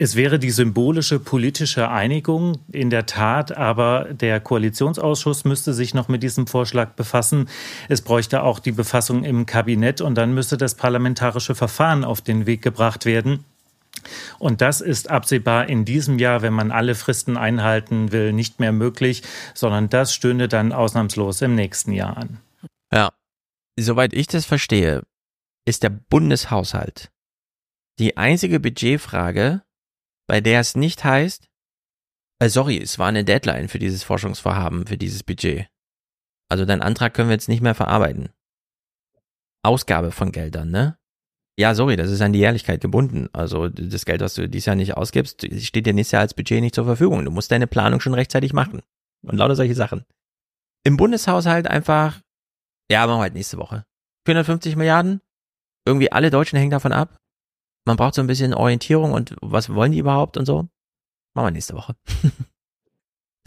Es 0.00 0.14
wäre 0.14 0.38
die 0.38 0.50
symbolische 0.50 1.18
politische 1.18 1.88
Einigung 1.88 2.58
in 2.70 2.88
der 2.88 3.06
Tat, 3.06 3.56
aber 3.56 4.06
der 4.12 4.38
Koalitionsausschuss 4.38 5.44
müsste 5.44 5.72
sich 5.72 5.92
noch 5.92 6.06
mit 6.06 6.22
diesem 6.22 6.46
Vorschlag 6.46 6.90
befassen. 6.90 7.48
Es 7.88 8.02
bräuchte 8.02 8.44
auch 8.44 8.60
die 8.60 8.70
Befassung 8.70 9.24
im 9.24 9.44
Kabinett 9.44 10.00
und 10.00 10.14
dann 10.14 10.34
müsste 10.34 10.56
das 10.56 10.76
parlamentarische 10.76 11.56
Verfahren 11.56 12.04
auf 12.04 12.20
den 12.20 12.46
Weg 12.46 12.62
gebracht 12.62 13.06
werden. 13.06 13.44
Und 14.38 14.60
das 14.60 14.80
ist 14.80 15.10
absehbar 15.10 15.68
in 15.68 15.84
diesem 15.84 16.18
Jahr, 16.18 16.42
wenn 16.42 16.52
man 16.52 16.70
alle 16.70 16.94
Fristen 16.94 17.36
einhalten 17.36 18.12
will, 18.12 18.32
nicht 18.32 18.60
mehr 18.60 18.72
möglich, 18.72 19.22
sondern 19.54 19.88
das 19.88 20.14
stünde 20.14 20.48
dann 20.48 20.72
ausnahmslos 20.72 21.42
im 21.42 21.54
nächsten 21.54 21.92
Jahr 21.92 22.16
an. 22.16 22.40
Ja, 22.92 23.12
soweit 23.78 24.12
ich 24.12 24.26
das 24.26 24.44
verstehe, 24.44 25.02
ist 25.66 25.82
der 25.82 25.90
Bundeshaushalt 25.90 27.10
die 27.98 28.16
einzige 28.16 28.60
Budgetfrage, 28.60 29.62
bei 30.28 30.40
der 30.40 30.60
es 30.60 30.76
nicht 30.76 31.04
heißt, 31.04 31.48
äh, 32.40 32.48
sorry, 32.48 32.78
es 32.78 32.98
war 32.98 33.08
eine 33.08 33.24
Deadline 33.24 33.68
für 33.68 33.78
dieses 33.78 34.04
Forschungsvorhaben, 34.04 34.86
für 34.86 34.96
dieses 34.96 35.24
Budget. 35.24 35.68
Also 36.48 36.64
deinen 36.64 36.82
Antrag 36.82 37.14
können 37.14 37.28
wir 37.28 37.34
jetzt 37.34 37.48
nicht 37.48 37.62
mehr 37.62 37.74
verarbeiten. 37.74 38.30
Ausgabe 39.64 40.12
von 40.12 40.32
Geldern, 40.32 40.70
ne? 40.70 40.98
Ja, 41.58 41.74
sorry, 41.74 41.96
das 41.96 42.10
ist 42.12 42.20
an 42.20 42.32
die 42.32 42.38
Jährlichkeit 42.38 42.80
gebunden. 42.80 43.28
Also 43.32 43.68
das 43.68 44.04
Geld, 44.04 44.20
was 44.20 44.34
du 44.34 44.48
dieses 44.48 44.66
Jahr 44.66 44.76
nicht 44.76 44.96
ausgibst, 44.96 45.44
steht 45.60 45.86
dir 45.86 45.92
nächstes 45.92 46.12
Jahr 46.12 46.22
als 46.22 46.34
Budget 46.34 46.60
nicht 46.60 46.76
zur 46.76 46.84
Verfügung. 46.84 47.24
Du 47.24 47.32
musst 47.32 47.50
deine 47.50 47.66
Planung 47.66 48.00
schon 48.00 48.14
rechtzeitig 48.14 48.52
machen. 48.52 48.80
Und 49.26 49.38
lauter 49.38 49.56
solche 49.56 49.74
Sachen. 49.74 50.04
Im 50.84 50.96
Bundeshaushalt 50.96 51.66
einfach, 51.66 52.20
ja, 52.88 53.04
machen 53.06 53.18
wir 53.18 53.22
halt 53.22 53.34
nächste 53.34 53.58
Woche. 53.58 53.84
450 54.26 54.76
Milliarden. 54.76 55.20
Irgendwie 55.84 56.12
alle 56.12 56.30
Deutschen 56.30 56.58
hängen 56.58 56.70
davon 56.70 56.92
ab. 56.92 57.18
Man 57.86 57.96
braucht 57.96 58.14
so 58.14 58.20
ein 58.20 58.28
bisschen 58.28 58.54
Orientierung 58.54 59.12
und 59.12 59.34
was 59.42 59.74
wollen 59.74 59.90
die 59.90 59.98
überhaupt 59.98 60.36
und 60.36 60.46
so. 60.46 60.68
Machen 61.34 61.46
wir 61.46 61.50
nächste 61.50 61.74
Woche. 61.74 61.96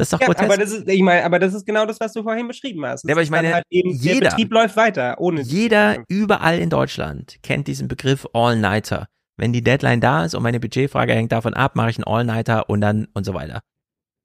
Das 0.02 0.08
ist 0.08 0.14
doch 0.14 0.22
ja, 0.22 0.26
grotesk. 0.26 0.46
Aber 0.46 0.58
das 0.58 0.72
ist, 0.72 0.88
ich 0.90 1.04
meine, 1.04 1.24
aber 1.24 1.38
das 1.38 1.54
ist 1.54 1.64
genau 1.64 1.86
das, 1.86 2.00
was 2.00 2.12
du 2.12 2.24
vorhin 2.24 2.48
beschrieben 2.48 2.84
hast. 2.88 3.04
ja, 3.08 3.14
aber 3.14 3.22
ich 3.22 3.30
meine, 3.30 3.54
halt 3.54 3.66
eben, 3.70 3.92
jeder, 3.92 4.22
der 4.22 4.30
Betrieb 4.32 4.52
läuft 4.52 4.76
weiter, 4.76 5.18
ohne. 5.20 5.42
Jeder 5.42 6.04
überall 6.08 6.58
in 6.58 6.72
Deutschland 6.72 7.38
kennt 7.44 7.68
diesen 7.68 7.88
Begriff 7.88 8.28
All-Nighter. 8.34 9.10
Wenn 9.38 9.54
die 9.54 9.62
Deadline 9.62 10.02
da 10.02 10.26
ist 10.26 10.34
und 10.34 10.42
meine 10.42 10.60
Budgetfrage 10.60 11.14
hängt 11.14 11.32
davon 11.32 11.54
ab, 11.54 11.76
mache 11.76 11.92
ich 11.92 11.98
einen 11.98 12.06
All-Nighter 12.06 12.68
und 12.68 12.82
dann 12.82 13.10
und 13.14 13.28
so 13.28 13.36
weiter. 13.36 13.62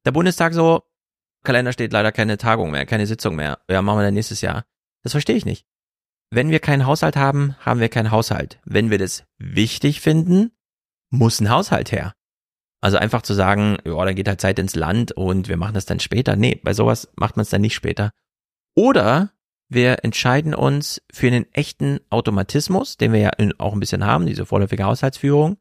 Der 0.03 0.13
Bundestag 0.13 0.55
so, 0.55 0.81
Kalender 1.43 1.73
steht 1.73 1.93
leider 1.93 2.11
keine 2.11 2.39
Tagung 2.39 2.71
mehr, 2.71 2.87
keine 2.87 3.05
Sitzung 3.05 3.35
mehr. 3.35 3.59
Ja, 3.69 3.83
machen 3.83 3.99
wir 3.99 4.03
dann 4.03 4.15
nächstes 4.15 4.41
Jahr. 4.41 4.65
Das 5.03 5.11
verstehe 5.11 5.35
ich 5.35 5.45
nicht. 5.45 5.67
Wenn 6.31 6.49
wir 6.49 6.59
keinen 6.59 6.87
Haushalt 6.87 7.17
haben, 7.17 7.55
haben 7.59 7.81
wir 7.81 7.89
keinen 7.89 8.09
Haushalt. 8.09 8.59
Wenn 8.65 8.89
wir 8.89 8.97
das 8.97 9.25
wichtig 9.37 10.01
finden, 10.01 10.53
muss 11.11 11.39
ein 11.39 11.51
Haushalt 11.51 11.91
her. 11.91 12.15
Also 12.81 12.97
einfach 12.97 13.23
zu 13.23 13.33
sagen, 13.33 13.77
ja, 13.85 14.05
dann 14.05 14.15
geht 14.15 14.27
halt 14.27 14.41
Zeit 14.41 14.59
ins 14.59 14.75
Land 14.75 15.11
und 15.11 15.47
wir 15.47 15.57
machen 15.57 15.73
das 15.73 15.85
dann 15.85 15.99
später. 15.99 16.35
Nee, 16.35 16.59
bei 16.63 16.73
sowas 16.73 17.11
macht 17.15 17.35
man 17.35 17.41
es 17.41 17.49
dann 17.49 17.61
nicht 17.61 17.73
später. 17.73 18.11
Oder 18.75 19.31
wir 19.69 20.03
entscheiden 20.03 20.53
uns 20.53 21.01
für 21.11 21.27
einen 21.27 21.51
echten 21.53 21.99
Automatismus, 22.09 22.97
den 22.97 23.11
wir 23.13 23.19
ja 23.19 23.31
auch 23.57 23.73
ein 23.73 23.79
bisschen 23.79 24.05
haben, 24.05 24.27
diese 24.27 24.45
vorläufige 24.45 24.83
Haushaltsführung. 24.83 25.57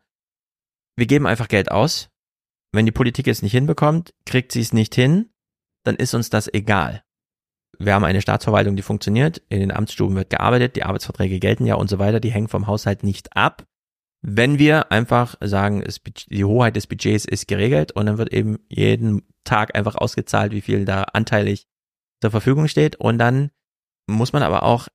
Wir 0.96 1.06
geben 1.06 1.26
einfach 1.26 1.48
Geld 1.48 1.70
aus. 1.70 2.10
Wenn 2.72 2.86
die 2.86 2.92
Politik 2.92 3.26
es 3.26 3.42
nicht 3.42 3.52
hinbekommt, 3.52 4.12
kriegt 4.26 4.52
sie 4.52 4.60
es 4.60 4.72
nicht 4.72 4.94
hin, 4.94 5.30
dann 5.84 5.96
ist 5.96 6.14
uns 6.14 6.30
das 6.30 6.52
egal. 6.52 7.02
Wir 7.78 7.94
haben 7.94 8.04
eine 8.04 8.22
Staatsverwaltung, 8.22 8.76
die 8.76 8.82
funktioniert, 8.82 9.42
in 9.48 9.60
den 9.60 9.72
Amtsstuben 9.72 10.16
wird 10.16 10.30
gearbeitet, 10.30 10.76
die 10.76 10.82
Arbeitsverträge 10.82 11.38
gelten 11.38 11.66
ja 11.66 11.74
und 11.74 11.88
so 11.88 11.98
weiter, 11.98 12.20
die 12.20 12.30
hängen 12.30 12.48
vom 12.48 12.66
Haushalt 12.66 13.02
nicht 13.02 13.36
ab 13.36 13.66
wenn 14.22 14.58
wir 14.58 14.90
einfach 14.90 15.36
sagen, 15.40 15.82
es, 15.82 16.00
die 16.02 16.44
Hoheit 16.44 16.76
des 16.76 16.86
Budgets 16.86 17.24
ist 17.24 17.48
geregelt 17.48 17.92
und 17.92 18.06
dann 18.06 18.18
wird 18.18 18.32
eben 18.32 18.58
jeden 18.68 19.22
Tag 19.44 19.76
einfach 19.76 19.94
ausgezahlt, 19.94 20.52
wie 20.52 20.60
viel 20.60 20.84
da 20.84 21.02
anteilig 21.12 21.66
zur 22.20 22.30
Verfügung 22.30 22.68
steht 22.68 22.96
und 22.96 23.18
dann 23.18 23.50
muss 24.08 24.32
man 24.32 24.42
aber 24.42 24.62
auch 24.62 24.88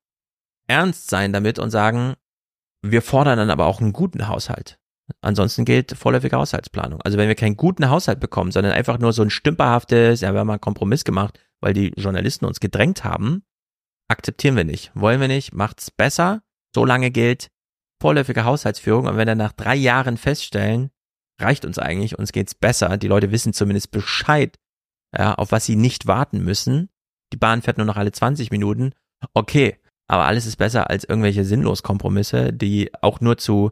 ernst 0.68 1.10
sein 1.10 1.34
damit 1.34 1.60
und 1.60 1.70
sagen, 1.70 2.16
wir 2.82 3.02
fordern 3.02 3.38
dann 3.38 3.50
aber 3.50 3.66
auch 3.66 3.82
einen 3.82 3.94
guten 3.94 4.28
Haushalt. 4.28 4.80
Ansonsten 5.20 5.66
gilt 5.66 5.92
vorläufige 5.92 6.38
Haushaltsplanung. 6.38 7.02
Also 7.02 7.18
wenn 7.18 7.28
wir 7.28 7.36
keinen 7.36 7.58
guten 7.58 7.90
Haushalt 7.90 8.20
bekommen, 8.20 8.52
sondern 8.52 8.72
einfach 8.72 8.98
nur 8.98 9.12
so 9.14 9.22
ein 9.22 9.30
stümperhaftes, 9.30 10.22
ja, 10.22 10.34
wir 10.34 10.40
haben 10.40 10.48
mal 10.48 10.54
einen 10.54 10.62
Kompromiss 10.62 11.04
gemacht, 11.04 11.40
weil 11.60 11.74
die 11.74 11.92
Journalisten 11.98 12.46
uns 12.46 12.60
gedrängt 12.60 13.04
haben, 13.04 13.44
akzeptieren 14.08 14.56
wir 14.56 14.64
nicht. 14.64 14.92
Wollen 14.96 15.20
wir 15.20 15.28
nicht, 15.28 15.54
macht's 15.54 15.92
besser. 15.92 16.42
So 16.74 16.86
lange 16.86 17.12
gilt 17.12 17.52
vorläufige 18.02 18.44
Haushaltsführung. 18.44 19.08
Und 19.08 19.18
wenn 19.18 19.28
wir 19.28 19.36
nach 19.36 19.54
drei 19.54 19.76
Jahren 19.76 20.18
feststellen, 20.18 20.90
reicht 21.40 21.66
uns 21.66 21.80
eigentlich, 21.80 22.18
uns 22.20 22.32
geht's 22.32 22.56
besser, 22.56 22.98
die 22.98 23.08
Leute 23.08 23.32
wissen 23.32 23.54
zumindest 23.54 23.92
Bescheid, 23.92 24.58
ja, 25.18 25.36
auf 25.36 25.52
was 25.52 25.66
sie 25.66 25.76
nicht 25.76 26.08
warten 26.08 26.44
müssen. 26.44 26.90
Die 27.34 27.38
Bahn 27.38 27.62
fährt 27.62 27.78
nur 27.78 27.88
noch 27.88 27.98
alle 27.98 28.12
20 28.12 28.52
Minuten. 28.52 28.94
Okay, 29.34 29.78
aber 30.08 30.26
alles 30.26 30.46
ist 30.46 30.58
besser 30.58 30.90
als 30.90 31.04
irgendwelche 31.04 31.46
sinnlos 31.46 31.84
Kompromisse, 31.84 32.52
die 32.52 32.92
auch 33.02 33.22
nur 33.22 33.38
zu 33.38 33.72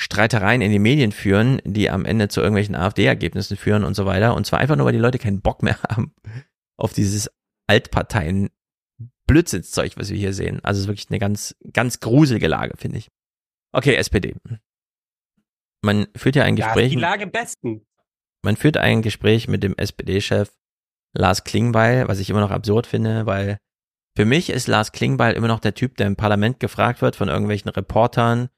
Streitereien 0.00 0.62
in 0.62 0.70
die 0.70 0.78
Medien 0.78 1.12
führen, 1.12 1.60
die 1.64 1.90
am 1.90 2.04
Ende 2.04 2.28
zu 2.28 2.40
irgendwelchen 2.40 2.76
AfD-Ergebnissen 2.76 3.56
führen 3.56 3.84
und 3.84 3.94
so 3.94 4.06
weiter. 4.06 4.34
Und 4.34 4.46
zwar 4.46 4.60
einfach 4.60 4.76
nur, 4.76 4.86
weil 4.86 4.92
die 4.92 4.98
Leute 4.98 5.18
keinen 5.18 5.40
Bock 5.40 5.62
mehr 5.62 5.78
haben 5.88 6.14
auf 6.76 6.92
dieses 6.92 7.30
Altparteien 7.66 8.50
Blödsinnszeug, 9.26 9.96
was 9.96 10.10
wir 10.10 10.16
hier 10.16 10.32
sehen. 10.32 10.60
Also 10.62 10.78
es 10.78 10.84
ist 10.84 10.88
wirklich 10.88 11.10
eine 11.10 11.18
ganz, 11.18 11.54
ganz 11.72 12.00
gruselige 12.00 12.48
Lage, 12.48 12.76
finde 12.76 12.98
ich. 12.98 13.08
Okay, 13.72 13.94
SPD. 13.94 14.34
Man 15.82 16.06
führt 16.16 16.36
ja 16.36 16.44
ein 16.44 16.56
Gespräch. 16.56 16.92
Ja, 16.92 16.96
die 16.96 17.02
Lage 17.02 17.26
besten. 17.26 17.86
Man 18.42 18.56
führt 18.56 18.76
ein 18.76 19.02
Gespräch 19.02 19.48
mit 19.48 19.62
dem 19.62 19.76
SPD-Chef 19.76 20.50
Lars 21.14 21.44
Klingbeil, 21.44 22.08
was 22.08 22.18
ich 22.18 22.30
immer 22.30 22.40
noch 22.40 22.50
absurd 22.50 22.86
finde, 22.86 23.26
weil 23.26 23.58
für 24.16 24.24
mich 24.24 24.50
ist 24.50 24.66
Lars 24.66 24.92
Klingbeil 24.92 25.34
immer 25.34 25.48
noch 25.48 25.60
der 25.60 25.74
Typ, 25.74 25.96
der 25.96 26.06
im 26.06 26.16
Parlament 26.16 26.60
gefragt 26.60 27.02
wird 27.02 27.16
von 27.16 27.28
irgendwelchen 27.28 27.70
Reportern, 27.70 28.48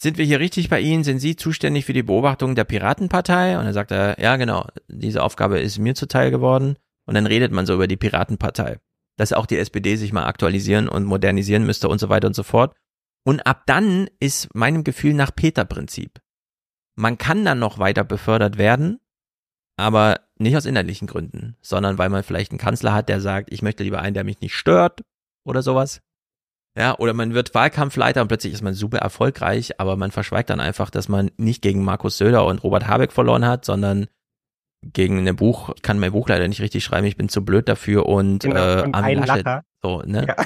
sind 0.00 0.16
wir 0.16 0.24
hier 0.24 0.38
richtig 0.38 0.68
bei 0.70 0.80
Ihnen? 0.80 1.02
Sind 1.02 1.18
Sie 1.18 1.34
zuständig 1.34 1.84
für 1.84 1.92
die 1.92 2.04
Beobachtung 2.04 2.54
der 2.54 2.64
Piratenpartei? 2.64 3.58
Und 3.58 3.64
dann 3.64 3.74
sagt 3.74 3.90
er, 3.90 4.20
ja, 4.20 4.36
genau, 4.36 4.66
diese 4.86 5.24
Aufgabe 5.24 5.58
ist 5.58 5.78
mir 5.78 5.94
zuteil 5.96 6.30
geworden. 6.30 6.76
Und 7.06 7.14
dann 7.14 7.26
redet 7.26 7.50
man 7.50 7.66
so 7.66 7.74
über 7.74 7.88
die 7.88 7.96
Piratenpartei. 7.96 8.78
Dass 9.16 9.32
auch 9.32 9.46
die 9.46 9.58
SPD 9.58 9.96
sich 9.96 10.12
mal 10.12 10.26
aktualisieren 10.26 10.88
und 10.88 11.04
modernisieren 11.04 11.66
müsste 11.66 11.88
und 11.88 11.98
so 11.98 12.08
weiter 12.08 12.28
und 12.28 12.34
so 12.34 12.44
fort. 12.44 12.76
Und 13.28 13.46
ab 13.46 13.64
dann 13.66 14.08
ist 14.20 14.54
meinem 14.54 14.84
Gefühl 14.84 15.12
nach 15.12 15.34
Peter-Prinzip. 15.36 16.18
Man 16.96 17.18
kann 17.18 17.44
dann 17.44 17.58
noch 17.58 17.78
weiter 17.78 18.02
befördert 18.02 18.56
werden, 18.56 19.00
aber 19.76 20.20
nicht 20.38 20.56
aus 20.56 20.64
innerlichen 20.64 21.06
Gründen, 21.06 21.54
sondern 21.60 21.98
weil 21.98 22.08
man 22.08 22.22
vielleicht 22.22 22.52
einen 22.52 22.58
Kanzler 22.58 22.94
hat, 22.94 23.10
der 23.10 23.20
sagt, 23.20 23.52
ich 23.52 23.60
möchte 23.60 23.82
lieber 23.82 24.00
einen, 24.00 24.14
der 24.14 24.24
mich 24.24 24.40
nicht 24.40 24.54
stört 24.54 25.02
oder 25.44 25.60
sowas. 25.60 26.00
Ja, 26.74 26.96
oder 26.96 27.12
man 27.12 27.34
wird 27.34 27.54
Wahlkampfleiter 27.54 28.22
und 28.22 28.28
plötzlich 28.28 28.54
ist 28.54 28.62
man 28.62 28.72
super 28.72 28.96
erfolgreich, 28.96 29.78
aber 29.78 29.96
man 29.96 30.10
verschweigt 30.10 30.48
dann 30.48 30.60
einfach, 30.60 30.88
dass 30.88 31.10
man 31.10 31.30
nicht 31.36 31.60
gegen 31.60 31.84
Markus 31.84 32.16
Söder 32.16 32.46
und 32.46 32.64
Robert 32.64 32.88
Habeck 32.88 33.12
verloren 33.12 33.44
hat, 33.44 33.66
sondern 33.66 34.06
gegen 34.82 35.28
ein 35.28 35.36
Buch, 35.36 35.68
ich 35.76 35.82
kann 35.82 35.98
mein 35.98 36.12
Buch 36.12 36.30
leider 36.30 36.48
nicht 36.48 36.62
richtig 36.62 36.82
schreiben, 36.82 37.06
ich 37.06 37.18
bin 37.18 37.28
zu 37.28 37.44
blöd 37.44 37.68
dafür 37.68 38.06
und, 38.06 38.38
genau, 38.38 38.78
äh, 38.78 38.82
und 38.84 38.94
Armin 38.94 39.18
Laschet. 39.18 39.64
So, 39.82 40.00
ne? 40.06 40.28
Ja. 40.28 40.36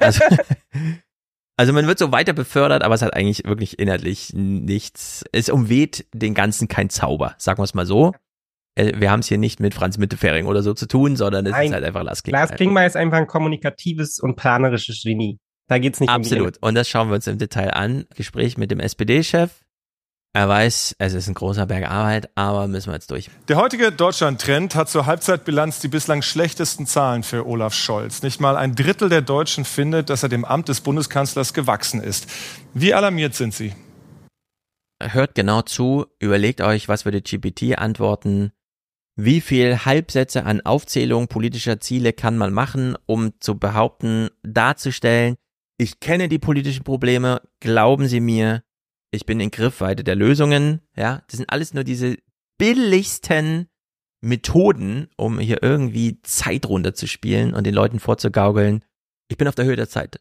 Also, 0.00 0.24
also 1.56 1.72
man 1.72 1.86
wird 1.86 1.98
so 1.98 2.12
weiter 2.12 2.32
befördert, 2.32 2.82
aber 2.82 2.94
es 2.94 3.02
hat 3.02 3.14
eigentlich 3.14 3.44
wirklich 3.44 3.78
inhaltlich 3.78 4.32
nichts. 4.34 5.24
Es 5.32 5.48
umweht 5.48 6.06
den 6.12 6.34
Ganzen 6.34 6.68
kein 6.68 6.90
Zauber, 6.90 7.34
sagen 7.38 7.58
wir 7.58 7.64
es 7.64 7.74
mal 7.74 7.86
so. 7.86 8.12
Äh, 8.74 8.92
wir 8.96 9.10
haben 9.10 9.20
es 9.20 9.28
hier 9.28 9.38
nicht 9.38 9.60
mit 9.60 9.74
Franz 9.74 9.98
Mittefering 9.98 10.46
oder 10.46 10.62
so 10.62 10.74
zu 10.74 10.86
tun, 10.86 11.16
sondern 11.16 11.46
es 11.46 11.52
Nein. 11.52 11.66
ist 11.66 11.72
halt 11.74 11.84
einfach 11.84 12.02
Lars 12.02 12.22
Klingbeil. 12.22 12.46
Lars 12.46 12.56
Klingbeil 12.56 12.86
ist 12.86 12.96
einfach 12.96 13.18
ein 13.18 13.26
kommunikatives 13.26 14.18
und 14.18 14.36
planerisches 14.36 15.02
Genie. 15.02 15.38
Da 15.68 15.78
geht's 15.78 16.00
nicht 16.00 16.10
Absolut. 16.10 16.58
Um 16.60 16.68
und 16.68 16.74
das 16.74 16.88
schauen 16.88 17.08
wir 17.08 17.14
uns 17.14 17.26
im 17.26 17.38
Detail 17.38 17.70
an. 17.74 18.06
Gespräch 18.14 18.56
mit 18.56 18.70
dem 18.70 18.80
SPD-Chef. 18.80 19.62
Er 20.34 20.48
weiß, 20.48 20.96
es 20.98 21.12
ist 21.12 21.28
ein 21.28 21.34
großer 21.34 21.66
Berg 21.66 21.90
Arbeit, 21.90 22.30
aber 22.36 22.66
müssen 22.66 22.88
wir 22.88 22.94
jetzt 22.94 23.10
durch. 23.10 23.28
Der 23.48 23.56
heutige 23.56 23.92
Deutschland-Trend 23.92 24.74
hat 24.74 24.88
zur 24.88 25.04
Halbzeitbilanz 25.04 25.80
die 25.80 25.88
bislang 25.88 26.22
schlechtesten 26.22 26.86
Zahlen 26.86 27.22
für 27.22 27.46
Olaf 27.46 27.74
Scholz. 27.74 28.22
Nicht 28.22 28.40
mal 28.40 28.56
ein 28.56 28.74
Drittel 28.74 29.10
der 29.10 29.20
Deutschen 29.20 29.66
findet, 29.66 30.08
dass 30.08 30.22
er 30.22 30.30
dem 30.30 30.46
Amt 30.46 30.68
des 30.70 30.80
Bundeskanzlers 30.80 31.52
gewachsen 31.52 32.02
ist. 32.02 32.30
Wie 32.72 32.94
alarmiert 32.94 33.34
sind 33.34 33.52
Sie? 33.52 33.74
Hört 35.02 35.34
genau 35.34 35.60
zu, 35.60 36.06
überlegt 36.18 36.62
euch, 36.62 36.88
was 36.88 37.04
würde 37.04 37.20
GPT 37.20 37.76
antworten. 37.76 38.52
Wie 39.16 39.42
viel 39.42 39.84
Halbsätze 39.84 40.46
an 40.46 40.62
Aufzählung 40.62 41.28
politischer 41.28 41.78
Ziele 41.80 42.14
kann 42.14 42.38
man 42.38 42.54
machen, 42.54 42.96
um 43.04 43.38
zu 43.40 43.58
behaupten, 43.58 44.30
darzustellen, 44.42 45.36
ich 45.76 46.00
kenne 46.00 46.28
die 46.28 46.38
politischen 46.38 46.84
Probleme, 46.84 47.42
glauben 47.60 48.06
Sie 48.08 48.20
mir, 48.20 48.62
ich 49.12 49.26
bin 49.26 49.38
in 49.38 49.50
Griffweite 49.50 50.02
der 50.02 50.16
Lösungen, 50.16 50.80
ja, 50.96 51.22
das 51.28 51.36
sind 51.36 51.50
alles 51.50 51.74
nur 51.74 51.84
diese 51.84 52.16
billigsten 52.58 53.68
Methoden, 54.20 55.08
um 55.16 55.38
hier 55.38 55.62
irgendwie 55.62 56.20
Zeit 56.22 56.66
runterzuspielen 56.66 57.54
und 57.54 57.64
den 57.64 57.74
Leuten 57.74 58.00
vorzugaukeln, 58.00 58.84
ich 59.28 59.36
bin 59.36 59.48
auf 59.48 59.54
der 59.54 59.66
Höhe 59.66 59.76
der 59.76 59.88
Zeit. 59.88 60.20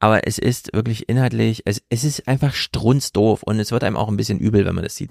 Aber 0.00 0.26
es 0.26 0.38
ist 0.38 0.72
wirklich 0.72 1.08
inhaltlich, 1.08 1.62
es, 1.64 1.82
es 1.88 2.02
ist 2.02 2.26
einfach 2.26 2.54
strunzdoof 2.54 3.44
und 3.44 3.60
es 3.60 3.70
wird 3.70 3.84
einem 3.84 3.96
auch 3.96 4.08
ein 4.08 4.16
bisschen 4.16 4.40
übel, 4.40 4.64
wenn 4.64 4.74
man 4.74 4.84
das 4.84 4.96
sieht. 4.96 5.10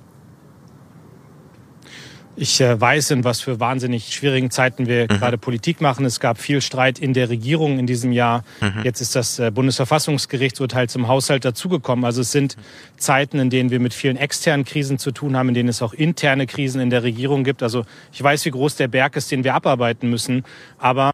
Ich 2.36 2.62
äh, 2.62 2.80
weiß, 2.80 3.12
in 3.12 3.24
was 3.24 3.42
für 3.42 3.60
wahnsinnig 3.60 4.14
schwierigen 4.14 4.52
Zeiten 4.52 4.88
wir 4.88 5.04
mhm. 5.04 5.08
gerade 5.08 5.38
Politik 5.38 5.82
machen. 5.82 6.06
Es 6.06 6.20
gab 6.20 6.38
viel 6.38 6.62
Streit 6.62 6.98
in 7.00 7.14
der 7.14 7.30
Regierung 7.30 7.78
in 7.78 7.88
diesem 7.88 8.12
Jahr. 8.12 8.44
Mhm. 8.62 8.84
Jetzt 8.84 9.02
ist 9.02 9.16
das 9.16 9.38
äh, 9.40 9.52
Bundesverfassungsgerichtsurteil 9.52 10.90
zum 10.90 11.08
Haushalt 11.08 11.44
dazugekommen. 11.46 12.06
Also 12.06 12.22
es 12.22 12.32
sind 12.32 12.56
Zeiten, 12.98 13.40
in 13.40 13.50
denen 13.50 13.70
wir 13.70 13.80
mit 13.80 13.94
vielen 13.94 14.18
externen 14.18 14.66
Krisen 14.66 14.98
zu 14.98 15.12
tun 15.12 15.36
haben, 15.36 15.50
in 15.50 15.56
denen 15.56 15.70
es 15.70 15.82
auch 15.82 15.94
interne 15.94 16.48
Krisen 16.48 16.80
in 16.80 16.90
der 16.90 17.04
Regierung 17.04 17.44
gibt. 17.44 17.64
Also 17.64 17.86
ich 18.14 18.24
weiß, 18.24 18.46
wie 18.46 18.52
groß 18.52 18.78
der 18.78 18.88
Berg 18.88 19.16
ist, 19.16 19.30
den 19.32 19.44
wir 19.44 19.54
abarbeiten 19.54 20.10
müssen. 20.10 20.44
Aber 20.78 21.12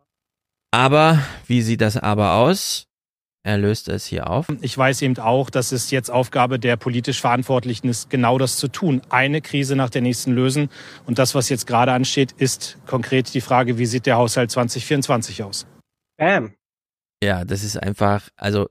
aber 0.72 1.20
wie 1.48 1.62
sieht 1.62 1.82
das 1.82 1.98
aber 1.98 2.34
aus? 2.34 2.87
Er 3.48 3.58
löst 3.58 3.88
es 3.88 4.06
hier 4.06 4.30
auf. 4.30 4.48
Ich 4.60 4.78
weiß 4.78 5.02
eben 5.04 5.18
auch, 5.20 5.50
dass 5.50 5.72
es 5.72 5.90
jetzt 5.90 6.12
Aufgabe 6.12 6.60
der 6.60 6.76
politisch 6.76 7.22
Verantwortlichen 7.22 7.88
ist, 7.88 8.10
genau 8.10 8.38
das 8.38 8.58
zu 8.58 8.68
tun. 8.68 9.02
Eine 9.08 9.40
Krise 9.40 9.78
nach 9.78 9.90
der 9.90 10.02
nächsten 10.02 10.34
lösen. 10.34 10.70
Und 11.06 11.18
das, 11.18 11.34
was 11.34 11.48
jetzt 11.48 11.66
gerade 11.66 11.94
ansteht, 11.94 12.34
ist 12.34 12.78
konkret 12.88 13.34
die 13.34 13.40
Frage, 13.40 13.78
wie 13.78 13.86
sieht 13.86 14.06
der 14.06 14.18
Haushalt 14.18 14.52
2024 14.52 15.44
aus? 15.44 15.66
Bam. 16.18 16.56
Ja, 17.24 17.46
das 17.46 17.64
ist 17.64 17.78
einfach, 17.78 18.28
also. 18.36 18.68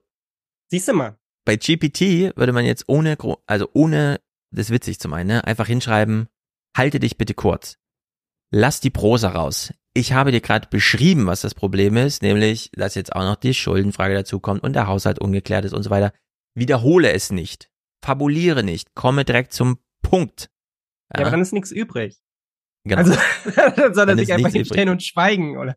Siehst 0.70 0.88
du 0.88 0.92
mal. 0.92 1.16
Bei 1.46 1.56
GPT 1.56 2.36
würde 2.36 2.52
man 2.52 2.66
jetzt 2.66 2.84
ohne, 2.86 3.16
also 3.46 3.70
ohne 3.72 4.20
das 4.50 4.68
witzig 4.68 5.00
zu 5.00 5.08
meinen, 5.08 5.28
ne, 5.28 5.44
einfach 5.44 5.68
hinschreiben, 5.68 6.28
halte 6.76 7.00
dich 7.00 7.16
bitte 7.16 7.32
kurz. 7.32 7.78
Lass 8.56 8.80
die 8.80 8.90
Prosa 8.90 9.28
raus 9.28 9.72
ich 9.96 10.12
habe 10.12 10.30
dir 10.30 10.42
gerade 10.42 10.68
beschrieben, 10.68 11.26
was 11.26 11.40
das 11.40 11.54
Problem 11.54 11.96
ist, 11.96 12.22
nämlich, 12.22 12.70
dass 12.72 12.94
jetzt 12.94 13.16
auch 13.16 13.22
noch 13.22 13.36
die 13.36 13.54
Schuldenfrage 13.54 14.14
dazu 14.14 14.40
kommt 14.40 14.62
und 14.62 14.74
der 14.74 14.86
Haushalt 14.86 15.18
ungeklärt 15.18 15.64
ist 15.64 15.72
und 15.72 15.82
so 15.82 15.90
weiter. 15.90 16.12
Wiederhole 16.54 17.12
es 17.12 17.32
nicht. 17.32 17.70
Fabuliere 18.04 18.62
nicht. 18.62 18.94
Komme 18.94 19.24
direkt 19.24 19.54
zum 19.54 19.78
Punkt. 20.02 20.50
Ja, 21.12 21.20
ja 21.20 21.26
aber 21.26 21.30
dann 21.30 21.40
ist 21.40 21.54
nichts 21.54 21.72
übrig. 21.72 22.18
Genau. 22.84 22.98
Also, 22.98 23.14
dann 23.76 23.94
soll 23.94 24.08
er 24.10 24.16
sich 24.18 24.32
einfach 24.32 24.52
hinstellen 24.52 24.90
und 24.90 25.02
schweigen, 25.02 25.56
oder? 25.56 25.74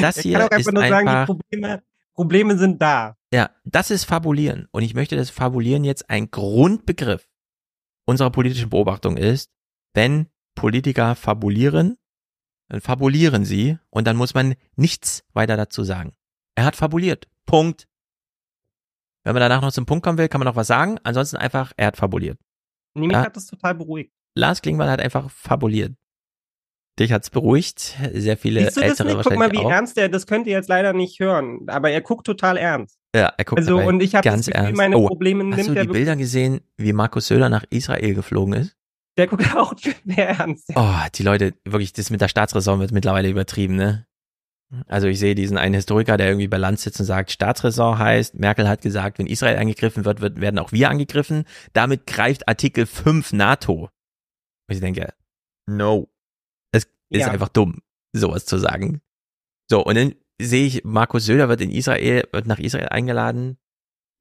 Das 0.00 0.18
hier 0.18 0.32
ich 0.32 0.38
kann 0.38 0.48
auch 0.48 0.50
einfach 0.50 0.72
nur 0.72 0.88
sagen, 0.88 1.06
die 1.06 1.26
Probleme, 1.26 1.82
Probleme 2.14 2.58
sind 2.58 2.80
da. 2.80 3.16
Ja, 3.32 3.50
das 3.64 3.90
ist 3.90 4.04
Fabulieren. 4.04 4.68
Und 4.72 4.82
ich 4.82 4.94
möchte, 4.94 5.16
dass 5.16 5.28
Fabulieren 5.28 5.84
jetzt 5.84 6.08
ein 6.08 6.30
Grundbegriff 6.30 7.28
unserer 8.06 8.30
politischen 8.30 8.70
Beobachtung 8.70 9.18
ist. 9.18 9.50
Wenn 9.92 10.28
Politiker 10.54 11.14
fabulieren, 11.14 11.96
dann 12.70 12.80
fabulieren 12.80 13.44
sie 13.44 13.78
und 13.90 14.06
dann 14.06 14.16
muss 14.16 14.32
man 14.32 14.54
nichts 14.76 15.24
weiter 15.32 15.56
dazu 15.56 15.82
sagen. 15.82 16.12
Er 16.54 16.64
hat 16.64 16.76
fabuliert. 16.76 17.28
Punkt. 17.44 17.88
Wenn 19.24 19.34
man 19.34 19.40
danach 19.40 19.60
noch 19.60 19.72
zum 19.72 19.86
Punkt 19.86 20.04
kommen 20.04 20.18
will, 20.18 20.28
kann 20.28 20.38
man 20.38 20.46
noch 20.46 20.56
was 20.56 20.68
sagen. 20.68 20.98
Ansonsten 21.02 21.36
einfach, 21.36 21.72
er 21.76 21.88
hat 21.88 21.96
fabuliert. 21.96 22.38
Mich 22.94 23.10
ja? 23.10 23.24
hat 23.24 23.36
das 23.36 23.46
total 23.46 23.74
beruhigt. 23.74 24.12
Lars 24.36 24.62
Klingmann 24.62 24.88
hat 24.88 25.00
einfach 25.00 25.30
fabuliert. 25.30 25.94
Dich 26.98 27.12
hat's 27.12 27.30
beruhigt. 27.30 27.96
Sehr 28.12 28.36
viele 28.36 28.60
Siehst 28.60 28.76
du 28.76 28.80
das 28.82 29.00
ältere 29.00 29.16
nicht? 29.16 29.26
Guck 29.26 29.36
mal, 29.36 29.50
wie 29.50 29.58
auch. 29.58 29.70
ernst 29.70 29.98
er, 29.98 30.08
das 30.08 30.28
könnt 30.28 30.46
ihr 30.46 30.52
jetzt 30.52 30.68
leider 30.68 30.92
nicht 30.92 31.18
hören, 31.18 31.66
aber 31.66 31.90
er 31.90 32.02
guckt 32.02 32.24
total 32.24 32.56
ernst. 32.56 32.98
Ja, 33.14 33.32
er 33.36 33.44
guckt 33.44 33.58
also, 33.58 33.78
und 33.78 34.00
ich 34.00 34.14
habe 34.14 34.24
ganz 34.24 34.46
das 34.46 34.52
Gefühl, 34.54 34.66
ernst. 34.66 34.76
meine 34.76 34.96
oh, 34.96 35.08
Probleme 35.08 35.42
nimmt 35.42 35.58
Hast 35.58 35.68
du 35.68 35.74
die 35.74 35.88
Bilder 35.88 36.14
gesehen, 36.14 36.60
wie 36.76 36.92
Markus 36.92 37.26
Söder 37.26 37.48
nach 37.48 37.64
Israel 37.70 38.14
geflogen 38.14 38.54
ist? 38.54 38.76
Der 39.16 39.26
guckt 39.26 39.54
auch 39.54 39.74
mehr 40.04 40.28
ernst. 40.30 40.70
Oh, 40.74 40.94
die 41.14 41.22
Leute, 41.22 41.54
wirklich, 41.64 41.92
das 41.92 42.10
mit 42.10 42.20
der 42.20 42.28
Staatsräson 42.28 42.80
wird 42.80 42.92
mittlerweile 42.92 43.28
übertrieben, 43.28 43.76
ne? 43.76 44.06
Also 44.86 45.08
ich 45.08 45.18
sehe 45.18 45.34
diesen 45.34 45.58
einen 45.58 45.74
Historiker, 45.74 46.16
der 46.16 46.28
irgendwie 46.28 46.46
bei 46.46 46.56
Land 46.56 46.78
sitzt 46.78 47.00
und 47.00 47.06
sagt, 47.06 47.32
Staatsräson 47.32 47.98
heißt, 47.98 48.36
Merkel 48.36 48.68
hat 48.68 48.82
gesagt, 48.82 49.18
wenn 49.18 49.26
Israel 49.26 49.58
angegriffen 49.58 50.04
wird, 50.04 50.20
wird 50.20 50.40
werden 50.40 50.60
auch 50.60 50.70
wir 50.70 50.90
angegriffen. 50.90 51.44
Damit 51.72 52.06
greift 52.06 52.48
Artikel 52.48 52.86
5 52.86 53.32
NATO. 53.32 53.90
Und 54.68 54.74
ich 54.74 54.80
denke, 54.80 55.12
no. 55.66 56.08
Es 56.70 56.84
ist 57.08 57.20
ja. 57.22 57.28
einfach 57.28 57.48
dumm, 57.48 57.82
sowas 58.12 58.46
zu 58.46 58.58
sagen. 58.58 59.00
So, 59.68 59.84
und 59.84 59.96
dann 59.96 60.14
sehe 60.40 60.66
ich, 60.66 60.84
Markus 60.84 61.24
Söder 61.24 61.48
wird 61.48 61.60
in 61.60 61.70
Israel, 61.70 62.28
wird 62.32 62.46
nach 62.46 62.60
Israel 62.60 62.88
eingeladen, 62.90 63.58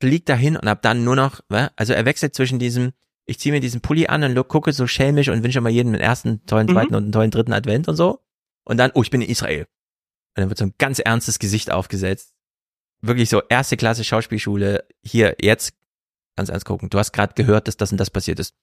fliegt 0.02 0.30
dahin 0.30 0.58
und 0.58 0.68
ab 0.68 0.82
dann 0.82 1.04
nur 1.04 1.16
noch, 1.16 1.42
also 1.76 1.94
er 1.94 2.06
wechselt 2.06 2.34
zwischen 2.34 2.58
diesem, 2.58 2.94
ich 3.30 3.40
ziehe 3.40 3.54
mir 3.54 3.60
diesen 3.60 3.82
Pulli 3.82 4.08
an 4.08 4.24
und 4.24 4.48
gucke 4.48 4.74
so 4.74 4.88
schelmisch 4.88 5.30
und 5.30 5.44
wünsche 5.44 5.62
mal 5.62 5.70
jedem 5.70 5.94
einen 5.94 6.02
ersten, 6.02 6.46
tollen 6.46 6.68
mhm. 6.68 6.72
zweiten 6.72 6.90
mhm. 6.90 6.96
und 6.96 7.04
einen 7.04 7.12
tollen 7.12 7.32
dritten 7.32 7.54
Advent 7.54 7.88
und 7.88 7.96
so. 7.96 8.22
Und 8.66 8.78
dann, 8.78 8.92
oh, 8.94 9.04
ich 9.04 9.12
bin 9.12 9.22
in 9.22 9.30
Israel. 9.30 9.62
Und 10.36 10.42
dann 10.42 10.50
wird 10.50 10.58
so 10.58 10.66
ein 10.66 10.74
ganz 10.78 11.00
ernstes 11.00 11.40
Gesicht 11.40 11.72
aufgesetzt. 11.72 12.34
Wirklich 13.02 13.30
so 13.30 13.42
erste 13.48 13.78
Klasse 13.78 14.04
Schauspielschule. 14.04 14.86
Hier, 15.04 15.36
jetzt 15.42 15.74
ganz 16.36 16.50
ernst 16.50 16.66
gucken. 16.66 16.90
Du 16.90 16.98
hast 16.98 17.12
gerade 17.12 17.34
gehört, 17.34 17.68
dass 17.68 17.78
das 17.78 17.92
und 17.92 18.00
das 18.00 18.10
passiert 18.10 18.40
ist. 18.40 18.56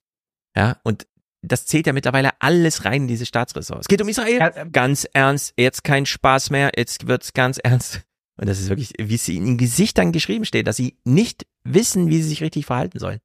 Ja, 0.57 0.81
und 0.83 1.07
das 1.43 1.67
zählt 1.67 1.87
ja 1.87 1.93
mittlerweile 1.93 2.31
alles 2.41 2.85
rein 2.85 3.03
in 3.03 3.09
diese 3.09 3.27
Staatsressorts. 3.27 3.83
Es 3.83 3.89
geht 3.89 4.01
um 4.03 4.09
Israel. 4.09 4.39
Ja, 4.39 4.57
ähm, 4.57 4.73
ganz 4.73 5.07
ernst. 5.13 5.55
Jetzt 5.57 5.85
kein 5.85 6.07
Spaß 6.07 6.51
mehr. 6.51 6.73
Jetzt 6.77 7.07
wird's 7.07 7.33
ganz 7.33 7.59
ernst. 7.59 8.03
Und 8.37 8.49
das 8.49 8.61
ist 8.61 8.69
wirklich, 8.69 8.93
wie 8.99 9.15
es 9.15 9.29
in 9.29 9.47
den 9.47 9.59
Gesichtern 9.59 10.13
geschrieben 10.13 10.45
steht, 10.45 10.67
dass 10.67 10.77
sie 10.77 10.99
nicht 11.05 11.47
wissen, 11.65 12.09
wie 12.09 12.21
sie 12.21 12.29
sich 12.29 12.43
richtig 12.43 12.67
verhalten 12.67 12.99
sollen. 12.99 13.21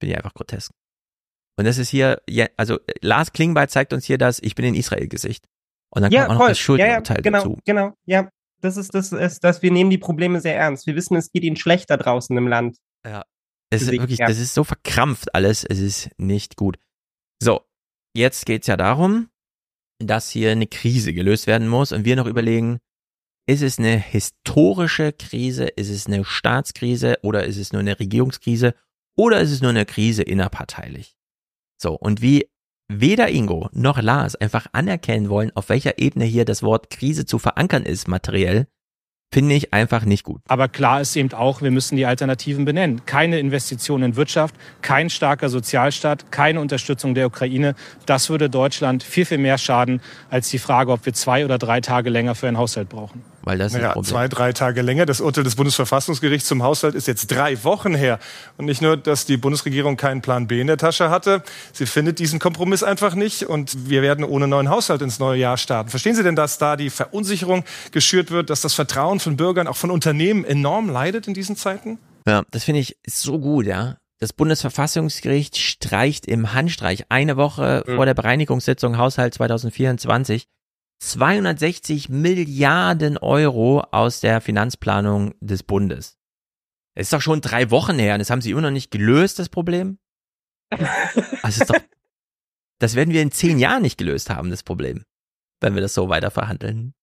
Finde 0.00 0.12
ich 0.12 0.16
einfach 0.16 0.34
grotesk. 0.34 0.72
Und 1.56 1.66
das 1.66 1.78
ist 1.78 1.88
hier, 1.88 2.20
ja, 2.28 2.46
also 2.56 2.78
Lars 3.00 3.32
Klingbeil 3.32 3.68
zeigt 3.68 3.92
uns 3.92 4.04
hier 4.04 4.18
das 4.18 4.40
Ich 4.42 4.54
bin 4.54 4.64
in 4.64 4.74
Israel 4.74 5.06
Gesicht. 5.08 5.46
Und 5.90 6.02
dann 6.02 6.10
ja, 6.10 6.26
kommt 6.26 6.36
auch 6.36 6.40
noch 6.40 6.48
das 6.48 6.58
Schuldenurteil 6.58 7.18
ja, 7.18 7.18
ja, 7.18 7.22
genau, 7.22 7.38
dazu. 7.38 7.58
Genau, 7.64 7.92
ja. 8.04 8.28
Das 8.60 8.76
ist, 8.76 8.94
das 8.94 9.12
ist, 9.12 9.44
dass 9.44 9.62
wir 9.62 9.70
nehmen 9.70 9.90
die 9.90 9.98
Probleme 9.98 10.40
sehr 10.40 10.56
ernst. 10.56 10.86
Wir 10.86 10.96
wissen, 10.96 11.16
es 11.16 11.30
geht 11.30 11.44
ihnen 11.44 11.56
schlechter 11.56 11.96
draußen 11.98 12.36
im 12.36 12.48
Land. 12.48 12.78
Ja. 13.06 13.24
Es 13.70 13.82
ist 13.82 13.92
wirklich, 13.92 14.18
ja. 14.18 14.26
das 14.26 14.38
ist 14.38 14.54
so 14.54 14.64
verkrampft 14.64 15.34
alles. 15.34 15.64
Es 15.64 15.78
ist 15.78 16.10
nicht 16.18 16.56
gut. 16.56 16.78
So. 17.40 17.60
Jetzt 18.16 18.46
geht's 18.46 18.68
ja 18.68 18.76
darum, 18.76 19.28
dass 19.98 20.30
hier 20.30 20.52
eine 20.52 20.66
Krise 20.66 21.12
gelöst 21.12 21.46
werden 21.46 21.68
muss 21.68 21.92
und 21.92 22.04
wir 22.04 22.16
noch 22.16 22.26
überlegen, 22.26 22.78
ist 23.46 23.62
es 23.62 23.78
eine 23.78 23.98
historische 23.98 25.12
Krise, 25.12 25.64
ist 25.66 25.90
es 25.90 26.06
eine 26.06 26.24
Staatskrise 26.24 27.18
oder 27.22 27.44
ist 27.44 27.58
es 27.58 27.72
nur 27.72 27.80
eine 27.80 27.98
Regierungskrise 27.98 28.74
oder 29.16 29.40
ist 29.40 29.50
es 29.50 29.60
nur 29.60 29.70
eine 29.70 29.84
Krise 29.84 30.22
innerparteilich? 30.22 31.16
So, 31.84 31.92
und 31.92 32.22
wie 32.22 32.48
weder 32.88 33.28
Ingo 33.28 33.68
noch 33.72 34.00
Lars 34.00 34.36
einfach 34.36 34.68
anerkennen 34.72 35.28
wollen, 35.28 35.52
auf 35.54 35.68
welcher 35.68 35.98
Ebene 35.98 36.24
hier 36.24 36.46
das 36.46 36.62
Wort 36.62 36.88
Krise 36.88 37.26
zu 37.26 37.38
verankern 37.38 37.82
ist, 37.82 38.08
materiell, 38.08 38.68
finde 39.30 39.54
ich 39.54 39.74
einfach 39.74 40.06
nicht 40.06 40.24
gut. 40.24 40.40
Aber 40.48 40.68
klar 40.68 41.02
ist 41.02 41.14
eben 41.14 41.34
auch, 41.34 41.60
wir 41.60 41.70
müssen 41.70 41.96
die 41.96 42.06
Alternativen 42.06 42.64
benennen. 42.64 43.04
Keine 43.04 43.38
Investitionen 43.38 44.04
in 44.04 44.16
Wirtschaft, 44.16 44.54
kein 44.80 45.10
starker 45.10 45.50
Sozialstaat, 45.50 46.32
keine 46.32 46.58
Unterstützung 46.60 47.14
der 47.14 47.26
Ukraine. 47.26 47.74
Das 48.06 48.30
würde 48.30 48.48
Deutschland 48.48 49.02
viel, 49.02 49.26
viel 49.26 49.36
mehr 49.36 49.58
schaden 49.58 50.00
als 50.30 50.48
die 50.48 50.58
Frage, 50.58 50.90
ob 50.90 51.04
wir 51.04 51.12
zwei 51.12 51.44
oder 51.44 51.58
drei 51.58 51.82
Tage 51.82 52.08
länger 52.08 52.34
für 52.34 52.48
einen 52.48 52.56
Haushalt 52.56 52.88
brauchen. 52.88 53.33
Weil 53.44 53.58
das 53.58 53.72
naja, 53.72 53.94
zwei, 54.02 54.26
drei 54.28 54.52
Tage 54.52 54.80
länger. 54.82 55.04
Das 55.06 55.20
Urteil 55.20 55.44
des 55.44 55.54
Bundesverfassungsgerichts 55.56 56.48
zum 56.48 56.62
Haushalt 56.62 56.94
ist 56.94 57.06
jetzt 57.06 57.26
drei 57.30 57.62
Wochen 57.62 57.94
her. 57.94 58.18
Und 58.56 58.64
nicht 58.64 58.80
nur, 58.80 58.96
dass 58.96 59.26
die 59.26 59.36
Bundesregierung 59.36 59.96
keinen 59.96 60.22
Plan 60.22 60.46
B 60.46 60.60
in 60.60 60.66
der 60.66 60.78
Tasche 60.78 61.10
hatte, 61.10 61.42
sie 61.72 61.86
findet 61.86 62.18
diesen 62.18 62.38
Kompromiss 62.38 62.82
einfach 62.82 63.14
nicht 63.14 63.44
und 63.44 63.88
wir 63.88 64.02
werden 64.02 64.24
ohne 64.24 64.48
neuen 64.48 64.70
Haushalt 64.70 65.02
ins 65.02 65.18
neue 65.18 65.38
Jahr 65.38 65.58
starten. 65.58 65.90
Verstehen 65.90 66.14
Sie 66.14 66.22
denn, 66.22 66.36
dass 66.36 66.58
da 66.58 66.76
die 66.76 66.90
Verunsicherung 66.90 67.64
geschürt 67.92 68.30
wird, 68.30 68.48
dass 68.48 68.62
das 68.62 68.74
Vertrauen 68.74 69.20
von 69.20 69.36
Bürgern, 69.36 69.66
auch 69.66 69.76
von 69.76 69.90
Unternehmen 69.90 70.44
enorm 70.44 70.88
leidet 70.88 71.28
in 71.28 71.34
diesen 71.34 71.56
Zeiten? 71.56 71.98
Ja, 72.26 72.42
das 72.50 72.64
finde 72.64 72.80
ich 72.80 72.96
so 73.06 73.38
gut, 73.38 73.66
ja. 73.66 73.98
Das 74.20 74.32
Bundesverfassungsgericht 74.32 75.58
streicht 75.58 76.24
im 76.26 76.54
Handstreich 76.54 77.04
eine 77.10 77.36
Woche 77.36 77.84
mhm. 77.86 77.96
vor 77.96 78.06
der 78.06 78.14
Bereinigungssitzung 78.14 78.96
Haushalt 78.96 79.34
2024 79.34 80.46
260 81.00 82.08
Milliarden 82.08 83.18
Euro 83.18 83.80
aus 83.90 84.20
der 84.20 84.40
Finanzplanung 84.40 85.34
des 85.40 85.62
Bundes. 85.62 86.16
Es 86.94 87.06
ist 87.06 87.12
doch 87.12 87.20
schon 87.20 87.40
drei 87.40 87.70
Wochen 87.70 87.98
her 87.98 88.14
und 88.14 88.20
das 88.20 88.30
haben 88.30 88.40
sie 88.40 88.50
immer 88.50 88.60
noch 88.60 88.70
nicht 88.70 88.90
gelöst, 88.90 89.38
das 89.38 89.48
Problem. 89.48 89.98
Also 91.42 91.64
doch, 91.64 91.80
das 92.78 92.94
werden 92.94 93.12
wir 93.12 93.22
in 93.22 93.32
zehn 93.32 93.58
Jahren 93.58 93.82
nicht 93.82 93.98
gelöst 93.98 94.30
haben, 94.30 94.50
das 94.50 94.62
Problem, 94.62 95.04
wenn 95.60 95.74
wir 95.74 95.82
das 95.82 95.94
so 95.94 96.08
weiter 96.08 96.30
verhandeln. 96.30 96.94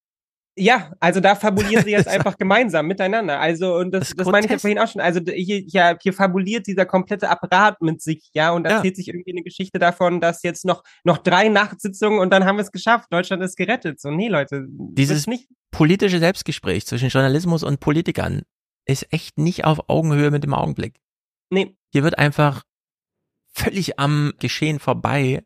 Ja, 0.61 0.93
also 0.99 1.21
da 1.21 1.33
fabulieren 1.33 1.83
sie 1.83 1.89
jetzt 1.97 2.07
einfach 2.07 2.38
gemeinsam 2.38 2.85
miteinander. 2.85 3.39
Also, 3.39 3.77
und 3.77 3.91
das, 3.91 4.09
das, 4.09 4.17
das 4.17 4.27
meine 4.27 4.45
ich 4.45 4.51
ja 4.51 4.59
vorhin 4.59 4.77
auch 4.77 4.88
schon. 4.88 5.01
Also 5.01 5.19
hier, 5.19 5.57
hier, 5.57 5.97
hier 5.99 6.13
fabuliert 6.13 6.67
dieser 6.67 6.85
komplette 6.85 7.29
Apparat 7.29 7.81
mit 7.81 7.99
sich, 7.99 8.29
ja, 8.35 8.51
und 8.51 8.65
erzählt 8.65 8.93
ja. 8.93 8.97
sich 8.97 9.07
irgendwie 9.07 9.31
eine 9.31 9.41
Geschichte 9.41 9.79
davon, 9.79 10.21
dass 10.21 10.43
jetzt 10.43 10.63
noch, 10.63 10.83
noch 11.03 11.17
drei 11.17 11.49
Nachtsitzungen 11.49 12.19
und 12.19 12.31
dann 12.31 12.45
haben 12.45 12.57
wir 12.57 12.61
es 12.61 12.71
geschafft. 12.71 13.07
Deutschland 13.09 13.41
ist 13.41 13.57
gerettet. 13.57 13.99
So, 13.99 14.11
nee, 14.11 14.27
Leute. 14.27 14.67
Dieses 14.69 15.25
nicht. 15.25 15.49
politische 15.71 16.19
Selbstgespräch 16.19 16.85
zwischen 16.85 17.09
Journalismus 17.09 17.63
und 17.63 17.79
Politikern 17.79 18.43
ist 18.85 19.11
echt 19.11 19.39
nicht 19.39 19.65
auf 19.65 19.89
Augenhöhe 19.89 20.29
mit 20.29 20.43
dem 20.43 20.53
Augenblick. 20.53 20.99
Nee. 21.49 21.75
Hier 21.91 22.03
wird 22.03 22.19
einfach 22.19 22.61
völlig 23.51 23.97
am 23.97 24.33
Geschehen 24.38 24.77
vorbei 24.77 25.43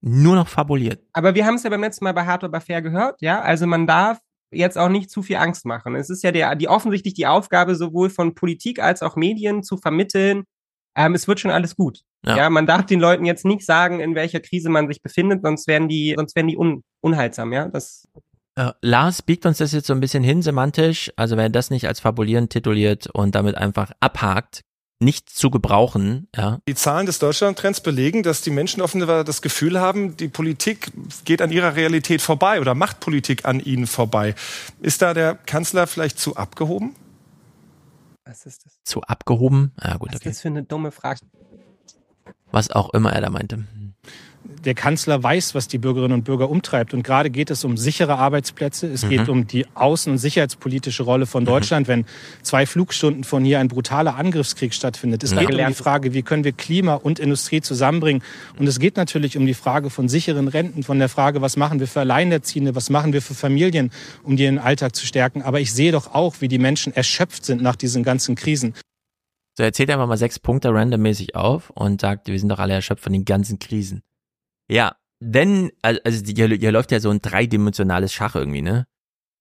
nur 0.00 0.36
noch 0.36 0.48
fabuliert. 0.48 1.02
Aber 1.12 1.34
wir 1.34 1.46
haben 1.46 1.54
es 1.54 1.62
ja 1.62 1.70
beim 1.70 1.80
letzten 1.80 2.04
Mal 2.04 2.12
bei 2.12 2.26
Hard 2.26 2.44
aber 2.44 2.60
fair 2.60 2.82
gehört, 2.82 3.22
ja. 3.22 3.40
Also 3.40 3.66
man 3.66 3.86
darf 3.86 4.18
jetzt 4.54 4.78
auch 4.78 4.88
nicht 4.88 5.10
zu 5.10 5.22
viel 5.22 5.36
Angst 5.36 5.66
machen. 5.66 5.94
Es 5.94 6.10
ist 6.10 6.22
ja 6.22 6.32
der, 6.32 6.54
die 6.56 6.68
offensichtlich 6.68 7.14
die 7.14 7.26
Aufgabe 7.26 7.74
sowohl 7.74 8.10
von 8.10 8.34
Politik 8.34 8.80
als 8.80 9.02
auch 9.02 9.16
Medien 9.16 9.62
zu 9.62 9.76
vermitteln, 9.76 10.44
ähm, 10.96 11.14
es 11.14 11.26
wird 11.26 11.40
schon 11.40 11.50
alles 11.50 11.76
gut. 11.76 12.00
Ja. 12.24 12.36
ja. 12.36 12.50
man 12.50 12.66
darf 12.66 12.86
den 12.86 13.00
Leuten 13.00 13.24
jetzt 13.24 13.44
nicht 13.44 13.66
sagen, 13.66 14.00
in 14.00 14.14
welcher 14.14 14.40
Krise 14.40 14.70
man 14.70 14.88
sich 14.88 15.02
befindet, 15.02 15.42
sonst 15.42 15.66
werden 15.66 15.88
die, 15.88 16.14
sonst 16.16 16.36
werden 16.36 16.48
die 16.48 16.56
un, 16.56 16.82
unheilsam, 17.00 17.52
ja. 17.52 17.68
Das 17.68 18.08
äh, 18.56 18.70
Lars 18.80 19.22
biegt 19.22 19.46
uns 19.46 19.58
das 19.58 19.72
jetzt 19.72 19.86
so 19.86 19.92
ein 19.92 20.00
bisschen 20.00 20.22
hin 20.22 20.42
semantisch. 20.42 21.12
Also 21.16 21.36
wer 21.36 21.48
das 21.48 21.70
nicht 21.70 21.86
als 21.88 22.00
fabulierend 22.00 22.50
tituliert 22.50 23.08
und 23.08 23.34
damit 23.34 23.56
einfach 23.56 23.92
abhakt, 24.00 24.62
nicht 25.00 25.28
zu 25.28 25.50
gebrauchen. 25.50 26.28
Ja. 26.34 26.58
Die 26.68 26.74
Zahlen 26.74 27.06
des 27.06 27.18
Deutschlandtrends 27.18 27.80
belegen, 27.80 28.22
dass 28.22 28.40
die 28.40 28.50
Menschen 28.50 28.80
offenbar 28.82 29.24
das 29.24 29.42
Gefühl 29.42 29.80
haben, 29.80 30.16
die 30.16 30.28
Politik 30.28 30.92
geht 31.24 31.42
an 31.42 31.50
ihrer 31.50 31.76
Realität 31.76 32.22
vorbei 32.22 32.60
oder 32.60 32.74
macht 32.74 33.00
Politik 33.00 33.44
an 33.44 33.60
ihnen 33.60 33.86
vorbei. 33.86 34.34
Ist 34.80 35.02
da 35.02 35.14
der 35.14 35.34
Kanzler 35.34 35.86
vielleicht 35.86 36.18
zu 36.18 36.36
abgehoben? 36.36 36.94
Was 38.24 38.46
ist 38.46 38.64
das? 38.64 38.72
Zu 38.84 39.02
abgehoben? 39.02 39.72
Ja, 39.82 39.96
gut, 39.96 40.10
Was 40.10 40.16
okay. 40.16 40.28
ist 40.30 40.36
das 40.36 40.42
für 40.42 40.48
eine 40.48 40.62
dumme 40.62 40.92
Frage? 40.92 41.20
Was 42.50 42.70
auch 42.70 42.94
immer 42.94 43.12
er 43.12 43.20
da 43.20 43.30
meinte 43.30 43.64
der 44.64 44.74
Kanzler 44.74 45.22
weiß, 45.22 45.54
was 45.54 45.68
die 45.68 45.78
Bürgerinnen 45.78 46.14
und 46.14 46.24
Bürger 46.24 46.48
umtreibt. 46.48 46.94
Und 46.94 47.02
gerade 47.02 47.30
geht 47.30 47.50
es 47.50 47.64
um 47.64 47.76
sichere 47.76 48.16
Arbeitsplätze. 48.16 48.86
Es 48.86 49.04
mhm. 49.04 49.08
geht 49.08 49.28
um 49.28 49.46
die 49.46 49.66
außen- 49.66 50.10
und 50.10 50.18
sicherheitspolitische 50.18 51.02
Rolle 51.02 51.26
von 51.26 51.42
mhm. 51.42 51.48
Deutschland, 51.48 51.88
mhm. 51.88 51.92
wenn 51.92 52.04
zwei 52.42 52.66
Flugstunden 52.66 53.24
von 53.24 53.44
hier 53.44 53.58
ein 53.58 53.68
brutaler 53.68 54.16
Angriffskrieg 54.16 54.72
stattfindet. 54.72 55.24
Es 55.24 55.32
ja. 55.32 55.40
geht 55.40 55.54
um 55.54 55.66
die 55.66 55.74
Frage, 55.74 56.14
wie 56.14 56.22
können 56.22 56.44
wir 56.44 56.52
Klima 56.52 56.94
und 56.94 57.18
Industrie 57.18 57.60
zusammenbringen. 57.60 58.22
Und 58.58 58.66
es 58.66 58.78
geht 58.78 58.96
natürlich 58.96 59.36
um 59.36 59.46
die 59.46 59.54
Frage 59.54 59.90
von 59.90 60.08
sicheren 60.08 60.48
Renten, 60.48 60.82
von 60.82 60.98
der 60.98 61.08
Frage, 61.08 61.40
was 61.40 61.56
machen 61.56 61.80
wir 61.80 61.88
für 61.88 62.00
Alleinerziehende, 62.00 62.74
was 62.74 62.90
machen 62.90 63.12
wir 63.12 63.22
für 63.22 63.34
Familien, 63.34 63.90
um 64.22 64.36
die 64.36 64.44
den 64.44 64.58
Alltag 64.58 64.94
zu 64.94 65.06
stärken. 65.06 65.42
Aber 65.42 65.60
ich 65.60 65.72
sehe 65.72 65.92
doch 65.92 66.14
auch, 66.14 66.36
wie 66.40 66.48
die 66.48 66.58
Menschen 66.58 66.94
erschöpft 66.94 67.44
sind 67.44 67.62
nach 67.62 67.76
diesen 67.76 68.02
ganzen 68.02 68.34
Krisen. 68.34 68.74
So, 69.56 69.62
erzählt 69.62 69.90
einfach 69.90 70.08
mal 70.08 70.16
sechs 70.16 70.38
Punkte 70.38 70.74
randommäßig 70.74 71.36
auf 71.36 71.70
und 71.70 72.00
sagt, 72.00 72.28
wir 72.28 72.38
sind 72.38 72.48
doch 72.48 72.58
alle 72.58 72.74
erschöpft 72.74 73.04
von 73.04 73.12
den 73.12 73.24
ganzen 73.24 73.58
Krisen. 73.58 74.02
Ja, 74.68 74.96
denn, 75.20 75.70
also 75.82 76.24
hier, 76.24 76.48
hier 76.48 76.72
läuft 76.72 76.92
ja 76.92 77.00
so 77.00 77.10
ein 77.10 77.22
dreidimensionales 77.22 78.12
Schach 78.12 78.34
irgendwie, 78.34 78.62
ne? 78.62 78.86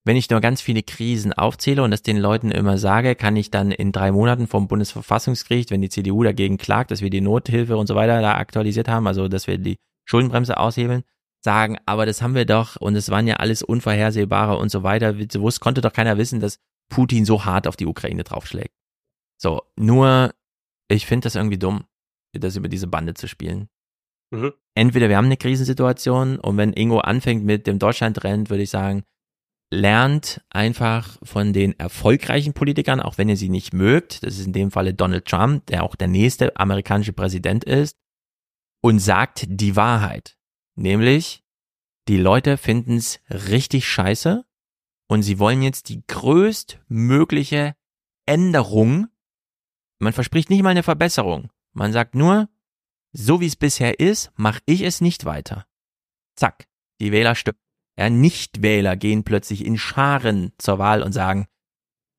Wenn 0.05 0.17
ich 0.17 0.29
nur 0.29 0.41
ganz 0.41 0.61
viele 0.61 0.83
Krisen 0.83 1.31
aufzähle 1.31 1.81
und 1.81 1.91
das 1.91 2.01
den 2.01 2.17
Leuten 2.17 2.51
immer 2.51 2.77
sage, 2.77 3.15
kann 3.15 3.37
ich 3.37 3.51
dann 3.51 3.71
in 3.71 3.93
drei 3.93 4.11
Monaten 4.11 4.47
vom 4.47 4.67
Bundesverfassungsgericht, 4.67 5.71
wenn 5.71 5.81
die 5.81 5.89
CDU 5.89 6.23
dagegen 6.23 6.57
klagt, 6.57 6.91
dass 6.91 7.01
wir 7.01 7.09
die 7.09 7.21
Nothilfe 7.21 7.77
und 7.77 7.87
so 7.87 7.95
weiter 7.95 8.21
da 8.21 8.35
aktualisiert 8.35 8.89
haben, 8.89 9.07
also 9.07 9.29
dass 9.29 9.47
wir 9.47 9.57
die 9.57 9.77
Schuldenbremse 10.05 10.57
aushebeln, 10.57 11.03
sagen, 11.41 11.77
aber 11.85 12.05
das 12.05 12.21
haben 12.21 12.35
wir 12.35 12.45
doch 12.45 12.75
und 12.75 12.95
es 12.95 13.09
waren 13.11 13.27
ja 13.27 13.35
alles 13.37 13.63
unvorhersehbare 13.63 14.57
und 14.57 14.69
so 14.69 14.83
weiter. 14.83 15.15
Es 15.17 15.59
konnte 15.61 15.79
doch 15.79 15.93
keiner 15.93 16.17
wissen, 16.17 16.41
dass 16.41 16.59
Putin 16.89 17.23
so 17.23 17.45
hart 17.45 17.65
auf 17.65 17.77
die 17.77 17.85
Ukraine 17.85 18.25
draufschlägt. 18.25 18.75
So, 19.37 19.61
nur 19.77 20.33
ich 20.89 21.05
finde 21.05 21.25
das 21.27 21.35
irgendwie 21.35 21.57
dumm, 21.57 21.85
das 22.33 22.57
über 22.57 22.67
diese 22.67 22.87
Bande 22.87 23.13
zu 23.13 23.27
spielen. 23.29 23.69
Mhm. 24.33 24.53
Entweder 24.75 25.07
wir 25.09 25.17
haben 25.17 25.25
eine 25.25 25.37
Krisensituation 25.37 26.39
und 26.39 26.57
wenn 26.57 26.73
Ingo 26.73 26.99
anfängt 26.99 27.45
mit 27.45 27.67
dem 27.67 27.77
Deutschland-Trend, 27.77 28.49
würde 28.49 28.63
ich 28.63 28.71
sagen, 28.71 29.03
lernt 29.71 30.41
einfach 30.49 31.17
von 31.23 31.53
den 31.53 31.77
erfolgreichen 31.79 32.53
Politikern, 32.53 32.99
auch 32.99 33.17
wenn 33.17 33.29
ihr 33.29 33.37
sie 33.37 33.49
nicht 33.49 33.73
mögt. 33.73 34.23
Das 34.23 34.37
ist 34.39 34.47
in 34.47 34.53
dem 34.53 34.71
Falle 34.71 34.93
Donald 34.93 35.25
Trump, 35.25 35.67
der 35.67 35.83
auch 35.83 35.95
der 35.95 36.07
nächste 36.07 36.57
amerikanische 36.57 37.13
Präsident 37.13 37.63
ist, 37.63 37.97
und 38.81 38.99
sagt 38.99 39.45
die 39.47 39.75
Wahrheit. 39.75 40.37
Nämlich, 40.75 41.43
die 42.07 42.17
Leute 42.17 42.57
finden 42.57 42.97
es 42.97 43.19
richtig 43.29 43.87
scheiße 43.87 44.45
und 45.07 45.21
sie 45.21 45.37
wollen 45.37 45.61
jetzt 45.61 45.89
die 45.89 46.03
größtmögliche 46.07 47.75
Änderung. 48.25 49.07
Man 49.99 50.13
verspricht 50.13 50.49
nicht 50.49 50.63
mal 50.63 50.69
eine 50.69 50.83
Verbesserung. 50.83 51.49
Man 51.73 51.93
sagt 51.93 52.15
nur, 52.15 52.49
so 53.13 53.39
wie 53.39 53.45
es 53.45 53.55
bisher 53.55 53.99
ist, 53.99 54.31
mache 54.35 54.61
ich 54.65 54.81
es 54.81 55.01
nicht 55.01 55.25
weiter. 55.25 55.65
Zack, 56.35 56.67
die 56.99 57.11
Wähler 57.11 57.35
stimmen. 57.35 57.59
Ja, 57.97 58.09
Nichtwähler 58.09 58.95
gehen 58.95 59.23
plötzlich 59.23 59.63
in 59.65 59.77
Scharen 59.77 60.51
zur 60.57 60.79
Wahl 60.79 61.03
und 61.03 61.13
sagen, 61.13 61.47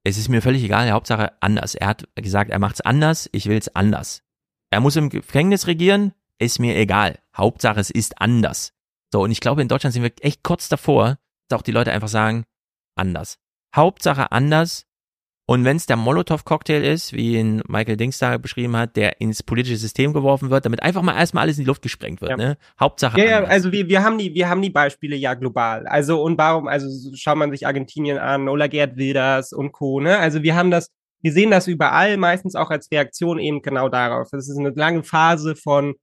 es 0.04 0.18
ist 0.18 0.28
mir 0.28 0.40
völlig 0.40 0.62
egal, 0.62 0.90
Hauptsache 0.92 1.32
anders. 1.42 1.74
Er 1.74 1.88
hat 1.88 2.08
gesagt, 2.14 2.50
er 2.50 2.58
macht's 2.58 2.80
anders, 2.80 3.28
ich 3.32 3.46
will's 3.46 3.74
anders. 3.74 4.22
Er 4.70 4.80
muss 4.80 4.96
im 4.96 5.08
Gefängnis 5.08 5.66
regieren, 5.66 6.12
ist 6.38 6.58
mir 6.58 6.76
egal. 6.76 7.18
Hauptsache 7.36 7.80
es 7.80 7.90
ist 7.90 8.20
anders. 8.20 8.72
So, 9.12 9.22
und 9.22 9.30
ich 9.30 9.40
glaube, 9.40 9.62
in 9.62 9.68
Deutschland 9.68 9.94
sind 9.94 10.02
wir 10.02 10.12
echt 10.20 10.42
kurz 10.42 10.68
davor, 10.68 11.18
dass 11.48 11.58
auch 11.58 11.62
die 11.62 11.72
Leute 11.72 11.92
einfach 11.92 12.08
sagen, 12.08 12.44
anders. 12.96 13.38
Hauptsache 13.74 14.30
anders. 14.30 14.86
Und 15.46 15.64
wenn 15.64 15.76
es 15.76 15.84
der 15.84 15.96
Molotow-Cocktail 15.96 16.82
ist, 16.82 17.12
wie 17.12 17.36
ihn 17.36 17.62
Michael 17.68 17.98
Dings 17.98 18.18
da 18.18 18.38
beschrieben 18.38 18.76
hat, 18.76 18.96
der 18.96 19.20
ins 19.20 19.42
politische 19.42 19.76
System 19.76 20.14
geworfen 20.14 20.48
wird, 20.48 20.64
damit 20.64 20.82
einfach 20.82 21.02
mal 21.02 21.16
erstmal 21.16 21.42
alles 21.42 21.58
in 21.58 21.64
die 21.64 21.68
Luft 21.68 21.82
gesprengt 21.82 22.22
wird, 22.22 22.30
ja. 22.30 22.36
ne? 22.36 22.56
Hauptsache. 22.80 23.18
Ja, 23.20 23.26
ja, 23.26 23.44
also 23.44 23.70
wir, 23.70 23.88
wir 23.88 24.02
haben 24.02 24.16
die, 24.16 24.32
wir 24.34 24.48
haben 24.48 24.62
die 24.62 24.70
Beispiele 24.70 25.16
ja 25.16 25.34
global. 25.34 25.86
Also, 25.86 26.22
und 26.22 26.38
warum, 26.38 26.66
also 26.66 26.88
schaut 27.14 27.36
man 27.36 27.50
sich 27.50 27.66
Argentinien 27.66 28.16
an, 28.16 28.48
Ola 28.48 28.68
Gerd 28.68 28.96
Wilders 28.96 29.52
und 29.52 29.72
Co., 29.72 30.00
ne? 30.00 30.18
Also 30.18 30.42
wir 30.42 30.56
haben 30.56 30.70
das, 30.70 30.90
wir 31.20 31.32
sehen 31.32 31.50
das 31.50 31.68
überall, 31.68 32.16
meistens 32.16 32.54
auch 32.54 32.70
als 32.70 32.90
Reaktion 32.90 33.38
eben 33.38 33.60
genau 33.60 33.90
darauf. 33.90 34.28
Das 34.30 34.48
ist 34.48 34.58
eine 34.58 34.70
lange 34.70 35.02
Phase 35.02 35.56
von 35.56 35.94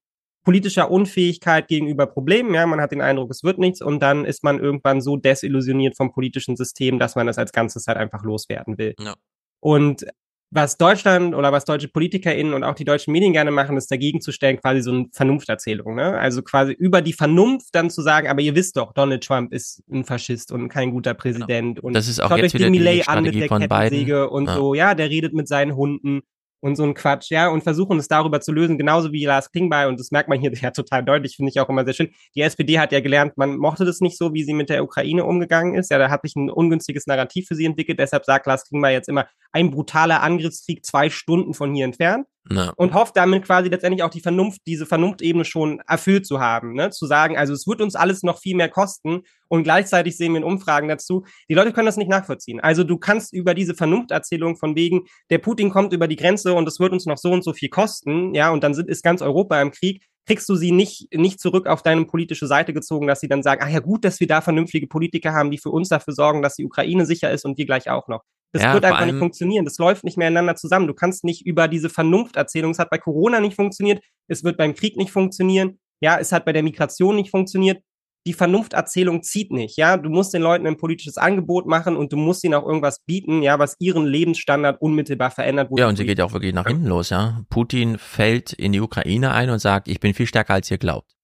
politischer 0.43 0.89
Unfähigkeit 0.89 1.67
gegenüber 1.67 2.07
Problemen. 2.07 2.53
Ja, 2.53 2.65
man 2.65 2.81
hat 2.81 2.91
den 2.91 3.01
Eindruck, 3.01 3.31
es 3.31 3.43
wird 3.43 3.59
nichts 3.59 3.81
und 3.81 3.99
dann 4.01 4.25
ist 4.25 4.43
man 4.43 4.59
irgendwann 4.59 5.01
so 5.01 5.17
desillusioniert 5.17 5.95
vom 5.95 6.11
politischen 6.11 6.55
System, 6.55 6.99
dass 6.99 7.15
man 7.15 7.27
das 7.27 7.37
als 7.37 7.51
Ganzes 7.51 7.85
halt 7.87 7.97
einfach 7.97 8.23
loswerden 8.23 8.77
will. 8.77 8.95
Ja. 8.99 9.15
Und 9.59 10.05
was 10.53 10.77
Deutschland 10.77 11.33
oder 11.33 11.53
was 11.53 11.63
deutsche 11.63 11.87
PolitikerInnen 11.87 12.53
und 12.53 12.65
auch 12.65 12.75
die 12.75 12.83
deutschen 12.83 13.13
Medien 13.13 13.31
gerne 13.31 13.51
machen, 13.51 13.77
ist 13.77 13.89
dagegen 13.89 14.19
zu 14.19 14.33
stellen, 14.33 14.59
quasi 14.59 14.81
so 14.81 14.91
eine 14.91 15.05
Vernunfterzählung. 15.13 15.95
Ne? 15.95 16.19
Also 16.19 16.41
quasi 16.41 16.73
über 16.73 17.01
die 17.01 17.13
Vernunft 17.13 17.73
dann 17.73 17.89
zu 17.89 18.01
sagen, 18.01 18.27
aber 18.27 18.41
ihr 18.41 18.53
wisst 18.53 18.75
doch, 18.75 18.91
Donald 18.91 19.23
Trump 19.23 19.53
ist 19.53 19.81
ein 19.89 20.03
Faschist 20.03 20.51
und 20.51 20.67
kein 20.67 20.91
guter 20.91 21.11
genau. 21.11 21.21
Präsident. 21.21 21.75
Genau. 21.77 21.87
Und 21.87 21.93
das 21.93 22.09
ist 22.09 22.19
auch 22.19 22.35
jetzt 22.35 22.53
wieder 22.53 22.65
die 22.65 22.79
Millet 22.79 23.07
an 23.07 23.23
mit 23.23 23.33
der 23.33 23.47
Kettensäge 23.47 24.29
und 24.29 24.47
ja. 24.47 24.55
so, 24.55 24.73
ja, 24.73 24.93
der 24.93 25.09
redet 25.09 25.33
mit 25.33 25.47
seinen 25.47 25.73
Hunden 25.73 26.21
und 26.61 26.75
so 26.75 26.83
ein 26.83 26.93
Quatsch, 26.93 27.31
ja, 27.31 27.49
und 27.49 27.63
versuchen 27.63 27.99
es 27.99 28.07
darüber 28.07 28.39
zu 28.39 28.51
lösen, 28.51 28.77
genauso 28.77 29.11
wie 29.11 29.25
Lars 29.25 29.51
Klingbeil, 29.51 29.87
und 29.87 29.99
das 29.99 30.11
merkt 30.11 30.29
man 30.29 30.39
hier 30.39 30.51
ja 30.61 30.71
total 30.71 31.03
deutlich, 31.03 31.35
finde 31.35 31.49
ich 31.49 31.59
auch 31.59 31.69
immer 31.69 31.83
sehr 31.83 31.93
schön. 31.93 32.11
Die 32.35 32.41
SPD 32.41 32.79
hat 32.79 32.91
ja 32.91 33.01
gelernt, 33.01 33.37
man 33.37 33.57
mochte 33.57 33.83
das 33.83 33.99
nicht 33.99 34.17
so, 34.17 34.33
wie 34.33 34.43
sie 34.43 34.53
mit 34.53 34.69
der 34.69 34.83
Ukraine 34.83 35.25
umgegangen 35.25 35.75
ist. 35.75 35.91
Ja, 35.91 35.97
da 35.97 36.09
hat 36.09 36.21
sich 36.21 36.35
ein 36.35 36.49
ungünstiges 36.49 37.07
Narrativ 37.07 37.47
für 37.47 37.55
sie 37.55 37.65
entwickelt, 37.65 37.99
deshalb 37.99 38.25
sagt 38.25 38.45
Lars 38.47 38.65
Klingbeil 38.65 38.93
jetzt 38.93 39.09
immer, 39.09 39.27
ein 39.51 39.71
brutaler 39.71 40.21
Angriffskrieg 40.21 40.85
zwei 40.85 41.09
Stunden 41.09 41.53
von 41.53 41.73
hier 41.73 41.85
entfernt. 41.85 42.27
Ja. 42.49 42.73
Und 42.75 42.93
hofft 42.93 43.15
damit 43.17 43.45
quasi 43.45 43.69
letztendlich 43.69 44.01
auch 44.03 44.09
die 44.09 44.19
Vernunft, 44.19 44.61
diese 44.65 44.87
Vernunftebene 44.87 45.45
schon 45.45 45.79
erfüllt 45.87 46.25
zu 46.25 46.39
haben, 46.39 46.73
ne? 46.73 46.89
Zu 46.89 47.05
sagen, 47.05 47.37
also 47.37 47.53
es 47.53 47.67
wird 47.67 47.81
uns 47.81 47.95
alles 47.95 48.23
noch 48.23 48.39
viel 48.39 48.55
mehr 48.55 48.69
kosten 48.69 49.21
und 49.47 49.63
gleichzeitig 49.63 50.17
sehen 50.17 50.33
wir 50.33 50.39
in 50.39 50.43
Umfragen 50.43 50.87
dazu, 50.87 51.23
die 51.49 51.53
Leute 51.53 51.71
können 51.71 51.85
das 51.85 51.97
nicht 51.97 52.09
nachvollziehen. 52.09 52.59
Also 52.59 52.83
du 52.83 52.97
kannst 52.97 53.31
über 53.33 53.53
diese 53.53 53.75
Vernunfterzählung 53.75 54.57
von 54.57 54.75
wegen, 54.75 55.01
der 55.29 55.37
Putin 55.37 55.69
kommt 55.69 55.93
über 55.93 56.07
die 56.07 56.15
Grenze 56.15 56.53
und 56.53 56.67
es 56.67 56.79
wird 56.79 56.93
uns 56.93 57.05
noch 57.05 57.17
so 57.17 57.31
und 57.31 57.43
so 57.43 57.53
viel 57.53 57.69
kosten, 57.69 58.33
ja, 58.33 58.49
und 58.49 58.63
dann 58.63 58.73
sind, 58.73 58.89
ist 58.89 59.03
ganz 59.03 59.21
Europa 59.21 59.61
im 59.61 59.69
Krieg, 59.69 60.03
kriegst 60.25 60.49
du 60.49 60.55
sie 60.55 60.71
nicht, 60.71 61.13
nicht 61.13 61.39
zurück 61.39 61.67
auf 61.67 61.83
deine 61.83 62.05
politische 62.05 62.47
Seite 62.47 62.73
gezogen, 62.73 63.05
dass 63.07 63.19
sie 63.19 63.27
dann 63.27 63.43
sagen, 63.43 63.63
ah 63.63 63.69
ja 63.69 63.79
gut, 63.79 64.03
dass 64.03 64.19
wir 64.19 64.27
da 64.27 64.41
vernünftige 64.41 64.87
Politiker 64.87 65.33
haben, 65.33 65.51
die 65.51 65.57
für 65.57 65.69
uns 65.69 65.89
dafür 65.89 66.13
sorgen, 66.13 66.41
dass 66.41 66.55
die 66.55 66.65
Ukraine 66.65 67.05
sicher 67.05 67.31
ist 67.31 67.45
und 67.45 67.57
wir 67.57 67.65
gleich 67.65 67.89
auch 67.89 68.07
noch. 68.07 68.23
Das 68.53 68.63
ja, 68.63 68.73
wird 68.73 68.85
einfach 68.85 69.05
nicht 69.05 69.17
funktionieren. 69.17 69.65
Das 69.65 69.77
läuft 69.77 70.03
nicht 70.03 70.17
mehr 70.17 70.27
ineinander 70.27 70.55
zusammen. 70.55 70.87
Du 70.87 70.93
kannst 70.93 71.23
nicht 71.23 71.45
über 71.45 71.67
diese 71.67 71.89
Vernunfterzählung, 71.89 72.71
es 72.71 72.79
hat 72.79 72.89
bei 72.89 72.97
Corona 72.97 73.39
nicht 73.39 73.55
funktioniert, 73.55 74.03
es 74.27 74.43
wird 74.43 74.57
beim 74.57 74.75
Krieg 74.75 74.97
nicht 74.97 75.11
funktionieren, 75.11 75.79
ja, 76.01 76.17
es 76.19 76.31
hat 76.31 76.45
bei 76.45 76.53
der 76.53 76.63
Migration 76.63 77.15
nicht 77.15 77.31
funktioniert. 77.31 77.81
Die 78.27 78.33
Vernunfterzählung 78.33 79.23
zieht 79.23 79.51
nicht, 79.51 79.77
ja. 79.77 79.97
Du 79.97 80.09
musst 80.09 80.33
den 80.33 80.43
Leuten 80.43 80.67
ein 80.67 80.77
politisches 80.77 81.17
Angebot 81.17 81.65
machen 81.65 81.95
und 81.95 82.13
du 82.13 82.17
musst 82.17 82.43
ihnen 82.43 82.53
auch 82.53 82.67
irgendwas 82.67 83.03
bieten, 83.05 83.41
ja, 83.41 83.57
was 83.57 83.75
ihren 83.79 84.05
Lebensstandard 84.05 84.79
unmittelbar 84.79 85.31
verändert. 85.31 85.69
Ja, 85.75 85.87
und 85.87 85.95
sie 85.95 86.05
geht 86.05 86.21
auch 86.21 86.33
wirklich 86.33 86.53
nach 86.53 86.67
hinten 86.67 86.85
los, 86.85 87.09
ja. 87.09 87.41
Putin 87.49 87.97
fällt 87.97 88.53
in 88.53 88.73
die 88.73 88.81
Ukraine 88.81 89.31
ein 89.31 89.49
und 89.49 89.59
sagt, 89.59 89.87
ich 89.87 89.99
bin 89.99 90.13
viel 90.13 90.27
stärker 90.27 90.53
als 90.53 90.69
ihr 90.69 90.77
glaubt. 90.77 91.15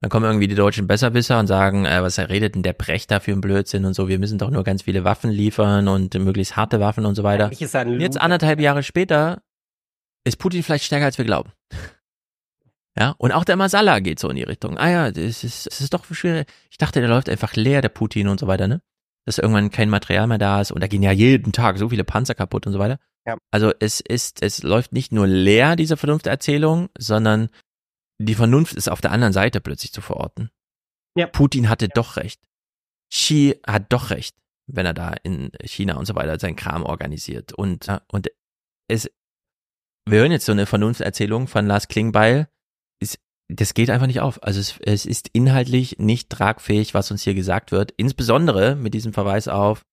Dann 0.00 0.10
kommen 0.10 0.26
irgendwie 0.26 0.46
die 0.46 0.54
deutschen 0.54 0.86
Besserwisser 0.86 1.40
und 1.40 1.48
sagen, 1.48 1.84
äh, 1.84 2.02
was 2.02 2.18
redet 2.18 2.54
denn 2.54 2.62
der 2.62 2.72
Brecht 2.72 3.10
da 3.10 3.18
für 3.18 3.32
ein 3.32 3.40
Blödsinn 3.40 3.84
und 3.84 3.94
so, 3.94 4.08
wir 4.08 4.18
müssen 4.18 4.38
doch 4.38 4.50
nur 4.50 4.62
ganz 4.62 4.82
viele 4.82 5.02
Waffen 5.02 5.30
liefern 5.30 5.88
und 5.88 6.14
möglichst 6.14 6.56
harte 6.56 6.78
Waffen 6.78 7.04
und 7.04 7.16
so 7.16 7.24
weiter. 7.24 7.50
Jetzt 7.52 8.20
anderthalb 8.20 8.60
Jahre 8.60 8.82
später 8.84 9.42
ist 10.24 10.38
Putin 10.38 10.62
vielleicht 10.62 10.84
stärker 10.84 11.06
als 11.06 11.18
wir 11.18 11.24
glauben. 11.24 11.52
Ja, 12.98 13.14
und 13.18 13.32
auch 13.32 13.44
der 13.44 13.56
Masala 13.56 14.00
geht 14.00 14.18
so 14.18 14.28
in 14.28 14.36
die 14.36 14.42
Richtung. 14.42 14.76
Ah 14.76 14.90
ja, 14.90 15.10
das 15.10 15.44
ist, 15.44 15.66
das 15.66 15.80
ist 15.80 15.94
doch 15.94 16.04
schwierig. 16.10 16.48
Ich 16.70 16.78
dachte, 16.78 17.00
der 17.00 17.08
läuft 17.08 17.28
einfach 17.28 17.54
leer, 17.54 17.80
der 17.80 17.90
Putin 17.90 18.28
und 18.28 18.40
so 18.40 18.46
weiter, 18.48 18.66
ne? 18.66 18.80
Dass 19.24 19.38
irgendwann 19.38 19.70
kein 19.70 19.90
Material 19.90 20.26
mehr 20.26 20.38
da 20.38 20.60
ist 20.60 20.72
und 20.72 20.82
da 20.82 20.88
gehen 20.88 21.02
ja 21.02 21.12
jeden 21.12 21.52
Tag 21.52 21.78
so 21.78 21.90
viele 21.90 22.02
Panzer 22.02 22.34
kaputt 22.34 22.66
und 22.66 22.72
so 22.72 22.78
weiter. 22.78 22.98
Ja. 23.26 23.36
Also 23.50 23.72
es 23.78 24.00
ist, 24.00 24.42
es 24.42 24.62
läuft 24.62 24.92
nicht 24.92 25.12
nur 25.12 25.26
leer, 25.26 25.76
diese 25.76 25.96
Vernunfterzählung, 25.96 26.88
sondern 26.98 27.50
die 28.18 28.34
Vernunft 28.34 28.74
ist 28.74 28.88
auf 28.88 29.00
der 29.00 29.12
anderen 29.12 29.32
Seite 29.32 29.60
plötzlich 29.60 29.92
zu 29.92 30.00
verorten. 30.00 30.50
Ja. 31.16 31.26
Putin 31.26 31.68
hatte 31.68 31.86
ja. 31.86 31.92
doch 31.94 32.16
recht. 32.16 32.40
Xi 33.10 33.58
hat 33.66 33.92
doch 33.92 34.10
recht, 34.10 34.36
wenn 34.66 34.86
er 34.86 34.94
da 34.94 35.14
in 35.22 35.50
China 35.64 35.96
und 35.96 36.06
so 36.06 36.14
weiter 36.14 36.38
seinen 36.38 36.56
Kram 36.56 36.82
organisiert. 36.82 37.52
Und, 37.52 37.88
und 38.08 38.28
es, 38.88 39.10
wir 40.06 40.20
hören 40.20 40.32
jetzt 40.32 40.46
so 40.46 40.52
eine 40.52 40.66
Vernunfterzählung 40.66 41.46
von 41.46 41.66
Lars 41.66 41.88
Klingbeil. 41.88 42.48
Ist, 43.00 43.18
das 43.48 43.74
geht 43.74 43.90
einfach 43.90 44.06
nicht 44.06 44.20
auf. 44.20 44.42
Also 44.42 44.60
es, 44.60 44.78
es 44.80 45.06
ist 45.06 45.30
inhaltlich 45.32 45.98
nicht 45.98 46.28
tragfähig, 46.28 46.94
was 46.94 47.10
uns 47.10 47.22
hier 47.22 47.34
gesagt 47.34 47.72
wird. 47.72 47.92
Insbesondere 47.92 48.76
mit 48.76 48.94
diesem 48.94 49.12
Verweis 49.12 49.48
auf, 49.48 49.84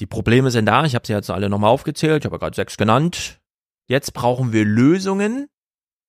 die 0.00 0.06
Probleme 0.06 0.50
sind 0.50 0.66
da. 0.66 0.84
Ich 0.84 0.94
habe 0.94 1.06
sie 1.06 1.12
jetzt 1.12 1.30
alle 1.30 1.48
nochmal 1.48 1.70
aufgezählt. 1.70 2.22
Ich 2.22 2.26
habe 2.26 2.38
gerade 2.38 2.56
sechs 2.56 2.76
genannt. 2.76 3.40
Jetzt 3.88 4.14
brauchen 4.14 4.52
wir 4.52 4.64
Lösungen 4.64 5.48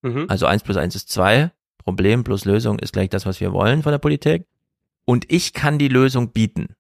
Mhm. 0.03 0.25
Also 0.29 0.45
eins 0.45 0.61
plus 0.63 0.77
eins 0.77 0.95
ist 0.95 1.09
zwei. 1.09 1.51
Problem 1.79 2.23
plus 2.23 2.45
Lösung 2.45 2.79
ist 2.79 2.93
gleich 2.93 3.09
das, 3.09 3.25
was 3.25 3.41
wir 3.41 3.51
wollen 3.51 3.83
von 3.83 3.91
der 3.91 3.99
Politik. 3.99 4.45
Und 5.05 5.29
ich 5.31 5.53
kann 5.53 5.79
die 5.79 5.89
Lösung 5.89 6.31
bieten. 6.31 6.75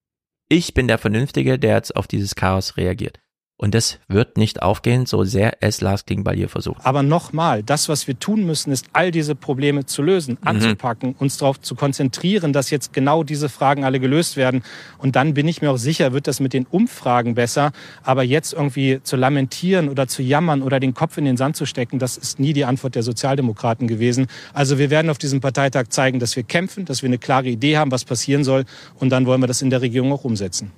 Ich 0.47 0.73
bin 0.73 0.87
der 0.87 0.97
Vernünftige, 0.97 1.57
der 1.57 1.75
jetzt 1.75 1.95
auf 1.95 2.07
dieses 2.07 2.35
Chaos 2.35 2.77
reagiert. 2.77 3.19
Und 3.55 3.75
das 3.75 3.99
wird 4.07 4.35
nicht 4.35 4.63
aufgehen, 4.63 5.05
so 5.05 5.23
sehr 5.23 5.57
es 5.61 5.79
Lars 5.79 6.05
Klingbeil 6.05 6.35
hier 6.35 6.49
versucht. 6.49 6.83
Aber 6.85 7.03
nochmal, 7.03 7.61
das, 7.61 7.87
was 7.87 8.07
wir 8.07 8.17
tun 8.17 8.45
müssen, 8.45 8.71
ist, 8.71 8.87
all 8.93 9.11
diese 9.11 9.35
Probleme 9.35 9.85
zu 9.85 10.01
lösen, 10.01 10.37
mhm. 10.41 10.47
anzupacken, 10.47 11.15
uns 11.19 11.37
darauf 11.37 11.61
zu 11.61 11.75
konzentrieren, 11.75 12.51
dass 12.51 12.71
jetzt 12.71 12.93
genau 12.93 13.23
diese 13.23 13.49
Fragen 13.49 13.85
alle 13.85 13.99
gelöst 13.99 14.37
werden. 14.37 14.63
Und 14.97 15.15
dann 15.15 15.35
bin 15.35 15.47
ich 15.47 15.61
mir 15.61 15.71
auch 15.71 15.77
sicher, 15.77 16.13
wird 16.13 16.27
das 16.27 16.39
mit 16.39 16.53
den 16.53 16.65
Umfragen 16.65 17.35
besser. 17.35 17.71
Aber 18.01 18.23
jetzt 18.23 18.53
irgendwie 18.53 19.01
zu 19.03 19.15
lamentieren 19.15 19.87
oder 19.87 20.07
zu 20.07 20.23
jammern 20.23 20.63
oder 20.63 20.79
den 20.79 20.95
Kopf 20.95 21.17
in 21.17 21.25
den 21.25 21.37
Sand 21.37 21.55
zu 21.55 21.65
stecken, 21.65 21.99
das 21.99 22.17
ist 22.17 22.39
nie 22.39 22.53
die 22.53 22.65
Antwort 22.65 22.95
der 22.95 23.03
Sozialdemokraten 23.03 23.87
gewesen. 23.87 24.27
Also 24.53 24.79
wir 24.79 24.89
werden 24.89 25.11
auf 25.11 25.19
diesem 25.19 25.41
Parteitag 25.41 25.89
zeigen, 25.89 26.19
dass 26.19 26.35
wir 26.35 26.43
kämpfen, 26.43 26.85
dass 26.85 27.03
wir 27.03 27.07
eine 27.07 27.19
klare 27.19 27.49
Idee 27.49 27.77
haben, 27.77 27.91
was 27.91 28.03
passieren 28.03 28.43
soll. 28.43 28.65
Und 28.95 29.09
dann 29.09 29.27
wollen 29.27 29.41
wir 29.41 29.47
das 29.47 29.61
in 29.61 29.69
der 29.69 29.81
Regierung 29.81 30.11
auch 30.11 30.23
umsetzen. 30.23 30.71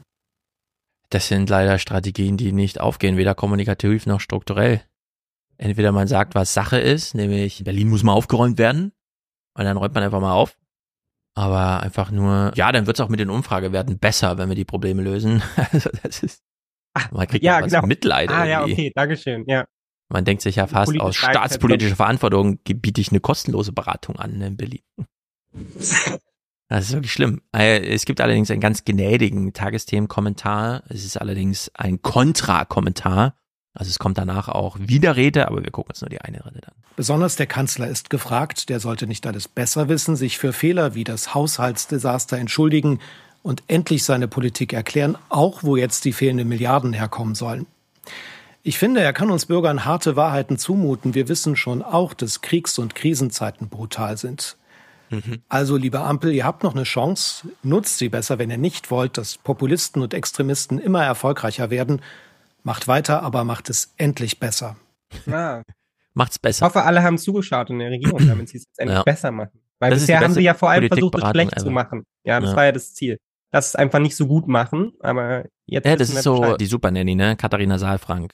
Das 1.16 1.30
sind 1.30 1.50
leider 1.50 1.80
Strategien, 1.80 2.36
die 2.36 2.52
nicht 2.52 2.82
aufgehen, 2.82 3.16
weder 3.16 3.36
kommunikativ 3.36 4.06
noch 4.06 4.20
strukturell. 4.20 4.82
Entweder 5.58 5.94
man 5.94 6.10
sagt, 6.10 6.36
was 6.36 6.54
Sache 6.54 6.78
ist, 6.78 7.16
nämlich 7.16 7.64
Berlin 7.64 7.88
muss 7.88 8.04
mal 8.04 8.12
aufgeräumt 8.12 8.58
werden, 8.58 8.92
und 9.58 9.64
dann 9.64 9.78
räumt 9.78 9.96
man 9.96 10.04
einfach 10.04 10.20
mal 10.20 10.34
auf. 10.34 10.58
Aber 11.34 11.80
einfach 11.80 12.12
nur, 12.12 12.52
ja, 12.56 12.70
dann 12.74 12.86
wird 12.86 13.00
es 13.00 13.02
auch 13.02 13.08
mit 13.08 13.22
den 13.22 13.30
Umfragewerten 13.30 13.98
besser, 13.98 14.38
wenn 14.38 14.50
wir 14.50 14.58
die 14.58 14.66
Probleme 14.66 15.04
lösen. 15.04 15.42
Also 15.72 15.90
das 16.04 16.22
ist, 16.22 16.44
man 17.12 17.26
kriegt 17.28 17.46
ja, 17.46 17.62
genau. 17.62 17.86
Mitleid. 17.86 18.30
Ah, 18.30 18.46
irgendwie. 18.46 18.50
ja, 18.50 18.64
okay, 18.64 18.92
Dankeschön, 18.94 19.46
ja. 19.48 19.64
Man 20.10 20.26
denkt 20.26 20.42
sich 20.42 20.58
ja 20.58 20.68
fast, 20.68 21.00
aus 21.00 21.16
staatspolitischer 21.16 21.96
Verantwortung 21.96 22.58
biete 22.58 23.00
ich 23.00 23.12
eine 23.12 23.22
kostenlose 23.22 23.72
Beratung 23.72 24.18
an 24.18 24.42
in 24.42 24.58
Berlin. 24.58 24.84
Das 26.68 26.86
ist 26.86 26.94
wirklich 26.94 27.12
schlimm. 27.12 27.42
Äh, 27.56 27.80
es 27.94 28.06
gibt 28.06 28.22
allerdings 28.22 28.50
einen 28.50 28.62
ganz 28.62 28.86
gnädigen 28.86 29.54
Tagesthemen-Kommentar. 29.54 30.84
Es 30.90 31.06
ist 31.06 31.18
allerdings 31.18 31.72
ein 31.76 32.02
Kontra-Kommentar. 32.02 33.36
Also 33.74 33.90
es 33.90 34.00
kommt 34.00 34.18
danach 34.18 34.48
auch 34.48 34.78
Widerrede, 34.80 35.48
aber 35.48 35.64
wir 35.64 35.72
gucken 35.72 35.92
uns 35.92 36.02
nur 36.02 36.10
die 36.10 36.22
eine 36.22 36.46
Rede 36.46 36.62
dann. 36.62 36.74
Besonders 36.96 37.36
der 37.36 37.46
Kanzler 37.46 37.88
ist 37.88 38.10
gefragt. 38.10 38.70
Der 38.70 38.80
sollte 38.80 39.06
nicht 39.06 39.28
alles 39.28 39.48
besser 39.48 39.90
wissen, 39.90 40.16
sich 40.16 40.38
für 40.38 40.54
Fehler 40.54 40.96
wie 40.96 41.04
das 41.04 41.36
Haushaltsdesaster 41.36 42.38
entschuldigen 42.38 43.00
und 43.44 43.64
endlich 43.68 44.04
seine 44.04 44.28
Politik 44.28 44.74
erklären, 44.74 45.18
auch 45.30 45.62
wo 45.62 45.76
jetzt 45.76 46.06
die 46.06 46.14
fehlenden 46.14 46.48
Milliarden 46.48 46.94
herkommen 46.94 47.36
sollen. 47.36 47.68
Ich 48.64 48.80
finde, 48.80 49.02
er 49.02 49.14
kann 49.14 49.30
uns 49.30 49.46
Bürgern 49.46 49.86
harte 49.86 50.16
Wahrheiten 50.16 50.58
zumuten. 50.58 51.14
Wir 51.14 51.28
wissen 51.28 51.56
schon 51.56 51.84
auch, 51.84 52.16
dass 52.16 52.42
Kriegs- 52.42 52.80
und 52.80 52.96
Krisenzeiten 52.96 53.70
brutal 53.70 54.18
sind. 54.18 54.58
Mhm. 55.10 55.42
Also, 55.50 55.78
liebe 55.78 56.00
Ampel, 56.00 56.34
ihr 56.34 56.46
habt 56.46 56.64
noch 56.64 56.74
eine 56.74 56.84
Chance. 56.84 57.50
Nutzt 57.64 57.98
sie 57.98 58.10
besser, 58.10 58.40
wenn 58.40 58.50
ihr 58.50 58.58
nicht 58.58 58.92
wollt, 58.92 59.18
dass 59.18 59.38
Populisten 59.38 60.02
und 60.02 60.14
Extremisten 60.14 60.80
immer 60.80 61.04
erfolgreicher 61.04 61.70
werden. 61.70 62.02
Macht 62.64 62.88
weiter, 62.88 63.22
aber 63.22 63.44
macht 63.44 63.70
es 63.70 63.94
endlich 63.98 64.40
besser. 64.40 64.76
Ja. 65.26 65.64
Macht's 66.14 66.40
besser. 66.40 66.66
Ich 66.66 66.70
hoffe, 66.70 66.84
alle 66.84 67.04
haben 67.04 67.18
zugeschaut 67.18 67.70
in 67.70 67.80
der 67.80 67.92
Regierung, 67.92 68.26
damit 68.28 68.50
sie 68.50 68.58
es 68.58 68.66
endlich 68.78 68.98
ja. 68.98 69.04
besser 69.04 69.32
machen. 69.32 69.60
Weil 69.80 69.92
das 69.92 70.00
bisher 70.00 70.22
haben 70.22 70.34
sie 70.34 70.42
ja 70.42 70.54
vor 70.54 70.70
allem 70.70 70.88
versucht, 70.88 71.16
es 71.16 71.30
schlecht 71.30 71.54
ever. 71.54 71.62
zu 71.62 71.72
machen. 71.72 72.06
Ja, 72.24 72.40
das 72.40 72.52
ja. 72.52 72.56
war 72.56 72.66
ja 72.66 72.72
das 72.72 72.94
Ziel. 72.94 73.20
dass 73.52 73.68
es 73.70 73.76
einfach 73.76 74.00
nicht 74.00 74.16
so 74.16 74.26
gut 74.26 74.48
machen. 74.48 74.94
Aber 75.02 75.46
jetzt. 75.66 75.86
Ja, 75.86 75.96
das 75.96 76.10
ist 76.10 76.24
so 76.24 76.40
Bescheid. 76.40 76.62
die 76.62 76.66
Super 76.66 76.92
Nanny, 76.92 77.16
ne? 77.16 77.36
Katharina 77.36 77.78
Saalfrank, 77.78 78.34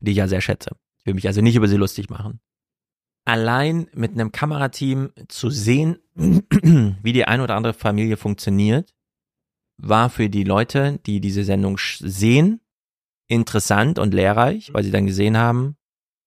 die 0.00 0.12
ich 0.12 0.16
ja 0.18 0.28
sehr 0.28 0.40
schätze. 0.40 0.70
Ich 1.00 1.06
will 1.06 1.14
mich 1.14 1.26
also 1.26 1.40
nicht 1.40 1.56
über 1.56 1.68
sie 1.68 1.76
lustig 1.76 2.08
machen. 2.10 2.40
Allein 3.26 3.88
mit 3.92 4.12
einem 4.12 4.32
Kamerateam 4.32 5.10
zu 5.28 5.50
sehen, 5.50 5.98
wie 6.14 7.12
die 7.12 7.24
ein 7.24 7.40
oder 7.40 7.56
andere 7.56 7.74
Familie 7.74 8.16
funktioniert, 8.16 8.94
war 9.78 10.08
für 10.08 10.30
die 10.30 10.44
Leute, 10.44 10.98
die 11.04 11.20
diese 11.20 11.44
Sendung 11.44 11.78
sehen, 11.78 12.60
interessant 13.28 13.98
und 13.98 14.14
lehrreich, 14.14 14.72
weil 14.72 14.84
sie 14.84 14.92
dann 14.92 15.06
gesehen 15.06 15.36
haben, 15.36 15.76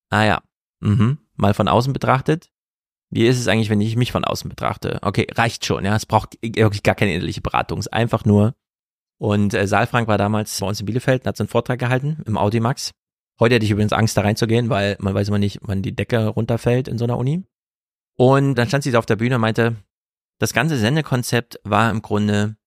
ah 0.09 0.25
ja, 0.25 0.43
mhm, 0.81 1.19
mal 1.35 1.53
von 1.53 1.67
außen 1.67 1.93
betrachtet, 1.93 2.51
wie 3.09 3.25
ist 3.25 3.39
es 3.39 3.47
eigentlich, 3.47 3.69
wenn 3.69 3.81
ich 3.81 3.95
mich 3.95 4.11
von 4.11 4.23
außen 4.23 4.49
betrachte? 4.49 4.99
Okay, 5.01 5.27
reicht 5.31 5.65
schon, 5.65 5.85
ja. 5.85 5.95
Es 5.95 6.05
braucht 6.05 6.37
wirklich 6.41 6.83
gar 6.83 6.95
keine 6.95 7.13
innerliche 7.13 7.41
Beratung. 7.41 7.79
Es 7.79 7.87
ist 7.87 7.93
einfach 7.93 8.23
nur. 8.25 8.55
Und 9.17 9.53
äh, 9.53 9.67
Saalfrank 9.67 10.07
war 10.07 10.17
damals 10.17 10.59
bei 10.59 10.67
uns 10.67 10.79
in 10.79 10.85
Bielefeld 10.85 11.23
und 11.23 11.27
hat 11.27 11.37
so 11.37 11.43
einen 11.43 11.49
Vortrag 11.49 11.79
gehalten 11.79 12.21
im 12.25 12.37
Audimax. 12.37 12.91
Heute 13.39 13.55
hätte 13.55 13.65
ich 13.65 13.71
übrigens 13.71 13.93
Angst, 13.93 14.17
da 14.17 14.21
reinzugehen, 14.21 14.69
weil 14.69 14.97
man 14.99 15.13
weiß 15.13 15.29
immer 15.29 15.39
nicht, 15.39 15.59
wann 15.61 15.81
die 15.81 15.95
Decke 15.95 16.27
runterfällt 16.27 16.87
in 16.87 16.97
so 16.97 17.05
einer 17.05 17.17
Uni. 17.17 17.43
Und 18.17 18.55
dann 18.55 18.67
stand 18.67 18.83
sie 18.83 18.95
auf 18.97 19.05
der 19.05 19.15
Bühne 19.15 19.35
und 19.35 19.41
meinte, 19.41 19.77
das 20.39 20.53
ganze 20.53 20.77
Sendekonzept 20.77 21.59
war 21.63 21.89
im 21.89 22.01
Grunde, 22.01 22.57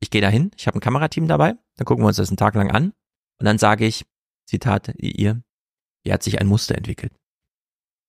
ich 0.00 0.10
gehe 0.10 0.20
dahin, 0.20 0.50
ich 0.56 0.66
habe 0.66 0.78
ein 0.78 0.82
Kamerateam 0.82 1.28
dabei, 1.28 1.54
dann 1.76 1.84
gucken 1.84 2.04
wir 2.04 2.08
uns 2.08 2.16
das 2.16 2.28
einen 2.28 2.36
Tag 2.36 2.54
lang 2.54 2.70
an 2.70 2.92
und 3.38 3.46
dann 3.46 3.58
sage 3.58 3.86
ich, 3.86 4.04
Zitat, 4.46 4.94
ihr, 4.98 5.42
hier 6.04 6.12
hat 6.12 6.22
sich 6.22 6.40
ein 6.40 6.46
Muster 6.46 6.74
entwickelt. 6.74 7.12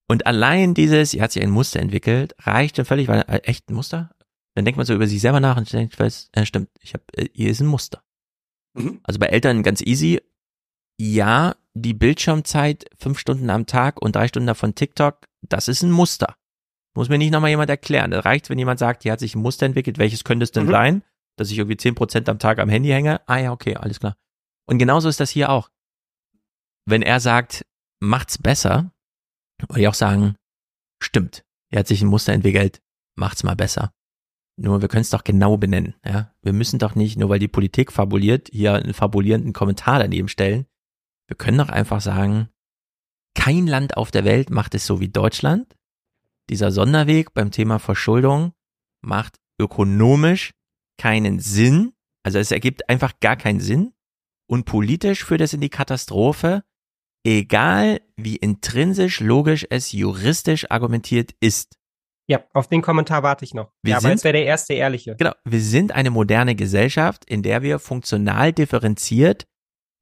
Und 0.10 0.26
allein 0.26 0.74
dieses, 0.74 1.12
hier 1.12 1.22
hat 1.22 1.32
sich 1.32 1.44
ein 1.44 1.52
Muster 1.52 1.80
entwickelt, 1.80 2.36
reicht 2.40 2.78
schon 2.78 2.86
völlig, 2.86 3.08
weil 3.08 3.22
äh, 3.28 3.42
echt 3.44 3.70
ein 3.70 3.76
Muster? 3.76 4.12
Dann 4.56 4.66
denkt 4.66 4.78
man 4.78 4.86
so 4.86 4.96
über 4.96 5.08
sich 5.08 5.22
selber 5.22 5.40
nach 5.40 5.58
und 5.58 5.72
denkt, 5.72 6.00
weiß, 6.00 6.30
äh, 6.34 6.46
stimmt, 6.46 6.70
ich 6.82 6.94
habe, 6.94 7.04
äh, 7.14 7.30
hier 7.34 7.52
ist 7.52 7.62
ein 7.62 7.68
Muster. 7.68 8.04
Mhm. 8.74 9.00
Also 9.04 9.20
bei 9.20 9.28
Eltern 9.28 9.64
ganz 9.64 9.82
easy. 9.82 10.22
Ja, 11.00 11.56
die 11.82 11.94
Bildschirmzeit 11.94 12.86
fünf 12.98 13.20
Stunden 13.20 13.50
am 13.50 13.66
Tag 13.66 14.02
und 14.02 14.16
drei 14.16 14.28
Stunden 14.28 14.48
davon 14.48 14.76
TikTok, 14.76 15.26
das 15.42 15.68
ist 15.68 15.84
ein 15.84 15.92
Muster. 15.92 16.36
Muss 16.96 17.10
mir 17.10 17.18
nicht 17.18 17.32
nochmal 17.32 17.52
jemand 17.52 17.70
erklären. 17.70 18.12
Das 18.12 18.26
reicht, 18.26 18.50
wenn 18.50 18.60
jemand 18.60 18.80
sagt, 18.80 19.04
hier 19.04 19.12
hat 19.12 19.20
sich 19.20 19.36
ein 19.36 19.42
Muster 19.42 19.66
entwickelt, 19.66 19.98
welches 19.98 20.24
könnte 20.24 20.44
es 20.44 20.52
denn 20.52 20.66
mhm. 20.66 20.72
sein? 20.72 21.04
Dass 21.38 21.52
ich 21.52 21.58
irgendwie 21.58 21.78
zehn 21.78 21.96
Prozent 21.96 22.28
am 22.28 22.40
Tag 22.40 22.60
am 22.60 22.70
Handy 22.70 22.90
hänge. 22.90 23.22
Ah 23.28 23.38
ja, 23.38 23.52
okay, 23.52 23.76
alles 23.76 24.00
klar. 24.00 24.18
Und 24.66 24.78
genauso 24.80 25.08
ist 25.08 25.20
das 25.20 25.30
hier 25.30 25.50
auch. 25.50 25.70
Wenn 26.86 27.02
er 27.02 27.20
sagt, 27.20 27.66
macht's 28.00 28.38
besser, 28.38 28.92
würde 29.68 29.82
ich 29.82 29.88
auch 29.88 29.94
sagen, 29.94 30.36
stimmt, 31.02 31.46
er 31.72 31.80
hat 31.80 31.88
sich 31.88 32.02
ein 32.02 32.08
Muster 32.08 32.34
entwickelt, 32.34 32.82
macht's 33.16 33.44
mal 33.44 33.56
besser. 33.56 33.94
Nur 34.58 34.82
wir 34.82 34.90
können 34.90 35.02
es 35.02 35.10
doch 35.10 35.24
genau 35.24 35.56
benennen, 35.56 35.96
ja. 36.06 36.34
Wir 36.42 36.52
müssen 36.52 36.80
doch 36.80 36.96
nicht, 36.96 37.18
nur 37.18 37.30
weil 37.30 37.40
die 37.40 37.48
Politik 37.48 37.94
fabuliert, 37.94 38.50
hier 38.52 38.74
einen 38.74 38.94
fabulierenden 38.94 39.54
Kommentar 39.54 40.00
daneben 40.00 40.28
stellen. 40.28 40.66
Wir 41.30 41.38
können 41.38 41.60
doch 41.60 41.70
einfach 41.70 42.02
sagen, 42.02 42.50
kein 43.36 43.68
Land 43.68 43.96
auf 43.96 44.10
der 44.10 44.26
Welt 44.26 44.50
macht 44.50 44.74
es 44.74 44.86
so 44.88 45.00
wie 45.00 45.10
Deutschland. 45.10 45.76
Dieser 46.50 46.72
Sonderweg 46.72 47.36
beim 47.36 47.52
Thema 47.52 47.78
Verschuldung 47.78 48.54
macht 49.02 49.40
ökonomisch 49.62 50.52
keinen 50.98 51.40
Sinn. 51.40 51.94
Also 52.24 52.40
es 52.40 52.52
ergibt 52.52 52.90
einfach 52.90 53.20
gar 53.20 53.38
keinen 53.38 53.60
Sinn. 53.60 53.94
Und 54.50 54.66
politisch 54.66 55.24
führt 55.24 55.42
es 55.42 55.54
in 55.54 55.62
die 55.62 55.70
Katastrophe, 55.70 56.64
egal 57.24 58.02
wie 58.18 58.36
intrinsisch 58.36 59.20
logisch 59.20 59.68
es 59.70 59.92
juristisch 59.92 60.72
argumentiert 60.72 61.36
ist. 61.40 61.78
Ja, 62.28 62.44
auf 62.54 62.68
den 62.68 62.82
Kommentar 62.82 63.22
warte 63.22 63.46
ich 63.46 63.54
noch. 63.54 63.72
Wir 63.84 63.94
ja, 63.94 64.02
sind, 64.02 64.14
aber 64.14 64.24
wäre 64.24 64.34
der 64.34 64.46
erste 64.46 64.74
ehrliche. 64.74 65.16
Genau, 65.16 65.34
wir 65.46 65.62
sind 65.62 65.92
eine 65.92 66.10
moderne 66.10 66.56
Gesellschaft, 66.56 67.24
in 67.26 67.44
der 67.44 67.62
wir 67.62 67.78
funktional 67.78 68.52
differenziert, 68.52 69.48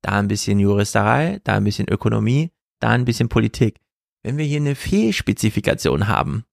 da 0.08 0.20
ein 0.20 0.30
bisschen 0.30 0.58
Juristerei, 0.58 1.42
da 1.44 1.56
ein 1.56 1.66
bisschen 1.66 1.90
Ökonomie, 1.90 2.54
da 2.80 2.92
ein 2.92 3.04
bisschen 3.04 3.28
Politik. 3.28 3.82
Wenn 4.24 4.38
wir 4.38 4.46
hier 4.46 4.62
eine 4.62 4.76
Fehlspezifikation 4.76 6.08
haben, 6.08 6.46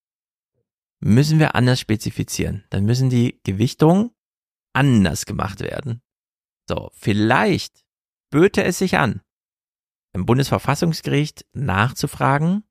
müssen 1.01 1.39
wir 1.39 1.55
anders 1.55 1.79
spezifizieren. 1.79 2.65
Dann 2.71 2.85
müssen 2.85 3.11
die 3.11 3.41
Gewichtungen 3.45 4.11
anders 4.73 5.25
gemacht 5.25 5.61
werden. 5.61 6.03
So, 6.69 6.91
vielleicht 6.95 7.85
böte 8.31 8.65
es 8.65 8.79
sich 8.79 8.99
an, 8.99 9.21
im 10.13 10.27
Bundesverfassungsgericht 10.27 11.47
nachzufragen, 11.53 12.65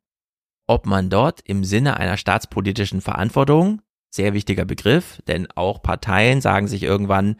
ob 0.67 0.85
man 0.85 1.09
dort 1.09 1.39
im 1.45 1.63
Sinne 1.63 1.95
einer 1.95 2.17
staatspolitischen 2.17 2.99
Verantwortung, 2.99 3.81
sehr 4.13 4.33
wichtiger 4.33 4.65
Begriff, 4.65 5.21
denn 5.27 5.49
auch 5.51 5.81
Parteien 5.81 6.41
sagen 6.41 6.67
sich 6.67 6.83
irgendwann, 6.83 7.37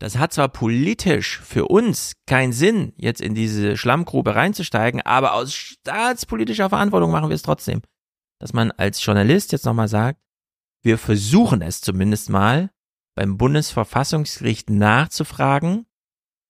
das 0.00 0.16
hat 0.16 0.32
zwar 0.32 0.48
politisch 0.48 1.38
für 1.40 1.66
uns 1.66 2.14
keinen 2.26 2.54
Sinn, 2.54 2.94
jetzt 2.96 3.20
in 3.20 3.34
diese 3.34 3.76
Schlammgrube 3.76 4.34
reinzusteigen, 4.34 5.02
aber 5.02 5.34
aus 5.34 5.54
staatspolitischer 5.54 6.70
Verantwortung 6.70 7.10
machen 7.10 7.28
wir 7.28 7.34
es 7.34 7.42
trotzdem. 7.42 7.82
Dass 8.38 8.54
man 8.54 8.70
als 8.72 9.04
Journalist 9.04 9.52
jetzt 9.52 9.66
nochmal 9.66 9.88
sagt, 9.88 10.18
wir 10.82 10.96
versuchen 10.96 11.60
es 11.60 11.82
zumindest 11.82 12.30
mal 12.30 12.70
beim 13.14 13.36
Bundesverfassungsgericht 13.36 14.70
nachzufragen, 14.70 15.84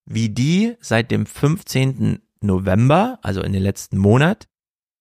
wie 0.06 0.28
die 0.28 0.77
seit 0.81 1.10
dem 1.10 1.27
15. 1.27 2.22
November, 2.40 3.18
also 3.22 3.43
in 3.43 3.52
den 3.52 3.64
letzten 3.64 3.98
Monat, 3.98 4.47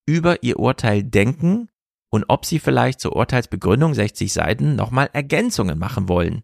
über 0.07 0.41
ihr 0.41 0.57
Urteil 0.57 1.03
denken 1.03 1.69
und 2.09 2.26
ob 2.30 2.47
sie 2.47 2.57
vielleicht 2.57 2.99
zur 2.99 3.15
Urteilsbegründung 3.15 3.93
60 3.93 4.34
Seiten 4.34 4.76
nochmal 4.76 5.11
Ergänzungen 5.13 5.77
machen 5.77 6.09
wollen. 6.09 6.41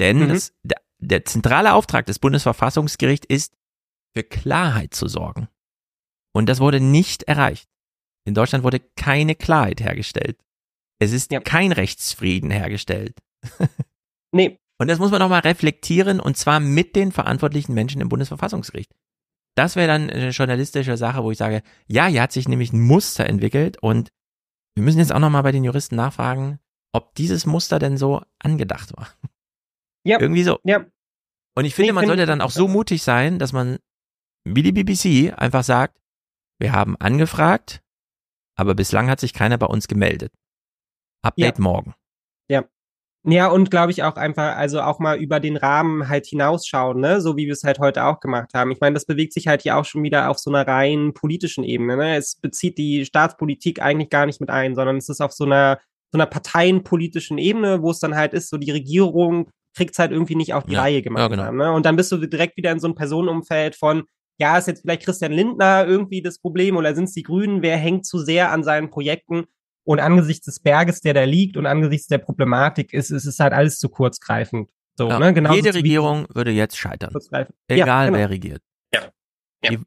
Denn 0.00 0.18
mhm. 0.18 0.30
es, 0.30 0.52
der, 0.98 1.24
zentrale 1.24 1.74
Auftrag 1.74 2.06
des 2.06 2.18
Bundesverfassungsgerichts 2.18 3.26
ist, 3.28 3.54
für 4.16 4.22
Klarheit 4.22 4.94
zu 4.94 5.08
sorgen. 5.08 5.48
Und 6.34 6.48
das 6.48 6.60
wurde 6.60 6.80
nicht 6.80 7.24
erreicht. 7.24 7.68
In 8.24 8.34
Deutschland 8.34 8.64
wurde 8.64 8.80
keine 8.96 9.34
Klarheit 9.34 9.80
hergestellt. 9.80 10.38
Es 11.00 11.12
ist 11.12 11.30
ja. 11.30 11.40
kein 11.40 11.72
Rechtsfrieden 11.72 12.50
hergestellt. 12.50 13.18
nee. 14.32 14.58
Und 14.80 14.88
das 14.88 14.98
muss 14.98 15.10
man 15.10 15.20
nochmal 15.20 15.40
reflektieren 15.40 16.20
und 16.20 16.36
zwar 16.36 16.60
mit 16.60 16.94
den 16.94 17.10
verantwortlichen 17.10 17.74
Menschen 17.74 18.00
im 18.00 18.08
Bundesverfassungsgericht. 18.08 18.92
Das 19.56 19.74
wäre 19.74 19.88
dann 19.88 20.08
eine 20.08 20.30
journalistische 20.30 20.96
Sache, 20.96 21.24
wo 21.24 21.32
ich 21.32 21.38
sage, 21.38 21.62
ja, 21.88 22.06
hier 22.06 22.22
hat 22.22 22.30
sich 22.30 22.46
nämlich 22.48 22.72
ein 22.72 22.80
Muster 22.80 23.26
entwickelt 23.26 23.82
und 23.82 24.10
wir 24.76 24.84
müssen 24.84 25.00
jetzt 25.00 25.12
auch 25.12 25.18
nochmal 25.18 25.42
bei 25.42 25.50
den 25.50 25.64
Juristen 25.64 25.96
nachfragen, 25.96 26.60
ob 26.92 27.14
dieses 27.16 27.46
Muster 27.46 27.80
denn 27.80 27.96
so 27.96 28.22
angedacht 28.38 28.96
war. 28.96 29.08
Ja. 30.04 30.20
Irgendwie 30.20 30.42
so. 30.42 30.58
Ja. 30.64 30.84
Und 31.54 31.64
ich 31.64 31.74
finde, 31.74 31.92
man 31.92 32.06
sollte 32.06 32.26
dann 32.26 32.40
auch 32.40 32.50
so 32.50 32.68
mutig 32.68 33.02
sein, 33.02 33.38
dass 33.38 33.52
man, 33.52 33.78
wie 34.44 34.62
die 34.62 34.72
BBC, 34.72 35.36
einfach 35.36 35.64
sagt, 35.64 35.98
wir 36.60 36.72
haben 36.72 36.96
angefragt, 36.96 37.82
aber 38.56 38.74
bislang 38.74 39.08
hat 39.10 39.20
sich 39.20 39.32
keiner 39.32 39.58
bei 39.58 39.66
uns 39.66 39.88
gemeldet. 39.88 40.32
Update 41.22 41.58
ja. 41.58 41.62
morgen. 41.62 41.94
Ja. 42.48 42.64
Ja, 43.24 43.48
und 43.48 43.70
glaube 43.70 43.90
ich 43.90 44.04
auch 44.04 44.16
einfach, 44.16 44.56
also 44.56 44.80
auch 44.80 45.00
mal 45.00 45.18
über 45.18 45.40
den 45.40 45.56
Rahmen 45.56 46.08
halt 46.08 46.26
hinausschauen, 46.26 47.00
ne? 47.00 47.20
so 47.20 47.36
wie 47.36 47.46
wir 47.46 47.52
es 47.52 47.64
halt 47.64 47.78
heute 47.80 48.04
auch 48.04 48.20
gemacht 48.20 48.54
haben. 48.54 48.70
Ich 48.70 48.80
meine, 48.80 48.94
das 48.94 49.04
bewegt 49.04 49.32
sich 49.32 49.48
halt 49.48 49.62
hier 49.62 49.76
auch 49.76 49.84
schon 49.84 50.02
wieder 50.02 50.30
auf 50.30 50.38
so 50.38 50.50
einer 50.50 50.66
rein 50.66 51.12
politischen 51.12 51.64
Ebene. 51.64 51.96
Ne? 51.96 52.16
Es 52.16 52.36
bezieht 52.36 52.78
die 52.78 53.04
Staatspolitik 53.04 53.82
eigentlich 53.82 54.10
gar 54.10 54.26
nicht 54.26 54.40
mit 54.40 54.50
ein, 54.50 54.74
sondern 54.74 54.96
es 54.96 55.08
ist 55.08 55.20
auf 55.20 55.32
so 55.32 55.44
einer, 55.44 55.80
so 56.12 56.18
einer 56.18 56.26
parteienpolitischen 56.26 57.38
Ebene, 57.38 57.82
wo 57.82 57.90
es 57.90 57.98
dann 57.98 58.14
halt 58.14 58.32
ist, 58.32 58.48
so 58.48 58.56
die 58.56 58.70
Regierung 58.70 59.50
kriegt 59.74 59.92
es 59.92 59.98
halt 59.98 60.12
irgendwie 60.12 60.34
nicht 60.34 60.54
auf 60.54 60.64
die 60.64 60.72
ja, 60.72 60.82
Reihe 60.82 61.02
gemacht. 61.02 61.20
Ja, 61.20 61.28
genau. 61.28 61.52
ne? 61.52 61.72
Und 61.72 61.86
dann 61.86 61.96
bist 61.96 62.10
du 62.12 62.16
direkt 62.18 62.56
wieder 62.56 62.72
in 62.72 62.80
so 62.80 62.86
einem 62.86 62.94
Personenumfeld 62.94 63.76
von, 63.76 64.04
ja, 64.38 64.56
ist 64.56 64.68
jetzt 64.68 64.82
vielleicht 64.82 65.02
Christian 65.02 65.32
Lindner 65.32 65.86
irgendwie 65.86 66.22
das 66.22 66.38
Problem 66.38 66.76
oder 66.76 66.94
sind 66.94 67.04
es 67.04 67.12
die 67.12 67.22
Grünen, 67.22 67.62
wer 67.62 67.76
hängt 67.76 68.06
zu 68.06 68.18
sehr 68.18 68.52
an 68.52 68.64
seinen 68.64 68.90
Projekten? 68.90 69.44
Und 69.84 70.00
angesichts 70.00 70.44
des 70.44 70.60
Berges, 70.60 71.00
der 71.00 71.14
da 71.14 71.24
liegt 71.24 71.56
und 71.56 71.64
angesichts 71.64 72.08
der 72.08 72.18
Problematik 72.18 72.92
ist, 72.92 73.10
ist 73.10 73.24
es 73.24 73.38
halt 73.38 73.54
alles 73.54 73.78
zu 73.78 73.88
kurzgreifend. 73.88 74.68
So, 74.98 75.08
ja, 75.08 75.18
ne? 75.18 75.32
Genauso 75.32 75.56
Jede 75.56 75.72
Regierung 75.72 76.26
würde 76.34 76.50
jetzt 76.50 76.76
scheitern. 76.76 77.14
Egal 77.30 77.46
ja, 77.68 78.04
genau. 78.04 78.18
wer 78.18 78.30
regiert. 78.30 78.62
Ja. 78.92 79.00
ja. 79.64 79.70
Die 79.70 79.78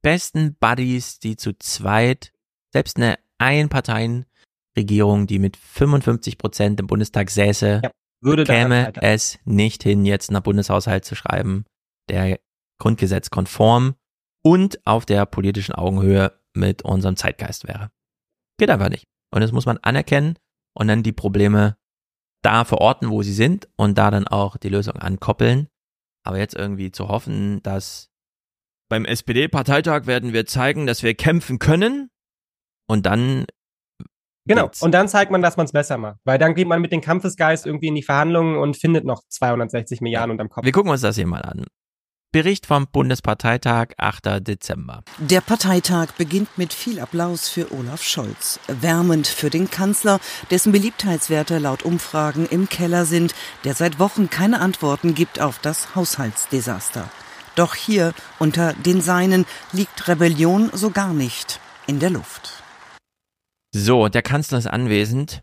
besten 0.00 0.54
Buddies, 0.60 1.18
die 1.18 1.36
zu 1.36 1.58
zweit, 1.58 2.32
selbst 2.72 2.98
eine 2.98 3.18
Einparteienregierung, 3.38 5.26
die 5.26 5.40
mit 5.40 5.56
55 5.56 6.38
Prozent 6.38 6.78
im 6.78 6.86
Bundestag 6.86 7.30
säße, 7.30 7.80
ja, 7.82 7.90
würde 8.20 8.44
käme 8.44 8.92
es 9.00 9.38
nicht 9.44 9.82
hin, 9.82 10.04
jetzt 10.04 10.30
nach 10.30 10.42
Bundeshaushalt 10.42 11.04
zu 11.04 11.14
schreiben, 11.14 11.64
der 12.08 12.38
Grundgesetz 12.80 13.30
konform 13.30 13.94
und 14.44 14.84
auf 14.86 15.06
der 15.06 15.26
politischen 15.26 15.74
Augenhöhe 15.74 16.38
mit 16.54 16.82
unserem 16.82 17.16
Zeitgeist 17.16 17.66
wäre. 17.66 17.90
Geht 18.58 18.70
einfach 18.70 18.88
nicht. 18.88 19.06
Und 19.30 19.40
das 19.40 19.52
muss 19.52 19.66
man 19.66 19.78
anerkennen 19.78 20.36
und 20.74 20.88
dann 20.88 21.02
die 21.02 21.12
Probleme 21.12 21.76
da 22.42 22.64
verorten, 22.64 23.10
wo 23.10 23.22
sie 23.22 23.32
sind 23.32 23.68
und 23.76 23.98
da 23.98 24.10
dann 24.10 24.26
auch 24.26 24.56
die 24.56 24.68
Lösung 24.68 24.96
ankoppeln. 24.96 25.68
Aber 26.24 26.38
jetzt 26.38 26.54
irgendwie 26.54 26.90
zu 26.90 27.08
hoffen, 27.08 27.62
dass 27.62 28.10
beim 28.88 29.04
SPD-Parteitag 29.04 30.06
werden 30.06 30.32
wir 30.32 30.46
zeigen, 30.46 30.86
dass 30.86 31.02
wir 31.02 31.14
kämpfen 31.14 31.58
können 31.58 32.10
und 32.86 33.06
dann 33.06 33.46
Genau. 34.48 34.64
geht's. 34.64 34.82
Und 34.82 34.92
dann 34.92 35.08
zeigt 35.08 35.30
man, 35.30 35.42
dass 35.42 35.56
man 35.56 35.66
es 35.66 35.72
besser 35.72 35.98
macht. 35.98 36.16
Weil 36.24 36.38
dann 36.38 36.54
geht 36.54 36.66
man 36.66 36.80
mit 36.80 36.90
dem 36.90 37.00
Kampfesgeist 37.00 37.66
irgendwie 37.66 37.88
in 37.88 37.94
die 37.94 38.02
Verhandlungen 38.02 38.56
und 38.56 38.76
findet 38.76 39.04
noch 39.04 39.22
260 39.28 40.00
Milliarden 40.00 40.32
unterm 40.32 40.48
Kopf. 40.48 40.64
Wir 40.64 40.72
gucken 40.72 40.90
uns 40.90 41.02
das 41.02 41.16
hier 41.16 41.26
mal 41.26 41.42
an. 41.42 41.66
Bericht 42.30 42.66
vom 42.66 42.86
Bundesparteitag, 42.86 43.92
8. 43.96 44.46
Dezember. 44.46 45.02
Der 45.16 45.40
Parteitag 45.40 46.08
beginnt 46.18 46.58
mit 46.58 46.74
viel 46.74 47.00
Applaus 47.00 47.48
für 47.48 47.72
Olaf 47.72 48.02
Scholz. 48.02 48.60
Wärmend 48.66 49.26
für 49.26 49.48
den 49.48 49.70
Kanzler, 49.70 50.20
dessen 50.50 50.70
Beliebtheitswerte 50.70 51.56
laut 51.56 51.84
Umfragen 51.84 52.46
im 52.46 52.68
Keller 52.68 53.06
sind, 53.06 53.34
der 53.64 53.74
seit 53.74 53.98
Wochen 53.98 54.28
keine 54.28 54.60
Antworten 54.60 55.14
gibt 55.14 55.40
auf 55.40 55.58
das 55.58 55.94
Haushaltsdesaster. 55.94 57.08
Doch 57.54 57.74
hier, 57.74 58.12
unter 58.38 58.74
den 58.74 59.00
Seinen, 59.00 59.46
liegt 59.72 60.06
Rebellion 60.06 60.68
so 60.74 60.90
gar 60.90 61.14
nicht 61.14 61.60
in 61.86 61.98
der 61.98 62.10
Luft. 62.10 62.62
So, 63.74 64.08
der 64.08 64.22
Kanzler 64.22 64.58
ist 64.58 64.66
anwesend. 64.66 65.42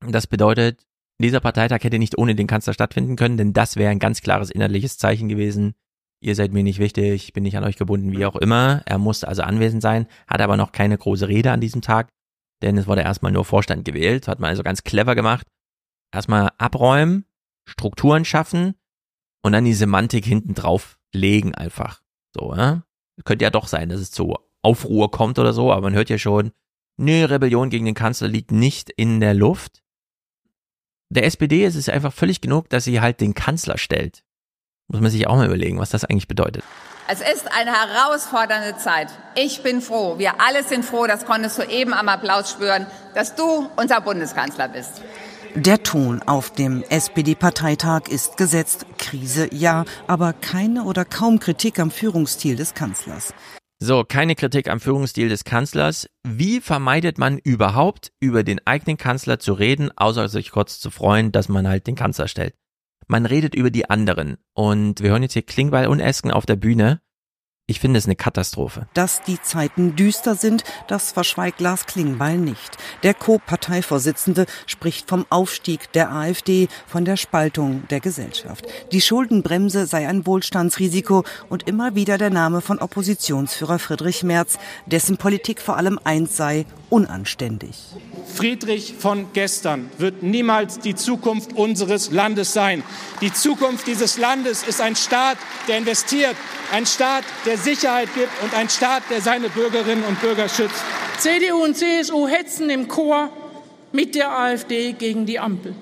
Das 0.00 0.26
bedeutet, 0.26 0.86
dieser 1.20 1.40
Parteitag 1.40 1.82
hätte 1.82 1.98
nicht 1.98 2.16
ohne 2.16 2.34
den 2.34 2.46
Kanzler 2.46 2.72
stattfinden 2.72 3.16
können, 3.16 3.36
denn 3.36 3.52
das 3.52 3.76
wäre 3.76 3.90
ein 3.90 3.98
ganz 3.98 4.20
klares 4.20 4.50
innerliches 4.50 4.98
Zeichen 4.98 5.28
gewesen. 5.28 5.74
Ihr 6.20 6.34
seid 6.34 6.52
mir 6.52 6.62
nicht 6.62 6.78
wichtig, 6.78 7.24
ich 7.24 7.32
bin 7.32 7.42
nicht 7.42 7.56
an 7.56 7.64
euch 7.64 7.76
gebunden, 7.76 8.12
wie 8.12 8.26
auch 8.26 8.36
immer. 8.36 8.82
Er 8.86 8.98
musste 8.98 9.28
also 9.28 9.42
anwesend 9.42 9.82
sein, 9.82 10.06
hat 10.26 10.40
aber 10.40 10.56
noch 10.56 10.72
keine 10.72 10.96
große 10.96 11.28
Rede 11.28 11.50
an 11.52 11.60
diesem 11.60 11.82
Tag, 11.82 12.08
denn 12.62 12.76
es 12.76 12.86
wurde 12.86 13.02
erstmal 13.02 13.32
nur 13.32 13.44
Vorstand 13.44 13.84
gewählt, 13.84 14.28
hat 14.28 14.40
man 14.40 14.50
also 14.50 14.62
ganz 14.62 14.82
clever 14.84 15.14
gemacht. 15.14 15.46
Erstmal 16.12 16.50
abräumen, 16.58 17.24
Strukturen 17.68 18.24
schaffen 18.24 18.74
und 19.42 19.52
dann 19.52 19.64
die 19.64 19.74
Semantik 19.74 20.24
hinten 20.24 20.54
drauf 20.54 20.98
legen 21.12 21.54
einfach. 21.54 22.02
So, 22.34 22.54
ja? 22.54 22.82
Könnte 23.24 23.44
ja 23.44 23.50
doch 23.50 23.66
sein, 23.66 23.88
dass 23.88 24.00
es 24.00 24.10
zu 24.10 24.36
Aufruhr 24.62 25.10
kommt 25.10 25.38
oder 25.38 25.52
so, 25.52 25.72
aber 25.72 25.82
man 25.82 25.94
hört 25.94 26.10
ja 26.10 26.18
schon, 26.18 26.52
nö, 26.98 27.24
Rebellion 27.24 27.70
gegen 27.70 27.84
den 27.84 27.94
Kanzler 27.94 28.28
liegt 28.28 28.52
nicht 28.52 28.90
in 28.90 29.20
der 29.20 29.34
Luft. 29.34 29.82
Der 31.10 31.24
SPD 31.24 31.64
ist 31.64 31.74
es 31.74 31.88
einfach 31.88 32.12
völlig 32.12 32.40
genug, 32.40 32.68
dass 32.68 32.84
sie 32.84 33.00
halt 33.00 33.20
den 33.20 33.34
Kanzler 33.34 33.78
stellt. 33.78 34.22
Muss 34.88 35.00
man 35.00 35.10
sich 35.10 35.26
auch 35.26 35.36
mal 35.36 35.46
überlegen, 35.46 35.78
was 35.78 35.90
das 35.90 36.04
eigentlich 36.04 36.28
bedeutet. 36.28 36.64
Es 37.10 37.20
ist 37.20 37.50
eine 37.50 37.72
herausfordernde 37.72 38.76
Zeit. 38.76 39.08
Ich 39.34 39.62
bin 39.62 39.80
froh, 39.80 40.18
wir 40.18 40.42
alle 40.42 40.62
sind 40.62 40.84
froh, 40.84 41.06
das 41.06 41.24
konntest 41.24 41.56
du 41.56 41.62
eben 41.62 41.94
am 41.94 42.08
Applaus 42.08 42.50
spüren, 42.50 42.86
dass 43.14 43.34
du 43.34 43.70
unser 43.76 44.02
Bundeskanzler 44.02 44.68
bist. 44.68 45.02
Der 45.54 45.82
Ton 45.82 46.22
auf 46.22 46.50
dem 46.50 46.82
SPD-Parteitag 46.82 48.08
ist 48.08 48.36
gesetzt. 48.36 48.84
Krise 48.98 49.48
ja, 49.52 49.86
aber 50.06 50.34
keine 50.34 50.84
oder 50.84 51.06
kaum 51.06 51.40
Kritik 51.40 51.78
am 51.78 51.90
Führungsstil 51.90 52.56
des 52.56 52.74
Kanzlers. 52.74 53.32
So, 53.80 54.02
keine 54.02 54.34
Kritik 54.34 54.68
am 54.68 54.80
Führungsstil 54.80 55.28
des 55.28 55.44
Kanzlers. 55.44 56.08
Wie 56.26 56.60
vermeidet 56.60 57.16
man 57.16 57.38
überhaupt, 57.38 58.10
über 58.18 58.42
den 58.42 58.60
eigenen 58.66 58.96
Kanzler 58.96 59.38
zu 59.38 59.52
reden, 59.52 59.90
außer 59.96 60.28
sich 60.28 60.50
kurz 60.50 60.80
zu 60.80 60.90
freuen, 60.90 61.30
dass 61.30 61.48
man 61.48 61.68
halt 61.68 61.86
den 61.86 61.94
Kanzler 61.94 62.26
stellt? 62.26 62.56
Man 63.06 63.24
redet 63.24 63.54
über 63.54 63.70
die 63.70 63.88
anderen. 63.88 64.38
Und 64.52 65.00
wir 65.00 65.10
hören 65.10 65.22
jetzt 65.22 65.34
hier 65.34 65.42
Klingbeil 65.42 65.86
und 65.86 66.00
Esken 66.00 66.32
auf 66.32 66.44
der 66.44 66.56
Bühne. 66.56 67.00
Ich 67.70 67.80
finde 67.80 67.98
es 67.98 68.06
eine 68.06 68.16
Katastrophe. 68.16 68.88
Dass 68.94 69.20
die 69.20 69.42
Zeiten 69.42 69.94
düster 69.94 70.36
sind, 70.36 70.64
das 70.86 71.12
verschweigt 71.12 71.60
Lars 71.60 71.84
Klingbeil 71.84 72.38
nicht. 72.38 72.78
Der 73.02 73.12
Co-Parteivorsitzende 73.12 74.46
spricht 74.64 75.06
vom 75.06 75.26
Aufstieg 75.28 75.92
der 75.92 76.10
AfD, 76.10 76.68
von 76.86 77.04
der 77.04 77.18
Spaltung 77.18 77.86
der 77.90 78.00
Gesellschaft. 78.00 78.64
Die 78.90 79.02
Schuldenbremse 79.02 79.84
sei 79.84 80.08
ein 80.08 80.24
Wohlstandsrisiko 80.24 81.24
und 81.50 81.68
immer 81.68 81.94
wieder 81.94 82.16
der 82.16 82.30
Name 82.30 82.62
von 82.62 82.78
Oppositionsführer 82.78 83.78
Friedrich 83.78 84.22
Merz, 84.22 84.58
dessen 84.86 85.18
Politik 85.18 85.60
vor 85.60 85.76
allem 85.76 86.00
eins 86.02 86.38
sei, 86.38 86.64
unanständig. 86.88 87.76
Friedrich 88.34 88.94
von 88.98 89.26
gestern 89.34 89.90
wird 89.98 90.22
niemals 90.22 90.78
die 90.78 90.94
Zukunft 90.94 91.52
unseres 91.52 92.10
Landes 92.12 92.54
sein. 92.54 92.82
Die 93.20 93.32
Zukunft 93.32 93.86
dieses 93.86 94.16
Landes 94.16 94.62
ist 94.62 94.80
ein 94.80 94.96
Staat, 94.96 95.36
der 95.68 95.76
investiert, 95.76 96.34
ein 96.72 96.86
Staat, 96.86 97.24
der 97.44 97.57
Sicherheit 97.58 98.12
gibt 98.14 98.30
und 98.42 98.54
ein 98.54 98.68
Staat, 98.68 99.04
der 99.10 99.20
seine 99.20 99.48
Bürgerinnen 99.48 100.04
und 100.04 100.20
Bürger 100.20 100.48
schützt. 100.48 100.82
CDU 101.18 101.64
und 101.64 101.76
CSU 101.76 102.26
hetzen 102.28 102.70
im 102.70 102.88
Chor 102.88 103.30
mit 103.92 104.14
der 104.14 104.30
AfD 104.30 104.92
gegen 104.92 105.26
die 105.26 105.38
Ampel. 105.38 105.74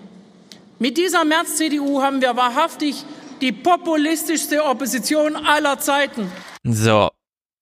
Mit 0.79 0.99
dieser 0.99 1.25
März-CDU 1.25 2.03
haben 2.03 2.21
wir 2.21 2.37
wahrhaftig 2.37 3.05
die 3.41 3.53
populistischste 3.53 4.65
Opposition 4.65 5.37
aller 5.37 5.79
Zeiten. 5.79 6.31
So. 6.65 7.11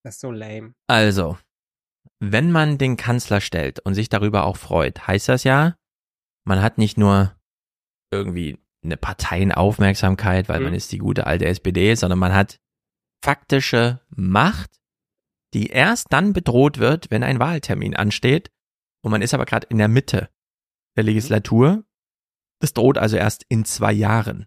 Das 0.04 0.16
ist 0.16 0.20
so 0.20 0.30
lame. 0.30 0.74
Also, 0.86 1.38
wenn 2.20 2.52
man 2.52 2.78
den 2.78 2.96
Kanzler 2.96 3.40
stellt 3.40 3.80
und 3.80 3.94
sich 3.94 4.08
darüber 4.08 4.44
auch 4.44 4.56
freut, 4.56 5.06
heißt 5.06 5.28
das 5.28 5.44
ja, 5.44 5.76
man 6.44 6.60
hat 6.60 6.78
nicht 6.78 6.98
nur 6.98 7.34
irgendwie 8.10 8.58
eine 8.84 8.96
Parteienaufmerksamkeit, 8.96 10.48
weil 10.48 10.58
mhm. 10.58 10.64
man 10.64 10.74
ist 10.74 10.92
die 10.92 10.98
gute 10.98 11.26
alte 11.26 11.46
SPD, 11.46 11.94
sondern 11.94 12.18
man 12.18 12.34
hat 12.34 12.58
faktische 13.24 14.00
Macht, 14.10 14.82
die 15.54 15.68
erst 15.68 16.12
dann 16.12 16.34
bedroht 16.34 16.78
wird, 16.78 17.10
wenn 17.10 17.22
ein 17.22 17.38
Wahltermin 17.38 17.96
ansteht 17.96 18.50
und 19.02 19.10
man 19.10 19.22
ist 19.22 19.32
aber 19.32 19.46
gerade 19.46 19.66
in 19.70 19.78
der 19.78 19.88
Mitte 19.88 20.28
der 20.96 21.04
Legislatur. 21.04 21.84
Das 22.60 22.74
droht 22.74 22.98
also 22.98 23.16
erst 23.16 23.44
in 23.48 23.64
zwei 23.64 23.92
Jahren. 23.92 24.46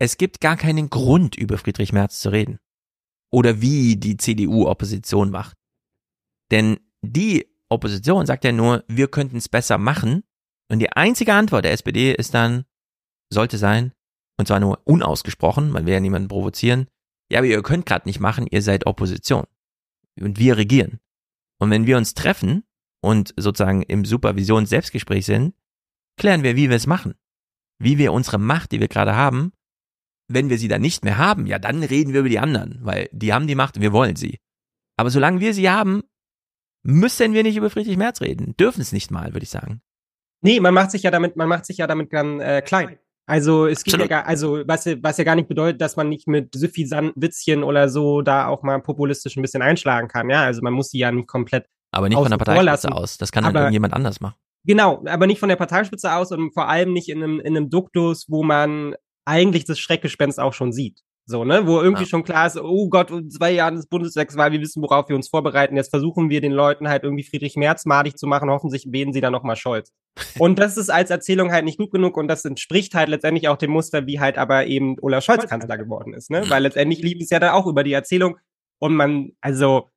Es 0.00 0.16
gibt 0.16 0.40
gar 0.40 0.56
keinen 0.56 0.90
Grund, 0.90 1.36
über 1.36 1.56
Friedrich 1.56 1.92
Merz 1.92 2.18
zu 2.18 2.30
reden. 2.30 2.58
Oder 3.32 3.60
wie 3.60 3.96
die 3.96 4.16
CDU 4.16 4.66
Opposition 4.66 5.30
macht. 5.30 5.56
Denn 6.50 6.80
die 7.02 7.46
Opposition 7.68 8.26
sagt 8.26 8.44
ja 8.44 8.50
nur, 8.50 8.84
wir 8.88 9.06
könnten 9.08 9.36
es 9.36 9.48
besser 9.48 9.78
machen. 9.78 10.24
Und 10.68 10.80
die 10.80 10.90
einzige 10.90 11.34
Antwort 11.34 11.64
der 11.64 11.72
SPD 11.72 12.12
ist 12.12 12.34
dann, 12.34 12.64
sollte 13.32 13.56
sein, 13.56 13.92
und 14.36 14.46
zwar 14.46 14.58
nur 14.58 14.80
unausgesprochen, 14.84 15.70
man 15.70 15.86
will 15.86 15.94
ja 15.94 16.00
niemanden 16.00 16.28
provozieren, 16.28 16.88
ja, 17.30 17.38
aber 17.38 17.46
ihr 17.46 17.62
könnt 17.62 17.86
gerade 17.86 18.08
nicht 18.08 18.20
machen, 18.20 18.46
ihr 18.50 18.62
seid 18.62 18.86
Opposition. 18.86 19.44
Und 20.18 20.38
wir 20.38 20.56
regieren. 20.56 21.00
Und 21.58 21.70
wenn 21.70 21.86
wir 21.86 21.96
uns 21.96 22.14
treffen 22.14 22.64
und 23.00 23.32
sozusagen 23.36 23.82
im 23.82 24.04
Supervisions-Selbstgespräch 24.04 25.24
sind, 25.24 25.54
klären 26.16 26.42
wir, 26.42 26.56
wie 26.56 26.68
wir 26.68 26.76
es 26.76 26.86
machen. 26.86 27.14
Wie 27.78 27.98
wir 27.98 28.12
unsere 28.12 28.38
Macht, 28.38 28.72
die 28.72 28.80
wir 28.80 28.88
gerade 28.88 29.14
haben, 29.14 29.52
wenn 30.28 30.50
wir 30.50 30.58
sie 30.58 30.68
dann 30.68 30.82
nicht 30.82 31.04
mehr 31.04 31.18
haben, 31.18 31.46
ja, 31.46 31.58
dann 31.58 31.82
reden 31.82 32.12
wir 32.12 32.20
über 32.20 32.28
die 32.28 32.38
anderen, 32.38 32.78
weil 32.82 33.08
die 33.12 33.32
haben 33.32 33.46
die 33.46 33.54
Macht 33.54 33.76
und 33.76 33.82
wir 33.82 33.92
wollen 33.92 34.16
sie. 34.16 34.38
Aber 34.96 35.10
solange 35.10 35.40
wir 35.40 35.54
sie 35.54 35.70
haben, 35.70 36.02
müssen 36.82 37.32
wir 37.32 37.42
nicht 37.42 37.56
über 37.56 37.70
Friedrich 37.70 37.96
Merz 37.96 38.20
reden. 38.20 38.56
Dürfen 38.56 38.80
es 38.80 38.92
nicht 38.92 39.10
mal, 39.10 39.32
würde 39.32 39.44
ich 39.44 39.50
sagen. 39.50 39.82
Nee, 40.42 40.60
man 40.60 40.74
macht 40.74 40.90
sich 40.90 41.02
ja 41.02 41.10
damit, 41.10 41.36
man 41.36 41.48
macht 41.48 41.66
sich 41.66 41.78
ja 41.78 41.86
damit 41.86 42.12
dann 42.12 42.40
äh, 42.40 42.62
klein. 42.62 42.98
Also 43.30 43.68
es 43.68 43.84
geht 43.84 43.96
ja 43.96 44.08
gar, 44.08 44.26
also 44.26 44.64
was, 44.66 44.86
was 44.86 45.16
ja 45.16 45.22
gar 45.22 45.36
nicht 45.36 45.46
bedeutet, 45.46 45.80
dass 45.80 45.94
man 45.94 46.08
nicht 46.08 46.26
mit 46.26 46.52
süffisanten 46.52 47.22
Witzchen 47.22 47.62
oder 47.62 47.88
so 47.88 48.22
da 48.22 48.48
auch 48.48 48.64
mal 48.64 48.82
populistisch 48.82 49.36
ein 49.36 49.42
bisschen 49.42 49.62
einschlagen 49.62 50.08
kann. 50.08 50.28
Ja, 50.28 50.42
also 50.42 50.62
man 50.62 50.72
muss 50.72 50.90
sie 50.90 50.98
ja 50.98 51.12
nicht 51.12 51.28
komplett. 51.28 51.66
Aber 51.92 52.08
nicht 52.08 52.18
von 52.18 52.28
der 52.28 52.38
Parteispitze 52.38 52.90
aus. 52.90 53.18
Das 53.18 53.30
kann 53.30 53.44
dann 53.44 53.54
aber, 53.54 53.60
irgendjemand 53.60 53.94
anders 53.94 54.20
machen. 54.20 54.34
Genau, 54.64 55.04
aber 55.06 55.28
nicht 55.28 55.38
von 55.38 55.48
der 55.48 55.54
Parteispitze 55.54 56.12
aus 56.12 56.32
und 56.32 56.52
vor 56.52 56.68
allem 56.68 56.92
nicht 56.92 57.08
in 57.08 57.22
einem, 57.22 57.38
in 57.38 57.56
einem 57.56 57.70
Duktus, 57.70 58.26
wo 58.28 58.42
man 58.42 58.96
eigentlich 59.24 59.64
das 59.64 59.78
Schreckgespenst 59.78 60.40
auch 60.40 60.52
schon 60.52 60.72
sieht. 60.72 61.00
So, 61.30 61.44
ne, 61.44 61.64
wo 61.64 61.80
irgendwie 61.80 62.02
ja. 62.02 62.08
schon 62.08 62.24
klar 62.24 62.48
ist, 62.48 62.58
oh 62.58 62.88
Gott, 62.88 63.12
in 63.12 63.30
zwei 63.30 63.52
Jahren 63.52 63.76
ist 63.76 63.88
Bundestagswahl, 63.88 64.50
wir 64.50 64.60
wissen, 64.60 64.82
worauf 64.82 65.08
wir 65.08 65.14
uns 65.14 65.28
vorbereiten. 65.28 65.76
Jetzt 65.76 65.90
versuchen 65.90 66.28
wir 66.28 66.40
den 66.40 66.50
Leuten 66.50 66.88
halt 66.88 67.04
irgendwie 67.04 67.22
Friedrich 67.22 67.54
Merz 67.54 67.86
madig 67.86 68.18
zu 68.18 68.26
machen, 68.26 68.50
hoffentlich 68.50 68.86
wählen 68.90 69.12
sie 69.12 69.20
dann 69.20 69.32
nochmal 69.32 69.54
Scholz. 69.54 69.92
und 70.40 70.58
das 70.58 70.76
ist 70.76 70.90
als 70.90 71.10
Erzählung 71.10 71.52
halt 71.52 71.64
nicht 71.64 71.78
gut 71.78 71.92
genug 71.92 72.16
und 72.16 72.26
das 72.26 72.44
entspricht 72.44 72.94
halt 72.94 73.08
letztendlich 73.08 73.46
auch 73.46 73.56
dem 73.56 73.70
Muster, 73.70 74.08
wie 74.08 74.18
halt 74.18 74.38
aber 74.38 74.66
eben 74.66 74.96
Olaf 75.00 75.22
Scholz 75.22 75.46
Kanzler 75.46 75.78
geworden 75.78 76.14
ist, 76.14 76.30
ne? 76.30 76.42
Weil 76.48 76.64
letztendlich 76.64 77.00
lief 77.00 77.22
es 77.22 77.30
ja 77.30 77.38
da 77.38 77.52
auch 77.52 77.68
über 77.68 77.84
die 77.84 77.92
Erzählung 77.92 78.36
und 78.80 78.96
man, 78.96 79.30
also, 79.40 79.88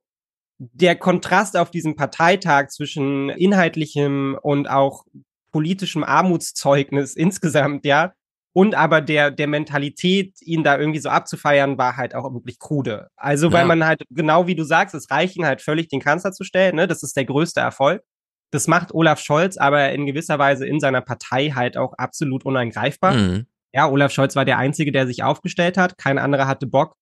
der 0.59 0.95
Kontrast 0.95 1.57
auf 1.57 1.71
diesem 1.71 1.95
Parteitag 1.95 2.67
zwischen 2.67 3.29
inhaltlichem 3.29 4.37
und 4.39 4.69
auch 4.69 5.05
politischem 5.51 6.03
Armutszeugnis 6.03 7.15
insgesamt, 7.15 7.85
ja, 7.85 8.13
und 8.53 8.75
aber 8.75 9.01
der, 9.01 9.31
der 9.31 9.47
Mentalität, 9.47 10.35
ihn 10.41 10.63
da 10.63 10.77
irgendwie 10.77 10.99
so 10.99 11.09
abzufeiern, 11.09 11.77
war 11.79 11.97
halt 11.97 12.13
auch 12.13 12.31
wirklich 12.33 12.59
krude. 12.59 13.07
Also, 13.15 13.51
weil 13.51 13.61
ja. 13.61 13.65
man 13.65 13.85
halt, 13.85 14.03
genau 14.11 14.45
wie 14.45 14.55
du 14.55 14.63
sagst, 14.63 14.93
es 14.93 15.09
reicht 15.09 15.35
ihn 15.35 15.45
halt 15.45 15.61
völlig, 15.61 15.87
den 15.87 15.99
Kanzler 15.99 16.31
zu 16.31 16.43
stellen, 16.43 16.75
ne? 16.75 16.87
Das 16.87 17.01
ist 17.01 17.17
der 17.17 17.25
größte 17.25 17.59
Erfolg. 17.59 18.03
Das 18.51 18.67
macht 18.67 18.93
Olaf 18.93 19.19
Scholz 19.19 19.57
aber 19.57 19.91
in 19.91 20.05
gewisser 20.05 20.37
Weise 20.37 20.67
in 20.67 20.79
seiner 20.79 21.01
Partei 21.01 21.49
halt 21.49 21.75
auch 21.75 21.93
absolut 21.97 22.45
unangreifbar. 22.45 23.15
Mhm. 23.15 23.47
Ja, 23.73 23.89
Olaf 23.89 24.11
Scholz 24.11 24.35
war 24.35 24.45
der 24.45 24.59
Einzige, 24.59 24.91
der 24.91 25.07
sich 25.07 25.23
aufgestellt 25.23 25.75
hat. 25.75 25.97
Kein 25.97 26.19
anderer 26.19 26.45
hatte 26.45 26.67
Bock. 26.67 26.93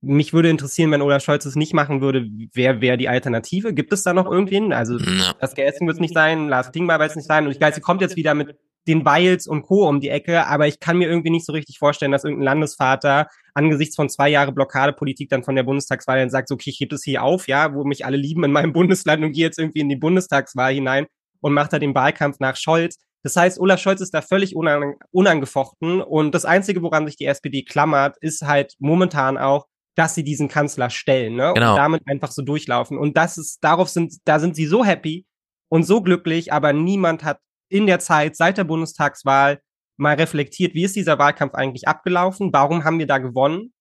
Mich 0.00 0.32
würde 0.32 0.50
interessieren, 0.50 0.90
wenn 0.90 1.02
Olaf 1.02 1.22
Scholz 1.22 1.46
es 1.46 1.54
nicht 1.54 1.72
machen 1.72 2.00
würde, 2.00 2.26
wer 2.52 2.80
wäre 2.80 2.96
die 2.96 3.08
Alternative? 3.08 3.72
Gibt 3.72 3.92
es 3.92 4.02
da 4.02 4.12
noch 4.12 4.26
irgendwen? 4.26 4.72
Also, 4.72 4.98
das 5.40 5.54
Gersting 5.54 5.86
wird 5.86 5.96
es 5.96 6.00
nicht 6.00 6.14
sein, 6.14 6.48
Lars 6.48 6.72
Klingbeil 6.72 6.98
wird 6.98 7.10
es 7.10 7.16
nicht 7.16 7.28
sein. 7.28 7.46
Und 7.46 7.52
ich 7.52 7.60
weiß, 7.60 7.76
sie 7.76 7.80
kommt 7.80 8.00
jetzt 8.00 8.16
wieder 8.16 8.34
mit 8.34 8.56
den 8.86 9.04
Biles 9.04 9.46
und 9.46 9.62
Co. 9.62 9.88
um 9.88 10.00
die 10.00 10.08
Ecke, 10.08 10.46
aber 10.46 10.66
ich 10.66 10.80
kann 10.80 10.98
mir 10.98 11.08
irgendwie 11.08 11.30
nicht 11.30 11.44
so 11.44 11.52
richtig 11.52 11.78
vorstellen, 11.78 12.12
dass 12.12 12.24
irgendein 12.24 12.44
Landesvater 12.44 13.28
angesichts 13.54 13.96
von 13.96 14.08
zwei 14.08 14.28
Jahre 14.28 14.52
Blockadepolitik 14.52 15.28
dann 15.28 15.42
von 15.42 15.56
der 15.56 15.64
Bundestagswahl 15.64 16.18
dann 16.18 16.30
sagt, 16.30 16.48
so, 16.48 16.54
okay, 16.54 16.70
ich 16.70 16.78
gebe 16.78 16.94
das 16.94 17.02
hier 17.02 17.22
auf, 17.22 17.48
ja, 17.48 17.74
wo 17.74 17.84
mich 17.84 18.04
alle 18.04 18.16
lieben 18.16 18.44
in 18.44 18.52
meinem 18.52 18.72
Bundesland 18.74 19.24
und 19.24 19.32
gehe 19.32 19.44
jetzt 19.44 19.58
irgendwie 19.58 19.80
in 19.80 19.88
die 19.88 19.96
Bundestagswahl 19.96 20.72
hinein 20.72 21.06
und 21.40 21.52
macht 21.52 21.72
da 21.72 21.78
den 21.78 21.94
Wahlkampf 21.94 22.38
nach 22.38 22.56
Scholz. 22.56 22.98
Das 23.22 23.34
heißt, 23.34 23.58
Olaf 23.58 23.80
Scholz 23.80 24.00
ist 24.00 24.14
da 24.14 24.22
völlig 24.22 24.54
unangefochten 24.54 26.00
und 26.00 26.34
das 26.34 26.44
Einzige, 26.44 26.82
woran 26.82 27.06
sich 27.06 27.16
die 27.16 27.26
SPD 27.26 27.64
klammert, 27.64 28.16
ist 28.20 28.42
halt 28.42 28.74
momentan 28.78 29.36
auch, 29.36 29.66
dass 29.96 30.14
sie 30.14 30.22
diesen 30.22 30.48
Kanzler 30.48 30.90
stellen, 30.90 31.34
ne? 31.34 31.52
Genau. 31.54 31.72
Und 31.72 31.78
damit 31.78 32.02
einfach 32.06 32.30
so 32.30 32.42
durchlaufen. 32.42 32.98
Und 32.98 33.16
das 33.16 33.38
ist, 33.38 33.64
darauf 33.64 33.88
sind, 33.88 34.14
da 34.26 34.38
sind 34.38 34.54
sie 34.54 34.66
so 34.66 34.84
happy 34.84 35.24
und 35.68 35.84
so 35.84 36.02
glücklich, 36.02 36.52
aber 36.52 36.72
niemand 36.72 37.24
hat 37.24 37.40
in 37.68 37.86
der 37.86 37.98
Zeit 37.98 38.36
seit 38.36 38.58
der 38.58 38.64
Bundestagswahl 38.64 39.60
mal 39.96 40.14
reflektiert, 40.14 40.74
wie 40.74 40.84
ist 40.84 40.96
dieser 40.96 41.18
Wahlkampf 41.18 41.54
eigentlich 41.54 41.88
abgelaufen? 41.88 42.52
Warum 42.52 42.84
haben 42.84 42.98
wir 42.98 43.06
da 43.06 43.18
gewonnen? 43.18 43.72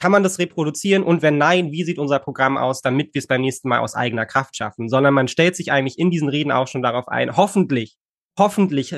Kann 0.00 0.12
man 0.12 0.22
das 0.22 0.38
reproduzieren? 0.38 1.02
Und 1.02 1.22
wenn 1.22 1.38
nein, 1.38 1.72
wie 1.72 1.82
sieht 1.82 1.98
unser 1.98 2.20
Programm 2.20 2.56
aus, 2.56 2.82
damit 2.82 3.14
wir 3.14 3.18
es 3.18 3.26
beim 3.26 3.40
nächsten 3.40 3.68
Mal 3.68 3.80
aus 3.80 3.94
eigener 3.94 4.26
Kraft 4.26 4.56
schaffen? 4.56 4.88
Sondern 4.88 5.12
man 5.12 5.26
stellt 5.26 5.56
sich 5.56 5.72
eigentlich 5.72 5.98
in 5.98 6.10
diesen 6.10 6.28
Reden 6.28 6.52
auch 6.52 6.68
schon 6.68 6.82
darauf 6.82 7.08
ein, 7.08 7.36
hoffentlich, 7.36 7.96
hoffentlich 8.38 8.94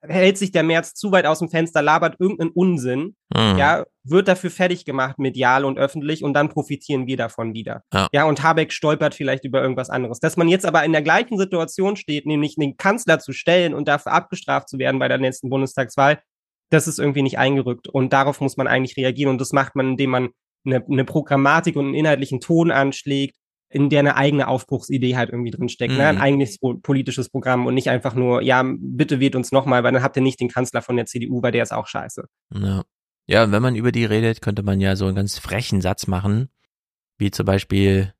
hält 0.00 0.38
sich 0.38 0.52
der 0.52 0.62
März 0.62 0.94
zu 0.94 1.10
weit 1.12 1.26
aus 1.26 1.40
dem 1.40 1.48
Fenster, 1.48 1.82
labert 1.82 2.16
irgendeinen 2.18 2.50
Unsinn, 2.50 3.16
mhm. 3.34 3.58
ja, 3.58 3.84
wird 4.04 4.28
dafür 4.28 4.50
fertig 4.50 4.84
gemacht, 4.84 5.18
medial 5.18 5.64
und 5.64 5.78
öffentlich, 5.78 6.22
und 6.22 6.34
dann 6.34 6.48
profitieren 6.48 7.06
wir 7.06 7.16
davon 7.16 7.54
wieder. 7.54 7.82
Ja. 7.92 8.08
ja, 8.12 8.24
und 8.24 8.42
Habeck 8.42 8.72
stolpert 8.72 9.14
vielleicht 9.14 9.44
über 9.44 9.60
irgendwas 9.60 9.90
anderes. 9.90 10.20
Dass 10.20 10.36
man 10.36 10.48
jetzt 10.48 10.66
aber 10.66 10.84
in 10.84 10.92
der 10.92 11.02
gleichen 11.02 11.38
Situation 11.38 11.96
steht, 11.96 12.26
nämlich 12.26 12.56
den 12.56 12.76
Kanzler 12.76 13.18
zu 13.18 13.32
stellen 13.32 13.74
und 13.74 13.88
dafür 13.88 14.12
abgestraft 14.12 14.68
zu 14.68 14.78
werden 14.78 14.98
bei 14.98 15.08
der 15.08 15.18
nächsten 15.18 15.50
Bundestagswahl, 15.50 16.20
das 16.70 16.86
ist 16.86 16.98
irgendwie 16.98 17.22
nicht 17.22 17.38
eingerückt. 17.38 17.88
Und 17.88 18.12
darauf 18.12 18.40
muss 18.40 18.56
man 18.56 18.66
eigentlich 18.66 18.96
reagieren. 18.96 19.30
Und 19.30 19.40
das 19.40 19.52
macht 19.52 19.74
man, 19.74 19.90
indem 19.90 20.10
man 20.10 20.28
eine, 20.64 20.84
eine 20.84 21.04
Programmatik 21.04 21.76
und 21.76 21.86
einen 21.86 21.94
inhaltlichen 21.94 22.40
Ton 22.40 22.70
anschlägt, 22.70 23.36
in 23.70 23.90
der 23.90 24.00
eine 24.00 24.16
eigene 24.16 24.48
Aufbruchsidee 24.48 25.16
halt 25.16 25.30
irgendwie 25.30 25.50
drin 25.50 25.68
steckt, 25.68 25.92
mhm. 25.92 25.98
ne? 25.98 26.08
ein 26.08 26.14
mhm. 26.16 26.20
eigenes 26.22 26.58
politisches 26.58 27.28
Programm 27.28 27.66
und 27.66 27.74
nicht 27.74 27.90
einfach 27.90 28.14
nur, 28.14 28.42
ja, 28.42 28.64
bitte 28.66 29.20
wählt 29.20 29.36
uns 29.36 29.52
nochmal, 29.52 29.84
weil 29.84 29.92
dann 29.92 30.02
habt 30.02 30.16
ihr 30.16 30.22
nicht 30.22 30.40
den 30.40 30.48
Kanzler 30.48 30.82
von 30.82 30.96
der 30.96 31.06
CDU, 31.06 31.42
weil 31.42 31.52
der 31.52 31.62
ist 31.62 31.72
auch 31.72 31.86
scheiße. 31.86 32.24
Ja. 32.54 32.84
Ja, 33.30 33.52
wenn 33.52 33.60
man 33.60 33.76
über 33.76 33.92
die 33.92 34.06
redet, 34.06 34.40
könnte 34.40 34.62
man 34.62 34.80
ja 34.80 34.96
so 34.96 35.04
einen 35.04 35.14
ganz 35.14 35.38
frechen 35.38 35.82
Satz 35.82 36.06
machen, 36.06 36.48
wie 37.18 37.30
zum 37.30 37.44
Beispiel, 37.44 38.14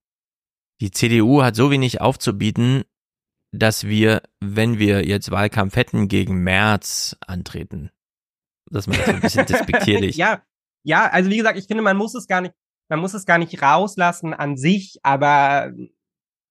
die 0.83 0.91
CDU 0.91 1.43
hat 1.43 1.57
so 1.57 1.71
wenig 1.71 2.03
aufzubieten, 2.03 2.85
dass 3.51 3.87
wir, 3.87 4.23
wenn 4.41 4.79
wir 4.79 5.07
jetzt 5.07 5.31
Wahlkampf 5.31 5.77
hätten, 5.77 6.09
gegen 6.09 6.43
März 6.43 7.17
antreten. 7.21 7.91
Das 8.71 8.87
ist 8.87 9.09
ein 9.09 9.21
bisschen 9.21 9.47
despektierlich. 9.47 10.17
ja, 10.17 10.43
ja, 10.85 11.09
also 11.09 11.31
wie 11.31 11.39
gesagt, 11.39 11.59
ich 11.59 11.67
finde, 11.67 11.83
man 11.83 11.97
muss 11.97 12.15
es 12.15 12.27
gar 12.27 12.43
nicht, 12.43 12.55
man 12.89 13.01
muss 13.01 13.15
es 13.15 13.27
gar 13.27 13.39
nicht 13.39 13.63
rauslassen 13.63 14.35
an 14.35 14.57
sich, 14.57 14.99
aber 15.03 15.73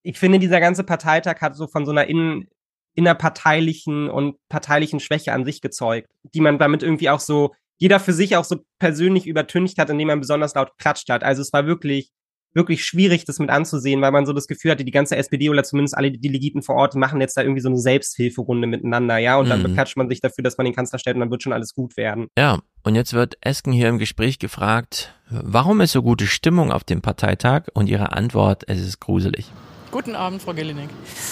ich 0.03 0.19
finde, 0.19 0.39
dieser 0.39 0.59
ganze 0.59 0.84
Parteitag 0.84 1.41
hat 1.41 1.55
so 1.55 1.68
von 1.68 1.85
so 1.85 1.91
einer 1.91 2.07
innen, 2.07 2.47
innerparteilichen 2.95 4.09
und 4.09 4.38
parteilichen 4.49 4.99
Schwäche 4.99 5.34
an 5.34 5.45
sich 5.45 5.61
gezeugt, 5.61 6.07
die 6.34 6.41
man 6.41 6.57
damit 6.57 6.84
irgendwie 6.84 7.09
auch 7.09 7.19
so, 7.19 7.53
jeder 7.77 7.99
für 7.99 8.14
sich 8.14 8.35
auch 8.35 8.43
so 8.43 8.57
persönlich 8.80 9.27
übertüncht 9.27 9.77
hat, 9.77 9.89
indem 9.89 10.07
man 10.07 10.19
besonders 10.19 10.55
laut 10.55 10.72
geklatscht 10.77 11.09
hat. 11.09 11.23
Also 11.23 11.41
es 11.41 11.53
war 11.53 11.68
wirklich 11.68 12.11
wirklich 12.57 12.84
schwierig, 12.84 13.23
das 13.23 13.39
mit 13.39 13.49
anzusehen, 13.49 14.01
weil 14.01 14.11
man 14.11 14.25
so 14.25 14.34
das 14.34 14.47
Gefühl 14.47 14.71
hatte, 14.71 14.84
die 14.84 14.91
ganze 14.91 15.15
SPD 15.15 15.49
oder 15.49 15.63
zumindest 15.63 15.95
alle 15.95 16.11
Delegiten 16.11 16.61
vor 16.61 16.75
Ort 16.75 16.95
machen 16.95 17.21
jetzt 17.21 17.38
da 17.38 17.41
irgendwie 17.41 17.61
so 17.61 17.69
eine 17.69 17.77
Selbsthilferunde 17.77 18.67
miteinander, 18.67 19.17
ja, 19.17 19.38
und 19.38 19.45
mhm. 19.45 19.49
dann 19.49 19.63
beklatscht 19.63 19.95
man 19.95 20.09
sich 20.09 20.19
dafür, 20.19 20.43
dass 20.43 20.57
man 20.57 20.65
den 20.65 20.75
Kanzler 20.75 20.99
stellt 20.99 21.15
und 21.15 21.21
dann 21.21 21.31
wird 21.31 21.43
schon 21.43 21.53
alles 21.53 21.73
gut 21.73 21.95
werden. 21.95 22.27
Ja, 22.38 22.59
und 22.84 22.95
jetzt 22.95 23.13
wird 23.13 23.38
Esken 23.39 23.71
hier 23.71 23.88
im 23.88 23.97
Gespräch 23.97 24.39
gefragt, 24.39 25.13
warum 25.29 25.79
ist 25.79 25.93
so 25.93 26.01
gute 26.01 26.27
Stimmung 26.27 26.71
auf 26.71 26.84
dem 26.84 27.01
Parteitag? 27.01 27.67
Und 27.73 27.88
ihre 27.88 28.11
Antwort, 28.11 28.63
es 28.67 28.81
ist 28.81 28.99
gruselig. 28.99 29.51
Guten 29.91 30.15
Abend, 30.15 30.41
Frau 30.41 30.53
Gellinig. 30.53 30.89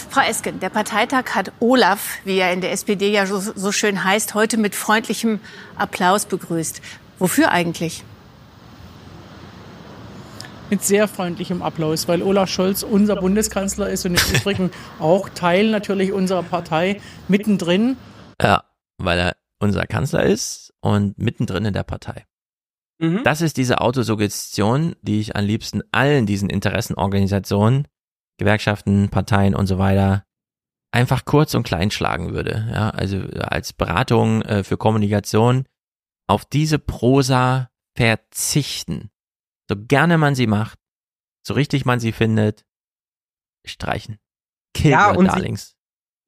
Frau 0.09 0.21
Esken, 0.21 0.59
der 0.59 0.69
Parteitag 0.69 1.35
hat 1.35 1.51
Olaf, 1.59 2.19
wie 2.23 2.37
er 2.37 2.53
in 2.53 2.61
der 2.61 2.71
SPD 2.71 3.11
ja 3.11 3.25
so, 3.25 3.39
so 3.39 3.71
schön 3.71 4.03
heißt, 4.03 4.33
heute 4.33 4.57
mit 4.57 4.75
freundlichem 4.75 5.39
Applaus 5.75 6.25
begrüßt. 6.25 6.81
Wofür 7.19 7.51
eigentlich? 7.51 8.03
Mit 10.69 10.83
sehr 10.83 11.07
freundlichem 11.07 11.61
Applaus, 11.61 12.07
weil 12.07 12.21
Olaf 12.21 12.49
Scholz 12.49 12.83
unser 12.83 13.15
Bundeskanzler 13.15 13.89
ist 13.89 14.05
und 14.05 14.15
im 14.15 14.35
Übrigen 14.35 14.71
auch 14.99 15.29
Teil 15.29 15.69
natürlich 15.69 16.11
unserer 16.11 16.43
Partei 16.43 17.01
mittendrin. 17.27 17.97
Ja, 18.41 18.63
weil 18.97 19.19
er 19.19 19.35
unser 19.59 19.85
Kanzler 19.85 20.23
ist 20.23 20.73
und 20.81 21.17
mittendrin 21.17 21.65
in 21.65 21.73
der 21.73 21.83
Partei. 21.83 22.25
Mhm. 22.99 23.21
Das 23.23 23.41
ist 23.41 23.57
diese 23.57 23.81
Autosuggestion, 23.81 24.95
die 25.01 25.19
ich 25.19 25.35
am 25.35 25.45
liebsten 25.45 25.81
allen 25.91 26.25
diesen 26.25 26.49
Interessenorganisationen, 26.49 27.87
Gewerkschaften, 28.37 29.09
Parteien 29.09 29.55
und 29.55 29.67
so 29.67 29.77
weiter 29.77 30.25
einfach 30.91 31.25
kurz 31.25 31.53
und 31.53 31.63
klein 31.63 31.91
schlagen 31.91 32.33
würde. 32.33 32.69
Ja, 32.73 32.89
also 32.89 33.17
als 33.39 33.73
Beratung 33.73 34.41
äh, 34.43 34.63
für 34.63 34.77
Kommunikation 34.77 35.65
auf 36.27 36.45
diese 36.45 36.79
Prosa 36.79 37.69
verzichten 37.97 39.11
so 39.69 39.75
gerne 39.77 40.17
man 40.17 40.35
sie 40.35 40.47
macht, 40.47 40.79
so 41.45 41.53
richtig 41.53 41.85
man 41.85 41.99
sie 41.99 42.11
findet, 42.11 42.65
streichen. 43.65 44.19
Kill 44.73 44.91
ja, 44.91 45.11
und 45.11 45.25
Darlings. 45.25 45.75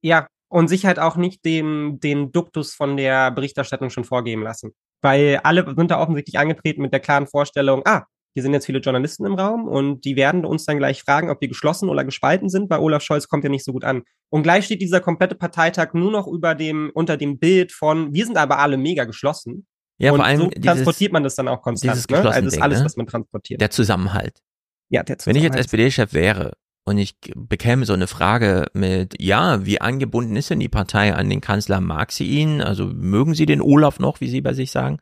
Sie, 0.02 0.10
ja, 0.10 0.28
und 0.50 0.68
sich 0.68 0.86
halt 0.86 1.00
auch 1.00 1.18
nicht 1.18 1.44
den, 1.46 2.00
den 2.00 2.32
Duktus 2.32 2.74
von 2.74 2.98
der 2.98 3.32
Berichterstattung 3.32 3.90
schon 3.90 4.06
vorgeben 4.06 4.44
lassen. 4.44 4.72
Weil 5.02 5.40
alle 5.44 5.66
sind 5.76 5.92
da 5.92 6.00
offensichtlich 6.00 6.40
angetreten 6.40 6.82
mit 6.82 6.94
der 6.94 7.00
klaren 7.00 7.28
Vorstellung, 7.28 7.84
ah, 7.86 8.06
hier 8.34 8.44
sind 8.44 8.54
jetzt 8.54 8.68
viele 8.68 8.80
Journalisten 8.80 9.26
im 9.26 9.34
Raum 9.34 9.68
und 9.68 10.06
die 10.06 10.16
werden 10.16 10.46
uns 10.46 10.66
dann 10.66 10.78
gleich 10.78 11.02
fragen, 11.02 11.32
ob 11.32 11.42
wir 11.42 11.48
geschlossen 11.48 11.90
oder 11.90 12.06
gespalten 12.06 12.50
sind, 12.50 12.70
weil 12.70 12.80
Olaf 12.80 13.02
Scholz 13.02 13.28
kommt 13.28 13.44
ja 13.44 13.50
nicht 13.50 13.66
so 13.66 13.74
gut 13.74 13.84
an. 13.84 14.04
Und 14.30 14.44
gleich 14.44 14.66
steht 14.66 14.80
dieser 14.82 15.00
komplette 15.00 15.34
Parteitag 15.34 15.94
nur 15.94 16.12
noch 16.12 16.28
über 16.28 16.54
dem, 16.54 16.92
unter 16.94 17.18
dem 17.18 17.40
Bild 17.40 17.72
von, 17.72 18.14
wir 18.14 18.26
sind 18.26 18.38
aber 18.38 18.60
alle 18.60 18.78
mega 18.78 19.06
geschlossen. 19.06 19.66
Ja, 19.98 20.12
und 20.12 20.18
vor 20.18 20.26
allem 20.26 20.40
so 20.40 20.50
transportiert 20.50 21.12
man 21.12 21.24
das 21.24 21.36
dann 21.36 21.48
auch 21.48 21.62
konstant. 21.62 22.10
Ne? 22.10 22.18
Also 22.18 22.30
das 22.30 22.54
ist 22.54 22.62
alles, 22.62 22.80
ne? 22.80 22.86
was 22.86 22.98
man 22.98 23.08
transportiert. 23.08 23.62
Der 23.62 23.72
Zusammenhalt. 23.72 24.42
Ja, 24.90 25.04
der 25.04 25.18
Zusammenhalt. 25.18 25.26
Wenn 25.28 25.36
ich 25.36 25.56
jetzt 25.56 25.66
SPD-Chef 25.66 26.14
wäre 26.14 26.54
und 26.86 26.98
ich 26.98 27.16
bekäme 27.36 27.86
so 27.86 27.94
eine 27.94 28.08
Frage 28.08 28.68
mit, 28.74 29.20
ja, 29.20 29.66
wie 29.66 29.82
angebunden 29.82 30.36
ist 30.36 30.50
denn 30.50 30.60
die 30.60 30.70
Partei 30.70 31.14
an 31.14 31.30
den 31.30 31.42
Kanzler? 31.42 31.82
Mag 31.82 32.12
sie 32.12 32.26
ihn? 32.26 32.62
Also 32.62 32.86
mögen 32.86 33.34
sie 33.34 33.46
den 33.46 33.62
Olaf 33.62 34.00
noch, 34.00 34.22
wie 34.22 34.30
sie 34.30 34.42
bei 34.42 34.54
sich 34.54 34.72
sagen? 34.72 35.00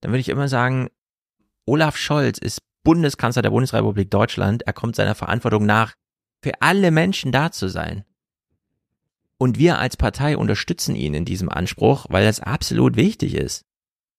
Dann 0.00 0.10
würde 0.10 0.20
ich 0.20 0.30
immer 0.30 0.48
sagen, 0.48 0.88
Olaf 1.66 1.96
Scholz 1.96 2.38
ist 2.38 2.62
Bundeskanzler 2.82 3.42
der 3.42 3.50
Bundesrepublik 3.50 4.10
Deutschland. 4.10 4.62
Er 4.62 4.72
kommt 4.72 4.96
seiner 4.96 5.14
Verantwortung 5.14 5.66
nach, 5.66 5.94
für 6.42 6.62
alle 6.62 6.90
Menschen 6.90 7.30
da 7.30 7.52
zu 7.52 7.68
sein. 7.68 8.04
Und 9.36 9.58
wir 9.58 9.78
als 9.78 9.96
Partei 9.96 10.36
unterstützen 10.36 10.96
ihn 10.96 11.14
in 11.14 11.24
diesem 11.26 11.48
Anspruch, 11.48 12.06
weil 12.08 12.24
das 12.24 12.40
absolut 12.40 12.96
wichtig 12.96 13.34
ist. 13.34 13.64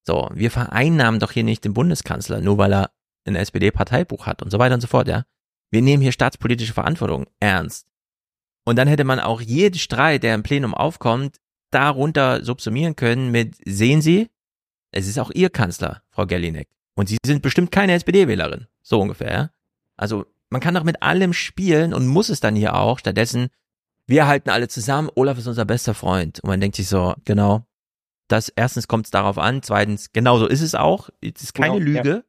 So, 0.04 0.30
wir 0.34 0.52
vereinnahmen 0.52 1.20
doch 1.20 1.32
hier 1.32 1.44
nicht 1.44 1.64
den 1.64 1.74
Bundeskanzler, 1.74 2.42
nur 2.42 2.58
weil 2.58 2.74
er 2.74 2.92
ein 3.26 3.36
SPD-Parteibuch 3.36 4.26
hat 4.26 4.42
und 4.42 4.50
so 4.50 4.60
weiter 4.60 4.76
und 4.76 4.82
so 4.82 4.88
fort, 4.88 5.08
ja. 5.08 5.26
Wir 5.70 5.82
nehmen 5.82 6.02
hier 6.02 6.12
staatspolitische 6.12 6.74
Verantwortung 6.74 7.28
ernst. 7.40 7.88
Und 8.66 8.76
dann 8.78 8.88
hätte 8.88 9.04
man 9.04 9.20
auch 9.20 9.42
jeden 9.42 9.78
Streit, 9.78 10.24
der 10.24 10.36
im 10.36 10.44
Plenum 10.44 10.74
aufkommt, 10.74 11.40
darunter 11.72 12.44
subsumieren 12.44 12.96
können 12.96 13.32
mit, 13.32 13.56
sehen 13.66 14.02
Sie, 14.02 14.30
es 14.92 15.08
ist 15.08 15.20
auch 15.20 15.32
Ihr 15.32 15.50
Kanzler, 15.50 16.04
Frau 16.10 16.26
Gellinek. 16.26 16.68
Und 16.96 17.10
Sie 17.10 17.18
sind 17.26 17.42
bestimmt 17.42 17.72
keine 17.72 17.94
SPD-Wählerin. 17.94 18.68
So 18.82 19.00
ungefähr, 19.00 19.32
ja. 19.32 19.50
Also, 19.98 20.26
man 20.50 20.62
kann 20.62 20.74
doch 20.74 20.84
mit 20.84 21.02
allem 21.02 21.32
spielen 21.32 21.94
und 21.94 22.08
muss 22.08 22.30
es 22.30 22.42
dann 22.42 22.56
hier 22.56 22.76
auch. 22.76 23.00
Stattdessen, 23.00 23.50
wir 24.06 24.28
halten 24.28 24.50
alle 24.50 24.68
zusammen, 24.68 25.10
Olaf 25.16 25.38
ist 25.38 25.48
unser 25.48 25.64
bester 25.64 25.94
Freund. 25.94 26.42
Und 26.42 26.50
man 26.50 26.60
denkt 26.60 26.76
sich 26.76 26.90
so, 26.90 27.16
genau, 27.24 27.66
dass 28.32 28.50
erstens 28.50 28.88
kommt 28.88 29.06
es 29.06 29.12
darauf 29.12 29.38
an, 29.38 29.62
zweitens, 29.64 30.12
genauso 30.12 30.48
ist 30.48 30.62
es 30.62 30.76
auch, 30.76 31.10
es 31.22 31.42
ist 31.42 31.54
keine 31.54 31.80
genau, 31.80 31.86
Lüge. 31.86 32.10
Ja. 32.10 32.24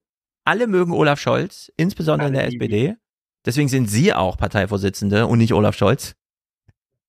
Alle 0.45 0.67
mögen 0.67 0.93
Olaf 0.93 1.21
Scholz, 1.21 1.73
insbesondere 1.77 2.29
in 2.29 2.35
der 2.35 2.47
SPD. 2.47 2.97
Deswegen 3.45 3.69
sind 3.69 3.89
sie 3.89 4.13
auch 4.13 4.37
Parteivorsitzende 4.37 5.27
und 5.27 5.39
nicht 5.39 5.53
Olaf 5.53 5.77
Scholz. 5.77 6.15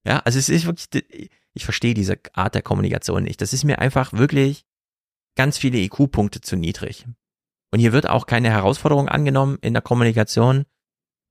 Ja, 0.05 0.19
also 0.19 0.37
es 0.37 0.49
ist 0.49 0.65
wirklich, 0.65 1.29
ich 1.53 1.65
verstehe 1.65 1.93
diese 1.93 2.17
Art 2.33 2.55
der 2.55 2.61
Kommunikation 2.61 3.23
nicht. 3.23 3.41
Das 3.41 3.53
ist 3.53 3.63
mir 3.63 3.79
einfach 3.79 4.13
wirklich 4.13 4.65
ganz 5.35 5.57
viele 5.57 5.79
IQ-Punkte 5.79 6.41
zu 6.41 6.55
niedrig. 6.55 7.05
Und 7.71 7.79
hier 7.79 7.93
wird 7.93 8.07
auch 8.07 8.27
keine 8.27 8.49
Herausforderung 8.49 9.07
angenommen 9.07 9.57
in 9.61 9.73
der 9.73 9.81
Kommunikation. 9.81 10.65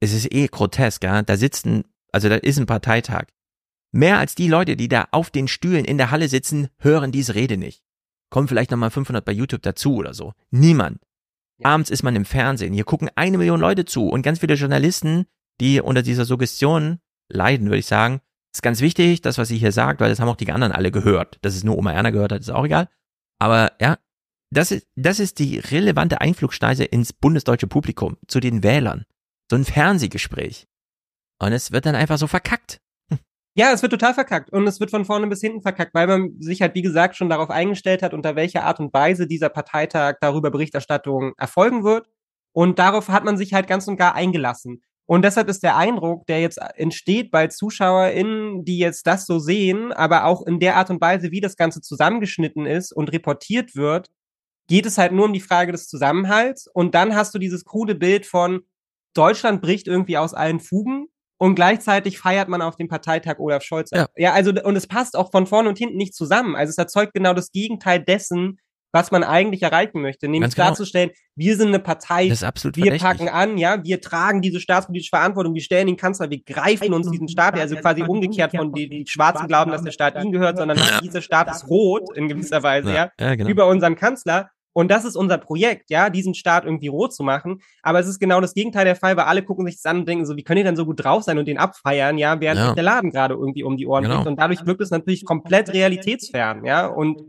Es 0.01 0.13
ist 0.13 0.33
eh 0.33 0.49
grotesk, 0.49 1.05
ja. 1.05 1.23
Da 1.23 1.37
sitzen, 1.37 1.85
also 2.11 2.29
da 2.29 2.37
ist 2.37 2.59
ein 2.59 2.67
Parteitag. 2.67 3.27
Mehr 3.93 4.19
als 4.19 4.35
die 4.35 4.49
Leute, 4.49 4.77
die 4.77 4.89
da 4.89 5.09
auf 5.11 5.31
den 5.31 5.49
Stühlen 5.49 5.85
in 5.85 5.99
der 5.99 6.11
Halle 6.11 6.29
sitzen, 6.29 6.69
hören 6.79 7.13
diese 7.13 7.35
Rede 7.35 7.59
nicht. 7.59 7.83
Kommen 8.31 8.49
vielleicht 8.49 8.71
nochmal 8.71 8.91
500 8.91 9.25
bei 9.25 9.33
YouTube 9.33 9.63
dazu 9.63 9.97
oder 9.97 10.15
so. 10.15 10.33
Niemand. 10.51 10.99
Abends 11.63 11.91
ist 11.91 12.03
man 12.03 12.17
im 12.17 12.25
Fernsehen. 12.25 12.73
Hier 12.73 12.85
gucken 12.85 13.11
eine 13.15 13.39
Million 13.39 13.61
Leute 13.61 13.85
zu 13.85 14.09
und 14.09 14.23
ganz 14.23 14.41
viele 14.41 14.55
Journalisten, 14.55 15.27
die 15.61 15.81
unter 15.81 16.03
dieser 16.03 16.25
Suggestion 16.25 16.99
leiden, 17.29 17.67
würde 17.67 17.79
ich 17.79 17.87
sagen. 17.87 18.21
ist 18.55 18.63
ganz 18.63 18.81
wichtig, 18.81 19.21
das, 19.21 19.39
was 19.39 19.49
sie 19.49 19.59
hier 19.59 19.73
sagt, 19.73 20.01
weil 20.01 20.09
das 20.09 20.19
haben 20.19 20.29
auch 20.29 20.37
die 20.37 20.51
anderen 20.51 20.73
alle 20.73 20.91
gehört. 20.91 21.39
Dass 21.43 21.55
es 21.55 21.63
nur 21.63 21.77
Oma 21.77 21.93
Erna 21.93 22.11
gehört 22.11 22.33
hat, 22.33 22.41
ist 22.41 22.51
auch 22.51 22.65
egal. 22.65 22.89
Aber 23.39 23.73
ja, 23.81 23.99
das 24.51 24.71
ist, 24.71 24.87
das 24.97 25.21
ist 25.21 25.39
die 25.39 25.59
relevante 25.59 26.21
Einflugschneise 26.21 26.85
ins 26.85 27.13
bundesdeutsche 27.13 27.67
Publikum, 27.67 28.17
zu 28.27 28.41
den 28.41 28.63
Wählern. 28.63 29.05
So 29.51 29.57
ein 29.57 29.65
Fernsehgespräch. 29.65 30.67
Und 31.39 31.53
es 31.53 31.73
wird 31.73 31.87
dann 31.87 31.95
einfach 31.95 32.19
so 32.19 32.27
verkackt. 32.27 32.81
Ja, 33.55 33.71
es 33.73 33.83
wird 33.83 33.93
total 33.93 34.15
verkackt 34.15 34.51
und 34.51 34.67
es 34.67 34.81
wird 34.81 34.91
von 34.91 35.05
vorne 35.05 35.27
bis 35.27 35.43
hinten 35.43 35.61
verkackt, 35.61 35.95
weil 35.95 36.07
man 36.07 36.41
sich 36.41 36.63
halt, 36.63 36.75
wie 36.75 36.81
gesagt, 36.81 37.17
schon 37.17 37.29
darauf 37.29 37.51
eingestellt 37.51 38.03
hat, 38.03 38.15
unter 38.15 38.35
welcher 38.35 38.65
Art 38.65 38.81
und 38.81 38.95
Weise 38.95 39.27
dieser 39.27 39.51
Parteitag 39.51 40.15
darüber 40.23 40.51
Berichterstattung 40.51 41.35
erfolgen 41.37 41.85
wird. 41.85 42.09
Und 42.53 42.79
darauf 42.79 43.09
hat 43.09 43.25
man 43.25 43.37
sich 43.37 43.53
halt 43.53 43.67
ganz 43.67 43.87
und 43.89 43.99
gar 43.99 44.15
eingelassen. 44.15 44.83
Und 45.05 45.23
deshalb 45.23 45.49
ist 45.49 45.63
der 45.63 45.77
Eindruck, 45.77 46.27
der 46.27 46.41
jetzt 46.41 46.59
entsteht 46.77 47.31
bei 47.31 47.49
ZuschauerInnen, 47.49 48.65
die 48.65 48.79
jetzt 48.79 49.07
das 49.07 49.27
so 49.27 49.39
sehen, 49.39 49.93
aber 49.93 50.25
auch 50.25 50.47
in 50.47 50.59
der 50.59 50.77
Art 50.77 50.89
und 50.89 51.01
Weise, 51.03 51.31
wie 51.31 51.41
das 51.41 51.57
Ganze 51.57 51.83
zusammengeschnitten 51.83 52.65
ist 52.65 52.93
und 52.93 53.13
reportiert 53.13 53.77
wird, 53.77 54.09
geht 54.69 54.87
es 54.87 54.97
halt 54.97 55.13
nur 55.13 55.27
um 55.27 55.35
die 55.35 55.41
Frage 55.41 55.73
des 55.73 55.89
Zusammenhalts. 55.89 56.69
Und 56.73 56.95
dann 56.95 57.15
hast 57.15 57.35
du 57.35 57.39
dieses 57.39 57.65
coole 57.65 57.95
Bild 57.95 58.25
von 58.25 58.63
Deutschland 59.15 59.61
bricht 59.61 59.89
irgendwie 59.89 60.17
aus 60.17 60.33
allen 60.33 60.61
Fugen 60.61 61.09
und 61.43 61.57
gleichzeitig 61.57 62.21
feiert 62.21 62.49
man 62.49 62.63
auf 62.63 62.77
dem 62.77 62.87
Parteitag 62.87 63.41
Olaf 63.41 63.65
Scholz. 63.65 63.91
Ja. 63.91 64.07
ja, 64.17 64.33
also, 64.33 64.53
und 64.63 64.77
es 64.77 64.87
passt 64.87 65.17
auch 65.17 65.33
von 65.33 65.49
vorne 65.49 65.69
und 65.69 65.77
hinten 65.77 65.97
nicht 65.97 66.15
zusammen. 66.15 66.55
Also 66.55 66.71
es 66.71 66.79
erzeugt 66.79 67.15
genau 67.15 67.35
das 67.35 67.51
Gegenteil 67.51 67.99
dessen, 67.99 68.61
was 68.93 69.11
man 69.11 69.25
eigentlich 69.25 69.61
erreichen 69.63 70.03
möchte, 70.03 70.29
nämlich 70.29 70.55
genau. 70.55 70.69
darzustellen, 70.69 71.11
wir 71.35 71.57
sind 71.57 71.69
eine 71.69 71.81
Partei, 71.81 72.31
wir 72.31 72.99
packen 72.99 73.29
an, 73.29 73.59
ja, 73.59 73.83
wir 73.83 74.01
tragen 74.01 74.41
diese 74.41 74.61
staatspolitische 74.61 75.11
Verantwortung, 75.11 75.53
wir 75.55 75.63
stellen 75.63 75.89
den 75.89 75.97
Kanzler, 75.97 76.31
wir 76.31 76.45
greifen 76.45 76.95
uns 76.95 77.11
diesen 77.11 77.27
Staat, 77.27 77.59
also 77.59 77.75
quasi 77.75 78.05
umgekehrt 78.05 78.55
von 78.55 78.73
die, 78.73 78.89
die 78.89 79.05
Schwarzen 79.09 79.49
glauben, 79.49 79.73
dass 79.73 79.83
der 79.83 79.91
Staat 79.91 80.15
ihnen 80.15 80.31
gehört, 80.31 80.59
sondern 80.59 80.79
ja. 80.79 81.01
dieser 81.01 81.23
Staat 81.23 81.51
ist 81.51 81.69
rot 81.69 82.17
in 82.17 82.29
gewisser 82.29 82.63
Weise, 82.63 82.91
ja, 82.91 83.11
ja, 83.19 83.31
ja 83.31 83.35
genau. 83.35 83.51
über 83.51 83.67
unseren 83.67 83.97
Kanzler. 83.97 84.51
Und 84.75 84.91
das 84.91 85.05
ist 85.05 85.17
unser 85.17 85.39
Projekt, 85.39 85.91
ja, 85.91 86.09
diesen 86.11 86.35
Staat 86.35 86.65
irgendwie 86.65 86.89
rot 86.89 87.15
zu 87.15 87.23
machen. 87.23 87.61
Aber 87.83 88.01
es 88.01 88.07
ist 88.07 88.19
genau 88.19 88.41
das 88.41 88.55
Gegenteil 88.55 88.85
der 88.85 88.97
Fall, 88.97 89.17
weil 89.17 89.25
alle 89.25 89.43
gucken 89.43 89.67
sich 89.67 89.77
das 89.77 89.87
an 89.87 89.99
und 90.01 90.09
denken 90.09 90.25
so, 90.25 90.37
wie 90.37 90.45
können 90.45 90.59
die 90.59 90.65
denn 90.65 90.77
so 90.77 90.87
gut 90.87 91.05
drauf 91.05 91.23
sein 91.23 91.39
und 91.39 91.47
den 91.47 91.59
abfeiern, 91.59 92.19
ja, 92.19 92.41
während 92.41 92.61
ja. 92.61 92.75
der 92.75 92.83
Laden 92.83 93.11
gerade 93.11 93.35
irgendwie 93.35 93.65
um 93.65 93.77
die 93.77 93.87
Ohren 93.87 94.05
genau. 94.05 94.27
Und 94.27 94.39
dadurch 94.39 94.65
wirkt 94.65 94.81
es 94.81 94.91
natürlich 94.91 95.25
komplett 95.25 95.73
realitätsfern, 95.73 96.65
ja, 96.65 96.87
und 96.87 97.21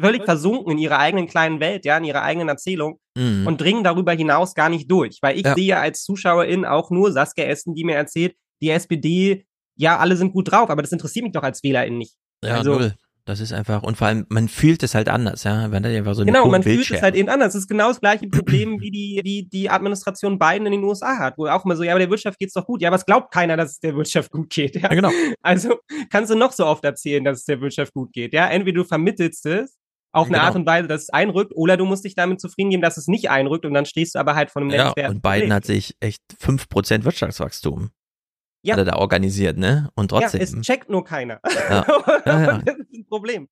völlig 0.00 0.24
versunken 0.24 0.72
in 0.72 0.78
ihrer 0.78 0.98
eigenen 0.98 1.26
kleinen 1.26 1.60
Welt, 1.60 1.84
ja, 1.84 1.98
in 1.98 2.04
ihrer 2.04 2.22
eigenen 2.22 2.48
Erzählung 2.48 2.98
mhm. 3.16 3.46
und 3.46 3.60
dringen 3.60 3.84
darüber 3.84 4.12
hinaus 4.12 4.54
gar 4.54 4.68
nicht 4.68 4.90
durch. 4.90 5.18
Weil 5.20 5.36
ich 5.36 5.44
ja. 5.44 5.54
sehe 5.54 5.76
als 5.78 6.02
Zuschauerin 6.02 6.64
auch 6.64 6.90
nur 6.90 7.12
Saskia 7.12 7.44
Essen, 7.44 7.74
die 7.74 7.84
mir 7.84 7.96
erzählt, 7.96 8.34
die 8.62 8.70
SPD, 8.70 9.46
ja, 9.76 9.98
alle 9.98 10.16
sind 10.16 10.32
gut 10.32 10.50
drauf, 10.50 10.70
aber 10.70 10.82
das 10.82 10.92
interessiert 10.92 11.24
mich 11.24 11.32
doch 11.32 11.42
als 11.42 11.62
Wählerin 11.62 11.98
nicht. 11.98 12.16
Ja, 12.44 12.56
also, 12.56 12.74
null. 12.74 12.94
Das 13.30 13.38
ist 13.38 13.52
einfach, 13.52 13.84
und 13.84 13.96
vor 13.96 14.08
allem, 14.08 14.26
man 14.28 14.48
fühlt 14.48 14.82
es 14.82 14.96
halt 14.96 15.08
anders, 15.08 15.44
ja, 15.44 15.70
wenn 15.70 15.84
da 15.84 15.88
einfach 15.88 16.14
so 16.14 16.24
Genau, 16.24 16.48
man 16.48 16.64
fühlt 16.64 16.90
es 16.90 17.00
halt 17.00 17.14
eben 17.14 17.28
anders. 17.28 17.52
Das 17.52 17.62
ist 17.62 17.68
genau 17.68 17.86
das 17.86 18.00
gleiche 18.00 18.26
Problem, 18.26 18.80
wie 18.80 18.90
die, 18.90 19.20
wie 19.22 19.44
die 19.44 19.70
Administration 19.70 20.36
Biden 20.36 20.66
in 20.66 20.72
den 20.72 20.82
USA 20.82 21.16
hat, 21.16 21.38
wo 21.38 21.46
auch 21.46 21.64
immer 21.64 21.76
so, 21.76 21.84
ja, 21.84 21.92
aber 21.92 22.00
der 22.00 22.10
Wirtschaft 22.10 22.40
geht's 22.40 22.54
doch 22.54 22.66
gut. 22.66 22.82
Ja, 22.82 22.88
aber 22.88 22.96
es 22.96 23.06
glaubt 23.06 23.32
keiner, 23.32 23.56
dass 23.56 23.70
es 23.70 23.78
der 23.78 23.94
Wirtschaft 23.94 24.32
gut 24.32 24.50
geht, 24.50 24.74
ja. 24.74 24.82
ja 24.82 24.88
genau. 24.88 25.10
Also, 25.42 25.78
kannst 26.10 26.32
du 26.32 26.34
noch 26.34 26.50
so 26.50 26.66
oft 26.66 26.84
erzählen, 26.84 27.22
dass 27.22 27.38
es 27.38 27.44
der 27.44 27.60
Wirtschaft 27.60 27.94
gut 27.94 28.12
geht, 28.12 28.34
ja. 28.34 28.48
Entweder 28.48 28.82
du 28.82 28.84
vermittelst 28.84 29.46
es, 29.46 29.78
auf 30.10 30.26
eine 30.26 30.38
genau. 30.38 30.46
Art 30.48 30.56
und 30.56 30.66
Weise, 30.66 30.88
dass 30.88 31.02
es 31.02 31.10
einrückt, 31.10 31.52
oder 31.54 31.76
du 31.76 31.84
musst 31.84 32.04
dich 32.04 32.16
damit 32.16 32.40
zufrieden 32.40 32.70
geben, 32.70 32.82
dass 32.82 32.96
es 32.96 33.06
nicht 33.06 33.30
einrückt 33.30 33.64
und 33.64 33.74
dann 33.74 33.86
stehst 33.86 34.16
du 34.16 34.18
aber 34.18 34.34
halt 34.34 34.50
von 34.50 34.64
einem 34.64 34.72
Ja, 34.72 34.92
und 35.08 35.22
Biden 35.22 35.52
hat 35.52 35.64
sich 35.64 35.94
echt 36.00 36.20
fünf 36.36 36.68
Prozent 36.68 37.04
Wirtschaftswachstum 37.04 37.90
ja. 38.62 38.74
hat 38.74 38.80
er 38.80 38.84
da 38.84 38.96
organisiert, 38.96 39.58
ne? 39.58 39.90
Und 39.94 40.08
trotzdem. 40.08 40.40
Ja, 40.40 40.44
es 40.44 40.60
checkt 40.60 40.90
nur 40.90 41.04
keiner. 41.04 41.40
Ja. 41.68 41.86
ja, 42.26 42.40
ja. 42.42 42.58
das 42.64 42.76
ist 42.76 42.92
ein 42.94 43.06
Problem. 43.08 43.48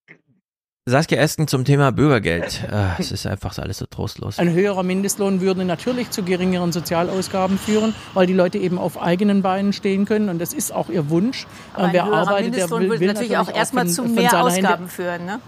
Saskia 0.89 1.18
Esken 1.18 1.47
zum 1.48 1.66
Thema 1.66 1.93
Bürgergeld. 1.93 2.62
Äh, 2.72 2.98
es 2.98 3.12
ist 3.12 3.26
einfach 3.26 3.52
so 3.52 3.60
alles 3.60 3.76
so 3.76 3.85
trostlos. 3.85 4.39
Ein 4.39 4.55
höherer 4.55 4.82
Mindestlohn 4.82 5.43
würde 5.43 5.66
natürlich 5.66 6.10
zu 6.10 6.22
geringeren 6.22 6.72
Sozialausgaben 6.72 7.59
führen, 7.59 7.94
weil 8.14 8.26
die 8.26 8.32
Leute 8.32 8.56
eben 8.56 8.78
auf 8.78 9.01
eigenen 9.01 9.43
Beinen 9.43 9.74
stehen 9.74 10.06
können. 10.06 10.30
Und 10.30 10.39
das 10.39 10.55
ist 10.55 10.72
auch 10.72 10.89
ihr 10.89 11.10
Wunsch. 11.10 11.47
Aber 11.74 11.93
Wer 11.93 12.05
arbeitet, 12.05 12.56
der 12.56 12.70
will, 12.70 12.89
würde 12.89 13.01
will 13.01 13.09
natürlich 13.09 13.36
auch 13.36 13.55
erstmal 13.55 13.86
zu 13.86 14.05
mehr 14.05 14.43
Ausgaben 14.43 14.66
Hände. 14.66 14.89
führen. 14.89 15.26
Ne? 15.26 15.40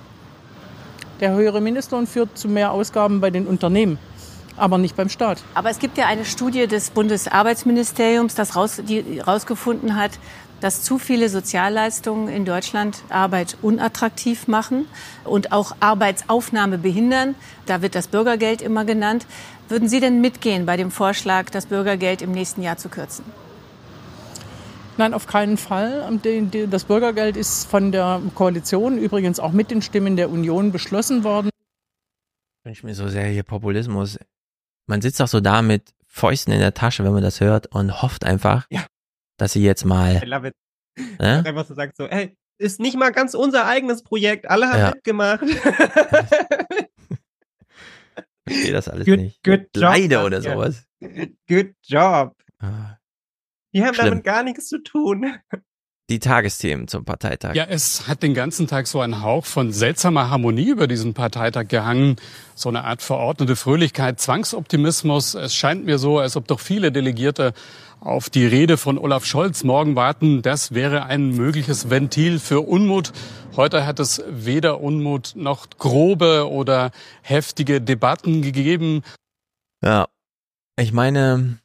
Der 1.20 1.32
höhere 1.32 1.62
Mindestlohn 1.62 2.06
führt 2.06 2.36
zu 2.36 2.48
mehr 2.48 2.72
Ausgaben 2.72 3.22
bei 3.22 3.30
den 3.30 3.46
Unternehmen 3.46 3.98
aber 4.56 4.78
nicht 4.78 4.96
beim 4.96 5.08
Staat. 5.08 5.42
Aber 5.54 5.70
es 5.70 5.78
gibt 5.78 5.98
ja 5.98 6.06
eine 6.06 6.24
Studie 6.24 6.66
des 6.66 6.90
Bundesarbeitsministeriums, 6.90 8.34
das 8.34 8.56
raus, 8.56 8.80
die 8.86 9.02
herausgefunden 9.18 9.96
hat, 9.96 10.18
dass 10.60 10.82
zu 10.82 10.98
viele 10.98 11.28
Sozialleistungen 11.30 12.28
in 12.28 12.44
Deutschland 12.44 13.02
Arbeit 13.08 13.56
unattraktiv 13.62 14.46
machen 14.46 14.86
und 15.24 15.52
auch 15.52 15.74
Arbeitsaufnahme 15.80 16.76
behindern. 16.76 17.34
Da 17.64 17.80
wird 17.80 17.94
das 17.94 18.08
Bürgergeld 18.08 18.60
immer 18.60 18.84
genannt. 18.84 19.26
Würden 19.68 19.88
Sie 19.88 20.00
denn 20.00 20.20
mitgehen 20.20 20.66
bei 20.66 20.76
dem 20.76 20.90
Vorschlag, 20.90 21.48
das 21.50 21.66
Bürgergeld 21.66 22.20
im 22.20 22.32
nächsten 22.32 22.60
Jahr 22.60 22.76
zu 22.76 22.90
kürzen? 22.90 23.24
Nein, 24.98 25.14
auf 25.14 25.26
keinen 25.26 25.56
Fall. 25.56 26.20
Das 26.68 26.84
Bürgergeld 26.84 27.38
ist 27.38 27.64
von 27.64 27.90
der 27.90 28.20
Koalition, 28.34 28.98
übrigens 28.98 29.40
auch 29.40 29.52
mit 29.52 29.70
den 29.70 29.80
Stimmen 29.80 30.16
der 30.16 30.28
Union, 30.28 30.72
beschlossen 30.72 31.24
worden. 31.24 31.48
Ich 32.68 32.82
mir 32.82 32.94
so 32.94 33.08
sehr 33.08 33.24
hier 33.24 33.44
Populismus. 33.44 34.18
Man 34.90 35.00
sitzt 35.00 35.22
auch 35.22 35.28
so 35.28 35.38
da 35.38 35.62
mit 35.62 35.94
Fäusten 36.08 36.52
in 36.52 36.58
der 36.58 36.74
Tasche, 36.74 37.04
wenn 37.04 37.12
man 37.12 37.22
das 37.22 37.40
hört 37.40 37.68
und 37.68 38.02
hofft 38.02 38.24
einfach, 38.24 38.66
ja. 38.70 38.84
dass 39.36 39.52
sie 39.52 39.62
jetzt 39.62 39.84
mal. 39.84 40.20
I 40.20 40.26
love 40.26 40.48
it. 40.48 40.54
Äh? 41.20 41.44
Einfach 41.44 41.64
so 41.64 41.74
sagt 41.74 41.96
so, 41.96 42.08
hey, 42.08 42.36
ist 42.58 42.80
nicht 42.80 42.98
mal 42.98 43.10
ganz 43.12 43.34
unser 43.34 43.66
eigenes 43.66 44.02
Projekt, 44.02 44.50
alle 44.50 44.68
haben 44.68 44.80
ja. 44.80 44.90
mitgemacht. 44.90 45.44
ich 45.44 45.58
verstehe 48.48 48.72
das 48.72 48.88
alles 48.88 49.06
good, 49.06 49.20
nicht. 49.20 49.40
Good 49.44 49.68
job, 49.76 49.82
Leide 49.82 50.24
oder 50.24 50.42
sowas. 50.42 50.84
Good 51.48 51.74
job. 51.84 52.34
Ah. 52.58 52.96
Die 53.72 53.84
haben 53.84 53.94
Schlimm. 53.94 54.06
damit 54.06 54.24
gar 54.24 54.42
nichts 54.42 54.66
zu 54.66 54.82
tun. 54.82 55.38
Die 56.10 56.18
Tagesthemen 56.18 56.88
zum 56.88 57.04
Parteitag. 57.04 57.54
Ja, 57.54 57.66
es 57.68 58.08
hat 58.08 58.24
den 58.24 58.34
ganzen 58.34 58.66
Tag 58.66 58.88
so 58.88 59.00
einen 59.00 59.22
Hauch 59.22 59.46
von 59.46 59.72
seltsamer 59.72 60.28
Harmonie 60.28 60.68
über 60.68 60.88
diesen 60.88 61.14
Parteitag 61.14 61.68
gehangen. 61.68 62.16
So 62.56 62.68
eine 62.68 62.82
Art 62.82 63.00
verordnete 63.00 63.54
Fröhlichkeit, 63.54 64.18
Zwangsoptimismus. 64.18 65.34
Es 65.34 65.54
scheint 65.54 65.84
mir 65.84 65.98
so, 65.98 66.18
als 66.18 66.34
ob 66.34 66.48
doch 66.48 66.58
viele 66.58 66.90
Delegierte 66.90 67.52
auf 68.00 68.28
die 68.28 68.44
Rede 68.44 68.76
von 68.76 68.98
Olaf 68.98 69.24
Scholz 69.24 69.62
morgen 69.62 69.94
warten. 69.94 70.42
Das 70.42 70.74
wäre 70.74 71.04
ein 71.04 71.30
mögliches 71.30 71.90
Ventil 71.90 72.40
für 72.40 72.62
Unmut. 72.62 73.12
Heute 73.54 73.86
hat 73.86 74.00
es 74.00 74.20
weder 74.28 74.80
Unmut 74.80 75.34
noch 75.36 75.68
grobe 75.78 76.50
oder 76.50 76.90
heftige 77.22 77.80
Debatten 77.80 78.42
gegeben. 78.42 79.02
Ja, 79.80 80.08
ich 80.76 80.92
meine, 80.92 81.60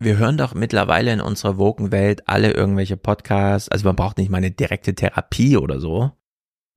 wir 0.00 0.16
hören 0.16 0.38
doch 0.38 0.54
mittlerweile 0.54 1.12
in 1.12 1.20
unserer 1.20 1.58
Wokenwelt 1.58 2.26
alle 2.26 2.52
irgendwelche 2.52 2.96
Podcasts, 2.96 3.68
also 3.68 3.84
man 3.86 3.96
braucht 3.96 4.16
nicht 4.16 4.30
mal 4.30 4.38
eine 4.38 4.50
direkte 4.50 4.94
Therapie 4.94 5.58
oder 5.58 5.78
so, 5.78 6.12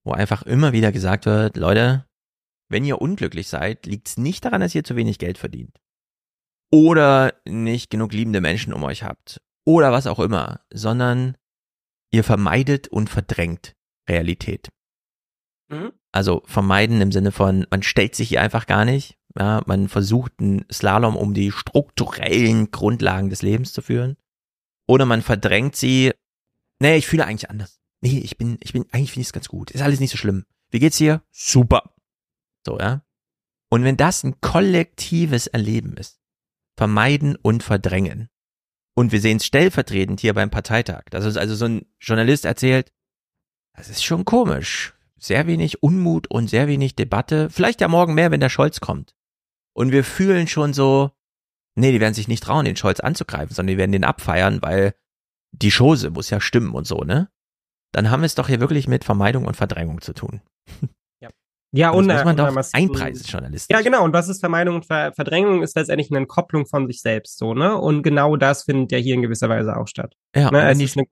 wo 0.06 0.12
einfach 0.12 0.44
immer 0.44 0.74
wieder 0.74 0.92
gesagt 0.92 1.26
wird, 1.26 1.56
Leute, 1.56 2.06
wenn 2.70 2.84
ihr 2.84 3.02
unglücklich 3.02 3.48
seid, 3.48 3.86
liegt 3.86 4.10
es 4.10 4.18
nicht 4.18 4.44
daran, 4.44 4.62
dass 4.62 4.76
ihr 4.76 4.84
zu 4.84 4.96
wenig 4.96 5.20
Geld 5.20 5.38
verdient. 5.38 5.80
Oder 6.72 7.34
nicht 7.48 7.90
genug 7.90 8.12
liebende 8.14 8.42
Menschen 8.42 8.74
um 8.74 8.84
euch 8.84 9.04
habt. 9.04 9.42
Oder 9.66 9.92
was 9.92 10.08
auch 10.08 10.20
immer, 10.20 10.62
sondern 10.74 11.38
ihr 12.12 12.24
vermeidet 12.24 12.90
und 12.90 13.10
verdrängt 13.10 13.74
Realität. 14.10 14.70
Mhm. 15.74 15.94
Also 16.12 16.44
vermeiden 16.46 17.02
im 17.02 17.12
Sinne 17.12 17.32
von, 17.32 17.66
man 17.70 17.84
stellt 17.84 18.16
sich 18.16 18.30
hier 18.30 18.42
einfach 18.42 18.68
gar 18.68 18.86
nicht, 18.86 19.18
ja, 19.38 19.62
man 19.66 19.90
versucht 19.90 20.34
einen 20.40 20.66
Slalom 20.72 21.16
um 21.16 21.34
die 21.34 21.52
strukturellen 21.52 22.72
Grundlagen 22.72 23.30
des 23.30 23.42
Lebens 23.42 23.74
zu 23.74 23.82
führen. 23.82 24.18
Oder 24.88 25.06
man 25.06 25.22
verdrängt 25.22 25.76
sie. 25.76 26.12
Nee, 26.80 26.98
ich 26.98 27.08
fühle 27.08 27.26
eigentlich 27.26 27.50
anders. 27.50 27.80
Nee, 28.02 28.20
ich 28.20 28.38
bin, 28.38 28.58
ich 28.62 28.74
bin, 28.74 28.86
eigentlich 28.92 29.12
finde 29.12 29.22
ich 29.22 29.28
es 29.28 29.34
ganz 29.34 29.48
gut. 29.48 29.72
Ist 29.72 29.82
alles 29.82 30.00
nicht 30.00 30.12
so 30.12 30.18
schlimm. 30.18 30.46
Wie 30.70 30.80
geht's 30.80 30.98
hier? 30.98 31.24
Super. 31.32 31.94
So, 32.66 32.78
ja. 32.78 33.04
Und 33.70 33.84
wenn 33.84 33.98
das 33.98 34.24
ein 34.24 34.40
kollektives 34.42 35.48
Erleben 35.48 35.96
ist, 35.98 36.20
vermeiden 36.78 37.36
und 37.36 37.64
verdrängen. 37.64 38.30
Und 38.96 39.12
wir 39.12 39.22
sehen 39.22 39.38
es 39.38 39.46
stellvertretend 39.46 40.20
hier 40.20 40.34
beim 40.34 40.52
Parteitag. 40.52 41.06
Das 41.10 41.26
ist 41.26 41.38
also 41.38 41.56
so 41.56 41.66
ein 41.66 41.86
Journalist 42.00 42.46
erzählt, 42.46 42.92
das 43.76 43.90
ist 43.90 44.04
schon 44.04 44.26
komisch. 44.26 44.93
Sehr 45.24 45.48
wenig 45.48 45.82
Unmut 45.82 46.28
und 46.30 46.50
sehr 46.50 46.68
wenig 46.68 46.96
Debatte. 46.96 47.50
Vielleicht 47.50 47.80
ja 47.80 47.88
morgen 47.88 48.14
mehr, 48.14 48.30
wenn 48.32 48.42
der 48.42 48.50
Scholz 48.50 48.82
kommt. 48.82 49.16
Und 49.74 49.94
wir 49.94 50.04
fühlen 50.04 50.48
schon 50.48 50.74
so, 50.74 51.12
nee, 51.76 51.94
die 51.94 52.02
werden 52.02 52.14
sich 52.14 52.28
nicht 52.28 52.44
trauen, 52.44 52.66
den 52.66 52.76
Scholz 52.76 53.00
anzugreifen, 53.00 53.56
sondern 53.56 53.74
die 53.74 53.78
werden 53.78 53.94
den 53.94 54.04
abfeiern, 54.04 54.62
weil 54.62 54.96
die 55.54 55.72
Chose 55.72 56.10
muss 56.10 56.30
ja 56.30 56.42
stimmen 56.42 56.74
und 56.74 56.86
so, 56.86 56.98
ne? 57.06 57.30
Dann 57.94 58.10
haben 58.10 58.22
wir 58.22 58.26
es 58.26 58.36
doch 58.36 58.50
hier 58.50 58.60
wirklich 58.60 58.90
mit 58.90 59.06
Vermeidung 59.06 59.46
und 59.46 59.56
Verdrängung 59.56 60.02
zu 60.02 60.14
tun. 60.14 60.42
Ja, 61.22 61.30
ja 61.72 61.90
und, 61.92 62.08
das 62.10 62.18
muss 62.18 62.26
man 62.26 62.38
doch 62.38 62.74
einpreisen, 62.74 63.26
Journalist. 63.26 63.72
Ja, 63.72 63.82
genau. 63.82 64.04
Und 64.04 64.14
was 64.14 64.28
ist 64.28 64.42
Vermeidung 64.42 64.76
und 64.76 64.86
Ver 64.86 65.14
Verdrängung? 65.14 65.64
Ist 65.64 65.76
letztendlich 65.76 66.12
eine 66.12 66.20
Entkopplung 66.20 66.68
von 66.68 66.86
sich 66.86 67.02
selbst, 67.02 67.40
so, 67.40 67.56
ne? 67.56 67.76
Und 67.76 68.04
genau 68.04 68.36
das 68.36 68.64
findet 68.64 68.92
ja 68.92 69.00
hier 69.00 69.16
in 69.16 69.24
gewisser 69.24 69.50
Weise 69.50 69.76
auch 69.78 69.88
statt. 69.88 70.16
Ja, 70.36 70.52
ne? 70.52 70.70
Es 70.70 70.80
ist 70.80 70.98
eine 70.98 71.08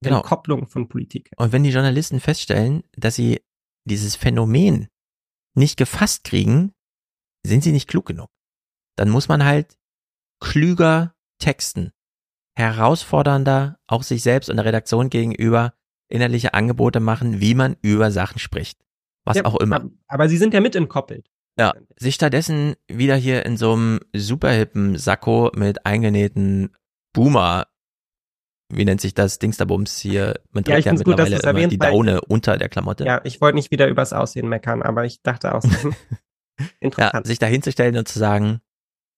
genau. 0.00 0.18
Entkopplung 0.18 0.66
von 0.68 0.88
Politik. 0.88 1.30
Und 1.36 1.52
wenn 1.52 1.64
die 1.64 1.70
Journalisten 1.70 2.20
feststellen, 2.20 2.84
dass 2.96 3.16
sie 3.16 3.40
dieses 3.88 4.16
Phänomen 4.16 4.88
nicht 5.54 5.76
gefasst 5.76 6.24
kriegen, 6.24 6.72
sind 7.44 7.62
sie 7.64 7.72
nicht 7.72 7.88
klug 7.88 8.06
genug. 8.06 8.30
Dann 8.96 9.10
muss 9.10 9.28
man 9.28 9.44
halt 9.44 9.76
klüger 10.40 11.14
texten, 11.38 11.92
herausfordernder, 12.56 13.78
auch 13.86 14.02
sich 14.02 14.22
selbst 14.22 14.50
und 14.50 14.56
der 14.56 14.64
Redaktion 14.64 15.10
gegenüber, 15.10 15.74
innerliche 16.08 16.54
Angebote 16.54 17.00
machen, 17.00 17.40
wie 17.40 17.54
man 17.54 17.76
über 17.82 18.10
Sachen 18.10 18.38
spricht. 18.38 18.80
Was 19.24 19.36
ja, 19.36 19.44
auch 19.44 19.56
immer. 19.56 19.88
Aber 20.06 20.28
sie 20.28 20.38
sind 20.38 20.54
ja 20.54 20.60
mit 20.60 20.74
entkoppelt. 20.74 21.30
Ja, 21.58 21.74
sich 21.96 22.14
stattdessen 22.14 22.76
wieder 22.86 23.16
hier 23.16 23.44
in 23.44 23.56
so 23.56 23.72
einem 23.72 24.00
superhippen 24.14 24.96
Sakko 24.96 25.50
mit 25.54 25.86
eingenähten 25.86 26.74
Boomer, 27.12 27.66
wie 28.70 28.84
nennt 28.84 29.00
sich 29.00 29.14
das, 29.14 29.38
Dingsterbums 29.38 29.98
hier, 29.98 30.40
man 30.50 30.64
trägt 30.64 30.84
ja, 30.84 30.92
ja 30.92 30.98
mittlerweile 30.98 31.36
gut, 31.36 31.44
immer 31.44 31.68
die 31.68 31.78
Daune 31.78 32.20
unter 32.22 32.58
der 32.58 32.68
Klamotte. 32.68 33.04
Ja, 33.04 33.20
ich 33.24 33.40
wollte 33.40 33.56
nicht 33.56 33.70
wieder 33.70 33.88
übers 33.88 34.12
Aussehen 34.12 34.48
meckern, 34.48 34.82
aber 34.82 35.04
ich 35.04 35.22
dachte 35.22 35.54
auch, 35.54 35.64
interessant. 36.80 37.14
Ja, 37.14 37.24
sich 37.24 37.38
da 37.38 37.46
hinzustellen 37.46 37.96
und 37.96 38.08
zu 38.08 38.18
sagen, 38.18 38.60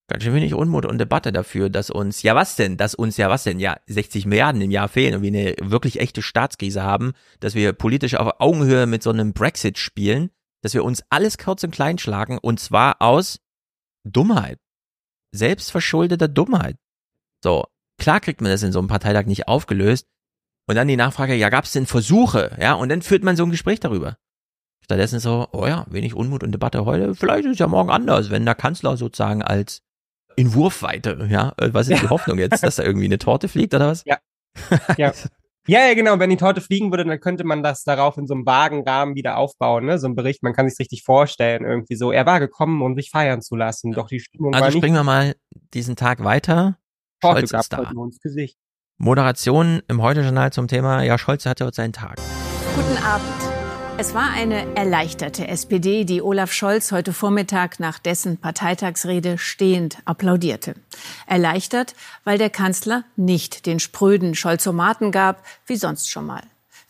ganz 0.07 0.23
schön 0.23 0.33
wenig 0.33 0.53
Unmut 0.53 0.85
und 0.85 0.97
Debatte 0.97 1.31
dafür, 1.31 1.69
dass 1.69 1.89
uns, 1.89 2.21
ja 2.21 2.33
was 2.35 2.55
denn, 2.55 2.77
dass 2.77 2.95
uns 2.95 3.17
ja 3.17 3.29
was 3.29 3.43
denn, 3.43 3.59
ja 3.59 3.77
60 3.87 4.25
Milliarden 4.25 4.61
im 4.61 4.71
Jahr 4.71 4.87
fehlen 4.87 5.15
und 5.15 5.21
wir 5.21 5.29
eine 5.29 5.55
wirklich 5.61 5.99
echte 5.99 6.21
Staatskrise 6.21 6.83
haben, 6.83 7.13
dass 7.39 7.55
wir 7.55 7.73
politisch 7.73 8.15
auf 8.15 8.39
Augenhöhe 8.39 8.85
mit 8.87 9.03
so 9.03 9.09
einem 9.09 9.33
Brexit 9.33 9.77
spielen, 9.77 10.29
dass 10.61 10.73
wir 10.73 10.83
uns 10.83 11.03
alles 11.09 11.37
kurz 11.37 11.63
und 11.63 11.71
klein 11.71 11.97
schlagen 11.97 12.37
und 12.37 12.59
zwar 12.59 13.01
aus 13.01 13.39
Dummheit. 14.03 14.59
Selbstverschuldeter 15.33 16.27
Dummheit. 16.27 16.77
So, 17.43 17.65
klar 18.01 18.19
kriegt 18.19 18.41
man 18.41 18.51
das 18.51 18.63
in 18.63 18.71
so 18.71 18.79
einem 18.79 18.87
Parteitag 18.87 19.25
nicht 19.25 19.47
aufgelöst. 19.47 20.07
Und 20.67 20.75
dann 20.75 20.87
die 20.87 20.97
Nachfrage, 20.97 21.35
ja, 21.35 21.49
gab 21.49 21.65
es 21.65 21.71
denn 21.71 21.85
Versuche? 21.85 22.57
Ja, 22.59 22.73
und 22.73 22.89
dann 22.89 23.01
führt 23.01 23.23
man 23.23 23.35
so 23.35 23.43
ein 23.43 23.51
Gespräch 23.51 23.79
darüber. 23.79 24.17
Stattdessen 24.83 25.19
so, 25.19 25.47
oh 25.51 25.67
ja, 25.67 25.85
wenig 25.89 26.15
Unmut 26.15 26.43
und 26.43 26.51
Debatte 26.51 26.85
heute. 26.85 27.15
Vielleicht 27.15 27.45
ist 27.45 27.53
es 27.53 27.59
ja 27.59 27.67
morgen 27.67 27.89
anders, 27.89 28.29
wenn 28.29 28.45
der 28.45 28.55
Kanzler 28.55 28.97
sozusagen 28.97 29.41
als 29.41 29.81
in 30.35 30.53
Wurfweite, 30.53 31.27
ja, 31.29 31.53
äh, 31.57 31.73
was 31.73 31.87
ist 31.87 31.97
ja. 31.97 31.99
die 31.99 32.09
Hoffnung 32.09 32.39
jetzt, 32.39 32.63
dass 32.63 32.77
da 32.77 32.83
irgendwie 32.83 33.05
eine 33.05 33.19
Torte 33.19 33.47
fliegt 33.47 33.73
oder 33.73 33.87
was? 33.87 34.03
Ja. 34.05 34.17
Ja. 34.97 35.13
Ja, 35.67 35.87
ja, 35.87 35.93
genau. 35.93 36.17
Wenn 36.17 36.31
die 36.31 36.37
Torte 36.37 36.59
fliegen 36.59 36.91
würde, 36.91 37.05
dann 37.05 37.19
könnte 37.19 37.43
man 37.43 37.61
das 37.61 37.83
darauf 37.83 38.17
in 38.17 38.25
so 38.25 38.33
einem 38.33 38.47
vagen 38.47 38.83
Rahmen 38.83 39.13
wieder 39.13 39.37
aufbauen, 39.37 39.85
ne? 39.85 39.99
So 39.99 40.07
ein 40.07 40.15
Bericht, 40.15 40.41
man 40.41 40.53
kann 40.53 40.67
sich 40.67 40.79
richtig 40.79 41.03
vorstellen, 41.03 41.63
irgendwie 41.63 41.95
so. 41.95 42.11
Er 42.11 42.25
war 42.25 42.39
gekommen, 42.39 42.81
um 42.81 42.95
sich 42.95 43.11
feiern 43.11 43.41
zu 43.41 43.55
lassen, 43.55 43.91
doch 43.91 44.07
die 44.07 44.19
Stimmung 44.19 44.53
also 44.53 44.61
war. 44.61 44.65
Also 44.65 44.79
springen 44.79 44.95
wir 44.95 45.03
mal 45.03 45.35
diesen 45.73 45.95
Tag 45.95 46.23
weiter. 46.23 46.77
Torte 47.21 47.47
Scholz 47.47 47.63
ist 47.63 47.73
da. 47.73 47.91
Moderation 48.97 49.81
im 49.87 50.01
Heute-Journal 50.01 50.51
zum 50.51 50.67
Thema, 50.67 51.03
ja, 51.03 51.17
Scholz 51.17 51.45
hatte 51.45 51.65
heute 51.65 51.75
seinen 51.75 51.93
Tag. 51.93 52.17
Guten 52.75 52.97
Abend. 53.03 53.51
Es 53.97 54.15
war 54.15 54.31
eine 54.31 54.75
erleichterte 54.75 55.47
SPD, 55.47 56.05
die 56.05 56.23
Olaf 56.23 56.51
Scholz 56.51 56.91
heute 56.91 57.13
Vormittag 57.13 57.79
nach 57.79 57.99
dessen 57.99 58.37
Parteitagsrede 58.37 59.37
stehend 59.37 59.99
applaudierte. 60.05 60.73
Erleichtert, 61.27 61.93
weil 62.23 62.39
der 62.39 62.49
Kanzler 62.49 63.03
nicht 63.15 63.67
den 63.67 63.79
spröden 63.79 64.33
Scholzomaten 64.33 65.11
gab, 65.11 65.43
wie 65.67 65.75
sonst 65.75 66.09
schon 66.09 66.25
mal. 66.25 66.41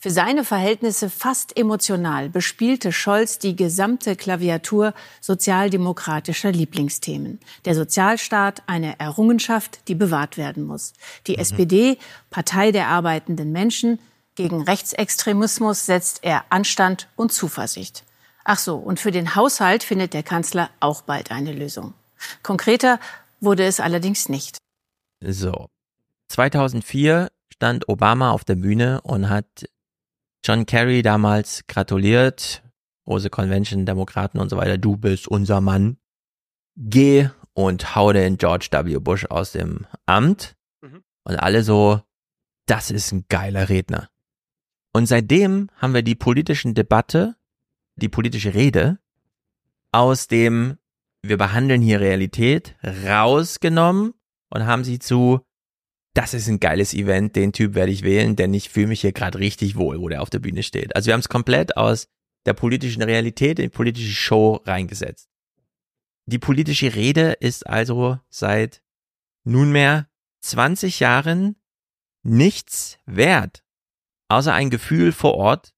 Für 0.02 0.10
seine 0.10 0.44
Verhältnisse 0.44 1.12
fast 1.12 1.56
emotional 1.56 2.28
bespielte 2.28 2.92
Scholz 2.92 3.38
die 3.38 3.56
gesamte 3.56 4.16
Klaviatur 4.16 4.96
sozialdemokratischer 5.22 6.52
Lieblingsthemen. 6.52 7.40
Der 7.66 7.76
Sozialstaat, 7.76 8.64
eine 8.66 9.00
Errungenschaft, 9.00 9.88
die 9.88 9.94
bewahrt 9.94 10.38
werden 10.38 10.64
muss. 10.64 10.94
Die 11.28 11.34
mhm. 11.34 11.42
SPD, 11.42 11.98
Partei 12.32 12.72
der 12.72 12.88
arbeitenden 12.88 13.52
Menschen, 13.52 14.00
gegen 14.34 14.64
Rechtsextremismus 14.64 15.86
setzt 15.86 16.24
er 16.24 16.46
Anstand 16.50 17.08
und 17.16 17.32
Zuversicht. 17.32 18.04
Ach 18.44 18.58
so, 18.58 18.78
und 18.78 19.00
für 19.00 19.12
den 19.12 19.36
Haushalt 19.36 19.84
findet 19.84 20.16
der 20.16 20.24
Kanzler 20.24 20.72
auch 20.80 21.04
bald 21.04 21.30
eine 21.30 21.54
Lösung. 21.54 21.94
Konkreter 22.42 23.00
wurde 23.40 23.66
es 23.66 23.80
allerdings 23.80 24.30
nicht. 24.30 24.58
So. 25.24 25.68
2004 26.30 27.30
stand 27.54 27.88
Obama 27.88 28.32
auf 28.32 28.44
der 28.44 28.56
Bühne 28.56 29.02
und 29.02 29.30
hat 29.30 29.46
John 30.44 30.66
Kerry 30.66 31.02
damals 31.02 31.66
gratuliert. 31.68 32.64
Große 33.06 33.30
Convention, 33.30 33.86
Demokraten 33.86 34.40
und 34.40 34.50
so 34.50 34.58
weiter. 34.58 34.78
Du 34.78 34.98
bist 34.98 35.28
unser 35.28 35.62
Mann. 35.62 35.98
Geh 36.76 37.30
und 37.54 37.96
hau 37.96 38.14
den 38.14 38.38
George 38.38 38.70
W. 38.72 39.00
Bush 39.00 39.26
aus 39.26 39.52
dem 39.52 39.86
Amt. 40.06 40.56
Mhm. 40.82 41.04
Und 41.24 41.36
alle 41.36 41.64
so, 41.64 42.02
das 42.66 42.92
ist 42.92 43.12
ein 43.12 43.26
geiler 43.28 43.70
Redner. 43.70 44.10
Und 44.94 45.08
seitdem 45.08 45.70
haben 45.78 45.94
wir 45.94 46.04
die 46.04 46.16
politischen 46.16 46.74
Debatte, 46.74 47.36
die 47.96 48.10
politische 48.10 48.54
Rede 48.54 49.00
aus 49.92 50.28
dem 50.28 50.78
wir 51.22 51.38
behandeln 51.38 51.82
hier 51.82 52.00
Realität 52.00 52.76
rausgenommen 52.84 54.14
und 54.50 54.66
haben 54.66 54.84
sie 54.84 55.00
zu 55.00 55.42
das 56.14 56.34
ist 56.34 56.48
ein 56.48 56.60
geiles 56.60 56.94
Event, 56.94 57.36
den 57.36 57.54
Typ 57.54 57.74
werde 57.74 57.92
ich 57.92 58.04
wählen, 58.04 58.36
denn 58.36 58.54
ich 58.54 58.70
fühle 58.70 58.88
mich 58.88 59.02
hier 59.02 59.14
gerade 59.14 59.40
richtig 59.40 59.76
wohl, 59.76 60.00
wo 60.00 60.10
der 60.10 60.22
auf 60.22 60.30
der 60.30 60.40
Bühne 60.40 60.64
steht. 60.64 60.96
Also 60.96 61.08
wir 61.08 61.14
haben 61.14 61.22
es 61.22 61.30
komplett 61.30 61.78
aus 61.78 62.08
der 62.46 62.54
politischen 62.54 63.02
Realität 63.02 63.60
in 63.60 63.66
die 63.66 63.70
politische 63.70 64.14
Show 64.14 64.62
reingesetzt. 64.66 65.30
Die 66.26 66.40
politische 66.40 66.96
Rede 66.96 67.34
ist 67.34 67.68
also 67.68 68.20
seit 68.30 68.82
nunmehr 69.44 70.08
20 70.42 71.00
Jahren 71.00 71.56
nichts 72.24 72.98
wert 73.06 73.64
außer 74.32 74.54
ein 74.54 74.70
Gefühl 74.70 75.12
vor 75.12 75.36
Ort, 75.36 75.74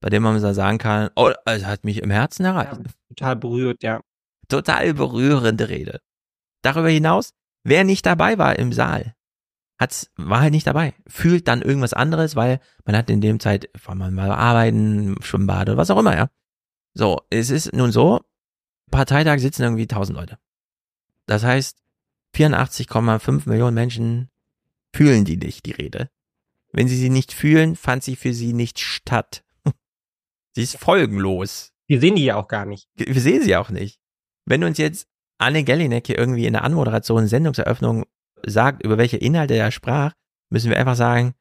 bei 0.00 0.08
dem 0.08 0.22
man 0.22 0.40
sagen 0.40 0.78
kann, 0.78 1.10
oh, 1.16 1.30
es 1.44 1.64
hat 1.64 1.84
mich 1.84 2.02
im 2.02 2.10
Herzen 2.10 2.44
erreicht. 2.44 2.72
Ja, 2.72 2.90
total 3.08 3.36
berührt, 3.36 3.82
ja. 3.82 4.00
Total 4.48 4.94
berührende 4.94 5.68
Rede. 5.68 6.00
Darüber 6.62 6.88
hinaus, 6.88 7.30
wer 7.62 7.84
nicht 7.84 8.04
dabei 8.06 8.38
war 8.38 8.58
im 8.58 8.72
Saal, 8.72 9.14
hat's, 9.84 10.10
war 10.16 10.40
halt 10.40 10.52
nicht 10.52 10.66
dabei. 10.66 10.94
Fühlt 11.06 11.46
dann 11.46 11.62
irgendwas 11.62 11.92
anderes, 11.92 12.36
weil 12.36 12.60
man 12.84 12.96
hat 12.96 13.10
in 13.10 13.20
dem 13.20 13.38
Zeit, 13.38 13.68
war 13.84 13.94
man 13.94 14.14
mal 14.14 14.30
arbeiten, 14.30 15.16
Schwimmbad 15.22 15.68
oder 15.68 15.76
was 15.76 15.90
auch 15.90 15.98
immer, 15.98 16.16
ja. 16.16 16.30
So, 16.94 17.20
es 17.30 17.50
ist 17.50 17.72
nun 17.72 17.92
so, 17.92 18.20
Parteitag 18.90 19.38
sitzen 19.38 19.62
irgendwie 19.62 19.86
tausend 19.86 20.18
Leute. 20.18 20.38
Das 21.26 21.44
heißt, 21.44 21.78
84,5 22.34 23.48
Millionen 23.48 23.74
Menschen 23.74 24.30
fühlen 24.92 25.24
die 25.24 25.36
nicht, 25.36 25.66
die 25.66 25.72
Rede. 25.72 26.10
Wenn 26.72 26.88
sie 26.88 26.96
sie 26.96 27.10
nicht 27.10 27.32
fühlen, 27.32 27.76
fand 27.76 28.02
sie 28.02 28.16
für 28.16 28.32
sie 28.32 28.52
nicht 28.52 28.80
statt. 28.80 29.44
sie 30.52 30.62
ist 30.62 30.78
folgenlos. 30.78 31.72
Wir 31.86 32.00
sehen 32.00 32.16
die 32.16 32.24
ja 32.24 32.36
auch 32.36 32.48
gar 32.48 32.66
nicht. 32.66 32.88
Wir 32.94 33.20
sehen 33.20 33.42
sie 33.42 33.56
auch 33.56 33.70
nicht. 33.70 34.00
Wenn 34.44 34.64
uns 34.64 34.78
jetzt 34.78 35.08
Anne 35.38 35.64
Gellinek 35.64 36.06
hier 36.06 36.18
irgendwie 36.18 36.46
in 36.46 36.52
der 36.54 36.64
Anmoderation, 36.64 37.26
Sendungseröffnung 37.26 38.04
sagt, 38.46 38.82
über 38.82 38.98
welche 38.98 39.16
Inhalte 39.16 39.54
er 39.54 39.70
sprach, 39.70 40.12
müssen 40.50 40.70
wir 40.70 40.78
einfach 40.78 40.96
sagen, 40.96 41.34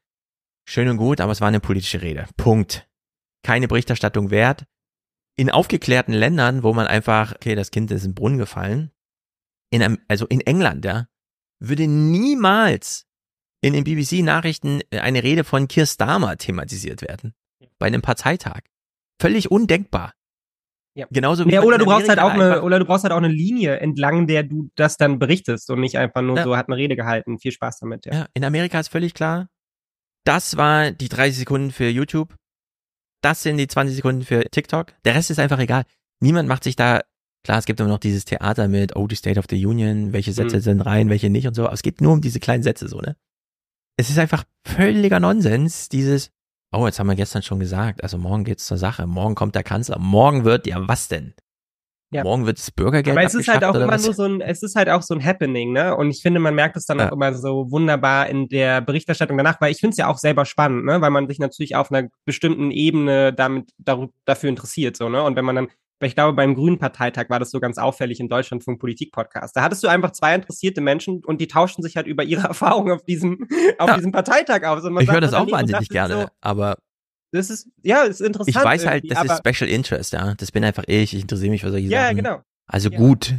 schön 0.68 0.90
und 0.90 0.98
gut, 0.98 1.22
aber 1.22 1.32
es 1.32 1.42
war 1.42 1.48
eine 1.48 1.60
politische 1.60 2.02
Rede. 2.02 2.28
Punkt. 2.38 2.88
Keine 3.44 3.68
Berichterstattung 3.68 4.32
wert. 4.32 4.66
In 5.36 5.50
aufgeklärten 5.50 6.14
Ländern, 6.14 6.64
wo 6.64 6.74
man 6.74 6.88
einfach, 6.88 7.34
okay, 7.36 7.56
das 7.56 7.72
Kind 7.72 7.92
ist 7.92 8.06
im 8.06 8.14
Brunnen 8.14 8.38
gefallen, 8.38 8.92
in 9.72 9.82
einem, 9.82 10.00
also 10.08 10.28
in 10.28 10.42
England, 10.42 10.86
ja, 10.86 11.08
würde 11.60 11.88
niemals 11.88 13.08
in 13.62 13.74
den 13.74 13.86
BBC-Nachrichten 13.86 14.82
eine 14.92 15.24
Rede 15.24 15.44
von 15.44 15.68
Keir 15.68 15.86
Starmer 15.86 16.38
thematisiert 16.38 17.02
werden. 17.02 17.34
Bei 17.80 17.88
einem 17.88 18.02
Parteitag. 18.02 18.62
Völlig 19.20 19.50
undenkbar. 19.50 20.14
Ja. 20.96 21.08
Genauso 21.10 21.48
wie 21.48 21.54
ja, 21.54 21.64
oder 21.64 21.80
du 21.80 21.86
brauchst 21.86 22.08
halt 22.08 22.20
auch 22.20 22.32
eine, 22.32 22.62
oder 22.62 22.78
du 22.78 22.86
brauchst 22.86 23.04
halt 23.04 23.14
auch 23.14 23.18
eine 23.18 23.28
Linie, 23.28 23.80
entlang 23.80 24.28
der 24.28 24.44
du 24.44 24.70
das 24.76 24.98
dann 24.98 25.18
berichtest 25.18 25.70
und 25.72 25.80
nicht 25.80 25.98
einfach 25.98 26.22
nur 26.22 26.38
ja. 26.38 26.44
so 26.44 26.56
hat 26.56 26.68
eine 26.68 26.78
Rede 26.78 26.96
gehalten. 26.96 27.40
Viel 27.40 27.52
Spaß 27.52 27.80
damit, 27.80 28.06
ja. 28.06 28.14
ja. 28.14 28.28
In 28.34 28.46
Amerika 28.46 28.80
ist 28.80 28.90
völlig 28.90 29.14
klar. 29.14 29.48
Das 30.24 30.56
war 30.56 30.92
die 30.92 31.10
30 31.10 31.40
Sekunden 31.40 31.72
für 31.72 31.90
YouTube. 31.90 32.36
Das 33.22 33.42
sind 33.42 33.58
die 33.58 33.68
20 33.68 33.96
Sekunden 33.96 34.22
für 34.24 34.44
TikTok. 34.50 34.94
Der 35.04 35.16
Rest 35.16 35.32
ist 35.32 35.40
einfach 35.40 35.60
egal. 35.60 35.84
Niemand 36.22 36.48
macht 36.48 36.64
sich 36.64 36.76
da, 36.76 37.02
klar, 37.44 37.58
es 37.58 37.66
gibt 37.66 37.80
immer 37.80 37.90
noch 37.90 38.00
dieses 38.00 38.26
Theater 38.26 38.68
mit, 38.68 38.96
oh, 38.96 39.08
die 39.08 39.16
State 39.16 39.40
of 39.40 39.46
the 39.50 39.66
Union, 39.66 40.14
welche 40.14 40.32
Sätze 40.32 40.58
mhm. 40.58 40.62
sind 40.62 40.82
rein, 40.82 41.10
welche 41.10 41.30
nicht 41.30 41.48
und 41.48 41.56
so. 41.56 41.66
Aber 41.66 41.74
es 41.74 41.82
geht 41.82 42.02
nur 42.02 42.14
um 42.14 42.22
diese 42.22 42.40
kleinen 42.40 42.64
Sätze 42.64 42.88
so, 42.88 43.00
ne? 43.00 43.16
es 43.98 44.10
ist 44.10 44.18
einfach 44.18 44.44
völliger 44.66 45.20
Nonsens, 45.20 45.90
dieses, 45.90 46.32
oh, 46.74 46.86
jetzt 46.86 47.00
haben 47.00 47.08
wir 47.08 47.16
gestern 47.16 47.44
schon 47.44 47.60
gesagt, 47.60 48.04
also 48.04 48.18
morgen 48.18 48.44
geht's 48.44 48.66
zur 48.66 48.78
Sache, 48.78 49.08
morgen 49.08 49.36
kommt 49.36 49.56
der 49.56 49.64
Kanzler, 49.64 50.00
morgen 50.00 50.44
wird, 50.44 50.68
ja, 50.68 50.88
was 50.88 51.08
denn? 51.08 51.34
Ja. 52.14 52.24
Morgen 52.24 52.46
wird 52.46 52.60
das 52.60 52.70
Bürgergeld 52.70 53.18
Aber 53.18 53.26
es 53.26 53.34
ist 53.34 53.48
halt 53.48 53.64
auch 53.64 53.74
immer 53.74 53.88
was? 53.88 54.06
nur 54.06 54.14
so 54.14 54.24
ein, 54.24 54.40
es 54.40 54.62
ist 54.62 54.76
halt 54.76 54.88
auch 54.88 55.02
so 55.02 55.16
ein 55.16 55.26
Happening, 55.26 55.74
ne? 55.74 55.96
Und 55.96 56.12
ich 56.12 56.22
finde, 56.22 56.40
man 56.40 56.54
merkt 56.54 56.78
es 56.78 56.86
dann 56.86 57.00
ja. 57.00 57.10
auch 57.10 57.12
immer 57.12 57.34
so 57.34 57.72
wunderbar 57.72 58.28
in 58.28 58.48
der 58.50 58.82
Berichterstattung 58.82 59.36
danach, 59.36 59.60
weil 59.60 59.72
ich 59.72 59.80
finde 59.80 59.94
es 59.94 59.98
ja 59.98 60.08
auch 60.08 60.20
selber 60.20 60.46
spannend, 60.46 60.86
ne? 60.86 61.02
Weil 61.02 61.10
man 61.10 61.28
sich 61.28 61.40
natürlich 61.40 61.76
auf 61.76 61.92
einer 61.92 62.10
bestimmten 62.26 62.70
Ebene 62.70 63.34
damit 63.34 63.72
dafür 63.80 64.50
interessiert, 64.50 64.96
so, 64.96 65.10
ne? 65.10 65.24
Und 65.24 65.36
wenn 65.36 65.46
man 65.46 65.56
dann 65.56 65.68
weil 66.04 66.10
ich 66.10 66.16
glaube, 66.16 66.34
beim 66.34 66.54
Grünen 66.54 66.80
Parteitag 66.80 67.30
war 67.30 67.40
das 67.40 67.50
so 67.50 67.62
ganz 67.62 67.78
auffällig 67.78 68.20
in 68.20 68.28
Deutschland 68.28 68.62
vom 68.62 68.78
Politik-Podcast. 68.78 69.56
Da 69.56 69.62
hattest 69.62 69.86
du 69.86 69.88
einfach 69.88 70.12
zwei 70.12 70.36
interessierte 70.36 70.82
Menschen 70.82 71.24
und 71.24 71.40
die 71.40 71.48
tauschten 71.48 71.82
sich 71.82 71.96
halt 71.96 72.08
über 72.08 72.26
ihre 72.26 72.42
Erfahrungen 72.50 72.92
auf 72.92 73.06
diesem, 73.06 73.48
auf 73.78 73.88
ja. 73.88 73.96
diesem 73.96 74.12
Parteitag 74.12 74.64
aus. 74.64 74.84
ich 74.84 75.10
höre 75.10 75.22
das 75.22 75.34
auch 75.34 75.50
wahnsinnig 75.50 75.88
gerne, 75.88 76.24
so, 76.24 76.28
aber 76.42 76.78
das 77.32 77.50
ist, 77.50 77.70
ja, 77.84 78.02
ist 78.02 78.20
interessant. 78.20 78.50
Ich 78.50 78.62
weiß 78.62 78.86
halt, 78.86 79.10
das 79.10 79.24
ist 79.24 79.42
Special 79.48 79.70
Interest, 79.70 80.12
ja. 80.12 80.36
Das 80.36 80.52
bin 80.52 80.66
einfach 80.66 80.84
ich, 80.88 81.14
ich 81.14 81.22
interessiere 81.22 81.52
mich 81.52 81.62
für 81.62 81.72
solche 81.72 81.88
ja, 81.88 82.08
Sachen. 82.08 82.18
Ja, 82.18 82.24
genau. 82.24 82.44
Also 82.68 82.90
ja. 82.90 82.98
gut. 82.98 83.34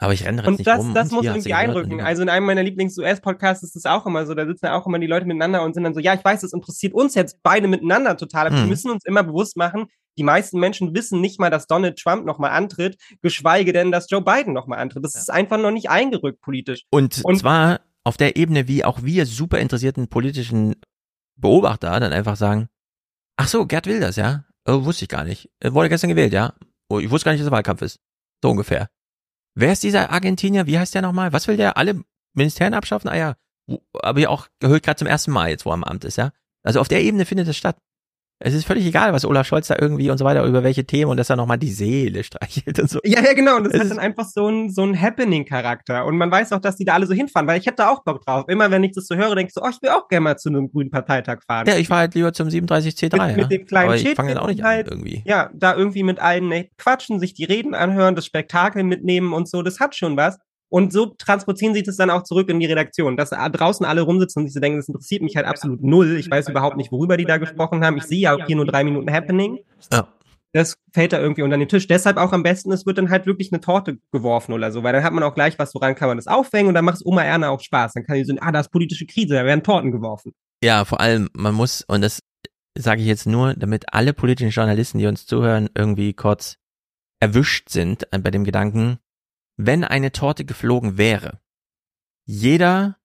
Aber 0.00 0.12
ich 0.12 0.24
renne 0.24 0.42
und 0.46 0.58
nicht 0.58 0.66
das, 0.66 0.78
rum. 0.78 0.94
das 0.94 1.08
und 1.10 1.16
muss 1.16 1.24
irgendwie 1.24 1.54
einrücken. 1.54 1.94
und- 1.94 2.00
Also 2.00 2.22
in 2.22 2.28
einem 2.28 2.46
meiner 2.46 2.62
Lieblings-US-Podcasts 2.62 3.64
ist 3.64 3.74
es 3.76 3.84
auch 3.84 4.06
immer 4.06 4.26
so, 4.26 4.34
da 4.34 4.46
sitzen 4.46 4.66
ja 4.66 4.78
auch 4.78 4.86
immer 4.86 4.98
die 5.00 5.08
Leute 5.08 5.26
miteinander 5.26 5.62
und 5.62 5.74
sind 5.74 5.82
dann 5.84 5.94
so, 5.94 6.00
ja, 6.00 6.14
ich 6.14 6.24
weiß, 6.24 6.40
das 6.42 6.52
interessiert 6.52 6.94
uns 6.94 7.14
jetzt 7.16 7.38
beide 7.42 7.66
miteinander 7.66 8.16
total, 8.16 8.46
aber 8.46 8.56
wir 8.56 8.62
Hm. 8.62 8.68
müssen 8.68 8.90
uns 8.92 9.04
immer 9.04 9.24
bewusst 9.24 9.56
machen, 9.56 9.86
die 10.16 10.22
meisten 10.24 10.58
Menschen 10.60 10.94
wissen 10.94 11.20
nicht 11.20 11.38
mal, 11.40 11.50
dass 11.50 11.66
Donald 11.66 11.98
Trump 11.98 12.24
nochmal 12.26 12.50
antritt, 12.50 12.96
geschweige 13.22 13.72
denn, 13.72 13.90
dass 13.92 14.08
Joe 14.10 14.22
Biden 14.22 14.52
nochmal 14.52 14.78
antritt. 14.78 15.04
Das 15.04 15.14
ist 15.16 15.30
einfach 15.30 15.58
noch 15.58 15.70
nicht 15.72 15.90
eingerückt 15.90 16.40
politisch. 16.40 16.82
Und, 16.90 17.14
zwar 17.14 17.80
auf 18.04 18.16
der 18.16 18.36
Ebene, 18.36 18.66
wie 18.68 18.84
auch 18.84 19.02
wir 19.02 19.26
super 19.26 19.58
interessierten 19.58 20.08
politischen 20.08 20.74
Beobachter 21.36 21.98
dann 22.00 22.12
einfach 22.12 22.36
sagen, 22.36 22.68
ach 23.36 23.48
so, 23.48 23.66
Gerd 23.66 23.86
will 23.86 24.00
das, 24.00 24.16
ja? 24.16 24.44
Oh, 24.66 24.84
wusste 24.84 25.04
ich 25.04 25.08
gar 25.08 25.24
nicht. 25.24 25.50
Er 25.60 25.72
wurde 25.74 25.88
gestern 25.88 26.10
gewählt, 26.10 26.32
ja? 26.32 26.54
Oh, 26.88 26.98
ich 26.98 27.10
wusste 27.10 27.26
gar 27.26 27.32
nicht, 27.32 27.40
dass 27.40 27.48
er 27.48 27.52
Wahlkampf 27.52 27.82
ist. 27.82 28.00
So 28.42 28.50
ungefähr. 28.50 28.88
Wer 29.58 29.72
ist 29.72 29.82
dieser 29.82 30.10
Argentinier? 30.10 30.68
Wie 30.68 30.78
heißt 30.78 30.94
der 30.94 31.02
nochmal? 31.02 31.32
Was 31.32 31.48
will 31.48 31.56
der? 31.56 31.76
Alle 31.76 32.00
Ministerien 32.32 32.74
abschaffen? 32.74 33.10
Ah 33.10 33.16
ja. 33.16 33.34
Aber 33.92 34.20
ja 34.20 34.28
auch 34.28 34.46
gehört 34.60 34.84
gerade 34.84 34.98
zum 34.98 35.08
ersten 35.08 35.32
Mal 35.32 35.50
jetzt, 35.50 35.66
wo 35.66 35.70
er 35.70 35.74
am 35.74 35.82
Amt 35.82 36.04
ist, 36.04 36.16
ja? 36.16 36.30
Also 36.62 36.80
auf 36.80 36.86
der 36.86 37.02
Ebene 37.02 37.26
findet 37.26 37.48
es 37.48 37.56
statt. 37.56 37.76
Es 38.40 38.54
ist 38.54 38.66
völlig 38.66 38.86
egal, 38.86 39.12
was 39.12 39.24
Olaf 39.24 39.46
Scholz 39.48 39.66
da 39.66 39.76
irgendwie 39.80 40.10
und 40.10 40.18
so 40.18 40.24
weiter 40.24 40.44
über 40.44 40.62
welche 40.62 40.84
Themen 40.84 41.10
und 41.10 41.16
dass 41.16 41.28
er 41.28 41.34
nochmal 41.34 41.58
die 41.58 41.72
Seele 41.72 42.22
streichelt 42.24 42.78
und 42.78 42.88
so. 42.88 43.00
Ja, 43.04 43.20
ja, 43.22 43.32
genau. 43.32 43.56
Und 43.56 43.64
das 43.64 43.72
Es 43.74 43.78
hat 43.80 43.84
ist- 43.86 43.90
dann 43.90 43.98
einfach 43.98 44.24
so 44.26 44.46
ein, 44.48 44.70
so 44.70 44.82
ein 44.84 45.00
Happening-Charakter. 45.00 46.06
Und 46.06 46.16
man 46.16 46.30
weiß 46.30 46.52
auch, 46.52 46.60
dass 46.60 46.76
die 46.76 46.84
da 46.84 46.94
alle 46.94 47.06
so 47.06 47.14
hinfahren, 47.14 47.48
weil 47.48 47.58
ich 47.58 47.66
hätte 47.66 47.76
da 47.78 47.90
auch 47.90 48.04
Bock 48.04 48.24
drauf. 48.24 48.44
Immer 48.48 48.70
wenn 48.70 48.84
ich 48.84 48.92
das 48.92 49.06
so 49.06 49.16
höre, 49.16 49.34
denke 49.34 49.48
ich 49.48 49.54
so, 49.54 49.62
oh, 49.62 49.68
ich 49.70 49.82
will 49.82 49.90
auch 49.90 50.08
gerne 50.08 50.22
mal 50.24 50.36
zu 50.36 50.48
einem 50.50 50.70
grünen 50.70 50.90
Parteitag 50.90 51.38
fahren. 51.46 51.66
Ja, 51.66 51.76
ich 51.76 51.88
fahre 51.88 52.00
halt 52.02 52.14
lieber 52.14 52.32
zum 52.32 52.48
37C3, 52.48 53.10
mit, 53.10 53.12
ja? 53.12 53.36
mit 53.42 53.50
dem 53.50 53.66
kleinen 53.66 53.86
Aber 53.88 53.96
ich 53.96 54.08
fange 54.14 54.30
jetzt 54.30 54.38
auch 54.38 54.46
nicht 54.48 54.62
halt, 54.62 54.86
an 54.90 54.98
irgendwie. 54.98 55.22
Ja, 55.26 55.50
da 55.54 55.74
irgendwie 55.74 56.02
mit 56.04 56.20
allen 56.20 56.50
echt 56.52 56.76
quatschen, 56.78 57.18
sich 57.20 57.34
die 57.34 57.44
Reden 57.44 57.74
anhören, 57.74 58.14
das 58.14 58.26
Spektakel 58.26 58.84
mitnehmen 58.84 59.32
und 59.32 59.48
so, 59.48 59.62
das 59.62 59.80
hat 59.80 59.96
schon 59.96 60.16
was. 60.16 60.38
Und 60.70 60.92
so 60.92 61.06
transportieren 61.06 61.74
sie 61.74 61.82
das 61.82 61.96
dann 61.96 62.10
auch 62.10 62.24
zurück 62.24 62.48
in 62.50 62.60
die 62.60 62.66
Redaktion, 62.66 63.16
dass 63.16 63.30
da 63.30 63.48
draußen 63.48 63.86
alle 63.86 64.02
rumsitzen 64.02 64.42
und 64.42 64.46
sich 64.48 64.54
so 64.54 64.60
denken, 64.60 64.78
das 64.78 64.88
interessiert 64.88 65.22
mich 65.22 65.36
halt 65.36 65.46
absolut 65.46 65.82
null. 65.82 66.16
Ich 66.18 66.30
weiß 66.30 66.48
überhaupt 66.48 66.76
nicht, 66.76 66.92
worüber 66.92 67.16
die 67.16 67.24
da 67.24 67.38
gesprochen 67.38 67.84
haben. 67.84 67.96
Ich 67.96 68.04
sehe 68.04 68.20
ja 68.20 68.34
auch 68.34 68.46
hier 68.46 68.56
nur 68.56 68.66
drei 68.66 68.84
Minuten 68.84 69.10
Happening. 69.10 69.60
Ja. 69.92 70.08
Das 70.52 70.76
fällt 70.92 71.12
da 71.12 71.20
irgendwie 71.20 71.42
unter 71.42 71.58
den 71.58 71.68
Tisch. 71.68 71.86
Deshalb 71.86 72.16
auch 72.16 72.32
am 72.32 72.42
besten, 72.42 72.72
es 72.72 72.86
wird 72.86 72.98
dann 72.98 73.10
halt 73.10 73.26
wirklich 73.26 73.52
eine 73.52 73.60
Torte 73.60 73.98
geworfen 74.12 74.52
oder 74.52 74.72
so, 74.72 74.82
weil 74.82 74.92
dann 74.92 75.04
hat 75.04 75.12
man 75.12 75.22
auch 75.22 75.34
gleich 75.34 75.58
was, 75.58 75.74
woran 75.74 75.94
kann 75.94 76.08
man 76.08 76.16
das 76.16 76.26
aufhängen 76.26 76.68
und 76.68 76.74
dann 76.74 76.84
macht 76.84 76.96
es 76.96 77.06
Oma 77.06 77.22
Erna 77.22 77.50
auch 77.50 77.60
Spaß. 77.60 77.92
Dann 77.92 78.04
kann 78.04 78.16
die 78.16 78.24
so, 78.24 78.34
ah, 78.40 78.52
da 78.52 78.60
ist 78.60 78.70
politische 78.70 79.06
Krise, 79.06 79.34
da 79.34 79.44
werden 79.44 79.62
Torten 79.62 79.92
geworfen. 79.92 80.32
Ja, 80.62 80.84
vor 80.84 81.00
allem, 81.00 81.28
man 81.34 81.54
muss, 81.54 81.84
und 81.86 82.02
das 82.02 82.20
sage 82.76 83.00
ich 83.00 83.06
jetzt 83.06 83.26
nur, 83.26 83.54
damit 83.54 83.92
alle 83.92 84.12
politischen 84.12 84.50
Journalisten, 84.50 84.98
die 84.98 85.06
uns 85.06 85.26
zuhören, 85.26 85.68
irgendwie 85.74 86.14
kurz 86.14 86.56
erwischt 87.20 87.68
sind 87.68 88.12
äh, 88.12 88.18
bei 88.18 88.30
dem 88.30 88.44
Gedanken, 88.44 88.98
wenn 89.58 89.84
eine 89.84 90.12
Torte 90.12 90.44
geflogen 90.44 90.96
wäre, 90.96 91.40
jeder 92.24 92.98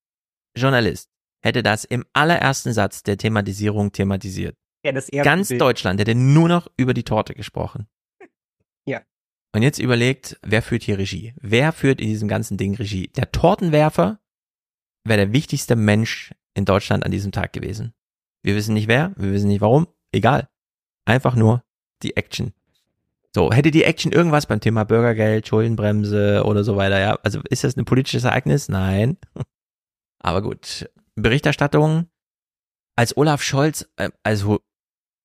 Journalist 0.56 1.10
hätte 1.44 1.64
das 1.64 1.84
im 1.84 2.06
allerersten 2.14 2.72
Satz 2.72 3.04
der 3.04 3.18
Thematisierung 3.18 3.92
thematisiert. 3.92 4.56
Ja, 4.86 4.92
Ganz 5.24 5.50
Bild. 5.50 5.62
Deutschland 5.62 6.00
hätte 6.00 6.16
nur 6.16 6.48
noch 6.48 6.68
über 6.78 6.94
die 6.94 7.04
Torte 7.04 7.34
gesprochen. 7.34 7.88
Ja. 8.86 9.02
Und 9.56 9.62
jetzt 9.62 9.80
überlegt, 9.80 10.38
wer 10.42 10.62
führt 10.62 10.84
hier 10.84 10.98
Regie? 10.98 11.34
Wer 11.40 11.72
führt 11.72 12.02
in 12.02 12.08
diesem 12.08 12.28
ganzen 12.28 12.58
Ding 12.58 12.76
Regie? 12.76 13.08
Der 13.16 13.32
Tortenwerfer 13.32 14.20
wäre 15.06 15.26
der 15.26 15.32
wichtigste 15.32 15.78
Mensch 15.78 16.34
in 16.54 16.66
Deutschland 16.66 17.06
an 17.06 17.12
diesem 17.12 17.32
Tag 17.32 17.54
gewesen. 17.54 17.94
Wir 18.42 18.56
wissen 18.56 18.74
nicht 18.74 18.90
wer, 18.90 19.14
wir 19.16 19.32
wissen 19.32 19.48
nicht 19.48 19.62
warum, 19.62 19.88
egal. 20.12 20.50
Einfach 21.06 21.36
nur 21.36 21.64
die 22.02 22.18
Action. 22.18 22.54
So, 23.36 23.52
hätte 23.52 23.72
die 23.72 23.84
Action 23.84 24.12
irgendwas 24.12 24.46
beim 24.46 24.60
Thema 24.60 24.84
Bürgergeld, 24.84 25.48
Schuldenbremse 25.48 26.44
oder 26.46 26.64
so 26.64 26.76
weiter, 26.76 27.00
ja? 27.00 27.18
Also 27.24 27.42
ist 27.50 27.64
das 27.64 27.76
ein 27.76 27.86
politisches 27.86 28.26
Ereignis? 28.26 28.70
Nein. 28.70 29.18
Aber 30.20 30.44
gut. 30.44 30.90
Berichterstattung. 31.16 32.08
Als 32.96 33.18
Olaf 33.18 33.42
Scholz, 33.42 33.90
äh, 33.96 34.12
also 34.22 34.60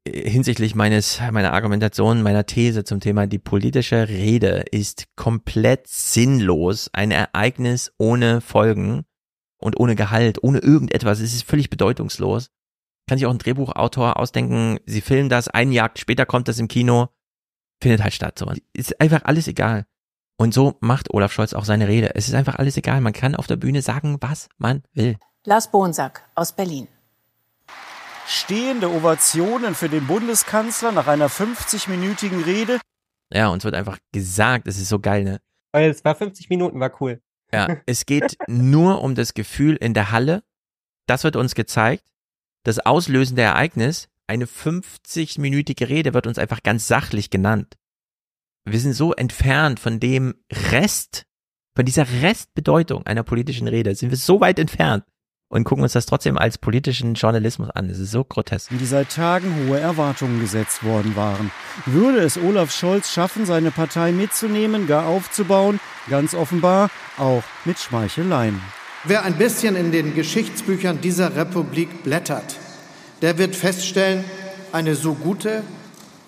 äh, 0.06 0.30
hinsichtlich 0.30 0.74
meines, 0.74 1.20
meiner 1.32 1.52
Argumentation, 1.52 2.22
meiner 2.22 2.46
These 2.46 2.84
zum 2.84 3.00
Thema, 3.00 3.26
die 3.26 3.38
politische 3.38 4.08
Rede 4.08 4.64
ist 4.70 5.04
komplett 5.14 5.86
sinnlos. 5.86 6.88
Ein 6.94 7.10
Ereignis 7.10 7.92
ohne 7.98 8.40
Folgen 8.40 9.04
und 9.58 9.78
ohne 9.78 9.96
Gehalt, 9.96 10.42
ohne 10.42 10.60
irgendetwas. 10.60 11.20
Es 11.20 11.34
ist 11.34 11.42
völlig 11.42 11.68
bedeutungslos. 11.68 12.50
Kann 13.06 13.18
sich 13.18 13.26
auch 13.26 13.32
ein 13.32 13.38
Drehbuchautor 13.38 14.18
ausdenken, 14.18 14.78
sie 14.86 15.00
filmen 15.02 15.28
das, 15.28 15.48
ein 15.48 15.72
Jahr 15.72 15.90
später 15.94 16.26
kommt 16.26 16.48
das 16.48 16.58
im 16.58 16.68
Kino, 16.68 17.08
findet 17.80 18.02
halt 18.02 18.14
statt. 18.14 18.38
So. 18.38 18.52
Ist 18.72 19.00
einfach 19.00 19.22
alles 19.24 19.48
egal. 19.48 19.86
Und 20.36 20.54
so 20.54 20.76
macht 20.80 21.12
Olaf 21.12 21.32
Scholz 21.32 21.52
auch 21.52 21.64
seine 21.64 21.88
Rede. 21.88 22.14
Es 22.14 22.28
ist 22.28 22.34
einfach 22.34 22.56
alles 22.56 22.76
egal. 22.76 23.00
Man 23.00 23.12
kann 23.12 23.34
auf 23.34 23.46
der 23.46 23.56
Bühne 23.56 23.82
sagen, 23.82 24.18
was 24.20 24.48
man 24.56 24.82
will. 24.92 25.16
Lars 25.44 25.70
Bonsack 25.70 26.22
aus 26.34 26.52
Berlin. 26.52 26.86
Stehende 28.26 28.90
Ovationen 28.90 29.74
für 29.74 29.88
den 29.88 30.06
Bundeskanzler 30.06 30.92
nach 30.92 31.06
einer 31.06 31.28
50-minütigen 31.28 32.44
Rede. 32.44 32.78
Ja, 33.32 33.48
uns 33.48 33.64
wird 33.64 33.74
einfach 33.74 33.98
gesagt, 34.12 34.68
es 34.68 34.78
ist 34.78 34.90
so 34.90 34.98
geil, 34.98 35.24
ne? 35.24 35.40
Weil 35.72 35.90
es 35.90 36.04
war 36.04 36.14
50 36.14 36.48
Minuten, 36.50 36.78
war 36.78 36.92
cool. 37.00 37.20
Ja, 37.52 37.78
es 37.86 38.06
geht 38.06 38.36
nur 38.46 39.02
um 39.02 39.14
das 39.14 39.34
Gefühl 39.34 39.76
in 39.76 39.94
der 39.94 40.12
Halle. 40.12 40.42
Das 41.06 41.24
wird 41.24 41.36
uns 41.36 41.54
gezeigt. 41.54 42.04
Das 42.64 42.78
auslösende 42.78 43.42
Ereignis, 43.42 44.08
eine 44.28 44.46
50-minütige 44.46 45.88
Rede 45.88 46.14
wird 46.14 46.26
uns 46.26 46.38
einfach 46.38 46.62
ganz 46.62 46.86
sachlich 46.86 47.30
genannt. 47.30 47.76
Wir 48.64 48.78
sind 48.78 48.92
so 48.92 49.14
entfernt 49.14 49.80
von 49.80 49.98
dem 49.98 50.34
Rest, 50.70 51.24
von 51.74 51.84
dieser 51.84 52.06
Restbedeutung 52.22 53.06
einer 53.06 53.22
politischen 53.22 53.66
Rede, 53.68 53.94
sind 53.94 54.10
wir 54.10 54.18
so 54.18 54.40
weit 54.40 54.58
entfernt 54.58 55.04
und 55.48 55.64
gucken 55.64 55.82
uns 55.82 55.94
das 55.94 56.04
trotzdem 56.04 56.36
als 56.36 56.58
politischen 56.58 57.14
Journalismus 57.14 57.70
an. 57.70 57.88
Es 57.88 57.98
ist 57.98 58.10
so 58.10 58.24
grotesk. 58.24 58.70
in 58.70 58.78
die 58.78 58.84
seit 58.84 59.10
Tagen 59.10 59.66
hohe 59.66 59.80
Erwartungen 59.80 60.40
gesetzt 60.40 60.84
worden 60.84 61.16
waren. 61.16 61.50
Würde 61.86 62.18
es 62.18 62.36
Olaf 62.36 62.70
Scholz 62.70 63.10
schaffen, 63.10 63.46
seine 63.46 63.70
Partei 63.70 64.12
mitzunehmen, 64.12 64.86
gar 64.86 65.06
aufzubauen? 65.06 65.80
Ganz 66.10 66.34
offenbar 66.34 66.90
auch 67.16 67.44
mit 67.64 67.78
Schmeicheleien. 67.78 68.60
Wer 69.04 69.22
ein 69.22 69.38
bisschen 69.38 69.76
in 69.76 69.92
den 69.92 70.14
Geschichtsbüchern 70.14 71.00
dieser 71.00 71.36
Republik 71.36 72.02
blättert, 72.02 72.58
der 73.22 73.38
wird 73.38 73.56
feststellen, 73.56 74.24
eine 74.72 74.94
so 74.94 75.14
gute, 75.14 75.62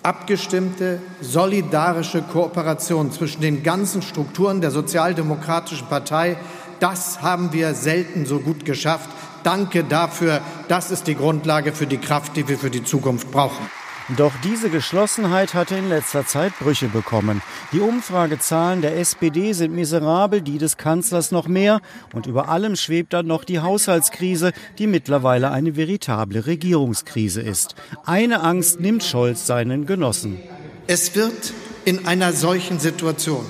abgestimmte, 0.03 0.99
solidarische 1.21 2.21
Kooperation 2.21 3.11
zwischen 3.11 3.41
den 3.41 3.63
ganzen 3.63 4.01
Strukturen 4.01 4.61
der 4.61 4.71
Sozialdemokratischen 4.71 5.87
Partei, 5.87 6.37
das 6.79 7.21
haben 7.21 7.53
wir 7.53 7.75
selten 7.75 8.25
so 8.25 8.39
gut 8.39 8.65
geschafft. 8.65 9.09
Danke 9.43 9.83
dafür. 9.83 10.41
Das 10.67 10.89
ist 10.89 11.05
die 11.05 11.15
Grundlage 11.15 11.73
für 11.73 11.85
die 11.85 11.99
Kraft, 11.99 12.35
die 12.35 12.47
wir 12.47 12.57
für 12.57 12.71
die 12.71 12.83
Zukunft 12.83 13.31
brauchen. 13.31 13.69
Doch 14.17 14.33
diese 14.43 14.69
Geschlossenheit 14.69 15.53
hatte 15.53 15.75
in 15.75 15.87
letzter 15.87 16.25
Zeit 16.25 16.57
Brüche 16.59 16.89
bekommen. 16.89 17.41
Die 17.71 17.79
Umfragezahlen 17.79 18.81
der 18.81 18.97
SPD 18.97 19.53
sind 19.53 19.73
miserabel, 19.73 20.41
die 20.41 20.57
des 20.57 20.75
Kanzlers 20.75 21.31
noch 21.31 21.47
mehr. 21.47 21.79
Und 22.13 22.25
über 22.25 22.49
allem 22.49 22.75
schwebt 22.75 23.13
dann 23.13 23.27
noch 23.27 23.45
die 23.45 23.59
Haushaltskrise, 23.59 24.51
die 24.77 24.87
mittlerweile 24.87 25.51
eine 25.51 25.77
veritable 25.77 26.45
Regierungskrise 26.45 27.41
ist. 27.41 27.75
Eine 28.05 28.41
Angst 28.41 28.81
nimmt 28.81 29.03
Scholz 29.03 29.47
seinen 29.47 29.85
Genossen. 29.85 30.39
Es 30.87 31.15
wird 31.15 31.53
in 31.85 32.05
einer 32.05 32.33
solchen 32.33 32.79
Situation 32.79 33.45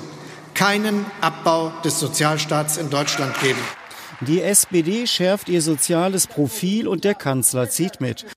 keinen 0.53 1.05
Abbau 1.21 1.71
des 1.83 1.99
Sozialstaats 1.99 2.77
in 2.77 2.91
Deutschland 2.91 3.33
geben. 3.41 3.59
Die 4.21 4.41
SPD 4.41 5.07
schärft 5.07 5.49
ihr 5.49 5.63
soziales 5.63 6.27
Profil 6.27 6.87
und 6.87 7.03
der 7.03 7.15
Kanzler 7.15 7.67
zieht 7.71 7.99
mit. 7.99 8.27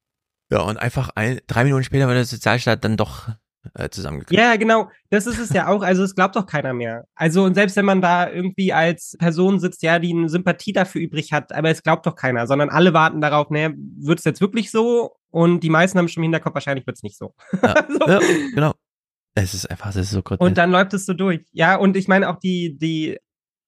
Ja, 0.50 0.60
und 0.60 0.76
einfach 0.76 1.10
ein, 1.14 1.40
drei 1.46 1.64
Minuten 1.64 1.84
später 1.84 2.06
wird 2.06 2.16
der 2.16 2.24
Sozialstaat 2.24 2.84
dann 2.84 2.96
doch 2.96 3.28
äh, 3.74 3.88
zusammengekriegt. 3.88 4.38
Ja, 4.38 4.56
genau. 4.56 4.90
Das 5.10 5.26
ist 5.26 5.38
es 5.38 5.50
ja 5.50 5.68
auch. 5.68 5.82
Also 5.82 6.02
es 6.02 6.14
glaubt 6.14 6.36
doch 6.36 6.46
keiner 6.46 6.74
mehr. 6.74 7.06
Also 7.14 7.44
und 7.44 7.54
selbst 7.54 7.76
wenn 7.76 7.84
man 7.84 8.02
da 8.02 8.30
irgendwie 8.30 8.72
als 8.72 9.16
Person 9.18 9.58
sitzt, 9.58 9.82
ja, 9.82 9.98
die 9.98 10.12
eine 10.12 10.28
Sympathie 10.28 10.72
dafür 10.72 11.00
übrig 11.00 11.32
hat, 11.32 11.52
aber 11.52 11.70
es 11.70 11.82
glaubt 11.82 12.06
doch 12.06 12.14
keiner, 12.14 12.46
sondern 12.46 12.68
alle 12.68 12.92
warten 12.92 13.20
darauf, 13.20 13.50
naja, 13.50 13.70
wird 13.74 14.18
es 14.18 14.24
jetzt 14.24 14.40
wirklich 14.40 14.70
so? 14.70 15.16
Und 15.30 15.60
die 15.60 15.70
meisten 15.70 15.98
haben 15.98 16.08
schon 16.08 16.22
im 16.22 16.30
Hinterkopf, 16.30 16.54
wahrscheinlich 16.54 16.86
wird 16.86 16.96
es 16.96 17.02
nicht 17.02 17.16
so. 17.16 17.34
Ja, 17.62 17.74
ja, 18.06 18.20
genau. 18.54 18.72
Es 19.34 19.54
ist 19.54 19.68
einfach, 19.68 19.90
es 19.90 19.96
ist 19.96 20.10
so 20.10 20.22
grotesk. 20.22 20.46
Und 20.46 20.58
dann 20.58 20.70
läuft 20.70 20.94
es 20.94 21.06
so 21.06 21.14
durch. 21.14 21.44
Ja, 21.52 21.76
und 21.76 21.96
ich 21.96 22.06
meine 22.06 22.28
auch 22.28 22.38
die, 22.38 22.78
die, 22.78 23.18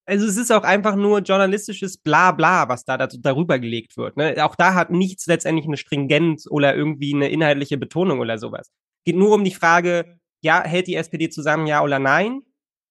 also 0.07 0.25
es 0.27 0.37
ist 0.37 0.53
auch 0.53 0.63
einfach 0.63 0.95
nur 0.95 1.19
journalistisches 1.19 1.99
Blabla, 1.99 2.69
was 2.69 2.85
da 2.85 2.97
darüber 2.97 3.59
gelegt 3.59 3.97
wird. 3.97 4.17
Ne? 4.17 4.37
Auch 4.45 4.55
da 4.55 4.75
hat 4.75 4.91
nichts 4.91 5.27
letztendlich 5.27 5.67
eine 5.67 5.77
Stringenz 5.77 6.47
oder 6.49 6.77
irgendwie 6.77 7.15
eine 7.15 7.29
inhaltliche 7.29 7.77
Betonung 7.77 8.21
oder 8.21 8.39
sowas. 8.39 8.71
Geht 9.05 9.17
nur 9.17 9.35
um 9.35 9.45
die 9.45 9.55
Frage, 9.55 10.19
ja, 10.43 10.63
hält 10.63 10.87
die 10.87 10.95
SPD 10.95 11.29
zusammen, 11.29 11.67
ja 11.67 11.83
oder 11.83 11.99
nein? 11.99 12.43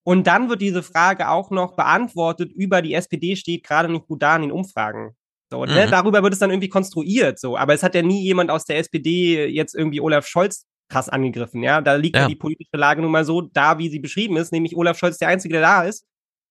Und 0.03 0.27
dann 0.27 0.49
wird 0.49 0.61
diese 0.61 0.83
Frage 0.83 1.29
auch 1.29 1.51
noch 1.51 1.75
beantwortet 1.75 2.51
über 2.51 2.81
die 2.81 2.93
SPD 2.93 3.35
steht 3.35 3.63
gerade 3.63 3.89
nicht 3.89 4.07
gut 4.07 4.21
da 4.21 4.35
in 4.35 4.43
den 4.43 4.51
Umfragen. 4.51 5.15
So, 5.51 5.63
ne? 5.63 5.85
Mhm. 5.85 5.91
Darüber 5.91 6.21
wird 6.21 6.33
es 6.33 6.39
dann 6.39 6.51
irgendwie 6.51 6.69
konstruiert, 6.69 7.39
so. 7.39 7.57
Aber 7.57 7.73
es 7.73 7.81
hat 7.81 7.95
ja 7.95 8.01
nie 8.01 8.23
jemand 8.23 8.51
aus 8.51 8.65
der 8.65 8.77
SPD 8.77 9.45
jetzt 9.47 9.73
irgendwie 9.73 10.01
Olaf 10.01 10.27
Scholz 10.27 10.65
krass 10.89 11.09
angegriffen, 11.09 11.63
ja. 11.63 11.81
Da 11.81 11.95
liegt. 11.95 12.17
Ja. 12.17 12.27
die 12.27 12.35
politische 12.35 12.77
Lage 12.77 13.01
nun 13.01 13.11
mal 13.11 13.25
so 13.25 13.41
da, 13.41 13.77
wie 13.77 13.89
sie 13.89 13.99
beschrieben 13.99 14.37
ist, 14.37 14.51
nämlich 14.51 14.75
Olaf 14.75 14.97
Scholz 14.97 15.17
der 15.17 15.29
Einzige, 15.29 15.53
der 15.53 15.61
da 15.61 15.83
ist. 15.83 16.05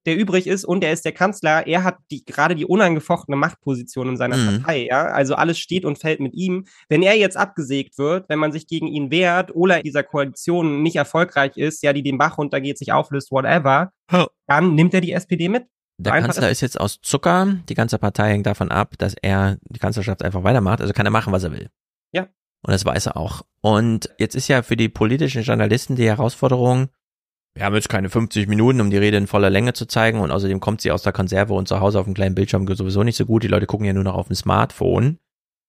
Der 0.07 0.17
übrig 0.17 0.47
ist 0.47 0.65
und 0.65 0.85
er 0.85 0.93
ist 0.93 1.05
der 1.05 1.13
Kanzler. 1.13 1.67
Er 1.67 1.85
hat 1.85 1.99
die, 2.11 2.25
gerade 2.25 2.55
die 2.55 2.67
unangefochtene 2.67 3.37
Machtposition 3.37 4.11
in 4.11 4.17
seiner 4.17 4.37
mhm. 4.37 4.63
Partei, 4.63 4.87
ja. 4.87 5.07
Also 5.07 5.35
alles 5.35 5.59
steht 5.59 5.85
und 5.85 5.99
fällt 5.99 6.21
mit 6.21 6.35
ihm. 6.35 6.67
Wenn 6.89 7.03
er 7.03 7.17
jetzt 7.17 7.37
abgesägt 7.37 7.99
wird, 7.99 8.29
wenn 8.29 8.39
man 8.39 8.53
sich 8.53 8.67
gegen 8.67 8.87
ihn 8.87 9.11
wehrt 9.11 9.55
oder 9.55 9.83
dieser 9.83 10.03
Koalition 10.03 10.83
nicht 10.83 10.97
erfolgreich 10.97 11.57
ist, 11.57 11.83
ja, 11.83 11.93
die 11.93 12.03
den 12.03 12.19
Bach 12.19 12.39
runtergeht, 12.39 12.79
sich 12.79 12.93
auflöst, 12.93 13.31
whatever, 13.31 13.93
dann 14.47 14.75
nimmt 14.75 14.95
er 14.95 15.01
die 15.01 15.13
SPD 15.13 15.49
mit. 15.49 15.65
Der 15.97 16.21
Kanzler 16.21 16.51
ist 16.51 16.61
jetzt 16.61 16.81
aus 16.81 17.01
Zucker. 17.01 17.57
Die 17.69 17.75
ganze 17.75 17.99
Partei 17.99 18.31
hängt 18.31 18.47
davon 18.47 18.71
ab, 18.71 18.95
dass 18.99 19.15
er 19.23 19.59
die 19.63 19.79
Kanzlerschaft 19.79 20.23
einfach 20.23 20.43
weitermacht. 20.43 20.81
Also 20.81 20.93
kann 20.93 21.07
er 21.07 21.13
machen, 21.13 21.33
was 21.33 21.45
er 21.45 21.53
will. 21.53 21.71
Ja. 22.13 22.23
Und 22.63 22.73
das 22.73 22.85
weiß 22.85 23.07
er 23.07 23.17
auch. 23.17 23.43
Und 23.61 24.11
jetzt 24.19 24.35
ist 24.35 24.49
ja 24.49 24.63
für 24.63 24.77
die 24.77 24.89
politischen 24.89 25.43
Journalisten 25.43 25.97
die 25.97 26.07
Herausforderung, 26.07 26.89
wir 27.55 27.65
haben 27.65 27.75
jetzt 27.75 27.89
keine 27.89 28.11
50 28.11 28.49
Minuten, 28.49 28.81
um 28.81 28.91
die 28.91 28.97
Rede 28.97 29.17
in 29.17 29.27
voller 29.27 29.51
Länge 29.51 29.73
zu 29.75 29.87
zeigen 29.87 30.21
und 30.21 30.33
außerdem 30.33 30.61
kommt 30.61 30.81
sie 30.81 30.91
aus 30.91 31.03
der 31.03 31.13
Konserve 31.13 31.55
und 31.55 31.69
zu 31.69 31.81
Hause 31.81 32.01
auf 32.01 32.05
dem 32.05 32.15
kleinen 32.15 32.35
Bildschirm 32.35 32.67
sowieso 32.67 33.05
nicht 33.05 33.17
so 33.17 33.27
gut. 33.27 33.45
Die 33.45 33.49
Leute 33.49 33.67
gucken 33.67 33.87
ja 33.87 33.93
nur 33.93 34.05
noch 34.05 34.15
auf 34.15 34.27
dem 34.27 34.35
Smartphone 34.35 35.19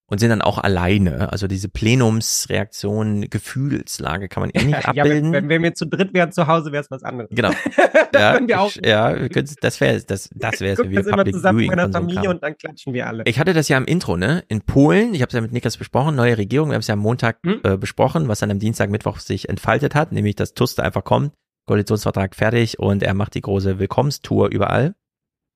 und 0.07 0.19
sind 0.19 0.29
dann 0.29 0.41
auch 0.41 0.57
alleine. 0.57 1.31
Also 1.31 1.47
diese 1.47 1.69
Plenumsreaktion, 1.69 3.27
Gefühlslage 3.29 4.29
kann 4.29 4.41
man 4.41 4.49
eh 4.51 4.63
nicht 4.65 4.87
abbilden. 4.87 5.33
Ja, 5.33 5.41
wenn, 5.41 5.49
wenn, 5.49 5.61
wir 5.61 5.75
zu 5.75 5.85
dritt 5.85 6.13
wären 6.13 6.31
zu 6.31 6.47
Hause, 6.47 6.71
wäre 6.71 6.83
es 6.83 6.89
was 6.89 7.03
anderes. 7.03 7.29
Genau. 7.31 7.51
ja, 8.13 8.39
wir 8.47 8.61
auch. 8.61 8.71
ja, 8.83 9.19
wir 9.19 9.29
das 9.29 9.81
wäre 9.81 10.01
das, 10.01 10.29
das 10.33 10.61
wäre 10.61 10.81
es. 10.81 10.89
Wir 10.89 11.03
das 11.03 11.07
immer 11.07 11.25
zusammen 11.25 11.59
mit 11.59 11.67
meiner 11.67 11.91
Familie 11.91 12.31
und 12.31 12.41
dann 12.41 12.57
klatschen 12.57 12.93
wir 12.93 13.07
alle. 13.07 13.23
Ich 13.25 13.39
hatte 13.39 13.53
das 13.53 13.67
ja 13.67 13.77
im 13.77 13.85
Intro, 13.85 14.17
ne? 14.17 14.43
In 14.47 14.61
Polen, 14.61 15.13
ich 15.13 15.21
habe 15.21 15.29
es 15.29 15.33
ja 15.33 15.41
mit 15.41 15.51
Niklas 15.51 15.77
besprochen, 15.77 16.15
neue 16.15 16.37
Regierung, 16.37 16.69
wir 16.69 16.75
haben 16.75 16.81
es 16.81 16.87
ja 16.87 16.93
am 16.93 16.99
Montag 16.99 17.37
hm? 17.45 17.61
äh, 17.63 17.77
besprochen, 17.77 18.27
was 18.27 18.39
dann 18.39 18.49
am 18.49 18.59
Dienstag, 18.59 18.89
Mittwoch 18.89 19.19
sich 19.19 19.49
entfaltet 19.49 19.93
hat, 19.95 20.11
nämlich 20.11 20.35
dass 20.35 20.53
Tuste 20.53 20.83
einfach 20.83 21.03
kommt, 21.03 21.33
Koalitionsvertrag 21.65 22.35
fertig 22.35 22.79
und 22.79 23.03
er 23.03 23.13
macht 23.13 23.35
die 23.35 23.41
große 23.41 23.79
Willkommenstour 23.79 24.49
überall. 24.49 24.95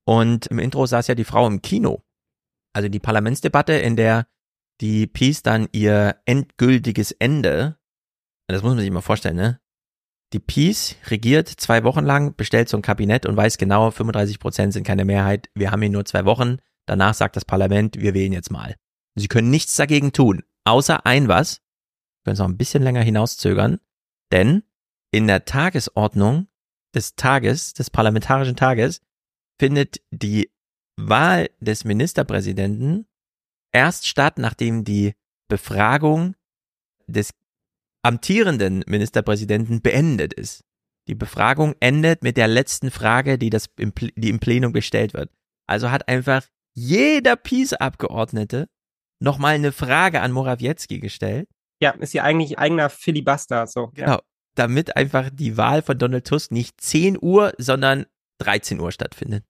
Und 0.06 0.48
im 0.48 0.60
Intro 0.60 0.86
saß 0.86 1.08
ja 1.08 1.16
die 1.16 1.24
Frau 1.24 1.46
im 1.48 1.62
Kino. 1.62 2.04
Also 2.74 2.90
die 2.90 3.00
Parlamentsdebatte, 3.00 3.74
in 3.74 3.96
der 3.96 4.28
die 4.82 5.08
Peace 5.08 5.44
dann 5.44 5.68
ihr 5.72 6.18
endgültiges 6.26 7.12
Ende, 7.12 7.78
das 8.48 8.64
muss 8.64 8.74
man 8.74 8.80
sich 8.80 8.92
mal 8.92 9.02
vorstellen, 9.02 9.36
ne? 9.36 9.60
Die 10.34 10.40
Peace 10.40 10.96
regiert 11.08 11.48
zwei 11.48 11.84
Wochen 11.84 12.06
lang, 12.06 12.36
bestellt 12.36 12.70
so 12.70 12.78
ein 12.78 12.84
Kabinett 12.84 13.26
und 13.26 13.36
weiß 13.36 13.58
genau, 13.58 13.90
35 13.90 14.40
Prozent 14.40 14.74
sind 14.74 14.84
keine 14.86 15.04
Mehrheit. 15.04 15.50
Wir 15.56 15.72
haben 15.72 15.82
hier 15.82 15.90
nur 15.90 16.06
zwei 16.06 16.26
Wochen. 16.26 16.58
Danach 16.86 17.16
sagt 17.16 17.36
das 17.36 17.46
Parlament, 17.46 18.00
wir 18.00 18.14
wählen 18.14 18.34
jetzt 18.34 18.52
mal. 18.52 18.76
Sie 19.16 19.28
können 19.28 19.50
nichts 19.50 19.76
dagegen 19.76 20.12
tun, 20.12 20.44
außer 20.66 21.06
ein 21.06 21.28
was. 21.28 21.62
Können 22.24 22.34
es 22.34 22.40
noch 22.40 22.48
ein 22.48 22.58
bisschen 22.58 22.84
länger 22.84 23.02
hinauszögern, 23.02 23.80
denn 24.32 24.64
in 25.12 25.28
der 25.28 25.46
Tagesordnung 25.46 26.48
des 26.96 27.16
Tages, 27.16 27.74
des 27.74 27.90
parlamentarischen 27.90 28.56
Tages, 28.56 29.02
findet 29.60 30.02
die 30.12 30.52
Wahl 30.98 31.50
des 31.60 31.86
Ministerpräsidenten 31.86 33.08
erst 33.72 34.08
statt, 34.08 34.38
nachdem 34.38 34.84
die 34.84 35.14
Befragung 35.48 36.36
des 37.08 37.32
amtierenden 38.04 38.84
Ministerpräsidenten 38.88 39.82
beendet 39.82 40.34
ist. 40.34 40.64
Die 41.08 41.16
Befragung 41.16 41.76
endet 41.80 42.24
mit 42.24 42.38
der 42.38 42.48
letzten 42.48 42.92
Frage, 42.92 43.38
die, 43.38 43.50
das 43.50 43.68
im, 43.78 43.94
die 43.96 44.30
im 44.30 44.40
Plenum 44.40 44.74
gestellt 44.74 45.14
wird. 45.14 45.32
Also 45.68 45.92
hat 45.92 46.08
einfach 46.08 46.46
jeder 46.76 47.36
Peace-Abgeordnete 47.36 48.68
nochmal 49.20 49.56
eine 49.56 49.72
Frage 49.72 50.22
an 50.22 50.32
Morawiecki 50.32 51.00
gestellt. 51.00 51.50
Ja, 51.82 51.92
ist 51.92 52.14
ja 52.14 52.24
eigentlich 52.24 52.60
eigener 52.60 52.90
Filibuster, 52.90 53.66
so. 53.68 53.88
Genau. 53.94 54.20
Damit 54.60 54.98
einfach 54.98 55.30
die 55.32 55.56
Wahl 55.56 55.82
von 55.82 55.98
Donald 55.98 56.28
Tusk 56.28 56.52
nicht 56.52 56.82
10 56.82 57.18
Uhr, 57.22 57.54
sondern 57.58 58.06
13 58.40 58.80
Uhr 58.80 58.92
stattfindet. 58.92 59.46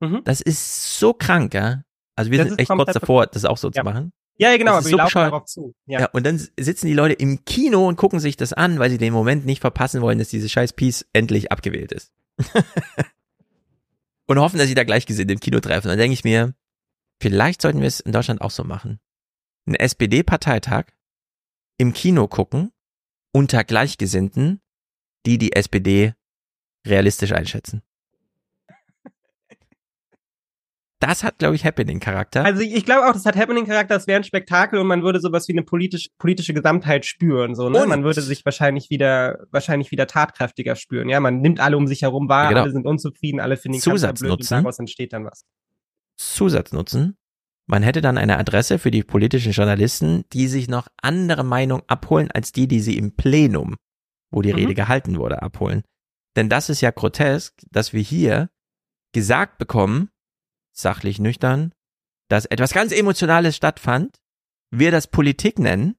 Mhm. 0.00 0.22
Das 0.24 0.40
ist 0.40 0.98
so 0.98 1.14
krank, 1.14 1.54
ja. 1.54 1.84
Also 2.16 2.32
wir 2.32 2.38
das 2.38 2.48
sind 2.48 2.58
echt 2.58 2.70
kurz 2.70 2.92
davor, 2.92 3.26
das 3.26 3.44
auch 3.44 3.56
so 3.56 3.68
ja. 3.68 3.72
zu 3.72 3.84
machen. 3.84 4.12
Ja, 4.36 4.50
ja 4.50 4.56
genau, 4.56 4.72
aber 4.72 4.84
wir 4.84 4.90
so 4.90 4.96
laufen 4.96 5.14
darauf 5.14 5.44
zu. 5.44 5.74
Ja. 5.86 6.00
ja, 6.00 6.06
und 6.06 6.26
dann 6.26 6.38
sitzen 6.58 6.88
die 6.88 6.94
Leute 6.94 7.14
im 7.14 7.44
Kino 7.44 7.86
und 7.86 7.94
gucken 7.94 8.18
sich 8.18 8.36
das 8.36 8.52
an, 8.52 8.80
weil 8.80 8.90
sie 8.90 8.98
den 8.98 9.12
Moment 9.12 9.46
nicht 9.46 9.60
verpassen 9.60 10.00
wollen, 10.00 10.18
dass 10.18 10.28
diese 10.28 10.48
scheiß 10.48 10.72
Piece 10.72 11.06
endlich 11.12 11.52
abgewählt 11.52 11.92
ist. 11.92 12.12
und 14.26 14.38
hoffen, 14.40 14.58
dass 14.58 14.66
sie 14.66 14.74
da 14.74 14.82
Gleichgesinnte 14.82 15.34
im 15.34 15.40
Kino 15.40 15.60
treffen. 15.60 15.86
dann 15.86 15.98
denke 15.98 16.14
ich 16.14 16.24
mir, 16.24 16.54
vielleicht 17.20 17.62
sollten 17.62 17.80
wir 17.80 17.86
es 17.86 18.00
in 18.00 18.10
Deutschland 18.10 18.40
auch 18.40 18.50
so 18.50 18.64
machen. 18.64 18.98
Ein 19.66 19.76
SPD-Parteitag 19.76 20.86
im 21.76 21.92
Kino 21.92 22.26
gucken, 22.26 22.72
unter 23.32 23.64
Gleichgesinnten, 23.64 24.60
die 25.26 25.38
die 25.38 25.52
SPD 25.52 26.14
realistisch 26.86 27.32
einschätzen. 27.32 27.82
Das 31.00 31.22
hat, 31.22 31.38
glaube 31.38 31.54
ich, 31.54 31.64
Happening-Charakter. 31.64 32.44
Also 32.44 32.60
ich, 32.60 32.74
ich 32.74 32.84
glaube 32.84 33.06
auch, 33.06 33.12
das 33.12 33.24
hat 33.24 33.36
Happening-Charakter, 33.36 33.94
das 33.94 34.08
wäre 34.08 34.18
ein 34.18 34.24
Spektakel 34.24 34.80
und 34.80 34.88
man 34.88 35.04
würde 35.04 35.20
sowas 35.20 35.46
wie 35.46 35.52
eine 35.52 35.62
politisch, 35.62 36.08
politische 36.18 36.54
Gesamtheit 36.54 37.06
spüren. 37.06 37.54
So, 37.54 37.68
ne? 37.68 37.86
Man 37.86 38.02
würde 38.02 38.20
sich 38.20 38.44
wahrscheinlich 38.44 38.90
wieder, 38.90 39.46
wahrscheinlich 39.52 39.92
wieder 39.92 40.08
tatkräftiger 40.08 40.74
spüren. 40.74 41.08
Ja, 41.08 41.20
man 41.20 41.40
nimmt 41.40 41.60
alle 41.60 41.76
um 41.76 41.86
sich 41.86 42.02
herum 42.02 42.28
wahr, 42.28 42.48
genau. 42.48 42.62
alle 42.62 42.72
sind 42.72 42.84
unzufrieden, 42.84 43.38
alle 43.38 43.56
finden 43.56 43.76
ihn 43.76 43.80
blöd 43.82 44.32
und 44.32 44.50
daraus 44.50 44.78
entsteht 44.80 45.12
dann 45.12 45.24
was. 45.24 45.44
Zusatznutzen. 46.16 47.16
Man 47.70 47.82
hätte 47.82 48.00
dann 48.00 48.16
eine 48.16 48.38
Adresse 48.38 48.78
für 48.78 48.90
die 48.90 49.04
politischen 49.04 49.52
Journalisten, 49.52 50.24
die 50.32 50.48
sich 50.48 50.68
noch 50.68 50.88
andere 51.02 51.44
Meinung 51.44 51.82
abholen, 51.86 52.30
als 52.30 52.50
die, 52.50 52.66
die 52.66 52.80
sie 52.80 52.96
im 52.96 53.14
Plenum, 53.14 53.76
wo 54.30 54.40
die 54.40 54.52
mhm. 54.52 54.58
Rede 54.58 54.74
gehalten 54.74 55.16
wurde, 55.18 55.42
abholen. 55.42 55.82
Denn 56.34 56.48
das 56.48 56.70
ist 56.70 56.80
ja 56.80 56.90
grotesk, 56.90 57.54
dass 57.70 57.92
wir 57.92 58.00
hier 58.00 58.48
gesagt 59.12 59.58
bekommen, 59.58 60.10
sachlich 60.74 61.18
nüchtern, 61.18 61.74
dass 62.30 62.46
etwas 62.46 62.72
ganz 62.72 62.90
Emotionales 62.90 63.54
stattfand, 63.54 64.18
wir 64.70 64.90
das 64.90 65.06
Politik 65.06 65.58
nennen, 65.58 65.96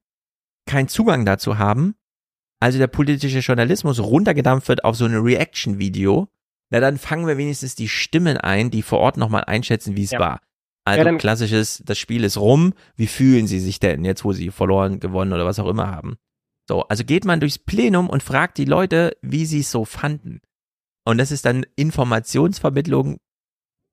keinen 0.65 0.87
Zugang 0.87 1.23
dazu 1.23 1.59
haben, 1.59 1.95
also 2.59 2.79
der 2.79 2.87
politische 2.87 3.39
Journalismus 3.39 3.99
runtergedampft 3.99 4.69
wird 4.69 4.83
auf 4.83 4.95
so 4.95 5.05
ein 5.05 5.15
Reaction-Video, 5.15 6.29
na 6.71 6.79
dann 6.79 6.97
fangen 6.97 7.27
wir 7.27 7.37
wenigstens 7.37 7.75
die 7.75 7.89
Stimmen 7.89 8.37
ein, 8.37 8.71
die 8.71 8.81
vor 8.81 8.99
Ort 8.99 9.17
nochmal 9.17 9.45
einschätzen, 9.45 9.95
wie 9.95 10.03
es 10.03 10.11
ja. 10.11 10.19
war. 10.19 10.41
Also 10.89 11.09
ja, 11.09 11.17
klassisches, 11.17 11.81
das 11.85 11.97
Spiel 11.97 12.23
ist 12.23 12.37
rum, 12.37 12.73
wie 12.95 13.07
fühlen 13.07 13.47
sie 13.47 13.59
sich 13.59 13.79
denn 13.79 14.05
jetzt, 14.05 14.23
wo 14.25 14.33
sie 14.33 14.51
verloren, 14.51 14.99
gewonnen 14.99 15.33
oder 15.33 15.45
was 15.45 15.59
auch 15.59 15.67
immer 15.67 15.87
haben. 15.87 16.17
So, 16.67 16.83
also 16.83 17.03
geht 17.03 17.25
man 17.25 17.39
durchs 17.39 17.57
Plenum 17.57 18.09
und 18.09 18.23
fragt 18.23 18.57
die 18.57 18.65
Leute, 18.65 19.17
wie 19.21 19.45
sie 19.45 19.61
es 19.61 19.71
so 19.71 19.85
fanden. 19.85 20.41
Und 21.05 21.17
das 21.17 21.31
ist 21.31 21.45
dann 21.45 21.65
Informationsvermittlung 21.75 23.17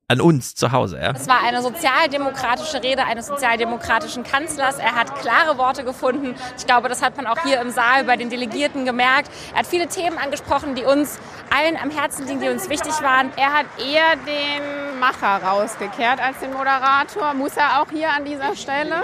an 0.08 0.20
uns 0.20 0.54
zu 0.54 0.70
Hause. 0.70 0.98
Ja? 1.00 1.12
Es 1.12 1.26
war 1.26 1.42
eine 1.42 1.62
sozialdemokratische 1.62 2.80
Rede 2.82 3.04
eines 3.04 3.26
sozialdemokratischen 3.26 4.22
Kanzlers. 4.22 4.78
Er 4.78 4.94
hat 4.94 5.12
klare 5.16 5.58
Worte 5.58 5.82
gefunden. 5.82 6.36
Ich 6.56 6.64
glaube, 6.64 6.88
das 6.88 7.02
hat 7.02 7.16
man 7.16 7.26
auch 7.26 7.42
hier 7.42 7.60
im 7.60 7.70
Saal 7.70 8.04
bei 8.04 8.16
den 8.16 8.30
Delegierten 8.30 8.84
gemerkt. 8.84 9.30
Er 9.52 9.60
hat 9.60 9.66
viele 9.66 9.88
Themen 9.88 10.16
angesprochen, 10.16 10.76
die 10.76 10.84
uns 10.84 11.18
allen 11.50 11.76
am 11.76 11.90
Herzen 11.90 12.26
liegen, 12.26 12.40
die 12.40 12.48
uns 12.48 12.68
wichtig 12.68 12.92
waren. 13.02 13.32
Er 13.36 13.52
hat 13.52 13.66
eher 13.78 14.14
den 14.24 15.00
Macher 15.00 15.42
rausgekehrt 15.42 16.20
als 16.20 16.38
den 16.38 16.52
Moderator. 16.52 17.34
Muss 17.34 17.56
er 17.56 17.82
auch 17.82 17.90
hier 17.90 18.10
an 18.10 18.24
dieser 18.24 18.54
Stelle? 18.54 19.02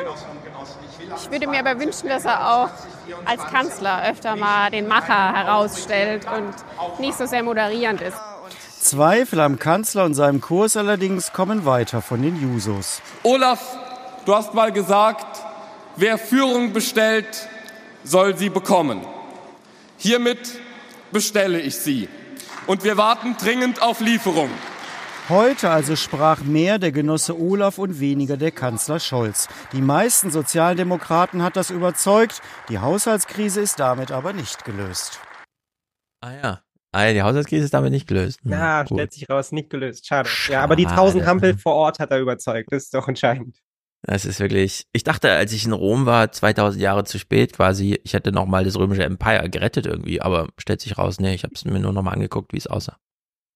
Ich 1.17 1.31
würde 1.33 1.49
mir 1.49 1.59
aber 1.59 1.81
wünschen, 1.81 2.09
dass 2.09 2.25
er 2.25 2.49
auch 2.49 2.71
als 3.25 3.45
Kanzler 3.47 4.05
öfter 4.09 4.37
mal 4.37 4.71
den 4.71 4.87
Macher 4.87 5.35
herausstellt 5.35 6.27
und 6.33 7.01
nicht 7.01 7.19
so 7.19 7.27
sehr 7.27 7.43
moderierend 7.43 8.01
ist. 8.03 8.17
Zweifel 8.83 9.39
am 9.39 9.61
Kanzler 9.61 10.05
und 10.05 10.15
seinem 10.15 10.41
Kurs 10.41 10.77
allerdings 10.77 11.33
kommen 11.33 11.65
weiter 11.65 12.02
von 12.02 12.20
den 12.20 12.43
Jusos. 12.43 13.01
Olaf, 13.23 13.61
du 14.25 14.35
hast 14.35 14.55
mal 14.55 14.73
gesagt, 14.73 15.41
wer 15.94 16.19
Führung 16.19 16.73
bestellt, 16.73 17.49
soll 18.02 18.36
sie 18.36 18.51
bekommen. 18.51 19.01
Hiermit 19.99 20.59
bestelle 21.12 21.61
ich 21.61 21.77
sie. 21.77 22.09
Und 22.67 22.83
wir 22.83 22.97
warten 22.97 23.36
dringend 23.41 23.81
auf 23.81 24.01
Lieferung. 24.01 24.51
Heute 25.28 25.70
also 25.70 25.94
sprach 25.94 26.41
mehr 26.41 26.81
der 26.81 26.91
Genosse 26.91 27.39
Olaf 27.39 27.78
und 27.78 28.01
weniger 28.01 28.36
der 28.36 28.51
Kanzler 28.51 28.99
Scholz. 28.99 29.47
Die 29.73 29.81
meisten 29.81 30.33
Sozialdemokraten 30.33 31.44
hat 31.44 31.55
das 31.55 31.70
überzeugt. 31.70 32.43
Die 32.69 32.81
Haushaltskrise 32.81 33.61
ist 33.61 33.78
damit 33.78 34.11
aber 34.11 34.33
nicht 34.33 34.65
gelöst. 34.65 35.20
Ah 36.20 36.33
ja, 36.33 36.61
Ah, 36.93 37.11
die 37.11 37.23
Haushaltskrise 37.23 37.65
ist 37.65 37.75
damit 37.75 37.91
nicht 37.91 38.07
gelöst. 38.07 38.41
Hm, 38.43 38.53
ja, 38.53 38.83
gut. 38.83 38.99
stellt 38.99 39.12
sich 39.12 39.29
raus, 39.29 39.51
nicht 39.51 39.71
gelöst. 39.71 40.07
Schade. 40.07 40.29
Schade. 40.29 40.53
Ja, 40.53 40.62
aber 40.62 40.77
die 40.77 40.87
1000 40.87 41.25
Hampel 41.25 41.57
vor 41.57 41.75
Ort 41.75 41.99
hat 41.99 42.11
er 42.11 42.21
überzeugt. 42.21 42.71
Das 42.71 42.85
ist 42.85 42.95
doch 42.95 43.09
entscheidend. 43.09 43.57
Das 44.03 44.25
ist 44.25 44.41
wirklich. 44.41 44.87
Ich 44.93 45.05
dachte, 45.05 45.31
als 45.31 45.53
ich 45.53 45.65
in 45.65 45.73
Rom 45.73 46.07
war, 46.07 46.31
2000 46.31 46.83
Jahre 46.83 47.05
zu 47.05 47.19
spät 47.19 47.55
quasi, 47.55 47.99
ich 48.05 48.12
hätte 48.12 48.33
noch 48.33 48.47
mal 48.47 48.65
das 48.65 48.77
römische 48.77 49.05
Empire 49.05 49.49
gerettet 49.49 49.87
irgendwie, 49.87 50.21
aber 50.21 50.49
stellt 50.59 50.81
sich 50.81 50.99
raus, 50.99 51.19
nee, 51.19 51.35
ich 51.35 51.45
habe 51.45 51.55
es 51.55 51.65
mir 51.65 51.79
nur 51.79 51.93
noch 51.93 52.03
mal 52.03 52.12
angeguckt, 52.12 52.53
wie 52.53 52.59
es 52.59 52.67
aussah. 52.67 52.97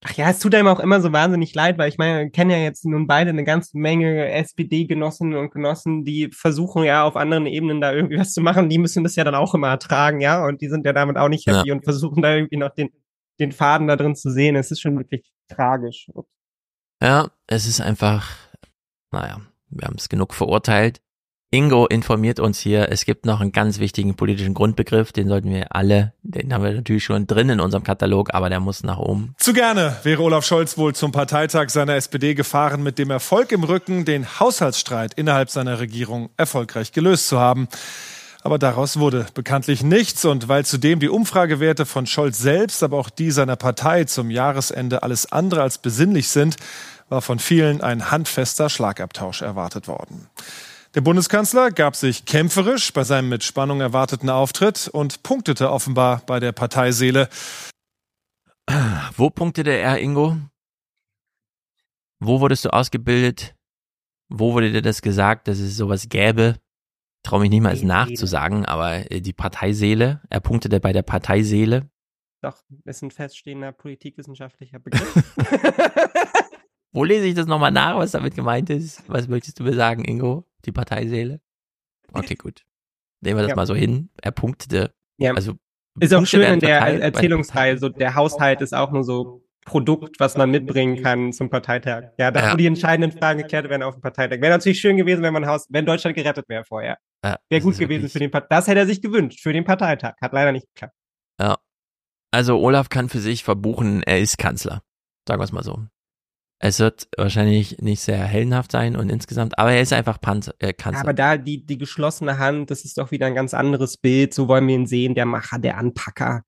Ach 0.05 0.12
ja, 0.12 0.31
es 0.31 0.39
tut 0.39 0.55
einem 0.55 0.68
auch 0.68 0.78
immer 0.78 1.00
so 1.00 1.12
wahnsinnig 1.12 1.55
leid, 1.55 1.78
weil 1.78 1.89
ich 1.89 1.98
meine, 1.98 2.24
wir 2.24 2.31
kennen 2.31 2.50
ja 2.50 2.58
jetzt 2.58 2.84
nun 2.84 3.06
beide 3.06 3.31
eine 3.31 3.44
ganze 3.44 3.76
Menge 3.76 4.31
SPD-Genossinnen 4.31 5.36
und 5.36 5.50
Genossen, 5.50 6.05
die 6.05 6.31
versuchen 6.31 6.84
ja 6.84 7.02
auf 7.02 7.16
anderen 7.16 7.47
Ebenen 7.47 7.81
da 7.81 7.92
irgendwie 7.92 8.18
was 8.18 8.32
zu 8.32 8.40
machen. 8.40 8.68
Die 8.68 8.78
müssen 8.78 9.02
das 9.02 9.16
ja 9.16 9.24
dann 9.24 9.34
auch 9.34 9.55
immer 9.55 9.68
ertragen, 9.68 10.20
ja, 10.20 10.47
und 10.47 10.60
die 10.60 10.68
sind 10.68 10.86
ja 10.86 10.92
damit 10.92 11.16
auch 11.16 11.28
nicht 11.28 11.47
happy 11.47 11.68
ja. 11.68 11.74
und 11.74 11.82
versuchen 11.82 12.23
da 12.23 12.34
irgendwie 12.34 12.56
noch 12.56 12.70
den 12.70 12.90
den 13.39 13.52
Faden 13.52 13.86
da 13.86 13.97
drin 13.97 14.16
zu 14.16 14.31
sehen. 14.31 14.56
Es 14.56 14.70
ist 14.70 14.81
schon 14.81 14.97
wirklich 14.97 15.31
tragisch. 15.48 16.08
Ja, 17.02 17.31
es 17.47 17.66
ist 17.66 17.81
einfach, 17.81 18.31
naja, 19.12 19.40
wir 19.68 19.86
haben 19.86 19.97
es 19.97 20.08
genug 20.08 20.34
verurteilt. 20.34 21.00
Ingo 21.52 21.86
informiert 21.86 22.40
uns 22.40 22.58
hier, 22.58 22.90
es 22.90 23.05
gibt 23.05 23.24
noch 23.24 23.40
einen 23.40 23.52
ganz 23.52 23.78
wichtigen 23.78 24.16
politischen 24.16 24.52
Grundbegriff, 24.52 25.12
den 25.12 25.28
sollten 25.28 25.50
wir 25.50 25.74
alle, 25.76 26.12
den 26.23 26.52
haben 26.52 26.65
wir 26.65 26.73
natürlich 26.73 27.05
schon 27.05 27.28
drin 27.28 27.48
in 27.48 27.60
unserem 27.60 27.84
Katalog, 27.84 28.34
aber 28.34 28.48
der 28.48 28.58
muss 28.58 28.82
nach 28.82 28.98
oben. 28.98 29.32
Zu 29.39 29.52
gerne 29.52 29.97
wäre 30.02 30.23
Olaf 30.23 30.44
Scholz 30.44 30.76
wohl 30.76 30.94
zum 30.94 31.12
Parteitag 31.12 31.70
seiner 31.70 31.94
SPD 31.94 32.34
gefahren, 32.34 32.82
mit 32.82 32.98
dem 32.98 33.10
Erfolg 33.10 33.52
im 33.52 33.62
Rücken 33.62 34.05
den 34.05 34.40
Haushaltsstreit 34.40 35.15
innerhalb 35.15 35.48
seiner 35.48 35.78
Regierung 35.78 36.31
erfolgreich 36.36 36.90
gelöst 36.90 37.28
zu 37.28 37.39
haben. 37.39 37.68
Aber 38.47 38.60
daraus 38.60 39.00
wurde 39.00 39.26
bekanntlich 39.34 39.83
nichts 39.83 40.25
und 40.25 40.47
weil 40.47 40.65
zudem 40.65 41.00
die 41.00 41.08
Umfragewerte 41.08 41.84
von 41.84 42.07
Scholz 42.07 42.39
selbst, 42.39 42.84
aber 42.84 42.97
auch 42.97 43.10
die 43.10 43.33
seiner 43.33 43.57
Partei 43.57 44.05
zum 44.05 44.31
Jahresende 44.31 45.02
alles 45.02 45.33
andere 45.33 45.62
als 45.62 45.78
besinnlich 45.78 46.28
sind, 46.28 46.55
war 47.08 47.23
von 47.23 47.41
vielen 47.41 47.81
ein 47.81 48.12
handfester 48.12 48.68
Schlagabtausch 48.68 49.42
erwartet 49.42 49.89
worden. 49.89 50.28
Der 50.94 51.00
Bundeskanzler 51.00 51.73
gab 51.73 51.97
sich 51.97 52.25
kämpferisch 52.25 52.92
bei 52.92 53.02
seinem 53.02 53.31
mit 53.31 53.42
Spannung 53.42 53.81
erwarteten 53.81 54.31
Auftritt 54.31 54.86
und 54.86 55.25
punktete 55.25 55.68
offenbar 55.73 56.23
bei 56.25 56.39
der 56.39 56.52
Parteiseele. 56.52 57.28
Wo 59.16 59.28
punktete 59.28 59.73
er, 59.73 59.99
Ingo? 59.99 60.36
Wo 62.20 62.39
wurdest 62.41 62.65
du 62.65 62.73
ausgebildet? 62.73 63.57
Wo 64.28 64.52
wurde 64.52 64.70
dir 64.70 64.83
das 64.83 65.02
gesagt, 65.02 65.49
dass 65.49 65.58
es 65.58 65.76
sowas 65.76 66.08
gäbe? 66.08 66.60
Traue 67.26 67.40
mich 67.40 67.50
nicht 67.50 67.60
mal 67.60 67.74
es 67.74 67.82
nachzusagen, 67.82 68.64
aber 68.66 69.10
äh, 69.10 69.20
die 69.20 69.32
Parteiseele, 69.32 70.20
er 70.30 70.38
punktete 70.38 70.78
bei 70.78 70.92
der 70.92 71.02
Parteiseele. 71.02 71.90
Doch, 72.40 72.62
ist 72.84 73.02
ein 73.02 73.10
feststehender 73.10 73.72
politikwissenschaftlicher 73.72 74.78
Begriff. 74.84 75.34
Wo 76.92 77.02
lese 77.02 77.26
ich 77.26 77.34
das 77.34 77.46
nochmal 77.46 77.72
nach, 77.72 77.96
was 77.96 78.12
damit 78.12 78.36
gemeint 78.36 78.70
ist? 78.70 79.02
Was 79.08 79.26
möchtest 79.26 79.58
du 79.58 79.64
mir 79.64 79.74
sagen, 79.74 80.05
Ingo? 80.05 80.46
Die 80.66 80.70
Parteiseele? 80.70 81.40
Okay, 82.12 82.36
gut. 82.36 82.64
Nehmen 83.22 83.38
wir 83.38 83.42
das 83.42 83.50
ja. 83.50 83.56
mal 83.56 83.66
so 83.66 83.74
hin. 83.74 84.08
Er 84.22 84.30
punktete. 84.30 84.94
Ja. 85.18 85.34
Also, 85.34 85.55
ist 85.98 86.14
auch 86.14 86.24
schön 86.26 86.42
in 86.42 86.60
der 86.60 86.78
Partei, 86.78 86.98
Erzählungsreihe, 86.98 87.78
so 87.78 87.88
der 87.88 88.14
Haushalt 88.14 88.60
ist 88.60 88.72
auch 88.72 88.92
nur 88.92 89.02
so 89.02 89.42
Produkt, 89.64 90.20
was 90.20 90.36
man 90.36 90.52
mitbringen 90.52 91.02
kann 91.02 91.32
zum 91.32 91.50
Parteitag. 91.50 92.12
Ja, 92.18 92.30
da 92.30 92.40
ja. 92.40 92.52
wo 92.52 92.56
die 92.56 92.66
entscheidenden 92.66 93.18
Fragen 93.18 93.42
geklärt 93.42 93.68
werden 93.68 93.82
auf 93.82 93.96
dem 93.96 94.00
Parteitag. 94.00 94.40
Wäre 94.40 94.52
natürlich 94.52 94.78
schön 94.78 94.96
gewesen, 94.96 95.22
wenn 95.24 95.32
man 95.32 95.46
Haus, 95.46 95.66
wenn 95.70 95.84
Deutschland 95.84 96.14
gerettet 96.14 96.48
wäre 96.48 96.64
vorher. 96.64 96.98
Ja, 97.24 97.38
wäre 97.48 97.62
gut 97.62 97.78
gewesen 97.78 98.08
für 98.08 98.18
den 98.18 98.30
Parteitag. 98.30 98.56
Das 98.56 98.66
hätte 98.68 98.80
er 98.80 98.86
sich 98.86 99.02
gewünscht 99.02 99.40
für 99.40 99.52
den 99.52 99.64
Parteitag. 99.64 100.14
Hat 100.20 100.32
leider 100.32 100.52
nicht 100.52 100.66
geklappt. 100.74 100.94
Ja. 101.40 101.58
Also 102.30 102.58
Olaf 102.58 102.88
kann 102.88 103.08
für 103.08 103.20
sich 103.20 103.44
verbuchen, 103.44 104.02
er 104.02 104.20
ist 104.20 104.38
Kanzler. 104.38 104.82
Sagen 105.26 105.40
wir 105.40 105.44
es 105.44 105.52
mal 105.52 105.62
so. 105.62 105.86
Es 106.58 106.80
wird 106.80 107.08
wahrscheinlich 107.16 107.78
nicht 107.78 108.00
sehr 108.00 108.18
heldenhaft 108.24 108.72
sein 108.72 108.96
und 108.96 109.10
insgesamt, 109.10 109.58
aber 109.58 109.72
er 109.72 109.82
ist 109.82 109.92
einfach 109.92 110.20
Panzer, 110.20 110.54
äh, 110.58 110.72
Kanzler. 110.72 111.02
Aber 111.02 111.12
da 111.12 111.36
die, 111.36 111.64
die 111.64 111.76
geschlossene 111.76 112.38
Hand, 112.38 112.70
das 112.70 112.84
ist 112.84 112.96
doch 112.96 113.10
wieder 113.10 113.26
ein 113.26 113.34
ganz 113.34 113.52
anderes 113.52 113.98
Bild. 113.98 114.32
So 114.32 114.48
wollen 114.48 114.66
wir 114.66 114.74
ihn 114.74 114.86
sehen, 114.86 115.14
der 115.14 115.26
Macher, 115.26 115.58
der 115.58 115.76
Anpacker. 115.76 116.42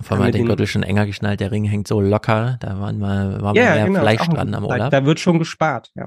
Vor 0.00 0.18
allem 0.18 0.32
den 0.32 0.46
Gürtel 0.46 0.66
schon 0.66 0.82
enger 0.84 1.06
geschnallt, 1.06 1.40
der 1.40 1.50
Ring 1.50 1.64
hängt 1.64 1.88
so 1.88 2.00
locker, 2.00 2.56
da 2.60 2.78
waren 2.78 2.98
mal, 2.98 3.42
war 3.42 3.54
ja, 3.56 3.74
mehr 3.74 3.86
genau, 3.86 4.00
Fleisch 4.00 4.28
dran 4.28 4.54
am 4.54 4.64
Olaf. 4.64 4.90
Da 4.90 5.04
wird 5.04 5.18
schon 5.18 5.40
gespart, 5.40 5.90
ja. 5.96 6.04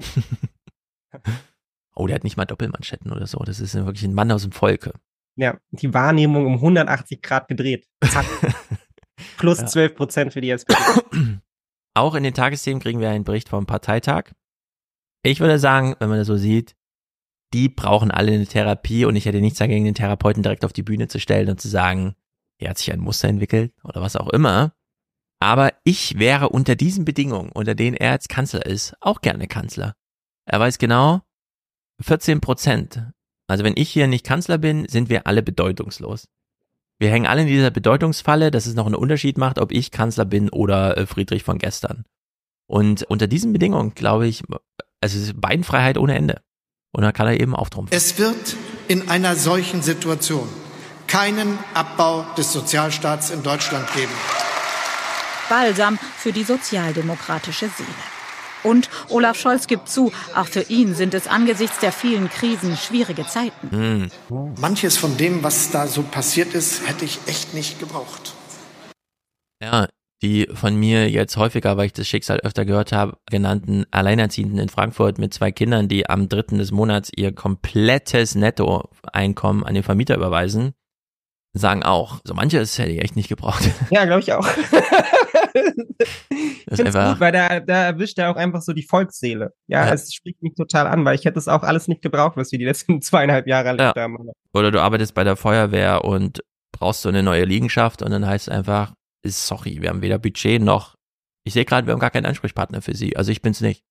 oh, 1.94 2.06
der 2.06 2.16
hat 2.16 2.24
nicht 2.24 2.36
mal 2.36 2.44
Doppelmanschetten 2.44 3.12
oder 3.12 3.26
so. 3.26 3.38
Das 3.38 3.60
ist 3.60 3.74
wirklich 3.74 4.04
ein 4.04 4.14
Mann 4.14 4.32
aus 4.32 4.42
dem 4.42 4.52
Volke. 4.52 4.92
Ja, 5.36 5.58
die 5.70 5.94
Wahrnehmung 5.94 6.46
um 6.46 6.54
180 6.54 7.22
Grad 7.22 7.48
gedreht. 7.48 7.88
Zack. 8.06 8.26
Plus 9.38 9.58
ja. 9.58 9.66
12 9.66 9.94
Prozent 9.94 10.32
für 10.32 10.40
die 10.40 10.50
SPD. 10.50 10.78
Auch 11.94 12.14
in 12.14 12.22
den 12.22 12.34
Tagesthemen 12.34 12.80
kriegen 12.80 13.00
wir 13.00 13.10
einen 13.10 13.24
Bericht 13.24 13.48
vom 13.48 13.66
Parteitag. 13.66 14.32
Ich 15.22 15.40
würde 15.40 15.58
sagen, 15.58 15.94
wenn 15.98 16.08
man 16.08 16.18
das 16.18 16.26
so 16.26 16.36
sieht, 16.36 16.74
die 17.52 17.68
brauchen 17.68 18.10
alle 18.10 18.32
eine 18.32 18.46
Therapie 18.46 19.04
und 19.04 19.14
ich 19.14 19.26
hätte 19.26 19.40
nichts 19.40 19.58
dagegen, 19.58 19.84
den 19.84 19.94
Therapeuten 19.94 20.42
direkt 20.42 20.64
auf 20.64 20.72
die 20.72 20.82
Bühne 20.82 21.08
zu 21.08 21.20
stellen 21.20 21.50
und 21.50 21.60
zu 21.60 21.68
sagen, 21.68 22.14
er 22.58 22.70
hat 22.70 22.78
sich 22.78 22.92
ein 22.92 23.00
Muster 23.00 23.28
entwickelt 23.28 23.72
oder 23.84 24.00
was 24.00 24.16
auch 24.16 24.28
immer. 24.30 24.74
Aber 25.38 25.72
ich 25.84 26.18
wäre 26.18 26.48
unter 26.48 26.76
diesen 26.76 27.04
Bedingungen, 27.04 27.50
unter 27.50 27.74
denen 27.74 27.96
er 27.96 28.12
jetzt 28.12 28.28
Kanzler 28.28 28.64
ist, 28.64 28.94
auch 29.00 29.20
gerne 29.20 29.48
Kanzler. 29.48 29.94
Er 30.46 30.60
weiß 30.60 30.78
genau, 30.78 31.22
14 32.02 32.40
Prozent. 32.40 33.02
Also 33.46 33.64
wenn 33.64 33.74
ich 33.76 33.90
hier 33.90 34.06
nicht 34.06 34.24
Kanzler 34.24 34.58
bin, 34.58 34.86
sind 34.88 35.08
wir 35.08 35.26
alle 35.26 35.42
bedeutungslos. 35.42 36.28
Wir 36.98 37.10
hängen 37.10 37.26
alle 37.26 37.42
in 37.42 37.48
dieser 37.48 37.70
Bedeutungsfalle, 37.70 38.50
dass 38.50 38.66
es 38.66 38.74
noch 38.74 38.86
einen 38.86 38.94
Unterschied 38.94 39.36
macht, 39.36 39.58
ob 39.58 39.72
ich 39.72 39.90
Kanzler 39.90 40.24
bin 40.24 40.48
oder 40.50 40.96
äh, 40.96 41.06
Friedrich 41.06 41.42
von 41.42 41.58
gestern. 41.58 42.04
Und 42.66 43.02
unter 43.04 43.26
diesen 43.26 43.52
Bedingungen, 43.52 43.94
glaube 43.94 44.26
ich, 44.28 44.42
also 45.00 45.18
es 45.18 45.24
ist 45.24 45.40
Beinfreiheit 45.40 45.98
ohne 45.98 46.14
Ende. 46.14 46.42
Und 46.92 47.02
da 47.02 47.12
kann 47.12 47.26
er 47.26 47.40
eben 47.40 47.56
auftrumpfen. 47.56 47.96
Es 47.96 48.18
wird 48.18 48.56
in 48.86 49.08
einer 49.08 49.34
solchen 49.34 49.82
Situation 49.82 50.48
keinen 51.06 51.58
Abbau 51.74 52.24
des 52.36 52.52
Sozialstaats 52.52 53.30
in 53.30 53.42
Deutschland 53.42 53.92
geben. 53.94 54.12
Balsam 55.48 55.98
für 56.16 56.32
die 56.32 56.44
sozialdemokratische 56.44 57.68
Seele. 57.68 58.11
Und 58.62 58.88
Olaf 59.08 59.38
Scholz 59.38 59.66
gibt 59.66 59.88
zu, 59.88 60.12
auch 60.34 60.46
für 60.46 60.62
ihn 60.62 60.94
sind 60.94 61.14
es 61.14 61.26
angesichts 61.26 61.80
der 61.80 61.92
vielen 61.92 62.28
Krisen 62.28 62.76
schwierige 62.76 63.26
Zeiten. 63.26 64.10
Mhm. 64.28 64.54
Manches 64.60 64.96
von 64.96 65.16
dem, 65.16 65.42
was 65.42 65.70
da 65.70 65.86
so 65.86 66.02
passiert 66.02 66.54
ist, 66.54 66.86
hätte 66.86 67.04
ich 67.04 67.18
echt 67.26 67.54
nicht 67.54 67.80
gebraucht. 67.80 68.34
Ja, 69.62 69.86
die 70.22 70.48
von 70.54 70.76
mir 70.76 71.10
jetzt 71.10 71.36
häufiger, 71.36 71.76
weil 71.76 71.86
ich 71.86 71.92
das 71.92 72.06
Schicksal 72.06 72.38
öfter 72.40 72.64
gehört 72.64 72.92
habe, 72.92 73.16
genannten 73.30 73.84
Alleinerziehenden 73.90 74.58
in 74.58 74.68
Frankfurt 74.68 75.18
mit 75.18 75.34
zwei 75.34 75.50
Kindern, 75.50 75.88
die 75.88 76.08
am 76.08 76.28
dritten 76.28 76.58
des 76.58 76.70
Monats 76.70 77.10
ihr 77.14 77.34
komplettes 77.34 78.36
Nettoeinkommen 78.36 79.64
an 79.64 79.74
den 79.74 79.82
Vermieter 79.82 80.16
überweisen, 80.16 80.74
sagen 81.54 81.82
auch, 81.82 82.20
so 82.24 82.34
manches 82.34 82.78
hätte 82.78 82.92
ich 82.92 83.02
echt 83.02 83.16
nicht 83.16 83.28
gebraucht. 83.28 83.68
Ja, 83.90 84.04
glaube 84.04 84.20
ich 84.20 84.32
auch. 84.32 84.46
das 86.66 86.78
ist 86.78 86.86
einfach 86.86 87.12
gut, 87.12 87.20
weil 87.20 87.32
da, 87.32 87.60
da 87.60 87.84
erwischt 87.84 88.18
er 88.18 88.30
auch 88.30 88.36
einfach 88.36 88.62
so 88.62 88.72
die 88.72 88.82
Volksseele. 88.82 89.52
Ja, 89.66 89.86
ja, 89.86 89.92
es 89.92 90.12
spricht 90.12 90.42
mich 90.42 90.54
total 90.54 90.86
an, 90.86 91.04
weil 91.04 91.14
ich 91.14 91.24
hätte 91.24 91.38
es 91.38 91.48
auch 91.48 91.62
alles 91.62 91.88
nicht 91.88 92.02
gebraucht, 92.02 92.36
was 92.36 92.52
wir 92.52 92.58
die 92.58 92.64
letzten 92.64 93.02
zweieinhalb 93.02 93.46
Jahre 93.46 93.68
erlebt 93.68 93.96
ja. 93.96 94.02
haben. 94.02 94.16
Oder 94.52 94.70
du 94.70 94.80
arbeitest 94.80 95.14
bei 95.14 95.24
der 95.24 95.36
Feuerwehr 95.36 96.04
und 96.04 96.42
brauchst 96.72 97.02
so 97.02 97.08
eine 97.08 97.22
neue 97.22 97.44
Liegenschaft 97.44 98.02
und 98.02 98.10
dann 98.10 98.26
heißt 98.26 98.48
es 98.48 98.54
einfach, 98.54 98.94
sorry, 99.24 99.80
wir 99.80 99.90
haben 99.90 100.02
weder 100.02 100.18
Budget 100.18 100.62
noch, 100.62 100.96
ich 101.44 101.52
sehe 101.52 101.64
gerade, 101.64 101.86
wir 101.86 101.92
haben 101.92 102.00
gar 102.00 102.10
keinen 102.10 102.26
Ansprechpartner 102.26 102.82
für 102.82 102.94
sie. 102.94 103.16
Also 103.16 103.32
ich 103.32 103.42
bin's 103.42 103.60
nicht. 103.60 103.84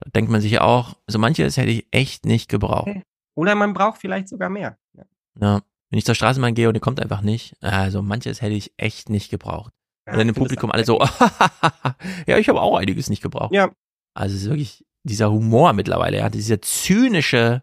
Da 0.00 0.10
denkt 0.10 0.30
man 0.30 0.40
sich 0.40 0.60
auch, 0.60 0.96
so 1.06 1.18
manches 1.18 1.56
hätte 1.56 1.70
ich 1.70 1.86
echt 1.90 2.24
nicht 2.24 2.48
gebraucht. 2.48 2.90
Oder 3.34 3.54
man 3.54 3.74
braucht 3.74 4.00
vielleicht 4.00 4.28
sogar 4.28 4.48
mehr. 4.48 4.78
Ja. 4.94 5.04
ja. 5.40 5.60
Wenn 5.90 5.98
ich 5.98 6.04
zur 6.04 6.14
Straßenbahn 6.14 6.54
gehe 6.54 6.68
und 6.68 6.74
die 6.74 6.80
kommt 6.80 7.00
einfach 7.00 7.22
nicht, 7.22 7.54
also 7.62 8.02
manches 8.02 8.42
hätte 8.42 8.54
ich 8.54 8.72
echt 8.76 9.08
nicht 9.08 9.30
gebraucht. 9.30 9.72
Ja, 10.08 10.12
und 10.12 10.18
dann 10.18 10.28
im 10.28 10.34
Publikum 10.34 10.70
alle 10.70 10.84
so, 10.84 10.98
ja, 12.26 12.38
ich 12.38 12.48
habe 12.48 12.60
auch 12.60 12.78
einiges 12.78 13.10
nicht 13.10 13.22
gebraucht. 13.22 13.52
Ja. 13.52 13.70
Also 14.14 14.34
es 14.34 14.42
ist 14.42 14.48
wirklich 14.48 14.84
dieser 15.02 15.30
Humor 15.30 15.74
mittlerweile, 15.74 16.18
ja, 16.18 16.30
dieser 16.30 16.60
zynische, 16.62 17.62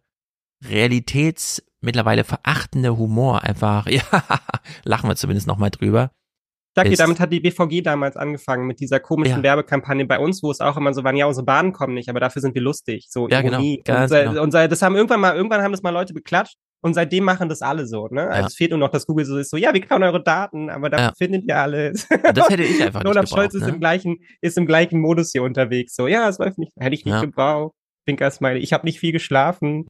realitäts 0.64 1.64
mittlerweile 1.82 2.24
verachtende 2.24 2.98
Humor 2.98 3.43
einfach, 3.43 3.88
ja, 3.90 4.01
lachen 4.83 5.09
wir 5.09 5.15
zumindest 5.15 5.48
nochmal 5.48 5.72
drüber. 5.72 6.11
Sag 6.77 6.90
dir, 6.90 6.98
damit 6.98 7.22
hat 7.22 7.32
die 7.32 7.40
BVG 7.40 7.82
damals 7.83 8.17
angefangen, 8.17 8.67
mit 8.67 8.82
dieser 8.82 8.99
komischen 8.99 9.38
ja. 9.38 9.43
Werbekampagne 9.43 10.06
bei 10.06 10.19
uns, 10.19 10.43
wo 10.43 10.51
es 10.51 10.59
auch 10.59 10.75
immer 10.75 10.93
so 10.93 11.06
waren, 11.06 11.15
ja, 11.15 11.25
unsere 11.25 11.45
Bahnen 11.45 11.72
kommen 11.72 11.93
nicht, 11.93 12.09
aber 12.09 12.19
dafür 12.19 12.41
sind 12.41 12.53
wir 12.53 12.61
lustig. 12.61 13.07
So 13.09 13.30
ja, 13.30 13.40
Ironie. 13.40 13.82
Genau. 13.85 14.03
Und, 14.03 14.09
genau. 14.09 14.43
und 14.43 14.53
das 14.53 14.82
haben 14.82 14.95
irgendwann 14.95 15.22
mal, 15.22 15.35
irgendwann 15.35 15.61
haben 15.61 15.72
das 15.72 15.83
mal 15.83 15.91
Leute 15.91 16.14
beklatscht 16.14 16.57
und 16.85 16.93
seitdem 16.93 17.23
machen 17.23 17.49
das 17.49 17.64
alle 17.64 17.88
so, 17.88 18.07
ne? 18.09 18.27
Also 18.27 18.41
ja. 18.41 18.45
es 18.45 18.53
fehlt 18.53 18.69
nur 18.69 18.77
noch, 18.77 18.91
dass 18.91 19.07
Google 19.07 19.25
so 19.25 19.39
ist, 19.39 19.49
so, 19.49 19.57
ja, 19.57 19.73
wir 19.73 19.81
klauen 19.81 20.03
eure 20.03 20.22
Daten, 20.22 20.69
aber 20.69 20.91
da 20.91 20.97
ja. 20.99 21.14
findet 21.17 21.43
ihr 21.47 21.57
alles. 21.57 22.07
Das 22.35 22.47
hätte 22.47 22.61
ich 22.61 22.80
einfach 22.80 22.99
nicht 23.03 23.09
Olaf 23.09 23.27
Scholz 23.27 23.55
ist 23.55 23.64
ne? 23.64 23.69
im 23.69 23.80
gleichen, 23.80 24.17
ist 24.39 24.55
im 24.55 24.67
gleichen 24.67 25.01
Modus 25.01 25.31
hier 25.31 25.41
unterwegs. 25.41 25.95
So, 25.95 26.05
ja, 26.05 26.30
es 26.30 26.38
läuft 26.38 26.59
nicht, 26.59 26.73
hätte 26.77 26.93
ich 26.93 27.03
nicht 27.03 27.15
ja. 27.15 27.22
gebraucht. 27.22 27.73
Pinker 28.05 28.30
Smiley, 28.30 28.59
ich 28.59 28.72
habe 28.72 28.85
nicht 28.85 28.99
viel 28.99 29.11
geschlafen. 29.11 29.88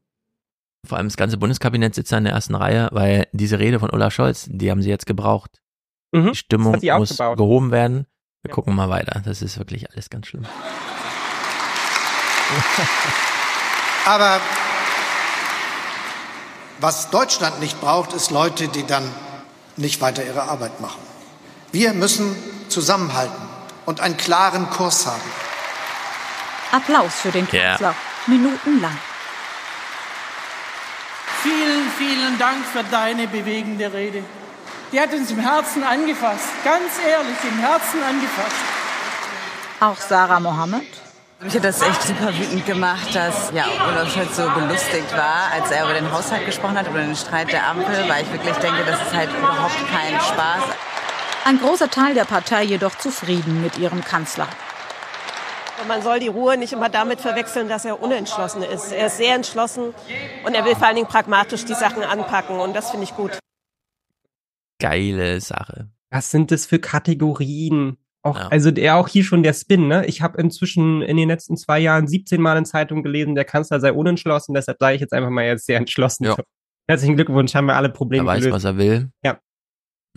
Vor 0.88 0.98
allem 0.98 1.08
das 1.08 1.18
ganze 1.18 1.38
Bundeskabinett 1.38 1.96
sitzt 1.96 2.14
da 2.14 2.18
in 2.18 2.24
der 2.24 2.32
ersten 2.32 2.56
Reihe, 2.56 2.88
weil 2.94 3.28
diese 3.34 3.60
Rede 3.60 3.82
von 3.82 3.92
Olaf 3.92 4.14
Scholz, 4.14 4.48
die 4.50 4.72
haben 4.72 4.82
sie 4.82 4.90
jetzt 4.90 5.06
gebraucht. 5.06 5.60
Mhm. 6.14 6.32
Die 6.32 6.38
Stimmung 6.38 6.80
muss 6.98 7.18
gehoben 7.18 7.72
werden. 7.72 8.06
Wir 8.42 8.52
gucken 8.52 8.74
mal 8.74 8.90
weiter. 8.90 9.22
Das 9.26 9.42
ist 9.42 9.58
wirklich 9.58 9.92
alles 9.92 10.10
ganz 10.10 10.28
schlimm. 10.28 10.46
Aber 14.06 14.40
was 16.80 17.10
Deutschland 17.10 17.60
nicht 17.60 17.80
braucht, 17.82 18.14
ist 18.14 18.32
Leute, 18.32 18.68
die 18.68 18.86
dann 18.86 19.10
nicht 19.78 20.02
weiter 20.02 20.24
ihre 20.24 20.44
Arbeit 20.44 20.80
machen. 20.82 21.02
Wir 21.72 21.94
müssen 21.94 22.36
zusammenhalten 22.70 23.48
und 23.86 24.00
einen 24.02 24.18
klaren 24.18 24.70
Kurs 24.70 25.06
haben. 25.06 25.22
Applaus 26.72 27.14
für 27.16 27.32
den 27.32 27.48
Kanzler. 27.48 27.90
Ja. 27.90 27.96
Minutenlang. 28.28 28.98
Vielen, 31.42 31.92
vielen 31.98 32.40
Dank 32.40 32.66
für 32.66 32.84
deine 32.84 33.28
bewegende 33.28 33.94
Rede. 33.94 34.24
Die 34.92 35.00
hat 35.00 35.14
uns 35.14 35.32
im 35.32 35.40
Herzen 35.40 35.84
angefasst, 35.84 36.48
ganz 36.64 36.92
ehrlich 37.06 37.38
im 37.44 37.60
Herzen 37.60 38.02
angefasst. 38.04 38.56
Auch 39.80 39.98
Sarah 39.98 40.40
Mohammed. 40.40 41.05
Mich 41.42 41.54
hat 41.54 41.66
das 41.66 41.82
echt 41.82 42.02
super 42.02 42.34
wütend 42.38 42.66
gemacht, 42.66 43.14
dass 43.14 43.52
ja, 43.52 43.66
Olaf 43.88 44.14
Scholz 44.14 44.38
so 44.38 44.50
belustigt 44.52 45.12
war, 45.12 45.52
als 45.52 45.70
er 45.70 45.84
über 45.84 45.94
den 45.94 46.10
Haushalt 46.12 46.46
gesprochen 46.46 46.78
hat, 46.78 46.88
über 46.88 47.02
den 47.02 47.16
Streit 47.16 47.52
der 47.52 47.68
Ampel, 47.68 48.08
weil 48.08 48.24
ich 48.24 48.32
wirklich 48.32 48.56
denke, 48.56 48.86
das 48.86 49.02
ist 49.02 49.14
halt 49.14 49.30
überhaupt 49.30 49.76
kein 49.88 50.20
Spaß. 50.22 50.64
Ein 51.44 51.60
großer 51.60 51.90
Teil 51.90 52.14
der 52.14 52.24
Partei 52.24 52.64
jedoch 52.64 52.98
zufrieden 52.98 53.62
mit 53.62 53.78
ihrem 53.78 54.04
Kanzler. 54.04 54.48
Man 55.88 56.02
soll 56.02 56.20
die 56.20 56.30
Ruhe 56.30 56.58
nicht 56.58 56.72
immer 56.72 56.90
damit 56.90 57.20
verwechseln, 57.20 57.68
dass 57.68 57.84
er 57.84 58.02
unentschlossen 58.02 58.64
ist. 58.64 58.94
Er 58.94 59.08
ist 59.08 59.18
sehr 59.18 59.36
entschlossen 59.36 59.94
und 60.46 60.56
er 60.56 60.64
will 60.64 60.76
vor 60.76 60.88
allen 60.88 60.96
Dingen 60.96 61.08
pragmatisch 61.08 61.66
die 61.66 61.74
Sachen 61.74 62.02
anpacken 62.02 62.60
und 62.60 62.74
das 62.76 62.92
finde 62.92 63.04
ich 63.04 63.16
gut. 63.16 63.38
Geile 64.80 65.42
Sache. 65.42 65.90
Was 66.10 66.32
sind 66.32 66.52
das 66.52 66.66
für 66.66 66.80
Kategorien? 66.80 67.98
Auch, 68.26 68.40
ja. 68.40 68.48
Also 68.48 68.72
der 68.72 68.98
auch 68.98 69.08
hier 69.08 69.24
schon 69.24 69.44
der 69.44 69.54
Spin, 69.54 69.88
ne? 69.88 70.04
Ich 70.08 70.24
habe 70.24 70.42
inzwischen 70.42 71.04
in 71.04 71.16
den 71.16 71.30
letzten 71.30 71.58
zwei 71.58 71.80
Jahren 71.80 72.08
17 72.08 72.42
Mal 72.42 72.58
in 72.58 72.66
Zeitungen 72.66 73.04
gelesen, 73.04 73.36
der 73.36 73.46
Kanzler 73.46 73.80
sei 73.80 73.94
unentschlossen, 73.94 74.56
deshalb 74.56 74.80
sage 74.80 74.96
ich 74.96 75.02
jetzt 75.02 75.14
einfach 75.14 75.30
mal, 75.30 75.46
jetzt 75.46 75.68
sehr 75.68 75.78
entschlossen. 75.78 76.24
Ja. 76.24 76.36
Herzlichen 76.88 77.18
Glückwunsch, 77.18 77.54
haben 77.54 77.68
wir 77.68 77.76
alle 77.76 77.90
Probleme 77.90 78.24
Er 78.24 78.34
weiß, 78.34 78.40
gelöst. 78.40 78.56
was 78.56 78.64
er 78.64 78.78
will. 78.78 79.10
Ja. 79.24 79.38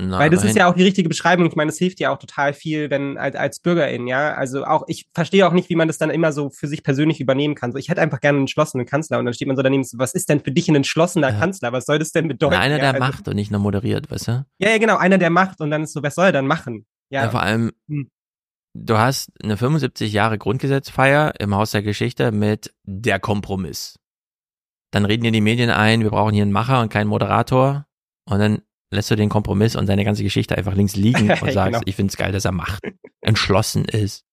Na, 0.00 0.20
Weil 0.20 0.30
das 0.30 0.42
ist 0.42 0.56
ja 0.56 0.70
auch 0.70 0.74
die 0.74 0.84
richtige 0.84 1.08
Beschreibung. 1.08 1.46
Ich 1.48 1.56
meine, 1.56 1.70
es 1.70 1.76
hilft 1.76 2.00
ja 2.00 2.10
auch 2.10 2.18
total 2.18 2.54
viel, 2.54 2.88
wenn 2.88 3.18
als, 3.18 3.36
als 3.36 3.60
Bürgerin, 3.60 4.06
ja. 4.06 4.32
Also 4.32 4.64
auch, 4.64 4.84
ich 4.86 5.06
verstehe 5.12 5.46
auch 5.46 5.52
nicht, 5.52 5.68
wie 5.68 5.76
man 5.76 5.88
das 5.88 5.98
dann 5.98 6.08
immer 6.08 6.32
so 6.32 6.48
für 6.48 6.68
sich 6.68 6.82
persönlich 6.82 7.20
übernehmen 7.20 7.56
kann. 7.56 7.72
So, 7.72 7.78
ich 7.78 7.90
hätte 7.90 8.00
einfach 8.00 8.20
gerne 8.20 8.36
einen 8.36 8.44
entschlossenen 8.44 8.86
Kanzler 8.86 9.18
und 9.18 9.26
dann 9.26 9.34
steht 9.34 9.48
man 9.48 9.56
so 9.56 9.62
daneben, 9.62 9.84
so, 9.84 9.98
was 9.98 10.14
ist 10.14 10.30
denn 10.30 10.40
für 10.40 10.52
dich 10.52 10.68
ein 10.68 10.76
entschlossener 10.76 11.30
ja. 11.30 11.38
Kanzler? 11.38 11.72
Was 11.72 11.84
soll 11.84 11.98
das 11.98 12.12
denn 12.12 12.26
bedeuten? 12.26 12.54
Na, 12.54 12.60
einer, 12.60 12.76
ja, 12.76 12.92
der 12.92 13.02
also, 13.02 13.06
macht 13.06 13.28
und 13.28 13.34
nicht 13.34 13.50
nur 13.50 13.60
moderiert, 13.60 14.10
weißt 14.10 14.28
du? 14.28 14.46
Ja, 14.58 14.70
ja, 14.70 14.78
genau, 14.78 14.96
einer, 14.96 15.18
der 15.18 15.28
macht 15.28 15.60
und 15.60 15.70
dann 15.70 15.82
ist 15.82 15.92
so, 15.92 16.02
was 16.02 16.14
soll 16.14 16.26
er 16.26 16.32
dann 16.32 16.46
machen? 16.46 16.86
Ja, 17.10 17.24
ja 17.24 17.30
vor 17.30 17.42
allem, 17.42 17.72
hm. 17.88 18.10
du 18.74 18.98
hast 18.98 19.30
eine 19.42 19.56
75 19.56 20.12
Jahre 20.12 20.38
Grundgesetzfeier 20.38 21.34
im 21.40 21.54
Haus 21.54 21.70
der 21.70 21.82
Geschichte 21.82 22.32
mit 22.32 22.74
der 22.84 23.18
Kompromiss. 23.18 23.98
Dann 24.90 25.04
reden 25.04 25.24
dir 25.24 25.32
die 25.32 25.40
Medien 25.40 25.70
ein, 25.70 26.02
wir 26.02 26.10
brauchen 26.10 26.32
hier 26.32 26.42
einen 26.42 26.52
Macher 26.52 26.80
und 26.80 26.90
keinen 26.90 27.08
Moderator. 27.08 27.86
Und 28.24 28.38
dann 28.38 28.62
lässt 28.90 29.10
du 29.10 29.16
den 29.16 29.28
Kompromiss 29.28 29.76
und 29.76 29.86
seine 29.86 30.04
ganze 30.04 30.22
Geschichte 30.22 30.56
einfach 30.56 30.74
links 30.74 30.96
liegen 30.96 31.30
und 31.42 31.52
sagst, 31.52 31.72
genau. 31.72 31.80
ich 31.84 31.96
finde 31.96 32.10
es 32.10 32.16
geil, 32.16 32.32
dass 32.32 32.44
er 32.44 32.52
macht, 32.52 32.82
entschlossen 33.20 33.84
ist 33.84 34.24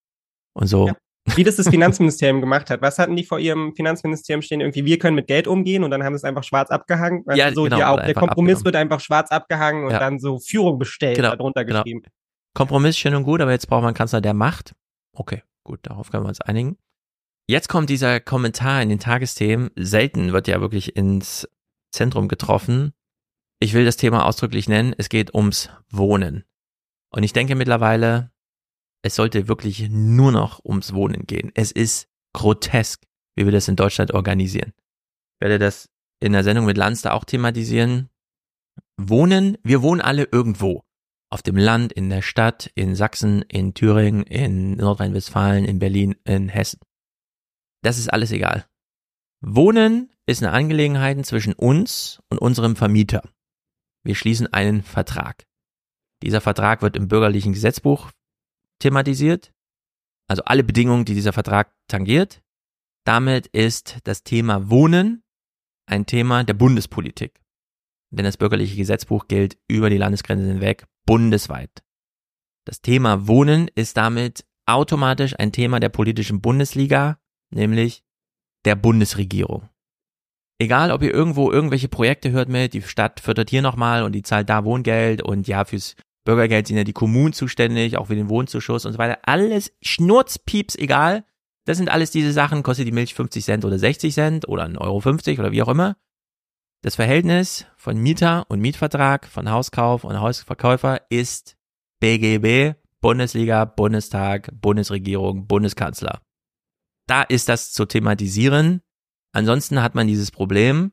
und 0.54 0.68
so. 0.68 0.88
Ja. 0.88 0.96
Wie 1.36 1.44
das 1.44 1.56
das 1.56 1.68
Finanzministerium 1.68 2.40
gemacht 2.40 2.70
hat. 2.70 2.84
Was 2.84 3.00
hatten 3.00 3.16
die 3.16 3.24
vor 3.24 3.40
ihrem 3.40 3.74
Finanzministerium 3.76 4.44
stehen? 4.44 4.62
Irgendwie, 4.62 4.86
wir 4.86 5.00
können 5.00 5.16
mit 5.16 5.26
Geld 5.26 5.48
umgehen 5.48 5.84
und 5.84 5.90
dann 5.90 6.04
haben 6.04 6.14
sie 6.14 6.18
es 6.18 6.24
einfach 6.24 6.44
schwarz 6.44 6.70
abgehangen. 6.70 7.24
Weißt 7.26 7.40
ja, 7.40 7.52
so, 7.52 7.64
genau, 7.64 7.96
auch, 7.96 8.00
der 8.00 8.14
Kompromiss 8.14 8.64
wird 8.64 8.76
einfach 8.76 9.00
schwarz 9.00 9.32
abgehangen 9.32 9.86
und 9.86 9.92
ja. 9.92 10.00
dann 10.00 10.20
so 10.20 10.38
Führung 10.38 10.78
bestellt, 10.78 11.16
genau, 11.16 11.32
darunter 11.32 11.66
genau. 11.66 11.84
Kompromiss 12.56 12.98
schön 12.98 13.14
und 13.14 13.24
gut, 13.24 13.42
aber 13.42 13.52
jetzt 13.52 13.68
braucht 13.68 13.82
man 13.82 13.90
einen 13.90 13.98
Kanzler, 13.98 14.22
der 14.22 14.34
macht. 14.34 14.74
Okay, 15.14 15.44
gut, 15.64 15.82
darauf 15.84 16.10
können 16.10 16.24
wir 16.24 16.30
uns 16.30 16.42
einigen. 16.42 16.78
Jetzt 17.48 17.68
kommt 17.68 17.90
dieser 17.90 18.20
Kommentar 18.22 18.82
in 18.82 18.90
den 18.90 19.00
Tagesthemen. 19.00 19.72
Selten 19.76 20.32
wird 20.32 20.48
ja 20.48 20.62
wirklich 20.62 20.96
ins 20.96 21.48
Zentrum 21.92 22.30
getroffen. 22.30 22.94
Ich 23.60 23.74
will 23.74 23.84
das 23.84 23.98
Thema 23.98 24.26
ausdrücklich 24.26 24.70
nennen. 24.70 24.96
Es 24.98 25.10
geht 25.10 25.36
ums 25.36 25.70
Wohnen. 25.90 26.46
Und 27.12 27.24
ich 27.24 27.34
denke 27.34 27.56
mittlerweile, 27.56 28.32
es 29.04 29.16
sollte 29.16 29.50
wirklich 29.50 29.90
nur 29.90 30.32
noch 30.32 30.64
ums 30.64 30.94
Wohnen 30.94 31.28
gehen. 31.28 31.52
Es 31.56 31.74
ist 31.74 32.08
grotesk, 32.34 33.04
wie 33.36 33.44
wir 33.44 33.52
das 33.52 33.68
in 33.68 33.76
Deutschland 33.76 34.14
organisieren. 34.14 34.74
Ich 35.36 35.42
werde 35.42 35.60
das 35.60 35.90
in 36.22 36.32
der 36.32 36.46
Sendung 36.46 36.66
mit 36.66 36.78
Lanz 36.78 37.02
da 37.02 37.12
auch 37.12 37.26
thematisieren. 37.26 38.10
Wohnen, 38.98 39.58
wir 39.62 39.82
wohnen 39.82 40.00
alle 40.00 40.30
irgendwo. 40.32 40.85
Auf 41.36 41.44
dem 41.44 41.58
Land, 41.58 41.92
in 41.92 42.10
der 42.10 42.22
Stadt, 42.22 42.72
in 42.76 42.96
Sachsen, 42.96 43.42
in 43.42 43.74
Thüringen, 43.74 44.24
in 44.24 44.78
Nordrhein-Westfalen, 44.78 45.66
in 45.66 45.80
Berlin, 45.80 46.16
in 46.24 46.48
Hessen. 46.48 46.80
Das 47.84 47.98
ist 47.98 48.08
alles 48.08 48.32
egal. 48.32 48.66
Wohnen 49.42 50.14
ist 50.26 50.42
eine 50.42 50.54
Angelegenheit 50.54 51.26
zwischen 51.26 51.52
uns 51.52 52.22
und 52.30 52.38
unserem 52.38 52.78
Vermieter. 52.78 53.22
Wir 54.06 54.16
schließen 54.16 54.54
einen 54.54 54.82
Vertrag. 54.82 55.46
Dieser 56.24 56.40
Vertrag 56.40 56.82
wird 56.82 56.96
im 56.96 57.10
bürgerlichen 57.10 57.52
Gesetzbuch 57.52 58.12
thematisiert. 58.80 59.52
Also 60.30 60.42
alle 60.46 60.64
Bedingungen, 60.64 61.04
die 61.04 61.16
dieser 61.16 61.34
Vertrag 61.34 61.76
tangiert. 61.90 62.44
Damit 63.04 63.48
ist 63.48 63.98
das 64.06 64.24
Thema 64.24 64.70
Wohnen 64.70 65.22
ein 65.86 66.06
Thema 66.06 66.46
der 66.46 66.54
Bundespolitik. 66.54 67.42
Denn 68.10 68.24
das 68.24 68.38
bürgerliche 68.38 68.78
Gesetzbuch 68.78 69.28
gilt 69.28 69.58
über 69.68 69.90
die 69.90 69.98
Landesgrenzen 69.98 70.48
hinweg 70.48 70.88
bundesweit. 71.06 71.84
Das 72.66 72.82
Thema 72.82 73.28
Wohnen 73.28 73.70
ist 73.76 73.98
damit 73.98 74.46
automatisch 74.66 75.38
ein 75.38 75.52
Thema 75.52 75.80
der 75.80 75.90
politischen 75.90 76.42
Bundesliga, 76.42 77.20
nämlich 77.52 78.04
der 78.66 78.76
Bundesregierung. 78.76 79.70
Egal, 80.58 80.92
ob 80.92 81.04
ihr 81.04 81.14
irgendwo 81.14 81.52
irgendwelche 81.52 81.90
Projekte 81.90 82.32
hört 82.32 82.50
mit, 82.50 82.74
die 82.74 82.82
Stadt 82.82 83.20
fördert 83.20 83.50
hier 83.50 83.62
nochmal 83.62 84.04
und 84.04 84.14
die 84.14 84.24
zahlt 84.24 84.50
da 84.50 84.64
Wohngeld 84.64 85.22
und 85.22 85.48
ja, 85.48 85.66
fürs 85.66 85.96
Bürgergeld 86.24 86.68
sind 86.68 86.78
ja 86.78 86.84
die 86.84 86.94
Kommunen 86.94 87.34
zuständig, 87.34 87.98
auch 87.98 88.08
für 88.08 88.16
den 88.16 88.30
Wohnzuschuss 88.30 88.86
und 88.86 88.94
so 88.94 88.98
weiter. 88.98 89.20
Alles 89.24 89.74
Schnurzpieps, 89.82 90.76
egal. 90.76 91.24
Das 91.66 91.78
sind 91.78 91.90
alles 91.90 92.12
diese 92.12 92.32
Sachen, 92.32 92.64
kostet 92.64 92.88
die 92.88 92.92
Milch 92.92 93.14
50 93.14 93.44
Cent 93.44 93.66
oder 93.66 93.78
60 93.78 94.14
Cent 94.14 94.48
oder 94.48 94.66
1,50 94.66 94.80
Euro 94.80 95.40
oder 95.40 95.52
wie 95.52 95.62
auch 95.62 95.68
immer. 95.68 95.98
Das 96.86 96.94
Verhältnis 96.94 97.66
von 97.78 97.98
Mieter 97.98 98.46
und 98.48 98.60
Mietvertrag, 98.60 99.26
von 99.26 99.50
Hauskauf 99.50 100.04
und 100.04 100.20
Hausverkäufer 100.20 101.02
ist 101.10 101.58
BGB, 102.00 102.76
Bundesliga, 103.02 103.66
Bundestag, 103.66 104.52
Bundesregierung, 104.54 105.48
Bundeskanzler. 105.48 106.22
Da 107.08 107.24
ist 107.24 107.50
das 107.50 107.74
zu 107.74 107.88
thematisieren 107.88 108.84
Ansonsten 109.32 109.82
hat 109.82 109.96
man 109.96 110.06
dieses 110.06 110.30
Problem, 110.30 110.92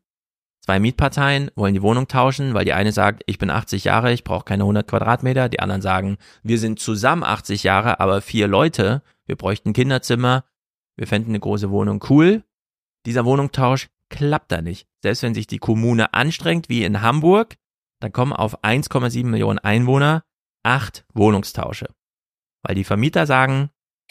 zwei 0.64 0.80
Mietparteien 0.80 1.50
wollen 1.56 1.74
die 1.74 1.82
Wohnung 1.82 2.08
tauschen, 2.08 2.54
weil 2.54 2.64
die 2.64 2.72
eine 2.72 2.92
sagt, 2.92 3.22
ich 3.26 3.36
bin 3.36 3.50
80 3.50 3.84
Jahre, 3.84 4.14
ich 4.14 4.24
brauche 4.24 4.46
keine 4.46 4.62
100 4.62 4.88
Quadratmeter, 4.88 5.50
die 5.50 5.60
anderen 5.60 5.82
sagen, 5.82 6.16
wir 6.42 6.58
sind 6.58 6.80
zusammen 6.80 7.22
80 7.22 7.64
Jahre, 7.64 8.00
aber 8.00 8.22
vier 8.22 8.48
Leute, 8.48 9.02
wir 9.26 9.36
bräuchten 9.36 9.74
Kinderzimmer, 9.74 10.46
wir 10.96 11.06
fänden 11.06 11.32
eine 11.32 11.40
große 11.40 11.68
Wohnung 11.70 12.02
cool. 12.08 12.44
Dieser 13.04 13.26
Wohnungstausch 13.26 13.90
klappt 14.12 14.52
da 14.52 14.62
nicht. 14.62 14.86
Selbst 15.02 15.24
wenn 15.24 15.34
sich 15.34 15.49
die 15.49 15.58
Kommune 15.58 16.15
anstrengt, 16.15 16.68
wie 16.68 16.84
in 16.84 17.02
Hamburg, 17.02 17.57
dann 18.00 18.12
kommen 18.12 18.32
auf 18.32 18.62
1,7 18.62 19.24
Millionen 19.26 19.58
Einwohner 19.58 20.23
acht 20.62 21.05
Wohnungstausche. 21.15 21.89
Weil 22.62 22.76
die 22.76 22.84
Vermieter 22.84 23.26
sagen, 23.26 23.70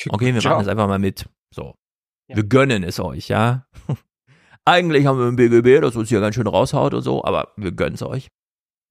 okay, 0.10 0.34
wir 0.34 0.42
machen 0.42 0.60
das 0.60 0.68
einfach 0.68 0.88
mal 0.88 1.00
mit. 1.00 1.30
So. 1.54 1.76
Wir 2.28 2.44
gönnen 2.44 2.84
es 2.84 3.00
euch, 3.00 3.30
ja. 3.30 3.68
Eigentlich 4.66 5.06
haben 5.06 5.20
wir 5.20 5.28
ein 5.28 5.36
BGB, 5.36 5.82
das 5.82 5.96
uns 5.96 6.10
hier 6.10 6.20
ganz 6.20 6.36
schön 6.36 6.48
raushaut 6.48 6.94
und 6.94 7.02
so, 7.02 7.24
aber 7.24 7.54
wir 7.56 7.72
gönnen's 7.72 8.02
euch. 8.02 8.28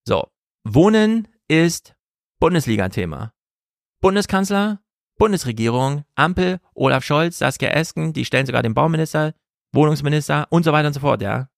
So. 0.06 0.28
Wohnen 0.64 1.28
ist 1.48 1.94
Bundesliga-Thema. 2.40 3.32
Bundeskanzler, 4.02 4.82
Bundesregierung, 5.18 6.04
Ampel, 6.14 6.60
Olaf 6.74 7.04
Scholz, 7.04 7.38
Saskia 7.38 7.70
Esken, 7.70 8.12
die 8.12 8.24
stellen 8.24 8.46
sogar 8.46 8.62
den 8.62 8.74
Bauminister, 8.74 9.34
Wohnungsminister 9.72 10.46
und 10.50 10.64
so 10.64 10.72
weiter 10.72 10.88
und 10.88 10.94
so 10.94 11.00
fort, 11.00 11.22
ja. 11.22 11.48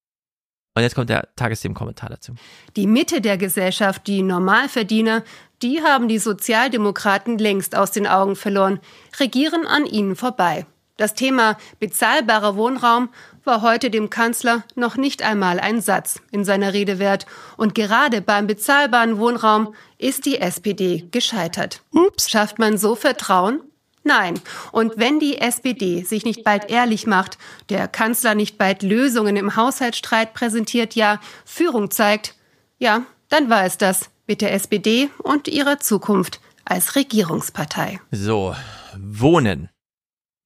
Und 0.74 0.82
jetzt 0.82 0.94
kommt 0.94 1.10
der 1.10 1.28
Tagesthemen-Kommentar 1.36 2.08
dazu. 2.08 2.32
Die 2.76 2.86
Mitte 2.86 3.20
der 3.20 3.36
Gesellschaft, 3.36 4.07
die 4.07 4.23
Normalverdiener, 4.23 5.23
die 5.60 5.82
haben 5.82 6.08
die 6.08 6.18
Sozialdemokraten 6.18 7.36
längst 7.39 7.76
aus 7.76 7.91
den 7.91 8.07
Augen 8.07 8.36
verloren, 8.36 8.81
regieren 9.20 9.66
an 9.66 9.84
ihnen 9.84 10.16
vorbei. 10.16 10.66
Das 10.97 11.15
Thema 11.15 11.57
bezahlbarer 11.78 12.57
Wohnraum 12.57 13.08
war 13.44 13.62
heute 13.62 13.91
dem 13.91 14.08
Kanzler 14.08 14.62
noch 14.74 14.97
nicht 14.97 15.23
einmal 15.23 15.58
ein 15.58 15.81
Satz 15.81 16.20
in 16.31 16.44
seiner 16.44 16.74
Rede 16.74 16.99
wert. 16.99 17.26
Und 17.57 17.74
gerade 17.74 18.20
beim 18.20 18.47
bezahlbaren 18.47 19.18
Wohnraum 19.18 19.74
ist 19.99 20.26
die 20.26 20.39
SPD 20.39 21.08
gescheitert. 21.10 21.82
Ups. 21.91 22.31
Schafft 22.31 22.58
man 22.58 22.78
so 22.78 22.94
Vertrauen? 22.94 23.60
Nein. 24.05 24.34
Und 24.72 24.94
wenn 24.97 25.20
die 25.20 25.39
SPD 25.39 26.02
sich 26.02 26.24
nicht 26.24 26.44
bald 26.44 26.70
ehrlich 26.70 27.06
macht, 27.06 27.39
der 27.68 27.86
Kanzler 27.89 28.34
nicht 28.34 28.58
bald 28.58 28.82
Lösungen 28.82 29.36
im 29.36 29.56
Haushaltsstreit 29.56 30.34
präsentiert, 30.34 30.94
ja 30.94 31.20
Führung 31.44 31.90
zeigt, 31.90 32.34
ja, 32.78 33.06
dann 33.28 33.48
war 33.48 33.64
es 33.64 33.78
das 33.78 34.10
mit 34.26 34.40
der 34.40 34.52
SPD 34.52 35.08
und 35.18 35.48
ihrer 35.48 35.78
Zukunft 35.78 36.40
als 36.64 36.97
Regierungspartei. 36.97 38.00
So, 38.10 38.55
Wohnen. 38.97 39.68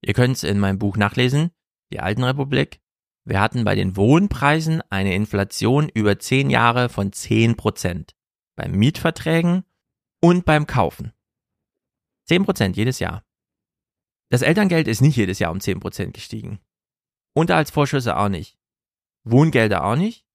Ihr 0.02 0.14
könnt 0.14 0.36
es 0.36 0.44
in 0.44 0.58
meinem 0.58 0.78
Buch 0.78 0.96
nachlesen, 0.96 1.50
Die 1.92 2.00
Alten 2.00 2.24
Republik. 2.24 2.80
Wir 3.24 3.40
hatten 3.40 3.64
bei 3.64 3.74
den 3.74 3.96
Wohnpreisen 3.96 4.82
eine 4.88 5.14
Inflation 5.14 5.88
über 5.88 6.18
zehn 6.18 6.48
Jahre 6.48 6.88
von 6.88 7.12
zehn 7.12 7.56
Prozent. 7.56 8.14
Beim 8.54 8.72
Mietverträgen 8.72 9.64
und 10.20 10.44
beim 10.44 10.66
Kaufen. 10.66 11.12
Zehn 12.24 12.44
Prozent 12.44 12.76
jedes 12.76 12.98
Jahr. 12.98 13.25
Das 14.30 14.42
Elterngeld 14.42 14.88
ist 14.88 15.00
nicht 15.00 15.16
jedes 15.16 15.38
Jahr 15.38 15.52
um 15.52 15.60
zehn 15.60 15.80
Prozent 15.80 16.14
gestiegen. 16.14 16.60
Unterhaltsvorschüsse 17.34 18.16
auch 18.16 18.28
nicht. 18.28 18.58
Wohngelder 19.24 19.84
auch 19.84 19.96
nicht. 19.96 20.26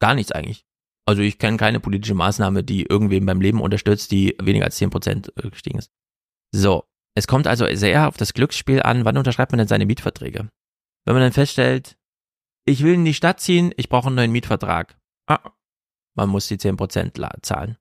Gar 0.00 0.14
nichts 0.14 0.32
eigentlich. 0.32 0.66
Also 1.06 1.22
ich 1.22 1.38
kenne 1.38 1.56
keine 1.56 1.80
politische 1.80 2.14
Maßnahme, 2.14 2.62
die 2.62 2.82
irgendwem 2.82 3.24
beim 3.24 3.40
Leben 3.40 3.62
unterstützt, 3.62 4.10
die 4.10 4.36
weniger 4.40 4.66
als 4.66 4.76
zehn 4.76 4.90
Prozent 4.90 5.32
äh, 5.36 5.48
gestiegen 5.50 5.78
ist. 5.78 5.90
So, 6.54 6.84
Es 7.14 7.26
kommt 7.26 7.46
also 7.46 7.66
sehr 7.74 8.08
auf 8.08 8.16
das 8.16 8.34
Glücksspiel 8.34 8.82
an, 8.82 9.04
wann 9.04 9.16
unterschreibt 9.16 9.52
man 9.52 9.58
denn 9.58 9.68
seine 9.68 9.86
Mietverträge? 9.86 10.50
Wenn 11.04 11.14
man 11.14 11.22
dann 11.22 11.32
feststellt, 11.32 11.98
ich 12.66 12.82
will 12.82 12.94
in 12.94 13.04
die 13.04 13.14
Stadt 13.14 13.40
ziehen, 13.40 13.72
ich 13.76 13.88
brauche 13.88 14.08
einen 14.08 14.16
neuen 14.16 14.32
Mietvertrag. 14.32 14.98
Ah, 15.26 15.52
man 16.14 16.28
muss 16.28 16.48
die 16.48 16.58
10% 16.58 17.42
zahlen. 17.42 17.78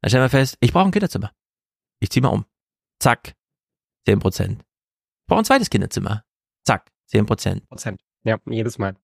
Dann 0.00 0.08
stellen 0.08 0.24
wir 0.24 0.30
fest, 0.30 0.56
ich 0.60 0.72
brauche 0.72 0.86
ein 0.86 0.92
Kinderzimmer. 0.92 1.32
Ich 2.00 2.10
ziehe 2.10 2.22
mal 2.22 2.28
um. 2.28 2.46
Zack, 3.00 3.34
10%. 4.10 4.50
Ich 4.52 4.58
brauche 5.26 5.40
ein 5.40 5.44
zweites 5.44 5.70
Kinderzimmer. 5.70 6.24
Zack, 6.64 6.90
10%. 7.12 7.66
Prozent. 7.66 8.00
Ja, 8.24 8.38
jedes 8.46 8.78
Mal. 8.78 8.96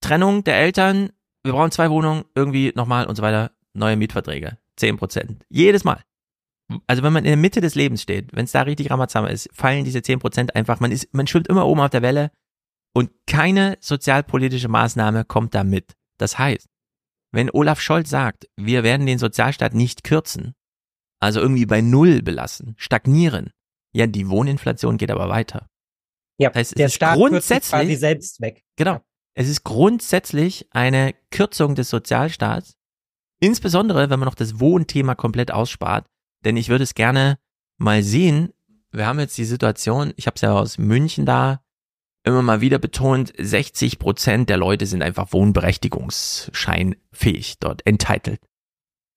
Trennung 0.00 0.44
der 0.44 0.56
Eltern, 0.56 1.10
wir 1.44 1.52
brauchen 1.52 1.70
zwei 1.70 1.90
Wohnungen, 1.90 2.24
irgendwie 2.34 2.72
nochmal 2.74 3.06
und 3.06 3.16
so 3.16 3.22
weiter, 3.22 3.52
neue 3.72 3.96
Mietverträge. 3.96 4.58
10%. 4.78 5.42
Jedes 5.48 5.84
Mal. 5.84 6.02
Also 6.86 7.02
wenn 7.02 7.12
man 7.12 7.24
in 7.24 7.30
der 7.30 7.36
Mitte 7.36 7.60
des 7.60 7.74
Lebens 7.74 8.02
steht, 8.02 8.34
wenn 8.34 8.44
es 8.44 8.52
da 8.52 8.62
richtig 8.62 8.90
Ramazamba 8.90 9.30
ist, 9.30 9.48
fallen 9.52 9.84
diese 9.84 9.98
10% 9.98 10.50
einfach, 10.50 10.80
man 10.80 10.90
ist, 10.90 11.12
man 11.12 11.26
schwimmt 11.26 11.48
immer 11.48 11.66
oben 11.66 11.80
auf 11.80 11.90
der 11.90 12.02
Welle 12.02 12.30
und 12.94 13.10
keine 13.26 13.76
sozialpolitische 13.80 14.68
Maßnahme 14.68 15.24
kommt 15.24 15.54
da 15.54 15.64
mit. 15.64 15.94
Das 16.18 16.38
heißt, 16.38 16.68
wenn 17.32 17.50
Olaf 17.50 17.80
Scholz 17.80 18.10
sagt, 18.10 18.48
wir 18.56 18.82
werden 18.82 19.06
den 19.06 19.18
Sozialstaat 19.18 19.74
nicht 19.74 20.04
kürzen, 20.04 20.54
also 21.18 21.40
irgendwie 21.40 21.66
bei 21.66 21.80
Null 21.80 22.22
belassen, 22.22 22.74
stagnieren, 22.76 23.50
ja, 23.92 24.06
die 24.06 24.28
Wohninflation 24.28 24.96
geht 24.96 25.10
aber 25.10 25.28
weiter. 25.28 25.68
Ja, 26.38 26.50
das 26.50 26.58
heißt, 26.58 26.78
der 26.78 26.88
Staat 26.88 27.16
grundsätzlich 27.16 27.70
quasi 27.70 27.96
selbst 27.96 28.40
weg. 28.40 28.62
Genau. 28.76 29.00
Es 29.34 29.48
ist 29.48 29.64
grundsätzlich 29.64 30.66
eine 30.70 31.14
Kürzung 31.30 31.74
des 31.74 31.88
Sozialstaats, 31.88 32.76
insbesondere 33.40 34.10
wenn 34.10 34.18
man 34.18 34.26
noch 34.26 34.34
das 34.34 34.60
Wohnthema 34.60 35.14
komplett 35.14 35.50
ausspart, 35.50 36.06
denn 36.44 36.56
ich 36.56 36.68
würde 36.68 36.84
es 36.84 36.94
gerne 36.94 37.38
mal 37.78 38.02
sehen. 38.02 38.52
Wir 38.90 39.06
haben 39.06 39.20
jetzt 39.20 39.38
die 39.38 39.44
Situation, 39.44 40.12
ich 40.16 40.26
habe 40.26 40.34
es 40.34 40.42
ja 40.42 40.52
aus 40.52 40.78
München 40.78 41.24
da 41.24 41.62
immer 42.24 42.42
mal 42.42 42.60
wieder 42.60 42.78
betont, 42.78 43.32
60 43.38 43.98
Prozent 43.98 44.48
der 44.48 44.58
Leute 44.58 44.86
sind 44.86 45.02
einfach 45.02 45.32
wohnberechtigungsscheinfähig 45.32 47.58
dort, 47.58 47.84
entitled. 47.86 48.40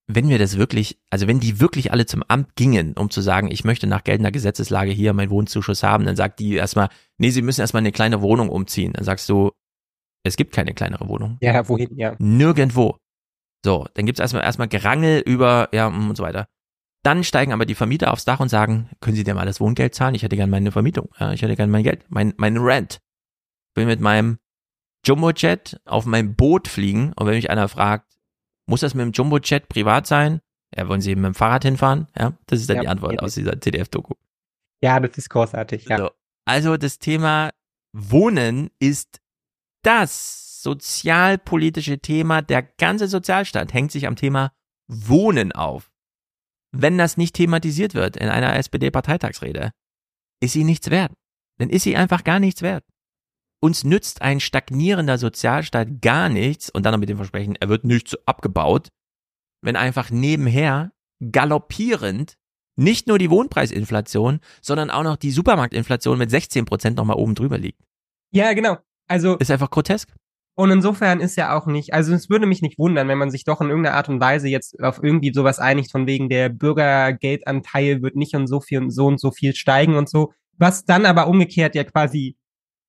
Wenn 0.08 0.28
wir 0.28 0.38
das 0.38 0.56
wirklich, 0.56 1.00
also 1.10 1.26
wenn 1.26 1.40
die 1.40 1.60
wirklich 1.60 1.90
alle 1.90 2.06
zum 2.06 2.22
Amt 2.22 2.54
gingen, 2.54 2.92
um 2.92 3.10
zu 3.10 3.20
sagen, 3.20 3.50
ich 3.50 3.64
möchte 3.64 3.88
nach 3.88 4.04
geltender 4.04 4.30
Gesetzeslage 4.30 4.92
hier 4.92 5.12
meinen 5.12 5.30
Wohnzuschuss 5.30 5.82
haben, 5.82 6.04
dann 6.04 6.14
sagt 6.14 6.38
die 6.38 6.54
erstmal, 6.54 6.90
nee, 7.18 7.30
sie 7.30 7.42
müssen 7.42 7.60
erstmal 7.60 7.80
eine 7.80 7.92
kleine 7.92 8.22
Wohnung 8.22 8.48
umziehen. 8.48 8.92
Dann 8.92 9.04
sagst 9.04 9.28
du, 9.28 9.50
es 10.22 10.36
gibt 10.36 10.54
keine 10.54 10.74
kleinere 10.74 11.08
Wohnung. 11.08 11.38
Ja, 11.40 11.68
wohin, 11.68 11.96
ja. 11.96 12.14
Nirgendwo. 12.18 12.98
So, 13.64 13.86
dann 13.94 14.06
gibt's 14.06 14.20
erstmal 14.20 14.44
erstmal 14.44 14.68
Gerangel 14.68 15.20
über, 15.20 15.68
ja, 15.72 15.88
und 15.88 16.16
so 16.16 16.22
weiter. 16.22 16.46
Dann 17.02 17.24
steigen 17.24 17.52
aber 17.52 17.66
die 17.66 17.74
Vermieter 17.74 18.12
aufs 18.12 18.24
Dach 18.24 18.40
und 18.40 18.48
sagen, 18.48 18.90
können 19.00 19.16
Sie 19.16 19.24
denn 19.24 19.36
mal 19.36 19.46
das 19.46 19.60
Wohngeld 19.60 19.94
zahlen? 19.94 20.14
Ich 20.14 20.22
hätte 20.22 20.36
gerne 20.36 20.50
meine 20.50 20.72
Vermietung. 20.72 21.08
Ja, 21.18 21.32
ich 21.32 21.42
hätte 21.42 21.56
gerne 21.56 21.70
mein 21.70 21.84
Geld, 21.84 22.04
mein, 22.08 22.34
mein 22.36 22.56
Rent. 22.56 23.00
Will 23.74 23.86
mit 23.86 24.00
meinem 24.00 24.38
Jumbojet 25.04 25.80
auf 25.84 26.04
mein 26.04 26.34
Boot 26.34 26.66
fliegen 26.66 27.12
und 27.14 27.26
wenn 27.26 27.34
mich 27.34 27.50
einer 27.50 27.68
fragt, 27.68 28.15
muss 28.66 28.80
das 28.80 28.94
mit 28.94 29.04
dem 29.04 29.12
Jumbojet 29.12 29.68
privat 29.68 30.06
sein? 30.06 30.40
Ja, 30.76 30.88
wollen 30.88 31.00
Sie 31.00 31.12
eben 31.12 31.22
mit 31.22 31.28
dem 31.28 31.34
Fahrrad 31.34 31.64
hinfahren? 31.64 32.08
Ja, 32.18 32.36
das 32.46 32.60
ist 32.60 32.68
dann 32.68 32.76
ja, 32.76 32.82
die 32.82 32.88
Antwort 32.88 33.14
ja. 33.14 33.18
aus 33.20 33.34
dieser 33.34 33.60
CDF-Doku. 33.60 34.14
Ja, 34.82 34.98
das 35.00 35.16
ist 35.16 35.30
großartig, 35.30 35.86
ja. 35.86 35.96
Also, 35.96 36.10
also 36.44 36.76
das 36.76 36.98
Thema 36.98 37.50
Wohnen 37.92 38.70
ist 38.78 39.20
das 39.82 40.62
sozialpolitische 40.62 41.98
Thema. 41.98 42.42
Der 42.42 42.62
ganze 42.62 43.08
Sozialstaat 43.08 43.72
hängt 43.72 43.92
sich 43.92 44.06
am 44.06 44.16
Thema 44.16 44.52
Wohnen 44.88 45.52
auf 45.52 45.90
wenn 46.82 46.98
das 46.98 47.16
nicht 47.16 47.34
thematisiert 47.34 47.94
wird 47.94 48.16
in 48.16 48.28
einer 48.28 48.56
SPD-Parteitagsrede, 48.56 49.72
ist 50.40 50.52
sie 50.52 50.64
nichts 50.64 50.90
wert. 50.90 51.12
Dann 51.58 51.70
ist 51.70 51.84
sie 51.84 51.96
einfach 51.96 52.24
gar 52.24 52.38
nichts 52.38 52.62
wert. 52.62 52.84
Uns 53.60 53.84
nützt 53.84 54.22
ein 54.22 54.40
stagnierender 54.40 55.18
Sozialstaat 55.18 56.00
gar 56.02 56.28
nichts 56.28 56.70
und 56.70 56.84
dann 56.84 56.92
noch 56.92 57.00
mit 57.00 57.08
dem 57.08 57.16
Versprechen, 57.16 57.56
er 57.56 57.68
wird 57.68 57.84
nichts 57.84 58.16
abgebaut, 58.26 58.88
wenn 59.62 59.76
einfach 59.76 60.10
nebenher 60.10 60.92
galoppierend 61.32 62.36
nicht 62.76 63.08
nur 63.08 63.18
die 63.18 63.30
Wohnpreisinflation, 63.30 64.40
sondern 64.60 64.90
auch 64.90 65.02
noch 65.02 65.16
die 65.16 65.30
Supermarktinflation 65.30 66.18
mit 66.18 66.30
16 66.30 66.66
Prozent 66.66 66.96
nochmal 66.96 67.16
oben 67.16 67.34
drüber 67.34 67.56
liegt. 67.56 67.82
Ja, 68.32 68.52
genau. 68.52 68.76
Also. 69.08 69.36
Ist 69.36 69.50
einfach 69.50 69.70
grotesk. 69.70 70.12
Und 70.58 70.70
insofern 70.70 71.20
ist 71.20 71.36
ja 71.36 71.56
auch 71.56 71.66
nicht, 71.66 71.92
also 71.92 72.14
es 72.14 72.30
würde 72.30 72.46
mich 72.46 72.62
nicht 72.62 72.78
wundern, 72.78 73.08
wenn 73.08 73.18
man 73.18 73.30
sich 73.30 73.44
doch 73.44 73.60
in 73.60 73.68
irgendeiner 73.68 73.96
Art 73.96 74.08
und 74.08 74.20
Weise 74.20 74.48
jetzt 74.48 74.82
auf 74.82 75.00
irgendwie 75.02 75.32
sowas 75.34 75.58
einigt, 75.58 75.92
von 75.92 76.06
wegen 76.06 76.30
der 76.30 76.48
Bürgergeldanteil 76.48 78.00
wird 78.00 78.16
nicht 78.16 78.34
und 78.34 78.46
so 78.46 78.60
viel 78.60 78.80
und 78.80 78.90
so 78.90 79.06
und 79.06 79.20
so 79.20 79.30
viel 79.30 79.54
steigen 79.54 79.96
und 79.96 80.08
so. 80.08 80.32
Was 80.56 80.86
dann 80.86 81.04
aber 81.04 81.28
umgekehrt 81.28 81.74
ja 81.74 81.84
quasi 81.84 82.36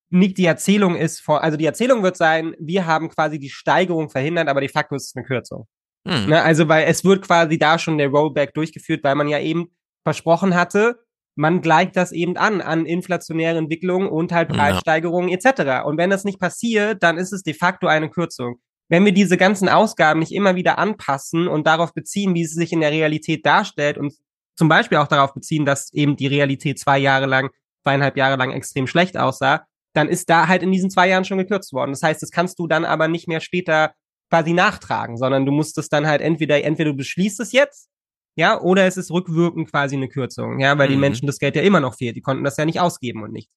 nicht 0.10 0.38
die 0.38 0.46
Erzählung 0.46 0.96
ist, 0.96 1.20
von, 1.20 1.40
also 1.40 1.58
die 1.58 1.66
Erzählung 1.66 2.04
wird 2.04 2.18
sein, 2.18 2.56
wir 2.60 2.86
haben 2.86 3.10
quasi 3.10 3.40
die 3.40 3.50
Steigerung 3.50 4.10
verhindert, 4.10 4.48
aber 4.48 4.62
de 4.62 4.70
facto 4.70 4.96
ist 4.96 5.08
es 5.08 5.16
eine 5.16 5.26
Kürzung. 5.26 5.68
Hm. 6.08 6.30
Ne, 6.30 6.42
also 6.42 6.68
weil 6.70 6.86
es 6.88 7.04
wird 7.04 7.26
quasi 7.26 7.58
da 7.58 7.78
schon 7.78 7.98
der 7.98 8.10
Rollback 8.10 8.54
durchgeführt, 8.54 9.04
weil 9.04 9.16
man 9.16 9.28
ja 9.28 9.40
eben 9.40 9.68
versprochen 10.04 10.56
hatte, 10.56 11.00
man 11.36 11.62
gleicht 11.62 11.96
das 11.96 12.12
eben 12.12 12.38
an, 12.38 12.62
an 12.62 12.86
inflationäre 12.86 13.58
Entwicklungen 13.58 14.10
und 14.10 14.32
halt 14.32 14.50
Preissteigerungen 14.50 15.30
ja. 15.30 15.38
etc. 15.38 15.86
Und 15.86 15.98
wenn 15.98 16.10
das 16.10 16.24
nicht 16.24 16.40
passiert, 16.40 17.04
dann 17.04 17.18
ist 17.18 17.32
es 17.32 17.44
de 17.44 17.54
facto 17.54 17.88
eine 17.88 18.10
Kürzung. 18.10 18.60
Wenn 18.90 19.06
wir 19.06 19.12
diese 19.12 19.38
ganzen 19.38 19.70
Ausgaben 19.70 20.22
nicht 20.22 20.32
immer 20.32 20.56
wieder 20.56 20.80
anpassen 20.80 21.48
und 21.48 21.68
darauf 21.68 21.94
beziehen, 21.94 22.34
wie 22.34 22.46
sie 22.46 22.56
sich 22.56 22.72
in 22.72 22.80
der 22.80 22.92
Realität 22.92 23.46
darstellt 23.46 23.98
und 23.98 24.14
zum 24.56 24.70
Beispiel 24.70 24.98
auch 24.98 25.08
darauf 25.08 25.34
beziehen, 25.34 25.66
dass 25.66 25.94
eben 25.94 26.16
die 26.16 26.28
Realität 26.28 26.80
zwei 26.80 26.98
Jahre 26.98 27.28
lang, 27.28 27.52
zweieinhalb 27.84 28.18
Jahre 28.18 28.38
lang 28.38 28.52
extrem 28.52 28.88
schlecht 28.88 29.18
aussah, 29.18 29.68
dann 29.98 30.10
ist 30.10 30.30
da 30.30 30.48
halt 30.48 30.64
in 30.64 30.72
diesen 30.72 30.90
zwei 30.90 31.10
Jahren 31.10 31.26
schon 31.26 31.38
gekürzt 31.38 31.74
worden. 31.74 31.92
Das 31.92 32.04
heißt, 32.04 32.22
das 32.22 32.32
kannst 32.32 32.60
du 32.60 32.68
dann 32.68 32.86
aber 32.86 33.08
nicht 33.08 33.28
mehr 33.28 33.40
später 33.40 33.94
quasi 34.30 34.54
nachtragen, 34.54 35.18
sondern 35.18 35.46
du 35.46 35.52
musst 35.52 35.78
es 35.78 35.90
dann 35.90 36.08
halt 36.08 36.22
entweder, 36.22 36.64
entweder 36.64 36.92
du 36.92 36.98
beschließt 36.98 37.40
es 37.40 37.52
jetzt 37.52 37.90
ja, 38.38 38.62
oder 38.62 38.86
es 38.86 38.98
ist 38.98 39.10
rückwirkend 39.12 39.70
quasi 39.72 39.96
eine 39.96 40.08
Kürzung, 40.08 40.60
ja, 40.60 40.78
weil 40.78 40.88
mhm. 40.90 40.94
die 40.94 41.00
Menschen 41.00 41.26
das 41.26 41.40
Geld 41.40 41.56
ja 41.56 41.64
immer 41.64 41.80
noch 41.80 41.96
fehlt. 41.96 42.16
Die 42.16 42.22
konnten 42.22 42.44
das 42.44 42.56
ja 42.56 42.66
nicht 42.66 42.80
ausgeben 42.80 43.24
und 43.24 43.34
nichts. 43.34 43.52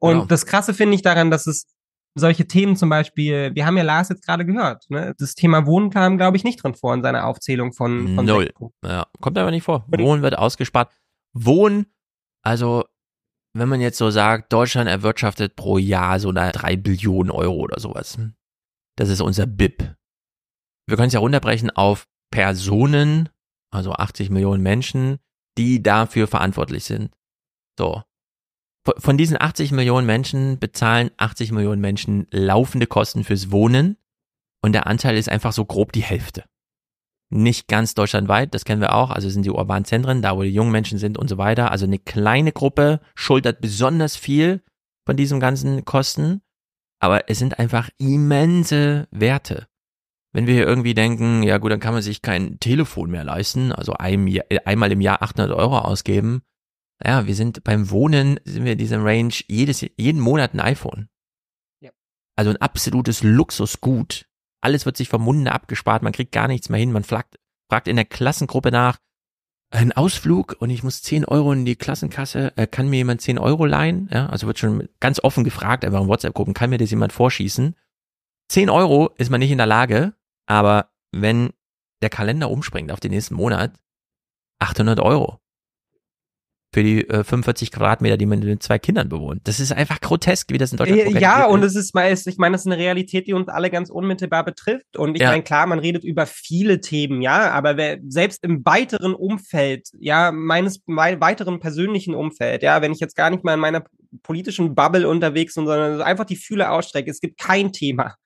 Und 0.00 0.12
genau. 0.12 0.24
das 0.26 0.46
Krasse 0.46 0.74
finde 0.74 0.96
ich 0.96 1.02
daran, 1.02 1.30
dass 1.30 1.46
es 1.46 1.66
solche 2.16 2.46
Themen 2.46 2.74
zum 2.74 2.88
Beispiel, 2.88 3.54
wir 3.54 3.64
haben 3.64 3.76
ja 3.76 3.84
Lars 3.84 4.08
jetzt 4.08 4.26
gerade 4.26 4.44
gehört, 4.44 4.84
ne? 4.90 5.14
Das 5.18 5.34
Thema 5.34 5.64
Wohnen 5.64 5.90
kam, 5.90 6.16
glaube 6.16 6.36
ich, 6.36 6.44
nicht 6.44 6.62
drin 6.62 6.74
vor 6.74 6.92
in 6.92 7.02
seiner 7.02 7.24
Aufzählung 7.24 7.72
von, 7.72 8.16
von 8.16 8.26
Null. 8.26 8.50
Ja, 8.82 9.06
kommt 9.20 9.38
aber 9.38 9.52
nicht 9.52 9.62
vor. 9.62 9.84
Wohnen 9.86 10.22
wird 10.22 10.36
ausgespart. 10.36 10.92
Wohnen, 11.32 11.86
also 12.42 12.84
wenn 13.58 13.68
man 13.68 13.80
jetzt 13.80 13.98
so 13.98 14.10
sagt, 14.10 14.52
Deutschland 14.52 14.88
erwirtschaftet 14.88 15.56
pro 15.56 15.78
Jahr 15.78 16.20
so 16.20 16.30
eine 16.30 16.52
drei 16.52 16.76
Billionen 16.76 17.30
Euro 17.30 17.56
oder 17.56 17.80
sowas. 17.80 18.18
Das 18.96 19.08
ist 19.08 19.20
unser 19.20 19.46
BIP. 19.46 19.94
Wir 20.86 20.96
können 20.96 21.08
es 21.08 21.14
ja 21.14 21.20
runterbrechen 21.20 21.70
auf 21.70 22.06
Personen 22.30 23.28
also 23.70 23.92
80 23.92 24.30
Millionen 24.30 24.62
Menschen, 24.62 25.18
die 25.58 25.82
dafür 25.82 26.26
verantwortlich 26.26 26.84
sind. 26.84 27.14
So. 27.78 28.02
Von 28.98 29.18
diesen 29.18 29.40
80 29.40 29.72
Millionen 29.72 30.06
Menschen 30.06 30.58
bezahlen 30.58 31.10
80 31.16 31.52
Millionen 31.52 31.80
Menschen 31.80 32.26
laufende 32.30 32.86
Kosten 32.86 33.24
fürs 33.24 33.50
Wohnen 33.50 33.96
und 34.62 34.72
der 34.72 34.86
Anteil 34.86 35.16
ist 35.16 35.28
einfach 35.28 35.52
so 35.52 35.64
grob 35.64 35.92
die 35.92 36.02
Hälfte. 36.02 36.44
Nicht 37.28 37.66
ganz 37.68 37.94
deutschlandweit, 37.94 38.54
das 38.54 38.64
kennen 38.64 38.80
wir 38.80 38.94
auch, 38.94 39.10
also 39.10 39.28
sind 39.28 39.44
die 39.44 39.50
urbanen 39.50 39.84
Zentren, 39.84 40.22
da 40.22 40.36
wo 40.36 40.42
die 40.42 40.50
jungen 40.50 40.70
Menschen 40.70 40.98
sind 40.98 41.18
und 41.18 41.28
so 41.28 41.38
weiter. 41.38 41.72
Also 41.72 41.84
eine 41.84 41.98
kleine 41.98 42.52
Gruppe 42.52 43.00
schultert 43.14 43.60
besonders 43.60 44.16
viel 44.16 44.62
von 45.04 45.16
diesen 45.16 45.40
ganzen 45.40 45.84
Kosten, 45.84 46.42
aber 47.00 47.28
es 47.28 47.38
sind 47.38 47.58
einfach 47.58 47.90
immense 47.98 49.08
Werte 49.10 49.66
wenn 50.36 50.46
wir 50.46 50.52
hier 50.52 50.66
irgendwie 50.66 50.92
denken, 50.92 51.42
ja 51.42 51.56
gut, 51.56 51.72
dann 51.72 51.80
kann 51.80 51.94
man 51.94 52.02
sich 52.02 52.20
kein 52.20 52.60
Telefon 52.60 53.10
mehr 53.10 53.24
leisten, 53.24 53.72
also 53.72 53.94
ein, 53.94 54.38
einmal 54.66 54.92
im 54.92 55.00
Jahr 55.00 55.22
800 55.22 55.56
Euro 55.56 55.78
ausgeben. 55.78 56.42
Ja, 57.02 57.26
wir 57.26 57.34
sind 57.34 57.64
beim 57.64 57.88
Wohnen, 57.88 58.38
sind 58.44 58.66
wir 58.66 58.72
in 58.72 58.78
diesem 58.78 59.02
Range 59.02 59.32
jedes, 59.48 59.80
jeden 59.96 60.20
Monat 60.20 60.52
ein 60.52 60.60
iPhone. 60.60 61.08
Ja. 61.80 61.90
Also 62.36 62.50
ein 62.50 62.58
absolutes 62.58 63.22
Luxusgut. 63.22 64.26
Alles 64.66 64.84
wird 64.84 64.96
sich 64.96 65.08
vom 65.08 65.22
Munde 65.22 65.52
abgespart, 65.52 66.02
man 66.02 66.12
kriegt 66.12 66.32
gar 66.32 66.48
nichts 66.48 66.70
mehr 66.70 66.80
hin, 66.80 66.90
man 66.90 67.04
fragt, 67.04 67.38
fragt 67.70 67.86
in 67.86 67.94
der 67.94 68.04
Klassengruppe 68.04 68.72
nach, 68.72 68.98
ein 69.70 69.92
Ausflug 69.92 70.56
und 70.58 70.70
ich 70.70 70.82
muss 70.82 71.02
10 71.02 71.24
Euro 71.24 71.52
in 71.52 71.64
die 71.64 71.76
Klassenkasse, 71.76 72.52
äh, 72.56 72.66
kann 72.66 72.88
mir 72.88 72.96
jemand 72.96 73.20
10 73.20 73.38
Euro 73.38 73.64
leihen? 73.64 74.08
Ja, 74.12 74.26
also 74.26 74.48
wird 74.48 74.58
schon 74.58 74.88
ganz 74.98 75.22
offen 75.22 75.44
gefragt, 75.44 75.84
einfach 75.84 76.00
in 76.00 76.08
WhatsApp-Gruppen, 76.08 76.52
kann 76.52 76.70
mir 76.70 76.78
das 76.78 76.90
jemand 76.90 77.12
vorschießen? 77.12 77.76
10 78.48 78.68
Euro 78.68 79.14
ist 79.18 79.30
man 79.30 79.38
nicht 79.38 79.52
in 79.52 79.58
der 79.58 79.68
Lage, 79.68 80.14
aber 80.46 80.90
wenn 81.12 81.50
der 82.02 82.10
Kalender 82.10 82.50
umspringt 82.50 82.90
auf 82.90 82.98
den 82.98 83.12
nächsten 83.12 83.36
Monat, 83.36 83.72
800 84.58 84.98
Euro. 84.98 85.38
Für 86.76 86.82
die 86.82 87.08
äh, 87.08 87.24
45 87.24 87.72
Quadratmeter, 87.72 88.18
die 88.18 88.26
man 88.26 88.40
mit 88.40 88.62
zwei 88.62 88.78
Kindern 88.78 89.08
bewohnt. 89.08 89.40
Das 89.44 89.60
ist 89.60 89.72
einfach 89.72 89.98
grotesk, 89.98 90.52
wie 90.52 90.58
das 90.58 90.72
in 90.72 90.76
Deutschland 90.76 91.00
äh, 91.00 91.18
Ja, 91.18 91.46
und 91.46 91.62
es 91.62 91.74
ist 91.74 91.94
meist, 91.94 92.26
ich 92.26 92.36
meine, 92.36 92.52
das 92.52 92.66
ist 92.66 92.66
eine 92.66 92.76
Realität, 92.76 93.26
die 93.26 93.32
uns 93.32 93.48
alle 93.48 93.70
ganz 93.70 93.88
unmittelbar 93.88 94.44
betrifft. 94.44 94.98
Und 94.98 95.14
ich 95.14 95.22
ja. 95.22 95.30
meine, 95.30 95.42
klar, 95.42 95.66
man 95.66 95.78
redet 95.78 96.04
über 96.04 96.26
viele 96.26 96.82
Themen, 96.82 97.22
ja, 97.22 97.50
aber 97.50 97.78
wer, 97.78 97.96
selbst 98.06 98.44
im 98.44 98.62
weiteren 98.66 99.14
Umfeld, 99.14 99.88
ja, 99.98 100.32
meines 100.32 100.82
mein, 100.84 101.18
weiteren 101.18 101.60
persönlichen 101.60 102.14
Umfeld, 102.14 102.62
ja, 102.62 102.82
wenn 102.82 102.92
ich 102.92 103.00
jetzt 103.00 103.16
gar 103.16 103.30
nicht 103.30 103.42
mal 103.42 103.54
in 103.54 103.60
meiner 103.60 103.82
politischen 104.22 104.74
Bubble 104.74 105.08
unterwegs 105.08 105.54
bin, 105.54 105.64
sondern 105.64 106.02
einfach 106.02 106.26
die 106.26 106.36
Fühle 106.36 106.70
ausstrecke, 106.70 107.10
es 107.10 107.22
gibt 107.22 107.38
kein 107.38 107.72
Thema, 107.72 108.16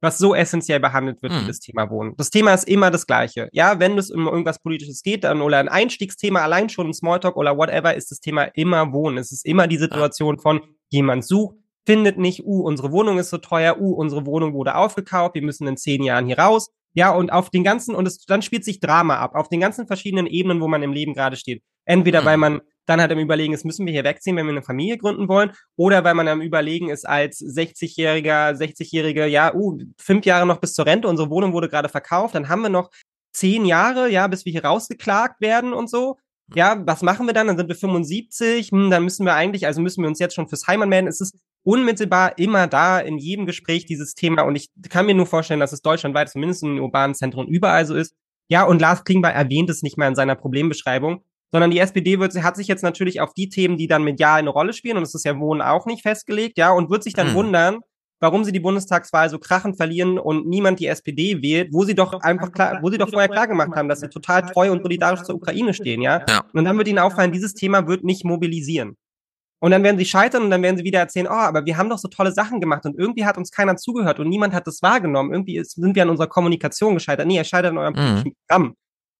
was 0.00 0.18
so 0.18 0.34
essentiell 0.34 0.80
behandelt 0.80 1.22
wird 1.22 1.32
hm. 1.32 1.42
wie 1.42 1.46
das 1.46 1.60
Thema 1.60 1.90
Wohnen. 1.90 2.14
Das 2.16 2.30
Thema 2.30 2.54
ist 2.54 2.68
immer 2.68 2.90
das 2.90 3.06
gleiche. 3.06 3.48
Ja, 3.52 3.78
wenn 3.78 3.98
es 3.98 4.10
um 4.10 4.26
irgendwas 4.26 4.58
Politisches 4.58 5.02
geht, 5.02 5.24
dann 5.24 5.42
oder 5.42 5.58
ein 5.58 5.68
Einstiegsthema 5.68 6.40
allein 6.40 6.68
schon 6.68 6.88
ein 6.88 6.94
Smalltalk 6.94 7.36
oder 7.36 7.56
whatever, 7.56 7.94
ist 7.94 8.10
das 8.10 8.20
Thema 8.20 8.44
immer 8.54 8.92
Wohnen. 8.92 9.18
Es 9.18 9.32
ist 9.32 9.44
immer 9.44 9.66
die 9.66 9.78
Situation 9.78 10.38
von 10.38 10.60
jemand 10.88 11.24
sucht, 11.24 11.56
findet 11.86 12.18
nicht, 12.18 12.44
uh, 12.44 12.62
unsere 12.62 12.92
Wohnung 12.92 13.18
ist 13.18 13.30
so 13.30 13.38
teuer, 13.38 13.80
uh, 13.80 13.94
unsere 13.94 14.26
Wohnung 14.26 14.54
wurde 14.54 14.74
aufgekauft, 14.74 15.34
wir 15.34 15.42
müssen 15.42 15.66
in 15.66 15.76
zehn 15.76 16.02
Jahren 16.02 16.26
hier 16.26 16.38
raus. 16.38 16.70
Ja, 16.94 17.10
und 17.12 17.32
auf 17.32 17.50
den 17.50 17.62
ganzen, 17.62 17.94
und 17.94 18.06
es, 18.06 18.24
dann 18.26 18.42
spielt 18.42 18.64
sich 18.64 18.80
Drama 18.80 19.18
ab, 19.18 19.34
auf 19.34 19.48
den 19.48 19.60
ganzen 19.60 19.86
verschiedenen 19.86 20.26
Ebenen, 20.26 20.60
wo 20.60 20.68
man 20.68 20.82
im 20.82 20.92
Leben 20.92 21.14
gerade 21.14 21.36
steht. 21.36 21.62
Entweder 21.84 22.24
weil 22.24 22.34
hm. 22.34 22.40
man 22.40 22.60
dann 22.86 23.00
halt 23.00 23.12
am 23.12 23.18
Überlegen 23.18 23.54
ist, 23.54 23.64
müssen 23.64 23.86
wir 23.86 23.92
hier 23.92 24.04
wegziehen, 24.04 24.36
wenn 24.36 24.46
wir 24.46 24.52
eine 24.52 24.62
Familie 24.62 24.98
gründen 24.98 25.28
wollen, 25.28 25.52
oder 25.76 26.02
weil 26.02 26.14
man 26.14 26.26
am 26.26 26.40
Überlegen 26.40 26.88
ist 26.90 27.06
als 27.06 27.40
60-Jähriger, 27.40 28.52
60-Jährige, 28.52 29.26
ja, 29.26 29.54
uh, 29.54 29.78
fünf 29.98 30.26
Jahre 30.26 30.46
noch 30.46 30.58
bis 30.58 30.74
zur 30.74 30.86
Rente, 30.86 31.06
unsere 31.06 31.30
Wohnung 31.30 31.52
wurde 31.52 31.68
gerade 31.68 31.88
verkauft, 31.88 32.34
dann 32.34 32.48
haben 32.48 32.62
wir 32.62 32.68
noch 32.68 32.90
zehn 33.32 33.64
Jahre, 33.64 34.10
ja, 34.10 34.26
bis 34.26 34.44
wir 34.44 34.52
hier 34.52 34.64
rausgeklagt 34.64 35.40
werden 35.40 35.72
und 35.72 35.88
so. 35.88 36.18
Ja, 36.54 36.82
was 36.84 37.02
machen 37.02 37.26
wir 37.26 37.32
dann? 37.32 37.46
Dann 37.46 37.56
sind 37.56 37.68
wir 37.68 37.76
75, 37.76 38.72
hm, 38.72 38.90
dann 38.90 39.04
müssen 39.04 39.24
wir 39.24 39.34
eigentlich, 39.34 39.66
also 39.66 39.80
müssen 39.80 40.02
wir 40.02 40.08
uns 40.08 40.18
jetzt 40.18 40.34
schon 40.34 40.48
fürs 40.48 40.66
Heimat 40.66 40.88
melden. 40.88 41.06
Es 41.06 41.20
ist 41.20 41.36
unmittelbar 41.62 42.38
immer 42.38 42.66
da 42.66 42.98
in 42.98 43.18
jedem 43.18 43.46
Gespräch 43.46 43.86
dieses 43.86 44.14
Thema 44.14 44.42
und 44.42 44.56
ich 44.56 44.70
kann 44.88 45.06
mir 45.06 45.14
nur 45.14 45.26
vorstellen, 45.26 45.60
dass 45.60 45.72
es 45.72 45.82
deutschlandweit 45.82 46.30
zumindest 46.30 46.62
in 46.62 46.76
den 46.76 46.80
urbanen 46.80 47.14
Zentren 47.14 47.48
überall 47.48 47.86
so 47.86 47.94
ist. 47.94 48.14
Ja, 48.48 48.64
und 48.64 48.80
Lars 48.80 49.04
Klingbeil 49.04 49.32
erwähnt 49.32 49.70
es 49.70 49.82
nicht 49.82 49.96
mal 49.96 50.08
in 50.08 50.14
seiner 50.14 50.34
Problembeschreibung 50.34 51.22
sondern 51.52 51.70
die 51.70 51.78
SPD 51.78 52.18
wird, 52.18 52.34
hat 52.42 52.56
sich 52.56 52.68
jetzt 52.68 52.82
natürlich 52.82 53.20
auf 53.20 53.34
die 53.34 53.48
Themen, 53.48 53.76
die 53.76 53.88
dann 53.88 54.04
medial 54.04 54.38
eine 54.38 54.50
Rolle 54.50 54.72
spielen, 54.72 54.96
und 54.96 55.02
das 55.02 55.14
ist 55.14 55.24
ja 55.24 55.38
Wohnen 55.38 55.62
auch 55.62 55.86
nicht 55.86 56.02
festgelegt, 56.02 56.58
ja, 56.58 56.70
und 56.70 56.90
wird 56.90 57.02
sich 57.02 57.14
dann 57.14 57.28
hm. 57.28 57.34
wundern, 57.34 57.78
warum 58.20 58.44
sie 58.44 58.52
die 58.52 58.60
Bundestagswahl 58.60 59.30
so 59.30 59.38
krachend 59.38 59.76
verlieren 59.76 60.18
und 60.18 60.46
niemand 60.46 60.78
die 60.78 60.86
SPD 60.86 61.42
wählt, 61.42 61.70
wo 61.72 61.84
sie 61.84 61.94
doch 61.94 62.20
einfach 62.20 62.52
klar, 62.52 62.78
wo 62.82 62.90
sie 62.90 62.98
doch 62.98 63.08
vorher 63.08 63.28
klar 63.28 63.48
gemacht 63.48 63.74
haben, 63.74 63.88
dass 63.88 64.00
sie 64.00 64.08
total 64.08 64.42
treu 64.42 64.70
und 64.70 64.82
solidarisch 64.82 65.22
zur 65.22 65.36
Ukraine 65.36 65.74
stehen, 65.74 66.02
ja. 66.02 66.24
ja. 66.28 66.44
Und 66.52 66.64
dann 66.64 66.76
wird 66.76 66.88
ihnen 66.88 66.98
auffallen, 66.98 67.32
dieses 67.32 67.54
Thema 67.54 67.86
wird 67.88 68.04
nicht 68.04 68.24
mobilisieren. 68.24 68.96
Und 69.60 69.72
dann 69.72 69.82
werden 69.82 69.98
sie 69.98 70.06
scheitern 70.06 70.42
und 70.42 70.50
dann 70.50 70.62
werden 70.62 70.78
sie 70.78 70.84
wieder 70.84 71.00
erzählen, 71.00 71.26
oh, 71.26 71.32
aber 71.32 71.66
wir 71.66 71.76
haben 71.76 71.90
doch 71.90 71.98
so 71.98 72.08
tolle 72.08 72.32
Sachen 72.32 72.60
gemacht 72.60 72.86
und 72.86 72.98
irgendwie 72.98 73.26
hat 73.26 73.36
uns 73.36 73.50
keiner 73.50 73.76
zugehört 73.76 74.18
und 74.18 74.28
niemand 74.28 74.54
hat 74.54 74.66
das 74.66 74.80
wahrgenommen. 74.82 75.32
Irgendwie 75.32 75.58
ist, 75.58 75.72
sind 75.72 75.94
wir 75.94 76.02
an 76.02 76.08
unserer 76.08 76.28
Kommunikation 76.28 76.94
gescheitert. 76.94 77.26
Nee, 77.26 77.36
ihr 77.36 77.44
scheitert 77.44 77.72
an 77.72 77.78
eurem 77.78 77.94
mhm. 77.94 78.32
Programm. 78.48 78.74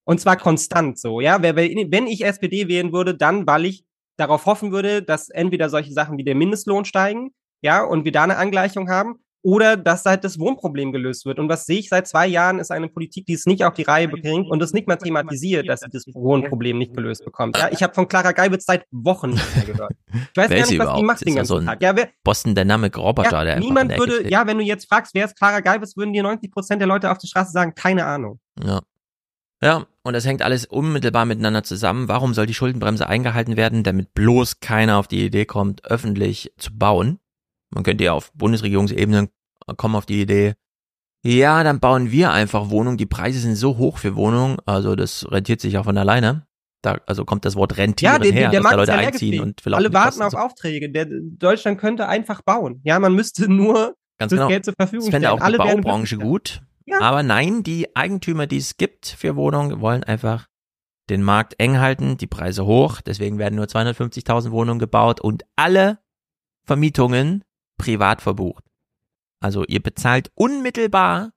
Und 0.05 0.19
zwar 0.19 0.37
konstant 0.37 0.99
so, 0.99 1.21
ja. 1.21 1.43
Wenn 1.43 2.07
ich 2.07 2.25
SPD 2.25 2.69
wählen 2.69 2.93
würde, 2.93 3.15
dann, 3.15 3.47
weil 3.47 3.67
ich 3.67 3.85
darauf 4.17 4.47
hoffen 4.47 4.73
würde, 4.73 5.03
dass 5.03 5.29
entweder 5.29 5.69
solche 5.69 5.93
Sachen 5.93 6.17
wie 6.17 6.25
der 6.25 6.35
Mindestlohn 6.35 6.85
steigen, 6.87 7.33
ja, 7.63 7.85
und 7.85 8.07
wir 8.07 8.13
da 8.13 8.25
eine 8.25 8.39
Angleichung 8.39 8.89
haben, 8.89 9.17
oder 9.43 9.77
dass 9.77 10.05
halt 10.05 10.25
das 10.25 10.39
Wohnproblem 10.39 10.93
gelöst 10.93 11.25
wird. 11.25 11.39
Und 11.39 11.49
was 11.49 11.65
sehe 11.65 11.79
ich 11.79 11.89
seit 11.89 12.07
zwei 12.07 12.27
Jahren, 12.27 12.59
ist 12.59 12.71
eine 12.71 12.89
Politik, 12.89 13.27
die 13.27 13.35
es 13.35 13.47
nicht 13.47 13.65
auf 13.65 13.75
die 13.75 13.83
Reihe 13.83 14.09
bringt 14.09 14.51
und 14.51 14.63
es 14.63 14.73
nicht 14.73 14.87
mal 14.87 14.97
thematisiert, 14.97 15.69
dass 15.69 15.81
sie 15.81 15.89
das 15.91 16.05
Wohnproblem 16.13 16.79
nicht 16.79 16.95
gelöst 16.95 17.25
bekommt. 17.25 17.57
Ja, 17.57 17.71
ich 17.71 17.83
habe 17.83 17.95
von 17.95 18.07
Clara 18.07 18.33
Geibitz 18.33 18.67
seit 18.67 18.85
Wochen 18.91 19.31
nicht 19.31 19.57
mehr 19.57 19.65
gehört. 19.65 19.93
Ich 20.13 20.37
weiß 20.37 20.51
wer 20.51 20.59
gar 20.59 20.67
nicht, 20.67 20.79
was 20.79 20.97
die 20.97 21.03
macht 21.03 21.27
den 21.27 21.35
ganzen 21.37 21.49
so 21.49 21.61
Tag. 21.61 21.83
Ja, 21.83 21.97
wer, 21.97 22.09
Boston 22.23 22.55
Dynamic 22.55 22.97
Roboter, 22.97 23.47
ja, 23.47 23.59
Niemand 23.59 23.97
würde, 23.99 24.29
ja, 24.29 24.47
wenn 24.47 24.59
du 24.59 24.65
jetzt 24.65 24.89
fragst, 24.89 25.15
wer 25.15 25.25
ist 25.25 25.37
Clara 25.37 25.61
Geibitz, 25.61 25.97
würden 25.97 26.13
dir 26.13 26.23
90 26.23 26.51
Prozent 26.51 26.81
der 26.81 26.89
Leute 26.89 27.11
auf 27.11 27.19
der 27.19 27.29
Straße 27.29 27.53
sagen, 27.53 27.75
keine 27.75 28.05
Ahnung. 28.07 28.41
Ja. 28.63 28.81
Ja, 29.63 29.87
und 30.03 30.15
das 30.15 30.25
hängt 30.25 30.41
alles 30.41 30.65
unmittelbar 30.65 31.27
miteinander 31.27 31.63
zusammen. 31.63 32.09
Warum 32.09 32.33
soll 32.33 32.47
die 32.47 32.55
Schuldenbremse 32.55 33.07
eingehalten 33.07 33.59
werden, 33.59 33.83
damit 33.83 34.15
bloß 34.15 34.61
keiner 34.61 34.97
auf 34.97 35.07
die 35.07 35.25
Idee 35.25 35.45
kommt, 35.45 35.85
öffentlich 35.85 36.53
zu 36.57 36.77
bauen? 36.77 37.19
Man 37.71 37.85
könnte 37.85 38.05
ja 38.05 38.13
auf 38.13 38.33
Bundesregierungsebene 38.33 39.31
kommen 39.77 39.95
auf 39.95 40.07
die 40.07 40.23
Idee, 40.23 40.55
ja, 41.23 41.63
dann 41.63 41.81
bauen 41.81 42.11
wir 42.11 42.33
einfach 42.33 42.71
Wohnungen. 42.71 42.97
Die 42.97 43.07
Preise 43.07 43.41
sind 43.41 43.57
so 43.57 43.77
hoch 43.77 43.99
für 43.99 44.17
Wohnungen, 44.17 44.57
also 44.65 44.97
das 44.97 45.31
rentiert 45.31 45.61
sich 45.61 45.77
auch 45.77 45.85
von 45.85 45.99
alleine. 45.99 46.47
Da, 46.83 46.99
also 47.07 47.27
kommt 47.27 47.45
das 47.45 47.57
Wort 47.57 47.77
rentieren 47.77 48.15
ja, 48.15 48.19
der, 48.19 48.33
her, 48.33 48.51
der 48.51 48.63
dass 48.63 48.71
da 48.71 48.77
Leute 48.77 48.95
einziehen 48.95 49.43
und 49.43 49.61
vielleicht 49.61 49.79
Alle 49.79 49.93
warten 49.93 50.23
auf 50.23 50.33
Aufträge. 50.33 50.91
Der, 50.91 51.07
Deutschland 51.11 51.79
könnte 51.79 52.09
einfach 52.09 52.41
bauen. 52.41 52.81
Ja, 52.85 52.99
man 52.99 53.15
müsste 53.15 53.53
nur 53.53 53.97
Ganz 54.19 54.31
das 54.31 54.39
genau. 54.39 54.49
Geld 54.49 54.65
zur 54.65 54.75
Verfügung 54.79 55.09
stellen. 55.09 55.23
Das 55.23 55.31
fände 55.31 55.43
auch 55.43 55.47
Alle 55.47 55.59
die 55.59 55.83
Baubranche 55.83 56.17
gut. 56.17 56.63
Ja. 56.87 57.01
Aber 57.01 57.23
nein, 57.23 57.63
die 57.63 57.95
Eigentümer, 57.95 58.47
die 58.47 58.57
es 58.57 58.79
gibt 58.79 59.07
für 59.07 59.37
Wohnungen, 59.37 59.83
wollen 59.83 60.05
einfach 60.05 60.47
den 61.11 61.23
Markt 61.23 61.55
eng 61.59 61.79
halten, 61.81 62.17
die 62.17 62.27
Preise 62.27 62.65
hoch. 62.65 63.03
Deswegen 63.03 63.39
werden 63.39 63.57
nur 63.57 63.67
250.000 63.67 64.51
Wohnungen 64.51 64.79
gebaut 64.79 65.21
und 65.21 65.45
alle 65.57 65.99
Vermietungen 66.65 67.45
privat 67.81 68.21
verbucht. 68.23 68.65
Also 69.41 69.65
ihr 69.65 69.83
bezahlt 69.83 70.31
unmittelbar, 70.35 71.33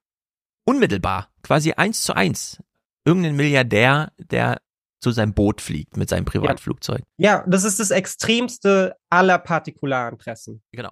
unmittelbar, 0.65 1.29
quasi 1.41 1.71
eins 1.73 2.03
zu 2.03 2.15
eins, 2.15 2.61
irgendeinen 3.05 3.37
Milliardär, 3.37 4.11
der 4.17 4.61
zu 4.99 5.11
seinem 5.11 5.33
Boot 5.33 5.61
fliegt 5.61 5.97
mit 5.97 6.09
seinem 6.09 6.25
Privatflugzeug. 6.25 7.01
Ja, 7.17 7.39
ja 7.39 7.45
das 7.47 7.63
ist 7.63 7.79
das 7.79 7.91
extremste 7.91 8.95
aller 9.09 9.37
Partikularinteressen. 9.37 10.61
Genau. 10.71 10.91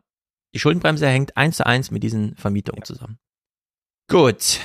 Die 0.53 0.59
Schuldenbremse 0.59 1.07
hängt 1.07 1.37
eins 1.37 1.57
zu 1.57 1.65
eins 1.65 1.91
mit 1.91 2.03
diesen 2.03 2.35
Vermietungen 2.35 2.81
ja. 2.81 2.85
zusammen. 2.85 3.19
Gut, 4.09 4.59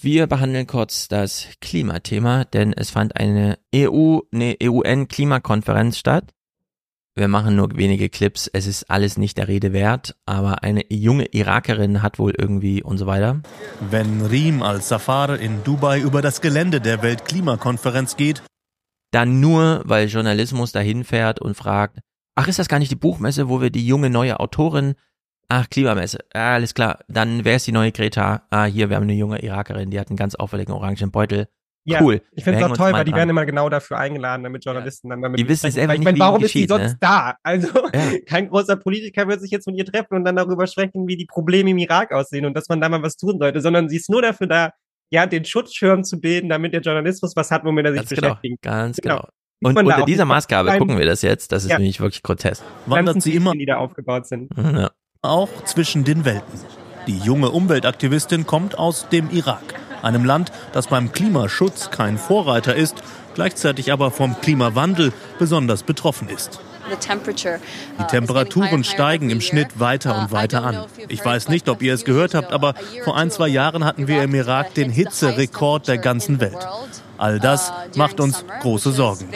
wir 0.00 0.28
behandeln 0.28 0.68
kurz 0.68 1.08
das 1.08 1.48
Klimathema, 1.60 2.44
denn 2.44 2.72
es 2.72 2.90
fand 2.90 3.16
eine 3.16 3.58
EU, 3.74 4.20
eine 4.32 4.56
EUN-Klimakonferenz 4.62 5.98
statt. 5.98 6.32
Wir 7.14 7.28
machen 7.28 7.56
nur 7.56 7.76
wenige 7.76 8.08
Clips, 8.08 8.48
es 8.52 8.66
ist 8.66 8.90
alles 8.90 9.18
nicht 9.18 9.36
der 9.36 9.46
Rede 9.46 9.74
wert, 9.74 10.16
aber 10.24 10.62
eine 10.62 10.90
junge 10.90 11.26
Irakerin 11.26 12.02
hat 12.02 12.18
wohl 12.18 12.32
irgendwie 12.36 12.82
und 12.82 12.96
so 12.96 13.06
weiter. 13.06 13.42
Wenn 13.90 14.22
Riem 14.22 14.62
al-Safar 14.62 15.38
in 15.38 15.62
Dubai 15.62 16.00
über 16.00 16.22
das 16.22 16.40
Gelände 16.40 16.80
der 16.80 17.02
Weltklimakonferenz 17.02 18.16
geht, 18.16 18.42
dann 19.10 19.40
nur, 19.40 19.82
weil 19.84 20.08
Journalismus 20.08 20.72
dahin 20.72 21.04
fährt 21.04 21.38
und 21.38 21.54
fragt, 21.54 21.98
ach, 22.34 22.48
ist 22.48 22.58
das 22.58 22.68
gar 22.68 22.78
nicht 22.78 22.90
die 22.90 22.96
Buchmesse, 22.96 23.50
wo 23.50 23.60
wir 23.60 23.68
die 23.68 23.86
junge 23.86 24.08
neue 24.08 24.40
Autorin 24.40 24.94
Ach, 25.54 25.68
Klimamesse. 25.68 26.20
Ah, 26.32 26.54
alles 26.54 26.72
klar. 26.72 27.00
Dann 27.08 27.44
wer 27.44 27.56
ist 27.56 27.66
die 27.66 27.72
neue 27.72 27.92
Greta? 27.92 28.46
Ah, 28.48 28.64
hier, 28.64 28.88
wir 28.88 28.96
haben 28.96 29.02
eine 29.02 29.12
junge 29.12 29.42
Irakerin, 29.42 29.90
die 29.90 30.00
hat 30.00 30.08
einen 30.08 30.16
ganz 30.16 30.34
auffälligen 30.34 30.72
orangen 30.72 31.10
Beutel. 31.10 31.46
Ja, 31.84 32.00
cool. 32.00 32.22
Ich 32.32 32.44
finde 32.44 32.60
es 32.60 32.64
auch 32.64 32.76
toll, 32.76 32.92
weil 32.92 33.04
die 33.04 33.12
werden 33.12 33.30
immer 33.30 33.44
genau 33.44 33.68
dafür 33.68 33.98
eingeladen, 33.98 34.44
damit 34.44 34.64
Journalisten 34.64 35.08
ja. 35.08 35.14
dann 35.14 35.22
damit. 35.22 35.40
Die 35.40 35.48
wissen 35.48 35.66
es 35.66 35.76
einfach 35.76 35.94
nicht, 35.94 36.00
ich 36.00 36.04
meine, 36.04 36.18
warum 36.20 36.44
ist 36.44 36.54
die 36.54 36.66
sonst 36.66 36.92
ne? 36.92 36.98
da? 37.00 37.36
Also 37.42 37.68
ja. 37.92 38.18
kein 38.26 38.48
großer 38.48 38.76
Politiker 38.76 39.26
wird 39.26 39.40
sich 39.40 39.50
jetzt 39.50 39.66
mit 39.66 39.76
ihr 39.76 39.84
treffen 39.84 40.14
und 40.14 40.24
dann 40.24 40.36
darüber 40.36 40.66
sprechen, 40.66 41.08
wie 41.08 41.16
die 41.16 41.26
Probleme 41.26 41.70
im 41.70 41.78
Irak 41.78 42.12
aussehen 42.12 42.46
und 42.46 42.54
dass 42.54 42.68
man 42.68 42.80
da 42.80 42.88
mal 42.88 43.02
was 43.02 43.16
tun 43.16 43.38
sollte, 43.38 43.60
sondern 43.60 43.88
sie 43.88 43.96
ist 43.96 44.08
nur 44.10 44.22
dafür 44.22 44.46
da, 44.46 44.70
ja, 45.10 45.26
den 45.26 45.44
Schutzschirm 45.44 46.04
zu 46.04 46.20
bilden, 46.20 46.48
damit 46.48 46.72
der 46.72 46.82
Journalismus 46.82 47.34
was 47.34 47.50
hat, 47.50 47.64
womit 47.64 47.86
er 47.86 47.92
sich 47.92 48.00
ganz 48.00 48.10
genau, 48.10 48.20
beschäftigt. 48.28 48.62
Genau, 48.62 48.76
ganz 48.76 48.96
genau. 48.98 49.28
Und 49.64 49.78
unter 49.78 50.04
dieser 50.04 50.24
Maßgabe 50.24 50.78
gucken 50.78 50.98
wir 50.98 51.06
das 51.06 51.22
jetzt. 51.22 51.52
Das 51.52 51.64
ist 51.64 51.70
ja. 51.70 51.78
nämlich 51.78 52.00
wirklich 52.00 52.22
grotesk. 52.22 52.64
Wandert 52.86 53.22
sie 53.22 53.34
immer, 53.34 53.52
die 53.52 53.66
da 53.66 53.76
aufgebaut 53.76 54.26
sind. 54.26 54.50
Ja 54.56 54.90
auch 55.22 55.64
zwischen 55.64 56.02
den 56.02 56.24
Welten. 56.24 56.60
Die 57.06 57.18
junge 57.18 57.50
Umweltaktivistin 57.50 58.44
kommt 58.44 58.76
aus 58.76 59.08
dem 59.08 59.30
Irak, 59.30 59.62
einem 60.02 60.24
Land, 60.24 60.52
das 60.72 60.88
beim 60.88 61.12
Klimaschutz 61.12 61.90
kein 61.90 62.18
Vorreiter 62.18 62.74
ist, 62.74 63.02
gleichzeitig 63.34 63.92
aber 63.92 64.10
vom 64.10 64.40
Klimawandel 64.40 65.12
besonders 65.38 65.82
betroffen 65.82 66.28
ist. 66.28 66.60
Die 66.90 68.06
Temperaturen 68.06 68.84
steigen 68.84 69.30
im 69.30 69.40
Schnitt 69.40 69.78
weiter 69.78 70.18
und 70.18 70.32
weiter 70.32 70.64
an. 70.64 70.84
Ich 71.08 71.24
weiß 71.24 71.48
nicht, 71.48 71.68
ob 71.68 71.80
ihr 71.80 71.94
es 71.94 72.04
gehört 72.04 72.34
habt, 72.34 72.52
aber 72.52 72.74
vor 73.04 73.16
ein, 73.16 73.30
zwei 73.30 73.48
Jahren 73.48 73.84
hatten 73.84 74.08
wir 74.08 74.22
im 74.22 74.34
Irak 74.34 74.74
den 74.74 74.90
Hitzerekord 74.90 75.88
der 75.88 75.98
ganzen 75.98 76.40
Welt. 76.40 76.58
All 77.18 77.38
das 77.38 77.72
macht 77.96 78.20
uns 78.20 78.44
große 78.60 78.92
Sorgen. 78.92 79.28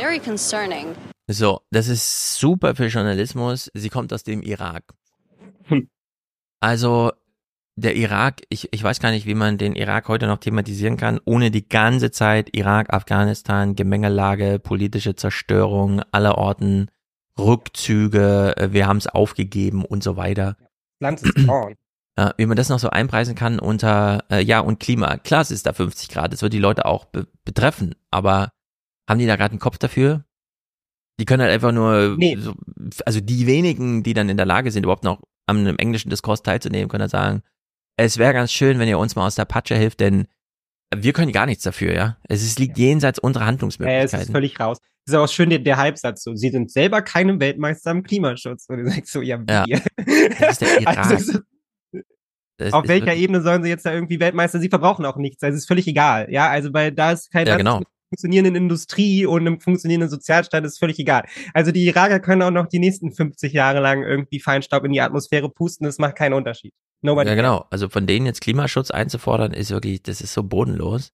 So, 1.29 1.61
das 1.71 1.89
ist 1.89 2.37
super 2.37 2.75
für 2.75 2.87
Journalismus. 2.87 3.71
Sie 3.75 3.89
kommt 3.89 4.13
aus 4.13 4.23
dem 4.23 4.43
Irak. 4.43 4.85
Hm. 5.65 5.89
Also 6.61 7.13
der 7.77 7.95
Irak, 7.95 8.43
ich, 8.49 8.69
ich 8.73 8.83
weiß 8.83 9.01
gar 9.01 9.11
nicht, 9.11 9.27
wie 9.27 9.35
man 9.35 9.59
den 9.59 9.75
Irak 9.75 10.09
heute 10.09 10.27
noch 10.27 10.39
thematisieren 10.39 10.97
kann, 10.97 11.21
ohne 11.25 11.51
die 11.51 11.69
ganze 11.69 12.11
Zeit 12.11 12.57
Irak, 12.57 12.93
Afghanistan, 12.93 13.77
Gemengelage, 13.77 14.59
politische 14.59 15.15
Zerstörung 15.15 16.01
aller 16.11 16.39
Orten, 16.39 16.89
Rückzüge, 17.39 18.57
äh, 18.57 18.73
wir 18.73 18.87
haben 18.87 18.97
es 18.97 19.07
aufgegeben 19.07 19.85
und 19.85 20.03
so 20.03 20.17
weiter. 20.17 20.57
Land 21.01 21.23
ist. 21.23 21.37
Äh, 22.19 22.31
wie 22.39 22.47
man 22.47 22.57
das 22.57 22.71
noch 22.71 22.79
so 22.79 22.89
einpreisen 22.89 23.35
kann 23.35 23.59
unter, 23.59 24.25
äh, 24.31 24.43
ja, 24.43 24.61
und 24.61 24.81
Klima. 24.81 25.19
Klar, 25.19 25.43
es 25.43 25.51
ist 25.51 25.67
da 25.67 25.75
50 25.75 26.09
Grad, 26.09 26.33
das 26.33 26.41
wird 26.41 26.55
die 26.55 26.59
Leute 26.59 26.87
auch 26.87 27.05
be 27.05 27.27
betreffen, 27.45 27.95
aber 28.11 28.53
haben 29.07 29.19
die 29.19 29.27
da 29.27 29.37
gerade 29.37 29.53
einen 29.53 29.61
Kopf 29.61 29.77
dafür? 29.77 30.25
Die 31.21 31.27
können 31.27 31.43
halt 31.43 31.53
einfach 31.53 31.73
nur, 31.73 32.17
nee. 32.17 32.37
so, 32.37 32.55
also 33.05 33.21
die 33.21 33.47
wenigen, 33.47 34.03
die 34.03 34.15
dann 34.15 34.31
in 34.31 34.39
der 34.39 34.47
Lage 34.47 34.71
sind, 34.71 34.85
überhaupt 34.85 35.05
noch 35.05 35.21
an 35.47 35.59
einem 35.59 35.77
englischen 35.77 36.09
Diskurs 36.09 36.43
teilzunehmen, 36.43 36.89
können 36.89 37.01
dann 37.01 37.11
sagen, 37.11 37.43
es 37.97 38.19
wäre 38.19 38.33
ganz 38.33 38.53
schön, 38.53 38.79
wenn 38.79 38.89
ihr 38.89 38.99
uns 38.99 39.17
mal 39.17 39.27
aus 39.27 39.35
der 39.35 39.45
Patsche 39.45 39.75
hilft, 39.75 40.01
denn 40.01 40.27
wir 40.95 41.13
können 41.13 41.33
gar 41.33 41.47
nichts 41.47 41.65
dafür, 41.65 41.95
ja. 41.95 42.17
Es 42.29 42.43
ist, 42.43 42.59
liegt 42.59 42.79
jenseits 42.79 43.19
unserer 43.19 43.47
Handlungsmöglichkeiten. 43.47 44.11
Ja, 44.11 44.19
es 44.19 44.29
ist 44.29 44.33
völlig 44.33 44.61
raus. 44.61 44.79
Das 45.05 45.15
ist 45.15 45.19
auch 45.19 45.29
schön 45.29 45.51
der, 45.51 45.61
der 45.61 45.77
Halbsatz 45.77 46.23
so. 46.23 46.35
Sie 46.35 46.51
sind 46.51 46.71
selber 46.71 47.03
keine 47.03 47.39
Weltmeister 47.39 47.91
im 47.93 48.03
Klimaschutz. 48.03 48.67
Und 48.69 48.79
du 48.79 48.91
sagst 48.91 49.13
so, 49.13 49.23
ja, 49.23 49.41
wie? 49.41 49.71
Ja. 49.71 49.81
Das 50.41 50.53
ist 50.53 50.61
der 50.63 50.81
Iran. 50.81 50.99
Also, 50.99 51.39
das 52.59 52.73
auf 52.73 52.89
welcher 52.89 53.15
Ebene 53.15 53.43
sollen 53.43 53.63
sie 53.63 53.69
jetzt 53.69 53.85
da 53.85 53.93
irgendwie 53.93 54.19
Weltmeister? 54.19 54.59
Sie 54.59 54.69
verbrauchen 54.69 55.05
auch 55.05 55.17
nichts. 55.17 55.43
Also 55.43 55.57
es 55.57 55.63
ist 55.63 55.69
völlig 55.69 55.87
egal. 55.87 56.29
Ja, 56.31 56.49
also 56.49 56.73
weil 56.73 56.91
da 56.93 57.13
ist 57.13 57.31
kein 57.31 57.47
ja, 57.47 57.57
genau. 57.57 57.83
funktionierenden 58.09 58.57
Industrie 58.57 59.27
und 59.27 59.43
einem 59.43 59.61
funktionierenden 59.61 60.09
Sozialstaat 60.09 60.65
ist 60.65 60.79
völlig 60.79 60.99
egal. 60.99 61.27
Also 61.53 61.71
die 61.71 61.85
Iraker 61.85 62.19
können 62.19 62.43
auch 62.43 62.51
noch 62.51 62.67
die 62.67 62.79
nächsten 62.79 63.13
50 63.13 63.53
Jahre 63.53 63.81
lang 63.81 64.03
irgendwie 64.03 64.41
Feinstaub 64.41 64.85
in 64.85 64.93
die 64.93 65.03
Atmosphäre 65.03 65.51
pusten. 65.51 65.85
Das 65.85 65.99
macht 65.99 66.17
keinen 66.17 66.33
Unterschied. 66.33 66.73
Nobody 67.03 67.29
ja, 67.29 67.35
genau. 67.35 67.67
Also 67.71 67.89
von 67.89 68.07
denen 68.07 68.27
jetzt 68.27 68.41
Klimaschutz 68.41 68.91
einzufordern, 68.91 69.53
ist 69.53 69.71
wirklich, 69.71 70.03
das 70.03 70.21
ist 70.21 70.33
so 70.33 70.43
bodenlos. 70.43 71.13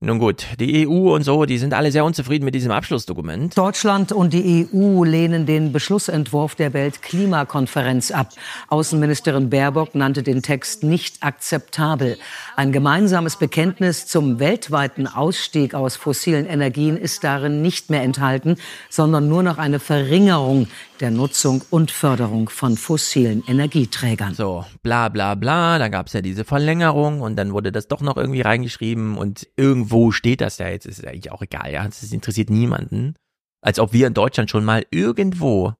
Nun 0.00 0.18
gut, 0.18 0.44
die 0.60 0.86
EU 0.86 1.14
und 1.14 1.22
so, 1.22 1.46
die 1.46 1.56
sind 1.56 1.72
alle 1.72 1.90
sehr 1.90 2.04
unzufrieden 2.04 2.44
mit 2.44 2.54
diesem 2.54 2.70
Abschlussdokument. 2.70 3.56
Deutschland 3.56 4.12
und 4.12 4.34
die 4.34 4.68
EU 4.70 5.04
lehnen 5.04 5.46
den 5.46 5.72
Beschlussentwurf 5.72 6.54
der 6.54 6.74
Weltklimakonferenz 6.74 8.10
ab. 8.10 8.28
Außenministerin 8.68 9.48
Baerbock 9.48 9.94
nannte 9.94 10.22
den 10.22 10.42
Text 10.42 10.82
nicht 10.82 11.22
akzeptabel. 11.22 12.18
Ein 12.56 12.72
gemeinsames 12.72 13.36
Bekenntnis 13.36 14.06
zum 14.06 14.38
weltweiten 14.38 15.06
Ausstieg 15.06 15.72
aus 15.72 15.96
fossilen 15.96 16.44
Energien 16.44 16.98
ist 16.98 17.24
darin 17.24 17.62
nicht 17.62 17.88
mehr 17.88 18.02
enthalten, 18.02 18.56
sondern 18.90 19.30
nur 19.30 19.42
noch 19.42 19.56
eine 19.56 19.80
Verringerung 19.80 20.68
der 21.00 21.10
Nutzung 21.10 21.62
und 21.70 21.90
Förderung 21.90 22.48
von 22.48 22.76
fossilen 22.76 23.42
Energieträgern. 23.46 24.34
So, 24.34 24.64
bla 24.82 25.08
bla 25.08 25.34
bla, 25.34 25.78
da 25.78 25.88
gab 25.88 26.06
es 26.06 26.12
ja 26.12 26.20
diese 26.20 26.44
Verlängerung 26.44 27.20
und 27.20 27.36
dann 27.36 27.52
wurde 27.52 27.72
das 27.72 27.88
doch 27.88 28.00
noch 28.00 28.16
irgendwie 28.16 28.40
reingeschrieben 28.42 29.16
und 29.16 29.46
irgendwo 29.86 30.10
steht 30.10 30.40
das 30.40 30.58
ja 30.58 30.68
jetzt, 30.68 30.86
ist 30.86 31.06
eigentlich 31.06 31.30
auch 31.30 31.42
egal, 31.42 31.72
ja, 31.72 31.84
das 31.84 32.12
interessiert 32.12 32.50
niemanden. 32.50 33.14
Als 33.62 33.78
ob 33.78 33.92
wir 33.92 34.06
in 34.06 34.14
Deutschland 34.14 34.50
schon 34.50 34.64
mal 34.64 34.84
irgendwo 34.90 35.74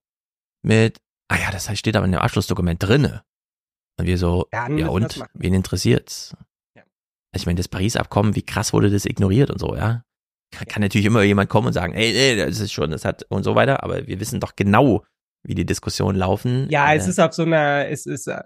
mit, 0.62 0.98
ah 1.28 1.36
ja, 1.36 1.50
das 1.50 1.76
steht 1.78 1.96
aber 1.96 2.06
in 2.06 2.12
dem 2.12 2.20
Abschlussdokument 2.20 2.82
drinne. 2.82 3.22
Und 3.98 4.06
wir 4.06 4.18
so, 4.18 4.46
ja, 4.52 4.68
ja 4.70 4.88
und, 4.88 5.22
wen 5.34 5.54
interessiert's? 5.54 6.36
Ja. 6.76 6.82
Also 7.32 7.42
ich 7.42 7.46
meine, 7.46 7.56
das 7.56 7.68
Paris-Abkommen, 7.68 8.34
wie 8.34 8.42
krass 8.42 8.72
wurde 8.72 8.90
das 8.90 9.06
ignoriert 9.06 9.50
und 9.50 9.58
so, 9.58 9.74
ja? 9.74 10.02
kann 10.52 10.80
natürlich 10.80 11.06
immer 11.06 11.22
jemand 11.22 11.50
kommen 11.50 11.66
und 11.66 11.72
sagen, 11.72 11.92
ey, 11.92 12.16
ey, 12.16 12.36
das 12.36 12.60
ist 12.60 12.72
schon, 12.72 12.90
das 12.90 13.04
hat 13.04 13.24
und 13.28 13.42
so 13.42 13.54
weiter, 13.56 13.82
aber 13.82 14.06
wir 14.06 14.20
wissen 14.20 14.40
doch 14.40 14.54
genau, 14.56 15.04
wie 15.42 15.54
die 15.54 15.66
Diskussionen 15.66 16.16
laufen. 16.16 16.68
Ja, 16.70 16.94
es 16.94 17.06
äh, 17.06 17.10
ist 17.10 17.20
auf 17.20 17.34
so 17.34 17.42
einer, 17.42 17.88
es 17.88 18.06
ist 18.06 18.28
äh, 18.28 18.42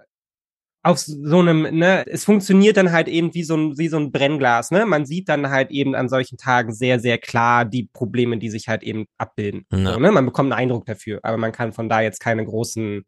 auf 0.83 0.97
so 0.97 1.39
einem, 1.39 1.61
ne, 1.77 2.05
es 2.07 2.25
funktioniert 2.25 2.75
dann 2.77 2.91
halt 2.91 3.07
eben 3.07 3.33
wie 3.33 3.43
so 3.43 3.55
ein, 3.55 3.77
wie 3.77 3.87
so 3.87 3.97
ein 3.97 4.11
Brennglas, 4.11 4.71
ne? 4.71 4.85
Man 4.85 5.05
sieht 5.05 5.29
dann 5.29 5.49
halt 5.49 5.69
eben 5.69 5.93
an 5.93 6.09
solchen 6.09 6.37
Tagen 6.37 6.73
sehr, 6.73 6.99
sehr 6.99 7.19
klar 7.19 7.65
die 7.65 7.89
Probleme, 7.93 8.37
die 8.39 8.49
sich 8.49 8.67
halt 8.67 8.81
eben 8.81 9.05
abbilden. 9.17 9.65
Ja. 9.71 9.93
So, 9.93 9.99
ne? 9.99 10.11
Man 10.11 10.25
bekommt 10.25 10.51
einen 10.51 10.59
Eindruck 10.59 10.85
dafür, 10.85 11.19
aber 11.21 11.37
man 11.37 11.51
kann 11.51 11.71
von 11.71 11.87
da 11.87 12.01
jetzt 12.01 12.19
keine 12.19 12.45
großen 12.45 13.03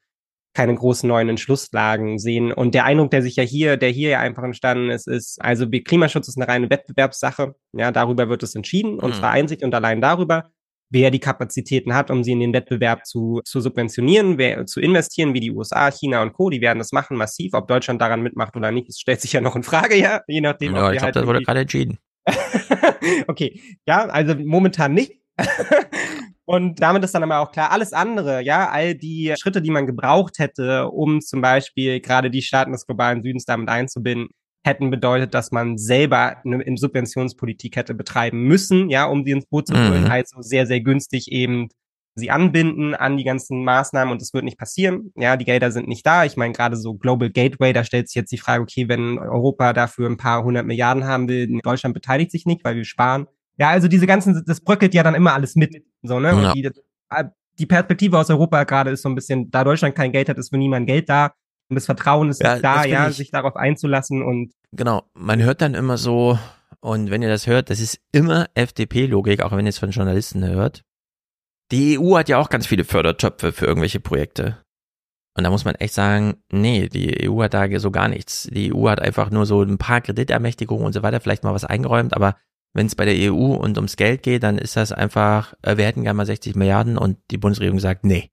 keine 0.56 0.76
großen 0.76 1.10
neuen 1.10 1.30
Entschlusslagen 1.30 2.20
sehen. 2.20 2.52
Und 2.54 2.76
der 2.76 2.86
Eindruck, 2.86 3.10
der 3.10 3.24
sich 3.24 3.36
ja 3.36 3.44
hier, 3.44 3.76
der 3.76 3.90
hier 3.90 4.10
ja 4.10 4.20
einfach 4.20 4.44
entstanden 4.44 4.92
ist, 4.92 5.08
ist, 5.08 5.42
also 5.42 5.68
Klimaschutz 5.68 6.28
ist 6.28 6.38
eine 6.38 6.48
reine 6.48 6.70
Wettbewerbssache. 6.70 7.56
Ja, 7.74 7.92
darüber 7.92 8.30
wird 8.30 8.44
es 8.44 8.54
entschieden 8.54 9.00
und 9.00 9.12
mhm. 9.12 9.16
zwar 9.16 9.32
einzig 9.32 9.64
und 9.64 9.74
allein 9.74 10.00
darüber, 10.00 10.52
wer 10.94 11.12
die 11.12 11.20
Kapazitäten 11.20 11.94
hat, 11.94 12.12
um 12.12 12.24
sie 12.24 12.32
in 12.32 12.40
den 12.40 12.54
Wettbewerb 12.54 13.06
zu, 13.06 13.42
zu 13.44 13.60
subventionieren, 13.60 14.38
wer, 14.38 14.66
zu 14.66 14.80
investieren, 14.80 15.34
wie 15.34 15.40
die 15.40 15.52
USA, 15.52 15.92
China 15.92 16.22
und 16.22 16.34
Co. 16.34 16.50
Die 16.50 16.62
werden 16.62 16.78
das 16.78 16.92
machen 16.92 17.18
massiv. 17.18 17.54
Ob 17.54 17.68
Deutschland 17.68 18.02
daran 18.02 18.22
mitmacht 18.22 18.56
oder 18.56 18.72
nicht, 18.72 18.88
das 18.88 19.00
stellt 19.00 19.20
sich 19.20 19.34
ja 19.34 19.42
noch 19.42 19.56
in 19.56 19.64
Frage, 19.64 19.98
ja, 19.98 20.22
je 20.28 20.42
nachdem. 20.42 20.76
Ja, 20.76 20.92
ich 20.92 21.00
glaube, 21.00 21.06
halt 21.06 21.16
das 21.16 21.26
wurde 21.26 21.42
gerade 21.42 21.62
entschieden. 21.62 21.98
okay, 23.28 23.60
ja, 23.86 24.06
also 24.06 24.36
momentan 24.36 24.94
nicht. 24.94 25.14
Und 26.46 26.82
damit 26.82 27.04
ist 27.04 27.16
dann 27.16 27.24
aber 27.24 27.40
auch 27.40 27.52
klar, 27.52 27.72
alles 27.72 27.94
andere, 27.94 28.42
ja, 28.42 28.70
all 28.70 28.96
die 28.96 29.34
Schritte, 29.40 29.62
die 29.62 29.72
man 29.72 29.88
gebraucht 29.88 30.40
hätte, 30.40 30.90
um 30.90 31.22
zum 31.22 31.42
Beispiel 31.42 32.02
gerade 32.02 32.30
die 32.30 32.42
Staaten 32.42 32.74
des 32.74 32.86
globalen 32.86 33.24
Südens 33.24 33.46
damit 33.46 33.70
einzubinden, 33.70 34.30
hätten 34.64 34.90
bedeutet, 34.90 35.34
dass 35.34 35.52
man 35.52 35.78
selber 35.78 36.38
eine 36.46 36.78
Subventionspolitik 36.78 37.76
hätte 37.76 37.94
betreiben 37.94 38.44
müssen, 38.44 38.90
ja, 38.90 39.06
um 39.06 39.26
sie 39.26 39.32
ins 39.32 39.46
Boot 39.46 39.68
zu 39.68 39.74
holen, 39.74 40.04
mhm. 40.04 40.10
halt 40.10 40.30
so 40.30 40.42
sehr, 40.42 40.66
sehr 40.66 40.82
günstig 40.82 41.32
eben 41.32 41.70
sie 42.16 42.30
anbinden 42.30 42.94
an 42.94 43.18
die 43.18 43.24
ganzen 43.24 43.64
Maßnahmen 43.64 44.12
und 44.12 44.22
das 44.22 44.34
wird 44.34 44.44
nicht 44.44 44.58
passieren. 44.58 45.12
Ja, 45.16 45.36
die 45.36 45.46
Gelder 45.46 45.72
sind 45.72 45.88
nicht 45.88 46.06
da. 46.06 46.26
Ich 46.26 46.38
meine, 46.38 46.54
gerade 46.54 46.76
so 46.76 46.94
Global 46.94 47.30
Gateway, 47.30 47.74
da 47.74 47.84
stellt 47.84 48.08
sich 48.08 48.16
jetzt 48.16 48.32
die 48.32 48.38
Frage, 48.38 48.62
okay, 48.62 48.88
wenn 48.88 49.18
Europa 49.18 49.74
dafür 49.74 50.10
ein 50.10 50.18
paar 50.18 50.44
hundert 50.44 50.66
Milliarden 50.66 51.06
haben 51.06 51.28
will, 51.28 51.60
Deutschland 51.64 51.94
beteiligt 51.96 52.32
sich 52.32 52.46
nicht, 52.46 52.64
weil 52.64 52.76
wir 52.76 52.86
sparen. 52.86 53.28
Ja, 53.58 53.70
also 53.70 53.88
diese 53.88 54.08
ganzen, 54.08 54.44
das 54.46 54.62
bröckelt 54.62 54.94
ja 54.94 55.04
dann 55.04 55.16
immer 55.16 55.34
alles 55.34 55.56
mit. 55.56 55.84
So, 56.02 56.20
ne? 56.20 56.30
Ja. 56.30 56.54
Die, 56.54 56.70
die, 57.60 57.66
Perspektive 57.66 58.18
aus 58.18 58.30
Europa 58.30 58.64
gerade 58.64 58.92
ist 58.92 59.02
so 59.02 59.10
ein 59.10 59.16
bisschen, 59.16 59.50
da 59.52 59.64
Deutschland 59.64 59.96
kein 59.96 60.12
Geld 60.12 60.30
hat, 60.30 60.38
ist 60.38 60.50
für 60.50 60.58
niemand 60.58 60.88
Geld 60.88 61.10
da. 61.10 61.34
Und 61.70 61.76
das 61.76 61.86
Vertrauen 61.86 62.30
ist 62.30 62.42
ja, 62.42 62.54
nicht 62.54 62.64
da, 62.64 62.86
ja, 62.86 63.10
ich, 63.10 63.16
sich 63.16 63.32
darauf 63.32 63.56
einzulassen 63.56 64.22
und. 64.22 64.52
Genau, 64.72 65.04
man 65.14 65.42
hört 65.42 65.62
dann 65.62 65.74
immer 65.74 65.98
so, 65.98 66.38
und 66.82 67.10
wenn 67.10 67.22
ihr 67.22 67.30
das 67.30 67.48
hört, 67.48 67.70
das 67.70 67.80
ist 67.80 68.00
immer 68.12 68.48
FDP-Logik, 68.56 69.42
auch 69.42 69.52
wenn 69.52 69.66
ihr 69.66 69.70
es 69.70 69.80
von 69.80 69.92
Journalisten 69.92 70.46
hört. 70.46 70.84
Die 71.72 71.98
EU 71.98 72.18
hat 72.18 72.30
ja 72.30 72.38
auch 72.38 72.50
ganz 72.50 72.68
viele 72.68 72.84
Fördertöpfe 72.84 73.52
für 73.52 73.66
irgendwelche 73.66 74.00
Projekte. 74.00 74.58
Und 75.36 75.44
da 75.44 75.50
muss 75.50 75.66
man 75.66 75.76
echt 75.76 75.94
sagen, 75.94 76.44
nee, 76.52 76.90
die 76.90 77.28
EU 77.28 77.42
hat 77.42 77.54
da 77.54 77.80
so 77.80 77.90
gar 77.90 78.08
nichts. 78.08 78.48
Die 78.52 78.74
EU 78.74 78.90
hat 78.90 79.02
einfach 79.02 79.32
nur 79.32 79.46
so 79.46 79.64
ein 79.64 79.78
paar 79.78 80.02
Kreditermächtigungen 80.02 80.86
und 80.86 80.94
so 80.94 81.02
weiter, 81.02 81.20
vielleicht 81.20 81.44
mal 81.44 81.54
was 81.54 81.66
eingeräumt, 81.66 82.14
aber 82.14 82.36
wenn 82.74 82.88
es 82.88 82.96
bei 82.96 83.06
der 83.06 83.32
EU 83.32 83.54
und 83.54 83.78
ums 83.78 83.96
Geld 83.96 84.24
geht, 84.24 84.44
dann 84.44 84.58
ist 84.58 84.76
das 84.76 84.92
einfach, 84.92 85.54
äh, 85.62 85.78
wir 85.78 85.86
hätten 85.86 86.04
gerne 86.04 86.18
mal 86.18 86.26
60 86.26 86.56
Milliarden 86.56 86.98
und 86.98 87.18
die 87.32 87.38
Bundesregierung 87.38 87.80
sagt, 87.80 88.04
nee. 88.04 88.30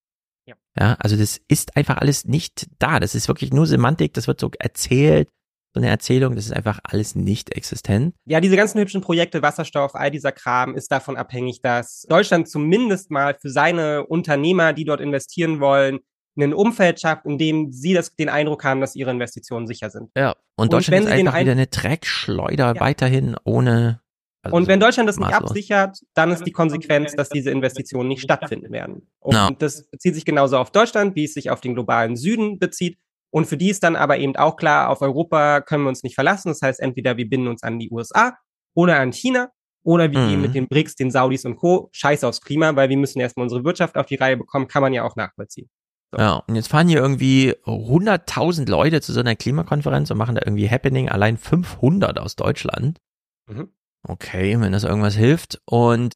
Ja. 0.78 0.96
also 0.98 1.16
das 1.16 1.40
ist 1.48 1.76
einfach 1.76 1.98
alles 1.98 2.24
nicht 2.24 2.68
da. 2.78 3.00
Das 3.00 3.14
ist 3.14 3.28
wirklich 3.28 3.52
nur 3.52 3.66
Semantik, 3.66 4.14
das 4.14 4.26
wird 4.26 4.40
so 4.40 4.50
erzählt, 4.58 5.28
so 5.74 5.80
eine 5.80 5.88
Erzählung, 5.88 6.34
das 6.34 6.46
ist 6.46 6.52
einfach 6.52 6.80
alles 6.82 7.14
nicht 7.14 7.54
existent. 7.54 8.14
Ja, 8.26 8.40
diese 8.40 8.56
ganzen 8.56 8.80
hübschen 8.80 9.00
Projekte, 9.00 9.42
Wasserstoff, 9.42 9.94
all 9.94 10.10
dieser 10.10 10.32
Kram 10.32 10.74
ist 10.74 10.90
davon 10.90 11.16
abhängig, 11.16 11.62
dass 11.62 12.06
Deutschland 12.08 12.48
zumindest 12.48 13.10
mal 13.10 13.36
für 13.40 13.50
seine 13.50 14.04
Unternehmer, 14.06 14.72
die 14.72 14.84
dort 14.84 15.00
investieren 15.00 15.60
wollen, 15.60 16.00
ein 16.38 16.54
Umfeld 16.54 17.00
schafft, 17.00 17.26
in 17.26 17.38
dem 17.38 17.72
sie 17.72 17.92
das, 17.92 18.14
den 18.16 18.28
Eindruck 18.28 18.64
haben, 18.64 18.80
dass 18.80 18.96
ihre 18.96 19.10
Investitionen 19.10 19.66
sicher 19.66 19.90
sind. 19.90 20.10
Ja, 20.16 20.30
und, 20.56 20.64
und 20.64 20.72
Deutschland 20.72 21.06
ist 21.06 21.12
einfach 21.12 21.38
wieder 21.38 21.52
eine 21.52 21.66
Dreckschleuder 21.66 22.74
ja. 22.74 22.80
weiterhin 22.80 23.36
ohne 23.44 24.00
also 24.42 24.56
und 24.56 24.68
wenn 24.68 24.80
Deutschland 24.80 25.08
das 25.08 25.18
nicht 25.18 25.30
maßlos. 25.30 25.50
absichert, 25.50 25.98
dann 26.14 26.30
ist 26.30 26.44
die 26.44 26.52
Konsequenz, 26.52 27.14
dass 27.14 27.28
diese 27.28 27.50
Investitionen 27.50 28.08
nicht 28.08 28.22
stattfinden 28.22 28.72
werden. 28.72 29.06
Und 29.18 29.34
no. 29.34 29.50
das 29.58 29.88
bezieht 29.90 30.14
sich 30.14 30.24
genauso 30.24 30.56
auf 30.56 30.70
Deutschland, 30.70 31.14
wie 31.14 31.24
es 31.24 31.34
sich 31.34 31.50
auf 31.50 31.60
den 31.60 31.74
globalen 31.74 32.16
Süden 32.16 32.58
bezieht. 32.58 32.98
Und 33.30 33.46
für 33.46 33.56
die 33.56 33.68
ist 33.68 33.82
dann 33.82 33.96
aber 33.96 34.18
eben 34.18 34.36
auch 34.36 34.56
klar, 34.56 34.88
auf 34.88 35.02
Europa 35.02 35.60
können 35.60 35.84
wir 35.84 35.88
uns 35.88 36.02
nicht 36.02 36.14
verlassen. 36.14 36.48
Das 36.48 36.62
heißt, 36.62 36.80
entweder 36.80 37.16
wir 37.16 37.28
binden 37.28 37.48
uns 37.48 37.62
an 37.62 37.78
die 37.78 37.90
USA 37.90 38.36
oder 38.74 38.98
an 38.98 39.12
China 39.12 39.50
oder 39.82 40.10
wir 40.10 40.18
mhm. 40.18 40.28
gehen 40.28 40.40
mit 40.42 40.54
den 40.54 40.68
BRICS, 40.68 40.96
den 40.96 41.10
Saudis 41.10 41.44
und 41.44 41.56
Co. 41.56 41.88
Scheiß 41.92 42.24
aufs 42.24 42.40
Klima, 42.40 42.74
weil 42.76 42.88
wir 42.88 42.96
müssen 42.96 43.20
erstmal 43.20 43.44
unsere 43.44 43.64
Wirtschaft 43.64 43.96
auf 43.96 44.06
die 44.06 44.16
Reihe 44.16 44.36
bekommen, 44.36 44.68
kann 44.68 44.82
man 44.82 44.92
ja 44.92 45.04
auch 45.04 45.16
nachvollziehen. 45.16 45.68
So. 46.12 46.18
Ja, 46.18 46.42
und 46.46 46.56
jetzt 46.56 46.68
fahren 46.68 46.88
hier 46.88 46.98
irgendwie 46.98 47.54
100.000 47.64 48.68
Leute 48.68 49.00
zu 49.00 49.12
so 49.12 49.20
einer 49.20 49.36
Klimakonferenz 49.36 50.10
und 50.10 50.18
machen 50.18 50.34
da 50.34 50.42
irgendwie 50.44 50.68
Happening, 50.68 51.08
allein 51.08 51.36
500 51.36 52.18
aus 52.18 52.36
Deutschland. 52.36 52.98
Mhm. 53.46 53.72
Okay, 54.02 54.58
wenn 54.60 54.72
das 54.72 54.84
irgendwas 54.84 55.14
hilft. 55.14 55.60
Und 55.66 56.14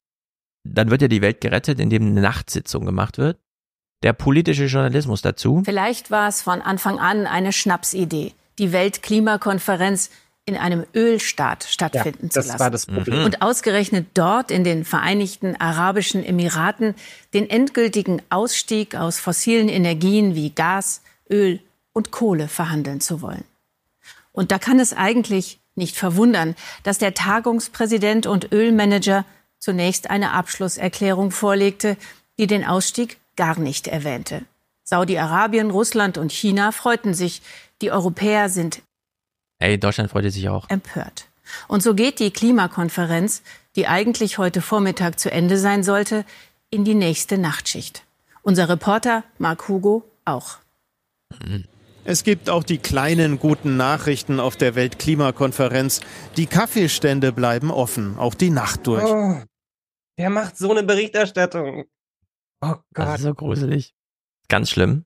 dann 0.63 0.89
wird 0.89 1.01
ja 1.01 1.07
die 1.07 1.21
Welt 1.21 1.41
gerettet, 1.41 1.79
indem 1.79 2.03
eine 2.03 2.21
Nachtsitzung 2.21 2.85
gemacht 2.85 3.17
wird. 3.17 3.39
Der 4.03 4.13
politische 4.13 4.65
Journalismus 4.65 5.21
dazu. 5.21 5.61
Vielleicht 5.63 6.11
war 6.11 6.27
es 6.27 6.41
von 6.41 6.61
Anfang 6.61 6.99
an 6.99 7.27
eine 7.27 7.53
Schnapsidee, 7.53 8.33
die 8.59 8.71
Weltklimakonferenz 8.71 10.09
in 10.45 10.57
einem 10.57 10.85
Ölstaat 10.93 11.63
stattfinden 11.63 12.27
ja, 12.27 12.29
zu 12.29 12.39
lassen. 12.39 12.59
War 12.59 12.69
das 12.69 12.85
Problem. 12.85 13.25
Und 13.25 13.41
ausgerechnet 13.41 14.07
dort 14.13 14.51
in 14.51 14.63
den 14.63 14.85
Vereinigten 14.85 15.55
Arabischen 15.59 16.23
Emiraten 16.23 16.93
den 17.33 17.49
endgültigen 17.49 18.21
Ausstieg 18.29 18.95
aus 18.95 19.17
fossilen 19.19 19.69
Energien 19.69 20.35
wie 20.35 20.51
Gas, 20.51 21.01
Öl 21.29 21.61
und 21.93 22.11
Kohle 22.11 22.47
verhandeln 22.47 23.01
zu 23.01 23.21
wollen. 23.21 23.43
Und 24.33 24.51
da 24.51 24.59
kann 24.59 24.79
es 24.79 24.93
eigentlich 24.93 25.59
nicht 25.75 25.97
verwundern, 25.97 26.55
dass 26.83 26.97
der 26.97 27.13
Tagungspräsident 27.13 28.27
und 28.27 28.51
Ölmanager 28.51 29.25
zunächst 29.59 30.09
eine 30.09 30.31
Abschlusserklärung 30.31 31.31
vorlegte, 31.31 31.97
die 32.37 32.47
den 32.47 32.65
Ausstieg 32.65 33.17
gar 33.35 33.59
nicht 33.59 33.87
erwähnte. 33.87 34.43
Saudi-Arabien, 34.83 35.71
Russland 35.71 36.17
und 36.17 36.31
China 36.31 36.71
freuten 36.71 37.13
sich. 37.13 37.41
Die 37.81 37.91
Europäer 37.91 38.49
sind 38.49 38.81
Ey, 39.57 39.79
Deutschland 39.79 40.11
freute 40.11 40.31
sich 40.31 40.49
auch. 40.49 40.69
Empört. 40.69 41.27
Und 41.67 41.81
so 41.81 41.93
geht 41.93 42.19
die 42.19 42.31
Klimakonferenz, 42.31 43.41
die 43.75 43.87
eigentlich 43.87 44.37
heute 44.37 44.61
Vormittag 44.61 45.19
zu 45.19 45.31
Ende 45.31 45.57
sein 45.57 45.83
sollte, 45.83 46.25
in 46.69 46.83
die 46.83 46.95
nächste 46.95 47.37
Nachtschicht. 47.37 48.03
Unser 48.41 48.69
Reporter 48.69 49.23
Mark 49.37 49.67
Hugo 49.67 50.03
auch. 50.25 50.57
Es 52.07 52.23
gibt 52.23 52.51
auch 52.51 52.63
die 52.63 52.77
kleinen 52.77 53.39
guten 53.39 53.77
Nachrichten 53.77 54.39
auf 54.39 54.55
der 54.55 54.75
Weltklimakonferenz. 54.75 56.01
Die 56.37 56.45
Kaffeestände 56.45 57.31
bleiben 57.31 57.71
offen, 57.71 58.19
auch 58.19 58.35
die 58.35 58.51
Nacht 58.51 58.85
durch. 58.85 59.03
Oh, 59.03 59.41
wer 60.15 60.29
macht 60.29 60.55
so 60.55 60.69
eine 60.69 60.83
Berichterstattung? 60.83 61.85
Oh 62.61 62.75
Gott. 62.93 63.07
Das 63.07 63.15
ist 63.15 63.23
so 63.23 63.33
gruselig. 63.33 63.95
Ganz 64.49 64.69
schlimm. 64.69 65.05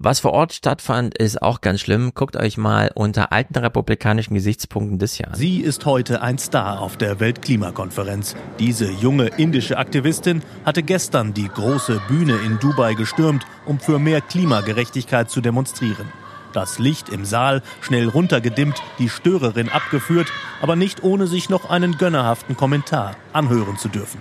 Was 0.00 0.18
vor 0.18 0.32
Ort 0.32 0.52
stattfand, 0.52 1.16
ist 1.16 1.40
auch 1.40 1.60
ganz 1.60 1.80
schlimm. 1.80 2.10
Guckt 2.14 2.34
euch 2.34 2.58
mal 2.58 2.90
unter 2.96 3.30
alten 3.30 3.56
republikanischen 3.56 4.34
Gesichtspunkten 4.34 4.98
des 4.98 5.18
Jahres. 5.18 5.38
Sie 5.38 5.60
ist 5.60 5.86
heute 5.86 6.20
ein 6.20 6.38
Star 6.38 6.80
auf 6.80 6.96
der 6.96 7.20
Weltklimakonferenz. 7.20 8.34
Diese 8.58 8.90
junge 8.90 9.28
indische 9.28 9.78
Aktivistin 9.78 10.42
hatte 10.64 10.82
gestern 10.82 11.32
die 11.32 11.46
große 11.46 12.02
Bühne 12.08 12.36
in 12.44 12.58
Dubai 12.58 12.94
gestürmt, 12.94 13.46
um 13.66 13.78
für 13.78 14.00
mehr 14.00 14.20
Klimagerechtigkeit 14.20 15.30
zu 15.30 15.40
demonstrieren. 15.40 16.23
Das 16.54 16.78
Licht 16.78 17.08
im 17.08 17.24
Saal 17.24 17.62
schnell 17.80 18.08
runtergedimmt, 18.08 18.80
die 18.98 19.08
Störerin 19.08 19.68
abgeführt, 19.68 20.28
aber 20.62 20.76
nicht 20.76 21.02
ohne 21.02 21.26
sich 21.26 21.50
noch 21.50 21.68
einen 21.68 21.98
gönnerhaften 21.98 22.56
Kommentar 22.56 23.16
anhören 23.32 23.76
zu 23.76 23.88
dürfen. 23.88 24.20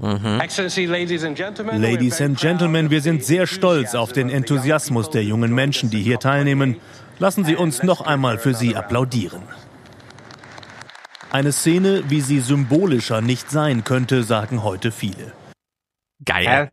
Mhm. 0.00 0.40
Ladies 1.76 2.20
and 2.20 2.38
Gentlemen, 2.38 2.90
wir 2.90 3.00
sind 3.00 3.24
sehr 3.24 3.46
stolz 3.46 3.94
auf 3.94 4.12
den 4.12 4.30
Enthusiasmus 4.30 5.10
der 5.10 5.24
jungen 5.24 5.54
Menschen, 5.54 5.90
die 5.90 6.02
hier 6.02 6.18
teilnehmen. 6.18 6.76
Lassen 7.18 7.44
Sie 7.44 7.56
uns 7.56 7.82
noch 7.82 8.00
einmal 8.00 8.38
für 8.38 8.54
sie 8.54 8.74
applaudieren. 8.74 9.42
Eine 11.30 11.52
Szene, 11.52 12.04
wie 12.08 12.20
sie 12.20 12.40
symbolischer 12.40 13.20
nicht 13.20 13.50
sein 13.50 13.84
könnte, 13.84 14.22
sagen 14.22 14.62
heute 14.62 14.92
viele. 14.92 15.32
Geil. 16.24 16.70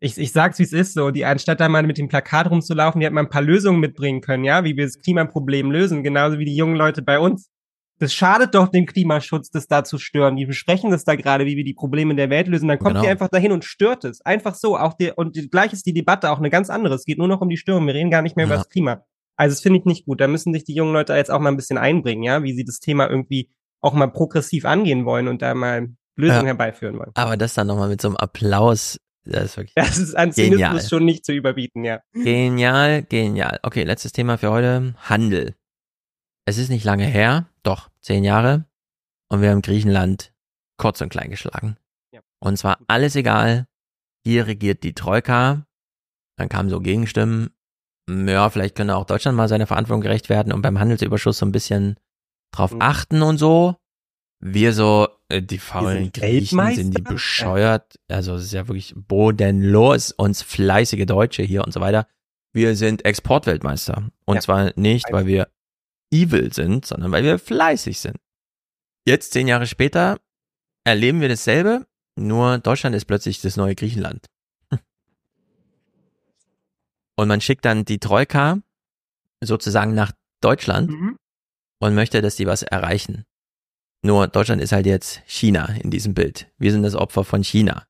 Ich, 0.00 0.16
ich 0.16 0.32
sag's, 0.32 0.58
wie 0.58 0.62
es 0.62 0.72
ist, 0.72 0.94
so, 0.94 1.10
die, 1.10 1.24
anstatt 1.24 1.60
da 1.60 1.68
mal 1.68 1.82
mit 1.82 1.98
dem 1.98 2.08
Plakat 2.08 2.50
rumzulaufen, 2.50 3.00
die 3.00 3.06
hat 3.06 3.12
mal 3.12 3.20
ein 3.20 3.28
paar 3.28 3.42
Lösungen 3.42 3.80
mitbringen 3.80 4.22
können, 4.22 4.44
ja, 4.44 4.64
wie 4.64 4.76
wir 4.76 4.86
das 4.86 4.98
Klimaproblem 4.98 5.70
lösen, 5.70 6.02
genauso 6.02 6.38
wie 6.38 6.46
die 6.46 6.56
jungen 6.56 6.76
Leute 6.76 7.02
bei 7.02 7.18
uns 7.18 7.50
das 8.00 8.14
schadet 8.14 8.54
doch 8.54 8.68
dem 8.68 8.86
Klimaschutz, 8.86 9.50
das 9.50 9.68
da 9.68 9.84
zu 9.84 9.98
stören. 9.98 10.34
Die 10.36 10.46
besprechen 10.46 10.90
das 10.90 11.04
da 11.04 11.16
gerade, 11.16 11.44
wie 11.44 11.56
wir 11.56 11.64
die 11.64 11.74
Probleme 11.74 12.14
der 12.14 12.30
Welt 12.30 12.48
lösen. 12.48 12.66
Dann 12.66 12.78
kommt 12.78 12.94
genau. 12.94 13.04
ihr 13.04 13.10
einfach 13.10 13.28
dahin 13.28 13.52
und 13.52 13.62
stört 13.62 14.04
es. 14.04 14.22
Einfach 14.22 14.54
so. 14.54 14.78
Auch 14.78 14.94
die, 14.94 15.12
und 15.12 15.36
gleich 15.50 15.74
ist 15.74 15.84
die 15.84 15.92
Debatte 15.92 16.30
auch 16.30 16.38
eine 16.38 16.48
ganz 16.48 16.70
andere. 16.70 16.94
Es 16.94 17.04
geht 17.04 17.18
nur 17.18 17.28
noch 17.28 17.42
um 17.42 17.50
die 17.50 17.58
Störung. 17.58 17.86
Wir 17.86 17.92
reden 17.92 18.10
gar 18.10 18.22
nicht 18.22 18.36
mehr 18.36 18.46
ja. 18.46 18.54
über 18.54 18.56
das 18.56 18.70
Klima. 18.70 19.04
Also 19.36 19.52
das 19.52 19.60
finde 19.60 19.80
ich 19.80 19.84
nicht 19.84 20.06
gut. 20.06 20.18
Da 20.18 20.28
müssen 20.28 20.54
sich 20.54 20.64
die 20.64 20.72
jungen 20.72 20.94
Leute 20.94 21.12
jetzt 21.12 21.30
auch 21.30 21.40
mal 21.40 21.50
ein 21.50 21.56
bisschen 21.56 21.76
einbringen, 21.76 22.22
ja, 22.22 22.42
wie 22.42 22.54
sie 22.54 22.64
das 22.64 22.80
Thema 22.80 23.08
irgendwie 23.08 23.50
auch 23.82 23.92
mal 23.92 24.06
progressiv 24.06 24.64
angehen 24.64 25.04
wollen 25.04 25.28
und 25.28 25.42
da 25.42 25.54
mal 25.54 25.88
Lösungen 26.16 26.40
ja. 26.40 26.46
herbeiführen 26.46 26.98
wollen. 26.98 27.10
Aber 27.14 27.36
das 27.36 27.52
dann 27.52 27.66
nochmal 27.66 27.90
mit 27.90 28.00
so 28.00 28.08
einem 28.08 28.16
Applaus, 28.16 28.98
das 29.30 29.44
ist 29.44 29.56
wirklich. 29.56 29.74
Das 29.74 29.98
ist 29.98 30.14
an 30.14 30.32
Zynismus 30.32 30.88
schon 30.88 31.04
nicht 31.04 31.24
zu 31.24 31.32
überbieten, 31.32 31.84
ja. 31.84 32.00
Genial, 32.12 33.02
genial. 33.02 33.60
Okay, 33.62 33.84
letztes 33.84 34.12
Thema 34.12 34.38
für 34.38 34.50
heute. 34.50 34.94
Handel. 34.98 35.54
Es 36.46 36.58
ist 36.58 36.68
nicht 36.68 36.84
lange 36.84 37.04
her, 37.04 37.48
doch, 37.62 37.90
zehn 38.00 38.24
Jahre. 38.24 38.64
Und 39.28 39.42
wir 39.42 39.50
haben 39.50 39.62
Griechenland 39.62 40.32
kurz 40.78 41.00
und 41.00 41.10
klein 41.10 41.30
geschlagen. 41.30 41.76
Ja. 42.12 42.20
Und 42.40 42.56
zwar 42.56 42.78
alles 42.88 43.14
egal. 43.14 43.66
Hier 44.24 44.46
regiert 44.46 44.82
die 44.82 44.94
Troika. 44.94 45.66
Dann 46.36 46.48
kamen 46.48 46.70
so 46.70 46.80
Gegenstimmen. 46.80 47.50
Ja, 48.08 48.50
vielleicht 48.50 48.74
könnte 48.74 48.96
auch 48.96 49.04
Deutschland 49.06 49.36
mal 49.36 49.48
seiner 49.48 49.66
Verantwortung 49.66 50.00
gerecht 50.00 50.28
werden 50.28 50.52
und 50.52 50.62
beim 50.62 50.78
Handelsüberschuss 50.78 51.38
so 51.38 51.46
ein 51.46 51.52
bisschen 51.52 51.96
drauf 52.52 52.72
mhm. 52.72 52.82
achten 52.82 53.22
und 53.22 53.38
so. 53.38 53.76
Wir 54.40 54.72
so, 54.72 55.08
die 55.30 55.58
faulen 55.58 56.12
Griechen 56.12 56.74
sind 56.74 56.96
die 56.96 57.02
bescheuert. 57.02 57.96
Also 58.08 58.34
es 58.34 58.44
ist 58.44 58.52
ja 58.52 58.66
wirklich 58.68 58.94
bodenlos, 58.96 60.12
uns 60.12 60.42
fleißige 60.42 61.06
Deutsche 61.06 61.42
hier 61.42 61.64
und 61.64 61.72
so 61.72 61.80
weiter. 61.80 62.06
Wir 62.52 62.74
sind 62.76 63.04
Exportweltmeister. 63.04 64.10
Und 64.24 64.36
ja. 64.36 64.40
zwar 64.40 64.72
nicht, 64.76 65.06
weil 65.12 65.26
wir 65.26 65.48
evil 66.10 66.52
sind, 66.52 66.84
sondern 66.84 67.12
weil 67.12 67.22
wir 67.22 67.38
fleißig 67.38 68.00
sind. 68.00 68.16
Jetzt, 69.06 69.32
zehn 69.32 69.48
Jahre 69.48 69.66
später, 69.66 70.18
erleben 70.84 71.20
wir 71.20 71.28
dasselbe, 71.28 71.86
nur 72.16 72.58
Deutschland 72.58 72.96
ist 72.96 73.04
plötzlich 73.06 73.40
das 73.40 73.56
neue 73.56 73.74
Griechenland. 73.74 74.26
Und 77.16 77.28
man 77.28 77.40
schickt 77.40 77.64
dann 77.64 77.84
die 77.84 77.98
Troika 77.98 78.60
sozusagen 79.40 79.94
nach 79.94 80.12
Deutschland 80.40 80.90
mhm. 80.90 81.16
und 81.78 81.94
möchte, 81.94 82.20
dass 82.22 82.36
die 82.36 82.46
was 82.46 82.62
erreichen. 82.62 83.24
Nur 84.02 84.28
Deutschland 84.28 84.62
ist 84.62 84.72
halt 84.72 84.86
jetzt 84.86 85.20
China 85.26 85.66
in 85.82 85.90
diesem 85.90 86.14
Bild. 86.14 86.48
Wir 86.58 86.72
sind 86.72 86.82
das 86.82 86.94
Opfer 86.94 87.24
von 87.24 87.44
China. 87.44 87.84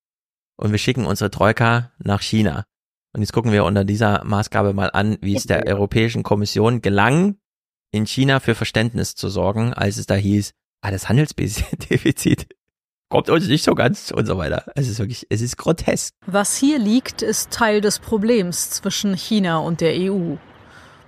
Und 0.56 0.72
wir 0.72 0.78
schicken 0.78 1.06
unsere 1.06 1.30
Troika 1.30 1.92
nach 1.98 2.20
China. 2.20 2.64
Und 3.12 3.22
jetzt 3.22 3.32
gucken 3.32 3.52
wir 3.52 3.64
unter 3.64 3.84
dieser 3.84 4.24
Maßgabe 4.24 4.72
mal 4.72 4.90
an, 4.90 5.18
wie 5.20 5.36
es 5.36 5.44
der 5.44 5.66
Europäischen 5.66 6.22
Kommission 6.22 6.82
gelang, 6.82 7.36
in 7.92 8.06
China 8.06 8.40
für 8.40 8.54
Verständnis 8.54 9.14
zu 9.14 9.28
sorgen, 9.28 9.72
als 9.72 9.96
es 9.96 10.06
da 10.06 10.14
hieß, 10.14 10.52
ah, 10.80 10.90
das 10.90 11.08
Handelsdefizit 11.08 12.48
kommt 13.08 13.28
uns 13.28 13.48
nicht 13.48 13.64
so 13.64 13.74
ganz 13.74 14.12
und 14.12 14.26
so 14.26 14.38
weiter. 14.38 14.64
Es 14.76 14.88
ist 14.88 14.98
wirklich, 15.00 15.26
es 15.28 15.40
ist 15.40 15.56
grotesk. 15.56 16.14
Was 16.26 16.56
hier 16.56 16.78
liegt, 16.78 17.22
ist 17.22 17.50
Teil 17.50 17.80
des 17.80 17.98
Problems 17.98 18.70
zwischen 18.70 19.16
China 19.16 19.58
und 19.58 19.80
der 19.80 19.94
EU. 19.96 20.36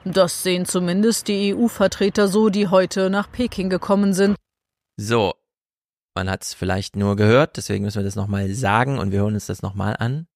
Das 0.05 0.43
sehen 0.43 0.67
zumindest 0.67 1.29
die 1.29 1.55
EU-Vertreter 1.55 2.27
so, 2.27 2.49
die 2.49 2.67
heute 2.67 3.09
nach 3.09 3.31
Peking 3.31 3.71
gekommen 3.71 4.15
sind. 4.15 4.37
So, 5.03 5.35
man 6.15 6.31
hat 6.31 6.45
es 6.45 6.55
vielleicht 6.55 6.95
nur 6.95 7.17
gehört, 7.17 7.57
deswegen 7.57 7.85
müssen 7.85 7.99
wir 7.99 8.05
das 8.05 8.15
nochmal 8.15 8.49
sagen 8.55 9.01
und 9.01 9.11
wir 9.11 9.19
hören 9.19 9.35
uns 9.35 9.47
das 9.47 9.61
nochmal 9.61 9.97
an. 9.99 10.29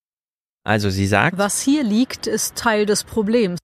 Also 0.65 0.91
sie 0.91 1.07
sagt, 1.07 1.39
was 1.39 1.63
hier 1.63 1.85
liegt, 1.85 2.27
ist 2.27 2.57
Teil 2.57 2.85
des 2.85 3.05
Problems. 3.05 3.61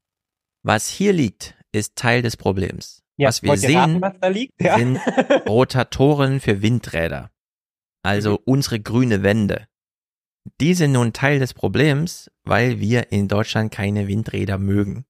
Was 0.63 0.87
hier 0.87 1.13
liegt, 1.13 1.57
ist 1.73 1.97
Teil 1.97 2.23
des 2.23 2.37
Problems. 2.37 3.03
Ja, 3.17 3.29
was 3.29 3.43
wir 3.43 3.57
sehen, 3.57 4.05
raten, 4.05 4.21
was 4.21 4.47
ja. 4.61 4.79
sind 4.79 4.97
Rotatoren 5.49 6.39
für 6.39 6.63
Windräder. 6.63 7.33
Also 8.05 8.35
mhm. 8.35 8.43
unsere 8.45 8.79
grüne 8.79 9.25
Wände. 9.25 9.67
Die 10.61 10.75
sind 10.75 10.93
nun 10.93 11.13
Teil 11.13 11.41
des 11.41 11.53
Problems, 11.53 12.31
weil 12.45 12.79
wir 12.79 13.11
in 13.11 13.27
Deutschland 13.27 13.73
keine 13.73 14.07
Windräder 14.07 14.57
mögen. 14.57 15.05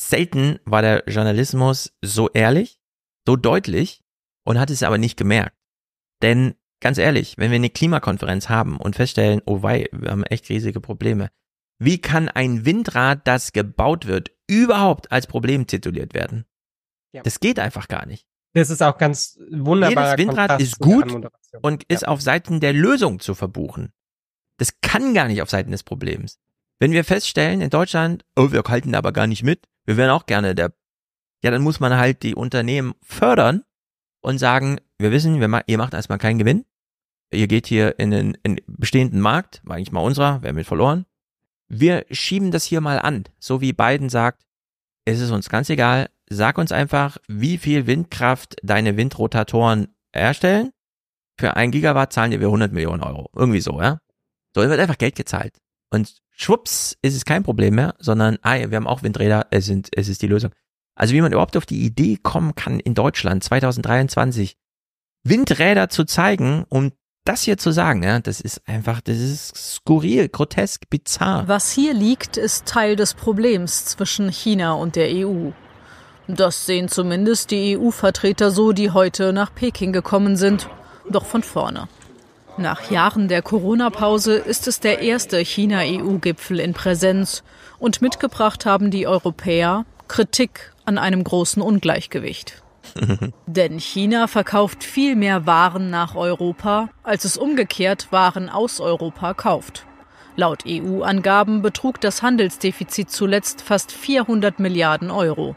Selten 0.00 0.60
war 0.64 0.82
der 0.82 1.02
Journalismus 1.08 1.92
so 2.00 2.30
ehrlich, 2.30 2.78
so 3.26 3.34
deutlich 3.34 4.05
und 4.46 4.58
hat 4.58 4.70
es 4.70 4.82
aber 4.82 4.96
nicht 4.96 5.16
gemerkt. 5.16 5.56
Denn 6.22 6.54
ganz 6.80 6.98
ehrlich, 6.98 7.36
wenn 7.36 7.50
wir 7.50 7.56
eine 7.56 7.70
Klimakonferenz 7.70 8.48
haben 8.48 8.78
und 8.78 8.96
feststellen, 8.96 9.42
oh 9.44 9.62
wei, 9.62 9.88
wir 9.92 10.10
haben 10.10 10.24
echt 10.24 10.48
riesige 10.48 10.80
Probleme, 10.80 11.30
wie 11.78 12.00
kann 12.00 12.28
ein 12.28 12.64
Windrad, 12.64 13.26
das 13.26 13.52
gebaut 13.52 14.06
wird, 14.06 14.30
überhaupt 14.46 15.12
als 15.12 15.26
Problem 15.26 15.66
tituliert 15.66 16.14
werden? 16.14 16.46
Ja. 17.12 17.22
Das 17.22 17.40
geht 17.40 17.58
einfach 17.58 17.88
gar 17.88 18.06
nicht. 18.06 18.26
Das 18.54 18.70
ist 18.70 18.82
auch 18.82 18.96
ganz 18.96 19.38
wunderbar. 19.50 20.12
Jedes 20.12 20.26
Windrad 20.26 20.48
Kontrast 20.48 20.62
ist 20.62 20.78
gut 20.78 21.30
und 21.60 21.84
ist 21.84 22.02
ja. 22.02 22.08
auf 22.08 22.22
Seiten 22.22 22.60
der 22.60 22.72
Lösung 22.72 23.20
zu 23.20 23.34
verbuchen. 23.34 23.92
Das 24.58 24.80
kann 24.80 25.12
gar 25.12 25.28
nicht 25.28 25.42
auf 25.42 25.50
Seiten 25.50 25.72
des 25.72 25.82
Problems. 25.82 26.38
Wenn 26.78 26.92
wir 26.92 27.04
feststellen 27.04 27.60
in 27.60 27.68
Deutschland, 27.68 28.24
oh, 28.36 28.52
wir 28.52 28.62
halten 28.62 28.94
aber 28.94 29.12
gar 29.12 29.26
nicht 29.26 29.42
mit, 29.42 29.68
wir 29.84 29.98
wären 29.98 30.10
auch 30.10 30.24
gerne 30.24 30.54
der, 30.54 30.72
ja, 31.42 31.50
dann 31.50 31.62
muss 31.62 31.80
man 31.80 31.96
halt 31.96 32.22
die 32.22 32.34
Unternehmen 32.34 32.94
fördern 33.02 33.65
und 34.26 34.38
sagen, 34.38 34.80
wir 34.98 35.12
wissen, 35.12 35.40
wir, 35.40 35.62
ihr 35.66 35.78
macht 35.78 35.94
erstmal 35.94 36.18
keinen 36.18 36.38
Gewinn. 36.38 36.64
Ihr 37.32 37.48
geht 37.48 37.66
hier 37.66 37.98
in 37.98 38.10
den 38.10 38.38
in 38.42 38.60
bestehenden 38.66 39.20
Markt, 39.20 39.60
war 39.64 39.76
eigentlich 39.76 39.92
mal 39.92 40.00
unserer, 40.00 40.42
wir 40.42 40.48
haben 40.48 40.56
mit 40.56 40.66
verloren 40.66 41.06
wir 41.68 42.06
schieben 42.10 42.50
das 42.50 42.64
hier 42.64 42.80
mal 42.80 42.98
an. 42.98 43.24
So 43.38 43.60
wie 43.60 43.72
Biden 43.72 44.08
sagt, 44.08 44.44
es 45.04 45.20
ist 45.20 45.30
uns 45.30 45.48
ganz 45.48 45.70
egal, 45.70 46.10
sag 46.28 46.58
uns 46.58 46.72
einfach, 46.72 47.18
wie 47.28 47.58
viel 47.58 47.86
Windkraft 47.86 48.56
deine 48.62 48.96
Windrotatoren 48.96 49.88
erstellen. 50.12 50.70
Für 51.38 51.56
ein 51.56 51.70
Gigawatt 51.70 52.12
zahlen 52.12 52.32
wir 52.32 52.40
100 52.40 52.72
Millionen 52.72 53.02
Euro. 53.02 53.30
Irgendwie 53.34 53.60
so, 53.60 53.80
ja. 53.80 53.98
So, 54.54 54.62
wird 54.62 54.80
einfach 54.80 54.98
Geld 54.98 55.16
gezahlt. 55.16 55.58
Und 55.90 56.16
schwupps 56.30 56.96
ist 57.02 57.14
es 57.14 57.24
kein 57.24 57.42
Problem 57.42 57.74
mehr, 57.74 57.94
sondern, 57.98 58.38
ah, 58.42 58.56
wir 58.56 58.76
haben 58.76 58.86
auch 58.86 59.02
Windräder, 59.02 59.46
es, 59.50 59.66
sind, 59.66 59.90
es 59.92 60.08
ist 60.08 60.22
die 60.22 60.26
Lösung. 60.28 60.50
Also 60.96 61.14
wie 61.14 61.20
man 61.20 61.30
überhaupt 61.30 61.56
auf 61.56 61.66
die 61.66 61.84
Idee 61.84 62.18
kommen 62.20 62.54
kann, 62.54 62.80
in 62.80 62.94
Deutschland 62.94 63.44
2023 63.44 64.56
Windräder 65.22 65.88
zu 65.88 66.04
zeigen, 66.04 66.64
um 66.68 66.92
das 67.24 67.42
hier 67.42 67.58
zu 67.58 67.72
sagen, 67.72 68.02
ja, 68.02 68.20
das 68.20 68.40
ist 68.40 68.62
einfach, 68.66 69.00
das 69.00 69.18
ist 69.18 69.56
skurril, 69.56 70.28
grotesk, 70.28 70.88
bizarr. 70.88 71.46
Was 71.48 71.72
hier 71.72 71.92
liegt, 71.92 72.36
ist 72.36 72.66
Teil 72.66 72.96
des 72.96 73.14
Problems 73.14 73.84
zwischen 73.84 74.30
China 74.30 74.72
und 74.74 74.96
der 74.96 75.10
EU. 75.10 75.50
Das 76.28 76.66
sehen 76.66 76.88
zumindest 76.88 77.50
die 77.50 77.76
EU-Vertreter 77.76 78.50
so, 78.50 78.72
die 78.72 78.90
heute 78.90 79.32
nach 79.32 79.54
Peking 79.54 79.92
gekommen 79.92 80.36
sind, 80.36 80.68
doch 81.10 81.26
von 81.26 81.42
vorne. 81.42 81.88
Nach 82.58 82.90
Jahren 82.90 83.28
der 83.28 83.42
Corona-Pause 83.42 84.36
ist 84.36 84.66
es 84.66 84.80
der 84.80 85.00
erste 85.00 85.38
China-EU-Gipfel 85.38 86.58
in 86.58 86.72
Präsenz 86.72 87.42
und 87.78 88.00
mitgebracht 88.00 88.64
haben 88.64 88.90
die 88.90 89.06
Europäer 89.06 89.84
Kritik 90.08 90.72
an 90.86 90.98
einem 90.98 91.22
großen 91.24 91.62
Ungleichgewicht. 91.62 92.62
Denn 93.46 93.78
China 93.78 94.26
verkauft 94.28 94.84
viel 94.84 95.16
mehr 95.16 95.46
Waren 95.46 95.90
nach 95.90 96.14
Europa, 96.14 96.88
als 97.02 97.24
es 97.24 97.36
umgekehrt 97.36 98.12
Waren 98.12 98.48
aus 98.48 98.80
Europa 98.80 99.34
kauft. 99.34 99.86
Laut 100.36 100.64
EU-Angaben 100.66 101.62
betrug 101.62 102.00
das 102.00 102.22
Handelsdefizit 102.22 103.10
zuletzt 103.10 103.62
fast 103.62 103.90
400 103.90 104.60
Milliarden 104.60 105.10
Euro. 105.10 105.56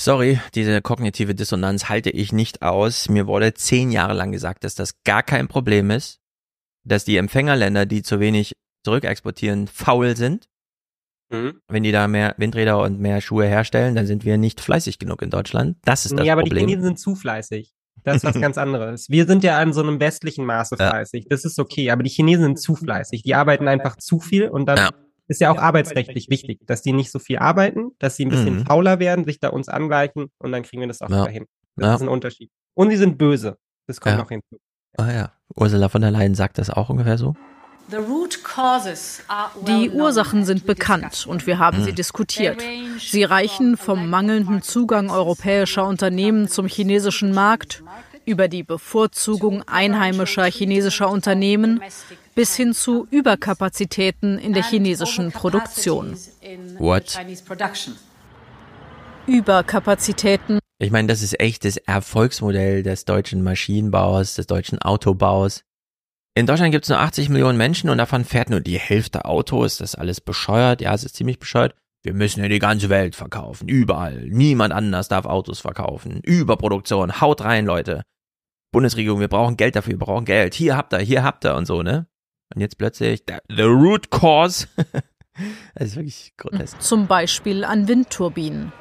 Sorry, 0.00 0.40
diese 0.54 0.80
kognitive 0.80 1.34
Dissonanz 1.34 1.88
halte 1.88 2.10
ich 2.10 2.32
nicht 2.32 2.62
aus. 2.62 3.08
Mir 3.08 3.26
wurde 3.26 3.52
zehn 3.54 3.90
Jahre 3.90 4.14
lang 4.14 4.32
gesagt, 4.32 4.64
dass 4.64 4.74
das 4.74 5.02
gar 5.04 5.22
kein 5.22 5.48
Problem 5.48 5.90
ist, 5.90 6.20
dass 6.84 7.04
die 7.04 7.16
Empfängerländer, 7.16 7.84
die 7.84 8.02
zu 8.02 8.20
wenig 8.20 8.54
zurückexportieren, 8.84 9.66
faul 9.66 10.16
sind. 10.16 10.47
Mhm. 11.30 11.60
Wenn 11.68 11.82
die 11.82 11.92
da 11.92 12.08
mehr 12.08 12.34
Windräder 12.38 12.78
und 12.80 13.00
mehr 13.00 13.20
Schuhe 13.20 13.46
herstellen, 13.46 13.94
dann 13.94 14.06
sind 14.06 14.24
wir 14.24 14.38
nicht 14.38 14.60
fleißig 14.60 14.98
genug 14.98 15.22
in 15.22 15.30
Deutschland. 15.30 15.76
Das 15.84 16.06
ist 16.06 16.18
das 16.18 16.26
ja, 16.26 16.32
aber 16.32 16.42
Problem. 16.42 16.66
die 16.66 16.72
Chinesen 16.72 16.84
sind 16.84 16.98
zu 16.98 17.14
fleißig. 17.14 17.74
Das 18.04 18.16
ist 18.16 18.24
was 18.24 18.34
ganz 18.40 18.58
anderes. 18.58 19.08
Wir 19.10 19.26
sind 19.26 19.44
ja 19.44 19.58
an 19.58 19.72
so 19.72 19.82
einem 19.82 20.00
westlichen 20.00 20.44
Maße 20.44 20.76
fleißig. 20.76 21.24
Ja. 21.24 21.28
Das 21.30 21.44
ist 21.44 21.58
okay, 21.58 21.90
aber 21.90 22.02
die 22.02 22.10
Chinesen 22.10 22.44
sind 22.44 22.60
zu 22.60 22.74
fleißig. 22.74 23.22
Die 23.22 23.34
arbeiten 23.34 23.68
einfach 23.68 23.96
zu 23.96 24.20
viel 24.20 24.48
und 24.48 24.66
dann 24.66 24.78
ja. 24.78 24.90
ist 25.26 25.40
ja 25.40 25.50
auch 25.50 25.58
arbeitsrechtlich 25.58 26.30
wichtig, 26.30 26.60
dass 26.66 26.82
die 26.82 26.92
nicht 26.92 27.10
so 27.10 27.18
viel 27.18 27.38
arbeiten, 27.38 27.90
dass 27.98 28.16
sie 28.16 28.24
ein 28.24 28.30
bisschen 28.30 28.60
mhm. 28.60 28.66
fauler 28.66 28.98
werden, 28.98 29.24
sich 29.24 29.40
da 29.40 29.48
uns 29.48 29.68
angleichen 29.68 30.30
und 30.38 30.52
dann 30.52 30.62
kriegen 30.62 30.80
wir 30.80 30.88
das 30.88 31.02
auch 31.02 31.10
ja. 31.10 31.22
wieder 31.22 31.32
hin. 31.32 31.44
Das 31.76 31.96
ist 31.96 32.02
ein 32.02 32.08
Unterschied. 32.08 32.50
Und 32.74 32.90
sie 32.90 32.96
sind 32.96 33.18
böse. 33.18 33.56
Das 33.86 34.00
kommt 34.00 34.18
noch 34.18 34.28
hinzu. 34.28 34.58
Ah 34.96 35.12
ja. 35.12 35.32
Ursula 35.54 35.88
von 35.88 36.02
der 36.02 36.10
Leyen 36.10 36.34
sagt 36.34 36.58
das 36.58 36.70
auch 36.70 36.90
ungefähr 36.90 37.18
so. 37.18 37.34
Die 39.66 39.90
Ursachen 39.90 40.44
sind 40.44 40.66
bekannt 40.66 41.26
und 41.26 41.46
wir 41.46 41.58
haben 41.58 41.82
sie 41.82 41.90
hm. 41.90 41.94
diskutiert. 41.94 42.62
Sie 42.98 43.24
reichen 43.24 43.76
vom 43.76 44.10
mangelnden 44.10 44.62
Zugang 44.62 45.10
europäischer 45.10 45.86
Unternehmen 45.86 46.48
zum 46.48 46.66
chinesischen 46.66 47.32
Markt 47.32 47.82
über 48.26 48.48
die 48.48 48.62
Bevorzugung 48.62 49.62
einheimischer 49.66 50.44
chinesischer 50.44 51.08
Unternehmen 51.08 51.80
bis 52.34 52.54
hin 52.54 52.74
zu 52.74 53.06
Überkapazitäten 53.10 54.38
in 54.38 54.52
der 54.52 54.64
chinesischen 54.64 55.32
Produktion. 55.32 56.14
What? 56.78 57.18
Überkapazitäten. 59.26 60.58
Ich 60.78 60.90
meine, 60.90 61.08
das 61.08 61.22
ist 61.22 61.40
echt 61.40 61.64
das 61.64 61.78
Erfolgsmodell 61.78 62.82
des 62.82 63.04
deutschen 63.04 63.42
Maschinenbaus, 63.42 64.34
des 64.34 64.46
deutschen 64.46 64.80
Autobaus. 64.80 65.64
In 66.38 66.46
Deutschland 66.46 66.70
gibt 66.70 66.84
es 66.84 66.88
nur 66.88 67.00
80 67.00 67.30
Millionen 67.30 67.58
Menschen 67.58 67.90
und 67.90 67.98
davon 67.98 68.24
fährt 68.24 68.48
nur 68.48 68.60
die 68.60 68.78
Hälfte 68.78 69.24
Autos. 69.24 69.78
Das 69.78 69.94
ist 69.94 69.98
alles 69.98 70.20
bescheuert. 70.20 70.80
Ja, 70.80 70.94
es 70.94 71.02
ist 71.02 71.16
ziemlich 71.16 71.40
bescheuert. 71.40 71.74
Wir 72.04 72.14
müssen 72.14 72.40
ja 72.40 72.48
die 72.48 72.60
ganze 72.60 72.88
Welt 72.88 73.16
verkaufen. 73.16 73.66
Überall. 73.66 74.24
Niemand 74.28 74.72
anders 74.72 75.08
darf 75.08 75.26
Autos 75.26 75.58
verkaufen. 75.58 76.20
Überproduktion. 76.22 77.20
Haut 77.20 77.40
rein, 77.40 77.66
Leute. 77.66 78.04
Bundesregierung, 78.70 79.18
wir 79.18 79.26
brauchen 79.26 79.56
Geld 79.56 79.74
dafür, 79.74 79.94
wir 79.94 79.98
brauchen 79.98 80.26
Geld. 80.26 80.54
Hier 80.54 80.76
habt 80.76 80.92
ihr, 80.92 81.00
hier 81.00 81.24
habt 81.24 81.44
ihr 81.44 81.56
und 81.56 81.66
so, 81.66 81.82
ne? 81.82 82.06
Und 82.54 82.60
jetzt 82.60 82.78
plötzlich, 82.78 83.24
the 83.48 83.62
root 83.62 84.12
cause. 84.12 84.68
das 85.74 85.88
ist 85.88 85.96
wirklich 85.96 86.34
grotesk. 86.36 86.80
Zum 86.80 87.08
Beispiel 87.08 87.64
an 87.64 87.88
Windturbinen 87.88 88.72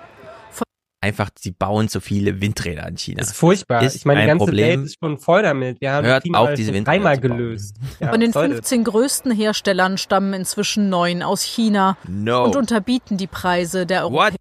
einfach, 1.08 1.30
sie 1.38 1.52
bauen 1.52 1.90
zu 1.90 2.00
viele 2.00 2.42
Windräder 2.42 2.88
in 2.88 2.98
China. 2.98 3.20
Das 3.20 3.30
ist 3.30 3.38
furchtbar. 3.38 3.82
Ist 3.84 3.96
ich 3.96 4.06
meine, 4.06 4.22
die 4.22 4.28
ganze 4.28 4.46
Problem. 4.46 4.80
Welt 4.82 4.86
ist 4.86 4.98
schon 5.02 5.18
voll 5.18 5.42
damit. 5.42 5.82
Wir 5.82 5.92
haben 5.92 6.06
Hört 6.06 6.26
auf, 6.34 6.54
diese 6.54 6.74
Windräder 6.74 6.98
dreimal 6.98 7.20
gelöst. 7.20 7.78
Ja, 8.00 8.10
Von 8.12 8.20
den 8.20 8.34
15 8.34 8.84
das? 8.84 8.94
größten 8.94 9.32
Herstellern 9.32 9.98
stammen 9.98 10.34
inzwischen 10.34 10.90
neun 10.90 11.24
aus 11.24 11.42
China 11.42 11.98
no. 12.08 12.46
und 12.46 12.56
unterbieten 12.56 13.18
die 13.18 13.28
Preise 13.28 13.86
der 13.86 14.04
Europäer. 14.04 14.36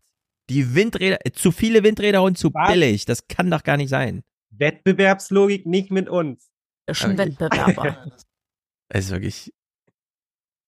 Die 0.51 0.75
Windräder, 0.75 1.19
zu 1.33 1.53
viele 1.53 1.83
Windräder 1.83 2.23
und 2.23 2.37
zu 2.37 2.53
Was? 2.53 2.71
billig. 2.71 3.05
Das 3.05 3.27
kann 3.29 3.51
doch 3.51 3.63
gar 3.63 3.77
nicht 3.77 3.89
sein. 3.89 4.23
Wettbewerbslogik 4.51 5.67
nicht 5.67 5.91
mit 5.91 6.09
uns. 6.09 6.51
Schon 6.91 7.19
Wettbewerber. 7.19 8.07
Es 8.89 9.07
ist 9.07 9.11
wirklich. 9.11 9.53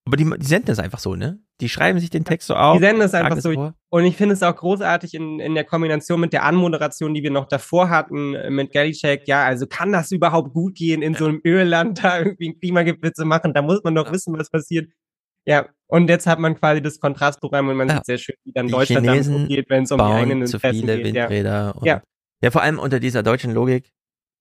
Aber 0.08 0.16
die, 0.16 0.24
die 0.24 0.46
senden 0.46 0.68
das 0.68 0.78
einfach 0.78 1.00
so, 1.00 1.16
ne? 1.16 1.38
Die 1.60 1.68
schreiben 1.68 2.00
sich 2.00 2.08
den 2.08 2.24
Text 2.24 2.46
so 2.46 2.54
auf. 2.54 2.78
Die 2.78 2.82
senden 2.82 3.02
es 3.02 3.12
einfach 3.12 3.38
so. 3.42 3.52
Vor. 3.52 3.74
Und 3.90 4.04
ich 4.06 4.16
finde 4.16 4.32
es 4.32 4.42
auch 4.42 4.56
großartig 4.56 5.12
in, 5.12 5.38
in 5.38 5.54
der 5.54 5.64
Kombination 5.64 6.18
mit 6.18 6.32
der 6.32 6.44
Anmoderation, 6.44 7.12
die 7.12 7.22
wir 7.22 7.30
noch 7.30 7.46
davor 7.46 7.90
hatten 7.90 8.34
äh, 8.34 8.48
mit 8.48 8.72
Galicek. 8.72 9.28
Ja, 9.28 9.44
also 9.44 9.66
kann 9.66 9.92
das 9.92 10.10
überhaupt 10.10 10.54
gut 10.54 10.76
gehen, 10.76 11.02
in 11.02 11.14
so 11.14 11.26
einem 11.26 11.42
Ölland 11.44 12.02
da 12.02 12.20
irgendwie 12.20 12.48
ein 12.48 12.58
Klimagipfel 12.58 13.12
zu 13.12 13.26
machen? 13.26 13.52
Da 13.52 13.60
muss 13.60 13.84
man 13.84 13.94
doch 13.94 14.10
wissen, 14.10 14.38
was 14.38 14.48
passiert. 14.48 14.90
Ja, 15.44 15.68
und 15.88 16.08
jetzt 16.08 16.26
hat 16.26 16.38
man 16.38 16.54
quasi 16.54 16.80
das 16.80 17.00
Kontrastprogramm 17.00 17.68
und 17.68 17.76
man 17.76 17.88
ja. 17.88 17.96
sieht 17.96 18.06
sehr 18.06 18.18
schön, 18.18 18.36
wie 18.44 18.52
dann 18.52 18.66
die 18.66 18.72
Deutschland 18.72 19.06
Chinesen 19.06 19.32
damit 19.34 19.50
umgeht, 19.50 19.66
wenn 19.68 19.82
es 19.82 19.92
um 19.92 19.98
die 19.98 20.04
eigenen 20.04 20.46
zu 20.46 20.58
viele 20.58 20.96
geht. 20.96 21.04
Windräder. 21.04 21.74
Ja. 21.82 21.86
ja. 21.86 22.02
ja, 22.42 22.50
vor 22.50 22.62
allem 22.62 22.78
unter 22.78 22.98
dieser 22.98 23.22
deutschen 23.22 23.52
Logik. 23.52 23.90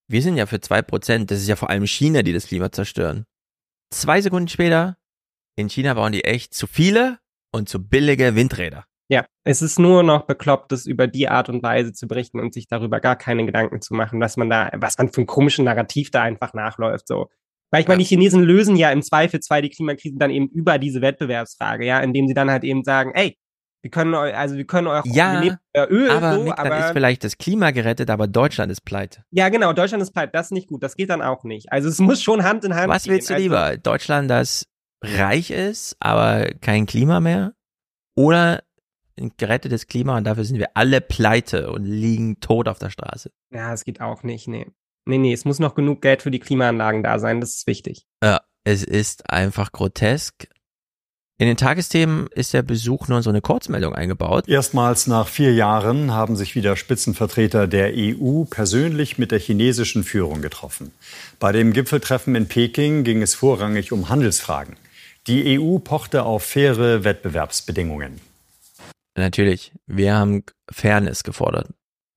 Wir 0.08 0.22
sind 0.22 0.38
ja 0.38 0.46
für 0.46 0.62
zwei 0.62 0.82
Prozent. 0.82 1.30
Das 1.30 1.40
ist 1.40 1.50
ja 1.50 1.58
vor 1.58 1.70
allem 1.70 1.86
China, 1.86 2.22
die 2.22 2.32
das 2.32 2.48
Klima 2.48 2.72
zerstören. 2.72 3.26
Zwei 3.90 4.22
Sekunden 4.22 4.48
später 4.48 4.96
in 5.58 5.70
China 5.70 5.96
bauen 5.96 6.14
die 6.14 6.24
echt 6.24 6.54
zu 6.54 6.68
viele 6.68 7.18
und 7.52 7.68
zu 7.68 7.86
billige 7.86 8.36
Windräder. 8.36 8.86
Ja, 9.10 9.26
es 9.44 9.62
ist 9.62 9.80
nur 9.80 10.04
noch 10.04 10.26
bekloppt, 10.26 10.72
das 10.72 10.86
über 10.86 11.08
die 11.08 11.30
Art 11.30 11.50
und 11.50 11.64
Weise 11.64 11.94
zu 11.94 12.08
berichten 12.08 12.40
und 12.40 12.54
sich 12.54 12.68
darüber 12.68 13.00
gar 13.00 13.16
keine 13.16 13.46
Gedanken 13.46 13.82
zu 13.82 13.94
machen, 13.94 14.20
was 14.20 14.38
man 14.38 14.50
da, 14.50 14.70
was 14.76 14.98
man 14.98 15.12
für 15.12 15.22
ein 15.22 15.28
komischen 15.28 15.66
Narrativ 15.66 16.12
da 16.12 16.22
einfach 16.24 16.54
nachläuft, 16.54 17.08
so. 17.08 17.30
Weil 17.72 17.82
ich 17.82 17.88
meine, 17.88 18.00
die 18.00 18.06
Chinesen 18.06 18.44
lösen 18.44 18.76
ja 18.76 18.92
im 18.92 19.02
Zweifel 19.02 19.40
zwei 19.42 19.62
die 19.62 19.70
Klimakrise 19.70 20.16
dann 20.18 20.30
eben 20.30 20.48
über 20.48 20.78
diese 20.78 21.02
Wettbewerbsfrage, 21.02 21.86
ja, 21.86 22.00
indem 22.00 22.28
sie 22.28 22.34
dann 22.34 22.50
halt 22.50 22.64
eben 22.64 22.84
sagen, 22.84 23.12
ey, 23.14 23.38
wir 23.82 23.92
können 23.92 24.14
euch, 24.14 24.36
also 24.36 24.56
wir 24.58 24.66
können 24.66 24.88
euch 24.88 25.04
ja, 25.06 25.42
euer 25.74 25.88
Öl 25.90 26.10
aber 26.12 26.36
so, 26.36 26.44
Nick, 26.44 26.58
aber 26.58 26.70
dann 26.70 26.84
ist 26.84 26.92
vielleicht 26.92 27.24
das 27.24 27.38
Klima 27.38 27.72
gerettet, 27.72 28.10
aber 28.10 28.28
Deutschland 28.28 28.72
ist 28.72 28.82
pleite. 28.82 29.24
Ja, 29.32 29.50
genau, 29.50 29.74
Deutschland 29.74 30.02
ist 30.04 30.12
pleite, 30.12 30.32
das 30.34 30.48
ist 30.48 30.52
nicht 30.52 30.68
gut, 30.68 30.84
das 30.84 30.96
geht 30.96 31.10
dann 31.10 31.22
auch 31.22 31.44
nicht. 31.44 31.72
Also 31.72 31.90
es 31.90 32.00
muss 32.00 32.22
schon 32.22 32.44
Hand 32.44 32.64
in 32.64 32.76
Hand 32.76 32.90
Was 32.90 33.08
willst 33.08 33.30
du 33.30 33.36
also, 33.36 33.44
lieber? 33.44 33.78
Deutschland, 33.78 34.30
das 34.30 34.66
reich 35.02 35.52
ist, 35.52 35.96
aber 36.00 36.48
kein 36.62 36.86
Klima 36.86 37.20
mehr? 37.20 37.54
Oder 38.16 38.64
ein 39.20 39.32
gerettetes 39.38 39.88
Klima 39.88 40.18
und 40.18 40.24
dafür 40.24 40.46
sind 40.46 40.60
wir 40.60 40.70
alle 40.76 41.02
pleite 41.02 41.72
und 41.72 41.86
liegen 41.86 42.40
tot 42.40 42.68
auf 42.68 42.80
der 42.80 42.90
Straße? 42.90 43.32
Ja, 43.52 43.74
es 43.74 43.84
geht 43.84 44.02
auch 44.02 44.24
nicht, 44.24 44.48
nee. 44.48 44.68
Nee, 45.06 45.18
nee, 45.18 45.34
es 45.34 45.46
muss 45.46 45.60
noch 45.60 45.76
genug 45.76 46.02
Geld 46.02 46.22
für 46.22 46.32
die 46.32 46.40
Klimaanlagen 46.40 47.02
da 47.02 47.18
sein, 47.18 47.40
das 47.40 47.56
ist 47.56 47.68
wichtig. 47.68 48.06
Ja, 48.24 48.42
es 48.64 48.84
ist 48.84 49.30
einfach 49.30 49.72
grotesk. 49.72 50.50
In 51.40 51.46
den 51.46 51.56
Tagesthemen 51.56 52.28
ist 52.34 52.54
der 52.56 52.64
Besuch 52.64 53.08
nur 53.08 53.22
so 53.22 53.30
eine 53.30 53.42
Kurzmeldung 53.42 53.94
eingebaut. 53.94 54.48
Erstmals 54.48 55.06
nach 55.06 55.28
vier 55.28 55.54
Jahren 55.54 56.12
haben 56.12 56.36
sich 56.36 56.56
wieder 56.56 56.76
Spitzenvertreter 56.76 57.68
der 57.68 57.94
EU 57.96 58.44
persönlich 58.46 59.20
mit 59.20 59.32
der 59.32 59.40
chinesischen 59.40 60.04
Führung 60.04 60.42
getroffen. 60.42 60.92
Bei 61.40 61.52
dem 61.52 61.74
Gipfeltreffen 61.74 62.34
in 62.34 62.48
Peking 62.48 63.04
ging 63.04 63.22
es 63.22 63.36
vorrangig 63.36 63.92
um 63.92 64.10
Handelsfragen. 64.10 64.78
Die 65.28 65.60
EU 65.60 65.80
pochte 65.80 66.24
auf 66.24 66.44
faire 66.44 67.04
Wettbewerbsbedingungen. 67.04 68.22
Natürlich, 69.18 69.74
wir 69.86 70.16
haben 70.16 70.44
Fairness 70.72 71.24
gefordert. 71.24 71.68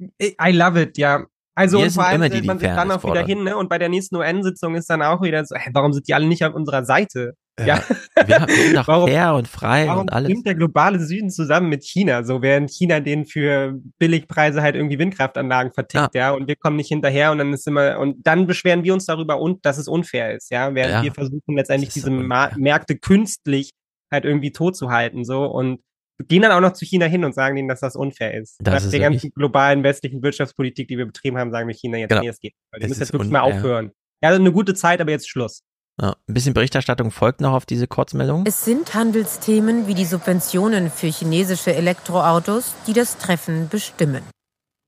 I 0.00 0.52
love 0.52 0.80
it, 0.80 0.98
ja. 0.98 1.26
Also 1.54 1.80
wir 1.82 1.90
vor 1.90 2.06
allem 2.06 2.22
die, 2.30 2.40
die 2.40 2.46
man 2.46 2.58
sich 2.58 2.68
dann 2.68 2.90
auch 2.90 3.02
wieder 3.04 3.24
hin, 3.24 3.42
ne? 3.42 3.56
Und 3.56 3.68
bei 3.68 3.78
der 3.78 3.88
nächsten 3.88 4.16
UN-Sitzung 4.16 4.76
ist 4.76 4.88
dann 4.88 5.02
auch 5.02 5.20
wieder 5.22 5.44
so, 5.44 5.56
hey, 5.56 5.70
warum 5.74 5.92
sind 5.92 6.08
die 6.08 6.14
alle 6.14 6.26
nicht 6.26 6.44
auf 6.44 6.54
unserer 6.54 6.84
Seite? 6.84 7.34
Ja, 7.58 7.66
ja. 7.66 7.82
wir 8.26 8.40
haben 8.40 8.74
doch 8.74 8.88
warum, 8.88 9.08
fair 9.08 9.34
und 9.34 9.48
frei 9.48 9.86
warum 9.86 10.02
und 10.02 10.12
alles. 10.12 10.30
Warum 10.30 10.44
der 10.44 10.54
globale 10.54 11.00
Süden 11.00 11.30
zusammen 11.30 11.68
mit 11.68 11.84
China, 11.84 12.24
so 12.24 12.42
während 12.42 12.70
China 12.70 13.00
den 13.00 13.26
für 13.26 13.78
Billigpreise 13.98 14.62
halt 14.62 14.76
irgendwie 14.76 14.98
Windkraftanlagen 14.98 15.72
vertickt, 15.72 16.14
ja. 16.14 16.28
ja, 16.28 16.30
und 16.30 16.48
wir 16.48 16.56
kommen 16.56 16.76
nicht 16.76 16.88
hinterher 16.88 17.32
und 17.32 17.38
dann 17.38 17.52
ist 17.52 17.66
immer 17.66 17.98
und 17.98 18.26
dann 18.26 18.46
beschweren 18.46 18.84
wir 18.84 18.94
uns 18.94 19.04
darüber 19.06 19.40
und 19.40 19.64
dass 19.66 19.78
es 19.78 19.88
unfair 19.88 20.34
ist, 20.34 20.50
ja, 20.50 20.74
während 20.74 20.92
ja. 20.92 21.02
wir 21.02 21.12
versuchen 21.12 21.56
letztendlich 21.56 21.92
diese 21.92 22.10
Märkte 22.10 22.96
künstlich 22.96 23.72
halt 24.10 24.24
irgendwie 24.24 24.52
tot 24.52 24.76
zu 24.76 24.90
halten, 24.90 25.24
so 25.24 25.44
und 25.44 25.80
gehen 26.28 26.42
dann 26.42 26.52
auch 26.52 26.60
noch 26.60 26.72
zu 26.72 26.84
China 26.84 27.06
hin 27.06 27.24
und 27.24 27.34
sagen 27.34 27.56
denen, 27.56 27.68
dass 27.68 27.80
das 27.80 27.96
unfair 27.96 28.34
ist. 28.34 28.56
Das 28.60 28.84
Nach 28.84 28.90
der 28.90 29.00
ganzen 29.00 29.30
globalen 29.30 29.82
westlichen 29.82 30.22
Wirtschaftspolitik, 30.22 30.88
die 30.88 30.98
wir 30.98 31.06
betrieben 31.06 31.38
haben, 31.38 31.50
sagen 31.50 31.68
wir 31.68 31.74
China 31.74 31.98
jetzt, 31.98 32.10
genau. 32.10 32.22
nee, 32.22 32.28
es 32.28 32.40
geht. 32.40 32.54
Weil 32.70 32.80
die 32.80 32.88
müssen 32.88 33.00
jetzt 33.00 33.12
wirklich 33.12 33.32
unfair. 33.32 33.48
mal 33.48 33.56
aufhören. 33.56 33.92
Ja, 34.22 34.28
also 34.28 34.40
eine 34.40 34.52
gute 34.52 34.74
Zeit, 34.74 35.00
aber 35.00 35.10
jetzt 35.10 35.28
Schluss. 35.28 35.62
Ja, 36.00 36.16
ein 36.26 36.34
bisschen 36.34 36.54
Berichterstattung 36.54 37.10
folgt 37.10 37.42
noch 37.42 37.52
auf 37.52 37.66
diese 37.66 37.86
Kurzmeldung. 37.86 38.44
Es 38.46 38.64
sind 38.64 38.94
Handelsthemen 38.94 39.86
wie 39.86 39.94
die 39.94 40.06
Subventionen 40.06 40.90
für 40.90 41.08
chinesische 41.08 41.74
Elektroautos, 41.74 42.74
die 42.86 42.94
das 42.94 43.18
Treffen 43.18 43.68
bestimmen. 43.68 44.22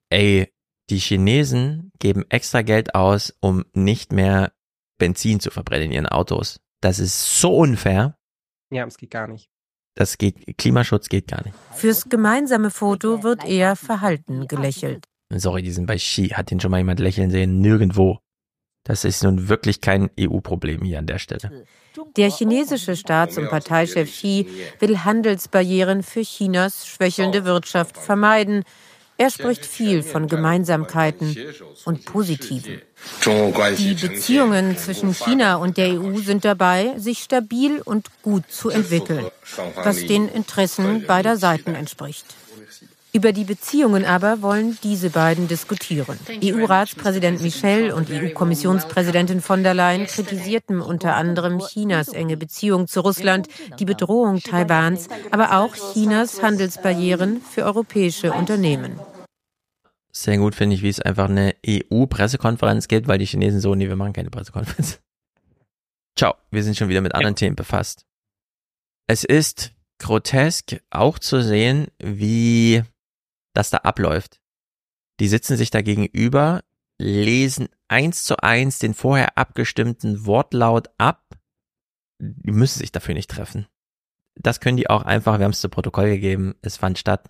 Ey, 0.08 0.50
die 0.88 0.98
Chinesen 0.98 1.92
geben 1.98 2.24
extra 2.30 2.62
Geld 2.62 2.94
aus, 2.94 3.34
um 3.40 3.64
nicht 3.74 4.12
mehr 4.12 4.52
Benzin 4.98 5.40
zu 5.40 5.50
verbrennen 5.50 5.88
in 5.88 5.92
ihren 5.92 6.06
Autos. 6.06 6.60
Das 6.80 6.98
ist 6.98 7.40
so 7.40 7.58
unfair. 7.58 8.16
Ja, 8.70 8.86
es 8.86 8.96
geht 8.96 9.10
gar 9.10 9.28
nicht. 9.28 9.50
Das 9.94 10.16
geht, 10.16 10.56
Klimaschutz 10.56 11.10
geht 11.10 11.28
gar 11.28 11.44
nicht. 11.44 11.54
Fürs 11.74 12.08
gemeinsame 12.08 12.70
Foto 12.70 13.22
wird 13.22 13.44
eher 13.44 13.76
verhalten 13.76 14.48
gelächelt. 14.48 15.04
Sorry, 15.30 15.62
die 15.62 15.72
sind 15.72 15.86
bei 15.86 15.98
Ski. 15.98 16.28
Hat 16.28 16.50
den 16.50 16.60
schon 16.60 16.70
mal 16.70 16.78
jemand 16.78 17.00
lächeln 17.00 17.30
sehen? 17.30 17.60
Nirgendwo. 17.60 18.20
Das 18.84 19.04
ist 19.04 19.22
nun 19.22 19.48
wirklich 19.48 19.80
kein 19.80 20.10
EU-Problem 20.18 20.82
hier 20.82 20.98
an 20.98 21.06
der 21.06 21.18
Stelle. 21.18 21.64
Der 22.16 22.30
chinesische 22.30 22.96
Staats- 22.96 23.38
und 23.38 23.48
Parteichef 23.48 24.10
Xi 24.10 24.46
will 24.80 25.04
Handelsbarrieren 25.04 26.02
für 26.02 26.22
Chinas 26.22 26.86
schwächelnde 26.86 27.44
Wirtschaft 27.44 27.96
vermeiden. 27.96 28.64
Er 29.18 29.30
spricht 29.30 29.64
viel 29.66 30.02
von 30.02 30.26
Gemeinsamkeiten 30.26 31.36
und 31.84 32.04
Positiven. 32.06 32.82
Die 33.24 33.94
Beziehungen 33.94 34.76
zwischen 34.76 35.12
China 35.14 35.56
und 35.56 35.76
der 35.76 36.00
EU 36.00 36.16
sind 36.18 36.44
dabei, 36.44 36.94
sich 36.96 37.18
stabil 37.22 37.80
und 37.84 38.10
gut 38.22 38.50
zu 38.50 38.70
entwickeln, 38.70 39.26
was 39.76 40.06
den 40.06 40.28
Interessen 40.28 41.06
beider 41.06 41.36
Seiten 41.36 41.74
entspricht. 41.74 42.24
Über 43.14 43.34
die 43.34 43.44
Beziehungen 43.44 44.06
aber 44.06 44.40
wollen 44.40 44.78
diese 44.82 45.10
beiden 45.10 45.46
diskutieren. 45.46 46.18
EU-Ratspräsident 46.42 47.42
Michel 47.42 47.92
und 47.92 48.08
EU-Kommissionspräsidentin 48.10 49.42
von 49.42 49.62
der 49.62 49.74
Leyen 49.74 50.06
kritisierten 50.06 50.80
unter 50.80 51.14
anderem 51.14 51.58
Chinas 51.58 52.08
enge 52.08 52.38
Beziehung 52.38 52.88
zu 52.88 53.00
Russland, 53.00 53.48
die 53.78 53.84
Bedrohung 53.84 54.40
Taiwans, 54.40 55.08
aber 55.30 55.58
auch 55.58 55.74
Chinas 55.74 56.42
Handelsbarrieren 56.42 57.42
für 57.42 57.64
europäische 57.64 58.32
Unternehmen. 58.32 58.98
Sehr 60.10 60.38
gut 60.38 60.54
finde 60.54 60.76
ich, 60.76 60.82
wie 60.82 60.88
es 60.88 61.00
einfach 61.00 61.28
eine 61.28 61.54
EU-Pressekonferenz 61.66 62.88
gibt, 62.88 63.08
weil 63.08 63.18
die 63.18 63.26
Chinesen 63.26 63.60
so, 63.60 63.74
nee, 63.74 63.88
wir 63.88 63.96
machen 63.96 64.14
keine 64.14 64.30
Pressekonferenz. 64.30 65.00
Ciao, 66.18 66.36
wir 66.50 66.62
sind 66.62 66.78
schon 66.78 66.88
wieder 66.88 67.02
mit 67.02 67.14
anderen 67.14 67.36
Themen 67.36 67.56
befasst. 67.56 68.06
Es 69.06 69.22
ist 69.22 69.72
grotesk 69.98 70.80
auch 70.90 71.18
zu 71.18 71.42
sehen, 71.42 71.88
wie 71.98 72.82
das 73.52 73.70
da 73.70 73.78
abläuft. 73.78 74.40
Die 75.20 75.28
sitzen 75.28 75.56
sich 75.56 75.70
da 75.70 75.82
gegenüber, 75.82 76.62
lesen 76.98 77.68
eins 77.88 78.24
zu 78.24 78.36
eins 78.42 78.78
den 78.78 78.94
vorher 78.94 79.36
abgestimmten 79.36 80.26
Wortlaut 80.26 80.88
ab. 80.98 81.22
Die 82.18 82.52
müssen 82.52 82.78
sich 82.78 82.92
dafür 82.92 83.14
nicht 83.14 83.30
treffen. 83.30 83.66
Das 84.34 84.60
können 84.60 84.76
die 84.76 84.88
auch 84.88 85.02
einfach, 85.02 85.38
wir 85.38 85.44
haben 85.44 85.52
es 85.52 85.60
zu 85.60 85.68
Protokoll 85.68 86.08
gegeben, 86.08 86.54
es 86.62 86.76
fand 86.76 86.98
statt. 86.98 87.28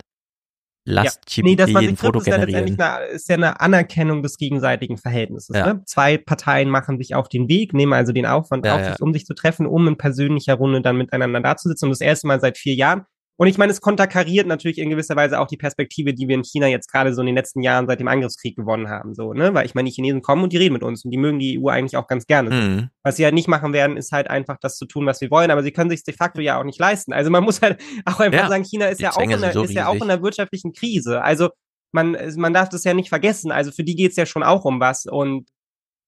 Lasst 0.85 1.37
ja. 1.37 1.43
nee, 1.43 1.55
das, 1.55 1.73
ein 1.73 1.95
Foto 1.95 2.19
ist 2.19 2.27
ja 2.27 2.35
letztendlich 2.35 2.79
eine, 2.79 3.05
ist 3.05 3.29
ja 3.29 3.35
eine 3.35 3.61
Anerkennung 3.61 4.21
des 4.21 4.37
gegenseitigen 4.37 4.97
Verhältnisses. 4.97 5.55
Ja. 5.55 5.73
Ne? 5.73 5.83
Zwei 5.85 6.17
Parteien 6.17 6.69
machen 6.69 6.97
sich 6.97 7.15
auf 7.15 7.29
den 7.29 7.47
Weg, 7.47 7.73
nehmen 7.73 7.93
also 7.93 8.11
den 8.11 8.25
Aufwand 8.25 8.65
ja, 8.65 8.75
auf 8.75 8.85
sich, 8.85 9.01
um 9.01 9.13
sich 9.13 9.25
zu 9.25 9.33
treffen, 9.33 9.65
um 9.65 9.87
in 9.87 9.97
persönlicher 9.97 10.55
Runde 10.55 10.81
dann 10.81 10.97
miteinander 10.97 11.39
dazusitzen. 11.39 11.85
Und 11.85 11.91
das 11.91 12.01
erste 12.01 12.27
Mal 12.27 12.41
seit 12.41 12.57
vier 12.57 12.75
Jahren. 12.75 13.05
Und 13.35 13.47
ich 13.47 13.57
meine, 13.57 13.71
es 13.71 13.81
konterkariert 13.81 14.45
natürlich 14.45 14.77
in 14.77 14.89
gewisser 14.89 15.15
Weise 15.15 15.39
auch 15.39 15.47
die 15.47 15.57
Perspektive, 15.57 16.13
die 16.13 16.27
wir 16.27 16.35
in 16.35 16.43
China 16.43 16.67
jetzt 16.67 16.91
gerade 16.91 17.13
so 17.13 17.21
in 17.21 17.25
den 17.25 17.35
letzten 17.35 17.63
Jahren 17.63 17.87
seit 17.87 17.99
dem 17.99 18.07
Angriffskrieg 18.07 18.55
gewonnen 18.55 18.89
haben, 18.89 19.15
so, 19.15 19.33
ne? 19.33 19.53
Weil 19.53 19.65
ich 19.65 19.73
meine, 19.73 19.89
die 19.89 19.95
Chinesen 19.95 20.21
kommen 20.21 20.43
und 20.43 20.53
die 20.53 20.57
reden 20.57 20.73
mit 20.73 20.83
uns 20.83 21.03
und 21.03 21.11
die 21.11 21.17
mögen 21.17 21.39
die 21.39 21.59
EU 21.59 21.67
eigentlich 21.67 21.97
auch 21.97 22.07
ganz 22.07 22.27
gerne. 22.27 22.51
Mhm. 22.51 22.89
Was 23.01 23.15
sie 23.15 23.23
halt 23.23 23.33
nicht 23.33 23.47
machen 23.47 23.73
werden, 23.73 23.97
ist 23.97 24.11
halt 24.11 24.29
einfach 24.29 24.57
das 24.61 24.77
zu 24.77 24.85
tun, 24.85 25.07
was 25.07 25.19
wir 25.19 25.31
wollen, 25.31 25.49
aber 25.49 25.63
sie 25.63 25.71
können 25.71 25.89
sich 25.89 26.03
de 26.03 26.13
facto 26.13 26.41
ja 26.41 26.59
auch 26.59 26.63
nicht 26.63 26.79
leisten. 26.79 27.11
Also 27.11 27.31
man 27.31 27.43
muss 27.43 27.61
halt 27.61 27.81
auch 28.05 28.19
einfach 28.19 28.43
ja. 28.43 28.49
sagen, 28.49 28.63
China 28.63 28.85
ist 28.85 29.01
ja 29.01 29.11
auch, 29.11 29.21
in 29.21 29.41
der, 29.41 29.51
so 29.51 29.63
ist 29.63 29.73
ja 29.73 29.87
auch 29.87 29.95
in 29.95 30.03
einer 30.03 30.21
wirtschaftlichen 30.21 30.71
Krise. 30.71 31.23
Also 31.23 31.49
man, 31.91 32.17
man 32.35 32.53
darf 32.53 32.69
das 32.69 32.83
ja 32.83 32.93
nicht 32.93 33.09
vergessen. 33.09 33.51
Also 33.51 33.71
für 33.71 33.83
die 33.83 33.95
geht's 33.95 34.15
ja 34.15 34.25
schon 34.25 34.43
auch 34.43 34.65
um 34.65 34.79
was. 34.79 35.05
Und 35.05 35.47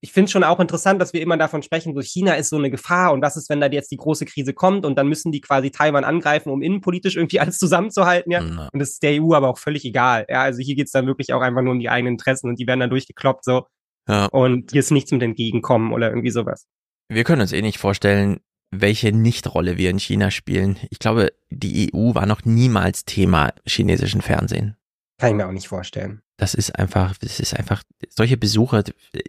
ich 0.02 0.12
finde 0.12 0.30
schon 0.30 0.44
auch 0.44 0.60
interessant, 0.60 1.02
dass 1.02 1.14
wir 1.14 1.22
immer 1.22 1.38
davon 1.38 1.64
sprechen, 1.64 1.96
so 1.96 2.02
China 2.02 2.34
ist 2.34 2.50
so 2.50 2.58
eine 2.58 2.70
Gefahr 2.70 3.14
und 3.14 3.22
was 3.22 3.38
ist, 3.38 3.50
wenn 3.50 3.60
da 3.60 3.68
jetzt 3.68 3.92
die 3.92 3.98
große 3.98 4.26
Krise 4.26 4.54
kommt 4.54 4.86
und 4.86 4.98
dann 4.98 5.08
müssen 5.08 5.32
die 5.32 5.42
quasi 5.42 5.72
Taiwan 5.72 6.04
angreifen, 6.04 6.50
um 6.50 6.62
innenpolitisch 6.62 7.16
irgendwie 7.16 7.40
alles 7.42 7.58
zusammenzuhalten, 7.58 8.32
ja. 8.32 8.42
Mhm. 8.42 8.70
Und 8.72 8.80
das 8.80 8.92
ist 8.92 9.04
der 9.04 9.22
EU 9.22 9.34
aber 9.34 9.50
auch 9.50 9.58
völlig 9.58 9.86
egal. 9.86 10.26
Ja, 10.30 10.42
also 10.42 10.62
hier 10.62 10.76
geht's 10.76 10.92
dann 10.92 11.08
wirklich 11.08 11.34
auch 11.34 11.42
einfach 11.42 11.62
nur 11.62 11.74
um 11.74 11.80
die 11.80 11.90
eigenen 11.90 12.14
Interessen 12.14 12.50
und 12.50 12.60
die 12.60 12.68
werden 12.68 12.82
dann 12.82 12.90
durchgekloppt 12.90 13.44
so. 13.44 13.66
Ja. 14.08 14.26
Und 14.28 14.72
hier 14.72 14.80
ist 14.80 14.92
nichts 14.92 15.12
mit 15.12 15.24
entgegenkommen 15.24 15.92
oder 15.92 16.10
irgendwie 16.10 16.30
sowas. 16.30 16.68
Wir 17.10 17.24
können 17.24 17.42
uns 17.42 17.52
eh 17.52 17.62
nicht 17.62 17.80
vorstellen, 17.80 18.40
welche 18.72 19.12
Nichtrolle 19.12 19.78
wir 19.78 19.90
in 19.90 20.00
China 20.00 20.32
spielen. 20.32 20.78
Ich 20.90 21.00
glaube, 21.00 21.34
die 21.50 21.92
EU 21.94 22.14
war 22.14 22.26
noch 22.26 22.46
niemals 22.46 23.06
Thema 23.06 23.54
chinesischen 23.66 24.22
Fernsehen. 24.22 24.76
Kann 25.20 25.30
ich 25.30 25.36
mir 25.36 25.48
auch 25.48 25.52
nicht 25.52 25.68
vorstellen. 25.68 26.22
Das 26.38 26.54
ist 26.54 26.78
einfach, 26.78 27.18
das 27.18 27.40
ist 27.40 27.56
einfach, 27.56 27.84
solche 28.10 28.38
Besucher 28.38 28.84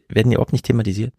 werden 0.09 0.33
ja 0.33 0.36
überhaupt 0.36 0.52
nicht 0.52 0.65
thematisiert. 0.65 1.15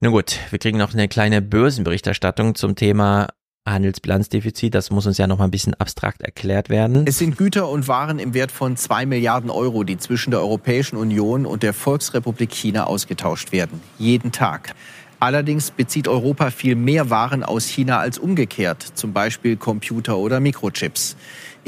Nun 0.00 0.12
gut, 0.12 0.38
wir 0.50 0.58
kriegen 0.58 0.78
noch 0.78 0.92
eine 0.92 1.08
kleine 1.08 1.42
Börsenberichterstattung 1.42 2.54
zum 2.54 2.76
Thema 2.76 3.28
Handelsbilanzdefizit. 3.66 4.74
Das 4.74 4.90
muss 4.90 5.06
uns 5.06 5.18
ja 5.18 5.26
noch 5.26 5.38
mal 5.38 5.44
ein 5.44 5.50
bisschen 5.50 5.74
abstrakt 5.74 6.22
erklärt 6.22 6.68
werden. 6.68 7.04
Es 7.06 7.18
sind 7.18 7.36
Güter 7.36 7.68
und 7.68 7.88
Waren 7.88 8.18
im 8.18 8.34
Wert 8.34 8.52
von 8.52 8.76
zwei 8.76 9.06
Milliarden 9.06 9.50
Euro, 9.50 9.84
die 9.84 9.98
zwischen 9.98 10.30
der 10.30 10.40
Europäischen 10.40 10.96
Union 10.96 11.46
und 11.46 11.62
der 11.62 11.74
Volksrepublik 11.74 12.52
China 12.52 12.84
ausgetauscht 12.84 13.52
werden. 13.52 13.80
Jeden 13.98 14.32
Tag. 14.32 14.74
Allerdings 15.20 15.72
bezieht 15.72 16.06
Europa 16.06 16.50
viel 16.50 16.76
mehr 16.76 17.10
Waren 17.10 17.42
aus 17.42 17.66
China 17.66 17.98
als 17.98 18.18
umgekehrt, 18.18 18.82
zum 18.94 19.12
Beispiel 19.12 19.56
Computer 19.56 20.16
oder 20.16 20.38
Mikrochips. 20.38 21.16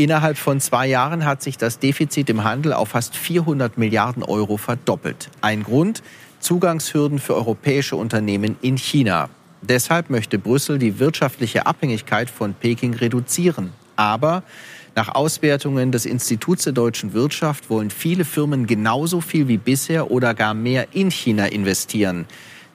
Innerhalb 0.00 0.38
von 0.38 0.60
zwei 0.60 0.86
Jahren 0.86 1.26
hat 1.26 1.42
sich 1.42 1.58
das 1.58 1.78
Defizit 1.78 2.30
im 2.30 2.42
Handel 2.42 2.72
auf 2.72 2.88
fast 2.88 3.14
400 3.14 3.76
Milliarden 3.76 4.22
Euro 4.22 4.56
verdoppelt. 4.56 5.28
Ein 5.42 5.62
Grund, 5.62 6.02
Zugangshürden 6.38 7.18
für 7.18 7.34
europäische 7.34 7.96
Unternehmen 7.96 8.56
in 8.62 8.78
China. 8.78 9.28
Deshalb 9.60 10.08
möchte 10.08 10.38
Brüssel 10.38 10.78
die 10.78 10.98
wirtschaftliche 11.00 11.66
Abhängigkeit 11.66 12.30
von 12.30 12.54
Peking 12.54 12.94
reduzieren. 12.94 13.74
Aber 13.94 14.42
nach 14.94 15.14
Auswertungen 15.14 15.92
des 15.92 16.06
Instituts 16.06 16.64
der 16.64 16.72
deutschen 16.72 17.12
Wirtschaft 17.12 17.68
wollen 17.68 17.90
viele 17.90 18.24
Firmen 18.24 18.66
genauso 18.66 19.20
viel 19.20 19.48
wie 19.48 19.58
bisher 19.58 20.10
oder 20.10 20.32
gar 20.32 20.54
mehr 20.54 20.94
in 20.94 21.10
China 21.10 21.44
investieren. 21.44 22.24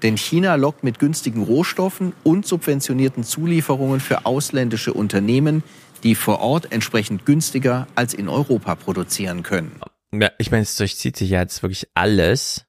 Denn 0.03 0.15
China 0.15 0.53
lockt 0.53 0.83
mit 0.83 0.99
günstigen 0.99 1.41
Rohstoffen 1.41 2.13
und 2.23 2.45
subventionierten 2.45 3.23
Zulieferungen 3.23 3.99
für 3.99 4.27
ausländische 4.27 4.93
Unternehmen 4.93 5.63
die 6.05 6.13
vor 6.15 6.39
Ort 6.39 6.71
entsprechend 6.71 7.25
günstiger 7.25 7.87
als 7.95 8.13
in 8.13 8.29
Europa 8.29 8.75
produzieren 8.75 9.41
können. 9.41 9.81
Ja, 10.13 10.31
ich 10.37 10.51
meine, 10.51 10.61
es 10.61 10.77
durchzieht 10.77 11.17
sich 11.17 11.31
ja 11.31 11.41
jetzt 11.41 11.63
wirklich 11.63 11.89
alles. 11.95 12.67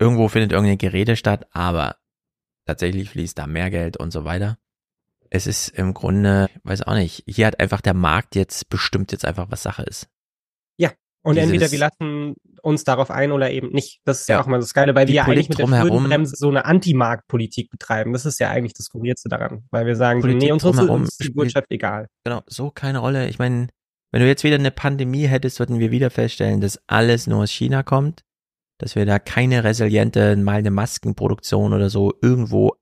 Irgendwo 0.00 0.26
findet 0.26 0.50
irgendeine 0.50 0.76
Gerede 0.76 1.14
statt, 1.14 1.46
aber 1.52 1.96
tatsächlich 2.66 3.10
fließt 3.10 3.38
da 3.38 3.46
mehr 3.46 3.70
Geld 3.70 3.96
und 3.96 4.10
so 4.10 4.24
weiter. 4.24 4.58
Es 5.30 5.46
ist 5.46 5.68
im 5.68 5.94
Grunde, 5.94 6.50
weiß 6.64 6.82
auch 6.82 6.94
nicht, 6.94 7.22
hier 7.28 7.46
hat 7.46 7.60
einfach 7.60 7.80
der 7.80 7.94
Markt 7.94 8.34
jetzt 8.34 8.68
bestimmt 8.68 9.12
jetzt 9.12 9.24
einfach, 9.24 9.50
was 9.50 9.62
Sache 9.62 9.84
ist. 9.84 10.08
Ja, 10.76 10.92
und 11.22 11.36
Dieses, 11.36 11.50
entweder 11.50 11.70
wir 11.70 11.78
lassen 11.78 12.34
uns 12.64 12.84
darauf 12.84 13.10
ein 13.10 13.32
oder 13.32 13.50
eben 13.50 13.68
nicht. 13.68 14.00
Das 14.04 14.22
ist 14.22 14.28
ja, 14.28 14.36
ja 14.36 14.42
auch 14.42 14.46
mal 14.46 14.58
das 14.58 14.74
Geile, 14.74 14.94
weil 14.94 15.06
wir 15.08 15.14
ja 15.14 15.24
eigentlich 15.24 15.48
mit 15.48 15.58
der 15.58 15.66
Schuldenbremse 15.66 16.36
so 16.36 16.48
eine 16.48 16.64
Anti-Marktpolitik 16.64 17.70
betreiben. 17.70 18.12
Das 18.12 18.26
ist 18.26 18.40
ja 18.40 18.50
eigentlich 18.50 18.74
das 18.74 18.86
Skurrilste 18.86 19.28
daran, 19.28 19.64
weil 19.70 19.86
wir 19.86 19.96
sagen, 19.96 20.20
Politik 20.20 20.42
nee, 20.42 20.52
uns 20.52 20.64
ist 20.64 21.28
die 21.28 21.36
Wirtschaft 21.36 21.66
egal. 21.70 22.08
Genau, 22.24 22.42
so 22.46 22.70
keine 22.70 22.98
Rolle. 22.98 23.28
Ich 23.28 23.38
meine, 23.38 23.68
wenn 24.12 24.20
du 24.20 24.26
jetzt 24.26 24.44
wieder 24.44 24.56
eine 24.56 24.70
Pandemie 24.70 25.26
hättest, 25.26 25.58
würden 25.58 25.78
wir 25.78 25.90
wieder 25.90 26.10
feststellen, 26.10 26.60
dass 26.60 26.80
alles 26.86 27.26
nur 27.26 27.42
aus 27.42 27.50
China 27.50 27.82
kommt, 27.82 28.22
dass 28.78 28.94
wir 28.94 29.06
da 29.06 29.18
keine 29.18 29.64
resiliente, 29.64 30.36
mal 30.36 30.58
eine 30.58 30.70
Maskenproduktion 30.70 31.72
oder 31.72 31.90
so 31.90 32.12
irgendwo 32.22 32.74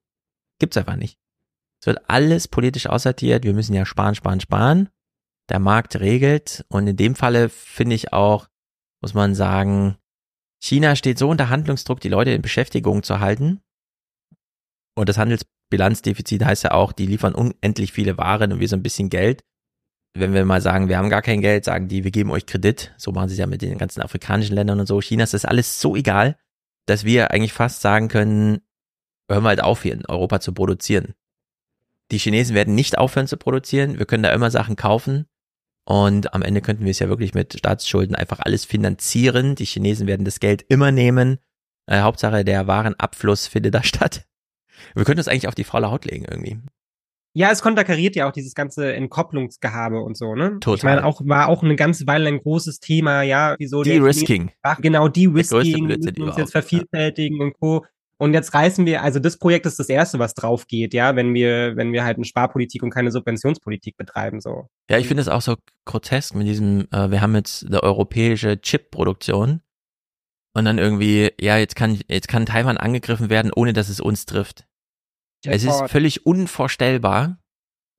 gibt's 0.58 0.76
einfach 0.76 0.96
nicht. 0.96 1.18
Es 1.80 1.86
wird 1.86 1.98
alles 2.08 2.46
politisch 2.48 2.86
aussortiert. 2.86 3.44
Wir 3.44 3.54
müssen 3.54 3.74
ja 3.74 3.84
sparen, 3.84 4.14
sparen, 4.14 4.40
sparen 4.40 4.88
der 5.48 5.58
Markt 5.58 6.00
regelt. 6.00 6.64
Und 6.68 6.86
in 6.86 6.96
dem 6.96 7.14
Falle 7.14 7.48
finde 7.48 7.94
ich 7.94 8.12
auch, 8.12 8.48
muss 9.02 9.14
man 9.14 9.34
sagen, 9.34 9.96
China 10.62 10.96
steht 10.96 11.18
so 11.18 11.28
unter 11.28 11.48
Handlungsdruck, 11.48 12.00
die 12.00 12.08
Leute 12.08 12.30
in 12.30 12.40
Beschäftigung 12.40 13.02
zu 13.02 13.20
halten. 13.20 13.60
Und 14.94 15.08
das 15.08 15.18
Handelsbilanzdefizit 15.18 16.44
heißt 16.44 16.64
ja 16.64 16.70
auch, 16.72 16.92
die 16.92 17.06
liefern 17.06 17.34
unendlich 17.34 17.92
viele 17.92 18.16
Waren 18.16 18.52
und 18.52 18.60
wir 18.60 18.68
so 18.68 18.76
ein 18.76 18.82
bisschen 18.82 19.10
Geld. 19.10 19.42
Wenn 20.14 20.34
wir 20.34 20.44
mal 20.44 20.60
sagen, 20.60 20.88
wir 20.88 20.98
haben 20.98 21.10
gar 21.10 21.22
kein 21.22 21.40
Geld, 21.40 21.64
sagen 21.64 21.88
die, 21.88 22.04
wir 22.04 22.10
geben 22.10 22.30
euch 22.30 22.46
Kredit. 22.46 22.94
So 22.96 23.12
machen 23.12 23.28
sie 23.28 23.34
es 23.34 23.38
ja 23.38 23.46
mit 23.46 23.62
den 23.62 23.78
ganzen 23.78 24.02
afrikanischen 24.02 24.54
Ländern 24.54 24.78
und 24.78 24.86
so. 24.86 25.00
China 25.00 25.24
ist 25.24 25.34
das 25.34 25.44
alles 25.44 25.80
so 25.80 25.96
egal, 25.96 26.36
dass 26.86 27.04
wir 27.04 27.30
eigentlich 27.30 27.54
fast 27.54 27.80
sagen 27.80 28.08
können, 28.08 28.60
hören 29.28 29.42
wir 29.42 29.48
halt 29.48 29.62
auf, 29.62 29.82
hier 29.82 29.94
in 29.94 30.06
Europa 30.06 30.40
zu 30.40 30.52
produzieren. 30.52 31.14
Die 32.10 32.18
Chinesen 32.18 32.54
werden 32.54 32.74
nicht 32.74 32.98
aufhören 32.98 33.26
zu 33.26 33.38
produzieren. 33.38 33.98
Wir 33.98 34.06
können 34.06 34.22
da 34.22 34.32
immer 34.32 34.50
Sachen 34.50 34.76
kaufen. 34.76 35.26
Und 35.84 36.32
am 36.32 36.42
Ende 36.42 36.60
könnten 36.60 36.84
wir 36.84 36.90
es 36.92 37.00
ja 37.00 37.08
wirklich 37.08 37.34
mit 37.34 37.58
Staatsschulden 37.58 38.14
einfach 38.14 38.40
alles 38.40 38.64
finanzieren. 38.64 39.54
Die 39.56 39.64
Chinesen 39.64 40.06
werden 40.06 40.24
das 40.24 40.40
Geld 40.40 40.64
immer 40.68 40.92
nehmen. 40.92 41.38
Äh, 41.86 42.00
Hauptsache, 42.00 42.44
der 42.44 42.66
Warenabfluss 42.66 43.48
findet 43.48 43.74
da 43.74 43.82
statt. 43.82 44.26
Wir 44.94 45.04
können 45.04 45.16
das 45.16 45.28
eigentlich 45.28 45.48
auf 45.48 45.54
die 45.54 45.64
faule 45.64 45.90
Haut 45.90 46.04
legen 46.04 46.24
irgendwie. 46.28 46.58
Ja, 47.34 47.50
es 47.50 47.62
konterkariert 47.62 48.14
ja 48.14 48.28
auch 48.28 48.32
dieses 48.32 48.54
ganze 48.54 48.92
Entkopplungsgehabe 48.92 50.00
und 50.00 50.18
so, 50.18 50.34
ne? 50.34 50.58
Total. 50.60 50.76
Ich 50.76 50.82
meine, 50.82 51.04
auch, 51.06 51.22
war 51.24 51.48
auch 51.48 51.62
eine 51.62 51.76
ganze 51.76 52.06
Weile 52.06 52.28
ein 52.28 52.38
großes 52.38 52.80
Thema, 52.80 53.22
ja, 53.22 53.56
wieso 53.58 53.82
De-Risking. 53.82 54.50
Genau, 54.80 55.08
De-Risking, 55.08 55.90
uns 55.90 56.36
jetzt 56.36 56.52
vervielfältigen 56.52 57.38
ja. 57.38 57.44
und 57.44 57.54
Co. 57.54 57.86
Und 58.22 58.34
jetzt 58.34 58.54
reißen 58.54 58.86
wir, 58.86 59.02
also 59.02 59.18
das 59.18 59.36
Projekt 59.36 59.66
ist 59.66 59.80
das 59.80 59.88
erste, 59.88 60.20
was 60.20 60.34
drauf 60.34 60.68
geht, 60.68 60.94
ja, 60.94 61.16
wenn 61.16 61.34
wir, 61.34 61.74
wenn 61.74 61.92
wir 61.92 62.04
halt 62.04 62.18
eine 62.18 62.24
Sparpolitik 62.24 62.84
und 62.84 62.90
keine 62.90 63.10
Subventionspolitik 63.10 63.96
betreiben, 63.96 64.40
so. 64.40 64.68
Ja, 64.88 64.98
ich 64.98 65.08
finde 65.08 65.22
es 65.22 65.28
auch 65.28 65.42
so 65.42 65.56
grotesk 65.86 66.36
mit 66.36 66.46
diesem, 66.46 66.86
äh, 66.92 67.10
wir 67.10 67.20
haben 67.20 67.34
jetzt 67.34 67.66
eine 67.66 67.82
europäische 67.82 68.60
Chip-Produktion 68.60 69.60
und 70.54 70.64
dann 70.64 70.78
irgendwie, 70.78 71.32
ja, 71.40 71.56
jetzt 71.56 71.74
kann, 71.74 71.98
jetzt 72.06 72.28
kann 72.28 72.46
Taiwan 72.46 72.76
angegriffen 72.76 73.28
werden, 73.28 73.50
ohne 73.52 73.72
dass 73.72 73.88
es 73.88 73.98
uns 73.98 74.24
trifft. 74.24 74.68
Ja, 75.44 75.50
es 75.50 75.64
ist 75.64 75.90
völlig 75.90 76.24
unvorstellbar, 76.24 77.40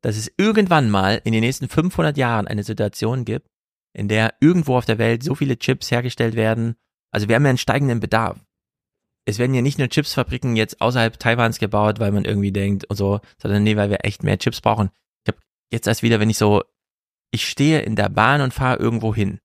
dass 0.04 0.16
es 0.16 0.32
irgendwann 0.38 0.90
mal 0.90 1.20
in 1.26 1.34
den 1.34 1.42
nächsten 1.42 1.68
500 1.68 2.16
Jahren 2.16 2.48
eine 2.48 2.64
Situation 2.64 3.26
gibt, 3.26 3.50
in 3.94 4.08
der 4.08 4.36
irgendwo 4.40 4.78
auf 4.78 4.86
der 4.86 5.00
Welt 5.00 5.22
so 5.22 5.36
viele 5.36 5.60
Chips 5.60 5.92
hergestellt 5.92 6.36
werden. 6.36 6.76
Also 7.12 7.28
wir 7.28 7.36
haben 7.36 7.44
ja 7.44 7.50
einen 7.50 7.58
steigenden 7.58 8.00
Bedarf. 8.00 8.40
Es 9.26 9.40
werden 9.40 9.54
ja 9.54 9.62
nicht 9.62 9.80
nur 9.80 9.88
Chipsfabriken 9.88 10.56
jetzt 10.56 10.82
außerhalb 10.82 11.18
Taiwans 11.18 11.60
gebaut, 11.60 12.00
weil 12.00 12.12
man 12.12 12.26
irgendwie 12.26 12.52
denkt 12.52 12.86
und 12.86 12.96
so, 12.96 13.22
sondern 13.42 13.64
nee, 13.64 13.78
weil 13.78 13.90
wir 13.90 14.04
echt 14.04 14.24
mehr 14.24 14.38
Chips 14.38 14.62
brauchen. 14.62 14.90
Ich 15.24 15.34
habe 15.34 15.44
jetzt 15.72 15.88
erst 15.88 16.04
wieder, 16.04 16.20
wenn 16.20 16.30
ich 16.30 16.38
so, 16.38 16.64
ich 17.32 17.48
stehe 17.48 17.82
in 17.82 17.96
der 17.96 18.10
Bahn 18.10 18.42
und 18.42 18.54
fahre 18.54 18.80
irgendwo 18.80 19.16
hin. 19.16 19.40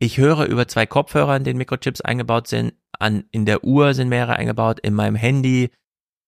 Ich 0.00 0.16
höre 0.16 0.46
über 0.46 0.66
zwei 0.68 0.86
Kopfhörer, 0.86 1.36
in 1.36 1.44
denen 1.44 1.58
Mikrochips 1.58 2.00
eingebaut 2.00 2.46
sind. 2.46 2.72
An, 2.98 3.24
in 3.30 3.44
der 3.44 3.64
Uhr 3.64 3.94
sind 3.94 4.08
mehrere 4.08 4.36
eingebaut, 4.36 4.80
in 4.80 4.94
meinem 4.94 5.16
Handy. 5.16 5.70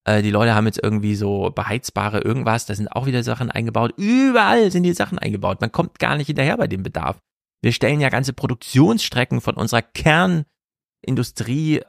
Äh, 0.05 0.23
die 0.23 0.31
Leute 0.31 0.55
haben 0.55 0.67
jetzt 0.67 0.83
irgendwie 0.83 1.15
so 1.15 1.51
beheizbare 1.51 2.21
irgendwas, 2.21 2.67
da 2.67 2.75
sind 2.75 2.89
auch 2.89 3.07
wieder 3.07 3.23
Sachen 3.23 3.51
eingebaut. 3.51 3.95
Überall 3.97 4.71
sind 4.71 4.83
die 4.83 4.93
Sachen 4.93 5.19
eingebaut. 5.19 5.61
Man 5.61 5.73
kommt 5.73 5.99
gar 5.99 6.17
nicht 6.17 6.27
hinterher 6.27 6.57
bei 6.57 6.67
dem 6.67 6.83
Bedarf. 6.83 7.19
Wir 7.63 7.73
stellen 7.73 8.01
ja 8.01 8.09
ganze 8.09 8.33
Produktionsstrecken 8.33 9.41
von 9.41 9.55
unserer 9.55 9.83
Kernindustrie 9.83 10.47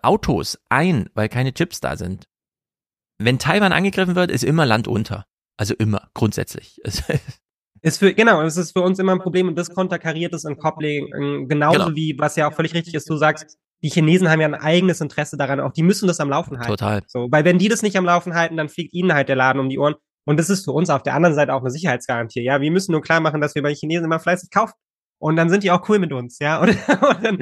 Autos 0.01 0.59
ein, 0.69 1.09
weil 1.13 1.29
keine 1.29 1.53
Chips 1.53 1.79
da 1.79 1.97
sind. 1.97 2.27
Wenn 3.17 3.39
Taiwan 3.39 3.71
angegriffen 3.71 4.15
wird, 4.15 4.31
ist 4.31 4.43
immer 4.43 4.65
Land 4.65 4.87
unter. 4.87 5.25
Also 5.57 5.75
immer, 5.75 6.09
grundsätzlich. 6.13 6.81
Ist 7.83 7.97
für, 7.97 8.13
genau, 8.13 8.43
es 8.43 8.57
ist 8.57 8.73
für 8.73 8.81
uns 8.83 8.99
immer 8.99 9.13
ein 9.13 9.19
Problem 9.21 9.47
und 9.47 9.55
das 9.55 9.71
konterkariert 9.71 10.35
es 10.35 10.45
in 10.45 10.55
Coupling 10.55 11.47
genauso 11.47 11.85
genau. 11.85 11.95
wie, 11.95 12.15
was 12.15 12.35
ja 12.35 12.47
auch 12.47 12.53
völlig 12.53 12.75
richtig 12.75 12.93
ist, 12.93 13.09
du 13.09 13.17
sagst, 13.17 13.57
die 13.81 13.89
Chinesen 13.89 14.29
haben 14.29 14.39
ja 14.39 14.47
ein 14.47 14.53
eigenes 14.53 15.01
Interesse 15.01 15.37
daran, 15.37 15.59
auch 15.59 15.73
die 15.73 15.81
müssen 15.81 16.07
das 16.07 16.19
am 16.19 16.29
Laufen 16.29 16.57
halten. 16.57 16.69
Total. 16.69 17.01
So, 17.07 17.27
weil 17.31 17.43
wenn 17.43 17.57
die 17.57 17.69
das 17.69 17.81
nicht 17.81 17.97
am 17.97 18.05
Laufen 18.05 18.35
halten, 18.35 18.55
dann 18.57 18.69
fliegt 18.69 18.93
ihnen 18.93 19.13
halt 19.13 19.29
der 19.29 19.35
Laden 19.35 19.59
um 19.59 19.69
die 19.69 19.79
Ohren. 19.79 19.95
Und 20.25 20.37
das 20.37 20.51
ist 20.51 20.65
für 20.65 20.71
uns 20.71 20.91
auf 20.91 21.01
der 21.01 21.15
anderen 21.15 21.35
Seite 21.35 21.53
auch 21.55 21.61
eine 21.61 21.71
Sicherheitsgarantie. 21.71 22.43
Ja, 22.43 22.61
wir 22.61 22.69
müssen 22.69 22.91
nur 22.91 23.01
klar 23.01 23.19
machen, 23.19 23.41
dass 23.41 23.55
wir 23.55 23.63
bei 23.63 23.69
den 23.69 23.77
Chinesen 23.77 24.05
immer 24.05 24.19
fleißig 24.19 24.51
kaufen. 24.51 24.73
Und 25.17 25.35
dann 25.35 25.49
sind 25.49 25.63
die 25.63 25.71
auch 25.71 25.87
cool 25.89 25.97
mit 25.97 26.13
uns, 26.13 26.37
ja. 26.39 26.61
Und, 26.61 26.69
und 27.01 27.23
dann, 27.23 27.39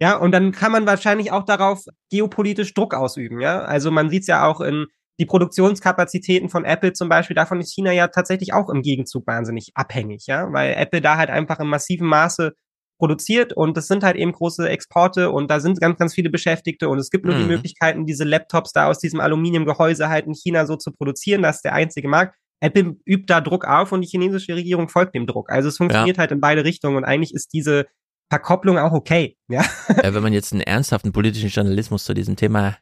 ja, 0.00 0.16
und 0.16 0.32
dann 0.32 0.52
kann 0.52 0.72
man 0.72 0.86
wahrscheinlich 0.86 1.32
auch 1.32 1.44
darauf 1.44 1.84
geopolitisch 2.10 2.74
Druck 2.74 2.94
ausüben, 2.94 3.40
ja. 3.40 3.62
Also 3.62 3.90
man 3.90 4.10
sieht 4.10 4.22
es 4.22 4.28
ja 4.28 4.46
auch 4.46 4.60
in 4.60 4.86
die 5.20 5.26
Produktionskapazitäten 5.26 6.48
von 6.48 6.64
Apple 6.64 6.92
zum 6.92 7.08
Beispiel, 7.08 7.34
davon 7.34 7.60
ist 7.60 7.74
China 7.74 7.92
ja 7.92 8.08
tatsächlich 8.08 8.52
auch 8.52 8.68
im 8.70 8.82
Gegenzug 8.82 9.26
wahnsinnig 9.26 9.72
abhängig, 9.74 10.26
ja, 10.26 10.52
weil 10.52 10.74
Apple 10.74 11.00
da 11.00 11.16
halt 11.16 11.30
einfach 11.30 11.58
im 11.58 11.68
massiven 11.68 12.06
Maße 12.06 12.54
produziert 12.98 13.52
und 13.52 13.76
das 13.76 13.86
sind 13.86 14.02
halt 14.02 14.16
eben 14.16 14.32
große 14.32 14.68
Exporte 14.68 15.30
und 15.30 15.50
da 15.50 15.60
sind 15.60 15.80
ganz, 15.80 15.98
ganz 15.98 16.14
viele 16.14 16.30
Beschäftigte 16.30 16.88
und 16.88 16.98
es 16.98 17.10
gibt 17.10 17.24
nur 17.24 17.34
mhm. 17.34 17.40
die 17.40 17.46
Möglichkeiten, 17.46 18.06
diese 18.06 18.24
Laptops 18.24 18.72
da 18.72 18.86
aus 18.88 18.98
diesem 18.98 19.20
Aluminiumgehäuse 19.20 20.08
halt 20.08 20.26
in 20.26 20.34
China 20.34 20.66
so 20.66 20.76
zu 20.76 20.92
produzieren. 20.92 21.42
Das 21.42 21.56
ist 21.56 21.64
der 21.64 21.74
einzige 21.74 22.08
Markt. 22.08 22.36
Apple 22.60 22.96
übt 23.06 23.26
da 23.28 23.40
Druck 23.40 23.64
auf 23.66 23.92
und 23.92 24.00
die 24.00 24.08
chinesische 24.08 24.56
Regierung 24.56 24.88
folgt 24.88 25.14
dem 25.14 25.28
Druck. 25.28 25.48
Also 25.50 25.68
es 25.68 25.76
funktioniert 25.76 26.16
ja. 26.16 26.22
halt 26.22 26.32
in 26.32 26.40
beide 26.40 26.64
Richtungen 26.64 26.96
und 26.96 27.04
eigentlich 27.04 27.32
ist 27.32 27.52
diese 27.52 27.86
Verkopplung 28.30 28.78
auch 28.78 28.92
okay. 28.92 29.36
Ja? 29.48 29.64
ja 29.88 30.14
wenn 30.14 30.22
man 30.22 30.32
jetzt 30.32 30.52
einen 30.52 30.62
ernsthaften 30.62 31.12
politischen 31.12 31.48
Journalismus 31.48 32.04
zu 32.04 32.14
diesem 32.14 32.36
Thema 32.36 32.76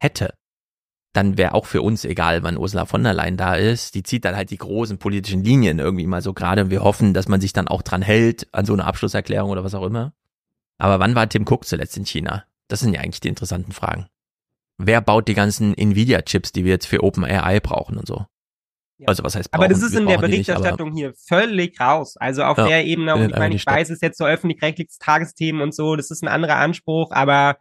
hätte, 0.00 0.34
dann 1.14 1.38
wäre 1.38 1.54
auch 1.54 1.66
für 1.66 1.82
uns 1.82 2.04
egal, 2.04 2.42
wann 2.42 2.56
Ursula 2.56 2.84
von 2.84 3.02
der 3.02 3.14
Leyen 3.14 3.36
da 3.36 3.54
ist. 3.54 3.94
Die 3.94 4.02
zieht 4.02 4.24
dann 4.24 4.36
halt 4.36 4.50
die 4.50 4.58
großen 4.58 4.98
politischen 4.98 5.42
Linien 5.42 5.78
irgendwie 5.78 6.06
mal 6.06 6.22
so 6.22 6.32
gerade 6.34 6.62
und 6.62 6.70
wir 6.70 6.82
hoffen, 6.82 7.14
dass 7.14 7.28
man 7.28 7.40
sich 7.40 7.52
dann 7.52 7.68
auch 7.68 7.82
dran 7.82 8.02
hält 8.02 8.46
an 8.52 8.66
so 8.66 8.72
eine 8.72 8.84
Abschlusserklärung 8.84 9.50
oder 9.50 9.64
was 9.64 9.74
auch 9.74 9.84
immer. 9.84 10.12
Aber 10.78 11.00
wann 11.00 11.14
war 11.14 11.28
Tim 11.28 11.44
Cook 11.48 11.64
zuletzt 11.64 11.96
in 11.96 12.06
China? 12.06 12.44
Das 12.68 12.80
sind 12.80 12.94
ja 12.94 13.00
eigentlich 13.00 13.20
die 13.20 13.28
interessanten 13.28 13.72
Fragen. 13.72 14.06
Wer 14.76 15.00
baut 15.00 15.26
die 15.26 15.34
ganzen 15.34 15.74
Nvidia-Chips, 15.74 16.52
die 16.52 16.64
wir 16.64 16.72
jetzt 16.72 16.86
für 16.86 17.02
OpenAI 17.02 17.58
brauchen 17.58 17.96
und 17.96 18.06
so? 18.06 18.26
Also 19.06 19.22
was 19.22 19.36
heißt 19.36 19.50
brauchen? 19.50 19.64
Aber 19.64 19.72
das 19.72 19.82
ist 19.82 19.92
wir 19.92 20.00
in 20.00 20.06
der 20.06 20.18
Berichterstattung 20.18 20.90
nicht, 20.90 20.98
hier 20.98 21.14
völlig 21.28 21.80
raus. 21.80 22.16
Also 22.16 22.42
auf 22.42 22.58
ja, 22.58 22.66
der 22.66 22.84
Ebene, 22.84 23.14
und 23.14 23.30
ich 23.30 23.36
meine, 23.36 23.54
ich 23.54 23.64
weiß, 23.64 23.90
es 23.90 23.96
ist 23.96 24.02
jetzt 24.02 24.18
so 24.18 24.24
öffentlich-rechtliches 24.24 24.98
Tagesthemen 24.98 25.62
und 25.62 25.74
so, 25.74 25.96
das 25.96 26.10
ist 26.10 26.22
ein 26.22 26.28
anderer 26.28 26.56
Anspruch, 26.56 27.12
aber 27.12 27.56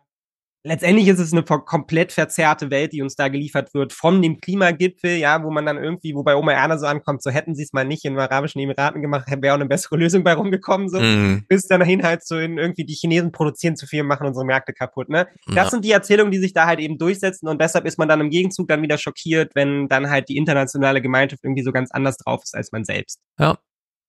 letztendlich 0.67 1.07
ist 1.07 1.19
es 1.19 1.33
eine 1.33 1.43
komplett 1.43 2.11
verzerrte 2.11 2.69
Welt, 2.69 2.93
die 2.93 3.01
uns 3.01 3.15
da 3.15 3.27
geliefert 3.29 3.73
wird 3.73 3.93
von 3.93 4.21
dem 4.21 4.39
Klimagipfel, 4.39 5.17
ja, 5.17 5.43
wo 5.43 5.49
man 5.49 5.65
dann 5.65 5.77
irgendwie, 5.77 6.13
wo 6.13 6.23
bei 6.23 6.35
Oma 6.35 6.51
Erna 6.51 6.77
so 6.77 6.85
ankommt, 6.85 7.23
so 7.23 7.31
hätten 7.31 7.55
sie 7.55 7.63
es 7.63 7.73
mal 7.73 7.85
nicht 7.85 8.05
in 8.05 8.13
den 8.13 8.19
Arabischen 8.19 8.61
Emiraten 8.61 9.01
gemacht, 9.01 9.27
wäre 9.27 9.53
auch 9.53 9.59
eine 9.59 9.67
bessere 9.67 9.95
Lösung 9.97 10.23
bei 10.23 10.33
rumgekommen, 10.33 10.89
so, 10.89 10.99
mhm. 10.99 11.45
bis 11.47 11.63
dahin 11.63 12.03
halt 12.03 12.25
so 12.25 12.37
in 12.37 12.57
irgendwie 12.57 12.85
die 12.85 12.93
Chinesen 12.93 13.31
produzieren 13.31 13.75
zu 13.75 13.87
viel, 13.87 14.03
machen 14.03 14.27
unsere 14.27 14.45
Märkte 14.45 14.73
kaputt, 14.73 15.09
ne? 15.09 15.27
Das 15.47 15.55
ja. 15.55 15.69
sind 15.69 15.85
die 15.85 15.91
Erzählungen, 15.91 16.31
die 16.31 16.39
sich 16.39 16.53
da 16.53 16.65
halt 16.65 16.79
eben 16.79 16.97
durchsetzen 16.97 17.47
und 17.47 17.61
deshalb 17.61 17.85
ist 17.85 17.97
man 17.97 18.07
dann 18.07 18.21
im 18.21 18.29
Gegenzug 18.29 18.67
dann 18.67 18.81
wieder 18.81 18.97
schockiert, 18.97 19.55
wenn 19.55 19.87
dann 19.87 20.09
halt 20.09 20.29
die 20.29 20.37
internationale 20.37 21.01
Gemeinschaft 21.01 21.43
irgendwie 21.43 21.63
so 21.63 21.71
ganz 21.71 21.91
anders 21.91 22.17
drauf 22.17 22.41
ist 22.43 22.55
als 22.55 22.71
man 22.71 22.83
selbst. 22.83 23.19
Ja. 23.39 23.57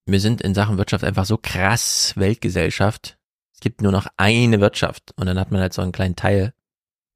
Wir 0.07 0.21
sind 0.21 0.41
in 0.41 0.55
Sachen 0.55 0.79
Wirtschaft 0.79 1.05
einfach 1.05 1.27
so 1.27 1.37
krass 1.37 2.15
Weltgesellschaft, 2.17 3.18
es 3.59 3.61
gibt 3.61 3.83
nur 3.83 3.91
noch 3.91 4.07
eine 4.17 4.61
Wirtschaft 4.61 5.13
und 5.17 5.27
dann 5.27 5.37
hat 5.37 5.51
man 5.51 5.61
halt 5.61 5.73
so 5.73 5.83
einen 5.83 5.91
kleinen 5.91 6.15
Teil, 6.15 6.55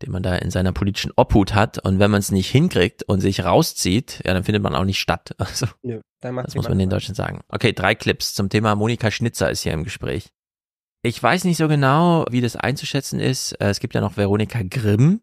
den 0.02 0.10
man 0.10 0.24
da 0.24 0.34
in 0.34 0.50
seiner 0.50 0.72
politischen 0.72 1.12
Obhut 1.14 1.54
hat 1.54 1.78
und 1.78 2.00
wenn 2.00 2.10
man 2.10 2.18
es 2.18 2.32
nicht 2.32 2.50
hinkriegt 2.50 3.04
und 3.04 3.20
sich 3.20 3.44
rauszieht, 3.44 4.20
ja, 4.24 4.34
dann 4.34 4.42
findet 4.42 4.60
man 4.60 4.74
auch 4.74 4.84
nicht 4.84 4.98
statt. 4.98 5.36
Also, 5.38 5.66
ja, 5.82 6.00
das 6.20 6.56
muss 6.56 6.68
man 6.68 6.80
in 6.80 6.90
Deutschland 6.90 7.14
sagen. 7.14 7.42
Okay, 7.46 7.72
drei 7.72 7.94
Clips 7.94 8.34
zum 8.34 8.48
Thema 8.48 8.74
Monika 8.74 9.12
Schnitzer 9.12 9.52
ist 9.52 9.60
hier 9.60 9.72
im 9.72 9.84
Gespräch. 9.84 10.32
Ich 11.02 11.22
weiß 11.22 11.44
nicht 11.44 11.58
so 11.58 11.68
genau, 11.68 12.26
wie 12.28 12.40
das 12.40 12.56
einzuschätzen 12.56 13.20
ist. 13.20 13.52
Äh, 13.60 13.68
es 13.68 13.78
gibt 13.78 13.94
ja 13.94 14.00
noch 14.00 14.16
Veronika 14.16 14.62
Grimm. 14.68 15.20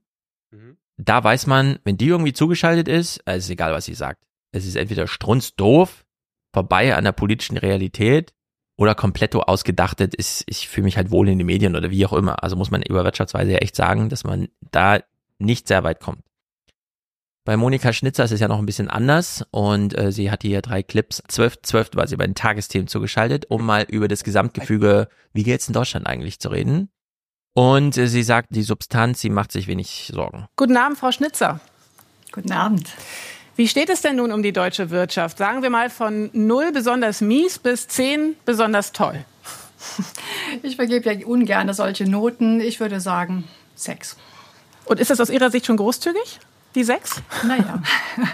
Mhm. 0.51 0.77
Da 0.95 1.21
weiß 1.21 1.47
man, 1.47 1.79
wenn 1.83 1.97
die 1.97 2.07
irgendwie 2.07 2.33
zugeschaltet 2.33 2.87
ist, 2.87 3.17
äh, 3.25 3.35
es 3.35 3.43
ist 3.43 3.49
egal, 3.49 3.73
was 3.73 3.83
sie 3.83 3.93
sagt. 3.93 4.23
Es 4.53 4.65
ist 4.65 4.77
entweder 4.77 5.05
strunzdoof, 5.05 6.05
vorbei 6.53 6.95
an 6.95 7.03
der 7.03 7.11
politischen 7.11 7.57
Realität 7.57 8.33
oder 8.79 8.95
kompletto 8.95 9.41
ausgedachtet 9.41 10.15
ist, 10.15 10.45
ich 10.47 10.69
fühle 10.69 10.85
mich 10.85 10.95
halt 10.95 11.11
wohl 11.11 11.27
in 11.27 11.37
den 11.37 11.45
Medien 11.45 11.75
oder 11.75 11.91
wie 11.91 12.05
auch 12.05 12.13
immer. 12.13 12.41
Also 12.43 12.55
muss 12.55 12.71
man 12.71 12.81
über 12.81 13.03
Wirtschaftsweise 13.03 13.51
ja 13.51 13.57
echt 13.57 13.75
sagen, 13.75 14.07
dass 14.07 14.23
man 14.23 14.47
da 14.71 14.99
nicht 15.37 15.67
sehr 15.67 15.83
weit 15.83 15.99
kommt. 15.99 16.21
Bei 17.43 17.57
Monika 17.57 17.91
Schnitzer 17.91 18.23
ist 18.23 18.31
es 18.31 18.39
ja 18.39 18.47
noch 18.47 18.57
ein 18.57 18.65
bisschen 18.65 18.89
anders 18.89 19.45
und 19.51 19.97
äh, 19.97 20.13
sie 20.13 20.31
hat 20.31 20.43
hier 20.43 20.61
drei 20.61 20.81
Clips. 20.81 21.21
12.12. 21.29 21.57
12. 21.63 21.89
war 21.95 22.07
sie 22.07 22.15
bei 22.15 22.25
den 22.25 22.35
Tagesthemen 22.35 22.87
zugeschaltet, 22.87 23.47
um 23.49 23.65
mal 23.65 23.83
über 23.83 24.07
das 24.07 24.23
Gesamtgefüge, 24.23 25.09
wie 25.33 25.43
geht's 25.43 25.67
in 25.67 25.73
Deutschland 25.73 26.07
eigentlich, 26.07 26.39
zu 26.39 26.47
reden. 26.47 26.89
Und 27.53 27.97
äh, 27.97 28.07
sie 28.07 28.23
sagt, 28.23 28.55
die 28.55 28.63
Substanz, 28.63 29.19
sie 29.19 29.29
macht 29.29 29.51
sich 29.51 29.67
wenig 29.67 30.09
Sorgen. 30.13 30.47
Guten 30.55 30.77
Abend, 30.77 30.97
Frau 30.97 31.11
Schnitzer. 31.11 31.59
Guten 32.31 32.53
Abend. 32.53 32.87
Wie 33.59 33.67
steht 33.67 33.89
es 33.89 33.99
denn 33.99 34.15
nun 34.15 34.31
um 34.31 34.41
die 34.41 34.53
deutsche 34.53 34.89
Wirtschaft? 34.89 35.37
Sagen 35.37 35.61
wir 35.63 35.69
mal 35.69 35.89
von 35.89 36.29
null 36.31 36.71
besonders 36.71 37.19
mies 37.19 37.59
bis 37.59 37.89
zehn 37.89 38.37
besonders 38.45 38.93
toll. 38.93 39.25
Ich 40.63 40.77
vergebe 40.77 41.13
ja 41.13 41.25
ungern 41.27 41.73
solche 41.73 42.09
Noten. 42.09 42.61
Ich 42.61 42.79
würde 42.79 43.01
sagen 43.01 43.49
sechs. 43.75 44.15
Und 44.85 45.01
ist 45.01 45.11
das 45.11 45.19
aus 45.19 45.29
Ihrer 45.29 45.51
Sicht 45.51 45.65
schon 45.65 45.75
großzügig? 45.75 46.39
Die 46.73 46.85
sechs? 46.85 47.21
Naja. 47.45 47.83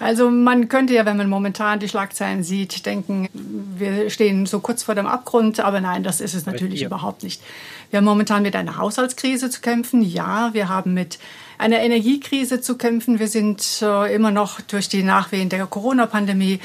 Also 0.00 0.30
man 0.30 0.68
könnte 0.68 0.94
ja, 0.94 1.06
wenn 1.06 1.16
man 1.16 1.28
momentan 1.28 1.78
die 1.78 1.88
Schlagzeilen 1.88 2.42
sieht, 2.42 2.86
denken, 2.86 3.28
wir 3.32 4.10
stehen 4.10 4.46
so 4.46 4.58
kurz 4.58 4.82
vor 4.82 4.96
dem 4.96 5.06
Abgrund, 5.06 5.60
aber 5.60 5.80
nein, 5.80 6.02
das 6.02 6.20
ist 6.20 6.34
es 6.34 6.44
natürlich 6.44 6.82
überhaupt 6.82 7.22
nicht. 7.22 7.40
Wir 7.92 7.98
haben 7.98 8.06
momentan 8.06 8.42
mit 8.42 8.56
einer 8.56 8.78
Haushaltskrise 8.78 9.50
zu 9.50 9.60
kämpfen. 9.60 10.00
Ja, 10.00 10.54
wir 10.54 10.70
haben 10.70 10.94
mit 10.94 11.18
einer 11.58 11.80
Energiekrise 11.80 12.62
zu 12.62 12.78
kämpfen. 12.78 13.18
Wir 13.18 13.28
sind 13.28 13.82
äh, 13.82 14.14
immer 14.14 14.30
noch 14.30 14.62
durch 14.62 14.88
die 14.88 15.02
Nachwehen 15.02 15.50
der 15.50 15.66
Corona-Pandemie 15.66 16.58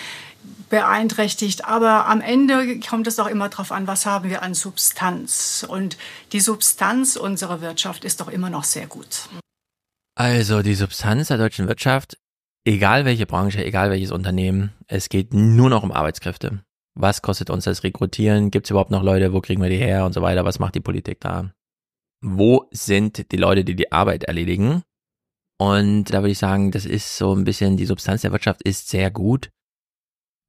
beeinträchtigt. 0.70 1.66
Aber 1.66 2.06
am 2.06 2.22
Ende 2.22 2.80
kommt 2.80 3.08
es 3.08 3.20
auch 3.20 3.28
immer 3.28 3.50
darauf 3.50 3.74
an, 3.74 3.88
was 3.88 4.06
haben 4.06 4.30
wir 4.30 4.42
an 4.42 4.54
Substanz. 4.54 5.66
Und 5.68 5.98
die 6.32 6.40
Substanz 6.40 7.18
unserer 7.18 7.60
Wirtschaft 7.60 8.06
ist 8.06 8.22
doch 8.22 8.30
immer 8.30 8.50
noch 8.50 8.64
sehr 8.64 8.88
gut. 8.88 9.28
Also 10.16 10.62
die 10.62 10.76
Substanz 10.76 11.28
der 11.28 11.38
deutschen 11.38 11.68
Wirtschaft, 11.68 12.18
egal 12.64 13.04
welche 13.04 13.26
Branche, 13.26 13.66
egal 13.66 13.90
welches 13.90 14.12
Unternehmen, 14.12 14.72
es 14.88 15.10
geht 15.10 15.34
nur 15.34 15.70
noch 15.70 15.84
um 15.84 15.92
Arbeitskräfte. 15.92 16.62
Was 17.00 17.22
kostet 17.22 17.52
uns 17.52 17.66
das 17.66 17.84
Rekrutieren? 17.84 18.50
Gibt 18.50 18.66
es 18.66 18.72
überhaupt 18.72 18.90
noch 18.90 19.04
Leute? 19.04 19.32
Wo 19.32 19.40
kriegen 19.40 19.62
wir 19.62 19.70
die 19.70 19.78
her 19.78 20.06
und 20.06 20.14
so 20.14 20.24
weiter? 20.24 20.46
Was 20.46 20.58
macht 20.58 20.74
die 20.74 20.80
Politik 20.80 21.20
da? 21.22 21.54
Wo 22.22 22.66
sind 22.72 23.32
die 23.32 23.38
Leute, 23.38 23.64
die 23.64 23.76
die 23.76 23.92
Arbeit 23.92 24.24
erledigen? 24.24 24.82
Und 25.60 26.06
da 26.06 26.22
würde 26.22 26.32
ich 26.32 26.40
sagen, 26.40 26.72
das 26.72 26.86
ist 26.86 27.16
so 27.16 27.36
ein 27.36 27.44
bisschen, 27.44 27.78
die 27.78 27.86
Substanz 27.86 28.22
der 28.22 28.32
Wirtschaft 28.32 28.64
ist 28.64 28.90
sehr 28.90 29.12
gut. 29.12 29.50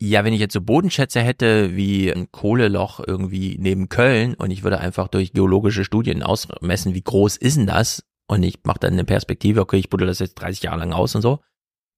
Ja, 0.01 0.25
wenn 0.25 0.33
ich 0.33 0.41
jetzt 0.41 0.55
so 0.55 0.63
Bodenschätze 0.63 1.21
hätte 1.21 1.77
wie 1.77 2.11
ein 2.11 2.33
Kohleloch 2.33 3.01
irgendwie 3.07 3.59
neben 3.59 3.91
Köln 3.91 4.35
und 4.35 4.51
ich 4.51 4.63
würde 4.63 4.79
einfach 4.79 5.09
durch 5.09 5.33
geologische 5.35 5.85
Studien 5.85 6.23
ausmessen, 6.23 6.95
wie 6.95 7.03
groß 7.03 7.37
ist 7.37 7.59
denn 7.59 7.67
das? 7.67 8.05
Und 8.27 8.43
ich 8.43 8.61
mache 8.65 8.79
dann 8.79 8.95
eine 8.95 9.05
Perspektive, 9.05 9.61
okay, 9.61 9.77
ich 9.77 9.91
buddel 9.91 10.07
das 10.07 10.21
jetzt 10.21 10.37
30 10.37 10.63
Jahre 10.63 10.79
lang 10.79 10.93
aus 10.95 11.15
und 11.15 11.21
so. 11.21 11.41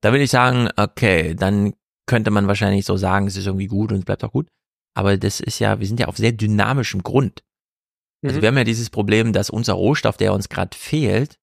Da 0.01 0.11
würde 0.11 0.25
ich 0.25 0.31
sagen, 0.31 0.71
okay, 0.77 1.37
dann 1.37 1.75
könnte 2.11 2.33
man 2.33 2.49
wahrscheinlich 2.49 2.87
so 2.87 2.97
sagen, 2.97 3.29
es 3.29 3.37
ist 3.37 3.47
irgendwie 3.47 3.69
gut 3.69 3.93
und 3.93 3.99
es 3.99 4.05
bleibt 4.05 4.25
auch 4.25 4.33
gut. 4.33 4.49
Aber 4.97 5.17
das 5.17 5.39
ist 5.39 5.61
ja, 5.61 5.79
wir 5.79 5.87
sind 5.87 6.01
ja 6.01 6.09
auf 6.09 6.17
sehr 6.17 6.33
dynamischem 6.33 7.05
Grund. 7.05 7.45
Also 8.25 8.39
mhm. 8.39 8.43
wir 8.43 8.49
haben 8.49 8.59
ja 8.59 8.65
dieses 8.65 8.91
Problem, 8.91 9.33
dass 9.33 9.49
unser 9.49 9.75
Rohstoff, 9.75 10.17
der 10.17 10.35
uns 10.35 10.49
gerade 10.49 10.77
fehlt, 10.77 11.39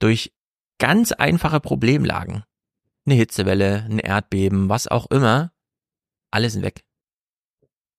durch 0.00 0.34
ganz 0.78 1.12
einfache 1.12 1.60
Problemlagen, 1.60 2.44
eine 3.06 3.14
Hitzewelle, 3.14 3.86
ein 3.88 4.00
Erdbeben, 4.00 4.68
was 4.68 4.86
auch 4.86 5.10
immer, 5.10 5.54
alles 6.30 6.52
sind 6.52 6.62
weg. 6.62 6.84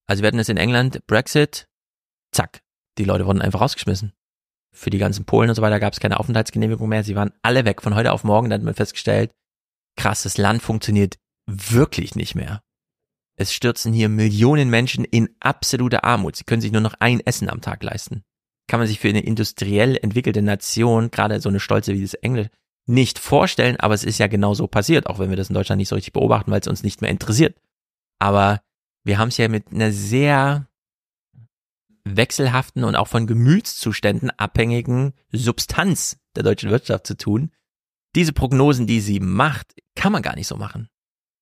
Also 0.05 0.21
wir 0.21 0.27
hatten 0.27 0.37
es 0.37 0.49
in 0.49 0.57
England, 0.57 1.07
Brexit, 1.07 1.67
zack, 2.31 2.61
die 2.99 3.05
Leute 3.05 3.25
wurden 3.25 3.41
einfach 3.41 3.61
rausgeschmissen. 3.61 4.13
Für 4.71 4.91
die 4.91 4.99
ganzen 4.99 5.25
Polen 5.25 5.49
und 5.49 5.55
so 5.55 5.63
weiter 5.63 5.79
gab 5.79 5.93
es 5.93 5.99
keine 5.99 6.19
Aufenthaltsgenehmigung 6.19 6.87
mehr. 6.87 7.03
Sie 7.03 7.15
waren 7.15 7.33
alle 7.41 7.65
weg. 7.65 7.81
Von 7.81 7.95
heute 7.95 8.11
auf 8.11 8.23
morgen 8.23 8.51
dann 8.51 8.61
hat 8.61 8.65
man 8.65 8.75
festgestellt, 8.75 9.31
krass, 9.97 10.21
das 10.21 10.37
Land 10.37 10.61
funktioniert 10.61 11.17
wirklich 11.45 12.15
nicht 12.15 12.35
mehr. 12.35 12.63
Es 13.35 13.53
stürzen 13.53 13.93
hier 13.93 14.09
Millionen 14.09 14.69
Menschen 14.69 15.05
in 15.05 15.29
absolute 15.39 16.03
Armut. 16.03 16.35
Sie 16.35 16.43
können 16.43 16.61
sich 16.61 16.71
nur 16.71 16.81
noch 16.81 16.93
ein 16.99 17.19
Essen 17.19 17.49
am 17.49 17.61
Tag 17.61 17.83
leisten. 17.83 18.23
Kann 18.67 18.79
man 18.79 18.87
sich 18.87 18.99
für 18.99 19.09
eine 19.09 19.23
industriell 19.23 19.97
entwickelte 19.97 20.41
Nation, 20.41 21.11
gerade 21.11 21.39
so 21.41 21.49
eine 21.49 21.59
stolze 21.59 21.93
wie 21.93 22.01
das 22.01 22.13
Englisch, 22.13 22.47
nicht 22.85 23.17
vorstellen, 23.17 23.77
aber 23.77 23.93
es 23.93 24.03
ist 24.03 24.19
ja 24.19 24.27
genau 24.27 24.53
so 24.53 24.67
passiert, 24.67 25.07
auch 25.07 25.19
wenn 25.19 25.29
wir 25.29 25.37
das 25.37 25.49
in 25.49 25.55
Deutschland 25.55 25.77
nicht 25.77 25.87
so 25.87 25.95
richtig 25.95 26.13
beobachten, 26.13 26.51
weil 26.51 26.59
es 26.59 26.67
uns 26.67 26.83
nicht 26.83 27.01
mehr 27.01 27.11
interessiert. 27.11 27.57
Aber 28.19 28.61
wir 29.03 29.17
haben 29.17 29.29
es 29.29 29.37
ja 29.37 29.47
mit 29.47 29.71
einer 29.71 29.91
sehr 29.91 30.67
wechselhaften 32.03 32.83
und 32.83 32.95
auch 32.95 33.07
von 33.07 33.27
Gemütszuständen 33.27 34.31
abhängigen 34.31 35.13
Substanz 35.31 36.19
der 36.35 36.43
deutschen 36.43 36.69
Wirtschaft 36.69 37.07
zu 37.07 37.17
tun. 37.17 37.51
Diese 38.15 38.33
Prognosen, 38.33 38.85
die 38.85 38.99
sie 38.99 39.19
macht, 39.19 39.73
kann 39.95 40.11
man 40.11 40.21
gar 40.21 40.35
nicht 40.35 40.47
so 40.47 40.57
machen. 40.57 40.89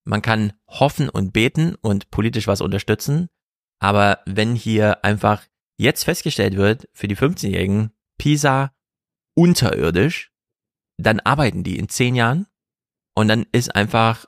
Man 0.03 0.21
kann 0.21 0.53
hoffen 0.67 1.09
und 1.09 1.33
beten 1.33 1.75
und 1.75 2.09
politisch 2.11 2.47
was 2.47 2.61
unterstützen, 2.61 3.29
aber 3.79 4.19
wenn 4.25 4.55
hier 4.55 5.03
einfach 5.03 5.43
jetzt 5.77 6.03
festgestellt 6.03 6.55
wird, 6.55 6.87
für 6.93 7.07
die 7.07 7.17
15-Jährigen, 7.17 7.91
PISA 8.17 8.71
unterirdisch, 9.35 10.31
dann 10.97 11.19
arbeiten 11.19 11.63
die 11.63 11.77
in 11.77 11.89
zehn 11.89 12.15
Jahren 12.15 12.45
und 13.15 13.27
dann 13.27 13.45
ist 13.51 13.75
einfach, 13.75 14.25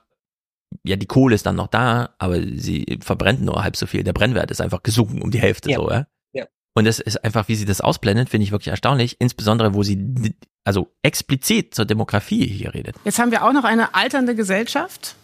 ja, 0.84 0.96
die 0.96 1.06
Kohle 1.06 1.36
ist 1.36 1.46
dann 1.46 1.56
noch 1.56 1.68
da, 1.68 2.16
aber 2.18 2.40
sie 2.42 2.98
verbrennt 3.02 3.42
nur 3.42 3.64
halb 3.64 3.76
so 3.76 3.86
viel. 3.86 4.04
Der 4.04 4.14
Brennwert 4.14 4.50
ist 4.50 4.62
einfach 4.62 4.82
gesunken 4.82 5.22
um 5.22 5.30
die 5.30 5.40
Hälfte 5.40 5.70
ja. 5.70 5.78
so, 5.78 5.90
ja. 5.90 6.08
ja. 6.34 6.46
Und 6.74 6.86
das 6.86 7.00
ist 7.00 7.24
einfach, 7.24 7.48
wie 7.48 7.56
sie 7.56 7.66
das 7.66 7.82
ausblendet, 7.82 8.30
finde 8.30 8.46
ich 8.46 8.52
wirklich 8.52 8.70
erstaunlich, 8.70 9.18
insbesondere 9.20 9.76
wo 9.76 9.84
sie 9.84 10.36
also 10.64 10.92
explizit 11.04 11.76
zur 11.76 11.86
Demografie 11.86 12.48
hier 12.48 12.74
redet. 12.74 12.96
Jetzt 13.06 13.20
haben 13.20 13.32
wir 13.32 13.44
auch 13.44 13.54
noch 13.54 13.66
eine 13.66 13.94
alternde 13.94 14.34
Gesellschaft. 14.34 15.16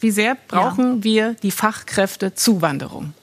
Wie 0.00 0.10
sehr 0.10 0.36
brauchen 0.48 0.98
ja. 0.98 1.04
wir 1.04 1.34
die 1.42 1.50
Fachkräftezuwanderung? 1.50 3.14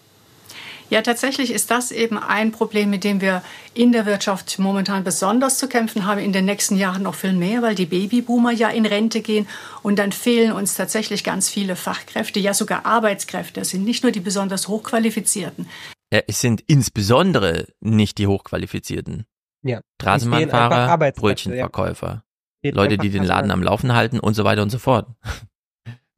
Ja, 0.90 1.02
tatsächlich 1.02 1.52
ist 1.52 1.72
das 1.72 1.92
eben 1.92 2.20
ein 2.20 2.52
Problem, 2.52 2.92
mit 2.92 3.04
dem 3.04 3.20
wir 3.20 3.42
in 3.74 3.92
der 3.92 4.06
Wirtschaft 4.06 4.60
momentan 4.60 5.04
besonders 5.04 5.58
zu 5.58 5.68
kämpfen 5.68 6.06
haben, 6.06 6.20
in 6.20 6.32
den 6.32 6.46
nächsten 6.46 6.78
Jahren 6.78 7.02
noch 7.04 7.16
viel 7.16 7.34
mehr, 7.34 7.64
weil 7.64 7.74
die 7.74 7.88
Babyboomer 7.88 8.52
ja 8.52 8.70
in 8.70 8.86
Rente 8.86 9.22
gehen 9.22 9.48
und 9.82 9.98
dann 9.98 10.12
fehlen 10.12 10.52
uns 10.52 10.76
tatsächlich 10.76 11.24
ganz 11.24 11.50
viele 11.50 11.76
Fachkräfte, 11.76 12.40
ja 12.40 12.54
sogar 12.54 12.86
Arbeitskräfte. 12.86 13.62
Es 13.62 13.70
sind 13.70 13.84
nicht 13.84 14.04
nur 14.04 14.12
die 14.12 14.20
besonders 14.20 14.68
hochqualifizierten. 14.68 15.68
Ja, 16.14 16.22
es 16.28 16.40
sind 16.40 16.62
insbesondere 16.68 17.66
nicht 17.82 18.20
die 18.20 18.28
hochqualifizierten. 18.28 19.26
Ja. 19.64 19.82
Straßenbahnfahrer, 20.00 21.12
Brötchenverkäufer, 21.14 22.24
ja. 22.62 22.72
Leute, 22.72 23.00
die 23.00 23.10
den 23.10 23.24
Laden 23.24 23.50
am 23.50 23.64
Laufen 23.64 23.94
halten 23.94 24.20
und 24.20 24.36
so 24.36 24.44
weiter 24.44 24.62
und 24.62 24.70
so 24.70 24.78
fort. 24.78 25.08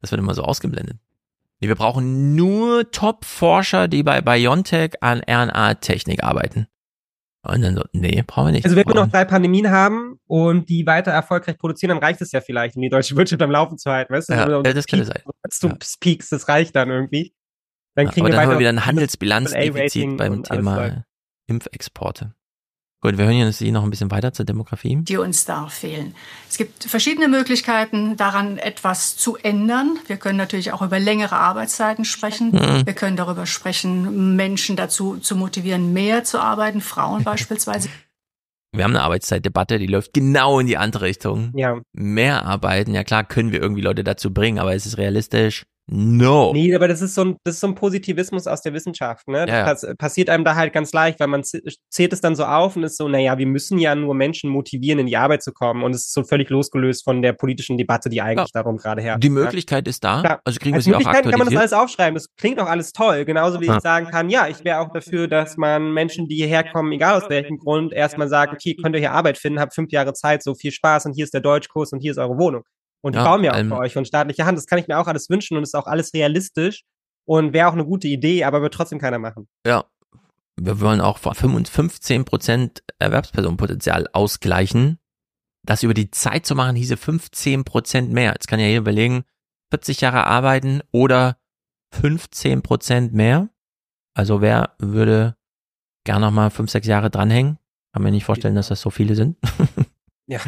Das 0.00 0.10
wird 0.10 0.20
immer 0.20 0.34
so 0.34 0.42
ausgeblendet. 0.42 0.98
Nee, 1.60 1.68
wir 1.68 1.74
brauchen 1.74 2.36
nur 2.36 2.90
Top-Forscher, 2.90 3.88
die 3.88 4.02
bei 4.02 4.20
BioNTech 4.20 5.02
an 5.02 5.22
RNA-Technik 5.28 6.22
arbeiten. 6.22 6.68
Und 7.42 7.62
dann 7.62 7.76
so, 7.76 7.84
nee, 7.92 8.22
brauchen 8.26 8.48
wir 8.48 8.52
nicht. 8.52 8.64
Also 8.64 8.76
wenn 8.76 8.86
wir 8.86 8.94
noch 8.94 9.08
drei 9.08 9.24
Pandemien 9.24 9.70
haben 9.70 10.20
und 10.26 10.68
die 10.68 10.86
weiter 10.86 11.12
erfolgreich 11.12 11.56
produzieren, 11.56 11.90
dann 11.90 11.98
reicht 11.98 12.20
es 12.20 12.32
ja 12.32 12.40
vielleicht, 12.40 12.76
um 12.76 12.82
die 12.82 12.90
deutsche 12.90 13.16
Wirtschaft 13.16 13.40
am 13.42 13.50
Laufen 13.50 13.78
zu 13.78 13.90
halten, 13.90 14.12
weißt 14.12 14.28
du? 14.28 14.34
Ja, 14.34 14.62
das 14.62 14.86
könnte 14.86 15.06
sein. 15.06 15.22
Du 15.60 15.68
ja. 15.68 15.74
Peaks, 16.00 16.28
das 16.28 16.48
reicht 16.48 16.76
dann 16.76 16.90
irgendwie. 16.90 17.34
Dann 17.94 18.08
kriegen 18.08 18.26
ja, 18.26 18.32
aber 18.32 18.32
wir 18.32 18.36
dann 18.36 18.46
haben 18.46 18.50
wir 18.52 18.58
wieder 18.60 18.68
ein 18.68 18.86
Handelsbilanzdefizit 18.86 20.16
beim 20.16 20.42
Thema 20.42 21.04
Impfexporte. 21.46 22.34
Gut, 23.00 23.16
wir 23.16 23.26
hören 23.26 23.36
jetzt 23.36 23.58
Sie 23.58 23.70
noch 23.70 23.84
ein 23.84 23.90
bisschen 23.90 24.10
weiter 24.10 24.32
zur 24.32 24.44
Demografie. 24.44 24.96
Die 25.02 25.18
uns 25.18 25.44
da 25.44 25.68
fehlen. 25.68 26.16
Es 26.50 26.58
gibt 26.58 26.82
verschiedene 26.82 27.28
Möglichkeiten, 27.28 28.16
daran 28.16 28.58
etwas 28.58 29.16
zu 29.16 29.36
ändern. 29.36 29.98
Wir 30.08 30.16
können 30.16 30.36
natürlich 30.36 30.72
auch 30.72 30.82
über 30.82 30.98
längere 30.98 31.36
Arbeitszeiten 31.36 32.04
sprechen. 32.04 32.50
Mhm. 32.50 32.86
Wir 32.86 32.94
können 32.94 33.16
darüber 33.16 33.46
sprechen, 33.46 34.34
Menschen 34.34 34.74
dazu 34.74 35.16
zu 35.18 35.36
motivieren, 35.36 35.92
mehr 35.92 36.24
zu 36.24 36.40
arbeiten, 36.40 36.80
Frauen 36.80 37.22
beispielsweise. 37.24 37.88
Wir 38.72 38.82
haben 38.82 38.96
eine 38.96 39.02
Arbeitszeitdebatte, 39.02 39.78
die 39.78 39.86
läuft 39.86 40.12
genau 40.12 40.58
in 40.58 40.66
die 40.66 40.76
andere 40.76 41.04
Richtung. 41.04 41.52
Ja. 41.54 41.80
Mehr 41.92 42.44
arbeiten, 42.46 42.94
ja 42.94 43.04
klar, 43.04 43.22
können 43.22 43.52
wir 43.52 43.62
irgendwie 43.62 43.80
Leute 43.80 44.02
dazu 44.02 44.34
bringen, 44.34 44.58
aber 44.58 44.74
ist 44.74 44.86
es 44.86 44.98
realistisch? 44.98 45.66
No. 45.90 46.52
Nee, 46.52 46.74
aber 46.74 46.86
das 46.86 47.00
ist 47.00 47.14
so 47.14 47.24
ein, 47.24 47.36
das 47.44 47.54
ist 47.54 47.60
so 47.60 47.66
ein 47.66 47.74
Positivismus 47.74 48.46
aus 48.46 48.60
der 48.60 48.74
Wissenschaft, 48.74 49.26
ne? 49.26 49.46
Das 49.46 49.82
ja. 49.82 49.94
passiert 49.94 50.28
einem 50.28 50.44
da 50.44 50.54
halt 50.54 50.74
ganz 50.74 50.92
leicht, 50.92 51.18
weil 51.18 51.28
man 51.28 51.42
zählt 51.44 52.12
es 52.12 52.20
dann 52.20 52.36
so 52.36 52.44
auf 52.44 52.76
und 52.76 52.82
ist 52.82 52.98
so, 52.98 53.08
naja, 53.08 53.38
wir 53.38 53.46
müssen 53.46 53.78
ja 53.78 53.94
nur 53.94 54.14
Menschen 54.14 54.50
motivieren, 54.50 54.98
in 54.98 55.06
die 55.06 55.16
Arbeit 55.16 55.42
zu 55.42 55.52
kommen. 55.52 55.82
Und 55.82 55.94
es 55.94 56.06
ist 56.06 56.12
so 56.12 56.24
völlig 56.24 56.50
losgelöst 56.50 57.04
von 57.04 57.22
der 57.22 57.32
politischen 57.32 57.78
Debatte, 57.78 58.10
die 58.10 58.20
eigentlich 58.20 58.50
ja. 58.54 58.62
darum 58.62 58.76
gerade 58.76 59.00
herrscht. 59.00 59.24
Die 59.24 59.30
Möglichkeit 59.30 59.86
ja. 59.86 59.90
ist 59.90 60.04
da. 60.04 60.20
Klar. 60.20 60.40
Also 60.44 60.58
kriegen 60.58 60.74
wir 60.74 60.82
sie 60.82 60.94
auch 60.94 60.98
aktualisiert. 60.98 61.30
kann 61.30 61.38
man 61.38 61.48
das 61.48 61.58
alles 61.58 61.72
aufschreiben. 61.72 62.14
Das 62.14 62.26
klingt 62.36 62.60
auch 62.60 62.68
alles 62.68 62.92
toll. 62.92 63.24
Genauso 63.24 63.60
wie 63.62 63.66
ich 63.66 63.80
sagen 63.80 64.08
kann, 64.08 64.28
ja, 64.28 64.46
ich 64.46 64.62
wäre 64.64 64.80
auch 64.80 64.92
dafür, 64.92 65.26
dass 65.26 65.56
man 65.56 65.92
Menschen, 65.94 66.28
die 66.28 66.36
hierher 66.36 66.64
kommen, 66.64 66.92
egal 66.92 67.14
aus 67.14 67.30
welchem 67.30 67.56
Grund, 67.56 67.94
erstmal 67.94 68.28
sagt, 68.28 68.52
okay, 68.52 68.74
könnt 68.74 68.94
ihr 68.94 69.00
hier 69.00 69.12
Arbeit 69.12 69.38
finden, 69.38 69.58
habt 69.58 69.74
fünf 69.74 69.90
Jahre 69.90 70.12
Zeit, 70.12 70.42
so 70.42 70.54
viel 70.54 70.70
Spaß 70.70 71.06
und 71.06 71.14
hier 71.14 71.24
ist 71.24 71.32
der 71.32 71.40
Deutschkurs 71.40 71.92
und 71.92 72.00
hier 72.00 72.10
ist 72.10 72.18
eure 72.18 72.36
Wohnung. 72.36 72.64
Und 73.00 73.14
ja, 73.14 73.24
bauen 73.24 73.44
ja 73.44 73.52
auch 73.52 73.64
für 73.64 73.78
euch 73.78 73.92
von 73.92 74.04
staatlicher 74.04 74.44
Hand. 74.44 74.58
Das 74.58 74.66
kann 74.66 74.78
ich 74.78 74.88
mir 74.88 74.98
auch 74.98 75.06
alles 75.06 75.30
wünschen 75.30 75.56
und 75.56 75.62
ist 75.62 75.76
auch 75.76 75.86
alles 75.86 76.12
realistisch 76.14 76.84
und 77.24 77.52
wäre 77.52 77.68
auch 77.68 77.74
eine 77.74 77.84
gute 77.84 78.08
Idee, 78.08 78.44
aber 78.44 78.62
wird 78.62 78.74
trotzdem 78.74 78.98
keiner 78.98 79.18
machen. 79.18 79.48
Ja. 79.66 79.84
Wir 80.60 80.80
wollen 80.80 81.00
auch 81.00 81.18
15 81.18 82.24
Prozent 82.24 82.82
Erwerbspersonenpotenzial 82.98 84.08
ausgleichen. 84.12 84.98
Das 85.62 85.84
über 85.84 85.94
die 85.94 86.10
Zeit 86.10 86.46
zu 86.46 86.56
machen, 86.56 86.74
hieße 86.74 86.96
15 86.96 87.64
Prozent 87.64 88.12
mehr. 88.12 88.32
Jetzt 88.32 88.48
kann 88.48 88.58
ja 88.58 88.66
jeder 88.66 88.80
überlegen, 88.80 89.24
40 89.70 90.00
Jahre 90.00 90.26
arbeiten 90.26 90.80
oder 90.90 91.38
15 91.92 92.62
Prozent 92.62 93.12
mehr. 93.12 93.50
Also 94.14 94.40
wer 94.40 94.74
würde 94.78 95.36
gern 96.04 96.22
noch 96.22 96.30
mal 96.32 96.50
fünf, 96.50 96.70
sechs 96.70 96.86
Jahre 96.86 97.10
dranhängen? 97.10 97.58
Kann 97.92 98.02
mir 98.02 98.10
nicht 98.10 98.24
vorstellen, 98.24 98.54
dass 98.54 98.68
das 98.68 98.80
so 98.80 98.90
viele 98.90 99.14
sind. 99.14 99.36
ja. 100.26 100.40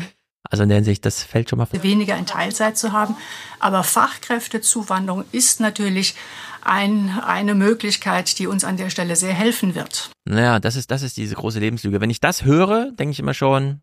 Also 0.50 0.64
in 0.64 0.68
der 0.68 0.76
Hinsicht, 0.76 1.06
das 1.06 1.22
fällt 1.22 1.48
schon 1.48 1.58
mal. 1.58 1.68
Weniger 1.70 2.16
in 2.16 2.26
Teilzeit 2.26 2.76
zu 2.76 2.92
haben. 2.92 3.16
Aber 3.60 3.84
Fachkräftezuwanderung 3.84 5.24
ist 5.30 5.60
natürlich 5.60 6.16
ein, 6.62 7.20
eine 7.24 7.54
Möglichkeit, 7.54 8.38
die 8.38 8.46
uns 8.46 8.64
an 8.64 8.76
der 8.76 8.90
Stelle 8.90 9.16
sehr 9.16 9.32
helfen 9.32 9.74
wird. 9.74 10.10
Naja, 10.24 10.58
das 10.58 10.76
ist, 10.76 10.90
das 10.90 11.02
ist 11.02 11.16
diese 11.16 11.36
große 11.36 11.60
Lebenslüge. 11.60 12.00
Wenn 12.00 12.10
ich 12.10 12.20
das 12.20 12.44
höre, 12.44 12.90
denke 12.92 13.12
ich 13.12 13.20
immer 13.20 13.32
schon, 13.32 13.80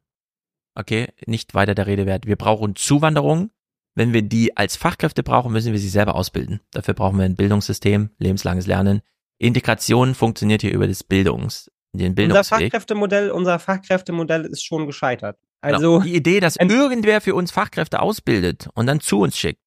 okay, 0.76 1.08
nicht 1.26 1.54
weiter 1.54 1.74
der 1.74 1.88
Rede 1.88 2.06
wert. 2.06 2.26
Wir 2.26 2.36
brauchen 2.36 2.76
Zuwanderung. 2.76 3.50
Wenn 3.96 4.14
wir 4.14 4.22
die 4.22 4.56
als 4.56 4.76
Fachkräfte 4.76 5.24
brauchen, 5.24 5.52
müssen 5.52 5.72
wir 5.72 5.80
sie 5.80 5.90
selber 5.90 6.16
ausbilden. 6.16 6.60
Dafür 6.72 6.94
brauchen 6.94 7.18
wir 7.18 7.26
ein 7.26 7.36
Bildungssystem, 7.36 8.12
lebenslanges 8.20 8.68
Lernen. 8.68 9.02
Integration 9.40 10.14
funktioniert 10.14 10.62
hier 10.62 10.72
über 10.72 10.88
das 10.88 11.04
Bildungs, 11.04 11.72
den 11.94 12.14
Bildungsweg. 12.14 12.52
Unser 12.52 12.66
Fachkräftemodell, 12.66 13.32
unser 13.32 13.58
Fachkräftemodell 13.58 14.46
ist 14.46 14.64
schon 14.64 14.86
gescheitert. 14.86 15.40
Also 15.62 15.94
genau. 15.94 16.04
die 16.04 16.16
Idee, 16.16 16.40
dass 16.40 16.56
irgendwer 16.56 17.22
für 17.22 17.36
uns 17.36 17.52
Fachkräfte 17.52 18.02
ausbildet 18.02 18.70
und 18.74 18.88
dann 18.88 19.00
zu 19.00 19.20
uns 19.20 19.38
schickt. 19.38 19.60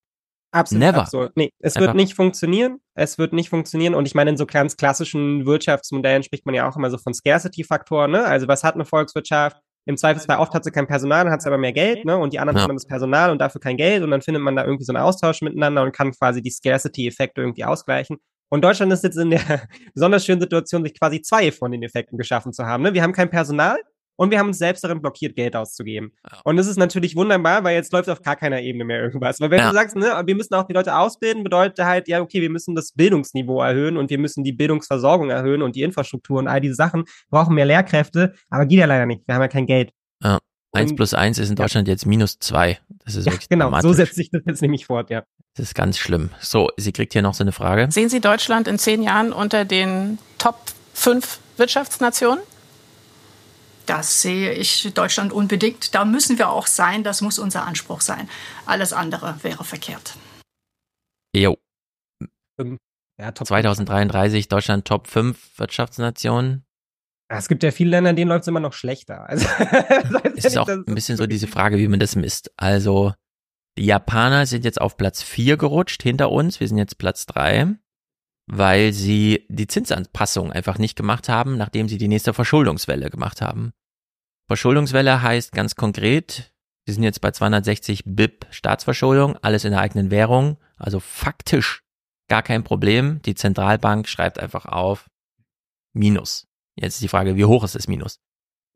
Absolut. 0.52 0.81
Never. 0.81 1.01
Absolut. 1.02 1.36
Nee, 1.36 1.51
es 1.60 1.75
Never. 1.75 1.86
wird 1.86 1.97
nicht 1.97 2.15
funktionieren. 2.15 2.78
Es 2.94 3.19
wird 3.19 3.33
nicht 3.33 3.51
funktionieren. 3.51 3.94
Und 3.94 4.07
ich 4.07 4.15
meine, 4.15 4.31
in 4.31 4.36
so 4.36 4.47
ganz 4.47 4.77
klassischen 4.77 5.47
Wirtschaftsmodellen 5.47 6.23
spricht 6.23 6.44
man 6.44 6.55
ja 6.55 6.69
auch 6.69 6.77
immer 6.77 6.91
so 6.91 6.99
von 6.99 7.15
Scarcity-Faktoren. 7.15 8.10
Ne? 8.10 8.25
Also 8.25 8.49
was 8.49 8.65
hat 8.65 8.75
eine 8.75 8.85
Volkswirtschaft? 8.85 9.59
Im 9.86 9.97
Zweifelsfall 9.97 10.39
oft 10.39 10.52
hat 10.52 10.62
sie 10.65 10.70
kein 10.70 10.86
Personal, 10.86 11.25
dann 11.25 11.33
hat 11.33 11.43
sie 11.43 11.49
aber 11.49 11.57
mehr 11.57 11.73
Geld, 11.73 12.05
ne? 12.05 12.17
Und 12.17 12.35
die 12.35 12.39
anderen 12.39 12.59
ja. 12.59 12.62
haben 12.65 12.77
das 12.77 12.86
Personal 12.86 13.31
und 13.31 13.41
dafür 13.41 13.62
kein 13.62 13.78
Geld 13.78 14.02
und 14.02 14.10
dann 14.10 14.20
findet 14.20 14.43
man 14.43 14.55
da 14.55 14.65
irgendwie 14.65 14.85
so 14.85 14.93
einen 14.93 15.02
Austausch 15.02 15.41
miteinander 15.41 15.83
und 15.83 15.93
kann 15.93 16.12
quasi 16.12 16.43
die 16.43 16.51
Scarcity-Effekte 16.51 17.41
irgendwie 17.41 17.65
ausgleichen. 17.65 18.19
Und 18.51 18.62
Deutschland 18.62 18.93
ist 18.93 19.05
jetzt 19.05 19.17
in 19.17 19.31
der 19.31 19.41
besonders 19.94 20.25
schönen 20.25 20.41
Situation, 20.41 20.85
sich 20.85 20.99
quasi 20.99 21.23
zwei 21.23 21.51
von 21.51 21.73
den 21.73 21.83
Effekten 21.83 22.19
geschaffen 22.19 22.52
zu 22.52 22.67
haben. 22.67 22.83
Ne? 22.83 22.93
Wir 22.93 23.02
haben 23.02 23.15
kein 23.15 23.31
Personal, 23.31 23.78
und 24.20 24.31
wir 24.31 24.39
haben 24.39 24.49
uns 24.49 24.58
selbst 24.58 24.84
darin 24.84 25.00
blockiert, 25.00 25.34
Geld 25.34 25.57
auszugeben. 25.57 26.12
Ja. 26.31 26.40
Und 26.44 26.58
das 26.58 26.66
ist 26.66 26.76
natürlich 26.76 27.16
wunderbar, 27.16 27.65
weil 27.65 27.74
jetzt 27.74 27.90
läuft 27.90 28.10
auf 28.10 28.20
gar 28.20 28.36
keiner 28.36 28.60
Ebene 28.60 28.84
mehr 28.84 29.00
irgendwas. 29.00 29.40
Weil 29.40 29.50
wenn 29.50 29.60
ja. 29.60 29.70
du 29.70 29.74
sagst, 29.74 29.97
ne, 29.97 30.23
wir 30.26 30.34
müssen 30.34 30.52
auch 30.52 30.66
die 30.66 30.74
Leute 30.74 30.94
ausbilden, 30.94 31.42
bedeutet 31.42 31.82
halt, 31.82 32.07
ja, 32.07 32.20
okay, 32.20 32.42
wir 32.42 32.50
müssen 32.50 32.74
das 32.74 32.92
Bildungsniveau 32.92 33.62
erhöhen 33.62 33.97
und 33.97 34.10
wir 34.10 34.18
müssen 34.18 34.44
die 34.44 34.52
Bildungsversorgung 34.52 35.31
erhöhen 35.31 35.62
und 35.62 35.74
die 35.74 35.81
Infrastruktur 35.81 36.39
und 36.39 36.49
all 36.49 36.60
diese 36.60 36.74
Sachen, 36.74 37.05
wir 37.05 37.31
brauchen 37.31 37.55
mehr 37.55 37.65
Lehrkräfte, 37.65 38.34
aber 38.50 38.66
geht 38.66 38.81
ja 38.81 38.84
leider 38.84 39.07
nicht. 39.07 39.26
Wir 39.26 39.36
haben 39.36 39.40
ja 39.40 39.49
kein 39.49 39.65
Geld. 39.65 39.90
Ja. 40.23 40.39
Eins 40.73 40.94
plus 40.94 41.15
eins 41.15 41.39
ist 41.39 41.49
in 41.49 41.57
Deutschland 41.57 41.89
ja. 41.89 41.92
jetzt 41.92 42.05
minus 42.05 42.39
zwei. 42.40 42.78
Das 43.07 43.16
ist 43.16 43.24
wirklich 43.24 43.49
Genau, 43.49 43.81
so 43.81 43.94
setzt 43.94 44.16
sich 44.16 44.31
das 44.31 44.42
jetzt 44.44 44.60
nämlich 44.60 44.84
fort, 44.84 45.08
ja. 45.08 45.24
Das 45.55 45.68
ist 45.68 45.74
ganz 45.74 45.97
schlimm. 45.97 46.28
So, 46.40 46.68
sie 46.76 46.92
kriegt 46.92 47.15
hier 47.15 47.23
noch 47.23 47.32
so 47.32 47.42
eine 47.42 47.52
Frage. 47.52 47.89
Sehen 47.90 48.10
Sie 48.10 48.20
Deutschland 48.20 48.68
in 48.68 48.78
zehn 48.78 49.02
Jahren 49.02 49.32
unter 49.32 49.65
den 49.65 50.18
Top 50.36 50.57
fünf 50.92 51.39
Wirtschaftsnationen? 51.57 52.40
Das 53.91 54.23
sehe 54.23 54.52
ich 54.52 54.94
Deutschland 54.94 55.33
unbedingt. 55.33 55.97
Da 55.97 56.05
müssen 56.05 56.39
wir 56.39 56.51
auch 56.51 56.69
sein. 56.69 57.02
Das 57.02 57.23
muss 57.23 57.41
unser 57.41 57.67
Anspruch 57.67 58.02
sein. 58.02 58.28
Alles 58.65 58.93
andere 58.93 59.43
wäre 59.43 59.65
verkehrt. 59.65 60.15
Jo. 61.35 61.59
Ja, 63.20 63.35
2033 63.35 64.47
Deutschland 64.47 64.86
Top 64.86 65.09
5 65.09 65.59
Wirtschaftsnation. 65.59 66.62
Es 67.28 67.49
gibt 67.49 67.65
ja 67.65 67.73
viele 67.73 67.91
Länder, 67.91 68.12
denen 68.12 68.28
läuft 68.28 68.43
es 68.43 68.47
immer 68.47 68.60
noch 68.60 68.75
schlechter. 68.75 69.27
Also, 69.28 69.49
das 70.36 70.44
ist 70.44 70.57
auch 70.57 70.69
ein 70.69 70.85
bisschen 70.85 71.17
so 71.17 71.27
diese 71.27 71.49
Frage, 71.49 71.77
wie 71.78 71.89
man 71.89 71.99
das 71.99 72.15
misst. 72.15 72.52
Also, 72.57 73.12
die 73.77 73.86
Japaner 73.86 74.47
sind 74.47 74.65
jetzt 74.65 74.81
auf 74.81 74.97
Platz 74.99 75.20
4 75.20 75.57
gerutscht 75.57 76.05
hinter 76.05 76.31
uns. 76.31 76.60
Wir 76.60 76.69
sind 76.69 76.78
jetzt 76.78 76.97
Platz 76.97 77.27
3, 77.27 77.75
weil 78.47 78.93
sie 78.93 79.47
die 79.49 79.67
Zinsanpassung 79.67 80.52
einfach 80.52 80.78
nicht 80.78 80.94
gemacht 80.94 81.28
haben, 81.28 81.57
nachdem 81.57 81.89
sie 81.89 81.99
die 81.99 82.07
nächste 82.07 82.33
Verschuldungswelle 82.33 83.10
gemacht 83.10 83.43
haben. 83.43 83.73
Verschuldungswelle 84.51 85.23
heißt 85.23 85.53
ganz 85.53 85.77
konkret, 85.77 86.53
wir 86.85 86.93
sind 86.93 87.05
jetzt 87.05 87.20
bei 87.20 87.31
260 87.31 88.03
BIP 88.05 88.47
Staatsverschuldung, 88.51 89.37
alles 89.43 89.65
in 89.65 89.70
der 89.70 89.81
eigenen 89.81 90.11
Währung, 90.11 90.57
also 90.77 90.99
faktisch 90.99 91.85
gar 92.29 92.43
kein 92.43 92.65
Problem. 92.65 93.23
Die 93.23 93.37
Zentralbank 93.37 94.09
schreibt 94.09 94.41
einfach 94.41 94.67
auf 94.67 95.09
Minus. 95.93 96.49
Jetzt 96.75 96.95
ist 96.95 97.03
die 97.03 97.09
Frage, 97.09 97.37
wie 97.37 97.45
hoch 97.45 97.62
ist 97.62 97.77
das 97.77 97.87
Minus? 97.87 98.19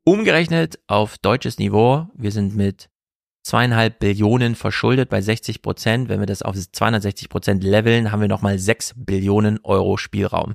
Umgerechnet 0.05 0.79
auf 0.87 1.19
deutsches 1.19 1.59
Niveau, 1.59 2.07
wir 2.15 2.31
sind 2.31 2.55
mit 2.55 2.89
zweieinhalb 3.43 3.99
Billionen 3.99 4.55
verschuldet 4.55 5.09
bei 5.09 5.21
60 5.21 5.61
Prozent. 5.61 6.09
Wenn 6.09 6.21
wir 6.21 6.27
das 6.27 6.43
auf 6.43 6.55
260 6.55 7.29
Prozent 7.29 7.65
leveln, 7.65 8.13
haben 8.13 8.21
wir 8.21 8.29
nochmal 8.29 8.61
sechs 8.61 8.95
Billionen 8.95 9.59
Euro 9.65 9.97
Spielraum. 9.97 10.55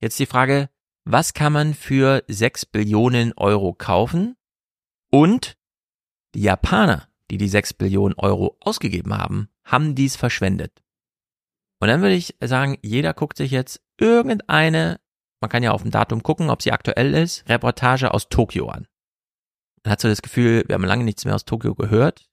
Jetzt 0.00 0.20
die 0.20 0.26
Frage, 0.26 0.68
was 1.04 1.34
kann 1.34 1.52
man 1.52 1.74
für 1.74 2.22
sechs 2.28 2.64
Billionen 2.64 3.32
Euro 3.32 3.72
kaufen? 3.72 4.36
Und 5.12 5.56
die 6.34 6.42
Japaner, 6.42 7.08
die 7.30 7.36
die 7.36 7.48
6 7.48 7.74
Billionen 7.74 8.18
Euro 8.18 8.56
ausgegeben 8.60 9.16
haben, 9.16 9.48
haben 9.64 9.94
dies 9.94 10.16
verschwendet. 10.16 10.82
Und 11.80 11.88
dann 11.88 12.00
würde 12.00 12.14
ich 12.14 12.36
sagen, 12.42 12.78
jeder 12.82 13.12
guckt 13.12 13.36
sich 13.36 13.50
jetzt 13.50 13.82
irgendeine, 13.98 15.00
man 15.40 15.50
kann 15.50 15.62
ja 15.62 15.72
auf 15.72 15.82
dem 15.82 15.90
Datum 15.90 16.22
gucken, 16.22 16.48
ob 16.48 16.62
sie 16.62 16.72
aktuell 16.72 17.14
ist, 17.14 17.48
Reportage 17.48 18.14
aus 18.14 18.28
Tokio 18.28 18.68
an. 18.68 18.86
Man 19.84 19.92
hat 19.92 20.00
so 20.00 20.08
das 20.08 20.22
Gefühl, 20.22 20.64
wir 20.66 20.74
haben 20.74 20.84
lange 20.84 21.04
nichts 21.04 21.24
mehr 21.24 21.34
aus 21.34 21.44
Tokio 21.44 21.74
gehört. 21.74 22.30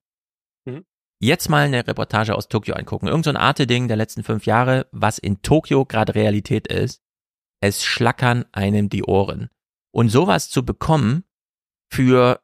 Mhm. 0.66 0.85
Jetzt 1.19 1.49
mal 1.49 1.66
eine 1.66 1.85
Reportage 1.85 2.35
aus 2.35 2.48
Tokio 2.48 2.75
angucken. 2.75 3.08
Irgend 3.08 3.25
so 3.25 3.32
ein 3.32 3.38
Arte-Ding 3.38 3.88
der 3.88 3.98
letzten 3.98 4.24
fünf 4.24 4.45
Jahre, 4.45 4.88
was 4.91 5.17
in 5.17 5.41
Tokio 5.41 5.85
gerade 5.85 6.16
Realität 6.16 6.67
ist. 6.67 7.01
Es 7.59 7.83
schlackern 7.83 8.45
einem 8.53 8.88
die 8.88 9.03
Ohren. 9.03 9.49
Und 9.91 10.09
sowas 10.09 10.49
zu 10.49 10.64
bekommen 10.64 11.25
für 11.91 12.40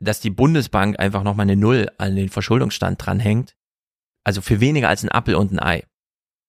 dass 0.00 0.20
die 0.20 0.30
Bundesbank 0.30 0.98
einfach 0.98 1.22
nochmal 1.22 1.44
eine 1.44 1.56
Null 1.56 1.90
an 1.98 2.16
den 2.16 2.28
Verschuldungsstand 2.28 3.04
dranhängt. 3.04 3.56
Also 4.24 4.40
für 4.40 4.60
weniger 4.60 4.88
als 4.88 5.02
ein 5.02 5.10
Apfel 5.10 5.34
und 5.36 5.52
ein 5.52 5.60
Ei. 5.60 5.86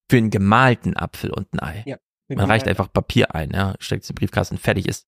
Für 0.09 0.17
einen 0.17 0.29
gemalten 0.29 0.95
Apfel 0.95 1.31
und 1.31 1.53
ein 1.53 1.59
Ei. 1.59 1.83
Ja, 1.85 1.97
Man 2.29 2.45
reicht 2.45 2.67
einfach 2.67 2.91
Papier 2.91 3.35
ein, 3.35 3.51
ja, 3.51 3.75
steckt 3.79 4.03
es 4.03 4.09
in 4.09 4.15
den 4.15 4.19
Briefkasten, 4.19 4.57
fertig 4.57 4.87
ist. 4.87 5.07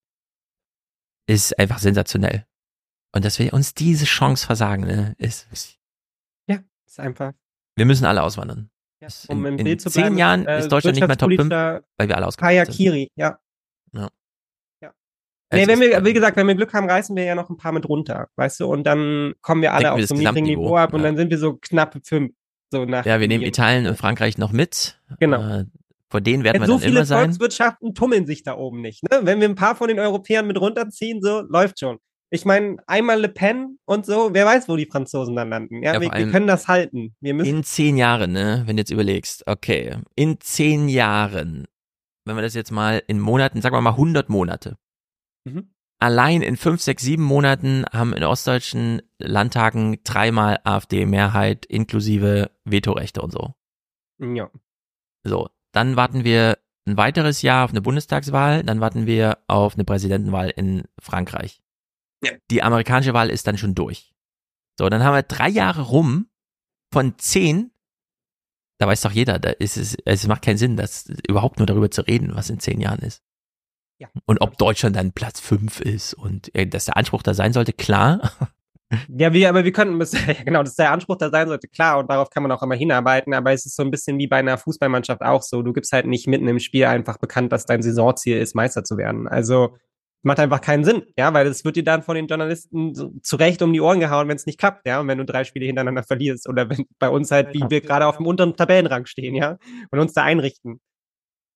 Ist 1.27 1.57
einfach 1.59 1.79
sensationell. 1.79 2.45
Und 3.13 3.25
dass 3.25 3.39
wir 3.39 3.53
uns 3.53 3.73
diese 3.73 4.05
Chance 4.05 4.45
versagen, 4.45 4.83
ne, 4.83 5.15
ist. 5.17 5.47
Ja, 6.47 6.59
ist 6.85 6.99
einfach. 6.99 7.33
Wir 7.75 7.85
müssen 7.85 8.05
alle 8.05 8.23
auswandern. 8.23 8.69
Ja, 9.01 9.07
um 9.29 9.45
in, 9.45 9.57
Bild 9.57 9.81
zu 9.81 9.89
bleiben, 9.89 10.09
zehn 10.09 10.17
Jahren 10.17 10.45
äh, 10.45 10.59
ist 10.59 10.71
Deutschland 10.71 10.95
nicht 10.95 11.07
mehr 11.07 11.17
Top 11.17 11.31
5, 11.31 11.49
weil 11.49 12.07
wir 12.07 12.17
alle 12.17 12.27
ausgewandert 12.27 12.67
sind. 12.67 12.75
Kiri, 12.75 13.09
ja. 13.15 13.39
ja. 13.93 14.09
Nee, 15.51 15.67
wenn 15.67 15.79
wir, 15.79 16.05
wie 16.05 16.13
gesagt, 16.13 16.37
wenn 16.37 16.47
wir 16.47 16.55
Glück 16.55 16.73
haben, 16.73 16.89
reißen 16.89 17.15
wir 17.15 17.23
ja 17.23 17.35
noch 17.35 17.49
ein 17.49 17.57
paar 17.57 17.71
mit 17.71 17.87
runter, 17.89 18.27
weißt 18.35 18.59
du, 18.59 18.67
und 18.67 18.83
dann 18.83 19.33
kommen 19.41 19.61
wir 19.61 19.73
alle 19.73 19.93
auf 19.93 20.05
so 20.05 20.13
einem 20.13 20.23
niedrigen 20.23 20.45
Niveau 20.45 20.75
ab 20.75 20.93
und 20.93 21.01
dann 21.01 21.17
sind 21.17 21.31
wir 21.31 21.39
so 21.39 21.57
knapp 21.59 21.97
fünf. 22.03 22.33
So 22.71 22.85
nach 22.85 23.05
ja, 23.05 23.19
wir 23.19 23.27
nehmen 23.27 23.43
Italien 23.43 23.87
und 23.87 23.97
Frankreich 23.97 24.37
noch 24.37 24.51
mit. 24.51 24.99
Genau. 25.19 25.41
Äh, 25.41 25.65
vor 26.07 26.21
denen 26.21 26.43
werden 26.43 26.61
wir 26.61 26.67
so 26.67 26.77
dann 26.77 26.89
immer 26.89 27.05
sein. 27.05 27.05
So 27.05 27.15
viele 27.15 27.25
Volkswirtschaften 27.25 27.93
tummeln 27.95 28.25
sich 28.27 28.43
da 28.43 28.57
oben 28.57 28.81
nicht. 28.81 29.03
Ne? 29.03 29.21
Wenn 29.23 29.39
wir 29.39 29.49
ein 29.49 29.55
paar 29.55 29.75
von 29.75 29.87
den 29.87 29.99
Europäern 29.99 30.45
mit 30.45 30.59
runterziehen, 30.59 31.21
so 31.21 31.41
läuft 31.41 31.79
schon. 31.79 31.97
Ich 32.31 32.45
meine, 32.45 32.77
einmal 32.85 33.19
Le 33.19 33.29
Pen 33.29 33.79
und 33.85 34.05
so, 34.05 34.29
wer 34.33 34.45
weiß, 34.45 34.69
wo 34.69 34.75
die 34.75 34.85
Franzosen 34.85 35.35
dann 35.35 35.49
landen. 35.49 35.81
Ja, 35.81 35.93
ja 35.93 36.01
wir, 36.01 36.11
wir, 36.11 36.31
können 36.31 36.45
das 36.45 36.67
halten. 36.67 37.15
Wir 37.21 37.33
müssen 37.33 37.49
in 37.49 37.63
zehn 37.63 37.97
Jahren, 37.97 38.31
ne, 38.31 38.63
wenn 38.67 38.75
du 38.75 38.81
jetzt 38.81 38.91
überlegst, 38.91 39.43
okay, 39.47 39.97
in 40.15 40.39
zehn 40.39 40.89
Jahren, 40.89 41.65
wenn 42.25 42.35
wir 42.35 42.43
das 42.43 42.53
jetzt 42.53 42.71
mal 42.71 43.01
in 43.07 43.19
Monaten, 43.19 43.61
sagen 43.61 43.75
wir 43.75 43.81
mal 43.81 43.91
100 43.91 44.29
Monate, 44.29 44.77
Mhm. 45.45 45.73
Allein 46.01 46.41
in 46.41 46.55
fünf, 46.55 46.81
sechs, 46.81 47.03
sieben 47.03 47.23
Monaten 47.23 47.85
haben 47.91 48.13
in 48.13 48.23
ostdeutschen 48.23 49.01
Landtagen 49.17 50.01
dreimal 50.03 50.59
AfD-Mehrheit 50.63 51.65
inklusive 51.65 52.51
Vetorechte 52.63 53.21
und 53.21 53.31
so. 53.31 53.53
Ja. 54.19 54.49
So, 55.23 55.49
dann 55.73 55.97
warten 55.97 56.23
wir 56.23 56.57
ein 56.87 56.95
weiteres 56.95 57.41
Jahr 57.41 57.65
auf 57.65 57.71
eine 57.71 57.81
Bundestagswahl, 57.81 58.63
dann 58.63 58.79
warten 58.79 59.05
wir 59.05 59.39
auf 59.47 59.75
eine 59.75 59.83
Präsidentenwahl 59.83 60.49
in 60.49 60.83
Frankreich. 61.01 61.61
Ja. 62.23 62.31
Die 62.49 62.63
amerikanische 62.63 63.13
Wahl 63.13 63.29
ist 63.29 63.47
dann 63.47 63.57
schon 63.57 63.75
durch. 63.75 64.13
So, 64.77 64.87
dann 64.87 65.03
haben 65.03 65.15
wir 65.15 65.23
drei 65.23 65.49
Jahre 65.49 65.81
rum 65.81 66.29
von 66.93 67.17
zehn. 67.17 67.71
Da 68.79 68.87
weiß 68.87 69.01
doch 69.01 69.11
jeder, 69.11 69.39
da 69.39 69.49
ist 69.49 69.75
es, 69.75 69.97
es 70.05 70.27
macht 70.27 70.43
keinen 70.43 70.57
Sinn, 70.57 70.77
das 70.77 71.09
überhaupt 71.27 71.59
nur 71.59 71.65
darüber 71.65 71.91
zu 71.91 72.01
reden, 72.01 72.35
was 72.35 72.49
in 72.49 72.61
zehn 72.61 72.79
Jahren 72.79 72.99
ist. 72.99 73.21
Ja. 73.99 74.07
Und 74.25 74.41
ob 74.41 74.57
Deutschland 74.57 74.95
dann 74.95 75.11
Platz 75.11 75.39
fünf 75.39 75.81
ist 75.81 76.13
und 76.13 76.53
äh, 76.55 76.65
dass 76.65 76.85
der 76.85 76.97
Anspruch 76.97 77.21
da 77.21 77.33
sein 77.33 77.53
sollte, 77.53 77.73
klar. 77.73 78.31
Ja, 79.07 79.33
wir, 79.33 79.49
aber 79.49 79.63
wir 79.65 79.71
könnten, 79.71 79.99
genau, 80.45 80.63
dass 80.63 80.75
der 80.75 80.91
Anspruch 80.91 81.17
da 81.17 81.29
sein 81.29 81.47
sollte, 81.47 81.67
klar, 81.67 81.99
und 81.99 82.09
darauf 82.09 82.31
kann 82.31 82.41
man 82.41 82.51
auch 82.51 82.63
immer 82.63 82.73
hinarbeiten, 82.73 83.35
aber 83.35 83.51
es 83.53 83.63
ist 83.67 83.75
so 83.75 83.83
ein 83.83 83.91
bisschen 83.91 84.17
wie 84.17 84.25
bei 84.25 84.37
einer 84.37 84.57
Fußballmannschaft 84.57 85.21
auch 85.21 85.43
so. 85.43 85.61
Du 85.61 85.73
gibst 85.73 85.91
halt 85.91 86.07
nicht 86.07 86.25
mitten 86.25 86.47
im 86.47 86.57
Spiel 86.57 86.85
einfach 86.85 87.19
bekannt, 87.19 87.51
dass 87.51 87.67
dein 87.67 87.83
Saisonziel 87.83 88.39
ist, 88.39 88.55
Meister 88.55 88.83
zu 88.83 88.97
werden. 88.97 89.27
Also, 89.27 89.75
macht 90.21 90.39
einfach 90.39 90.61
keinen 90.61 90.83
Sinn, 90.83 91.03
ja, 91.17 91.33
weil 91.33 91.47
es 91.47 91.63
wird 91.63 91.75
dir 91.75 91.83
dann 91.83 92.03
von 92.03 92.15
den 92.15 92.27
Journalisten 92.27 92.93
so 92.93 93.11
zurecht 93.21 93.61
um 93.61 93.71
die 93.71 93.79
Ohren 93.79 93.99
gehauen, 93.99 94.27
wenn 94.27 94.35
es 94.35 94.45
nicht 94.45 94.59
klappt, 94.59 94.85
ja, 94.85 94.99
und 94.99 95.07
wenn 95.07 95.17
du 95.17 95.25
drei 95.25 95.43
Spiele 95.43 95.65
hintereinander 95.65 96.03
verlierst 96.03 96.49
oder 96.49 96.69
wenn 96.69 96.85
bei 96.97 97.09
uns 97.09 97.31
halt, 97.31 97.53
wie 97.53 97.63
wir 97.69 97.81
gerade 97.81 98.05
auf 98.05 98.17
dem 98.17 98.25
unteren 98.25 98.55
Tabellenrang 98.55 99.05
stehen, 99.05 99.35
ja, 99.35 99.57
und 99.91 99.99
uns 99.99 100.13
da 100.13 100.23
einrichten. 100.23 100.81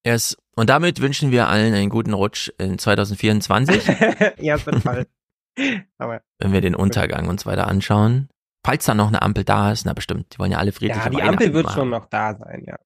Yes. 0.06 0.36
Und 0.54 0.70
damit 0.70 1.00
wünschen 1.00 1.30
wir 1.30 1.48
allen 1.48 1.74
einen 1.74 1.90
guten 1.90 2.12
Rutsch 2.12 2.52
in 2.58 2.78
2024. 2.78 3.86
ja, 4.38 4.54
auf 4.54 4.66
jeden 4.66 4.80
Fall. 4.80 5.06
Aber 5.98 6.20
Wenn 6.38 6.52
wir 6.52 6.60
den 6.60 6.74
Untergang 6.74 7.28
uns 7.28 7.46
weiter 7.46 7.66
anschauen. 7.66 8.28
Falls 8.66 8.86
da 8.86 8.94
noch 8.94 9.08
eine 9.08 9.20
Ampel 9.20 9.44
da 9.44 9.72
ist, 9.72 9.84
na 9.84 9.92
bestimmt, 9.92 10.32
die 10.32 10.38
wollen 10.38 10.52
ja 10.52 10.58
alle 10.58 10.72
friedlich 10.72 10.96
Ja, 10.96 11.10
die 11.10 11.22
Ampel 11.22 11.52
wird 11.52 11.66
machen. 11.66 11.74
schon 11.74 11.90
noch 11.90 12.06
da 12.06 12.34
sein, 12.34 12.64
ja. 12.66 12.76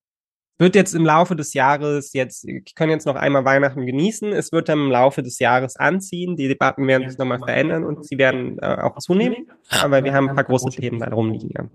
Wird 0.60 0.74
jetzt 0.74 0.92
im 0.92 1.06
Laufe 1.06 1.36
des 1.36 1.54
Jahres 1.54 2.12
jetzt, 2.14 2.44
ich 2.44 2.74
kann 2.74 2.90
jetzt 2.90 3.06
noch 3.06 3.14
einmal 3.14 3.44
Weihnachten 3.44 3.86
genießen, 3.86 4.32
es 4.32 4.50
wird 4.50 4.68
dann 4.68 4.80
im 4.80 4.90
Laufe 4.90 5.22
des 5.22 5.38
Jahres 5.38 5.76
anziehen, 5.76 6.34
die 6.34 6.48
Debatten 6.48 6.84
werden 6.88 7.08
sich 7.08 7.16
nochmal 7.16 7.38
verändern 7.38 7.84
und 7.84 8.04
sie 8.04 8.18
werden 8.18 8.58
äh, 8.58 8.76
auch 8.82 8.98
zunehmen, 8.98 9.52
aber 9.70 10.02
wir 10.02 10.12
haben 10.12 10.28
ein 10.28 10.34
paar 10.34 10.42
große 10.42 10.70
Themen 10.70 10.98
da 10.98 11.10
rumliegen, 11.10 11.50
ja. 11.56 11.68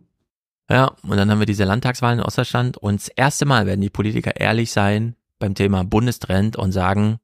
Ja, 0.70 0.96
und 1.08 1.16
dann 1.16 1.32
haben 1.32 1.40
wir 1.40 1.46
diese 1.46 1.64
Landtagswahlen 1.64 2.20
in 2.20 2.26
Ostdeutschland 2.26 2.78
und 2.78 3.00
das 3.00 3.08
erste 3.08 3.46
Mal 3.46 3.66
werden 3.66 3.80
die 3.80 3.90
Politiker 3.90 4.36
ehrlich 4.36 4.74
sein, 4.74 5.16
beim 5.40 5.56
Thema 5.56 5.84
Bundestrend 5.84 6.56
und 6.56 6.72
sagen, 6.72 7.20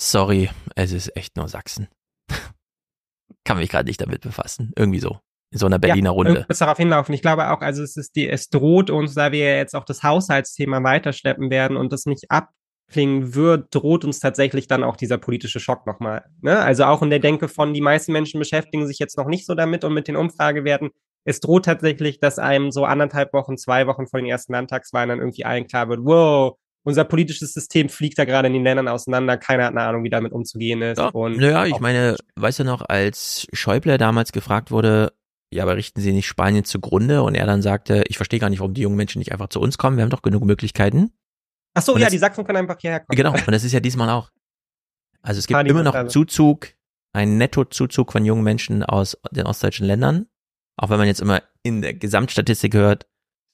sorry, 0.00 0.50
es 0.76 0.92
ist 0.92 1.16
echt 1.16 1.36
nur 1.36 1.48
Sachsen. 1.48 1.88
Kann 3.44 3.58
mich 3.58 3.70
gerade 3.70 3.88
nicht 3.88 4.00
damit 4.00 4.22
befassen. 4.22 4.72
Irgendwie 4.76 5.00
so. 5.00 5.18
In 5.52 5.58
so 5.58 5.66
einer 5.66 5.78
Berliner 5.78 6.10
ja, 6.10 6.14
Runde. 6.14 6.46
Es 6.48 6.58
darauf 6.58 6.78
hinlaufen. 6.78 7.14
Ich 7.14 7.22
glaube 7.22 7.50
auch, 7.50 7.60
also 7.60 7.82
es 7.82 7.96
ist 7.96 8.16
die, 8.16 8.28
es 8.28 8.48
droht 8.50 8.90
uns, 8.90 9.14
da 9.14 9.30
wir 9.30 9.56
jetzt 9.56 9.76
auch 9.76 9.84
das 9.84 10.02
Haushaltsthema 10.02 10.82
weiterschleppen 10.82 11.48
werden 11.50 11.76
und 11.76 11.92
das 11.92 12.06
nicht 12.06 12.28
abklingen 12.28 13.36
wird, 13.36 13.72
droht 13.72 14.04
uns 14.04 14.18
tatsächlich 14.18 14.66
dann 14.66 14.82
auch 14.82 14.96
dieser 14.96 15.18
politische 15.18 15.60
Schock 15.60 15.86
nochmal. 15.86 16.24
Ne? 16.40 16.58
Also 16.58 16.84
auch 16.84 17.02
in 17.02 17.10
der 17.10 17.20
Denke 17.20 17.46
von, 17.46 17.72
die 17.72 17.80
meisten 17.80 18.12
Menschen 18.12 18.40
beschäftigen 18.40 18.86
sich 18.88 18.98
jetzt 18.98 19.16
noch 19.16 19.26
nicht 19.26 19.46
so 19.46 19.54
damit 19.54 19.84
und 19.84 19.94
mit 19.94 20.08
den 20.08 20.16
Umfragewerten. 20.16 20.90
Es 21.24 21.38
droht 21.38 21.66
tatsächlich, 21.66 22.18
dass 22.18 22.40
einem 22.40 22.72
so 22.72 22.84
anderthalb 22.84 23.32
Wochen, 23.32 23.56
zwei 23.56 23.86
Wochen 23.86 24.08
vor 24.08 24.18
den 24.18 24.28
ersten 24.28 24.54
Landtagswahlen 24.54 25.10
dann 25.10 25.18
irgendwie 25.20 25.44
allen 25.44 25.68
klar 25.68 25.88
wird, 25.88 26.00
wow, 26.02 26.56
unser 26.84 27.04
politisches 27.04 27.52
System 27.52 27.88
fliegt 27.88 28.18
da 28.18 28.24
gerade 28.24 28.46
in 28.46 28.54
den 28.54 28.62
Ländern 28.62 28.88
auseinander. 28.88 29.36
Keiner 29.36 29.64
hat 29.64 29.70
eine 29.72 29.82
Ahnung, 29.82 30.04
wie 30.04 30.10
damit 30.10 30.32
umzugehen 30.32 30.82
ist. 30.82 30.98
Ja, 30.98 31.08
und 31.08 31.38
naja, 31.38 31.66
ich 31.66 31.80
meine, 31.80 32.16
weißt 32.36 32.60
du 32.60 32.64
noch, 32.64 32.82
als 32.82 33.46
Schäuble 33.52 33.98
damals 33.98 34.32
gefragt 34.32 34.70
wurde, 34.70 35.12
ja, 35.50 35.62
aber 35.62 35.76
richten 35.76 36.00
Sie 36.00 36.12
nicht 36.12 36.26
Spanien 36.26 36.64
zugrunde? 36.64 37.22
Und 37.22 37.34
er 37.34 37.46
dann 37.46 37.62
sagte, 37.62 38.04
ich 38.08 38.16
verstehe 38.16 38.40
gar 38.40 38.50
nicht, 38.50 38.60
warum 38.60 38.74
die 38.74 38.82
jungen 38.82 38.96
Menschen 38.96 39.18
nicht 39.18 39.32
einfach 39.32 39.48
zu 39.48 39.60
uns 39.60 39.78
kommen. 39.78 39.96
Wir 39.96 40.02
haben 40.02 40.10
doch 40.10 40.22
genug 40.22 40.44
Möglichkeiten. 40.44 41.12
Ach 41.74 41.82
so, 41.82 41.94
und 41.94 42.00
ja, 42.00 42.06
das, 42.06 42.12
die 42.12 42.18
Sachsen 42.18 42.44
können 42.44 42.58
einfach 42.58 42.78
hierher 42.78 43.00
kommen. 43.00 43.16
Genau, 43.16 43.32
und 43.32 43.50
das 43.50 43.64
ist 43.64 43.72
ja 43.72 43.80
diesmal 43.80 44.10
auch. 44.10 44.30
Also 45.22 45.38
es 45.38 45.46
gibt 45.46 45.68
immer 45.68 45.82
noch 45.82 46.08
Zuzug, 46.08 46.68
einen 47.12 47.38
Nettozuzug 47.38 48.12
von 48.12 48.24
jungen 48.24 48.44
Menschen 48.44 48.82
aus 48.82 49.16
den 49.30 49.46
ostdeutschen 49.46 49.86
Ländern. 49.86 50.26
Auch 50.76 50.90
wenn 50.90 50.98
man 50.98 51.06
jetzt 51.06 51.20
immer 51.20 51.42
in 51.62 51.82
der 51.82 51.94
Gesamtstatistik 51.94 52.74
hört, 52.74 53.06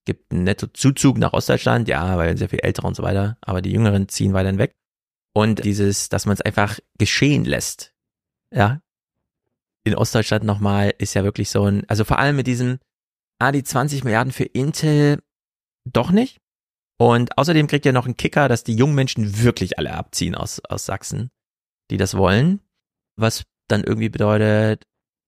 gibt 0.07 0.33
einen 0.33 0.45
Netto-Zuzug 0.45 1.19
nach 1.19 1.33
Ostdeutschland, 1.33 1.89
ja, 1.89 2.17
weil 2.17 2.37
sehr 2.37 2.49
viel 2.49 2.61
ältere 2.61 2.87
und 2.87 2.97
so 2.97 3.03
weiter, 3.03 3.37
aber 3.41 3.63
die 3.63 3.73
Jüngeren 3.73 4.09
ziehen 4.09 4.33
weiterhin 4.33 4.59
weg. 4.59 4.75
Und 5.35 5.65
dieses, 5.65 6.09
dass 6.09 6.27
man 6.27 6.35
es 6.35 6.41
einfach 6.41 6.79
geschehen 6.99 7.45
lässt, 7.45 7.95
ja, 8.53 8.81
in 9.85 9.95
Ostdeutschland 9.95 10.45
nochmal, 10.45 10.93
ist 10.99 11.15
ja 11.15 11.25
wirklich 11.25 11.51
so 11.51 11.65
ein, 11.65 11.89
also 11.89 12.05
vor 12.05 12.19
allem 12.19 12.37
mit 12.37 12.47
diesem, 12.47 12.79
ah, 13.39 13.53
die 13.53 13.63
20 13.63 14.05
Milliarden 14.05 14.33
für 14.33 14.45
Intel 14.45 15.23
doch 15.85 16.11
nicht. 16.11 16.41
Und 16.99 17.39
außerdem 17.39 17.67
kriegt 17.67 17.87
ihr 17.87 17.93
noch 17.93 18.05
einen 18.05 18.17
Kicker, 18.17 18.49
dass 18.49 18.65
die 18.65 18.77
jungen 18.77 18.95
Menschen 18.95 19.43
wirklich 19.43 19.79
alle 19.79 19.95
abziehen 19.95 20.35
aus, 20.35 20.61
aus 20.69 20.85
Sachsen. 20.85 21.31
die 21.91 21.97
das 21.97 22.17
wollen, 22.17 22.61
was 23.17 23.45
dann 23.69 23.83
irgendwie 23.83 24.11
bedeutet, 24.11 24.85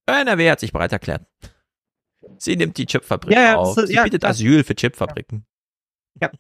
NRW 0.07 0.51
hat 0.51 0.61
sich 0.61 0.73
bereit 0.73 0.93
erklärt. 0.93 1.27
Sie 2.39 2.57
nimmt 2.57 2.77
die 2.77 2.87
Chipfabrik 2.87 3.35
ja, 3.35 3.43
ja, 3.43 3.57
auf. 3.57 3.75
Sie 3.75 3.95
ja, 3.95 4.05
bietet 4.05 4.25
Asyl 4.25 4.65
für 4.65 4.75
Chipfabriken. 4.75 5.47
Ja. 6.21 6.31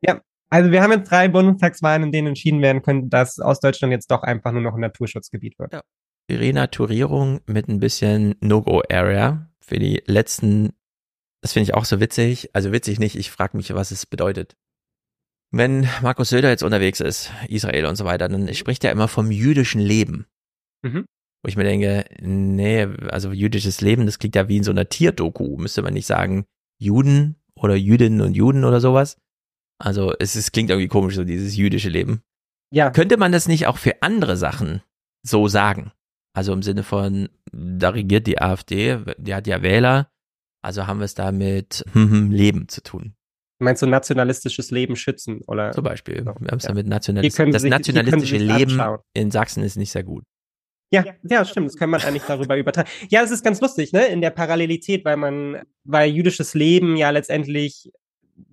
ja. 0.00 0.20
Also 0.50 0.70
wir 0.70 0.82
haben 0.82 0.92
jetzt 0.92 1.10
drei 1.10 1.28
Bundestagswahlen, 1.28 2.04
in 2.04 2.12
denen 2.12 2.28
entschieden 2.28 2.60
werden 2.60 2.82
könnte, 2.82 3.08
dass 3.08 3.38
aus 3.38 3.60
Deutschland 3.60 3.92
jetzt 3.92 4.10
doch 4.10 4.22
einfach 4.22 4.52
nur 4.52 4.62
noch 4.62 4.74
ein 4.74 4.80
Naturschutzgebiet 4.80 5.58
wird. 5.58 5.72
Ja. 5.72 5.82
Die 6.28 6.34
Renaturierung 6.34 7.40
mit 7.46 7.68
ein 7.68 7.80
bisschen 7.80 8.34
No-Go-Area 8.40 9.50
für 9.60 9.78
die 9.78 10.02
letzten, 10.06 10.74
das 11.40 11.52
finde 11.52 11.64
ich 11.64 11.74
auch 11.74 11.84
so 11.84 12.00
witzig. 12.00 12.50
Also 12.54 12.72
witzig 12.72 12.98
nicht, 12.98 13.16
ich 13.16 13.30
frage 13.30 13.56
mich, 13.56 13.72
was 13.74 13.90
es 13.90 14.06
bedeutet. 14.06 14.56
Wenn 15.50 15.88
Markus 16.00 16.30
Söder 16.30 16.48
jetzt 16.48 16.62
unterwegs 16.62 17.00
ist, 17.00 17.30
Israel 17.48 17.86
und 17.86 17.96
so 17.96 18.04
weiter, 18.04 18.28
dann 18.28 18.52
spricht 18.54 18.84
er 18.84 18.92
immer 18.92 19.08
vom 19.08 19.30
jüdischen 19.30 19.80
Leben. 19.80 20.26
Mhm. 20.82 21.06
Wo 21.42 21.48
ich 21.48 21.56
mir 21.56 21.64
denke, 21.64 22.04
nee, 22.20 22.86
also 23.08 23.32
jüdisches 23.32 23.80
Leben, 23.80 24.06
das 24.06 24.18
klingt 24.18 24.36
ja 24.36 24.48
wie 24.48 24.58
in 24.58 24.64
so 24.64 24.70
einer 24.70 24.88
Tierdoku. 24.88 25.56
Müsste 25.56 25.82
man 25.82 25.94
nicht 25.94 26.06
sagen 26.06 26.44
Juden 26.78 27.36
oder 27.56 27.74
Jüdinnen 27.74 28.20
und 28.20 28.34
Juden 28.34 28.64
oder 28.64 28.80
sowas? 28.80 29.16
Also 29.78 30.14
es, 30.18 30.36
es 30.36 30.52
klingt 30.52 30.70
irgendwie 30.70 30.88
komisch, 30.88 31.16
so 31.16 31.24
dieses 31.24 31.56
jüdische 31.56 31.88
Leben. 31.88 32.22
Ja. 32.72 32.90
Könnte 32.90 33.16
man 33.16 33.32
das 33.32 33.48
nicht 33.48 33.66
auch 33.66 33.78
für 33.78 34.02
andere 34.02 34.36
Sachen 34.36 34.82
so 35.26 35.48
sagen? 35.48 35.92
Also 36.34 36.52
im 36.52 36.62
Sinne 36.62 36.84
von, 36.84 37.28
da 37.52 37.90
regiert 37.90 38.26
die 38.26 38.40
AfD, 38.40 38.98
die 39.18 39.34
hat 39.34 39.46
ja 39.46 39.62
Wähler, 39.62 40.10
also 40.62 40.86
haben 40.86 41.00
wir 41.00 41.04
es 41.04 41.14
da 41.14 41.32
mit 41.32 41.84
Leben 41.94 42.68
zu 42.68 42.82
tun. 42.82 43.14
Meinst 43.58 43.82
du 43.82 43.86
nationalistisches 43.86 44.70
Leben 44.70 44.96
schützen? 44.96 45.40
Oder? 45.46 45.72
Zum 45.72 45.84
Beispiel. 45.84 46.24
Wir 46.24 46.34
haben 46.34 46.56
es 46.56 46.64
ja. 46.64 46.68
damit 46.68 46.86
nationalistisch. 46.86 47.50
Das 47.52 47.62
nationalistische 47.62 48.38
Leben 48.38 48.72
anschauen. 48.72 48.98
in 49.14 49.30
Sachsen 49.30 49.62
ist 49.62 49.76
nicht 49.76 49.92
sehr 49.92 50.02
gut. 50.02 50.24
Ja, 50.92 51.04
ja, 51.22 51.44
stimmt. 51.44 51.68
Das 51.68 51.76
kann 51.76 51.90
man 51.90 52.02
eigentlich 52.02 52.24
darüber 52.24 52.56
übertragen. 52.56 52.88
Ja, 53.08 53.22
es 53.22 53.30
ist 53.30 53.42
ganz 53.42 53.60
lustig, 53.60 53.92
ne? 53.92 54.06
In 54.06 54.20
der 54.20 54.30
Parallelität, 54.30 55.04
weil 55.04 55.16
man, 55.16 55.62
weil 55.84 56.10
jüdisches 56.10 56.54
Leben 56.54 56.96
ja 56.96 57.10
letztendlich 57.10 57.90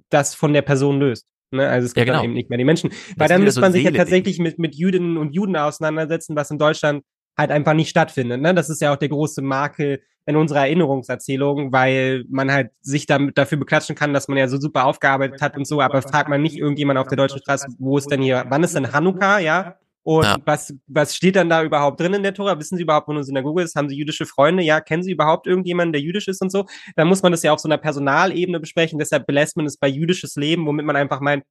das 0.10 0.36
von 0.36 0.54
der 0.54 0.62
Person 0.62 1.00
löst. 1.00 1.28
Ne? 1.52 1.68
Also 1.68 1.88
es 1.88 1.94
gibt 1.94 2.08
ja, 2.08 2.14
genau. 2.14 2.18
dann 2.20 2.26
eben 2.26 2.34
nicht 2.34 2.50
mehr 2.50 2.58
die 2.58 2.66
Menschen. 2.66 2.92
Weil 3.18 3.28
dann 3.28 3.44
müsste 3.44 3.62
man 3.62 3.74
sich 3.74 3.84
ja 3.84 3.92
tatsächlich 3.92 4.40
mit, 4.40 4.60
mit 4.60 4.76
Jüdinnen 4.76 5.18
und 5.18 5.34
Juden 5.34 5.56
auseinandersetzen, 5.56 6.36
was 6.36 6.52
in 6.52 6.58
Deutschland 6.58 7.04
halt 7.38 7.52
einfach 7.52 7.74
nicht 7.74 7.90
stattfindet. 7.90 8.42
Ne? 8.42 8.54
Das 8.54 8.70
ist 8.70 8.82
ja 8.82 8.94
auch 8.94 8.98
der 8.98 9.10
große 9.10 9.42
Makel 9.42 10.02
in 10.26 10.36
unserer 10.36 10.60
Erinnerungserzählung, 10.60 11.72
weil 11.72 12.24
man 12.30 12.52
halt 12.52 12.72
sich 12.82 13.08
damit 13.08 13.38
dafür 13.38 13.58
beklatschen 13.58 13.96
kann, 13.96 14.14
dass 14.14 14.28
man 14.28 14.38
ja 14.38 14.48
so 14.48 14.60
super 14.60 14.86
aufgearbeitet 14.86 15.42
hat 15.42 15.58
und 15.58 15.66
so, 15.66 15.82
aber 15.82 16.04
fragt 16.04 16.30
man 16.30 16.42
nicht 16.42 16.56
irgendjemand 16.56 17.00
auf 17.00 17.08
der 17.08 17.18
deutschen 17.18 17.40
Straße, 17.40 17.68
wo 17.80 17.98
ist 17.98 18.12
denn 18.12 18.22
hier, 18.22 18.46
wann 18.48 18.64
ist 18.64 18.76
denn 18.76 18.94
Hanukkah, 18.94 19.40
ja? 19.40 19.78
Und 20.10 20.24
ja. 20.24 20.38
was, 20.44 20.74
was 20.88 21.16
steht 21.16 21.36
dann 21.36 21.50
da 21.50 21.64
überhaupt 21.64 22.00
drin 22.00 22.16
in 22.16 22.24
der 22.24 22.34
Tora? 22.34 22.58
Wissen 22.58 22.78
Sie 22.78 22.82
überhaupt, 22.82 23.08
wo 23.08 23.12
eine 23.12 23.24
Synagoge 23.24 23.62
ist? 23.62 23.76
Haben 23.76 23.90
Sie 23.90 23.96
jüdische 23.96 24.26
Freunde? 24.26 24.64
Ja, 24.64 24.82
kennen 24.82 25.04
Sie 25.04 25.12
überhaupt 25.12 25.46
irgendjemanden, 25.46 25.94
der 25.94 26.02
jüdisch 26.02 26.28
ist 26.28 26.42
und 26.42 26.52
so? 26.52 26.66
Da 26.96 27.06
muss 27.06 27.22
man 27.22 27.32
das 27.32 27.44
ja 27.44 27.54
auf 27.54 27.60
so 27.60 27.68
einer 27.68 27.78
Personalebene 27.78 28.60
besprechen. 28.60 28.98
Deshalb 28.98 29.28
belässt 29.28 29.56
man 29.56 29.68
es 29.68 29.78
bei 29.78 29.88
jüdisches 29.88 30.36
Leben, 30.36 30.66
womit 30.66 30.88
man 30.88 30.96
einfach 30.96 31.20
meint, 31.20 31.44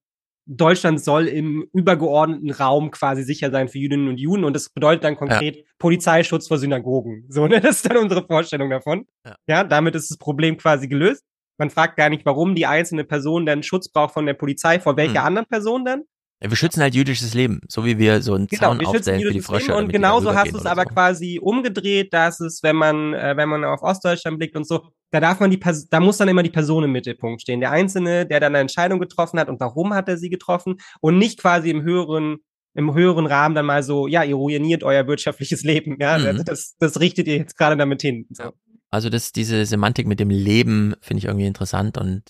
Deutschland 0.46 1.00
soll 1.00 1.28
im 1.28 1.68
übergeordneten 1.72 2.50
Raum 2.50 2.90
quasi 2.90 3.22
sicher 3.22 3.52
sein 3.52 3.68
für 3.68 3.78
Jüdinnen 3.78 4.08
und 4.08 4.18
Juden 4.18 4.42
und 4.42 4.54
das 4.54 4.70
bedeutet 4.70 5.04
dann 5.04 5.14
konkret 5.14 5.58
ja. 5.58 5.62
Polizeischutz 5.78 6.48
vor 6.48 6.58
Synagogen. 6.58 7.26
So, 7.28 7.46
ne? 7.46 7.60
Das 7.60 7.76
ist 7.76 7.88
dann 7.88 7.98
unsere 7.98 8.26
Vorstellung 8.26 8.70
davon. 8.70 9.06
Ja. 9.24 9.36
ja, 9.46 9.62
damit 9.62 9.94
ist 9.94 10.10
das 10.10 10.18
Problem 10.18 10.56
quasi 10.56 10.88
gelöst. 10.88 11.22
Man 11.58 11.70
fragt 11.70 11.96
gar 11.96 12.08
nicht, 12.08 12.26
warum 12.26 12.56
die 12.56 12.66
einzelne 12.66 13.04
Person 13.04 13.46
dann 13.46 13.62
Schutz 13.62 13.88
braucht 13.88 14.14
von 14.14 14.26
der 14.26 14.34
Polizei, 14.34 14.80
vor 14.80 14.96
welcher 14.96 15.20
hm. 15.20 15.26
anderen 15.26 15.46
Person 15.46 15.84
dann, 15.84 16.02
wir 16.40 16.56
schützen 16.56 16.82
halt 16.82 16.94
jüdisches 16.94 17.34
Leben, 17.34 17.60
so 17.68 17.84
wie 17.84 17.98
wir 17.98 18.22
so 18.22 18.34
einen 18.34 18.46
genau, 18.46 18.74
Zaun 18.74 18.86
aufstellen 18.86 19.22
für 19.22 19.32
die 19.32 19.40
Frösche. 19.40 19.74
Und 19.74 19.92
genauso 19.92 20.34
hast 20.34 20.52
du 20.52 20.58
es 20.58 20.66
aber 20.66 20.82
so. 20.82 20.90
quasi 20.90 21.40
umgedreht, 21.42 22.12
dass 22.14 22.38
es, 22.40 22.62
wenn 22.62 22.76
man, 22.76 23.12
äh, 23.14 23.36
wenn 23.36 23.48
man 23.48 23.64
auf 23.64 23.82
Ostdeutschland 23.82 24.38
blickt 24.38 24.56
und 24.56 24.66
so, 24.66 24.82
da 25.10 25.20
darf 25.20 25.40
man 25.40 25.50
die, 25.50 25.56
Pers 25.56 25.88
da 25.88 25.98
muss 25.98 26.18
dann 26.18 26.28
immer 26.28 26.44
die 26.44 26.50
Person 26.50 26.84
im 26.84 26.92
Mittelpunkt 26.92 27.42
stehen. 27.42 27.60
Der 27.60 27.72
Einzelne, 27.72 28.24
der 28.24 28.38
dann 28.38 28.54
eine 28.54 28.60
Entscheidung 28.60 29.00
getroffen 29.00 29.40
hat 29.40 29.48
und 29.48 29.58
warum 29.58 29.94
hat 29.94 30.08
er 30.08 30.16
sie 30.16 30.30
getroffen 30.30 30.76
und 31.00 31.18
nicht 31.18 31.40
quasi 31.40 31.70
im 31.70 31.82
höheren, 31.82 32.36
im 32.74 32.94
höheren 32.94 33.26
Rahmen 33.26 33.56
dann 33.56 33.66
mal 33.66 33.82
so, 33.82 34.06
ja, 34.06 34.22
ihr 34.22 34.36
ruiniert 34.36 34.84
euer 34.84 35.08
wirtschaftliches 35.08 35.62
Leben, 35.64 35.96
ja, 35.98 36.18
mhm. 36.18 36.44
das, 36.44 36.76
das 36.78 37.00
richtet 37.00 37.26
ihr 37.26 37.36
jetzt 37.36 37.56
gerade 37.58 37.76
damit 37.76 38.02
hin. 38.02 38.26
So. 38.30 38.52
Also 38.90 39.10
das, 39.10 39.32
diese 39.32 39.66
Semantik 39.66 40.06
mit 40.06 40.20
dem 40.20 40.30
Leben 40.30 40.94
finde 41.00 41.18
ich 41.18 41.24
irgendwie 41.24 41.46
interessant 41.46 41.98
und 41.98 42.22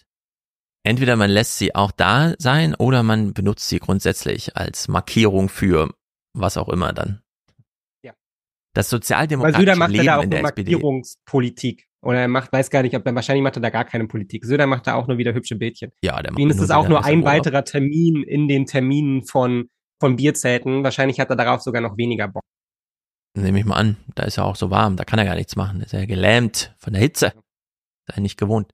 entweder 0.82 1.16
man 1.16 1.30
lässt 1.30 1.58
sie 1.58 1.74
auch 1.74 1.92
da 1.92 2.34
sein 2.38 2.74
oder 2.74 3.02
man 3.02 3.32
benutzt 3.34 3.68
sie 3.68 3.78
grundsätzlich 3.78 4.56
als 4.56 4.88
Markierung 4.88 5.48
für 5.48 5.92
was 6.34 6.56
auch 6.56 6.68
immer 6.68 6.92
dann. 6.92 7.22
Ja. 8.02 8.12
Das 8.74 8.90
sozialdemokratische 8.90 9.58
Weil 9.58 9.66
Söder 9.66 9.76
macht 9.76 9.90
Leben 9.92 10.06
da 10.06 10.18
auch 10.18 10.22
in 10.22 10.30
der 10.30 10.42
Markierungspolitik. 10.42 11.88
Oder 12.00 12.20
er 12.20 12.28
macht, 12.28 12.52
weiß 12.52 12.70
gar 12.70 12.82
nicht, 12.82 12.94
ob 12.94 13.04
er, 13.06 13.14
wahrscheinlich 13.14 13.42
macht 13.42 13.56
er 13.56 13.62
da 13.62 13.70
gar 13.70 13.84
keine 13.84 14.06
Politik. 14.06 14.44
Söder 14.44 14.66
macht 14.66 14.86
da 14.86 14.94
auch 14.94 15.08
nur 15.08 15.18
wieder 15.18 15.34
hübsche 15.34 15.56
Bildchen. 15.56 15.90
Ja, 16.00 16.22
der 16.22 16.32
macht 16.32 16.40
Ihm 16.40 16.50
ist 16.50 16.60
es 16.60 16.70
auch 16.70 16.88
nur 16.88 17.04
ein 17.04 17.24
weiterer 17.24 17.64
Termin 17.64 18.22
in 18.22 18.46
den 18.46 18.66
Terminen 18.66 19.24
von, 19.24 19.68
von 20.00 20.14
Bierzelten. 20.14 20.84
Wahrscheinlich 20.84 21.18
hat 21.18 21.30
er 21.30 21.36
darauf 21.36 21.60
sogar 21.60 21.82
noch 21.82 21.96
weniger 21.96 22.28
Bock. 22.28 22.44
Nehme 23.34 23.58
ich 23.58 23.64
mal 23.64 23.76
an. 23.76 23.96
Da 24.14 24.24
ist 24.24 24.38
er 24.38 24.44
auch 24.44 24.56
so 24.56 24.70
warm. 24.70 24.96
Da 24.96 25.04
kann 25.04 25.18
er 25.18 25.24
gar 25.24 25.34
nichts 25.34 25.56
machen. 25.56 25.80
Da 25.80 25.86
ist 25.86 25.94
er 25.94 26.06
gelähmt 26.06 26.74
von 26.78 26.92
der 26.92 27.02
Hitze. 27.02 27.26
Ist 27.26 28.16
er 28.16 28.20
nicht 28.20 28.38
gewohnt. 28.38 28.70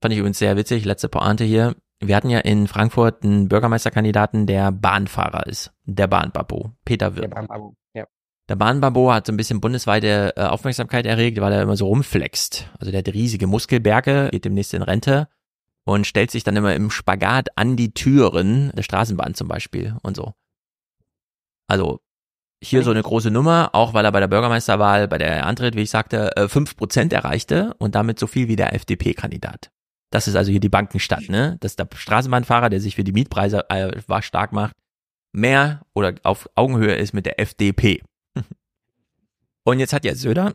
Fand 0.00 0.12
ich 0.12 0.18
übrigens 0.18 0.38
sehr 0.38 0.56
witzig, 0.56 0.84
letzte 0.84 1.08
Pointe 1.08 1.44
hier. 1.44 1.74
Wir 2.00 2.16
hatten 2.16 2.28
ja 2.28 2.40
in 2.40 2.68
Frankfurt 2.68 3.24
einen 3.24 3.48
Bürgermeisterkandidaten, 3.48 4.46
der 4.46 4.70
Bahnfahrer 4.70 5.46
ist. 5.46 5.72
Der 5.84 6.06
Bahnbabo, 6.06 6.72
Peter 6.84 7.16
Wirth. 7.16 7.24
Der 7.24 7.34
Bahnbabo, 7.34 7.74
ja. 7.94 8.04
Der 8.48 8.56
Bahnbabo 8.56 9.12
hat 9.12 9.26
so 9.26 9.32
ein 9.32 9.36
bisschen 9.36 9.60
bundesweite 9.60 10.34
äh, 10.36 10.42
Aufmerksamkeit 10.42 11.06
erregt, 11.06 11.40
weil 11.40 11.52
er 11.52 11.62
immer 11.62 11.76
so 11.76 11.86
rumflext. 11.86 12.70
Also 12.78 12.92
der 12.92 12.98
hat 12.98 13.08
riesige 13.08 13.46
Muskelberge, 13.46 14.28
geht 14.30 14.44
demnächst 14.44 14.74
in 14.74 14.82
Rente 14.82 15.28
und 15.84 16.06
stellt 16.06 16.30
sich 16.30 16.44
dann 16.44 16.56
immer 16.56 16.74
im 16.74 16.90
Spagat 16.90 17.48
an 17.56 17.76
die 17.76 17.94
Türen 17.94 18.72
der 18.76 18.82
Straßenbahn 18.82 19.34
zum 19.34 19.48
Beispiel 19.48 19.96
und 20.02 20.16
so. 20.16 20.34
Also 21.68 22.00
hier 22.62 22.82
so 22.82 22.90
eine 22.90 23.02
große 23.02 23.30
Nummer, 23.30 23.70
auch 23.72 23.94
weil 23.94 24.04
er 24.04 24.12
bei 24.12 24.20
der 24.20 24.28
Bürgermeisterwahl, 24.28 25.08
bei 25.08 25.18
der 25.18 25.46
Antritt, 25.46 25.76
wie 25.76 25.82
ich 25.82 25.90
sagte, 25.90 26.36
äh, 26.36 26.48
fünf 26.48 26.76
Prozent 26.76 27.12
erreichte 27.12 27.74
und 27.78 27.94
damit 27.94 28.18
so 28.18 28.26
viel 28.26 28.48
wie 28.48 28.56
der 28.56 28.74
FDP-Kandidat. 28.74 29.70
Das 30.10 30.28
ist 30.28 30.36
also 30.36 30.50
hier 30.50 30.60
die 30.60 30.68
Bankenstadt, 30.68 31.28
ne? 31.28 31.56
Das 31.60 31.72
ist 31.72 31.78
der 31.78 31.88
Straßenbahnfahrer, 31.94 32.70
der 32.70 32.80
sich 32.80 32.94
für 32.94 33.04
die 33.04 33.12
Mietpreise 33.12 33.68
äh, 33.68 34.22
stark 34.22 34.52
macht, 34.52 34.74
mehr 35.32 35.82
oder 35.94 36.14
auf 36.22 36.48
Augenhöhe 36.54 36.94
ist 36.94 37.12
mit 37.12 37.26
der 37.26 37.40
FDP. 37.40 38.02
und 39.64 39.80
jetzt 39.80 39.92
hat 39.92 40.04
ja 40.04 40.14
Söder 40.14 40.54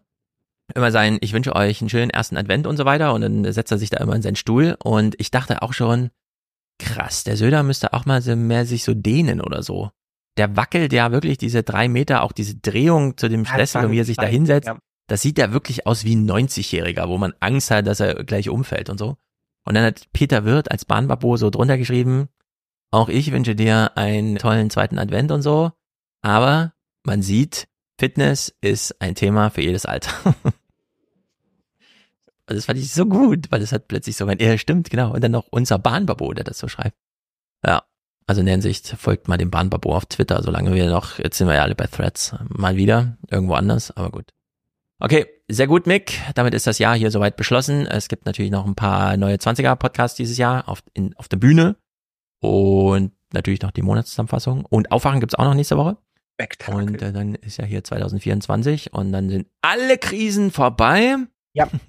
immer 0.74 0.92
sein, 0.92 1.18
ich 1.22 1.34
wünsche 1.34 1.56
euch 1.56 1.82
einen 1.82 1.90
schönen 1.90 2.10
ersten 2.10 2.38
Advent 2.38 2.66
und 2.66 2.78
so 2.78 2.86
weiter 2.86 3.14
und 3.14 3.22
dann 3.22 3.52
setzt 3.52 3.72
er 3.72 3.78
sich 3.78 3.90
da 3.90 3.98
immer 3.98 4.16
in 4.16 4.22
seinen 4.22 4.36
Stuhl 4.36 4.78
und 4.82 5.16
ich 5.20 5.32
dachte 5.32 5.62
auch 5.62 5.74
schon, 5.74 6.10
krass, 6.80 7.24
der 7.24 7.38
Söder 7.38 7.64
müsste 7.64 7.94
auch 7.94 8.06
mal 8.06 8.22
so 8.22 8.36
mehr 8.36 8.66
sich 8.66 8.84
so 8.84 8.94
dehnen 8.94 9.42
oder 9.42 9.64
so. 9.64 9.92
Der 10.38 10.56
wackelt 10.56 10.94
ja 10.94 11.12
wirklich 11.12 11.38
diese 11.38 11.62
drei 11.62 11.88
Meter, 11.90 12.24
auch 12.24 12.32
diese 12.32 12.56
Drehung 12.56 13.18
zu 13.18 13.28
dem 13.28 13.46
Schlüssel 13.46 13.86
und 13.86 13.92
wie 13.92 14.00
er 14.00 14.06
sich 14.06 14.18
da 14.18 14.26
hinsetzt. 14.26 14.68
Ja. 14.68 14.80
Das 15.08 15.22
sieht 15.22 15.38
ja 15.38 15.52
wirklich 15.52 15.86
aus 15.86 16.06
wie 16.06 16.16
ein 16.16 16.30
90-Jähriger, 16.30 17.10
wo 17.10 17.18
man 17.18 17.34
Angst 17.42 17.70
hat, 17.70 17.86
dass 17.86 18.00
er 18.00 18.24
gleich 18.24 18.50
umfällt 18.50 18.90
und 18.90 18.98
so. 18.98 19.18
Und 19.64 19.76
dann 19.76 19.84
hat 19.84 20.12
Peter 20.14 20.46
Wirth 20.46 20.72
als 20.72 20.86
Bahnbabo 20.86 21.38
so 21.38 21.50
drunter 21.50 21.78
geschrieben, 21.78 22.30
auch 22.92 23.10
ich 23.10 23.32
wünsche 23.32 23.56
dir 23.56 23.96
einen 23.96 24.38
tollen 24.38 24.70
zweiten 24.70 25.00
Advent 25.00 25.32
und 25.32 25.42
so, 25.42 25.72
aber 26.22 26.74
man 27.04 27.22
sieht, 27.22 27.68
Fitness 27.98 28.54
ist 28.62 29.00
ein 29.02 29.16
Thema 29.16 29.50
für 29.50 29.62
jedes 29.62 29.86
Alter. 29.86 30.12
Also 32.48 32.58
das 32.58 32.66
fand 32.66 32.80
ich 32.80 32.92
so 32.92 33.06
gut, 33.06 33.50
weil 33.50 33.62
es 33.62 33.72
hat 33.72 33.88
plötzlich 33.88 34.18
so, 34.18 34.30
ja, 34.30 34.58
stimmt, 34.58 34.90
genau. 34.90 35.14
Und 35.14 35.24
dann 35.24 35.32
noch 35.32 35.48
unser 35.52 35.80
Bahnbabo, 35.80 36.34
der 36.34 36.44
das 36.44 36.58
so 36.58 36.68
schreibt. 36.68 36.98
Ja, 37.66 37.84
also 38.28 38.42
in 38.42 38.46
der 38.46 38.56
Hinsicht 38.56 38.88
folgt 38.88 39.30
mal 39.30 39.38
dem 39.38 39.52
Bahnbabo 39.52 39.96
auf 39.96 40.06
Twitter, 40.06 40.44
solange 40.44 40.74
wir 40.74 40.90
noch, 40.90 41.18
jetzt 41.18 41.38
sind 41.38 41.48
wir 41.48 41.56
ja 41.56 41.62
alle 41.62 41.76
bei 41.76 41.86
Threads, 41.86 42.36
mal 42.50 42.76
wieder, 42.76 43.18
irgendwo 43.30 43.54
anders, 43.54 43.92
aber 43.92 44.12
gut. 44.12 44.34
Okay, 45.04 45.26
sehr 45.48 45.66
gut, 45.66 45.88
Mick. 45.88 46.20
Damit 46.36 46.54
ist 46.54 46.68
das 46.68 46.78
Jahr 46.78 46.96
hier 46.96 47.10
soweit 47.10 47.36
beschlossen. 47.36 47.88
Es 47.88 48.08
gibt 48.08 48.28
natürlich 48.28 48.52
noch 48.52 48.68
ein 48.68 48.76
paar 48.76 49.18
neue 49.18 49.36
20er-Podcasts 49.36 50.16
dieses 50.16 50.38
Jahr 50.38 50.70
auf, 50.70 50.84
in, 50.94 51.16
auf 51.18 51.28
der 51.28 51.38
Bühne. 51.38 51.76
Und 52.40 53.12
natürlich 53.34 53.64
noch 53.64 53.72
die 53.72 53.82
Monatszusammenfassung. 53.82 54.64
Und 54.64 54.92
Aufwachen 54.92 55.20
gibt's 55.20 55.34
auch 55.34 55.44
noch 55.44 55.56
nächste 55.56 55.76
Woche. 55.76 55.98
Spektakel. 56.36 56.84
Und 56.84 57.02
äh, 57.02 57.12
dann 57.12 57.34
ist 57.34 57.58
ja 57.58 57.66
hier 57.66 57.84
2024 57.84 58.94
und 58.94 59.12
dann 59.12 59.30
sind 59.32 59.48
alle 59.62 59.98
Krisen 59.98 60.52
vorbei. 60.52 61.16
Ja. 61.54 61.68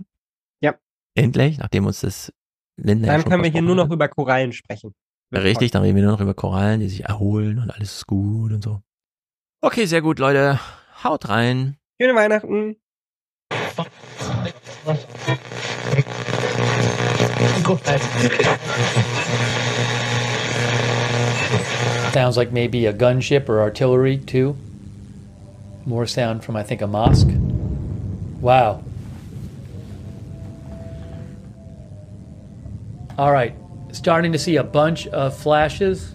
Ja. 0.62 0.76
Endlich, 1.16 1.58
nachdem 1.58 1.86
uns 1.86 2.02
das 2.02 2.32
Lindner 2.76 3.08
Dann 3.08 3.24
können 3.24 3.42
wir 3.42 3.50
hier 3.50 3.62
nur 3.62 3.74
noch 3.74 3.90
über 3.90 4.06
Korallen 4.06 4.52
sprechen. 4.52 4.94
Richtig, 5.34 5.72
dann 5.72 5.82
reden 5.82 5.96
wir 5.96 6.04
nur 6.04 6.12
noch 6.12 6.20
über 6.20 6.34
Korallen, 6.34 6.78
die 6.78 6.88
sich 6.88 7.02
erholen 7.02 7.58
und 7.58 7.72
alles 7.72 7.96
ist 7.96 8.06
gut 8.06 8.52
und 8.52 8.62
so. 8.62 8.80
Okay, 9.60 9.86
sehr 9.86 10.02
gut, 10.02 10.20
Leute. 10.20 10.60
Haut 11.02 11.28
rein. 11.28 11.78
Schöne 12.00 12.14
Weihnachten. 12.14 12.76
Sounds 22.12 22.36
like 22.36 22.52
maybe 22.52 22.86
a 22.86 22.92
gunship 22.92 23.48
or 23.48 23.60
artillery 23.60 24.18
too. 24.18 24.56
More 25.86 26.06
sound 26.06 26.44
from, 26.44 26.56
I 26.56 26.62
think, 26.62 26.82
a 26.82 26.86
mosque. 26.86 27.30
Wow. 28.40 28.82
All 33.18 33.32
right, 33.32 33.54
starting 33.92 34.32
to 34.32 34.38
see 34.38 34.56
a 34.56 34.64
bunch 34.64 35.06
of 35.08 35.36
flashes. 35.36 36.14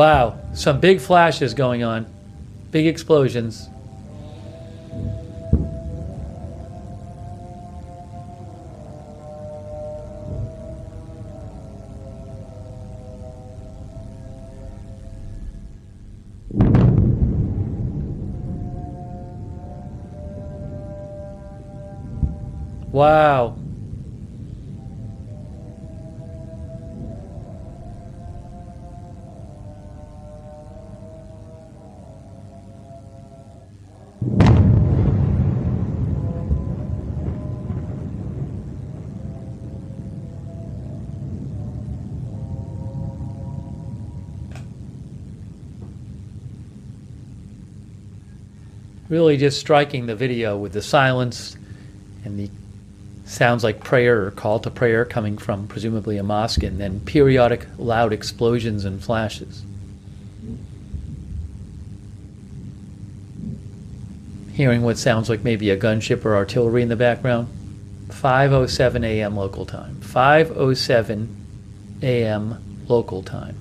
Wow, 0.00 0.38
some 0.54 0.80
big 0.80 0.98
flashes 0.98 1.52
going 1.52 1.82
on, 1.84 2.06
big 2.70 2.86
explosions. 2.86 3.68
Wow. 22.90 23.59
Really 49.10 49.36
just 49.36 49.60
striking 49.60 50.06
the 50.06 50.14
video 50.14 50.56
with 50.56 50.72
the 50.72 50.80
silence 50.80 51.56
and 52.24 52.38
the 52.38 52.48
sounds 53.24 53.62
like 53.62 53.84
prayer 53.84 54.24
or 54.26 54.30
call 54.30 54.58
to 54.60 54.70
prayer 54.70 55.04
coming 55.04 55.36
from 55.36 55.68
presumably 55.68 56.16
a 56.16 56.22
mosque, 56.22 56.62
and 56.62 56.80
then 56.80 57.00
periodic 57.00 57.66
loud 57.78 58.12
explosions 58.12 58.84
and 58.84 59.02
flashes. 59.02 59.62
Hearing 64.52 64.82
what 64.82 64.98
sounds 64.98 65.28
like 65.28 65.44
maybe 65.44 65.70
a 65.70 65.76
gunship 65.76 66.24
or 66.24 66.34
artillery 66.34 66.82
in 66.82 66.88
the 66.88 66.96
background. 66.96 67.48
5:07 68.08 69.04
a.m. 69.04 69.36
local 69.36 69.64
time. 69.64 69.96
5:07 70.00 71.28
a.m. 72.02 72.84
local 72.88 73.22
time. 73.22 73.56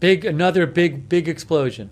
Big, 0.00 0.24
another 0.24 0.64
big, 0.64 1.10
big 1.10 1.28
explosion. 1.28 1.90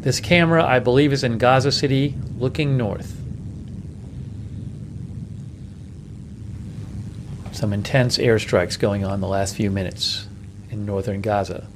This 0.00 0.20
camera, 0.20 0.64
I 0.64 0.78
believe, 0.78 1.12
is 1.12 1.22
in 1.22 1.38
Gaza 1.38 1.70
City 1.70 2.14
looking 2.38 2.76
north. 2.76 3.17
Some 7.58 7.72
intense 7.72 8.18
airstrikes 8.18 8.78
going 8.78 9.04
on 9.04 9.20
the 9.20 9.26
last 9.26 9.56
few 9.56 9.68
minutes 9.68 10.28
in 10.70 10.86
northern 10.86 11.20
Gaza. 11.20 11.66